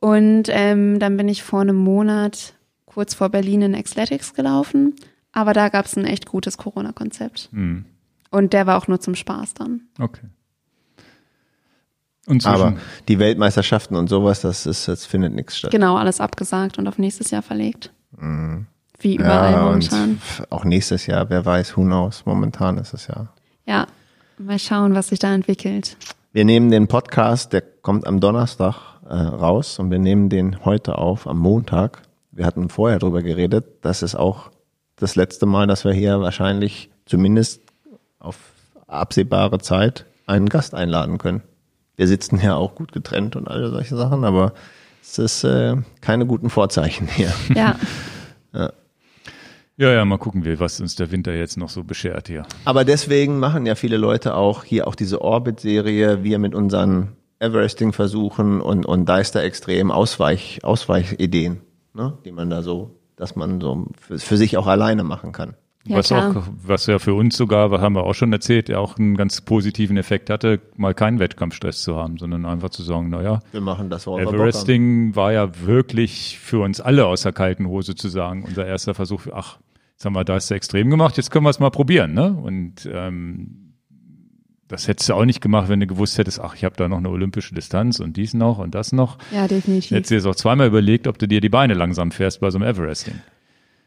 Und 0.00 0.44
ähm, 0.48 0.98
dann 0.98 1.16
bin 1.16 1.28
ich 1.28 1.42
vor 1.42 1.60
einem 1.62 1.76
Monat 1.76 2.54
kurz 2.84 3.14
vor 3.14 3.28
Berlin 3.30 3.62
in 3.62 3.82
Xletics 3.82 4.34
gelaufen. 4.34 4.94
Aber 5.32 5.52
da 5.52 5.68
gab 5.68 5.86
es 5.86 5.96
ein 5.96 6.04
echt 6.04 6.26
gutes 6.26 6.58
Corona-Konzept. 6.58 7.48
Hm. 7.52 7.84
Und 8.30 8.52
der 8.52 8.66
war 8.66 8.76
auch 8.78 8.88
nur 8.88 9.00
zum 9.00 9.14
Spaß 9.14 9.54
dann. 9.54 9.82
Okay. 9.98 10.28
Aber 12.44 12.76
die 13.08 13.18
Weltmeisterschaften 13.18 13.96
und 13.96 14.08
sowas, 14.08 14.40
das 14.40 14.64
ist, 14.64 14.88
das 14.88 15.04
findet 15.04 15.34
nichts 15.34 15.58
statt. 15.58 15.70
Genau, 15.70 15.96
alles 15.96 16.20
abgesagt 16.20 16.78
und 16.78 16.88
auf 16.88 16.96
nächstes 16.98 17.30
Jahr 17.30 17.42
verlegt. 17.42 17.92
Wie 18.98 19.16
überall 19.16 19.50
Mhm. 19.50 19.56
Ja, 19.56 19.62
momentan. 19.64 20.20
auch 20.50 20.64
nächstes 20.64 21.06
Jahr, 21.06 21.28
wer 21.28 21.44
weiß, 21.44 21.76
who 21.76 21.82
knows. 21.82 22.24
Momentan 22.24 22.78
ist 22.78 22.94
es 22.94 23.08
ja. 23.08 23.28
Ja, 23.66 23.86
mal 24.38 24.58
schauen, 24.58 24.94
was 24.94 25.08
sich 25.08 25.18
da 25.18 25.34
entwickelt. 25.34 25.96
Wir 26.32 26.44
nehmen 26.46 26.70
den 26.70 26.88
Podcast, 26.88 27.52
der 27.52 27.60
kommt 27.60 28.06
am 28.06 28.20
Donnerstag 28.20 28.93
äh, 29.08 29.14
raus 29.14 29.78
und 29.78 29.90
wir 29.90 29.98
nehmen 29.98 30.28
den 30.28 30.64
heute 30.64 30.98
auf, 30.98 31.26
am 31.26 31.38
Montag. 31.38 32.02
Wir 32.30 32.46
hatten 32.46 32.68
vorher 32.68 32.98
drüber 32.98 33.22
geredet, 33.22 33.64
das 33.82 34.02
ist 34.02 34.14
auch 34.14 34.50
das 34.96 35.16
letzte 35.16 35.46
Mal, 35.46 35.66
dass 35.66 35.84
wir 35.84 35.92
hier 35.92 36.20
wahrscheinlich 36.20 36.90
zumindest 37.06 37.62
auf 38.18 38.38
absehbare 38.86 39.58
Zeit 39.58 40.06
einen 40.26 40.48
Gast 40.48 40.74
einladen 40.74 41.18
können. 41.18 41.42
Wir 41.96 42.08
sitzen 42.08 42.40
ja 42.40 42.56
auch 42.56 42.74
gut 42.74 42.92
getrennt 42.92 43.36
und 43.36 43.48
all 43.48 43.70
solche 43.70 43.96
Sachen, 43.96 44.24
aber 44.24 44.52
es 45.02 45.18
ist 45.18 45.44
äh, 45.44 45.76
keine 46.00 46.26
guten 46.26 46.50
Vorzeichen 46.50 47.06
hier. 47.06 47.32
Ja, 47.54 47.76
ja, 49.76 49.92
ja, 49.92 50.04
mal 50.04 50.18
gucken 50.18 50.44
wir, 50.44 50.60
was 50.60 50.80
uns 50.80 50.94
der 50.94 51.10
Winter 51.10 51.34
jetzt 51.34 51.56
noch 51.56 51.68
so 51.68 51.82
beschert 51.82 52.28
hier. 52.28 52.46
Aber 52.64 52.84
deswegen 52.84 53.38
machen 53.38 53.66
ja 53.66 53.74
viele 53.74 53.96
Leute 53.96 54.34
auch 54.34 54.64
hier 54.64 54.86
auch 54.86 54.94
diese 54.94 55.20
Orbit-Serie, 55.20 56.22
wir 56.22 56.38
mit 56.38 56.54
unseren 56.54 57.16
Everesting-Versuchen 57.44 58.60
und, 58.60 58.86
und 58.86 59.06
Deister 59.06 59.42
extrem 59.42 59.90
Ausweich, 59.90 60.60
Ausweichideen, 60.62 61.60
ne? 61.92 62.18
die 62.24 62.32
man 62.32 62.50
da 62.50 62.62
so, 62.62 62.98
dass 63.16 63.36
man 63.36 63.60
so 63.60 63.86
für, 64.00 64.18
für 64.18 64.36
sich 64.36 64.56
auch 64.56 64.66
alleine 64.66 65.04
machen 65.04 65.32
kann. 65.32 65.54
Ja, 65.86 65.98
was 65.98 66.06
klar. 66.06 66.34
auch, 66.34 66.46
was 66.62 66.86
ja 66.86 66.98
für 66.98 67.12
uns 67.12 67.36
sogar, 67.36 67.70
was 67.70 67.82
haben 67.82 67.94
wir 67.94 68.04
auch 68.04 68.14
schon 68.14 68.32
erzählt, 68.32 68.70
ja 68.70 68.78
auch 68.78 68.96
einen 68.96 69.18
ganz 69.18 69.42
positiven 69.42 69.98
Effekt 69.98 70.30
hatte, 70.30 70.60
mal 70.76 70.94
keinen 70.94 71.18
Wettkampfstress 71.18 71.82
zu 71.82 71.96
haben, 71.96 72.16
sondern 72.16 72.46
einfach 72.46 72.70
zu 72.70 72.82
sagen, 72.82 73.10
naja, 73.10 73.40
Wir 73.52 73.60
machen 73.60 73.90
das, 73.90 74.06
worauf. 74.06 74.20
Everesting 74.20 75.14
war 75.14 75.32
ja 75.32 75.50
wirklich 75.66 76.38
für 76.38 76.60
uns 76.60 76.80
alle 76.80 77.04
aus 77.06 77.22
der 77.22 77.32
kalten 77.32 77.68
Hose 77.68 77.94
zu 77.94 78.08
sagen, 78.08 78.44
unser 78.48 78.64
erster 78.64 78.94
Versuch, 78.94 79.26
ach, 79.30 79.58
jetzt 79.92 80.06
haben 80.06 80.14
wir 80.14 80.24
da 80.24 80.36
extrem 80.36 80.88
gemacht, 80.88 81.18
jetzt 81.18 81.30
können 81.30 81.44
wir 81.44 81.50
es 81.50 81.60
mal 81.60 81.70
probieren, 81.70 82.14
ne? 82.14 82.32
Und 82.32 82.88
ähm, 82.90 83.63
das 84.74 84.88
hättest 84.88 85.08
du 85.08 85.14
auch 85.14 85.24
nicht 85.24 85.40
gemacht, 85.40 85.68
wenn 85.68 85.80
du 85.80 85.86
gewusst 85.86 86.18
hättest, 86.18 86.40
ach, 86.40 86.54
ich 86.54 86.64
habe 86.64 86.74
da 86.76 86.88
noch 86.88 86.98
eine 86.98 87.08
olympische 87.08 87.54
Distanz 87.54 88.00
und 88.00 88.16
dies 88.16 88.34
noch 88.34 88.58
und 88.58 88.74
das 88.74 88.92
noch. 88.92 89.18
ja, 89.32 89.46
definitiv. 89.46 89.92
Hättest 89.92 90.10
du 90.10 90.14
jetzt 90.16 90.26
auch 90.26 90.34
zweimal 90.34 90.66
überlegt, 90.66 91.06
ob 91.06 91.18
du 91.18 91.28
dir 91.28 91.40
die 91.40 91.48
Beine 91.48 91.74
langsam 91.74 92.10
fährst 92.10 92.40
bei 92.40 92.50
so 92.50 92.58
einem 92.58 92.68
Everesting. 92.68 93.14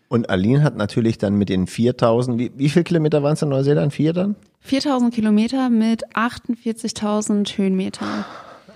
Und 0.09 0.29
Aline 0.29 0.63
hat 0.63 0.77
natürlich 0.77 1.17
dann 1.17 1.37
mit 1.37 1.49
den 1.49 1.67
4000, 1.67 2.39
wie, 2.39 2.51
wie 2.55 2.69
viel 2.69 2.83
Kilometer 2.83 3.21
waren 3.23 3.33
es 3.33 3.41
in 3.41 3.49
Neuseeland? 3.49 3.93
Vier 3.93 4.13
dann? 4.13 4.35
4000 4.61 5.13
Kilometer 5.13 5.69
mit 5.69 6.07
48.000 6.15 7.57
Höhenmeter. 7.57 8.25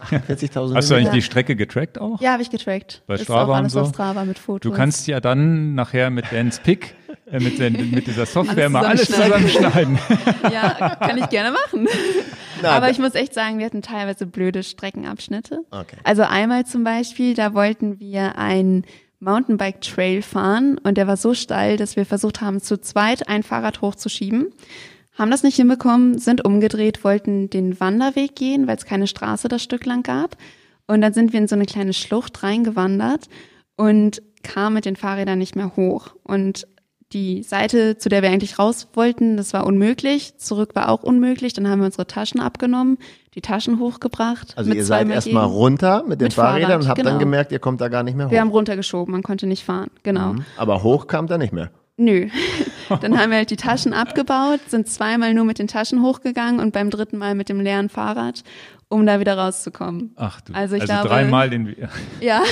40.000 0.10 0.76
Hast 0.76 0.90
du 0.90 0.96
eigentlich 0.96 1.12
die 1.12 1.22
Strecke 1.22 1.56
getrackt 1.56 2.00
auch? 2.02 2.20
Ja, 2.22 2.34
habe 2.34 2.42
ich 2.42 2.50
getrackt. 2.50 3.04
Bei 3.08 3.16
Ist 3.16 3.24
Strava 3.24 3.44
auch 3.44 3.48
und 3.50 3.56
alles 3.56 3.74
so? 3.74 3.82
auf 3.82 3.90
Strava 3.90 4.26
mit 4.26 4.40
Fotos. 4.40 4.70
Du 4.70 4.76
kannst 4.76 5.08
ja 5.08 5.20
dann 5.20 5.76
nachher 5.76 6.10
mit 6.10 6.26
Dance 6.32 6.60
Pick, 6.64 6.96
mit, 7.40 7.60
den, 7.60 7.92
mit 7.92 8.08
dieser 8.08 8.26
Software 8.26 8.66
Alles 8.66 8.72
mal 8.72 8.86
alles 8.86 9.06
zusammenschneiden. 9.08 9.98
Ja, 10.52 10.96
kann 10.96 11.18
ich 11.18 11.30
gerne 11.30 11.52
machen. 11.52 11.88
Na, 12.62 12.72
Aber 12.72 12.90
ich 12.90 13.00
muss 13.00 13.16
echt 13.16 13.34
sagen, 13.34 13.58
wir 13.58 13.66
hatten 13.66 13.82
teilweise 13.82 14.26
blöde 14.26 14.64
Streckenabschnitte. 14.64 15.64
Okay. 15.72 15.96
Also 16.04 16.24
einmal 16.24 16.66
zum 16.66 16.84
Beispiel, 16.84 17.34
da 17.34 17.54
wollten 17.54 18.00
wir 18.00 18.38
ein 18.38 18.84
Mountainbike 19.20 19.82
Trail 19.82 20.22
fahren 20.22 20.80
und 20.84 20.98
der 20.98 21.08
war 21.08 21.18
so 21.18 21.34
steil, 21.34 21.78
dass 21.78 21.96
wir 21.96 22.06
versucht 22.06 22.42
haben, 22.42 22.60
zu 22.60 22.80
zweit 22.80 23.30
ein 23.30 23.44
Fahrrad 23.44 23.82
hochzuschieben. 23.82 24.48
Haben 25.18 25.32
das 25.32 25.44
nicht 25.44 25.56
hinbekommen, 25.56 26.18
sind 26.18 26.44
umgedreht, 26.44 27.04
wollten 27.04 27.50
den 27.50 27.80
Wanderweg 27.80 28.36
gehen, 28.36 28.68
weil 28.68 28.78
es 28.78 28.86
keine 28.86 29.08
Straße 29.08 29.48
das 29.48 29.62
Stück 29.62 29.86
lang 29.86 30.04
gab. 30.04 30.38
Und 30.88 31.02
dann 31.02 31.14
sind 31.14 31.34
wir 31.34 31.40
in 31.40 31.48
so 31.48 31.56
eine 31.56 31.66
kleine 31.66 31.94
Schlucht 31.94 32.44
reingewandert 32.44 33.28
und 33.76 34.22
kamen 34.44 34.76
mit 34.76 34.86
den 34.86 34.96
Fahrrädern 34.96 35.38
nicht 35.38 35.56
mehr 35.56 35.76
hoch. 35.76 36.16
Und 36.24 36.68
die 37.14 37.44
Seite, 37.44 37.98
zu 37.98 38.10
der 38.10 38.22
wir 38.22 38.30
eigentlich 38.30 38.60
raus 38.60 38.88
wollten, 38.94 39.38
das 39.38 39.54
war 39.54 39.66
unmöglich. 39.66 40.38
Zurück 40.38 40.76
war 40.76 40.90
auch 40.90 41.04
unmöglich. 41.04 41.54
Dann 41.54 41.68
haben 41.68 41.80
wir 41.80 41.86
unsere 41.86 42.08
Taschen 42.08 42.40
abgenommen, 42.40 42.98
die 43.36 43.42
Taschen 43.42 43.80
hochgebracht. 43.80 44.58
Also 44.58 44.72
ihr 44.72 44.86
seid 44.86 45.10
erstmal 45.10 45.46
runter 45.46 46.04
mit 46.08 46.22
den 46.22 46.26
mit 46.26 46.34
Fahrrädern 46.34 46.70
Fahrrad, 46.70 46.82
und 46.82 46.88
habt 46.90 46.98
genau. 46.98 47.10
dann 47.12 47.20
gemerkt, 47.20 47.52
ihr 47.52 47.60
kommt 47.60 47.82
da 47.82 47.88
gar 47.88 48.04
nicht 48.04 48.16
mehr 48.16 48.28
hoch. 48.28 48.32
Wir 48.32 48.42
haben 48.42 48.50
runtergeschoben, 48.50 49.12
man 49.12 49.24
konnte 49.24 49.48
nicht 49.48 49.64
fahren, 49.64 49.90
genau. 50.04 50.34
Mhm. 50.34 50.46
Aber 50.58 50.84
hoch 50.84 51.08
kam 51.08 51.28
da 51.28 51.38
nicht 51.38 51.54
mehr. 51.54 51.72
Nö. 51.98 52.30
Dann 53.02 53.18
haben 53.18 53.30
wir 53.30 53.38
halt 53.38 53.52
die 53.52 53.58
Taschen 53.58 53.94
abgebaut, 53.94 54.60
sind 54.68 54.90
zweimal 54.90 55.34
nur 55.34 55.46
mit 55.46 55.60
den 55.60 55.68
Taschen 55.68 56.02
hochgegangen 56.02 56.60
und 56.60 56.74
beim 56.74 56.90
dritten 56.90 57.18
Mal 57.18 57.36
mit 57.36 57.48
dem 57.48 57.60
leeren 57.60 57.90
Fahrrad 57.90 58.44
um 58.92 59.06
da 59.06 59.20
wieder 59.22 59.38
rauszukommen. 59.38 60.12
Ach 60.18 60.42
du, 60.42 60.54
also, 60.54 60.76
ich 60.76 60.82
also 60.82 60.94
glaube, 60.94 61.10
dreimal 61.10 61.50
den. 61.50 61.76
Ja. 62.20 62.44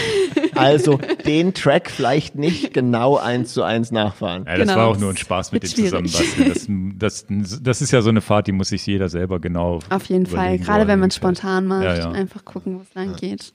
Also 0.55 0.99
den 1.25 1.53
Track 1.53 1.91
vielleicht 1.91 2.35
nicht 2.35 2.73
genau 2.73 3.17
eins 3.17 3.53
zu 3.53 3.63
eins 3.63 3.91
nachfahren. 3.91 4.45
Ja, 4.45 4.57
das 4.57 4.67
genau. 4.67 4.79
war 4.79 4.87
auch 4.87 4.97
nur 4.97 5.09
ein 5.09 5.17
Spaß 5.17 5.51
mit 5.51 5.63
dem 5.63 5.69
Zusammenbasteln. 5.69 6.97
Das, 6.97 7.25
das, 7.29 7.63
das 7.63 7.81
ist 7.81 7.91
ja 7.91 8.01
so 8.01 8.09
eine 8.09 8.21
Fahrt, 8.21 8.47
die 8.47 8.51
muss 8.51 8.69
sich 8.69 8.85
jeder 8.85 9.09
selber 9.09 9.39
genau. 9.39 9.79
Auf 9.89 10.05
jeden 10.05 10.25
Fall, 10.25 10.57
gerade 10.57 10.87
wenn 10.87 10.99
man 10.99 11.11
spontan 11.11 11.67
macht, 11.67 11.83
ja, 11.83 11.97
ja. 11.97 12.11
einfach 12.11 12.45
gucken, 12.45 12.77
wo 12.77 12.81
es 12.81 12.93
lang 12.95 13.15
geht. 13.15 13.53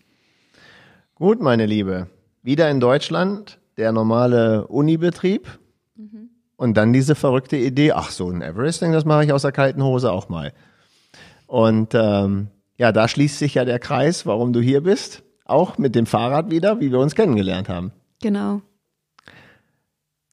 Gut, 1.15 1.41
meine 1.41 1.67
Liebe. 1.67 2.09
Wieder 2.43 2.71
in 2.71 2.81
Deutschland, 2.81 3.59
der 3.79 3.93
normale 3.93 4.67
Unibetrieb. 4.67 5.49
Mhm. 5.97 6.29
Und 6.57 6.77
dann 6.77 6.93
diese 6.93 7.15
verrückte 7.15 7.57
Idee, 7.57 7.93
ach 7.93 8.11
so, 8.11 8.31
ein 8.31 8.43
Everesting, 8.43 8.93
das 8.93 9.05
mache 9.05 9.25
ich 9.25 9.33
aus 9.33 9.43
der 9.43 9.53
kalten 9.53 9.83
Hose 9.83 10.13
auch 10.13 10.29
mal. 10.29 10.53
Und 11.47 11.95
ähm, 11.95 12.49
ja, 12.77 12.93
da 12.93 13.09
schließt 13.09 13.39
sich 13.39 13.55
ja 13.55 13.65
der 13.65 13.79
Kreis, 13.79 14.27
warum 14.27 14.53
du 14.53 14.61
hier 14.61 14.83
bist. 14.83 15.23
Auch 15.45 15.79
mit 15.79 15.95
dem 15.95 16.07
Fahrrad 16.07 16.51
wieder, 16.51 16.81
wie 16.81 16.91
wir 16.91 16.99
uns 16.99 17.15
kennengelernt 17.15 17.69
haben. 17.69 17.93
Genau. 18.23 18.63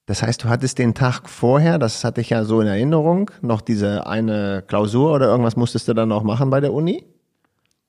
Das 0.05 0.23
heißt, 0.23 0.43
du 0.43 0.49
hattest 0.49 0.79
den 0.79 0.93
Tag 0.93 1.29
vorher, 1.29 1.77
das 1.77 2.03
hatte 2.03 2.21
ich 2.21 2.31
ja 2.31 2.43
so 2.43 2.61
in 2.61 2.67
Erinnerung, 2.67 3.31
noch 3.41 3.61
diese 3.61 4.07
eine 4.07 4.63
Klausur 4.67 5.13
oder 5.13 5.27
irgendwas 5.27 5.55
musstest 5.55 5.87
du 5.87 5.93
dann 5.93 6.09
noch 6.09 6.23
machen 6.23 6.49
bei 6.49 6.59
der 6.59 6.73
Uni? 6.73 7.05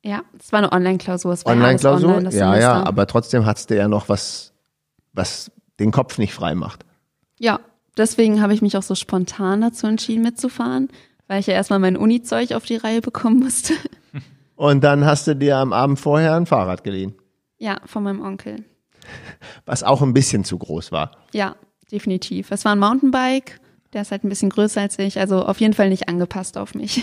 Ja, 0.04 0.22
es 0.38 0.52
war 0.52 0.58
eine 0.58 0.72
Online-Klausur. 0.72 1.36
Online-Klausur? 1.44 2.16
Online, 2.16 2.36
ja, 2.36 2.58
ja, 2.58 2.82
aber 2.84 3.06
trotzdem 3.06 3.46
hattest 3.46 3.70
du 3.70 3.76
ja 3.76 3.88
noch 3.88 4.08
was, 4.08 4.52
was 5.12 5.50
den 5.78 5.90
Kopf 5.90 6.18
nicht 6.18 6.34
frei 6.34 6.54
macht. 6.54 6.84
Ja, 7.38 7.60
deswegen 7.96 8.42
habe 8.42 8.52
ich 8.52 8.62
mich 8.62 8.76
auch 8.76 8.82
so 8.82 8.94
spontan 8.94 9.60
dazu 9.60 9.86
entschieden 9.86 10.22
mitzufahren, 10.22 10.88
weil 11.28 11.40
ich 11.40 11.46
ja 11.46 11.54
erstmal 11.54 11.78
mein 11.78 11.96
Uni-Zeug 11.96 12.52
auf 12.52 12.64
die 12.64 12.76
Reihe 12.76 13.00
bekommen 13.00 13.38
musste. 13.38 13.74
Und 14.62 14.84
dann 14.84 15.04
hast 15.04 15.26
du 15.26 15.34
dir 15.34 15.56
am 15.56 15.72
Abend 15.72 15.98
vorher 15.98 16.36
ein 16.36 16.46
Fahrrad 16.46 16.84
geliehen. 16.84 17.16
Ja, 17.58 17.78
von 17.84 18.04
meinem 18.04 18.24
Onkel. 18.24 18.64
Was 19.66 19.82
auch 19.82 20.02
ein 20.02 20.14
bisschen 20.14 20.44
zu 20.44 20.56
groß 20.56 20.92
war. 20.92 21.16
Ja, 21.32 21.56
definitiv. 21.90 22.52
Es 22.52 22.64
war 22.64 22.70
ein 22.70 22.78
Mountainbike, 22.78 23.58
der 23.92 24.02
ist 24.02 24.12
halt 24.12 24.22
ein 24.22 24.28
bisschen 24.28 24.50
größer 24.50 24.80
als 24.80 25.00
ich, 25.00 25.18
also 25.18 25.44
auf 25.44 25.58
jeden 25.58 25.74
Fall 25.74 25.88
nicht 25.88 26.08
angepasst 26.08 26.56
auf 26.56 26.76
mich. 26.76 27.02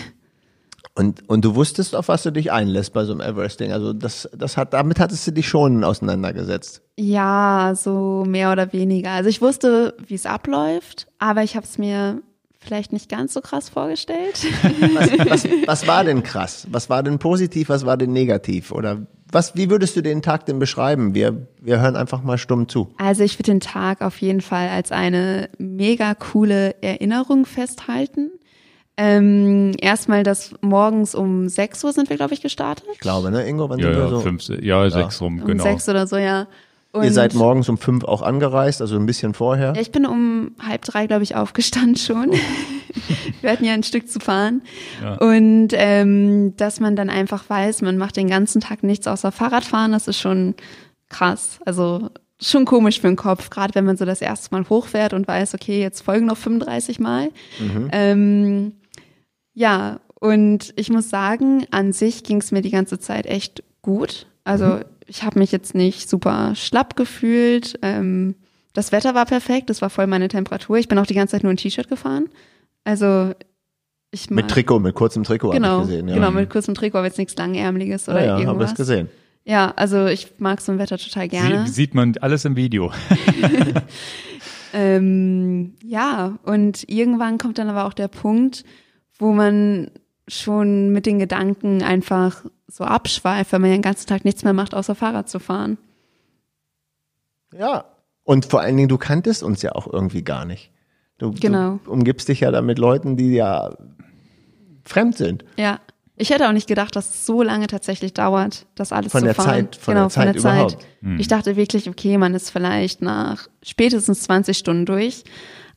Und, 0.94 1.28
und 1.28 1.44
du 1.44 1.54
wusstest, 1.54 1.94
auf 1.94 2.08
was 2.08 2.22
du 2.22 2.32
dich 2.32 2.50
einlässt 2.50 2.94
bei 2.94 3.04
so 3.04 3.12
einem 3.12 3.20
Everesting. 3.20 3.72
Also 3.72 3.92
das, 3.92 4.26
das 4.34 4.56
hat, 4.56 4.72
damit 4.72 4.98
hattest 4.98 5.26
du 5.26 5.32
dich 5.32 5.46
schon 5.46 5.84
auseinandergesetzt. 5.84 6.80
Ja, 6.96 7.74
so 7.76 8.24
mehr 8.26 8.52
oder 8.52 8.72
weniger. 8.72 9.10
Also 9.10 9.28
ich 9.28 9.42
wusste, 9.42 9.94
wie 9.98 10.14
es 10.14 10.24
abläuft, 10.24 11.08
aber 11.18 11.42
ich 11.42 11.56
habe 11.56 11.66
es 11.66 11.76
mir 11.76 12.22
vielleicht 12.60 12.92
nicht 12.92 13.08
ganz 13.08 13.32
so 13.32 13.40
krass 13.40 13.68
vorgestellt. 13.68 14.46
Was, 14.94 15.44
was, 15.44 15.44
was, 15.66 15.86
war 15.86 16.04
denn 16.04 16.22
krass? 16.22 16.66
Was 16.70 16.90
war 16.90 17.02
denn 17.02 17.18
positiv? 17.18 17.68
Was 17.68 17.86
war 17.86 17.96
denn 17.96 18.12
negativ? 18.12 18.70
Oder 18.70 19.06
was, 19.32 19.54
wie 19.56 19.70
würdest 19.70 19.96
du 19.96 20.02
den 20.02 20.22
Tag 20.22 20.46
denn 20.46 20.58
beschreiben? 20.58 21.14
Wir, 21.14 21.46
wir 21.60 21.80
hören 21.80 21.96
einfach 21.96 22.22
mal 22.22 22.38
stumm 22.38 22.68
zu. 22.68 22.92
Also 22.98 23.24
ich 23.24 23.38
würde 23.38 23.52
den 23.52 23.60
Tag 23.60 24.02
auf 24.02 24.20
jeden 24.20 24.40
Fall 24.40 24.68
als 24.68 24.92
eine 24.92 25.48
mega 25.58 26.14
coole 26.14 26.74
Erinnerung 26.82 27.46
festhalten. 27.46 28.30
Ähm, 28.96 29.72
erstmal 29.80 30.24
das 30.24 30.54
morgens 30.60 31.14
um 31.14 31.48
6 31.48 31.84
Uhr 31.84 31.92
sind 31.92 32.10
wir, 32.10 32.16
glaube 32.16 32.34
ich, 32.34 32.42
gestartet. 32.42 32.86
Ich 32.92 32.98
glaube, 32.98 33.30
ne, 33.30 33.48
Ingo? 33.48 33.70
Wann 33.70 33.78
ja, 33.78 33.86
sind 33.86 33.94
wir 33.96 34.02
ja, 34.02 34.10
so? 34.10 34.20
Fünf, 34.20 34.48
ja, 34.48 34.90
sechs 34.90 35.20
rum, 35.22 35.38
genau. 35.38 35.52
Um 35.64 35.70
sechs 35.70 35.88
oder 35.88 36.06
so, 36.06 36.18
ja. 36.18 36.48
Und 36.92 37.04
Ihr 37.04 37.12
seid 37.12 37.34
morgens 37.34 37.68
um 37.68 37.78
fünf 37.78 38.04
auch 38.04 38.20
angereist, 38.20 38.80
also 38.80 38.96
ein 38.96 39.06
bisschen 39.06 39.32
vorher? 39.32 39.74
Ja, 39.74 39.80
ich 39.80 39.92
bin 39.92 40.06
um 40.06 40.56
halb 40.60 40.82
drei, 40.82 41.06
glaube 41.06 41.22
ich, 41.22 41.36
aufgestanden 41.36 41.96
schon. 41.96 42.32
Wir 43.40 43.50
hatten 43.50 43.64
ja 43.64 43.74
ein 43.74 43.84
Stück 43.84 44.08
zu 44.08 44.18
fahren. 44.18 44.62
Ja. 45.00 45.14
Und 45.18 45.68
ähm, 45.72 46.56
dass 46.56 46.80
man 46.80 46.96
dann 46.96 47.08
einfach 47.08 47.48
weiß, 47.48 47.82
man 47.82 47.96
macht 47.96 48.16
den 48.16 48.28
ganzen 48.28 48.60
Tag 48.60 48.82
nichts 48.82 49.06
außer 49.06 49.30
Fahrradfahren, 49.30 49.92
das 49.92 50.08
ist 50.08 50.18
schon 50.18 50.54
krass. 51.08 51.60
Also 51.64 52.10
schon 52.40 52.64
komisch 52.64 53.00
für 53.00 53.06
den 53.06 53.16
Kopf, 53.16 53.50
gerade 53.50 53.74
wenn 53.76 53.84
man 53.84 53.96
so 53.96 54.04
das 54.04 54.20
erste 54.20 54.52
Mal 54.52 54.68
hochfährt 54.68 55.12
und 55.12 55.28
weiß, 55.28 55.54
okay, 55.54 55.80
jetzt 55.80 56.00
folgen 56.00 56.26
noch 56.26 56.38
35 56.38 56.98
Mal. 56.98 57.28
Mhm. 57.60 57.88
Ähm, 57.92 58.72
ja, 59.54 60.00
und 60.18 60.72
ich 60.74 60.90
muss 60.90 61.08
sagen, 61.08 61.66
an 61.70 61.92
sich 61.92 62.24
ging 62.24 62.38
es 62.38 62.50
mir 62.50 62.62
die 62.62 62.70
ganze 62.70 62.98
Zeit 62.98 63.26
echt 63.26 63.62
gut. 63.80 64.26
Also 64.42 64.64
mhm 64.64 64.84
ich 65.10 65.24
habe 65.24 65.40
mich 65.40 65.50
jetzt 65.50 65.74
nicht 65.74 66.08
super 66.08 66.54
schlapp 66.54 66.94
gefühlt. 66.96 67.78
Ähm, 67.82 68.36
das 68.72 68.92
Wetter 68.92 69.14
war 69.16 69.26
perfekt, 69.26 69.68
das 69.68 69.82
war 69.82 69.90
voll 69.90 70.06
meine 70.06 70.28
Temperatur. 70.28 70.78
Ich 70.78 70.86
bin 70.86 70.98
auch 70.98 71.06
die 71.06 71.14
ganze 71.14 71.32
Zeit 71.32 71.42
nur 71.42 71.52
ein 71.52 71.56
T-Shirt 71.56 71.88
gefahren. 71.88 72.28
Also 72.84 73.32
ich 74.12 74.30
mag, 74.30 74.44
Mit 74.44 74.50
Trikot, 74.50 74.78
mit 74.78 74.94
kurzem 74.94 75.24
Trikot 75.24 75.50
genau, 75.50 75.68
habe 75.68 75.82
ich 75.82 75.88
gesehen. 75.88 76.08
Ja. 76.08 76.14
Genau, 76.14 76.30
mit 76.30 76.48
kurzem 76.48 76.74
Trikot, 76.74 76.98
aber 76.98 77.08
jetzt 77.08 77.18
nichts 77.18 77.36
langärmliches 77.36 78.08
oder 78.08 78.20
ja, 78.20 78.26
ja, 78.26 78.38
irgendwas. 78.38 78.54
habe 78.54 78.64
ich 78.70 78.74
gesehen. 78.76 79.08
Ja, 79.44 79.72
also 79.74 80.06
ich 80.06 80.34
mag 80.38 80.60
so 80.60 80.70
ein 80.70 80.78
Wetter 80.78 80.96
total 80.96 81.28
gerne. 81.28 81.66
Sie, 81.66 81.72
sieht 81.72 81.94
man 81.94 82.16
alles 82.20 82.44
im 82.44 82.54
Video. 82.54 82.92
ähm, 84.72 85.74
ja, 85.82 86.38
und 86.44 86.88
irgendwann 86.88 87.38
kommt 87.38 87.58
dann 87.58 87.68
aber 87.68 87.84
auch 87.84 87.94
der 87.94 88.08
Punkt, 88.08 88.64
wo 89.18 89.32
man 89.32 89.90
schon 90.30 90.90
mit 90.90 91.06
den 91.06 91.18
Gedanken 91.18 91.82
einfach 91.82 92.44
so 92.68 92.84
abschweift, 92.84 93.52
wenn 93.52 93.60
man 93.60 93.70
ja 93.70 93.76
den 93.76 93.82
ganzen 93.82 94.06
Tag 94.06 94.24
nichts 94.24 94.44
mehr 94.44 94.52
macht, 94.52 94.74
außer 94.74 94.94
Fahrrad 94.94 95.28
zu 95.28 95.38
fahren. 95.38 95.76
Ja, 97.52 97.84
und 98.24 98.46
vor 98.46 98.60
allen 98.60 98.76
Dingen, 98.76 98.88
du 98.88 98.98
kanntest 98.98 99.42
uns 99.42 99.62
ja 99.62 99.72
auch 99.72 99.92
irgendwie 99.92 100.22
gar 100.22 100.44
nicht. 100.44 100.70
Du, 101.18 101.32
genau. 101.32 101.80
du 101.84 101.90
umgibst 101.90 102.28
dich 102.28 102.40
ja 102.40 102.50
da 102.50 102.62
mit 102.62 102.78
Leuten, 102.78 103.16
die 103.16 103.34
ja 103.34 103.70
fremd 104.84 105.16
sind. 105.16 105.44
Ja. 105.56 105.80
Ich 106.16 106.28
hätte 106.28 106.46
auch 106.46 106.52
nicht 106.52 106.68
gedacht, 106.68 106.94
dass 106.96 107.08
es 107.08 107.24
so 107.24 107.42
lange 107.42 107.66
tatsächlich 107.66 108.12
dauert, 108.12 108.66
das 108.74 108.92
alles 108.92 109.10
von 109.10 109.20
zu 109.20 109.24
der 109.24 109.34
fahren. 109.34 109.46
Zeit, 109.46 109.76
von 109.76 109.94
genau, 109.94 110.04
der 110.04 110.10
Zeit 110.10 110.40
von 110.40 110.56
der 110.56 110.68
Zeit. 110.68 110.86
Hm. 111.00 111.18
Ich 111.18 111.28
dachte 111.28 111.56
wirklich, 111.56 111.88
okay, 111.88 112.18
man 112.18 112.34
ist 112.34 112.50
vielleicht 112.50 113.00
nach 113.00 113.48
spätestens 113.62 114.24
20 114.24 114.58
Stunden 114.58 114.84
durch. 114.84 115.24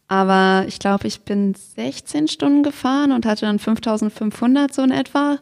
Aber 0.08 0.66
ich 0.68 0.80
glaube, 0.80 1.08
ich 1.08 1.22
bin 1.22 1.54
16 1.56 2.28
Stunden 2.28 2.64
gefahren 2.64 3.12
und 3.12 3.26
hatte 3.26 3.46
dann 3.46 3.60
5500 3.60 4.74
so 4.74 4.84
in 4.84 4.92
etwa. 4.92 5.40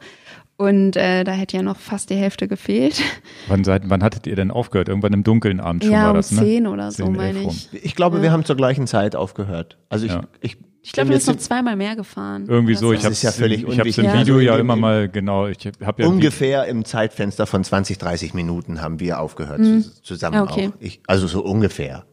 Und 0.58 0.96
äh, 0.96 1.24
da 1.24 1.32
hätte 1.32 1.58
ja 1.58 1.64
noch 1.64 1.78
fast 1.78 2.12
die 2.12 2.16
Hälfte 2.16 2.48
gefehlt. 2.48 3.02
Wann, 3.48 3.64
seid, 3.64 3.90
wann 3.90 4.04
hattet 4.04 4.28
ihr 4.28 4.36
denn 4.36 4.52
aufgehört? 4.52 4.90
Irgendwann 4.90 5.14
im 5.14 5.24
dunklen 5.24 5.60
Abend 5.60 5.84
schon 5.84 5.94
ja, 5.94 6.04
war 6.04 6.12
um 6.12 6.18
das, 6.18 6.32
ne? 6.32 6.42
zehn 6.42 6.68
oder 6.68 6.92
so, 6.92 7.10
meine 7.10 7.42
ich. 7.42 7.70
Ich 7.74 7.96
glaube, 7.96 8.18
ja. 8.18 8.24
wir 8.24 8.32
haben 8.32 8.46
zur 8.46 8.56
gleichen 8.56 8.86
Zeit 8.86 9.16
aufgehört. 9.16 9.80
Also 9.90 10.06
ich, 10.06 10.12
ja. 10.12 10.22
ich 10.40 10.58
ich 10.84 10.94
glaube, 10.94 11.10
du 11.10 11.16
bist 11.16 11.28
noch 11.28 11.38
zweimal 11.38 11.76
mehr 11.76 11.96
gefahren. 11.96 12.46
Irgendwie 12.48 12.76
so. 12.76 12.92
Ich 12.92 13.06
habe 13.06 13.14
ja 13.16 13.32
völlig 13.32 13.68
ich 13.68 13.80
habe 13.80 13.90
im 13.90 14.04
ja. 14.04 14.20
Video 14.20 14.40
ja 14.40 14.58
immer 14.58 14.76
mal 14.76 15.10
genau. 15.10 15.48
Ich 15.48 15.68
hab 15.84 16.00
ja 16.00 16.08
ungefähr 16.08 16.66
im 16.66 16.86
Zeitfenster 16.86 17.46
von 17.46 17.64
20, 17.64 18.00
30 18.00 18.34
Minuten 18.34 18.82
haben 18.82 19.00
wir 19.00 19.20
aufgehört 19.20 19.60
mhm. 19.60 19.86
zusammen 20.02 20.42
okay. 20.42 20.70
auch. 20.70 20.80
Ich, 20.80 21.02
also 21.06 21.28
so 21.28 21.44
ungefähr. 21.44 22.06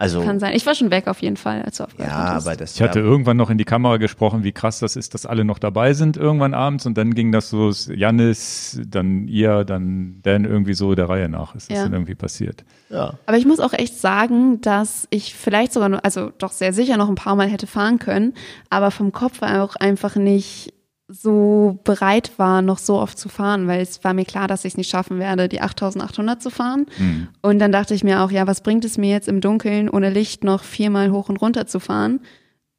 Also, 0.00 0.22
Kann 0.22 0.38
sein. 0.38 0.54
Ich 0.54 0.64
war 0.64 0.76
schon 0.76 0.92
weg 0.92 1.08
auf 1.08 1.20
jeden 1.22 1.36
Fall, 1.36 1.60
als 1.62 1.78
du 1.78 1.84
aufgehört 1.84 2.08
Ja, 2.08 2.36
aber 2.36 2.54
das 2.54 2.76
Ich 2.76 2.82
hatte 2.82 3.00
irgendwann 3.00 3.36
noch 3.36 3.50
in 3.50 3.58
die 3.58 3.64
Kamera 3.64 3.96
gesprochen, 3.96 4.44
wie 4.44 4.52
krass 4.52 4.78
das 4.78 4.94
ist, 4.94 5.12
dass 5.12 5.26
alle 5.26 5.44
noch 5.44 5.58
dabei 5.58 5.92
sind 5.92 6.16
irgendwann 6.16 6.54
abends 6.54 6.86
und 6.86 6.96
dann 6.96 7.14
ging 7.14 7.32
das 7.32 7.50
so 7.50 7.72
Jannis, 7.92 8.80
dann 8.86 9.26
ihr, 9.26 9.64
dann 9.64 10.20
Dan 10.22 10.44
irgendwie 10.44 10.74
so 10.74 10.94
der 10.94 11.08
Reihe 11.08 11.28
nach. 11.28 11.56
Ist 11.56 11.68
das 11.68 11.78
ja. 11.78 11.82
dann 11.82 11.94
irgendwie 11.94 12.14
passiert. 12.14 12.64
Ja. 12.90 13.14
Aber 13.26 13.38
ich 13.38 13.44
muss 13.44 13.58
auch 13.58 13.72
echt 13.72 13.98
sagen, 13.98 14.60
dass 14.60 15.08
ich 15.10 15.34
vielleicht 15.34 15.72
sogar 15.72 15.88
noch, 15.88 16.04
also 16.04 16.30
doch 16.38 16.52
sehr 16.52 16.72
sicher 16.72 16.96
noch 16.96 17.08
ein 17.08 17.16
paar 17.16 17.34
Mal 17.34 17.48
hätte 17.48 17.66
fahren 17.66 17.98
können, 17.98 18.34
aber 18.70 18.92
vom 18.92 19.10
Kopf 19.10 19.42
auch 19.42 19.74
einfach 19.74 20.14
nicht 20.14 20.74
so 21.08 21.80
bereit 21.84 22.32
war, 22.36 22.60
noch 22.60 22.76
so 22.76 23.00
oft 23.00 23.18
zu 23.18 23.30
fahren, 23.30 23.66
weil 23.66 23.80
es 23.80 24.04
war 24.04 24.12
mir 24.12 24.26
klar, 24.26 24.46
dass 24.46 24.66
ich 24.66 24.74
es 24.74 24.76
nicht 24.76 24.90
schaffen 24.90 25.18
werde, 25.18 25.48
die 25.48 25.62
8800 25.62 26.42
zu 26.42 26.50
fahren. 26.50 26.86
Mhm. 26.98 27.28
Und 27.40 27.58
dann 27.58 27.72
dachte 27.72 27.94
ich 27.94 28.04
mir 28.04 28.22
auch, 28.22 28.30
ja, 28.30 28.46
was 28.46 28.60
bringt 28.60 28.84
es 28.84 28.98
mir 28.98 29.10
jetzt 29.10 29.26
im 29.26 29.40
Dunkeln 29.40 29.88
ohne 29.88 30.10
Licht 30.10 30.44
noch 30.44 30.62
viermal 30.62 31.10
hoch 31.10 31.30
und 31.30 31.38
runter 31.38 31.66
zu 31.66 31.80
fahren? 31.80 32.20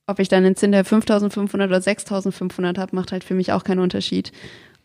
Ob 0.06 0.20
ich 0.20 0.28
dann 0.28 0.46
einen 0.46 0.56
Zinn 0.56 0.72
der 0.72 0.86
5500 0.86 1.70
oder 1.70 1.82
6500 1.82 2.78
habe, 2.78 2.96
macht 2.96 3.12
halt 3.12 3.24
für 3.24 3.34
mich 3.34 3.52
auch 3.52 3.64
keinen 3.64 3.80
Unterschied. 3.80 4.32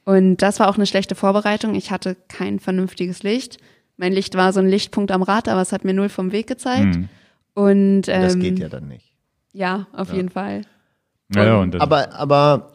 Und 0.05 0.39
das 0.39 0.59
war 0.59 0.69
auch 0.69 0.77
eine 0.77 0.87
schlechte 0.87 1.15
Vorbereitung. 1.15 1.75
Ich 1.75 1.91
hatte 1.91 2.17
kein 2.29 2.61
vernünftiges 2.61 3.23
Licht. 3.23 3.59
Mein 3.97 4.13
Licht 4.13 4.37
war 4.37 4.53
so 4.53 4.61
ein 4.61 4.69
Lichtpunkt 4.69 5.13
am 5.13 5.23
Rad, 5.23 5.49
aber 5.49 5.61
es 5.61 5.73
hat 5.73 5.85
mir 5.85 5.95
null 5.95 6.09
vom 6.09 6.33
Weg 6.33 6.47
gezeigt. 6.47 6.97
Mhm. 6.97 7.09
Und 7.55 8.09
ähm, 8.09 8.23
das 8.23 8.39
geht 8.39 8.59
ja 8.59 8.69
dann 8.69 8.89
nicht. 8.89 9.13
Ja, 9.53 9.87
auf 9.93 10.09
ja. 10.09 10.17
jeden 10.17 10.31
Fall. 10.31 10.63
Ja, 11.35 11.45
ja, 11.45 11.57
und 11.59 11.81
aber, 11.81 12.13
aber 12.15 12.74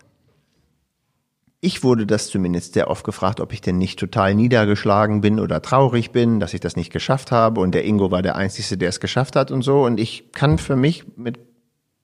ich 1.61 1.83
wurde 1.83 2.05
das 2.05 2.29
zumindest 2.29 2.73
sehr 2.73 2.89
oft 2.89 3.03
gefragt, 3.03 3.41
ob 3.41 3.51
ich 3.51 3.61
denn 3.61 3.77
nicht 3.77 3.99
total 3.99 4.33
niedergeschlagen 4.33 5.21
bin 5.21 5.39
oder 5.39 5.61
traurig 5.61 6.11
bin, 6.11 6.39
dass 6.39 6.53
ich 6.53 6.61
das 6.61 6.75
nicht 6.75 6.91
geschafft 6.91 7.31
habe. 7.31 7.59
Und 7.59 7.73
der 7.73 7.83
Ingo 7.83 8.11
war 8.11 8.21
der 8.21 8.37
Einzige, 8.37 8.77
der 8.77 8.89
es 8.89 8.99
geschafft 8.99 9.35
hat 9.35 9.51
und 9.51 9.61
so. 9.61 9.83
Und 9.83 9.99
ich 9.99 10.31
kann 10.31 10.57
für 10.57 10.77
mich 10.77 11.05
mit 11.17 11.39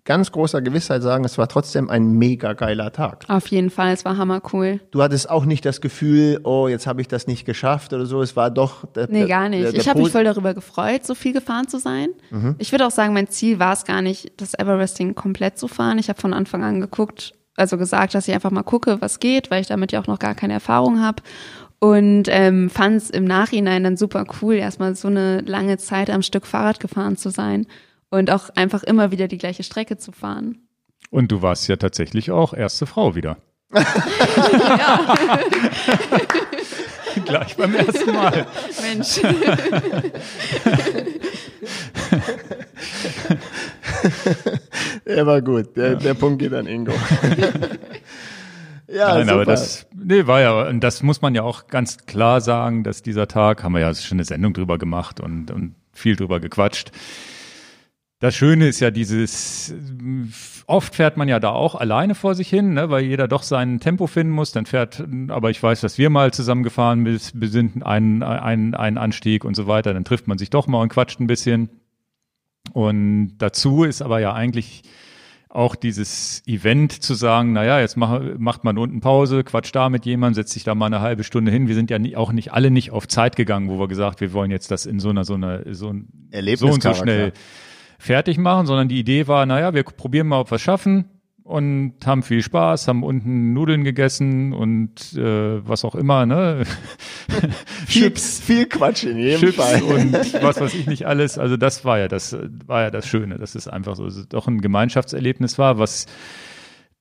ganz 0.03 0.31
großer 0.31 0.61
Gewissheit 0.61 1.01
sagen, 1.01 1.23
es 1.23 1.37
war 1.37 1.47
trotzdem 1.47 1.89
ein 1.89 2.11
mega 2.11 2.53
geiler 2.53 2.91
Tag. 2.91 3.25
Auf 3.27 3.47
jeden 3.47 3.69
Fall, 3.69 3.93
es 3.93 4.05
war 4.05 4.17
hammer 4.17 4.41
cool. 4.53 4.81
Du 4.91 5.01
hattest 5.01 5.29
auch 5.29 5.45
nicht 5.45 5.65
das 5.65 5.81
Gefühl, 5.81 6.41
oh, 6.43 6.67
jetzt 6.67 6.85
habe 6.85 7.01
ich 7.01 7.07
das 7.07 7.25
nicht 7.25 7.45
geschafft 7.45 7.91
oder 7.91 8.05
so. 8.05 8.21
Es 8.21 8.35
war 8.35 8.51
doch. 8.51 8.85
Der, 8.93 9.07
nee, 9.09 9.25
gar 9.25 9.49
nicht. 9.49 9.63
Der, 9.63 9.71
der 9.71 9.81
ich 9.81 9.89
habe 9.89 10.01
mich 10.01 10.11
voll 10.11 10.25
darüber 10.25 10.53
gefreut, 10.53 11.05
so 11.05 11.15
viel 11.15 11.33
gefahren 11.33 11.67
zu 11.67 11.79
sein. 11.79 12.09
Mhm. 12.29 12.55
Ich 12.59 12.71
würde 12.71 12.85
auch 12.85 12.91
sagen, 12.91 13.13
mein 13.13 13.29
Ziel 13.29 13.57
war 13.57 13.73
es 13.73 13.85
gar 13.85 14.01
nicht, 14.01 14.33
das 14.37 14.53
Everesting 14.53 15.15
komplett 15.15 15.57
zu 15.57 15.67
fahren. 15.67 15.97
Ich 15.97 16.09
habe 16.09 16.21
von 16.21 16.33
Anfang 16.33 16.63
an 16.63 16.81
geguckt, 16.81 17.33
also 17.55 17.77
gesagt, 17.77 18.13
dass 18.13 18.27
ich 18.27 18.33
einfach 18.33 18.51
mal 18.51 18.63
gucke, 18.63 19.01
was 19.01 19.19
geht, 19.19 19.51
weil 19.51 19.61
ich 19.61 19.67
damit 19.67 19.91
ja 19.91 20.01
auch 20.01 20.07
noch 20.07 20.19
gar 20.19 20.35
keine 20.35 20.53
Erfahrung 20.53 21.01
habe. 21.01 21.23
Und 21.79 22.23
ähm, 22.29 22.69
fand 22.69 22.97
es 22.97 23.09
im 23.09 23.25
Nachhinein 23.25 23.83
dann 23.83 23.97
super 23.97 24.25
cool, 24.41 24.55
erstmal 24.55 24.95
so 24.95 25.07
eine 25.07 25.41
lange 25.41 25.77
Zeit 25.77 26.09
am 26.09 26.21
Stück 26.21 26.47
Fahrrad 26.47 26.79
gefahren 26.79 27.17
zu 27.17 27.29
sein 27.29 27.67
und 28.09 28.31
auch 28.31 28.49
einfach 28.55 28.83
immer 28.83 29.11
wieder 29.11 29.27
die 29.27 29.37
gleiche 29.37 29.63
Strecke 29.63 29.97
zu 29.97 30.11
fahren. 30.11 30.67
Und 31.09 31.31
du 31.31 31.41
warst 31.41 31.67
ja 31.67 31.75
tatsächlich 31.75 32.31
auch 32.31 32.53
erste 32.53 32.85
Frau 32.85 33.15
wieder. 33.15 33.37
ja. 33.73 35.39
Gleich 37.25 37.55
beim 37.55 37.75
ersten 37.75 38.11
Mal. 38.11 38.45
Mensch. 38.81 39.21
der 45.05 45.25
war 45.25 45.41
gut. 45.41 45.75
Der, 45.75 45.93
ja. 45.93 45.95
der 45.95 46.13
Punkt 46.13 46.39
geht 46.39 46.53
an 46.53 46.67
Ingo. 46.67 46.91
ja, 48.87 49.15
Nein, 49.15 49.21
super. 49.23 49.33
aber 49.33 49.45
das, 49.45 49.87
nee, 49.95 50.27
war 50.27 50.41
ja, 50.41 50.67
und 50.67 50.81
das 50.81 51.03
muss 51.03 51.21
man 51.21 51.35
ja 51.35 51.43
auch 51.43 51.67
ganz 51.67 52.05
klar 52.05 52.41
sagen, 52.41 52.83
dass 52.83 53.01
dieser 53.01 53.27
Tag, 53.27 53.63
haben 53.63 53.73
wir 53.73 53.81
ja 53.81 53.93
schon 53.93 54.17
eine 54.17 54.25
Sendung 54.25 54.53
drüber 54.53 54.77
gemacht 54.77 55.19
und, 55.19 55.51
und 55.51 55.75
viel 55.93 56.15
drüber 56.15 56.39
gequatscht. 56.39 56.91
Das 58.19 58.33
Schöne 58.33 58.67
ist 58.67 58.79
ja 58.79 58.91
dieses, 58.91 59.73
oft 60.67 60.95
fährt 60.95 61.17
man 61.17 61.27
ja 61.27 61.39
da 61.39 61.49
auch 61.49 61.75
alleine 61.75 62.15
vor 62.15 62.33
sich 62.33 62.49
hin, 62.49 62.73
ne, 62.73 62.89
weil 62.89 63.03
jeder 63.03 63.27
doch 63.27 63.43
sein 63.43 63.81
Tempo 63.81 64.07
finden 64.07 64.31
muss. 64.31 64.53
Dann 64.53 64.65
fährt, 64.65 65.03
aber 65.27 65.49
ich 65.49 65.61
weiß, 65.61 65.81
dass 65.81 65.97
wir 65.97 66.09
mal 66.09 66.31
zusammengefahren 66.31 67.05
sind, 67.17 67.85
einen, 67.85 68.23
einen, 68.23 68.73
einen 68.73 68.97
Anstieg 68.97 69.43
und 69.43 69.55
so 69.55 69.67
weiter. 69.67 69.93
Dann 69.93 70.05
trifft 70.05 70.27
man 70.27 70.37
sich 70.37 70.49
doch 70.49 70.65
mal 70.67 70.81
und 70.81 70.89
quatscht 70.89 71.19
ein 71.19 71.27
bisschen. 71.27 71.69
Und 72.73 73.37
dazu 73.37 73.83
ist 73.83 74.01
aber 74.01 74.19
ja 74.19 74.33
eigentlich 74.33 74.83
auch 75.49 75.75
dieses 75.75 76.43
Event 76.47 76.91
zu 76.91 77.13
sagen, 77.13 77.53
naja, 77.53 77.79
jetzt 77.79 77.95
mach, 77.95 78.19
macht 78.37 78.65
man 78.65 78.77
unten 78.77 78.99
Pause, 78.99 79.43
quatscht 79.45 79.73
da 79.73 79.89
mit 79.89 80.05
jemandem, 80.05 80.35
setzt 80.35 80.53
sich 80.53 80.65
da 80.65 80.75
mal 80.75 80.87
eine 80.87 80.99
halbe 80.99 81.23
Stunde 81.23 81.49
hin. 81.49 81.69
Wir 81.69 81.75
sind 81.75 81.89
ja 81.89 81.97
nie, 81.97 82.17
auch 82.17 82.33
nicht 82.33 82.51
alle 82.51 82.71
nicht 82.71 82.91
auf 82.91 83.07
Zeit 83.07 83.37
gegangen, 83.37 83.69
wo 83.69 83.79
wir 83.79 83.87
gesagt, 83.87 84.19
wir 84.19 84.33
wollen 84.33 84.51
jetzt 84.51 84.69
das 84.69 84.85
in 84.85 84.99
so 84.99 85.09
einer, 85.09 85.23
so 85.23 85.35
einer, 85.35 85.61
so, 85.73 85.91
ein, 85.91 86.09
so 86.55 86.67
und 86.67 86.83
so 86.83 86.93
schnell 86.93 87.31
fertig 87.97 88.37
machen, 88.37 88.65
sondern 88.65 88.89
die 88.89 88.99
Idee 88.99 89.27
war, 89.27 89.45
naja, 89.45 89.73
wir 89.73 89.83
probieren 89.83 90.27
mal, 90.27 90.41
ob 90.41 90.51
wir 90.51 90.57
es 90.57 90.61
schaffen 90.61 91.05
und 91.45 91.93
haben 92.03 92.23
viel 92.23 92.41
Spaß, 92.41 92.87
haben 92.87 93.03
unten 93.03 93.53
Nudeln 93.53 93.83
gegessen 93.83 94.51
und 94.51 95.13
äh, 95.13 95.65
was 95.65 95.85
auch 95.85 95.93
immer, 95.93 96.25
ne? 96.25 96.63
Chips, 97.87 98.39
viel 98.39 98.65
Quatsch 98.65 99.03
in 99.03 99.19
jedem 99.19 99.39
Chips 99.39 99.55
Fall. 99.55 99.83
und 99.83 100.13
was 100.41 100.59
weiß 100.59 100.73
ich 100.73 100.87
nicht 100.87 101.05
alles. 101.05 101.37
Also 101.37 101.55
das 101.55 101.85
war 101.85 101.99
ja 101.99 102.07
das 102.07 102.35
war 102.65 102.81
ja 102.81 102.89
das 102.89 103.07
Schöne, 103.07 103.37
dass 103.37 103.53
es 103.53 103.67
einfach 103.67 103.95
so 103.95 104.09
doch 104.27 104.47
ein 104.47 104.59
Gemeinschaftserlebnis 104.59 105.59
war, 105.59 105.77
was 105.77 106.07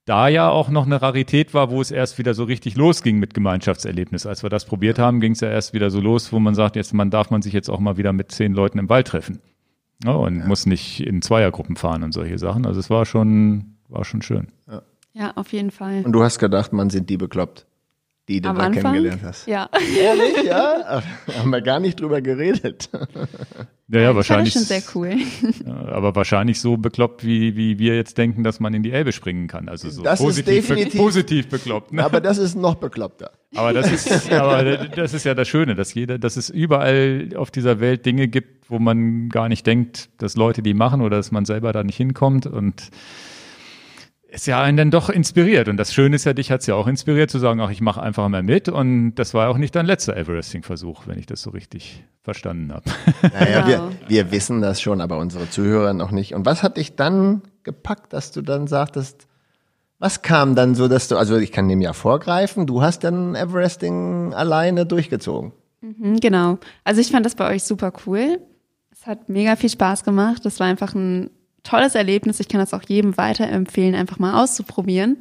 da 0.04 0.28
ja 0.28 0.50
auch 0.50 0.68
noch 0.68 0.84
eine 0.84 1.00
Rarität 1.00 1.54
war, 1.54 1.70
wo 1.70 1.80
es 1.80 1.90
erst 1.90 2.18
wieder 2.18 2.34
so 2.34 2.44
richtig 2.44 2.76
losging 2.76 3.18
mit 3.18 3.32
Gemeinschaftserlebnis. 3.32 4.26
Als 4.26 4.42
wir 4.42 4.50
das 4.50 4.66
probiert 4.66 4.98
haben, 4.98 5.20
ging 5.20 5.32
es 5.32 5.40
ja 5.40 5.48
erst 5.48 5.72
wieder 5.72 5.88
so 5.88 6.00
los, 6.00 6.34
wo 6.34 6.38
man 6.38 6.54
sagt, 6.54 6.76
jetzt 6.76 6.92
man 6.92 7.08
darf 7.08 7.30
man 7.30 7.40
sich 7.40 7.54
jetzt 7.54 7.70
auch 7.70 7.80
mal 7.80 7.96
wieder 7.96 8.12
mit 8.12 8.30
zehn 8.30 8.52
Leuten 8.52 8.78
im 8.78 8.90
Wald 8.90 9.06
treffen. 9.06 9.40
Ja, 10.04 10.12
und 10.12 10.40
ja. 10.40 10.46
muss 10.46 10.66
nicht 10.66 11.00
in 11.00 11.22
Zweiergruppen 11.22 11.76
fahren 11.76 12.02
und 12.02 12.12
solche 12.12 12.36
Sachen. 12.36 12.66
Also 12.66 12.78
es 12.78 12.90
war 12.90 13.06
schon 13.06 13.73
war 13.88 14.04
schon 14.04 14.22
schön. 14.22 14.48
Ja. 14.66 14.82
ja, 15.12 15.32
auf 15.36 15.52
jeden 15.52 15.70
Fall. 15.70 16.02
Und 16.04 16.12
du 16.12 16.22
hast 16.22 16.38
gedacht, 16.38 16.72
man 16.72 16.90
sind 16.90 17.10
die 17.10 17.16
bekloppt, 17.16 17.66
die 18.28 18.40
du 18.40 18.48
Am 18.48 18.56
da 18.56 18.64
Anfang? 18.64 18.82
kennengelernt 18.82 19.22
hast. 19.22 19.46
Ja. 19.46 19.68
Ehrlich, 19.98 20.44
ja? 20.44 21.02
Haben 21.38 21.50
wir 21.50 21.60
gar 21.60 21.80
nicht 21.80 22.00
drüber 22.00 22.22
geredet. 22.22 22.88
Ja, 23.88 24.00
ja, 24.00 24.16
wahrscheinlich. 24.16 24.54
Das 24.54 24.66
schon 24.66 24.80
sehr 24.80 24.82
cool. 24.94 25.16
aber 25.92 26.16
wahrscheinlich 26.16 26.58
so 26.58 26.78
bekloppt, 26.78 27.24
wie, 27.24 27.54
wie 27.54 27.78
wir 27.78 27.94
jetzt 27.94 28.16
denken, 28.16 28.42
dass 28.42 28.58
man 28.58 28.72
in 28.72 28.82
die 28.82 28.92
Elbe 28.92 29.12
springen 29.12 29.46
kann. 29.46 29.68
Also 29.68 29.90
so 29.90 30.02
das 30.02 30.20
positiv, 30.20 30.48
ist 30.48 30.70
definitiv, 30.70 31.00
positiv 31.00 31.48
bekloppt. 31.48 31.92
Ne? 31.92 32.02
Aber 32.02 32.22
das 32.22 32.38
ist 32.38 32.54
noch 32.54 32.76
bekloppter. 32.76 33.32
Aber 33.54 33.74
das 33.74 33.92
ist, 33.92 34.32
aber 34.32 34.64
das 34.86 35.12
ist 35.12 35.24
ja 35.24 35.34
das 35.34 35.46
Schöne, 35.46 35.74
dass 35.74 35.92
jeder, 35.92 36.18
dass 36.18 36.36
es 36.36 36.48
überall 36.48 37.28
auf 37.36 37.50
dieser 37.50 37.78
Welt 37.78 38.06
Dinge 38.06 38.26
gibt, 38.26 38.70
wo 38.70 38.78
man 38.78 39.28
gar 39.28 39.50
nicht 39.50 39.66
denkt, 39.66 40.08
dass 40.16 40.34
Leute 40.34 40.62
die 40.62 40.72
machen 40.72 41.02
oder 41.02 41.18
dass 41.18 41.30
man 41.30 41.44
selber 41.44 41.72
da 41.72 41.84
nicht 41.84 41.96
hinkommt 41.96 42.46
und 42.46 42.90
ist 44.34 44.46
ja 44.46 44.60
einen 44.60 44.76
dann 44.76 44.90
doch 44.90 45.08
inspiriert. 45.08 45.68
Und 45.68 45.76
das 45.76 45.94
Schöne 45.94 46.16
ist 46.16 46.24
ja, 46.24 46.32
dich 46.32 46.50
hat 46.50 46.60
es 46.60 46.66
ja 46.66 46.74
auch 46.74 46.86
inspiriert 46.86 47.30
zu 47.30 47.38
sagen, 47.38 47.60
ach, 47.60 47.70
ich 47.70 47.80
mache 47.80 48.02
einfach 48.02 48.28
mal 48.28 48.42
mit. 48.42 48.68
Und 48.68 49.14
das 49.14 49.32
war 49.32 49.48
auch 49.48 49.56
nicht 49.56 49.74
dein 49.76 49.86
letzter 49.86 50.16
Everesting-Versuch, 50.16 51.06
wenn 51.06 51.18
ich 51.18 51.26
das 51.26 51.42
so 51.42 51.50
richtig 51.50 52.04
verstanden 52.22 52.72
habe. 52.72 52.84
Naja, 53.22 53.66
wir, 53.66 53.90
wir 54.08 54.30
wissen 54.32 54.60
das 54.60 54.80
schon, 54.80 55.00
aber 55.00 55.18
unsere 55.18 55.48
Zuhörer 55.48 55.94
noch 55.94 56.10
nicht. 56.10 56.34
Und 56.34 56.44
was 56.46 56.62
hat 56.62 56.76
dich 56.76 56.96
dann 56.96 57.42
gepackt, 57.62 58.12
dass 58.12 58.32
du 58.32 58.42
dann 58.42 58.66
sagtest, 58.66 59.28
was 59.98 60.22
kam 60.22 60.54
dann 60.54 60.74
so, 60.74 60.88
dass 60.88 61.08
du, 61.08 61.16
also 61.16 61.36
ich 61.38 61.52
kann 61.52 61.68
dem 61.68 61.80
ja 61.80 61.92
vorgreifen, 61.92 62.66
du 62.66 62.82
hast 62.82 63.04
dann 63.04 63.36
Everesting 63.36 64.34
alleine 64.34 64.84
durchgezogen. 64.84 65.52
Mhm, 65.80 66.18
genau. 66.18 66.58
Also 66.82 67.00
ich 67.00 67.10
fand 67.10 67.24
das 67.24 67.36
bei 67.36 67.54
euch 67.54 67.62
super 67.62 67.92
cool. 68.06 68.40
Es 68.90 69.06
hat 69.06 69.28
mega 69.28 69.54
viel 69.54 69.70
Spaß 69.70 70.02
gemacht. 70.02 70.44
Das 70.44 70.58
war 70.58 70.66
einfach 70.66 70.94
ein 70.94 71.30
tolles 71.64 71.94
Erlebnis. 71.94 72.38
Ich 72.40 72.48
kann 72.48 72.60
das 72.60 72.72
auch 72.72 72.82
jedem 72.86 73.16
weiterempfehlen, 73.16 73.94
einfach 73.94 74.18
mal 74.18 74.42
auszuprobieren. 74.42 75.18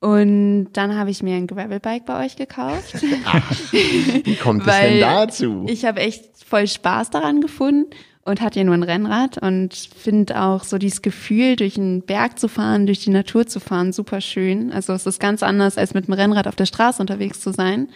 Und 0.00 0.70
dann 0.72 0.96
habe 0.96 1.10
ich 1.10 1.22
mir 1.22 1.36
ein 1.36 1.46
Gravelbike 1.46 2.06
bei 2.06 2.24
euch 2.24 2.34
gekauft. 2.34 2.94
Ach, 3.24 3.50
wie 3.72 4.34
kommt 4.34 4.66
es 4.66 4.78
denn 4.78 5.00
dazu? 5.00 5.64
Ich 5.68 5.84
habe 5.84 6.00
echt 6.00 6.24
voll 6.44 6.66
Spaß 6.66 7.10
daran 7.10 7.40
gefunden 7.40 7.86
und 8.24 8.40
hatte 8.40 8.58
ja 8.58 8.64
nur 8.64 8.74
ein 8.74 8.82
Rennrad 8.82 9.38
und 9.38 9.74
finde 9.74 10.40
auch 10.40 10.64
so 10.64 10.78
dieses 10.78 11.02
Gefühl, 11.02 11.54
durch 11.54 11.76
einen 11.76 12.02
Berg 12.02 12.38
zu 12.38 12.48
fahren, 12.48 12.86
durch 12.86 13.00
die 13.00 13.10
Natur 13.10 13.46
zu 13.46 13.60
fahren, 13.60 13.92
super 13.92 14.20
schön. 14.20 14.72
Also 14.72 14.92
es 14.92 15.06
ist 15.06 15.20
ganz 15.20 15.42
anders, 15.42 15.78
als 15.78 15.94
mit 15.94 16.08
dem 16.08 16.14
Rennrad 16.14 16.48
auf 16.48 16.56
der 16.56 16.66
Straße 16.66 17.00
unterwegs 17.00 17.40
zu 17.40 17.52
sein. 17.52 17.88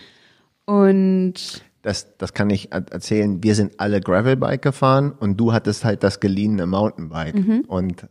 Und 0.65 1.63
das, 1.87 2.19
das 2.19 2.35
kann 2.35 2.51
ich 2.51 2.73
erzählen, 2.73 3.45
wir 3.45 3.55
sind 3.55 3.79
alle 3.79 4.01
Gravelbike 4.01 4.61
gefahren 4.61 5.13
und 5.13 5.37
du 5.37 5.53
hattest 5.53 5.85
halt 5.85 6.03
das 6.03 6.19
geliehene 6.19 6.67
Mountainbike. 6.67 7.37
Mhm. 7.37 7.65
Und 7.69 8.09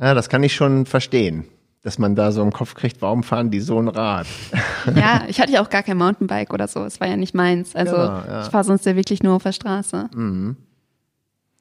ja, 0.00 0.14
das 0.14 0.28
kann 0.28 0.44
ich 0.44 0.54
schon 0.54 0.86
verstehen, 0.86 1.46
dass 1.82 1.98
man 1.98 2.14
da 2.14 2.30
so 2.30 2.40
im 2.40 2.52
Kopf 2.52 2.76
kriegt, 2.76 3.02
warum 3.02 3.24
fahren 3.24 3.50
die 3.50 3.58
so 3.58 3.80
ein 3.80 3.88
Rad? 3.88 4.28
Ja, 4.94 5.24
ich 5.26 5.40
hatte 5.40 5.52
ja 5.52 5.62
auch 5.62 5.70
gar 5.70 5.82
kein 5.82 5.96
Mountainbike 5.96 6.52
oder 6.52 6.68
so, 6.68 6.84
es 6.84 7.00
war 7.00 7.08
ja 7.08 7.16
nicht 7.16 7.34
meins. 7.34 7.74
Also 7.74 7.96
genau, 7.96 8.04
ja. 8.04 8.42
ich 8.42 8.48
fahre 8.48 8.64
sonst 8.64 8.86
ja 8.86 8.94
wirklich 8.94 9.24
nur 9.24 9.34
auf 9.34 9.42
der 9.42 9.52
Straße. 9.52 10.08
Mhm. 10.14 10.56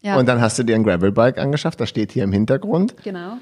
Ja. 0.02 0.18
Und 0.18 0.28
dann 0.28 0.40
hast 0.40 0.60
du 0.60 0.64
dir 0.64 0.76
ein 0.76 0.84
Gravelbike 0.84 1.40
angeschafft, 1.40 1.80
das 1.80 1.90
steht 1.90 2.12
hier 2.12 2.24
im 2.24 2.32
Hintergrund. 2.32 2.96
Genau. 3.04 3.38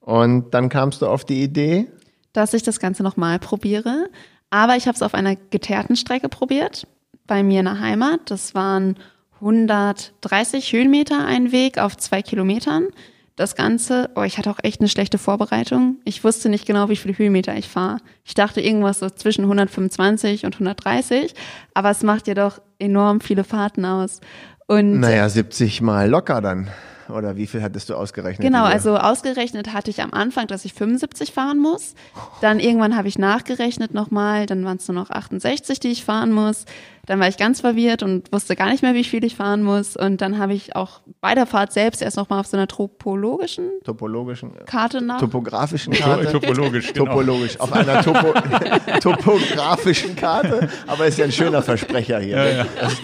Und 0.00 0.52
dann 0.54 0.70
kamst 0.70 1.02
du 1.02 1.06
auf 1.08 1.26
die 1.26 1.42
Idee, 1.42 1.88
dass 2.32 2.54
ich 2.54 2.62
das 2.62 2.80
Ganze 2.80 3.02
nochmal 3.02 3.38
probiere. 3.38 4.08
Aber 4.48 4.76
ich 4.76 4.86
habe 4.86 4.94
es 4.94 5.02
auf 5.02 5.14
einer 5.14 5.36
geteerten 5.36 5.96
Strecke 5.96 6.28
probiert 6.28 6.86
bei 7.26 7.42
mir 7.42 7.60
in 7.60 7.66
der 7.66 7.80
Heimat. 7.80 8.20
Das 8.26 8.54
waren 8.54 8.96
130 9.36 10.72
Höhenmeter 10.72 11.24
ein 11.24 11.52
Weg 11.52 11.78
auf 11.78 11.96
zwei 11.96 12.22
Kilometern. 12.22 12.88
Das 13.34 13.56
Ganze, 13.56 14.10
oh, 14.14 14.22
ich 14.22 14.36
hatte 14.36 14.50
auch 14.50 14.58
echt 14.62 14.80
eine 14.80 14.88
schlechte 14.88 15.16
Vorbereitung. 15.16 15.96
Ich 16.04 16.22
wusste 16.22 16.48
nicht 16.48 16.66
genau, 16.66 16.90
wie 16.90 16.96
viele 16.96 17.16
Höhenmeter 17.16 17.56
ich 17.56 17.68
fahre. 17.68 17.96
Ich 18.24 18.34
dachte 18.34 18.60
irgendwas 18.60 18.98
so 18.98 19.08
zwischen 19.08 19.42
125 19.44 20.44
und 20.44 20.54
130, 20.54 21.34
aber 21.72 21.90
es 21.90 22.02
macht 22.02 22.28
ja 22.28 22.34
doch 22.34 22.60
enorm 22.78 23.20
viele 23.20 23.42
Fahrten 23.42 23.86
aus. 23.86 24.20
Und 24.66 25.00
naja, 25.00 25.28
70 25.28 25.80
mal 25.80 26.08
locker 26.08 26.40
dann. 26.40 26.68
Oder 27.08 27.36
wie 27.36 27.46
viel 27.46 27.62
hattest 27.62 27.90
du 27.90 27.94
ausgerechnet? 27.94 28.46
Genau, 28.46 28.64
also 28.64 28.96
ausgerechnet 28.96 29.72
hatte 29.72 29.90
ich 29.90 30.02
am 30.02 30.12
Anfang, 30.12 30.46
dass 30.46 30.64
ich 30.64 30.72
75 30.72 31.32
fahren 31.32 31.58
muss. 31.58 31.94
Dann 32.40 32.60
irgendwann 32.60 32.96
habe 32.96 33.08
ich 33.08 33.18
nachgerechnet 33.18 33.92
nochmal, 33.92 34.46
dann 34.46 34.64
waren 34.64 34.76
es 34.76 34.88
nur 34.88 34.94
noch 34.94 35.10
68, 35.10 35.80
die 35.80 35.88
ich 35.88 36.04
fahren 36.04 36.32
muss. 36.32 36.64
Dann 37.06 37.18
war 37.18 37.26
ich 37.26 37.36
ganz 37.36 37.60
verwirrt 37.60 38.04
und 38.04 38.30
wusste 38.32 38.54
gar 38.54 38.70
nicht 38.70 38.82
mehr, 38.82 38.94
wie 38.94 39.02
viel 39.02 39.24
ich 39.24 39.34
fahren 39.34 39.62
muss. 39.62 39.96
Und 39.96 40.20
dann 40.20 40.38
habe 40.38 40.54
ich 40.54 40.76
auch 40.76 41.00
bei 41.20 41.34
der 41.34 41.46
Fahrt 41.46 41.72
selbst 41.72 42.00
erst 42.00 42.16
nochmal 42.16 42.38
auf 42.40 42.46
so 42.46 42.56
einer 42.56 42.68
topologischen 42.68 43.70
topologischen 43.84 44.52
Karte 44.66 45.00
nach. 45.00 45.18
Topografischen 45.18 45.92
Karte. 45.92 46.30
Topologisch, 46.30 46.92
genau. 46.92 47.06
Topologisch. 47.06 47.58
Auf 47.58 47.72
einer 47.72 48.02
Topo 48.02 48.32
topografischen 49.00 50.14
Karte. 50.14 50.68
Aber 50.86 51.06
ist 51.06 51.18
ja 51.18 51.24
ein 51.24 51.32
schöner 51.32 51.62
Versprecher 51.62 52.20
hier. 52.20 52.36
Ja, 52.36 52.46
ja. 52.46 52.66
Das, 52.80 53.00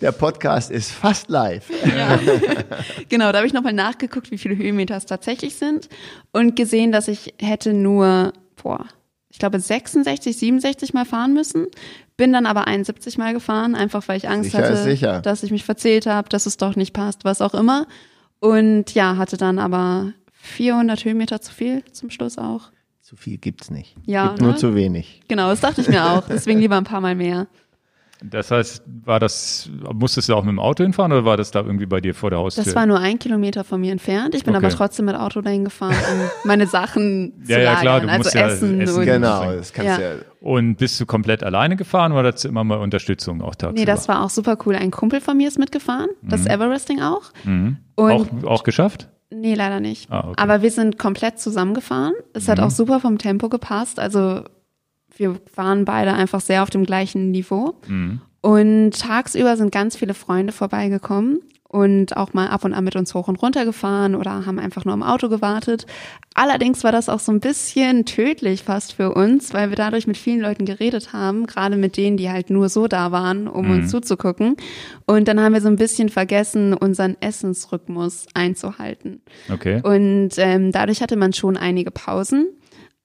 Der 0.00 0.12
Podcast 0.12 0.70
ist 0.70 0.90
fast 0.90 1.28
live. 1.28 1.68
Ja. 1.84 2.18
genau, 3.08 3.30
da 3.30 3.38
habe 3.38 3.46
ich 3.46 3.52
nochmal 3.52 3.72
nachgeguckt, 3.72 4.30
wie 4.30 4.38
viele 4.38 4.56
Höhenmeter 4.56 4.96
es 4.96 5.06
tatsächlich 5.06 5.56
sind 5.56 5.88
und 6.32 6.56
gesehen, 6.56 6.92
dass 6.92 7.08
ich 7.08 7.34
hätte 7.38 7.74
nur, 7.74 8.32
boah, 8.62 8.86
ich 9.28 9.38
glaube 9.38 9.58
66, 9.60 10.36
67 10.36 10.92
Mal 10.92 11.04
fahren 11.04 11.32
müssen. 11.32 11.66
Bin 12.22 12.32
dann 12.32 12.46
aber 12.46 12.68
71 12.68 13.18
Mal 13.18 13.34
gefahren, 13.34 13.74
einfach 13.74 14.06
weil 14.06 14.16
ich 14.16 14.28
Angst 14.28 14.52
Sicher 14.52 15.14
hatte, 15.14 15.22
dass 15.22 15.42
ich 15.42 15.50
mich 15.50 15.64
verzählt 15.64 16.06
habe, 16.06 16.28
dass 16.28 16.46
es 16.46 16.56
doch 16.56 16.76
nicht 16.76 16.92
passt, 16.92 17.24
was 17.24 17.40
auch 17.40 17.52
immer. 17.52 17.88
Und 18.38 18.94
ja, 18.94 19.16
hatte 19.16 19.36
dann 19.36 19.58
aber 19.58 20.12
400 20.34 21.04
Höhenmeter 21.04 21.40
zu 21.40 21.52
viel 21.52 21.82
zum 21.90 22.10
Schluss 22.10 22.38
auch. 22.38 22.70
Zu 23.00 23.16
viel 23.16 23.38
gibt's 23.38 23.72
nicht. 23.72 23.96
Ja, 24.06 24.28
Gibt 24.28 24.40
nur 24.40 24.52
ne? 24.52 24.56
zu 24.56 24.76
wenig. 24.76 25.22
Genau, 25.26 25.48
das 25.48 25.62
dachte 25.62 25.80
ich 25.80 25.88
mir 25.88 26.12
auch. 26.12 26.22
Deswegen 26.28 26.60
lieber 26.60 26.76
ein 26.76 26.84
paar 26.84 27.00
Mal 27.00 27.16
mehr. 27.16 27.48
Das 28.24 28.50
heißt, 28.50 28.82
war 29.04 29.18
das, 29.20 29.68
musstest 29.92 30.28
du 30.28 30.34
auch 30.34 30.44
mit 30.44 30.52
dem 30.52 30.58
Auto 30.58 30.82
hinfahren 30.84 31.12
oder 31.12 31.24
war 31.24 31.36
das 31.36 31.50
da 31.50 31.60
irgendwie 31.60 31.86
bei 31.86 32.00
dir 32.00 32.14
vor 32.14 32.30
der 32.30 32.38
Haustür? 32.38 32.64
Das 32.64 32.74
war 32.74 32.86
nur 32.86 32.98
ein 32.98 33.18
Kilometer 33.18 33.64
von 33.64 33.80
mir 33.80 33.92
entfernt. 33.92 34.34
Ich 34.34 34.44
bin 34.44 34.54
Okay. 34.54 34.64
aber 34.66 34.74
trotzdem 34.74 35.06
mit 35.06 35.16
Auto 35.16 35.40
dahin 35.40 35.64
gefahren, 35.64 35.94
um 36.12 36.20
meine 36.44 36.66
Sachen 36.66 37.32
zu 37.44 37.52
Ja, 37.52 37.58
ja, 37.58 37.64
lagern. 37.64 37.80
klar, 37.82 38.00
du 38.00 38.08
also 38.08 38.18
musst 38.18 38.34
ja 38.34 38.46
Essen, 38.48 38.80
Essen- 38.80 38.98
und 39.00 39.04
Genau, 39.06 39.44
das 39.52 39.72
kannst 39.72 39.98
du 39.98 40.02
Ja. 40.02 40.08
ja. 40.14 40.18
Und 40.40 40.76
bist 40.76 41.00
du 41.00 41.06
komplett 41.06 41.42
alleine 41.44 41.76
gefahren 41.76 42.12
oder 42.12 42.28
hattest 42.28 42.44
du 42.44 42.48
immer 42.48 42.64
mal 42.64 42.78
Unterstützung 42.78 43.42
auch 43.42 43.54
tagsüber? 43.54 43.78
Nee, 43.80 43.84
das 43.86 44.08
war 44.08 44.24
auch 44.24 44.30
super 44.30 44.56
cool. 44.66 44.74
Ein 44.76 44.90
Kumpel 44.90 45.20
von 45.20 45.36
mir 45.36 45.48
ist 45.48 45.58
mitgefahren, 45.58 46.08
das 46.22 46.46
Everesting 46.46 47.00
auch. 47.00 47.22
mhm. 47.44 47.76
Und 47.94 48.10
auch, 48.44 48.50
auch 48.50 48.62
geschafft? 48.64 49.08
nee, 49.30 49.54
leider 49.54 49.80
nicht. 49.80 50.10
Ah, 50.10 50.18
okay. 50.20 50.28
Mhm. 50.28 50.34
Aber 50.36 50.62
wir 50.62 50.70
sind 50.70 50.98
komplett 50.98 51.38
zusammengefahren. 51.40 52.12
Es 52.34 52.48
hat 52.48 52.60
auch 52.60 52.70
super 52.70 53.00
vom 53.00 53.18
Tempo 53.18 53.48
gepasst. 53.48 53.98
Also 53.98 54.42
wir 55.16 55.36
waren 55.54 55.84
beide 55.84 56.12
einfach 56.12 56.40
sehr 56.40 56.62
auf 56.62 56.70
dem 56.70 56.84
gleichen 56.84 57.30
Niveau. 57.30 57.74
Mhm. 57.86 58.20
Und 58.40 58.90
tagsüber 58.98 59.56
sind 59.56 59.70
ganz 59.72 59.96
viele 59.96 60.14
Freunde 60.14 60.52
vorbeigekommen 60.52 61.40
und 61.68 62.16
auch 62.18 62.34
mal 62.34 62.48
ab 62.48 62.64
und 62.64 62.74
an 62.74 62.84
mit 62.84 62.96
uns 62.96 63.14
hoch 63.14 63.28
und 63.28 63.40
runter 63.40 63.64
gefahren 63.64 64.14
oder 64.14 64.44
haben 64.44 64.58
einfach 64.58 64.84
nur 64.84 64.92
im 64.94 65.02
Auto 65.02 65.28
gewartet. 65.30 65.86
Allerdings 66.34 66.82
war 66.84 66.92
das 66.92 67.08
auch 67.08 67.20
so 67.20 67.30
ein 67.32 67.40
bisschen 67.40 68.04
tödlich 68.04 68.62
fast 68.64 68.94
für 68.94 69.14
uns, 69.14 69.54
weil 69.54 69.70
wir 69.70 69.76
dadurch 69.76 70.06
mit 70.06 70.18
vielen 70.18 70.40
Leuten 70.40 70.66
geredet 70.66 71.12
haben, 71.12 71.46
gerade 71.46 71.76
mit 71.76 71.96
denen, 71.96 72.16
die 72.16 72.30
halt 72.30 72.50
nur 72.50 72.68
so 72.68 72.88
da 72.88 73.10
waren, 73.12 73.46
um 73.48 73.66
Mhm. 73.66 73.70
uns 73.74 73.90
zuzugucken. 73.90 74.56
Und 75.06 75.28
dann 75.28 75.40
haben 75.40 75.54
wir 75.54 75.60
so 75.62 75.68
ein 75.68 75.76
bisschen 75.76 76.08
vergessen, 76.08 76.74
unseren 76.74 77.16
Essensrhythmus 77.20 78.26
einzuhalten. 78.34 79.22
Okay. 79.50 79.80
Und 79.82 80.30
ähm, 80.36 80.72
dadurch 80.72 81.00
hatte 81.00 81.16
man 81.16 81.32
schon 81.32 81.56
einige 81.56 81.90
Pausen, 81.90 82.48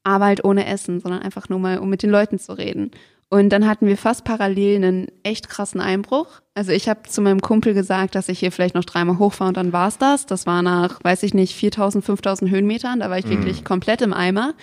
halt 0.08 0.44
ohne 0.44 0.66
Essen, 0.66 1.00
sondern 1.00 1.22
einfach 1.22 1.50
nur 1.50 1.60
mal, 1.60 1.80
um 1.80 1.90
mit 1.90 2.04
den 2.04 2.10
Leuten 2.10 2.40
zu 2.40 2.58
reden. 2.58 2.92
Und 3.30 3.50
dann 3.50 3.68
hatten 3.68 3.88
wir 3.88 3.98
fast 3.98 4.24
parallel 4.24 4.78
einen 4.78 5.08
echt 5.24 5.50
krassen 5.50 5.82
Einbruch. 5.82 6.28
Also 6.56 6.72
ich 6.72 6.88
habe 6.88 7.04
zu 7.04 7.22
meinem 7.22 7.42
Kumpel 7.42 7.74
gesagt, 7.74 8.16
dass 8.16 8.30
ich 8.30 8.40
hier 8.40 8.54
vielleicht 8.54 8.74
noch 8.74 8.86
dreimal 8.86 9.20
hochfahre 9.20 9.50
und 9.50 9.58
dann 9.58 9.74
war's 9.74 9.98
das. 9.98 10.26
Das 10.26 10.46
war 10.46 10.62
nach, 10.62 11.04
weiß 11.04 11.24
ich 11.24 11.34
nicht, 11.34 11.54
4000, 11.54 12.06
5000 12.06 12.50
Höhenmetern. 12.50 13.02
Da 13.02 13.10
war 13.10 13.18
ich 13.18 13.28
wirklich 13.28 13.66
komplett 13.66 14.02
im 14.02 14.14
Eimer. 14.14 14.54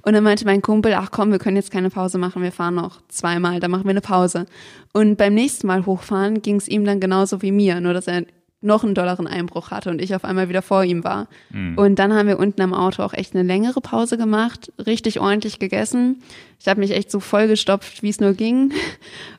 Und 0.00 0.14
dann 0.14 0.24
meinte 0.24 0.46
mein 0.46 0.62
Kumpel, 0.62 0.94
ach 0.94 1.10
komm, 1.10 1.32
wir 1.32 1.38
können 1.38 1.56
jetzt 1.56 1.70
keine 1.70 1.90
Pause 1.90 2.16
machen, 2.16 2.42
wir 2.42 2.52
fahren 2.52 2.76
noch 2.76 3.02
zweimal, 3.08 3.60
dann 3.60 3.70
machen 3.70 3.84
wir 3.84 3.90
eine 3.90 4.00
Pause. 4.00 4.46
Und 4.94 5.16
beim 5.16 5.34
nächsten 5.34 5.66
Mal 5.66 5.84
hochfahren 5.84 6.40
ging 6.40 6.56
es 6.56 6.66
ihm 6.66 6.86
dann 6.86 7.00
genauso 7.00 7.42
wie 7.42 7.52
mir, 7.52 7.80
nur 7.82 7.92
dass 7.92 8.06
er 8.06 8.24
noch 8.64 8.82
einen 8.82 8.94
dollaren 8.94 9.26
Einbruch 9.26 9.70
hatte 9.70 9.90
und 9.90 10.00
ich 10.00 10.14
auf 10.14 10.24
einmal 10.24 10.48
wieder 10.48 10.62
vor 10.62 10.82
ihm 10.84 11.04
war. 11.04 11.28
Und 11.76 11.98
dann 11.98 12.12
haben 12.14 12.26
wir 12.28 12.38
unten 12.38 12.60
am 12.62 12.72
Auto 12.74 13.02
auch 13.02 13.12
echt 13.12 13.34
eine 13.34 13.42
längere 13.42 13.80
Pause 13.80 14.16
gemacht, 14.16 14.72
richtig 14.84 15.20
ordentlich 15.20 15.58
gegessen. 15.58 16.22
Ich 16.58 16.66
habe 16.68 16.80
mich 16.80 16.92
echt 16.92 17.10
so 17.10 17.20
vollgestopft, 17.20 18.02
wie 18.02 18.08
es 18.08 18.20
nur 18.20 18.32
ging. 18.32 18.72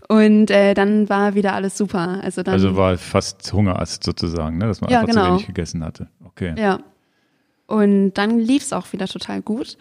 Und 0.07 0.51
äh, 0.51 0.73
dann 0.75 1.09
war 1.09 1.33
wieder 1.35 1.53
alles 1.53 1.77
super. 1.77 2.19
Also 2.23 2.43
dann 2.43 2.53
Also 2.53 2.75
war 2.75 2.97
fast 2.97 3.51
Hungerast 3.51 4.03
sozusagen, 4.03 4.57
ne? 4.59 4.67
dass 4.67 4.81
man 4.81 4.91
Ja, 4.91 4.99
einfach 5.01 5.13
zu 5.13 5.19
genau. 5.19 5.31
wenig 5.33 5.47
gegessen 5.47 5.83
hatte. 5.83 6.07
Okay. 6.23 6.53
Ja. 6.57 6.79
Und 7.67 8.13
dann 8.13 8.37
lief 8.39 8.61
es 8.63 8.73
auch 8.73 8.93
wieder 8.93 9.07
total 9.07 9.41
gut. 9.41 9.77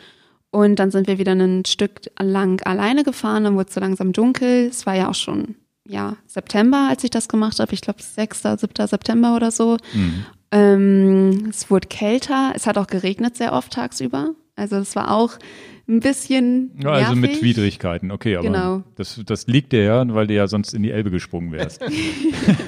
Und 0.50 0.76
dann 0.78 0.90
sind 0.90 1.08
wir 1.08 1.18
wieder 1.18 1.32
ein 1.32 1.64
Stück 1.66 2.00
lang 2.18 2.62
alleine 2.64 3.02
gefahren, 3.02 3.44
dann 3.44 3.56
wurde 3.56 3.68
es 3.68 3.74
so 3.74 3.80
langsam 3.80 4.12
dunkel. 4.12 4.68
Es 4.68 4.86
war 4.86 4.94
ja 4.94 5.10
auch 5.10 5.14
schon, 5.14 5.56
ja, 5.86 6.16
September, 6.26 6.88
als 6.90 7.04
ich 7.04 7.10
das 7.10 7.28
gemacht 7.28 7.58
habe. 7.60 7.72
Ich 7.74 7.80
glaube, 7.80 8.02
6., 8.02 8.42
7. 8.42 8.86
September 8.86 9.36
oder 9.36 9.50
so. 9.50 9.76
Mhm. 9.92 10.24
Ähm, 10.50 11.46
es 11.50 11.70
wurde 11.70 11.88
kälter. 11.88 12.52
Es 12.54 12.66
hat 12.66 12.78
auch 12.78 12.86
geregnet 12.86 13.36
sehr 13.36 13.52
oft 13.52 13.72
tagsüber. 13.72 14.30
Also 14.56 14.76
es 14.76 14.94
war 14.94 15.10
auch 15.10 15.32
ein 15.86 16.00
bisschen 16.00 16.70
Ja, 16.82 16.92
also 16.92 17.14
mit 17.14 17.32
nervig. 17.32 17.42
Widrigkeiten, 17.42 18.10
okay, 18.10 18.36
aber 18.36 18.46
Genau. 18.46 18.82
das, 18.94 19.20
das 19.26 19.46
liegt 19.48 19.72
dir 19.72 19.82
ja, 19.82 20.14
weil 20.14 20.26
du 20.28 20.32
ja 20.34 20.46
sonst 20.46 20.72
in 20.72 20.82
die 20.82 20.90
Elbe 20.92 21.10
gesprungen 21.10 21.52
wärst. 21.52 21.82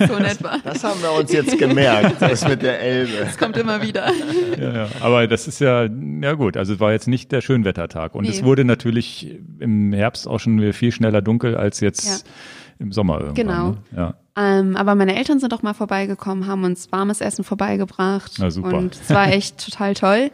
So 0.07 0.15
in 0.17 0.25
etwa. 0.25 0.59
Das 0.65 0.85
haben 0.85 1.01
wir 1.01 1.13
uns 1.13 1.33
jetzt 1.33 1.57
gemerkt, 1.59 2.17
das 2.21 2.47
mit 2.47 2.61
der 2.63 2.81
Elbe. 2.81 3.13
Das 3.21 3.39
kommt 3.39 3.57
immer 3.57 3.81
wieder. 3.83 4.11
ja, 4.61 4.75
ja. 4.75 4.89
Aber 5.01 5.27
das 5.27 5.49
ist 5.49 5.61
ja, 5.61 5.85
ja 5.85 6.33
gut, 6.35 6.57
also 6.59 6.75
es 6.75 6.81
war 6.81 6.93
jetzt 6.93 7.09
nicht 7.09 7.33
der 7.33 7.41
Schönwettertag. 7.41 8.15
Und 8.15 8.25
Nee. 8.25 8.31
es 8.31 8.43
wurde 8.45 8.65
natürlich 8.67 9.39
im 9.61 9.93
Herbst 9.95 10.29
auch 10.29 10.41
schon 10.41 10.61
wieder 10.61 10.73
viel 10.75 10.93
schneller 10.93 11.23
dunkel 11.23 11.57
als 11.57 11.81
jetzt 11.81 12.05
Ja. 12.27 12.31
Im 12.79 12.93
Sommer 12.93 13.21
irgendwann. 13.21 13.47
Genau. 13.47 13.71
Ne? 13.71 13.77
Ja. 13.97 14.15
Ähm, 14.37 14.77
aber 14.77 14.95
meine 14.95 15.17
Eltern 15.17 15.41
sind 15.41 15.55
auch 15.55 15.63
mal 15.63 15.75
vorbeigekommen, 15.75 16.47
haben 16.47 16.65
uns 16.65 16.93
warmes 16.93 17.21
Essen 17.21 17.45
vorbeigebracht. 17.45 18.33
Na, 18.39 18.51
super. 18.51 18.77
Und 18.77 18.95
es 18.95 19.11
war 19.11 19.29
echt 19.29 19.65
total 19.65 19.95
toll. 19.95 20.31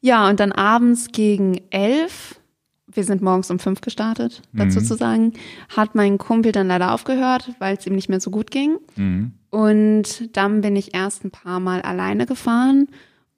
Ja, 0.00 0.28
und 0.28 0.40
dann 0.40 0.52
abends 0.52 1.08
gegen 1.12 1.60
elf, 1.70 2.40
wir 2.86 3.04
sind 3.04 3.22
morgens 3.22 3.50
um 3.50 3.58
fünf 3.58 3.80
gestartet, 3.80 4.42
dazu 4.52 4.80
zu 4.80 4.94
sagen, 4.94 5.34
hat 5.76 5.94
mein 5.94 6.18
Kumpel 6.18 6.52
dann 6.52 6.68
leider 6.68 6.92
aufgehört, 6.92 7.50
weil 7.58 7.76
es 7.76 7.86
ihm 7.86 7.94
nicht 7.94 8.08
mehr 8.08 8.20
so 8.20 8.30
gut 8.30 8.50
ging. 8.50 8.78
Mhm. 8.96 9.32
Und 9.50 10.36
dann 10.36 10.60
bin 10.60 10.76
ich 10.76 10.94
erst 10.94 11.24
ein 11.24 11.30
paar 11.30 11.60
Mal 11.60 11.82
alleine 11.82 12.26
gefahren. 12.26 12.88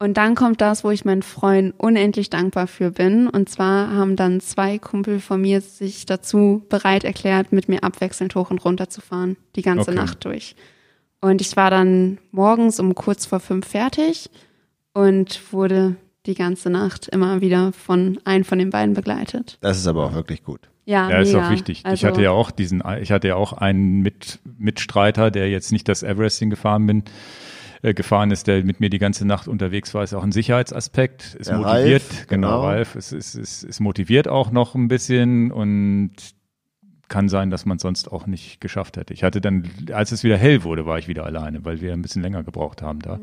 Und 0.02 0.16
dann 0.16 0.34
kommt 0.34 0.62
das, 0.62 0.82
wo 0.82 0.90
ich 0.90 1.04
meinen 1.04 1.22
Freunden 1.22 1.72
unendlich 1.76 2.30
dankbar 2.30 2.66
für 2.66 2.90
bin. 2.90 3.28
Und 3.28 3.50
zwar 3.50 3.92
haben 3.94 4.16
dann 4.16 4.40
zwei 4.40 4.78
Kumpel 4.78 5.20
von 5.20 5.42
mir 5.42 5.60
sich 5.60 6.06
dazu 6.06 6.64
bereit 6.70 7.04
erklärt, 7.04 7.52
mit 7.52 7.68
mir 7.68 7.84
abwechselnd 7.84 8.34
hoch 8.34 8.50
und 8.50 8.64
runter 8.64 8.88
zu 8.88 9.02
fahren, 9.02 9.36
die 9.56 9.62
ganze 9.62 9.90
Okay. 9.90 10.00
Nacht 10.00 10.24
durch. 10.24 10.56
Und 11.20 11.42
ich 11.42 11.54
war 11.54 11.70
dann 11.70 12.16
morgens 12.32 12.80
um 12.80 12.94
kurz 12.94 13.26
vor 13.26 13.40
fünf 13.40 13.66
fertig 13.68 14.30
und 14.94 15.52
wurde 15.52 15.96
die 16.24 16.34
ganze 16.34 16.70
Nacht 16.70 17.08
immer 17.08 17.42
wieder 17.42 17.72
von 17.74 18.18
einem 18.24 18.44
von 18.44 18.58
den 18.58 18.70
beiden 18.70 18.94
begleitet. 18.94 19.58
Das 19.60 19.76
ist 19.76 19.86
aber 19.86 20.06
auch 20.06 20.14
wirklich 20.14 20.42
gut. 20.42 20.60
Ja, 20.86 21.10
Ja, 21.10 21.18
ist 21.18 21.34
mega. 21.34 21.46
auch 21.46 21.50
wichtig. 21.50 21.80
ich 21.80 21.86
Also, 21.86 22.06
hatte 22.06 22.22
ja 22.22 22.30
auch 22.30 22.50
diesen, 22.50 22.82
ich 23.02 23.12
hatte 23.12 23.28
ja 23.28 23.36
auch 23.36 23.52
einen 23.52 24.00
Mit, 24.00 24.38
Mitstreiter, 24.58 25.30
der 25.30 25.50
jetzt 25.50 25.72
nicht 25.72 25.88
das 25.88 26.02
Everesting 26.02 26.48
gefahren 26.48 26.86
bin, 26.86 27.04
äh, 27.82 27.94
gefahren 27.94 28.30
ist, 28.30 28.46
der 28.46 28.64
mit 28.64 28.80
mir 28.80 28.90
die 28.90 28.98
ganze 28.98 29.26
Nacht 29.26 29.48
unterwegs 29.48 29.94
war, 29.94 30.02
ist 30.02 30.14
auch 30.14 30.22
ein 30.24 30.32
Sicherheitsaspekt, 30.32 31.34
ist 31.34 31.48
Der 31.50 31.58
motiviert, 31.58 32.02
Ralf, 32.02 32.26
genau, 32.26 32.48
genau. 32.48 32.62
Ralf, 32.66 32.94
ist, 32.96 33.12
ist, 33.12 33.34
ist, 33.34 33.62
ist 33.62 33.80
motiviert 33.80 34.28
auch 34.28 34.50
noch 34.50 34.74
ein 34.74 34.88
bisschen 34.88 35.50
und 35.52 36.12
kann 37.08 37.28
sein, 37.28 37.50
dass 37.50 37.66
man 37.66 37.76
es 37.76 37.82
sonst 37.82 38.12
auch 38.12 38.26
nicht 38.26 38.60
geschafft 38.60 38.96
hätte. 38.96 39.12
Ich 39.12 39.24
hatte 39.24 39.40
dann, 39.40 39.64
als 39.92 40.12
es 40.12 40.22
wieder 40.22 40.36
hell 40.36 40.62
wurde, 40.62 40.86
war 40.86 40.98
ich 40.98 41.08
wieder 41.08 41.24
alleine, 41.24 41.64
weil 41.64 41.80
wir 41.80 41.92
ein 41.92 42.02
bisschen 42.02 42.22
länger 42.22 42.44
gebraucht 42.44 42.82
haben 42.82 43.00
da. 43.00 43.18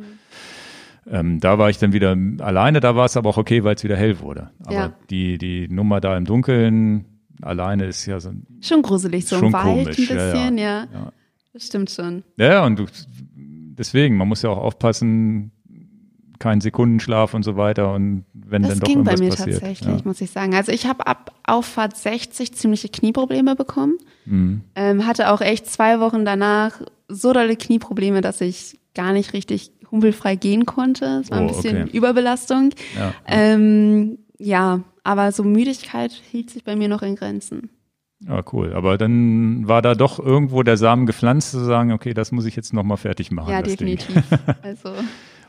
Ähm, 1.09 1.39
da 1.39 1.57
war 1.57 1.69
ich 1.69 1.77
dann 1.77 1.93
wieder 1.93 2.17
alleine, 2.39 2.81
da 2.81 2.97
war 2.97 3.05
es 3.05 3.15
aber 3.15 3.29
auch 3.29 3.37
okay, 3.37 3.63
weil 3.63 3.75
es 3.75 3.83
wieder 3.85 3.95
hell 3.95 4.19
wurde. 4.19 4.49
Aber 4.65 4.73
Ja. 4.73 4.93
die, 5.09 5.37
die 5.37 5.69
Nummer 5.69 6.01
da 6.01 6.17
im 6.17 6.25
Dunkeln 6.25 7.05
alleine 7.41 7.85
ist 7.85 8.05
ja 8.07 8.19
so 8.19 8.29
ein 8.29 8.45
Schon 8.61 8.81
gruselig, 8.81 9.25
so 9.25 9.37
Schon 9.37 9.47
im 9.47 9.53
Wald 9.53 9.65
komisch, 9.85 9.97
ein 10.11 10.17
ja, 10.17 10.25
ja. 10.25 10.31
bisschen, 10.33 10.57
ja, 10.57 10.87
Ja. 10.93 11.11
Das 11.53 11.65
stimmt 11.67 11.89
schon. 11.89 12.23
Ja, 12.35 12.65
und 12.65 12.77
du, 12.77 12.85
deswegen, 13.77 14.17
man 14.17 14.27
muss 14.27 14.41
ja 14.41 14.49
auch 14.49 14.57
aufpassen, 14.57 15.51
kein 16.39 16.61
Sekundenschlaf 16.61 17.33
und 17.33 17.41
so 17.43 17.57
weiter 17.57 17.93
und 17.93 18.23
wenn 18.33 18.61
Das 18.61 18.71
dann 18.71 18.79
doch 18.81 18.87
ging 18.87 19.03
bei 19.03 19.13
irgendwas 19.13 19.19
mir 19.19 19.29
passiert. 19.29 19.59
tatsächlich, 19.61 19.95
Ja. 19.99 20.01
muss 20.05 20.21
ich 20.21 20.29
sagen. 20.29 20.53
Also 20.53 20.71
ich 20.71 20.85
habe 20.85 21.07
ab 21.07 21.33
Auffahrt 21.43 21.97
60 21.97 22.53
ziemliche 22.53 22.89
Knieprobleme 22.89 23.55
bekommen. 23.55 23.97
Mhm. 24.25 24.61
Ähm, 24.75 25.07
hatte 25.07 25.31
auch 25.31 25.41
echt 25.41 25.65
zwei 25.67 25.99
Wochen 25.99 26.25
danach 26.25 26.79
so 27.07 27.33
dolle 27.33 27.55
Knieprobleme, 27.55 28.21
dass 28.21 28.39
ich 28.41 28.77
gar 28.93 29.13
nicht 29.13 29.33
richtig 29.33 29.71
humpelfrei 29.89 30.35
gehen 30.35 30.65
konnte. 30.67 31.21
Es 31.23 31.31
war 31.31 31.39
ein 31.39 31.45
Oh, 31.45 31.55
bisschen 31.55 31.83
okay. 31.83 31.97
Überbelastung. 31.97 32.69
Ja. 32.95 33.13
Ähm, 33.25 34.19
ja, 34.37 34.81
aber 35.03 35.31
so 35.31 35.43
Müdigkeit 35.43 36.11
hielt 36.11 36.49
sich 36.51 36.63
bei 36.63 36.75
mir 36.75 36.87
noch 36.87 37.01
in 37.01 37.15
Grenzen. 37.15 37.69
Ja, 38.25 38.43
cool. 38.51 38.73
Aber 38.73 38.97
dann 38.97 39.67
war 39.67 39.81
da 39.81 39.95
doch 39.95 40.19
irgendwo 40.19 40.63
der 40.63 40.77
Samen 40.77 41.05
gepflanzt, 41.05 41.51
zu 41.51 41.59
sagen, 41.59 41.91
okay, 41.91 42.13
das 42.13 42.31
muss 42.31 42.45
ich 42.45 42.55
jetzt 42.55 42.73
nochmal 42.73 42.97
fertig 42.97 43.31
machen. 43.31 43.51
ja, 43.51 43.61
das 43.61 43.75
Ding. 43.75 43.97
definitiv. 43.97 44.23
Also 44.63 44.89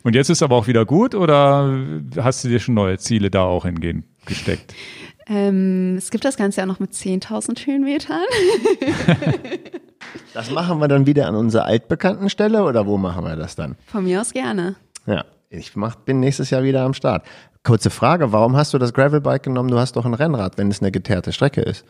Und 0.02 0.14
jetzt 0.14 0.28
ist 0.28 0.42
aber 0.42 0.56
auch 0.56 0.66
wieder 0.66 0.84
gut 0.84 1.14
oder 1.14 1.78
hast 2.16 2.44
du 2.44 2.48
dir 2.48 2.60
schon 2.60 2.74
neue 2.74 2.98
Ziele 2.98 3.30
da 3.30 3.42
auch 3.42 3.64
hingehen 3.64 4.04
gesteckt? 4.26 4.74
ähm, 5.26 5.96
es 5.96 6.10
gibt 6.10 6.24
das 6.24 6.36
Ganze 6.36 6.60
ja 6.60 6.66
noch 6.66 6.78
mit 6.78 6.92
10.000 6.92 7.66
Höhenmetern. 7.66 8.22
Das 10.32 10.50
machen 10.50 10.78
wir 10.80 10.88
dann 10.88 11.06
wieder 11.06 11.26
an 11.26 11.34
unserer 11.34 11.64
altbekannten 11.64 12.30
Stelle 12.30 12.62
oder 12.62 12.86
wo 12.86 12.96
machen 12.96 13.24
wir 13.24 13.36
das 13.36 13.56
dann? 13.56 13.76
Von 13.86 14.04
mir 14.04 14.20
aus 14.20 14.32
gerne. 14.32 14.76
Ja, 15.06 15.24
ich 15.50 15.74
mach, 15.76 15.96
bin 15.96 16.20
nächstes 16.20 16.50
Jahr 16.50 16.62
wieder 16.62 16.82
am 16.82 16.94
Start. 16.94 17.26
Kurze 17.64 17.90
Frage, 17.90 18.32
warum 18.32 18.56
hast 18.56 18.72
du 18.72 18.78
das 18.78 18.94
Gravelbike 18.94 19.42
genommen? 19.42 19.70
Du 19.70 19.78
hast 19.78 19.96
doch 19.96 20.06
ein 20.06 20.14
Rennrad, 20.14 20.56
wenn 20.56 20.70
es 20.70 20.80
eine 20.80 20.92
geteerte 20.92 21.32
Strecke 21.32 21.60
ist. 21.60 21.84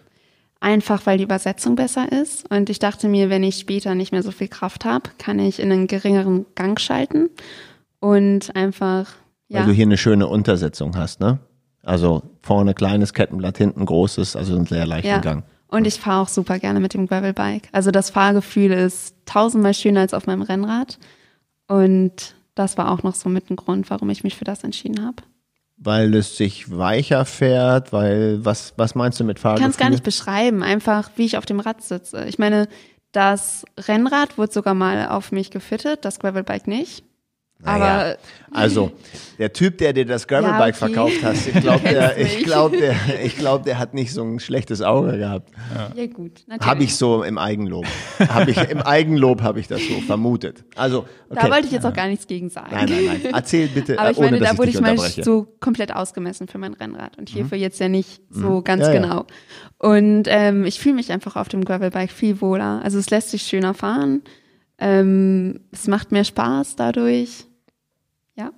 Einfach 0.60 1.06
weil 1.06 1.18
die 1.18 1.24
Übersetzung 1.24 1.76
besser 1.76 2.10
ist. 2.10 2.50
Und 2.50 2.70
ich 2.70 2.78
dachte 2.78 3.08
mir, 3.08 3.30
wenn 3.30 3.42
ich 3.42 3.56
später 3.56 3.94
nicht 3.94 4.12
mehr 4.12 4.22
so 4.22 4.30
viel 4.30 4.48
Kraft 4.48 4.84
habe, 4.84 5.10
kann 5.18 5.38
ich 5.38 5.60
in 5.60 5.72
einen 5.72 5.86
geringeren 5.86 6.46
Gang 6.54 6.80
schalten 6.80 7.30
und 8.00 8.54
einfach. 8.56 9.08
Ja. 9.48 9.60
Weil 9.60 9.66
du 9.66 9.72
hier 9.72 9.86
eine 9.86 9.96
schöne 9.96 10.26
Untersetzung 10.26 10.96
hast, 10.96 11.20
ne? 11.20 11.38
Also 11.82 12.22
vorne 12.42 12.74
kleines 12.74 13.14
Kettenblatt, 13.14 13.56
hinten 13.56 13.86
großes, 13.86 14.36
also 14.36 14.56
einen 14.56 14.66
sehr 14.66 14.86
leichten 14.86 15.08
ja. 15.08 15.18
Gang. 15.18 15.44
Und 15.68 15.86
ich 15.86 15.94
fahre 15.94 16.22
auch 16.22 16.28
super 16.28 16.58
gerne 16.58 16.80
mit 16.80 16.94
dem 16.94 17.06
Gravelbike. 17.06 17.68
Also 17.72 17.90
das 17.90 18.10
Fahrgefühl 18.10 18.72
ist 18.72 19.14
tausendmal 19.26 19.74
schöner 19.74 20.00
als 20.00 20.14
auf 20.14 20.26
meinem 20.26 20.42
Rennrad. 20.42 20.98
Und 21.66 22.34
das 22.54 22.76
war 22.76 22.90
auch 22.90 23.02
noch 23.02 23.14
so 23.14 23.28
mit 23.28 23.50
ein 23.50 23.56
Grund, 23.56 23.90
warum 23.90 24.10
ich 24.10 24.24
mich 24.24 24.36
für 24.36 24.44
das 24.44 24.64
entschieden 24.64 25.04
habe. 25.04 25.22
Weil 25.80 26.14
es 26.14 26.36
sich 26.36 26.76
weicher 26.76 27.24
fährt, 27.24 27.92
weil 27.92 28.44
was, 28.44 28.74
was 28.76 28.94
meinst 28.94 29.20
du 29.20 29.24
mit 29.24 29.38
Fahrgefühl? 29.38 29.60
Ich 29.60 29.62
kann 29.62 29.70
es 29.70 29.76
gar 29.76 29.90
nicht 29.90 30.02
beschreiben, 30.02 30.62
einfach 30.62 31.10
wie 31.16 31.24
ich 31.24 31.38
auf 31.38 31.46
dem 31.46 31.60
Rad 31.60 31.82
sitze. 31.82 32.24
Ich 32.26 32.38
meine, 32.38 32.68
das 33.12 33.64
Rennrad 33.78 34.38
wurde 34.38 34.52
sogar 34.52 34.74
mal 34.74 35.08
auf 35.08 35.32
mich 35.32 35.50
gefittet, 35.50 36.04
das 36.04 36.18
Gravelbike 36.18 36.66
nicht. 36.66 37.04
Naja, 37.60 38.00
aber 38.00 38.16
also 38.52 38.92
der 39.38 39.52
Typ, 39.52 39.78
der 39.78 39.92
dir 39.92 40.06
das 40.06 40.28
Gravelbike 40.28 40.58
ja, 40.58 40.86
okay. 40.86 40.94
verkauft 40.94 41.22
hat, 41.24 41.34
ich 41.34 41.54
glaube, 41.60 41.88
der, 41.88 42.16
ich 42.16 42.44
glaube, 42.44 42.76
der, 42.78 42.94
ich 43.24 43.36
glaube, 43.36 43.64
der 43.64 43.80
hat 43.80 43.94
nicht 43.94 44.12
so 44.12 44.22
ein 44.22 44.38
schlechtes 44.38 44.80
Auge 44.80 45.18
gehabt. 45.18 45.50
Ja, 45.74 45.90
ja 46.02 46.06
gut. 46.06 46.44
Habe 46.60 46.84
ich 46.84 46.94
so 46.94 47.24
im 47.24 47.36
Eigenlob. 47.36 47.84
Habe 48.28 48.52
ich 48.52 48.58
im 48.70 48.80
Eigenlob 48.80 49.42
habe 49.42 49.58
ich 49.58 49.66
das 49.66 49.80
so 49.88 50.00
vermutet. 50.02 50.64
Also 50.76 51.06
okay. 51.28 51.40
da 51.42 51.50
wollte 51.50 51.66
ich 51.66 51.72
jetzt 51.72 51.84
auch 51.84 51.92
gar 51.92 52.06
nichts 52.06 52.28
gegen 52.28 52.48
sagen. 52.48 52.68
Nein, 52.70 52.86
nein, 52.88 53.20
nein. 53.22 53.34
Erzähl 53.34 53.66
bitte. 53.66 53.98
Aber 53.98 54.12
ich 54.12 54.18
ohne, 54.18 54.30
meine, 54.30 54.44
da 54.44 54.56
wurde 54.56 54.70
ich 54.70 54.80
mal 54.80 54.96
so 54.96 55.48
komplett 55.58 55.92
ausgemessen 55.92 56.46
für 56.46 56.58
mein 56.58 56.74
Rennrad 56.74 57.18
und 57.18 57.28
hierfür 57.28 57.58
mhm. 57.58 57.62
jetzt 57.62 57.80
ja 57.80 57.88
nicht 57.88 58.22
so 58.30 58.58
mhm. 58.58 58.64
ganz 58.64 58.86
ja, 58.86 58.92
genau. 58.92 59.26
Und 59.78 60.24
ähm, 60.28 60.64
ich 60.64 60.78
fühle 60.78 60.94
mich 60.94 61.10
einfach 61.10 61.34
auf 61.34 61.48
dem 61.48 61.64
Gravelbike 61.64 62.12
viel 62.12 62.40
wohler. 62.40 62.82
Also 62.84 62.98
es 63.00 63.10
lässt 63.10 63.30
sich 63.30 63.42
schöner 63.42 63.74
fahren. 63.74 64.22
Ähm, 64.78 65.60
es 65.72 65.88
macht 65.88 66.12
mehr 66.12 66.24
Spaß 66.24 66.76
dadurch. 66.76 67.47
Ja. 68.38 68.52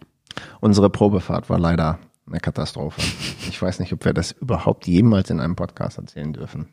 Unsere 0.60 0.90
Probefahrt 0.90 1.48
war 1.48 1.58
leider 1.58 1.98
eine 2.26 2.38
Katastrophe. 2.38 3.00
Ich 3.48 3.60
weiß 3.60 3.80
nicht, 3.80 3.92
ob 3.92 4.04
wir 4.04 4.12
das 4.12 4.32
überhaupt 4.32 4.86
jemals 4.86 5.30
in 5.30 5.40
einem 5.40 5.56
Podcast 5.56 5.98
erzählen 5.98 6.32
dürfen. 6.32 6.68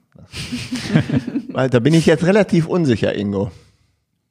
Weil 1.50 1.70
da 1.70 1.80
bin 1.80 1.94
ich 1.94 2.06
jetzt 2.06 2.26
relativ 2.26 2.68
unsicher, 2.68 3.16
Ingo. 3.16 3.52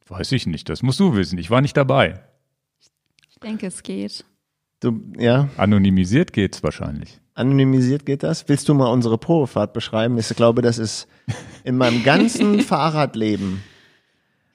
Weiß 0.08 0.30
ich 0.32 0.46
nicht, 0.46 0.68
das 0.68 0.82
musst 0.82 1.00
du 1.00 1.16
wissen. 1.16 1.38
Ich 1.38 1.50
war 1.50 1.62
nicht 1.62 1.76
dabei. 1.76 2.20
Ich 3.30 3.40
denke, 3.40 3.66
es 3.66 3.82
geht. 3.82 4.24
Du, 4.80 5.00
ja. 5.18 5.48
Anonymisiert 5.56 6.32
geht's 6.32 6.62
wahrscheinlich. 6.62 7.18
Anonymisiert 7.34 8.06
geht 8.06 8.22
das? 8.22 8.48
Willst 8.48 8.68
du 8.68 8.74
mal 8.74 8.92
unsere 8.92 9.18
Probefahrt 9.18 9.72
beschreiben? 9.72 10.18
Ich 10.18 10.28
glaube, 10.28 10.62
das 10.62 10.78
ist 10.78 11.08
in 11.64 11.76
meinem 11.76 12.04
ganzen 12.04 12.60
Fahrradleben 12.60 13.62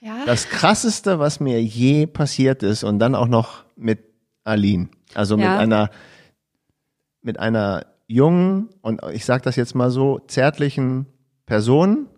ja. 0.00 0.24
das 0.26 0.48
krasseste, 0.48 1.18
was 1.18 1.40
mir 1.40 1.62
je 1.62 2.06
passiert 2.06 2.62
ist 2.62 2.84
und 2.84 2.98
dann 2.98 3.14
auch 3.14 3.28
noch 3.28 3.64
mit 3.76 4.11
Aline. 4.44 4.88
Also 5.14 5.36
ja. 5.36 5.50
mit 5.50 5.58
einer, 5.60 5.90
mit 7.22 7.38
einer 7.38 7.86
jungen 8.06 8.68
und 8.82 9.00
ich 9.12 9.24
sage 9.24 9.42
das 9.42 9.56
jetzt 9.56 9.74
mal 9.74 9.90
so, 9.90 10.18
zärtlichen 10.26 11.06
Person 11.46 12.08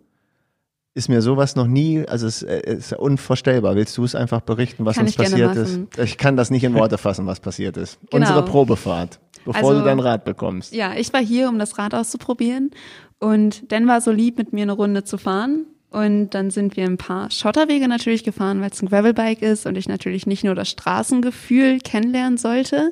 ist 0.93 1.09
mir 1.09 1.21
sowas 1.21 1.57
noch 1.57 1.67
nie, 1.67 2.07
also 2.07 2.25
es 2.25 2.41
ist 2.41 2.93
unvorstellbar. 2.93 3.75
Willst 3.75 3.97
du 3.97 4.05
es 4.05 4.15
einfach 4.15 4.39
berichten, 4.39 4.85
was 4.85 4.95
kann 4.95 5.05
uns 5.05 5.15
passiert 5.15 5.55
ist? 5.55 5.79
Ich 5.97 6.17
kann 6.17 6.37
das 6.37 6.49
nicht 6.51 6.63
in 6.63 6.73
Worte 6.73 6.97
fassen, 6.97 7.27
was 7.27 7.41
passiert 7.41 7.75
ist. 7.75 7.99
Genau. 8.09 8.15
Unsere 8.15 8.45
Probefahrt, 8.45 9.19
bevor 9.43 9.71
also, 9.71 9.79
du 9.79 9.85
dein 9.85 9.99
Rad 9.99 10.23
bekommst. 10.23 10.73
Ja, 10.73 10.93
ich 10.95 11.11
war 11.11 11.21
hier, 11.21 11.49
um 11.49 11.59
das 11.59 11.77
Rad 11.77 11.93
auszuprobieren 11.93 12.71
und 13.19 13.69
Dan 13.73 13.87
war 13.87 13.99
so 13.99 14.11
lieb, 14.11 14.37
mit 14.37 14.53
mir 14.53 14.63
eine 14.63 14.71
Runde 14.71 15.03
zu 15.03 15.17
fahren 15.17 15.65
und 15.89 16.31
dann 16.31 16.51
sind 16.51 16.75
wir 16.75 16.85
ein 16.85 16.97
paar 16.97 17.31
Schotterwege 17.31 17.87
natürlich 17.87 18.23
gefahren, 18.23 18.61
weil 18.61 18.71
es 18.71 18.81
ein 18.81 18.89
Gravelbike 18.89 19.41
ist 19.41 19.65
und 19.65 19.77
ich 19.77 19.87
natürlich 19.87 20.27
nicht 20.27 20.43
nur 20.43 20.55
das 20.55 20.69
Straßengefühl 20.69 21.79
kennenlernen 21.79 22.37
sollte. 22.37 22.91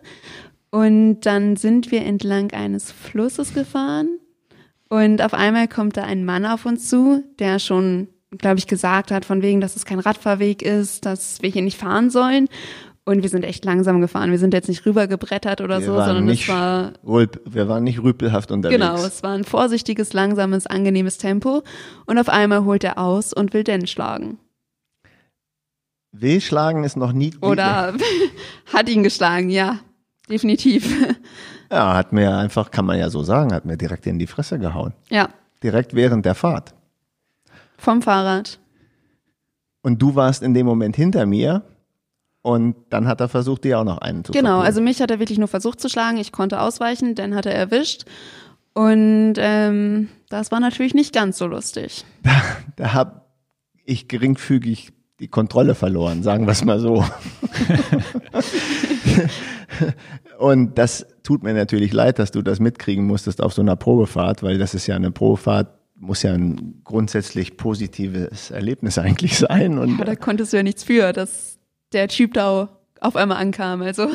Und 0.71 1.21
dann 1.21 1.55
sind 1.55 1.91
wir 1.91 2.03
entlang 2.03 2.51
eines 2.51 2.91
Flusses 2.91 3.53
gefahren 3.53 4.07
und 4.93 5.23
auf 5.23 5.33
einmal 5.33 5.67
kommt 5.67 5.97
da 5.97 6.03
ein 6.03 6.23
Mann 6.23 6.45
auf 6.45 6.67
uns 6.67 6.87
zu, 6.87 7.23
der 7.39 7.57
schon, 7.57 8.09
glaube 8.37 8.59
ich, 8.59 8.67
gesagt 8.67 9.09
hat, 9.09 9.25
von 9.25 9.41
wegen, 9.41 9.59
dass 9.59 9.75
es 9.75 9.85
kein 9.85 9.97
Radfahrweg 9.97 10.61
ist, 10.61 11.07
dass 11.07 11.41
wir 11.41 11.49
hier 11.49 11.63
nicht 11.63 11.79
fahren 11.79 12.11
sollen. 12.11 12.47
Und 13.05 13.21
wir 13.21 13.29
sind 13.29 13.43
echt 13.43 13.65
langsam 13.65 13.99
gefahren. 13.99 14.31
Wir 14.31 14.39
sind 14.39 14.53
jetzt 14.53 14.69
nicht 14.69 14.85
rübergebrettert 14.85 15.59
oder 15.59 15.79
wir 15.79 15.85
so, 15.85 15.93
sondern 15.93 16.29
es 16.29 16.47
war. 16.47 16.93
Wir 17.03 17.67
waren 17.67 17.83
nicht 17.83 18.01
rüpelhaft 18.01 18.49
unterwegs. 18.51 18.79
Genau, 18.79 18.95
es 18.95 19.23
war 19.23 19.33
ein 19.33 19.43
vorsichtiges, 19.43 20.13
langsames, 20.13 20.67
angenehmes 20.67 21.17
Tempo. 21.17 21.63
Und 22.05 22.17
auf 22.17 22.29
einmal 22.29 22.63
holt 22.63 22.83
er 22.85 22.97
aus 22.97 23.33
und 23.33 23.53
will 23.53 23.65
den 23.65 23.87
schlagen. 23.87 24.39
Will 26.13 26.39
schlagen 26.39 26.85
ist 26.85 26.95
noch 26.95 27.11
nie. 27.11 27.33
Oder 27.41 27.93
hat 28.73 28.87
ihn 28.87 29.03
geschlagen, 29.03 29.49
ja. 29.49 29.79
Definitiv. 30.29 30.95
Ja, 31.69 31.95
hat 31.95 32.13
mir 32.13 32.37
einfach, 32.37 32.71
kann 32.71 32.85
man 32.85 32.97
ja 32.97 33.09
so 33.09 33.23
sagen, 33.23 33.51
hat 33.51 33.65
mir 33.65 33.75
direkt 33.75 34.05
in 34.05 34.19
die 34.19 34.27
Fresse 34.27 34.59
gehauen. 34.59 34.93
Ja. 35.09 35.27
Direkt 35.61 35.93
während 35.93 36.25
der 36.25 36.35
Fahrt. 36.35 36.73
Vom 37.77 38.01
Fahrrad. 38.01 38.59
Und 39.81 40.01
du 40.01 40.15
warst 40.15 40.43
in 40.43 40.53
dem 40.53 40.65
Moment 40.65 40.95
hinter 40.95 41.25
mir 41.25 41.63
und 42.43 42.75
dann 42.89 43.07
hat 43.07 43.21
er 43.21 43.29
versucht, 43.29 43.63
dir 43.63 43.79
auch 43.79 43.85
noch 43.85 43.99
einen 43.99 44.23
zu 44.25 44.33
Genau, 44.33 44.49
verlieren. 44.49 44.65
also 44.67 44.81
mich 44.81 45.01
hat 45.01 45.09
er 45.09 45.19
wirklich 45.19 45.39
nur 45.39 45.47
versucht 45.47 45.79
zu 45.79 45.87
schlagen. 45.89 46.17
Ich 46.17 46.31
konnte 46.33 46.59
ausweichen, 46.59 47.15
dann 47.15 47.33
hat 47.35 47.45
er 47.45 47.55
erwischt. 47.55 48.03
Und 48.73 49.35
ähm, 49.37 50.09
das 50.29 50.51
war 50.51 50.59
natürlich 50.59 50.93
nicht 50.93 51.13
ganz 51.13 51.37
so 51.37 51.47
lustig. 51.47 52.05
Da, 52.23 52.31
da 52.75 52.93
habe 52.93 53.21
ich 53.85 54.07
geringfügig 54.07 54.91
die 55.19 55.27
Kontrolle 55.29 55.75
verloren, 55.75 56.21
sagen 56.23 56.45
wir 56.45 56.51
es 56.51 56.65
mal 56.65 56.79
so. 56.79 57.05
und 60.39 60.77
das 60.77 61.05
tut 61.23 61.43
mir 61.43 61.53
natürlich 61.53 61.93
leid, 61.93 62.19
dass 62.19 62.31
du 62.31 62.41
das 62.41 62.59
mitkriegen 62.59 63.05
musstest 63.05 63.41
auf 63.41 63.53
so 63.53 63.61
einer 63.61 63.75
Probefahrt, 63.75 64.43
weil 64.43 64.57
das 64.57 64.73
ist 64.73 64.87
ja 64.87 64.95
eine 64.95 65.11
Probefahrt, 65.11 65.67
muss 65.95 66.23
ja 66.23 66.33
ein 66.33 66.81
grundsätzlich 66.83 67.57
positives 67.57 68.51
Erlebnis 68.51 68.97
eigentlich 68.97 69.37
sein. 69.37 69.77
Und 69.77 69.99
ja, 69.99 70.05
da 70.05 70.15
konntest 70.15 70.53
du 70.53 70.57
ja 70.57 70.63
nichts 70.63 70.83
für. 70.83 71.13
Das 71.13 71.52
der 71.93 72.07
Typ 72.07 72.33
da 72.33 72.69
auf 72.99 73.15
einmal 73.15 73.37
ankam. 73.37 73.81
Also. 73.81 74.09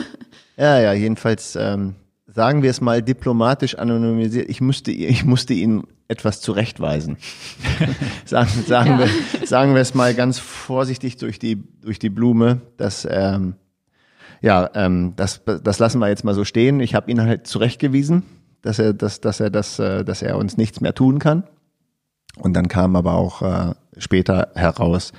Ja, 0.56 0.80
ja, 0.80 0.92
jedenfalls 0.92 1.56
ähm, 1.56 1.94
sagen 2.26 2.62
wir 2.62 2.70
es 2.70 2.80
mal 2.80 3.02
diplomatisch 3.02 3.76
anonymisiert. 3.76 4.48
Ich 4.48 4.60
musste, 4.60 4.90
ich 4.92 5.24
musste 5.24 5.54
ihn 5.54 5.84
etwas 6.08 6.40
zurechtweisen. 6.40 7.16
sagen, 8.24 8.50
sagen, 8.66 8.90
ja. 8.90 8.98
wir, 9.00 9.46
sagen 9.46 9.74
wir 9.74 9.80
es 9.80 9.94
mal 9.94 10.14
ganz 10.14 10.38
vorsichtig 10.38 11.16
durch 11.16 11.38
die, 11.38 11.62
durch 11.82 11.98
die 11.98 12.10
Blume, 12.10 12.60
dass 12.76 13.06
ähm, 13.10 13.54
ja, 14.40 14.70
ähm, 14.74 15.14
das, 15.16 15.42
das 15.44 15.78
lassen 15.78 15.98
wir 15.98 16.08
jetzt 16.08 16.24
mal 16.24 16.34
so 16.34 16.44
stehen. 16.44 16.80
Ich 16.80 16.94
habe 16.94 17.10
ihn 17.10 17.20
halt 17.20 17.46
zurechtgewiesen, 17.46 18.22
dass 18.62 18.78
er, 18.78 18.92
dass, 18.92 19.20
dass 19.20 19.40
er 19.40 19.50
das, 19.50 19.78
äh, 19.78 20.04
dass 20.04 20.22
er 20.22 20.38
uns 20.38 20.56
nichts 20.56 20.80
mehr 20.80 20.94
tun 20.94 21.18
kann. 21.18 21.44
Und 22.36 22.54
dann 22.54 22.68
kam 22.68 22.94
aber 22.94 23.14
auch 23.14 23.42
äh, 23.42 23.74
später 23.96 24.52
heraus, 24.54 25.12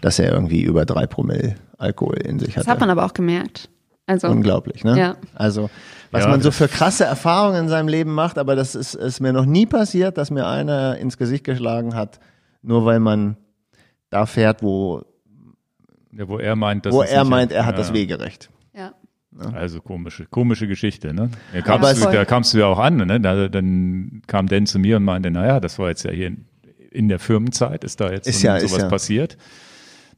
dass 0.00 0.18
er 0.18 0.32
irgendwie 0.32 0.62
über 0.62 0.84
drei 0.84 1.06
Promille 1.06 1.54
Alkohol 1.78 2.16
in 2.18 2.38
sich 2.38 2.56
hat. 2.56 2.64
Das 2.64 2.68
hat 2.68 2.80
man 2.80 2.90
aber 2.90 3.04
auch 3.04 3.14
gemerkt. 3.14 3.68
Also, 4.06 4.28
Unglaublich, 4.28 4.84
ne? 4.84 4.96
Ja. 4.96 5.16
Also, 5.34 5.68
was 6.12 6.24
ja, 6.24 6.30
man 6.30 6.40
so 6.40 6.52
für 6.52 6.68
krasse 6.68 7.04
Erfahrungen 7.04 7.64
in 7.64 7.68
seinem 7.68 7.88
Leben 7.88 8.12
macht, 8.14 8.38
aber 8.38 8.54
das 8.54 8.76
ist, 8.76 8.94
ist 8.94 9.20
mir 9.20 9.32
noch 9.32 9.46
nie 9.46 9.66
passiert, 9.66 10.16
dass 10.16 10.30
mir 10.30 10.46
einer 10.46 10.96
ins 10.98 11.18
Gesicht 11.18 11.42
geschlagen 11.42 11.96
hat, 11.96 12.20
nur 12.62 12.84
weil 12.84 13.00
man 13.00 13.36
da 14.10 14.26
fährt, 14.26 14.62
wo, 14.62 15.02
ja, 16.12 16.28
wo 16.28 16.38
er 16.38 16.54
meint, 16.54 16.86
dass 16.86 16.94
wo 16.94 17.02
er 17.02 17.24
meint, 17.24 17.50
er 17.50 17.66
hat 17.66 17.74
ja. 17.74 17.78
das 17.78 17.92
Wegerecht. 17.92 18.48
Ja. 18.74 18.92
Also 19.52 19.80
komische, 19.80 20.26
komische 20.26 20.68
Geschichte, 20.68 21.12
ne? 21.12 21.30
Da 21.52 21.60
kamst, 21.62 21.98
ja, 21.98 22.06
du, 22.06 22.16
da 22.16 22.24
kamst 22.24 22.54
du 22.54 22.58
ja 22.58 22.66
auch 22.66 22.78
an, 22.78 22.96
ne? 22.96 23.20
Da, 23.20 23.48
dann 23.48 24.22
kam 24.28 24.46
Dan 24.46 24.66
zu 24.66 24.78
mir 24.78 24.98
und 24.98 25.04
meinte, 25.04 25.32
naja, 25.32 25.58
das 25.58 25.80
war 25.80 25.88
jetzt 25.88 26.04
ja 26.04 26.12
hier 26.12 26.28
in, 26.28 26.46
in 26.92 27.08
der 27.08 27.18
Firmenzeit, 27.18 27.82
ist 27.82 28.00
da 28.00 28.10
jetzt 28.12 28.28
ist 28.28 28.40
so, 28.40 28.46
ja, 28.46 28.60
sowas 28.60 28.82
ja. 28.82 28.88
passiert 28.88 29.36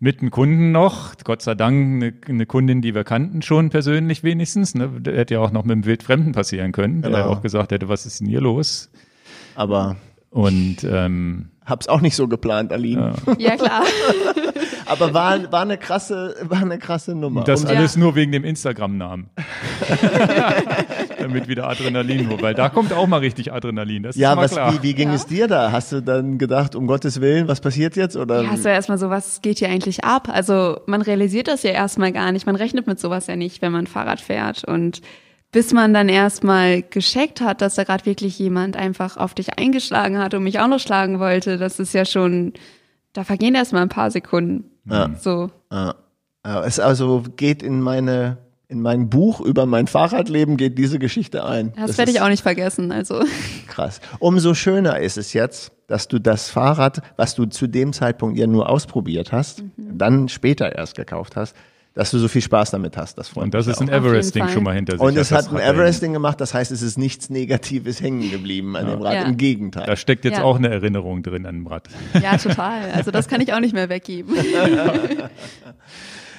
mit 0.01 0.20
einem 0.20 0.31
Kunden 0.31 0.73
noch, 0.73 1.15
Gott 1.25 1.43
sei 1.43 1.55
Dank 1.55 2.02
eine, 2.02 2.15
eine, 2.28 2.47
Kundin, 2.47 2.83
die 2.83 2.94
wir 2.94 3.05
kannten 3.05 3.43
schon 3.43 3.70
persönlich 3.70 4.23
wenigstens, 4.23 4.75
ne? 4.75 4.89
der 5.01 5.17
hätte 5.17 5.35
ja 5.35 5.41
auch 5.41 5.51
noch 5.51 5.65
mit 5.65 5.73
einem 5.73 5.85
Wildfremden 5.85 6.33
passieren 6.33 6.73
können, 6.73 7.02
genau. 7.02 7.17
der 7.17 7.28
auch 7.28 7.43
gesagt 7.43 7.73
hätte, 7.73 7.89
was 7.89 8.07
ist 8.07 8.20
denn 8.20 8.28
hier 8.28 8.41
los? 8.41 8.91
Aber 9.55 9.97
und 10.31 10.85
ähm, 10.85 11.49
hab's 11.65 11.89
auch 11.89 12.01
nicht 12.01 12.15
so 12.15 12.28
geplant, 12.28 12.73
Aline. 12.73 13.15
Ja, 13.27 13.36
ja 13.39 13.57
klar. 13.57 13.83
Aber 14.89 15.15
war, 15.15 15.52
war, 15.52 15.62
eine 15.62 15.78
krasse, 15.78 16.34
war 16.42 16.62
eine 16.62 16.78
krasse 16.78 17.15
Nummer. 17.15 17.44
Das 17.44 17.65
um, 17.65 17.68
alles 17.68 17.94
ja. 17.94 18.00
nur 18.00 18.15
wegen 18.15 18.33
dem 18.33 18.44
Instagram-Namen. 18.44 19.31
Damit 21.18 21.49
wieder 21.49 21.68
Adrenalin 21.68 22.31
hoch, 22.31 22.42
weil 22.42 22.55
da 22.55 22.68
kommt 22.68 22.92
auch 22.92 23.07
mal 23.07 23.18
richtig 23.18 23.52
Adrenalin. 23.52 24.02
Das 24.02 24.17
ja, 24.17 24.33
ist 24.33 24.39
was, 24.39 24.50
klar. 24.52 24.75
Wie, 24.75 24.83
wie 24.83 24.94
ging 24.94 25.08
ja. 25.08 25.15
es 25.15 25.26
dir 25.26 25.47
da? 25.49 25.73
Hast 25.73 25.92
du 25.92 26.00
dann 26.00 26.39
gedacht, 26.39 26.75
um 26.75 26.86
Gottes 26.86 27.20
Willen, 27.20 27.49
was 27.49 27.60
passiert 27.60 27.97
jetzt? 27.97 28.17
Oder? 28.17 28.42
Ja, 28.42 28.50
hast 28.50 28.65
du 28.65 28.70
erstmal 28.70 28.99
so, 28.99 29.10
was 29.10 29.42
geht 29.42 29.58
hier 29.58 29.68
eigentlich 29.68 30.05
ab? 30.05 30.28
Also 30.33 30.81
man 30.86 31.02
realisiert 31.02 31.49
das 31.49 31.62
ja 31.62 31.70
erstmal 31.70 32.12
gar 32.12 32.33
nicht. 32.33 32.47
Man 32.47 32.57
rechnet 32.57 32.86
mit 32.86 32.99
sowas 32.99 33.26
ja 33.26 33.36
nicht, 33.36 33.62
wenn 33.62 33.73
man 33.73 33.86
Fahrrad 33.86 34.20
fährt. 34.20 34.65
Und 34.65 35.02
bis 35.50 35.73
man 35.73 35.94
dann 35.94 36.08
erstmal 36.08 36.83
gescheckt 36.83 37.41
hat, 37.41 37.62
dass 37.62 37.76
da 37.76 37.84
gerade 37.84 38.07
wirklich 38.07 38.39
jemand 38.39 38.76
einfach 38.76 39.17
auf 39.17 39.34
dich 39.34 39.58
eingeschlagen 39.58 40.18
hat 40.18 40.34
und 40.34 40.42
mich 40.42 40.60
auch 40.60 40.68
noch 40.68 40.81
schlagen 40.81 41.20
wollte, 41.20 41.57
das 41.57 41.81
ist 41.81 41.94
ja 41.94 42.05
schon, 42.05 42.52
da 43.15 43.25
vergehen 43.25 43.55
erstmal 43.55 43.83
ein 43.83 43.89
paar 43.89 44.10
Sekunden. 44.10 44.70
Ja. 44.91 45.10
So. 45.18 45.50
Ja. 45.73 45.94
Es 46.65 46.81
also 46.81 47.25
geht 47.36 47.62
in 47.62 47.81
meine 47.81 48.39
in 48.68 48.83
mein 48.83 49.08
Buch 49.08 49.41
über 49.41 49.65
mein 49.65 49.86
Fahrradleben 49.86 50.58
geht 50.58 50.76
diese 50.76 50.99
Geschichte 50.99 51.44
ein. 51.44 51.73
Das, 51.75 51.89
das 51.89 51.99
werde 51.99 52.10
ich 52.10 52.20
auch 52.20 52.28
nicht 52.28 52.42
vergessen, 52.42 52.92
also. 52.92 53.25
Krass. 53.67 54.00
Umso 54.18 54.52
schöner 54.52 55.00
ist 55.00 55.17
es 55.17 55.33
jetzt, 55.33 55.73
dass 55.86 56.07
du 56.07 56.18
das 56.18 56.50
Fahrrad, 56.50 57.00
was 57.17 57.34
du 57.34 57.47
zu 57.47 57.67
dem 57.67 57.94
Zeitpunkt 57.94 58.39
ja 58.39 58.47
nur 58.47 58.68
ausprobiert 58.68 59.33
hast, 59.33 59.62
mhm. 59.62 59.97
dann 59.97 60.28
später 60.28 60.76
erst 60.76 60.97
gekauft 60.97 61.34
hast, 61.34 61.57
dass 61.99 62.12
du 62.12 62.18
so 62.18 62.28
viel 62.28 62.43
Spaß 62.43 62.70
damit 62.70 62.97
hast. 62.97 63.18
Das 63.18 63.33
und 63.33 63.52
das 63.55 63.67
ist 63.67 63.81
ein 63.81 63.89
Everesting 63.89 64.47
schon 64.51 64.62
mal 64.62 64.73
hinter 64.73 64.93
sich. 64.93 65.01
Und 65.01 65.17
es 65.17 65.33
hat 65.33 65.52
ein 65.52 65.59
Everesting 65.59 66.12
gemacht, 66.12 66.41
das 66.41 66.55
heißt, 66.55 66.70
es 66.70 66.81
ist 66.81 66.97
nichts 66.97 67.28
Negatives 67.28 68.01
hängen 68.01 68.31
geblieben 68.31 68.77
an 68.77 68.86
ja. 68.86 68.94
dem 68.94 69.02
Rad. 69.02 69.15
Ja. 69.15 69.23
Im 69.23 69.36
Gegenteil. 69.36 69.85
Da 69.85 69.97
steckt 69.97 70.25
jetzt 70.25 70.39
ja. 70.39 70.44
auch 70.44 70.59
eine 70.59 70.68
Erinnerung 70.68 71.25
drin 71.25 71.44
an 71.44 71.57
dem 71.57 71.67
Rad. 71.67 71.89
Ja, 72.23 72.36
total. 72.36 72.93
Also 72.93 73.10
das 73.10 73.27
kann 73.27 73.41
ich 73.41 73.52
auch 73.52 73.59
nicht 73.59 73.75
mehr 73.75 73.89
weggeben. 73.89 74.33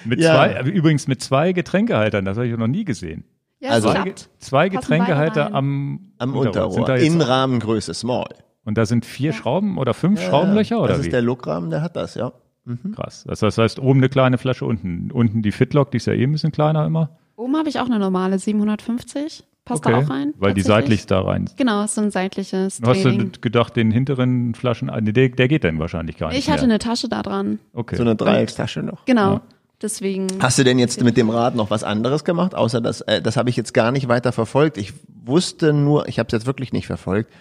mit 0.06 0.22
zwei, 0.22 0.62
übrigens 0.62 1.10
mit 1.10 1.22
zwei 1.22 1.52
Getränkehaltern, 1.52 2.24
das 2.24 2.38
habe 2.38 2.48
ich 2.48 2.58
noch 2.58 2.68
nie 2.68 2.86
gesehen. 2.86 3.26
Ja, 3.60 3.72
also 3.72 3.92
zwei, 3.92 4.14
zwei 4.38 4.70
Getränkehalter 4.70 5.54
am, 5.54 6.14
am 6.20 6.38
Unterrohr. 6.38 6.78
Unterrohr. 6.78 7.00
In 7.00 7.20
Rahmengröße 7.20 7.94
Small. 7.94 8.30
Und 8.64 8.78
da 8.78 8.86
sind 8.86 9.06
vier 9.06 9.34
Schrauben 9.34 9.78
oder 9.78 9.94
fünf 9.94 10.22
Schraubenlöcher 10.22 10.80
oder 10.80 10.88
Das 10.88 11.00
ist 11.00 11.08
wie? 11.08 11.10
der 11.10 11.22
Lookrahmen, 11.22 11.70
der 11.70 11.82
hat 11.82 11.98
das, 11.98 12.16
ja. 12.16 12.32
Mhm. 12.70 12.94
Krass. 12.94 13.26
Das 13.28 13.58
heißt, 13.58 13.80
oben 13.80 14.00
eine 14.00 14.10
kleine 14.10 14.38
Flasche, 14.38 14.66
unten, 14.66 15.12
unten 15.12 15.42
die 15.42 15.52
Fitlock, 15.52 15.92
die 15.92 15.98
ist 15.98 16.06
ja 16.06 16.14
eh 16.14 16.24
ein 16.24 16.32
bisschen 16.32 16.52
kleiner 16.52 16.86
immer. 16.86 17.10
Oben 17.36 17.58
habe 17.58 17.70
ich 17.70 17.80
auch 17.80 17.86
eine 17.86 18.00
normale 18.00 18.38
750. 18.38 19.44
Passt 19.66 19.86
okay, 19.86 19.92
da 19.94 20.06
auch 20.06 20.10
rein? 20.10 20.34
Weil 20.38 20.54
die 20.54 20.62
seitlich 20.62 21.06
da 21.06 21.22
rein. 21.22 21.50
Genau, 21.58 21.86
so 21.88 22.02
ein 22.02 22.12
seitliches. 22.12 22.80
Du 22.80 22.90
hast 22.90 23.04
du 23.04 23.30
gedacht, 23.42 23.76
den 23.76 23.92
hinteren 23.92 24.56
Flaschen, 24.56 24.90
ah, 24.90 25.00
der, 25.00 25.30
der 25.30 25.48
geht 25.48 25.64
dann 25.64 25.80
wahrscheinlich 25.80 26.18
gar 26.18 26.30
nicht. 26.30 26.40
Ich 26.40 26.50
hatte 26.50 26.62
mehr. 26.62 26.76
eine 26.76 26.80
Tasche 26.80 27.08
da 27.08 27.22
dran. 27.22 27.60
Okay. 27.74 27.96
So 27.96 28.04
eine 28.04 28.16
Dreieckstasche 28.16 28.82
noch. 28.82 29.06
Genau. 29.06 29.34
Ja. 29.34 29.42
Deswegen. 29.82 30.28
Hast 30.40 30.60
du 30.60 30.64
denn 30.64 30.80
jetzt 30.80 31.04
mit 31.04 31.18
dem 31.18 31.30
Rad 31.30 31.56
noch 31.56 31.70
was 31.70 31.84
anderes 31.84 32.26
gemacht, 32.26 32.54
außer 32.54 32.82
das? 32.82 33.02
Äh, 33.02 33.22
das 33.22 33.38
habe 33.38 33.50
ich 33.50 33.56
jetzt 33.56 33.74
gar 33.74 33.92
nicht 33.92 34.08
weiter 34.08 34.32
verfolgt. 34.32 34.78
Ich 34.78 34.94
wusste 35.24 35.72
nur, 35.72 36.08
ich 36.08 36.20
habe 36.20 36.28
es 36.28 36.34
jetzt 36.34 36.46
wirklich 36.48 36.74
nicht 36.74 36.88
verfolgt 36.88 37.32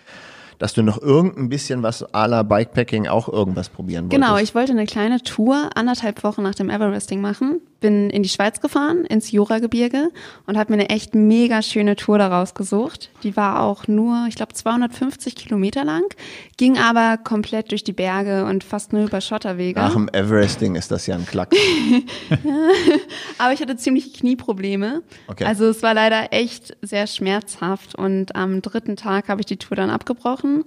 dass 0.58 0.74
du 0.74 0.82
noch 0.82 1.00
irgendein 1.00 1.48
bisschen 1.48 1.82
was 1.82 2.04
à 2.12 2.26
la 2.26 2.42
Bikepacking 2.42 3.06
auch 3.06 3.28
irgendwas 3.28 3.68
probieren 3.68 4.04
wolltest. 4.04 4.20
Genau, 4.20 4.38
ich 4.38 4.54
wollte 4.54 4.72
eine 4.72 4.86
kleine 4.86 5.22
Tour 5.22 5.70
anderthalb 5.74 6.22
Wochen 6.24 6.42
nach 6.42 6.54
dem 6.54 6.70
Everesting 6.70 7.20
machen. 7.20 7.60
Bin 7.80 8.10
in 8.10 8.22
die 8.22 8.28
Schweiz 8.28 8.60
gefahren, 8.60 9.04
ins 9.04 9.30
Juragebirge 9.30 10.10
und 10.46 10.58
habe 10.58 10.72
mir 10.72 10.80
eine 10.80 10.90
echt 10.90 11.14
mega 11.14 11.62
schöne 11.62 11.94
Tour 11.96 12.18
daraus 12.18 12.54
gesucht. 12.54 13.10
Die 13.22 13.36
war 13.36 13.62
auch 13.62 13.86
nur, 13.86 14.26
ich 14.28 14.34
glaube, 14.34 14.52
250 14.52 15.36
Kilometer 15.36 15.84
lang, 15.84 16.02
ging 16.56 16.76
aber 16.78 17.18
komplett 17.18 17.70
durch 17.70 17.84
die 17.84 17.92
Berge 17.92 18.44
und 18.46 18.64
fast 18.64 18.92
nur 18.92 19.04
über 19.04 19.20
Schotterwege. 19.20 19.80
Nach 19.80 19.92
dem 19.92 20.08
Everesting 20.12 20.74
ist 20.74 20.90
das 20.90 21.06
ja 21.06 21.14
ein 21.14 21.26
Klack. 21.26 21.54
aber 23.38 23.52
ich 23.52 23.60
hatte 23.60 23.76
ziemliche 23.76 24.10
Knieprobleme. 24.10 25.02
Okay. 25.28 25.44
Also 25.44 25.66
es 25.66 25.82
war 25.82 25.94
leider 25.94 26.32
echt 26.32 26.76
sehr 26.82 27.06
schmerzhaft 27.06 27.94
und 27.94 28.34
am 28.34 28.62
dritten 28.62 28.96
Tag 28.96 29.28
habe 29.28 29.40
ich 29.40 29.46
die 29.46 29.56
Tour 29.56 29.76
dann 29.76 29.90
abgebrochen 29.90 30.64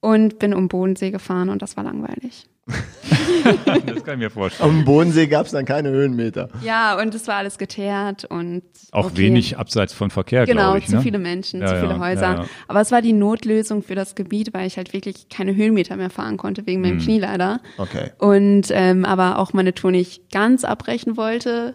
und 0.00 0.38
bin 0.38 0.54
um 0.54 0.68
Bodensee 0.68 1.10
gefahren 1.10 1.48
und 1.48 1.62
das 1.62 1.76
war 1.76 1.84
langweilig. 1.84 2.46
das 3.86 4.02
kann 4.02 4.14
ich 4.14 4.18
mir 4.18 4.30
vorstellen. 4.30 4.70
Am 4.70 4.84
Bodensee 4.84 5.26
gab 5.28 5.46
es 5.46 5.52
dann 5.52 5.64
keine 5.64 5.90
Höhenmeter. 5.90 6.48
Ja, 6.62 7.00
und 7.00 7.14
es 7.14 7.28
war 7.28 7.36
alles 7.36 7.58
geteert 7.58 8.24
und. 8.24 8.62
Auch 8.90 9.06
okay. 9.06 9.18
wenig 9.18 9.58
abseits 9.58 9.92
von 9.92 10.10
Verkehr, 10.10 10.46
genau, 10.46 10.62
glaube 10.62 10.78
ich. 10.78 10.86
Genau, 10.86 10.96
zu 10.96 10.96
ne? 10.98 11.02
viele 11.02 11.18
Menschen, 11.18 11.60
ja, 11.60 11.68
zu 11.68 11.74
viele 11.76 11.92
ja, 11.92 11.98
Häuser. 11.98 12.34
Ja, 12.34 12.44
Aber 12.66 12.80
es 12.80 12.90
war 12.90 13.02
die 13.02 13.12
Notlösung 13.12 13.82
für 13.82 13.94
das 13.94 14.14
Gebiet, 14.14 14.52
weil 14.52 14.66
ich 14.66 14.76
halt 14.76 14.92
wirklich 14.92 15.28
keine 15.28 15.54
Höhenmeter 15.54 15.96
mehr 15.96 16.10
fahren 16.10 16.36
konnte, 16.36 16.66
wegen 16.66 16.80
meinem 16.80 16.98
hm. 16.98 17.04
Knie 17.04 17.20
leider. 17.20 17.60
Okay. 17.78 18.10
Und 18.18 18.68
ähm, 18.70 19.04
aber 19.04 19.38
auch 19.38 19.52
meine 19.52 19.74
Tour 19.74 19.92
nicht 19.92 20.30
ganz 20.32 20.64
abbrechen 20.64 21.16
wollte. 21.16 21.74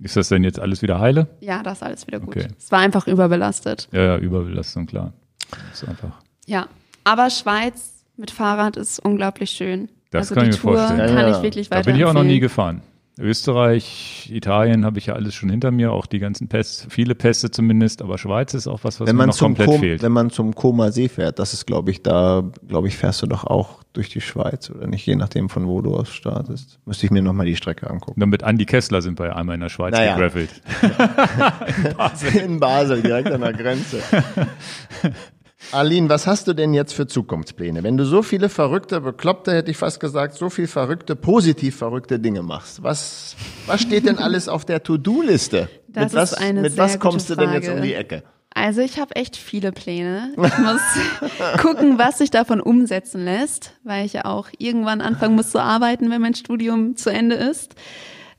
Ist 0.00 0.16
das 0.16 0.28
denn 0.28 0.44
jetzt 0.44 0.60
alles 0.60 0.82
wieder 0.82 1.00
heile? 1.00 1.26
Ja, 1.40 1.64
das 1.64 1.78
ist 1.78 1.82
alles 1.82 2.06
wieder 2.06 2.20
gut. 2.20 2.36
Okay. 2.36 2.48
Es 2.56 2.70
war 2.70 2.78
einfach 2.78 3.08
überbelastet. 3.08 3.88
Ja, 3.90 4.02
ja, 4.02 4.18
Überbelastung, 4.18 4.86
klar. 4.86 5.12
Das 5.50 5.82
ist 5.82 5.88
einfach. 5.88 6.20
Ja, 6.46 6.68
aber 7.02 7.30
Schweiz 7.30 8.04
mit 8.16 8.30
Fahrrad 8.30 8.76
ist 8.76 9.00
unglaublich 9.00 9.50
schön. 9.50 9.88
Das 10.10 10.30
also 10.30 10.34
kann 10.34 10.44
ich 10.44 10.56
mir 10.56 10.60
Tour 10.60 10.76
vorstellen. 10.78 11.14
Kann 11.14 11.32
ich 11.32 11.42
wirklich 11.42 11.68
Da 11.68 11.82
bin 11.82 11.96
ich 11.96 12.04
auch 12.04 12.14
noch 12.14 12.24
nie 12.24 12.40
gefahren. 12.40 12.82
Österreich, 13.20 14.30
Italien 14.32 14.84
habe 14.84 14.98
ich 14.98 15.06
ja 15.06 15.14
alles 15.14 15.34
schon 15.34 15.50
hinter 15.50 15.72
mir, 15.72 15.92
auch 15.92 16.06
die 16.06 16.20
ganzen 16.20 16.46
Pässe, 16.46 16.88
viele 16.88 17.16
Pässe 17.16 17.50
zumindest, 17.50 18.00
aber 18.00 18.16
Schweiz 18.16 18.54
ist 18.54 18.68
auch 18.68 18.84
was, 18.84 19.00
was 19.00 19.08
wenn 19.08 19.16
man 19.16 19.26
mir 19.26 19.32
noch 19.32 19.38
komplett 19.38 19.66
Kom 19.66 19.80
fehlt. 19.80 20.02
Wenn 20.02 20.12
man 20.12 20.30
zum 20.30 20.54
Koma 20.54 20.92
See 20.92 21.08
fährt, 21.08 21.40
das 21.40 21.52
ist, 21.52 21.66
glaube 21.66 21.90
ich, 21.90 22.02
da, 22.02 22.44
glaube 22.68 22.86
ich, 22.86 22.96
fährst 22.96 23.20
du 23.22 23.26
doch 23.26 23.44
auch 23.44 23.82
durch 23.92 24.08
die 24.08 24.20
Schweiz 24.20 24.70
oder 24.70 24.86
nicht, 24.86 25.04
je 25.04 25.16
nachdem 25.16 25.48
von 25.48 25.66
wo 25.66 25.80
du 25.80 25.96
aus 25.96 26.10
startest. 26.10 26.78
Müsste 26.86 27.06
ich 27.06 27.10
mir 27.10 27.22
nochmal 27.22 27.46
die 27.46 27.56
Strecke 27.56 27.90
angucken. 27.90 28.20
Dann 28.20 28.28
mit 28.28 28.44
Andi 28.44 28.66
Kessler 28.66 29.02
sind 29.02 29.18
wir 29.18 29.34
einmal 29.34 29.56
in 29.56 29.62
der 29.62 29.68
Schweiz 29.68 29.92
naja. 29.92 30.14
gegravelt. 30.14 30.50
in, 31.84 31.96
Basel. 31.96 32.36
in 32.44 32.60
Basel, 32.60 33.02
direkt 33.02 33.32
an 33.32 33.40
der 33.40 33.52
Grenze. 33.52 34.00
Aline, 35.72 36.08
was 36.08 36.26
hast 36.26 36.48
du 36.48 36.54
denn 36.54 36.72
jetzt 36.72 36.94
für 36.94 37.06
Zukunftspläne? 37.06 37.82
Wenn 37.82 37.96
du 37.96 38.04
so 38.04 38.22
viele 38.22 38.48
verrückte, 38.48 39.00
bekloppte, 39.00 39.52
hätte 39.52 39.70
ich 39.70 39.76
fast 39.76 40.00
gesagt, 40.00 40.34
so 40.34 40.50
viel 40.50 40.66
verrückte, 40.66 41.16
positiv 41.16 41.76
verrückte 41.76 42.18
Dinge 42.18 42.42
machst, 42.42 42.82
was, 42.82 43.36
was 43.66 43.82
steht 43.82 44.06
denn 44.06 44.18
alles 44.18 44.48
auf 44.48 44.64
der 44.64 44.82
To-Do-Liste? 44.82 45.68
Das 45.88 46.12
mit 46.12 46.14
was, 46.14 46.32
ist 46.32 46.38
eine 46.38 46.60
mit 46.62 46.72
sehr 46.72 46.84
was 46.84 46.98
kommst 46.98 47.28
gute 47.28 47.40
du 47.40 47.46
denn 47.46 47.54
jetzt 47.54 47.68
um 47.68 47.82
die 47.82 47.94
Ecke? 47.94 48.22
Also 48.54 48.80
ich 48.80 48.98
habe 48.98 49.14
echt 49.14 49.36
viele 49.36 49.72
Pläne. 49.72 50.32
Ich 50.32 50.58
muss 50.58 50.80
gucken, 51.60 51.98
was 51.98 52.18
sich 52.18 52.30
davon 52.30 52.60
umsetzen 52.60 53.24
lässt, 53.24 53.74
weil 53.84 54.06
ich 54.06 54.14
ja 54.14 54.24
auch 54.24 54.48
irgendwann 54.58 55.00
anfangen 55.00 55.36
muss 55.36 55.50
zu 55.50 55.62
arbeiten, 55.62 56.10
wenn 56.10 56.20
mein 56.20 56.34
Studium 56.34 56.96
zu 56.96 57.10
Ende 57.10 57.36
ist. 57.36 57.74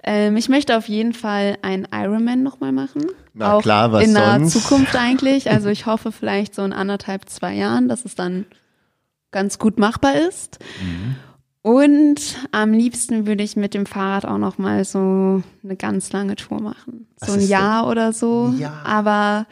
Ähm, 0.04 0.38
ich 0.38 0.50
möchte 0.50 0.78
auf 0.78 0.88
jeden 0.88 1.14
Fall 1.14 1.58
einen 1.62 1.88
Ironman 1.94 2.44
nochmal 2.44 2.72
machen. 2.72 3.06
Na 3.34 3.54
auch 3.54 3.62
klar, 3.62 3.92
was 3.92 4.06
in 4.06 4.14
naher 4.14 4.44
Zukunft 4.46 4.96
eigentlich. 4.96 5.50
Also 5.50 5.70
ich 5.70 5.86
hoffe 5.86 6.12
vielleicht 6.12 6.56
so 6.56 6.64
in 6.64 6.74
anderthalb, 6.74 7.28
zwei 7.30 7.54
Jahren, 7.54 7.90
dass 7.90 8.06
es 8.06 8.16
dann 8.16 8.46
ganz 9.32 9.60
gut 9.60 9.80
machbar 9.80 10.16
ist. 10.16 10.60
Mhm. 10.82 11.16
Und 11.62 12.38
am 12.52 12.72
liebsten 12.72 13.28
würde 13.28 13.44
ich 13.44 13.56
mit 13.56 13.74
dem 13.74 13.86
Fahrrad 13.86 14.26
auch 14.26 14.38
noch 14.38 14.58
mal 14.58 14.86
so 14.86 15.44
eine 15.64 15.76
ganz 15.76 16.12
lange 16.14 16.36
Tour 16.36 16.62
machen. 16.62 17.08
So 17.18 17.34
ein 17.34 17.46
Jahr 17.46 17.84
so? 17.84 17.90
oder 17.90 18.14
so. 18.14 18.54
Ja. 18.58 18.82
Aber 18.86 19.46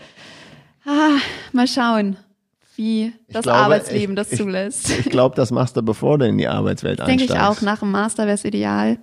ah, 0.85 1.17
mal 1.51 1.67
schauen, 1.67 2.16
wie 2.77 3.14
das 3.30 3.43
glaube, 3.43 3.59
Arbeitsleben 3.59 4.16
das 4.16 4.32
ich, 4.32 4.38
zulässt. 4.38 4.90
Ich, 4.90 5.00
ich 5.00 5.09
glaube, 5.09 5.35
das 5.35 5.51
machst 5.51 5.76
du, 5.76 5.82
bevor 5.82 6.17
du 6.17 6.27
in 6.27 6.38
die 6.38 6.48
Arbeitswelt 6.48 7.01
einsteigst. 7.01 7.30
Denke 7.30 7.34
ich 7.34 7.40
auch. 7.40 7.61
Nach 7.61 7.80
dem 7.80 7.92
Master 7.92 8.24
wäre 8.24 8.35
es 8.35 8.45
ideal. 8.45 9.00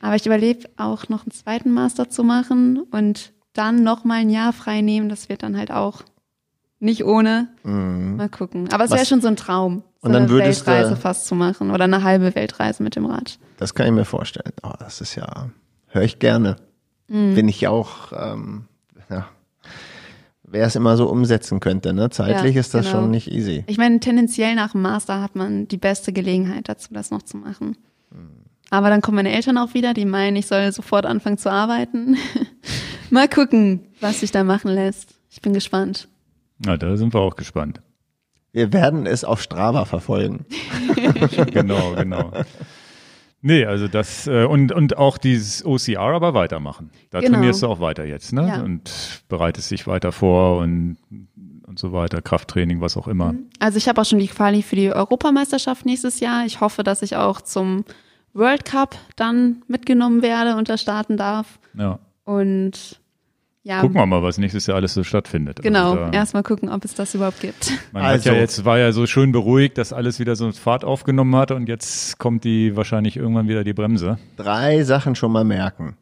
Aber 0.00 0.16
ich 0.16 0.26
überlebe 0.26 0.68
auch 0.76 1.08
noch 1.08 1.24
einen 1.24 1.32
zweiten 1.32 1.72
Master 1.72 2.08
zu 2.08 2.24
machen 2.24 2.80
und 2.90 3.32
dann 3.52 3.82
noch 3.82 4.04
mal 4.04 4.20
ein 4.20 4.30
Jahr 4.30 4.52
frei 4.52 4.80
nehmen. 4.80 5.08
Das 5.08 5.28
wird 5.28 5.42
dann 5.42 5.56
halt 5.56 5.70
auch 5.70 6.02
nicht 6.78 7.04
ohne. 7.04 7.48
Mhm. 7.62 8.16
Mal 8.16 8.28
gucken. 8.28 8.72
Aber 8.72 8.84
es 8.84 8.90
wäre 8.90 9.04
schon 9.04 9.20
so 9.20 9.28
ein 9.28 9.36
Traum, 9.36 9.82
so 10.00 10.06
und 10.06 10.14
dann 10.14 10.22
eine 10.22 10.30
würdest 10.30 10.66
Weltreise 10.66 10.96
fast 10.96 11.26
zu 11.26 11.34
machen 11.34 11.70
oder 11.70 11.84
eine 11.84 12.02
halbe 12.02 12.34
Weltreise 12.34 12.82
mit 12.82 12.96
dem 12.96 13.04
Rad. 13.04 13.38
Das 13.58 13.74
kann 13.74 13.86
ich 13.86 13.92
mir 13.92 14.06
vorstellen. 14.06 14.52
Oh, 14.62 14.72
das 14.78 15.00
ist 15.02 15.14
ja, 15.14 15.50
höre 15.88 16.02
ich 16.02 16.18
gerne. 16.18 16.56
Mhm. 17.08 17.34
Bin 17.34 17.48
ich 17.48 17.68
auch, 17.68 18.12
ähm, 18.12 18.64
ja, 19.10 19.26
wer 20.42 20.66
es 20.66 20.76
immer 20.76 20.96
so 20.96 21.08
umsetzen 21.08 21.60
könnte. 21.60 21.92
Ne? 21.92 22.08
Zeitlich 22.08 22.54
ja, 22.54 22.60
ist 22.60 22.72
das 22.72 22.86
genau. 22.86 23.00
schon 23.00 23.10
nicht 23.10 23.30
easy. 23.30 23.64
Ich 23.66 23.76
meine, 23.76 24.00
tendenziell 24.00 24.54
nach 24.54 24.72
dem 24.72 24.82
Master 24.82 25.20
hat 25.20 25.36
man 25.36 25.68
die 25.68 25.76
beste 25.76 26.12
Gelegenheit 26.12 26.68
dazu, 26.68 26.94
das 26.94 27.10
noch 27.10 27.22
zu 27.22 27.36
machen. 27.36 27.76
Aber 28.70 28.88
dann 28.88 29.00
kommen 29.00 29.16
meine 29.16 29.32
Eltern 29.32 29.58
auch 29.58 29.74
wieder, 29.74 29.94
die 29.94 30.04
meinen, 30.04 30.36
ich 30.36 30.46
soll 30.46 30.70
sofort 30.72 31.04
anfangen 31.04 31.38
zu 31.38 31.50
arbeiten. 31.50 32.16
Mal 33.10 33.28
gucken, 33.28 33.88
was 34.00 34.20
sich 34.20 34.30
da 34.30 34.44
machen 34.44 34.70
lässt. 34.70 35.14
Ich 35.28 35.42
bin 35.42 35.52
gespannt. 35.52 36.08
Na, 36.64 36.76
da 36.76 36.96
sind 36.96 37.12
wir 37.12 37.20
auch 37.20 37.34
gespannt. 37.34 37.80
Wir 38.52 38.72
werden 38.72 39.06
es 39.06 39.24
auf 39.24 39.42
Strava 39.42 39.84
verfolgen. 39.84 40.46
genau, 41.52 41.94
genau. 41.94 42.32
Nee, 43.42 43.64
also 43.64 43.88
das 43.88 44.26
äh, 44.26 44.44
und 44.44 44.72
und 44.72 44.98
auch 44.98 45.18
dieses 45.18 45.64
OCR 45.64 46.00
aber 46.00 46.34
weitermachen. 46.34 46.90
Da 47.10 47.20
genau. 47.20 47.38
trainierst 47.38 47.62
du 47.62 47.68
auch 47.68 47.80
weiter 47.80 48.04
jetzt, 48.04 48.32
ne? 48.32 48.46
Ja. 48.46 48.62
Und 48.62 49.22
bereitest 49.28 49.70
dich 49.70 49.86
weiter 49.86 50.12
vor 50.12 50.58
und 50.58 50.98
und 51.66 51.78
so 51.78 51.92
weiter, 51.92 52.20
Krafttraining, 52.20 52.80
was 52.80 52.96
auch 52.96 53.08
immer. 53.08 53.32
Mhm. 53.32 53.46
Also 53.60 53.78
ich 53.78 53.88
habe 53.88 54.00
auch 54.00 54.04
schon 54.04 54.18
die 54.18 54.26
Quali 54.26 54.62
für 54.62 54.76
die 54.76 54.92
Europameisterschaft 54.92 55.86
nächstes 55.86 56.20
Jahr. 56.20 56.44
Ich 56.44 56.60
hoffe, 56.60 56.82
dass 56.82 57.00
ich 57.02 57.16
auch 57.16 57.40
zum 57.40 57.84
World 58.32 58.64
Cup 58.64 58.96
dann 59.16 59.62
mitgenommen 59.66 60.22
werde 60.22 60.56
und 60.56 60.68
da 60.68 60.76
starten 60.76 61.16
darf. 61.16 61.58
Ja. 61.74 61.98
Und 62.24 63.00
ja. 63.62 63.82
Gucken 63.82 63.96
wir 63.96 64.06
mal, 64.06 64.22
was 64.22 64.38
nächstes 64.38 64.66
Jahr 64.66 64.76
alles 64.76 64.94
so 64.94 65.04
stattfindet. 65.04 65.60
Genau, 65.62 65.92
also 65.94 66.12
erstmal 66.12 66.42
gucken, 66.42 66.70
ob 66.70 66.84
es 66.84 66.94
das 66.94 67.14
überhaupt 67.14 67.40
gibt. 67.40 67.72
Man 67.92 68.02
also. 68.02 68.30
hat 68.30 68.34
ja 68.34 68.40
jetzt, 68.40 68.64
war 68.64 68.78
ja 68.78 68.92
so 68.92 69.06
schön 69.06 69.32
beruhigt, 69.32 69.76
dass 69.76 69.92
alles 69.92 70.18
wieder 70.18 70.34
so 70.34 70.50
Fahrt 70.52 70.84
aufgenommen 70.84 71.36
hat 71.36 71.50
und 71.50 71.68
jetzt 71.68 72.18
kommt 72.18 72.44
die 72.44 72.74
wahrscheinlich 72.74 73.16
irgendwann 73.18 73.48
wieder 73.48 73.62
die 73.62 73.74
Bremse. 73.74 74.18
Drei 74.36 74.82
Sachen 74.84 75.14
schon 75.14 75.32
mal 75.32 75.44
merken. 75.44 75.96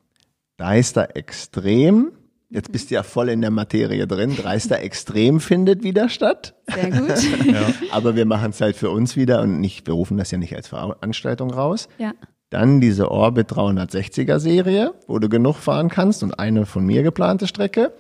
Da 0.57 0.75
ist 0.75 0.97
da 0.97 1.05
extrem 1.05 2.13
Jetzt 2.51 2.73
bist 2.73 2.91
du 2.91 2.95
ja 2.95 3.03
voll 3.03 3.29
in 3.29 3.43
der 3.43 3.51
Materie 3.51 4.07
drin. 4.07 4.35
Dreister 4.35 4.81
Extrem 4.81 5.39
findet 5.41 5.83
wieder 5.83 6.09
statt. 6.09 6.55
Sehr 6.67 6.91
gut. 6.91 7.47
ja. 7.47 7.61
Aber 7.93 8.17
wir 8.17 8.25
machen 8.25 8.51
es 8.51 8.61
halt 8.61 8.75
für 8.75 8.91
uns 8.91 9.17
wieder 9.17 9.43
und 9.43 9.61
nicht, 9.61 9.87
wir 9.87 9.93
rufen 9.93 10.17
das 10.17 10.31
ja 10.31 10.39
nicht 10.39 10.57
als 10.57 10.69
Veranstaltung 10.69 11.51
raus. 11.51 11.89
Ja. 11.99 12.13
Dann 12.49 12.81
diese 12.81 13.11
Orbit 13.11 13.53
360er 13.53 14.39
Serie, 14.39 14.95
wo 15.07 15.19
du 15.19 15.29
genug 15.29 15.57
fahren 15.57 15.91
kannst 15.91 16.23
und 16.23 16.39
eine 16.39 16.65
von 16.65 16.87
mir 16.87 17.03
geplante 17.03 17.47
Strecke. 17.47 17.93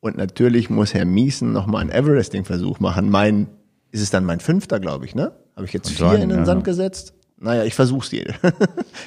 Und 0.00 0.18
natürlich 0.18 0.68
muss 0.68 0.92
Herr 0.92 1.06
Miesen 1.06 1.52
nochmal 1.52 1.80
einen 1.80 1.90
Everesting-Versuch 1.90 2.80
machen. 2.80 3.08
Mein, 3.08 3.48
ist 3.90 4.02
es 4.02 4.10
dann 4.10 4.26
mein 4.26 4.40
fünfter, 4.40 4.80
glaube 4.80 5.06
ich, 5.06 5.14
ne? 5.14 5.32
Habe 5.56 5.64
ich 5.64 5.72
jetzt 5.72 5.88
vier 5.88 6.10
sein, 6.10 6.20
in 6.20 6.28
den 6.28 6.40
ja. 6.40 6.44
Sand 6.44 6.64
gesetzt? 6.64 7.14
Naja, 7.38 7.64
ich 7.64 7.74
versuch's 7.74 8.10
je. 8.10 8.24
ja. 8.42 8.52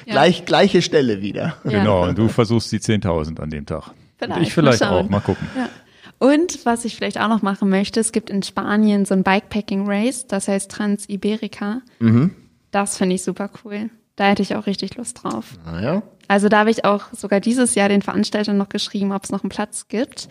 Gleich, 0.06 0.44
gleiche 0.44 0.82
Stelle 0.82 1.22
wieder. 1.22 1.56
Ja. 1.62 1.70
Genau, 1.70 2.08
und 2.08 2.18
du 2.18 2.26
versuchst 2.26 2.72
die 2.72 2.80
10.000 2.80 3.38
an 3.40 3.50
dem 3.50 3.64
Tag. 3.64 3.92
Vielleicht, 4.18 4.42
ich 4.42 4.54
vielleicht 4.54 4.80
mal 4.80 4.90
auch, 4.90 5.08
mal 5.08 5.20
gucken. 5.20 5.46
Ja. 5.56 5.68
Und 6.18 6.64
was 6.66 6.84
ich 6.84 6.96
vielleicht 6.96 7.20
auch 7.20 7.28
noch 7.28 7.42
machen 7.42 7.68
möchte, 7.68 8.00
es 8.00 8.10
gibt 8.12 8.28
in 8.28 8.42
Spanien 8.42 9.04
so 9.04 9.14
ein 9.14 9.22
Bikepacking 9.22 9.84
Race, 9.86 10.26
das 10.26 10.48
heißt 10.48 10.70
Trans-Iberica. 10.70 11.82
Mhm. 12.00 12.34
Das 12.70 12.96
finde 12.98 13.14
ich 13.14 13.22
super 13.22 13.50
cool. 13.64 13.90
Da 14.16 14.26
hätte 14.26 14.42
ich 14.42 14.56
auch 14.56 14.66
richtig 14.66 14.96
Lust 14.96 15.22
drauf. 15.22 15.56
Naja. 15.64 16.02
Also 16.26 16.48
da 16.48 16.58
habe 16.58 16.70
ich 16.70 16.84
auch 16.84 17.04
sogar 17.12 17.40
dieses 17.40 17.76
Jahr 17.76 17.88
den 17.88 18.02
Veranstaltern 18.02 18.56
noch 18.56 18.68
geschrieben, 18.68 19.12
ob 19.12 19.24
es 19.24 19.30
noch 19.30 19.44
einen 19.44 19.50
Platz 19.50 19.86
gibt. 19.88 20.28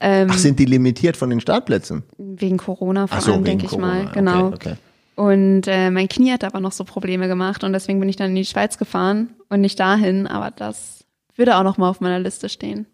Ähm, 0.00 0.28
Ach, 0.30 0.38
sind 0.38 0.58
die 0.58 0.66
limitiert 0.66 1.16
von 1.16 1.30
den 1.30 1.40
Startplätzen? 1.40 2.04
Wegen 2.18 2.58
Corona 2.58 3.06
vor 3.06 3.26
allem, 3.26 3.44
denke 3.44 3.66
ich 3.66 3.76
mal. 3.76 4.10
Genau. 4.12 4.48
Okay, 4.48 4.54
okay. 4.54 4.76
Und 5.14 5.62
äh, 5.66 5.90
mein 5.90 6.08
Knie 6.08 6.32
hat 6.32 6.44
aber 6.44 6.60
noch 6.60 6.72
so 6.72 6.84
Probleme 6.84 7.28
gemacht 7.28 7.64
und 7.64 7.72
deswegen 7.72 8.00
bin 8.00 8.08
ich 8.08 8.16
dann 8.16 8.30
in 8.30 8.36
die 8.36 8.44
Schweiz 8.44 8.78
gefahren 8.78 9.30
und 9.48 9.60
nicht 9.60 9.80
dahin. 9.80 10.26
Aber 10.26 10.50
das 10.50 11.04
würde 11.34 11.56
auch 11.56 11.64
noch 11.64 11.78
mal 11.78 11.88
auf 11.88 12.00
meiner 12.00 12.18
Liste 12.18 12.48
stehen. 12.48 12.86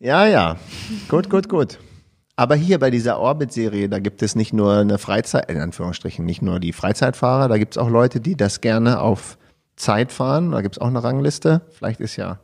Ja, 0.00 0.26
ja. 0.26 0.56
Gut, 1.08 1.30
gut, 1.30 1.48
gut. 1.48 1.78
Aber 2.34 2.56
hier 2.56 2.78
bei 2.78 2.90
dieser 2.90 3.20
Orbit-Serie, 3.20 3.90
da 3.90 3.98
gibt 3.98 4.22
es 4.22 4.34
nicht 4.34 4.54
nur 4.54 4.78
eine 4.78 4.96
Freizeit, 4.96 5.50
in 5.50 5.58
Anführungsstrichen, 5.58 6.24
nicht 6.24 6.40
nur 6.40 6.58
die 6.58 6.72
Freizeitfahrer, 6.72 7.48
da 7.48 7.58
gibt 7.58 7.74
es 7.74 7.78
auch 7.78 7.90
Leute, 7.90 8.18
die 8.18 8.34
das 8.34 8.62
gerne 8.62 9.00
auf 9.00 9.36
Zeit 9.76 10.10
fahren. 10.12 10.52
Da 10.52 10.62
gibt 10.62 10.76
es 10.76 10.80
auch 10.80 10.86
eine 10.86 11.02
Rangliste. 11.02 11.62
Vielleicht 11.70 12.00
ist 12.00 12.16
ja 12.16 12.38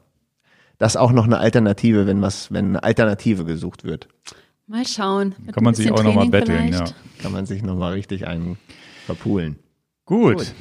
das 0.79 0.97
auch 0.97 1.13
noch 1.13 1.25
eine 1.25 1.39
Alternative, 1.39 2.07
wenn 2.07 2.21
was, 2.21 2.53
wenn 2.53 2.67
eine 2.67 2.83
Alternative 2.83 3.45
gesucht 3.45 3.85
wird. 3.85 4.09
Mal 4.67 4.87
schauen. 4.87 5.35
Kann 5.53 5.65
man 5.65 5.75
sich 5.75 5.91
auch 5.93 6.03
nochmal 6.03 6.29
betteln, 6.29 6.73
ja. 6.73 6.85
Kann 7.23 7.33
man 7.33 7.47
sich 7.47 7.63
nochmal 7.63 7.93
richtig 7.93 8.27
einen 8.27 8.59
verpulen. 9.07 9.59
Gut. 10.05 10.39
Gut. 10.39 10.55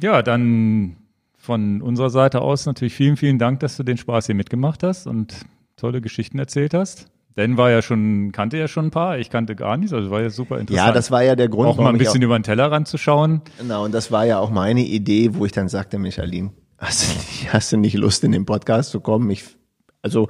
Ja, 0.00 0.22
dann 0.22 0.96
von 1.36 1.80
unserer 1.80 2.10
Seite 2.10 2.40
aus 2.40 2.66
natürlich 2.66 2.94
vielen, 2.94 3.16
vielen 3.16 3.38
Dank, 3.38 3.60
dass 3.60 3.76
du 3.76 3.84
den 3.84 3.96
Spaß 3.96 4.26
hier 4.26 4.34
mitgemacht 4.34 4.82
hast 4.82 5.06
und 5.06 5.46
tolle 5.82 6.00
Geschichten 6.00 6.38
erzählt 6.38 6.74
hast. 6.74 7.08
Dan 7.34 7.56
war 7.56 7.70
ja 7.70 7.82
schon, 7.82 8.30
kannte 8.30 8.56
ja 8.56 8.68
schon 8.68 8.86
ein 8.86 8.90
paar, 8.90 9.18
ich 9.18 9.30
kannte 9.30 9.56
gar 9.56 9.76
nichts, 9.76 9.92
also 9.92 10.10
war 10.10 10.20
ja 10.20 10.30
super 10.30 10.60
interessant. 10.60 10.86
Ja, 10.86 10.92
das 10.92 11.10
war 11.10 11.22
ja 11.22 11.34
der 11.34 11.48
Grund, 11.48 11.68
auch 11.68 11.76
mal 11.78 11.88
ein 11.88 11.98
bisschen 11.98 12.20
auch, 12.20 12.26
über 12.26 12.38
den 12.38 12.44
Tellerrand 12.44 12.86
zu 12.86 12.98
schauen. 12.98 13.40
Genau, 13.58 13.84
und 13.84 13.92
das 13.92 14.12
war 14.12 14.24
ja 14.24 14.38
auch 14.38 14.50
meine 14.50 14.82
Idee, 14.82 15.34
wo 15.34 15.44
ich 15.44 15.52
dann 15.52 15.68
sagte, 15.68 15.98
Michalin, 15.98 16.52
hast 16.78 17.02
du 17.02 17.18
nicht, 17.18 17.52
hast 17.52 17.72
du 17.72 17.78
nicht 17.78 17.94
Lust, 17.94 18.22
in 18.22 18.32
den 18.32 18.46
Podcast 18.46 18.90
zu 18.90 19.00
kommen? 19.00 19.28
Ich, 19.30 19.44
also, 20.02 20.28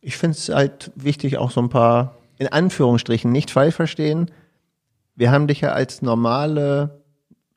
ich 0.00 0.16
finde 0.16 0.36
es 0.36 0.50
halt 0.50 0.92
wichtig, 0.94 1.38
auch 1.38 1.50
so 1.50 1.62
ein 1.62 1.68
paar, 1.68 2.16
in 2.38 2.46
Anführungsstrichen, 2.46 3.32
nicht 3.32 3.50
falsch 3.50 3.74
verstehen. 3.74 4.30
Wir 5.16 5.32
haben 5.32 5.48
dich 5.48 5.62
ja 5.62 5.72
als 5.72 6.00
normale 6.00 7.02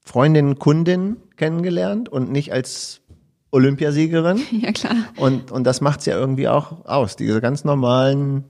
Freundin, 0.02 0.58
Kundin 0.58 1.18
kennengelernt 1.36 2.10
und 2.10 2.32
nicht 2.32 2.54
als 2.54 3.02
Olympiasiegerin. 3.54 4.42
Ja, 4.52 4.72
klar. 4.72 4.96
Und, 5.18 5.52
und 5.52 5.64
das 5.66 5.82
macht's 5.82 6.06
ja 6.06 6.18
irgendwie 6.18 6.48
auch 6.48 6.86
aus, 6.86 7.16
diese 7.16 7.42
ganz 7.42 7.64
normalen 7.64 8.46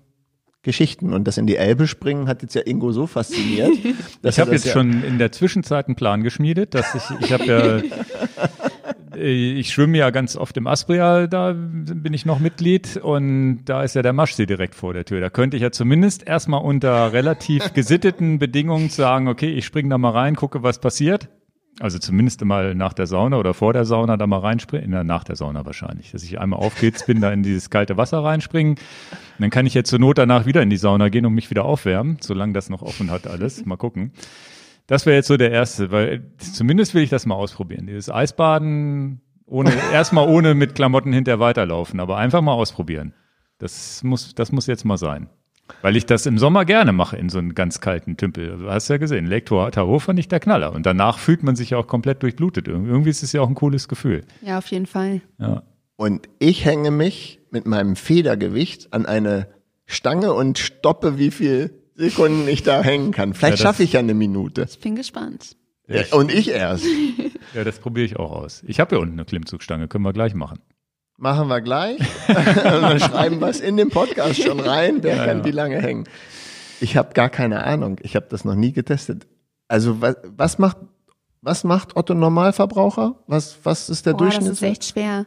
Geschichten. 0.61 1.13
Und 1.13 1.27
das 1.27 1.37
in 1.37 1.47
die 1.47 1.57
Elbe 1.57 1.87
springen 1.87 2.27
hat 2.27 2.41
jetzt 2.41 2.55
ja 2.55 2.61
Ingo 2.65 2.91
so 2.91 3.07
fasziniert. 3.07 3.71
ich 4.23 4.39
habe 4.39 4.51
jetzt 4.51 4.65
ja 4.65 4.73
schon 4.73 5.03
in 5.03 5.17
der 5.17 5.31
Zwischenzeit 5.31 5.87
einen 5.87 5.95
Plan 5.95 6.23
geschmiedet, 6.23 6.73
dass 6.73 6.95
ich, 6.95 7.03
ich 7.19 7.33
habe 7.33 7.45
ja, 7.45 9.17
äh, 9.17 9.59
ich 9.59 9.71
schwimme 9.71 9.97
ja 9.97 10.09
ganz 10.09 10.35
oft 10.35 10.55
im 10.57 10.67
Aspria, 10.67 11.27
da 11.27 11.53
bin 11.53 12.13
ich 12.13 12.25
noch 12.25 12.39
Mitglied 12.39 12.97
und 12.97 13.65
da 13.65 13.83
ist 13.83 13.95
ja 13.95 14.01
der 14.01 14.13
Maschsee 14.13 14.45
direkt 14.45 14.75
vor 14.75 14.93
der 14.93 15.05
Tür. 15.05 15.19
Da 15.19 15.29
könnte 15.29 15.57
ich 15.57 15.63
ja 15.63 15.71
zumindest 15.71 16.27
erstmal 16.27 16.63
unter 16.63 17.11
relativ 17.11 17.73
gesitteten 17.73 18.39
Bedingungen 18.39 18.89
sagen, 18.89 19.27
okay, 19.27 19.53
ich 19.53 19.65
springe 19.65 19.89
da 19.89 19.97
mal 19.97 20.11
rein, 20.11 20.35
gucke, 20.35 20.63
was 20.63 20.79
passiert. 20.79 21.29
Also 21.79 21.97
zumindest 21.97 22.43
mal 22.45 22.75
nach 22.75 22.93
der 22.93 23.07
Sauna 23.07 23.37
oder 23.37 23.53
vor 23.53 23.73
der 23.73 23.85
Sauna 23.85 24.15
da 24.15 24.27
mal 24.27 24.39
reinspringen. 24.39 24.91
Na, 24.91 25.03
nach 25.03 25.23
der 25.23 25.35
Sauna 25.35 25.65
wahrscheinlich. 25.65 26.11
Dass 26.11 26.23
ich 26.23 26.39
einmal 26.39 26.59
aufgeht's 26.59 27.05
bin, 27.05 27.19
da 27.19 27.31
in 27.31 27.41
dieses 27.41 27.69
kalte 27.69 27.97
Wasser 27.97 28.23
reinspringen. 28.23 28.73
Und 28.73 29.39
dann 29.39 29.49
kann 29.49 29.65
ich 29.65 29.73
jetzt 29.73 29.89
zur 29.89 29.99
Not 29.99 30.19
danach 30.19 30.45
wieder 30.45 30.61
in 30.61 30.69
die 30.69 30.77
Sauna 30.77 31.09
gehen 31.09 31.25
und 31.25 31.33
mich 31.33 31.49
wieder 31.49 31.65
aufwärmen, 31.65 32.17
solange 32.21 32.53
das 32.53 32.69
noch 32.69 32.83
offen 32.83 33.09
hat 33.09 33.25
alles. 33.25 33.65
Mal 33.65 33.77
gucken. 33.77 34.11
Das 34.85 35.05
wäre 35.05 35.15
jetzt 35.15 35.27
so 35.27 35.37
der 35.37 35.51
erste, 35.51 35.91
weil 35.91 36.31
zumindest 36.37 36.93
will 36.93 37.03
ich 37.03 37.09
das 37.09 37.25
mal 37.25 37.35
ausprobieren. 37.35 37.87
Dieses 37.87 38.09
Eisbaden 38.09 39.21
ohne, 39.45 39.71
erstmal 39.93 40.27
ohne 40.27 40.53
mit 40.53 40.75
Klamotten 40.75 41.13
hinterher 41.13 41.39
weiterlaufen, 41.39 41.99
aber 41.99 42.17
einfach 42.17 42.41
mal 42.41 42.53
ausprobieren. 42.53 43.13
Das 43.57 44.03
muss, 44.03 44.35
das 44.35 44.51
muss 44.51 44.67
jetzt 44.67 44.83
mal 44.83 44.97
sein. 44.97 45.29
Weil 45.81 45.95
ich 45.95 46.05
das 46.05 46.25
im 46.25 46.37
Sommer 46.37 46.65
gerne 46.65 46.91
mache 46.91 47.17
in 47.17 47.29
so 47.29 47.39
einem 47.39 47.55
ganz 47.55 47.79
kalten 47.79 48.17
Tümpel. 48.17 48.57
Du 48.57 48.69
hast 48.69 48.89
ja 48.89 48.97
gesehen, 48.97 49.25
Lake 49.25 49.45
Tahoe 49.45 49.99
fand 49.99 50.19
ich 50.19 50.27
der 50.27 50.39
Knaller. 50.39 50.73
Und 50.73 50.85
danach 50.85 51.19
fühlt 51.19 51.43
man 51.43 51.55
sich 51.55 51.71
ja 51.71 51.77
auch 51.77 51.87
komplett 51.87 52.21
durchblutet. 52.21 52.67
Irgendwie 52.67 53.09
ist 53.09 53.23
es 53.23 53.31
ja 53.33 53.41
auch 53.41 53.47
ein 53.47 53.55
cooles 53.55 53.87
Gefühl. 53.87 54.23
Ja, 54.41 54.57
auf 54.57 54.67
jeden 54.67 54.85
Fall. 54.85 55.21
Ja. 55.39 55.63
Und 55.95 56.27
ich 56.39 56.65
hänge 56.65 56.91
mich 56.91 57.39
mit 57.51 57.65
meinem 57.65 57.95
Federgewicht 57.95 58.93
an 58.93 59.05
eine 59.05 59.47
Stange 59.85 60.33
und 60.33 60.57
stoppe, 60.57 61.17
wie 61.17 61.31
viel 61.31 61.71
Sekunden 61.95 62.47
ich 62.47 62.63
da 62.63 62.81
hängen 62.81 63.11
kann. 63.11 63.33
Vielleicht 63.33 63.59
ja, 63.59 63.63
schaffe 63.63 63.83
ich 63.83 63.93
ja 63.93 63.99
eine 63.99 64.13
Minute. 64.13 64.65
Ich 64.69 64.79
bin 64.79 64.95
gespannt. 64.95 65.55
Ja, 65.87 66.03
und 66.11 66.33
ich 66.33 66.49
erst. 66.49 66.85
Ja, 67.53 67.63
das 67.63 67.79
probiere 67.79 68.05
ich 68.05 68.17
auch 68.17 68.31
aus. 68.31 68.63
Ich 68.65 68.79
habe 68.79 68.95
ja 68.95 69.01
unten 69.01 69.13
eine 69.13 69.25
Klimmzugstange, 69.25 69.87
können 69.87 70.03
wir 70.03 70.13
gleich 70.13 70.33
machen. 70.33 70.59
Machen 71.23 71.47
wir 71.47 71.61
gleich. 71.61 71.99
und 72.27 72.35
dann 72.81 72.99
schreiben 72.99 73.39
wir 73.39 73.47
es 73.47 73.61
in 73.61 73.77
den 73.77 73.89
Podcast 73.89 74.43
schon 74.43 74.59
rein, 74.59 75.01
wer 75.03 75.15
ja, 75.15 75.25
kann 75.25 75.37
ja. 75.37 75.45
wie 75.45 75.51
lange 75.51 75.81
hängen. 75.81 76.03
Ich 76.81 76.97
habe 76.97 77.13
gar 77.13 77.29
keine 77.29 77.63
Ahnung. 77.63 77.97
Ich 78.01 78.17
habe 78.17 78.25
das 78.29 78.43
noch 78.43 78.55
nie 78.55 78.73
getestet. 78.73 79.25
Also 79.69 80.01
was, 80.01 80.17
was 80.35 80.59
macht 80.59 80.75
was 81.39 81.63
macht 81.63 81.95
Otto 81.95 82.13
Normalverbraucher? 82.13 83.15
Was 83.27 83.57
was 83.63 83.89
ist 83.89 84.05
der 84.05 84.11
Boah, 84.11 84.17
Durchschnitt? 84.17 84.49
Das 84.49 84.57
ist 84.57 84.63
echt 84.63 84.83
schwer. 84.83 85.25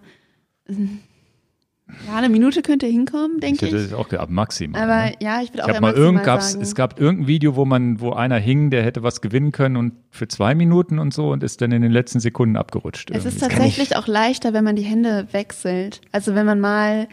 Ja, 2.08 2.16
eine 2.16 2.28
Minute 2.28 2.62
könnte 2.62 2.86
hinkommen, 2.86 3.38
denke 3.38 3.66
ich. 3.66 3.72
Ich 3.72 3.84
hätte 3.84 3.98
auch 3.98 4.12
ab 4.12 4.28
maximal. 4.28 4.82
Aber 4.82 5.10
ne? 5.10 5.14
ja, 5.20 5.40
ich 5.40 5.52
würde 5.52 5.64
auch 5.64 5.68
ich 5.68 5.80
mal 5.80 5.94
irgend 5.94 6.24
gab's. 6.24 6.54
Es 6.54 6.74
gab 6.74 6.98
irgendein 6.98 7.28
Video, 7.28 7.54
wo 7.54 7.64
man, 7.64 8.00
wo 8.00 8.12
einer 8.12 8.38
hing, 8.38 8.70
der 8.70 8.82
hätte 8.82 9.04
was 9.04 9.20
gewinnen 9.20 9.52
können 9.52 9.76
und 9.76 9.92
für 10.10 10.26
zwei 10.26 10.56
Minuten 10.56 10.98
und 10.98 11.14
so 11.14 11.30
und 11.30 11.44
ist 11.44 11.60
dann 11.60 11.70
in 11.70 11.82
den 11.82 11.92
letzten 11.92 12.18
Sekunden 12.18 12.56
abgerutscht. 12.56 13.10
Es 13.10 13.24
irgendwie. 13.24 13.36
ist 13.36 13.40
tatsächlich 13.40 13.96
auch 13.96 14.08
leichter, 14.08 14.52
wenn 14.52 14.64
man 14.64 14.74
die 14.74 14.82
Hände 14.82 15.28
wechselt. 15.30 16.00
Also 16.10 16.34
wenn 16.34 16.46
man 16.46 16.58
mal 16.58 17.08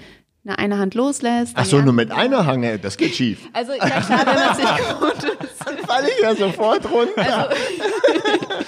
eine, 0.46 0.60
eine 0.60 0.78
Hand 0.78 0.96
loslässt. 0.96 1.54
Ach 1.56 1.66
so, 1.66 1.82
nur 1.82 1.94
mit 1.94 2.12
einer 2.12 2.46
Hange, 2.46 2.80
das 2.80 2.98
geht 2.98 3.16
schief. 3.16 3.48
Also 3.54 3.74
ja 3.74 4.02
klar, 4.02 4.26
wenn 4.26 4.36
man 4.36 4.52
es 4.52 4.58
nicht 4.58 4.78
gewohnt 4.90 5.24
ist. 5.24 5.66
Dann 5.66 5.78
falle 5.78 6.08
ich 6.10 6.24
ja 6.24 6.36
sofort 6.36 6.92
runter. 6.92 7.50
Also, 7.50 7.62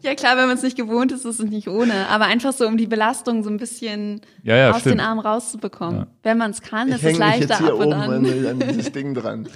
ja 0.00 0.14
klar, 0.14 0.36
wenn 0.36 0.46
man 0.46 0.56
es 0.56 0.62
nicht 0.62 0.76
gewohnt 0.76 1.12
ist, 1.12 1.24
ist 1.24 1.40
es 1.40 1.50
nicht 1.50 1.68
ohne. 1.68 2.08
Aber 2.08 2.24
einfach 2.24 2.52
so, 2.52 2.66
um 2.66 2.76
die 2.76 2.86
Belastung 2.86 3.42
so 3.44 3.50
ein 3.50 3.58
bisschen 3.58 4.22
ja, 4.42 4.56
ja, 4.56 4.70
aus 4.70 4.80
stimmt. 4.80 4.94
den 4.94 5.00
Armen 5.00 5.20
rauszubekommen. 5.20 6.00
Ja. 6.00 6.06
Wenn 6.22 6.38
man 6.38 6.50
es 6.50 6.62
kann, 6.62 6.88
ich 6.88 6.94
ist 6.94 7.04
es 7.04 7.18
leichter 7.18 7.40
jetzt 7.40 7.58
hier 7.58 7.68
ab 7.68 7.74
und 7.74 7.86
oben 7.88 7.94
an. 7.94 8.46
an 8.46 8.58
dieses 8.60 8.92
Ding 8.92 9.14
dran. 9.14 9.48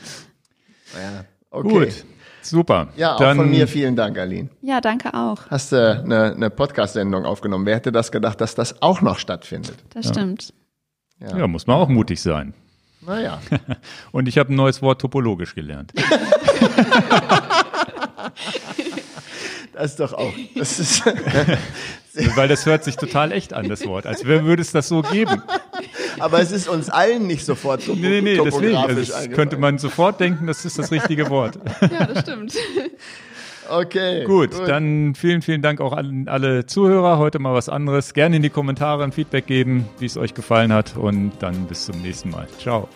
Ja, 0.95 1.25
okay. 1.51 1.69
Gut. 1.69 2.05
Super. 2.43 2.89
Ja, 2.97 3.15
auch 3.15 3.19
Dann, 3.19 3.39
von 3.39 3.51
mir 3.51 3.67
vielen 3.67 3.97
Dank, 3.97 4.17
Aline. 4.19 4.51
Ja, 4.63 4.81
danke 4.81 5.15
auch. 5.15 5.51
Hast 5.51 5.73
du 5.73 5.77
äh, 5.77 5.99
eine, 5.99 6.33
eine 6.33 6.49
Podcast-Sendung 6.49 7.25
aufgenommen? 7.25 7.67
Wer 7.67 7.75
hätte 7.75 7.91
das 7.91 8.13
gedacht, 8.13 8.41
dass 8.41 8.55
das 8.55 8.83
auch 8.83 9.01
noch 9.01 9.19
stattfindet? 9.19 9.75
Das 9.93 10.07
ja. 10.07 10.13
stimmt. 10.13 10.53
Ja. 11.21 11.39
ja, 11.39 11.47
muss 11.47 11.67
man 11.67 11.77
auch 11.77 11.89
mutig 11.89 12.21
sein. 12.21 12.53
Naja. 13.01 13.41
Und 14.13 14.29
ich 14.29 14.37
habe 14.39 14.53
ein 14.53 14.57
neues 14.57 14.83
Wort 14.83 15.01
topologisch 15.01 15.55
gelernt. 15.55 15.93
das 19.73 19.93
ist 19.93 20.01
doch 20.01 20.13
auch. 20.13 20.33
Das 20.55 20.79
ist 20.79 21.05
Weil 22.35 22.49
das 22.49 22.65
hört 22.65 22.83
sich 22.83 22.97
total 22.97 23.31
echt 23.31 23.53
an, 23.53 23.69
das 23.69 23.85
Wort. 23.87 24.07
Als 24.07 24.25
würde 24.25 24.63
es 24.63 24.73
das 24.73 24.89
so 24.89 25.03
geben. 25.03 25.43
Aber 26.19 26.41
es 26.41 26.51
ist 26.51 26.67
uns 26.67 26.89
allen 26.89 27.27
nicht 27.27 27.45
sofort 27.45 27.85
topo 27.85 27.99
Nee, 27.99 28.23
nee, 28.23 28.37
nee, 28.37 28.41
deswegen. 28.43 28.77
Also 28.77 29.31
könnte 29.31 29.59
man 29.59 29.77
sofort 29.79 30.19
denken, 30.19 30.47
das 30.47 30.65
ist 30.65 30.79
das 30.79 30.91
richtige 30.91 31.29
Wort. 31.29 31.59
Ja, 31.83 32.07
das 32.07 32.21
stimmt. 32.21 32.55
Okay. 33.71 34.25
Gut, 34.25 34.53
gut, 34.53 34.69
dann 34.69 35.15
vielen, 35.15 35.43
vielen 35.43 35.63
Dank 35.63 35.81
auch 35.81 35.93
an 35.93 36.29
alle 36.29 36.67
Zuhörer. 36.67 37.19
Heute 37.19 37.39
mal 37.39 37.55
was 37.55 37.69
anderes. 37.69 38.15
Gerne 38.15 38.37
in 38.37 38.43
die 38.43 38.51
Kommentare 38.51 39.05
ein 39.05 39.13
Feedback 39.13 39.47
geben, 39.47 39.89
wie 39.99 40.07
es 40.07 40.17
euch 40.17 40.35
gefallen 40.35 40.73
hat. 40.73 40.97
Und 40.97 41.33
dann 41.41 41.67
bis 41.67 41.87
zum 41.87 42.01
nächsten 42.03 42.31
Mal. 42.31 42.47
Ciao. 42.59 42.89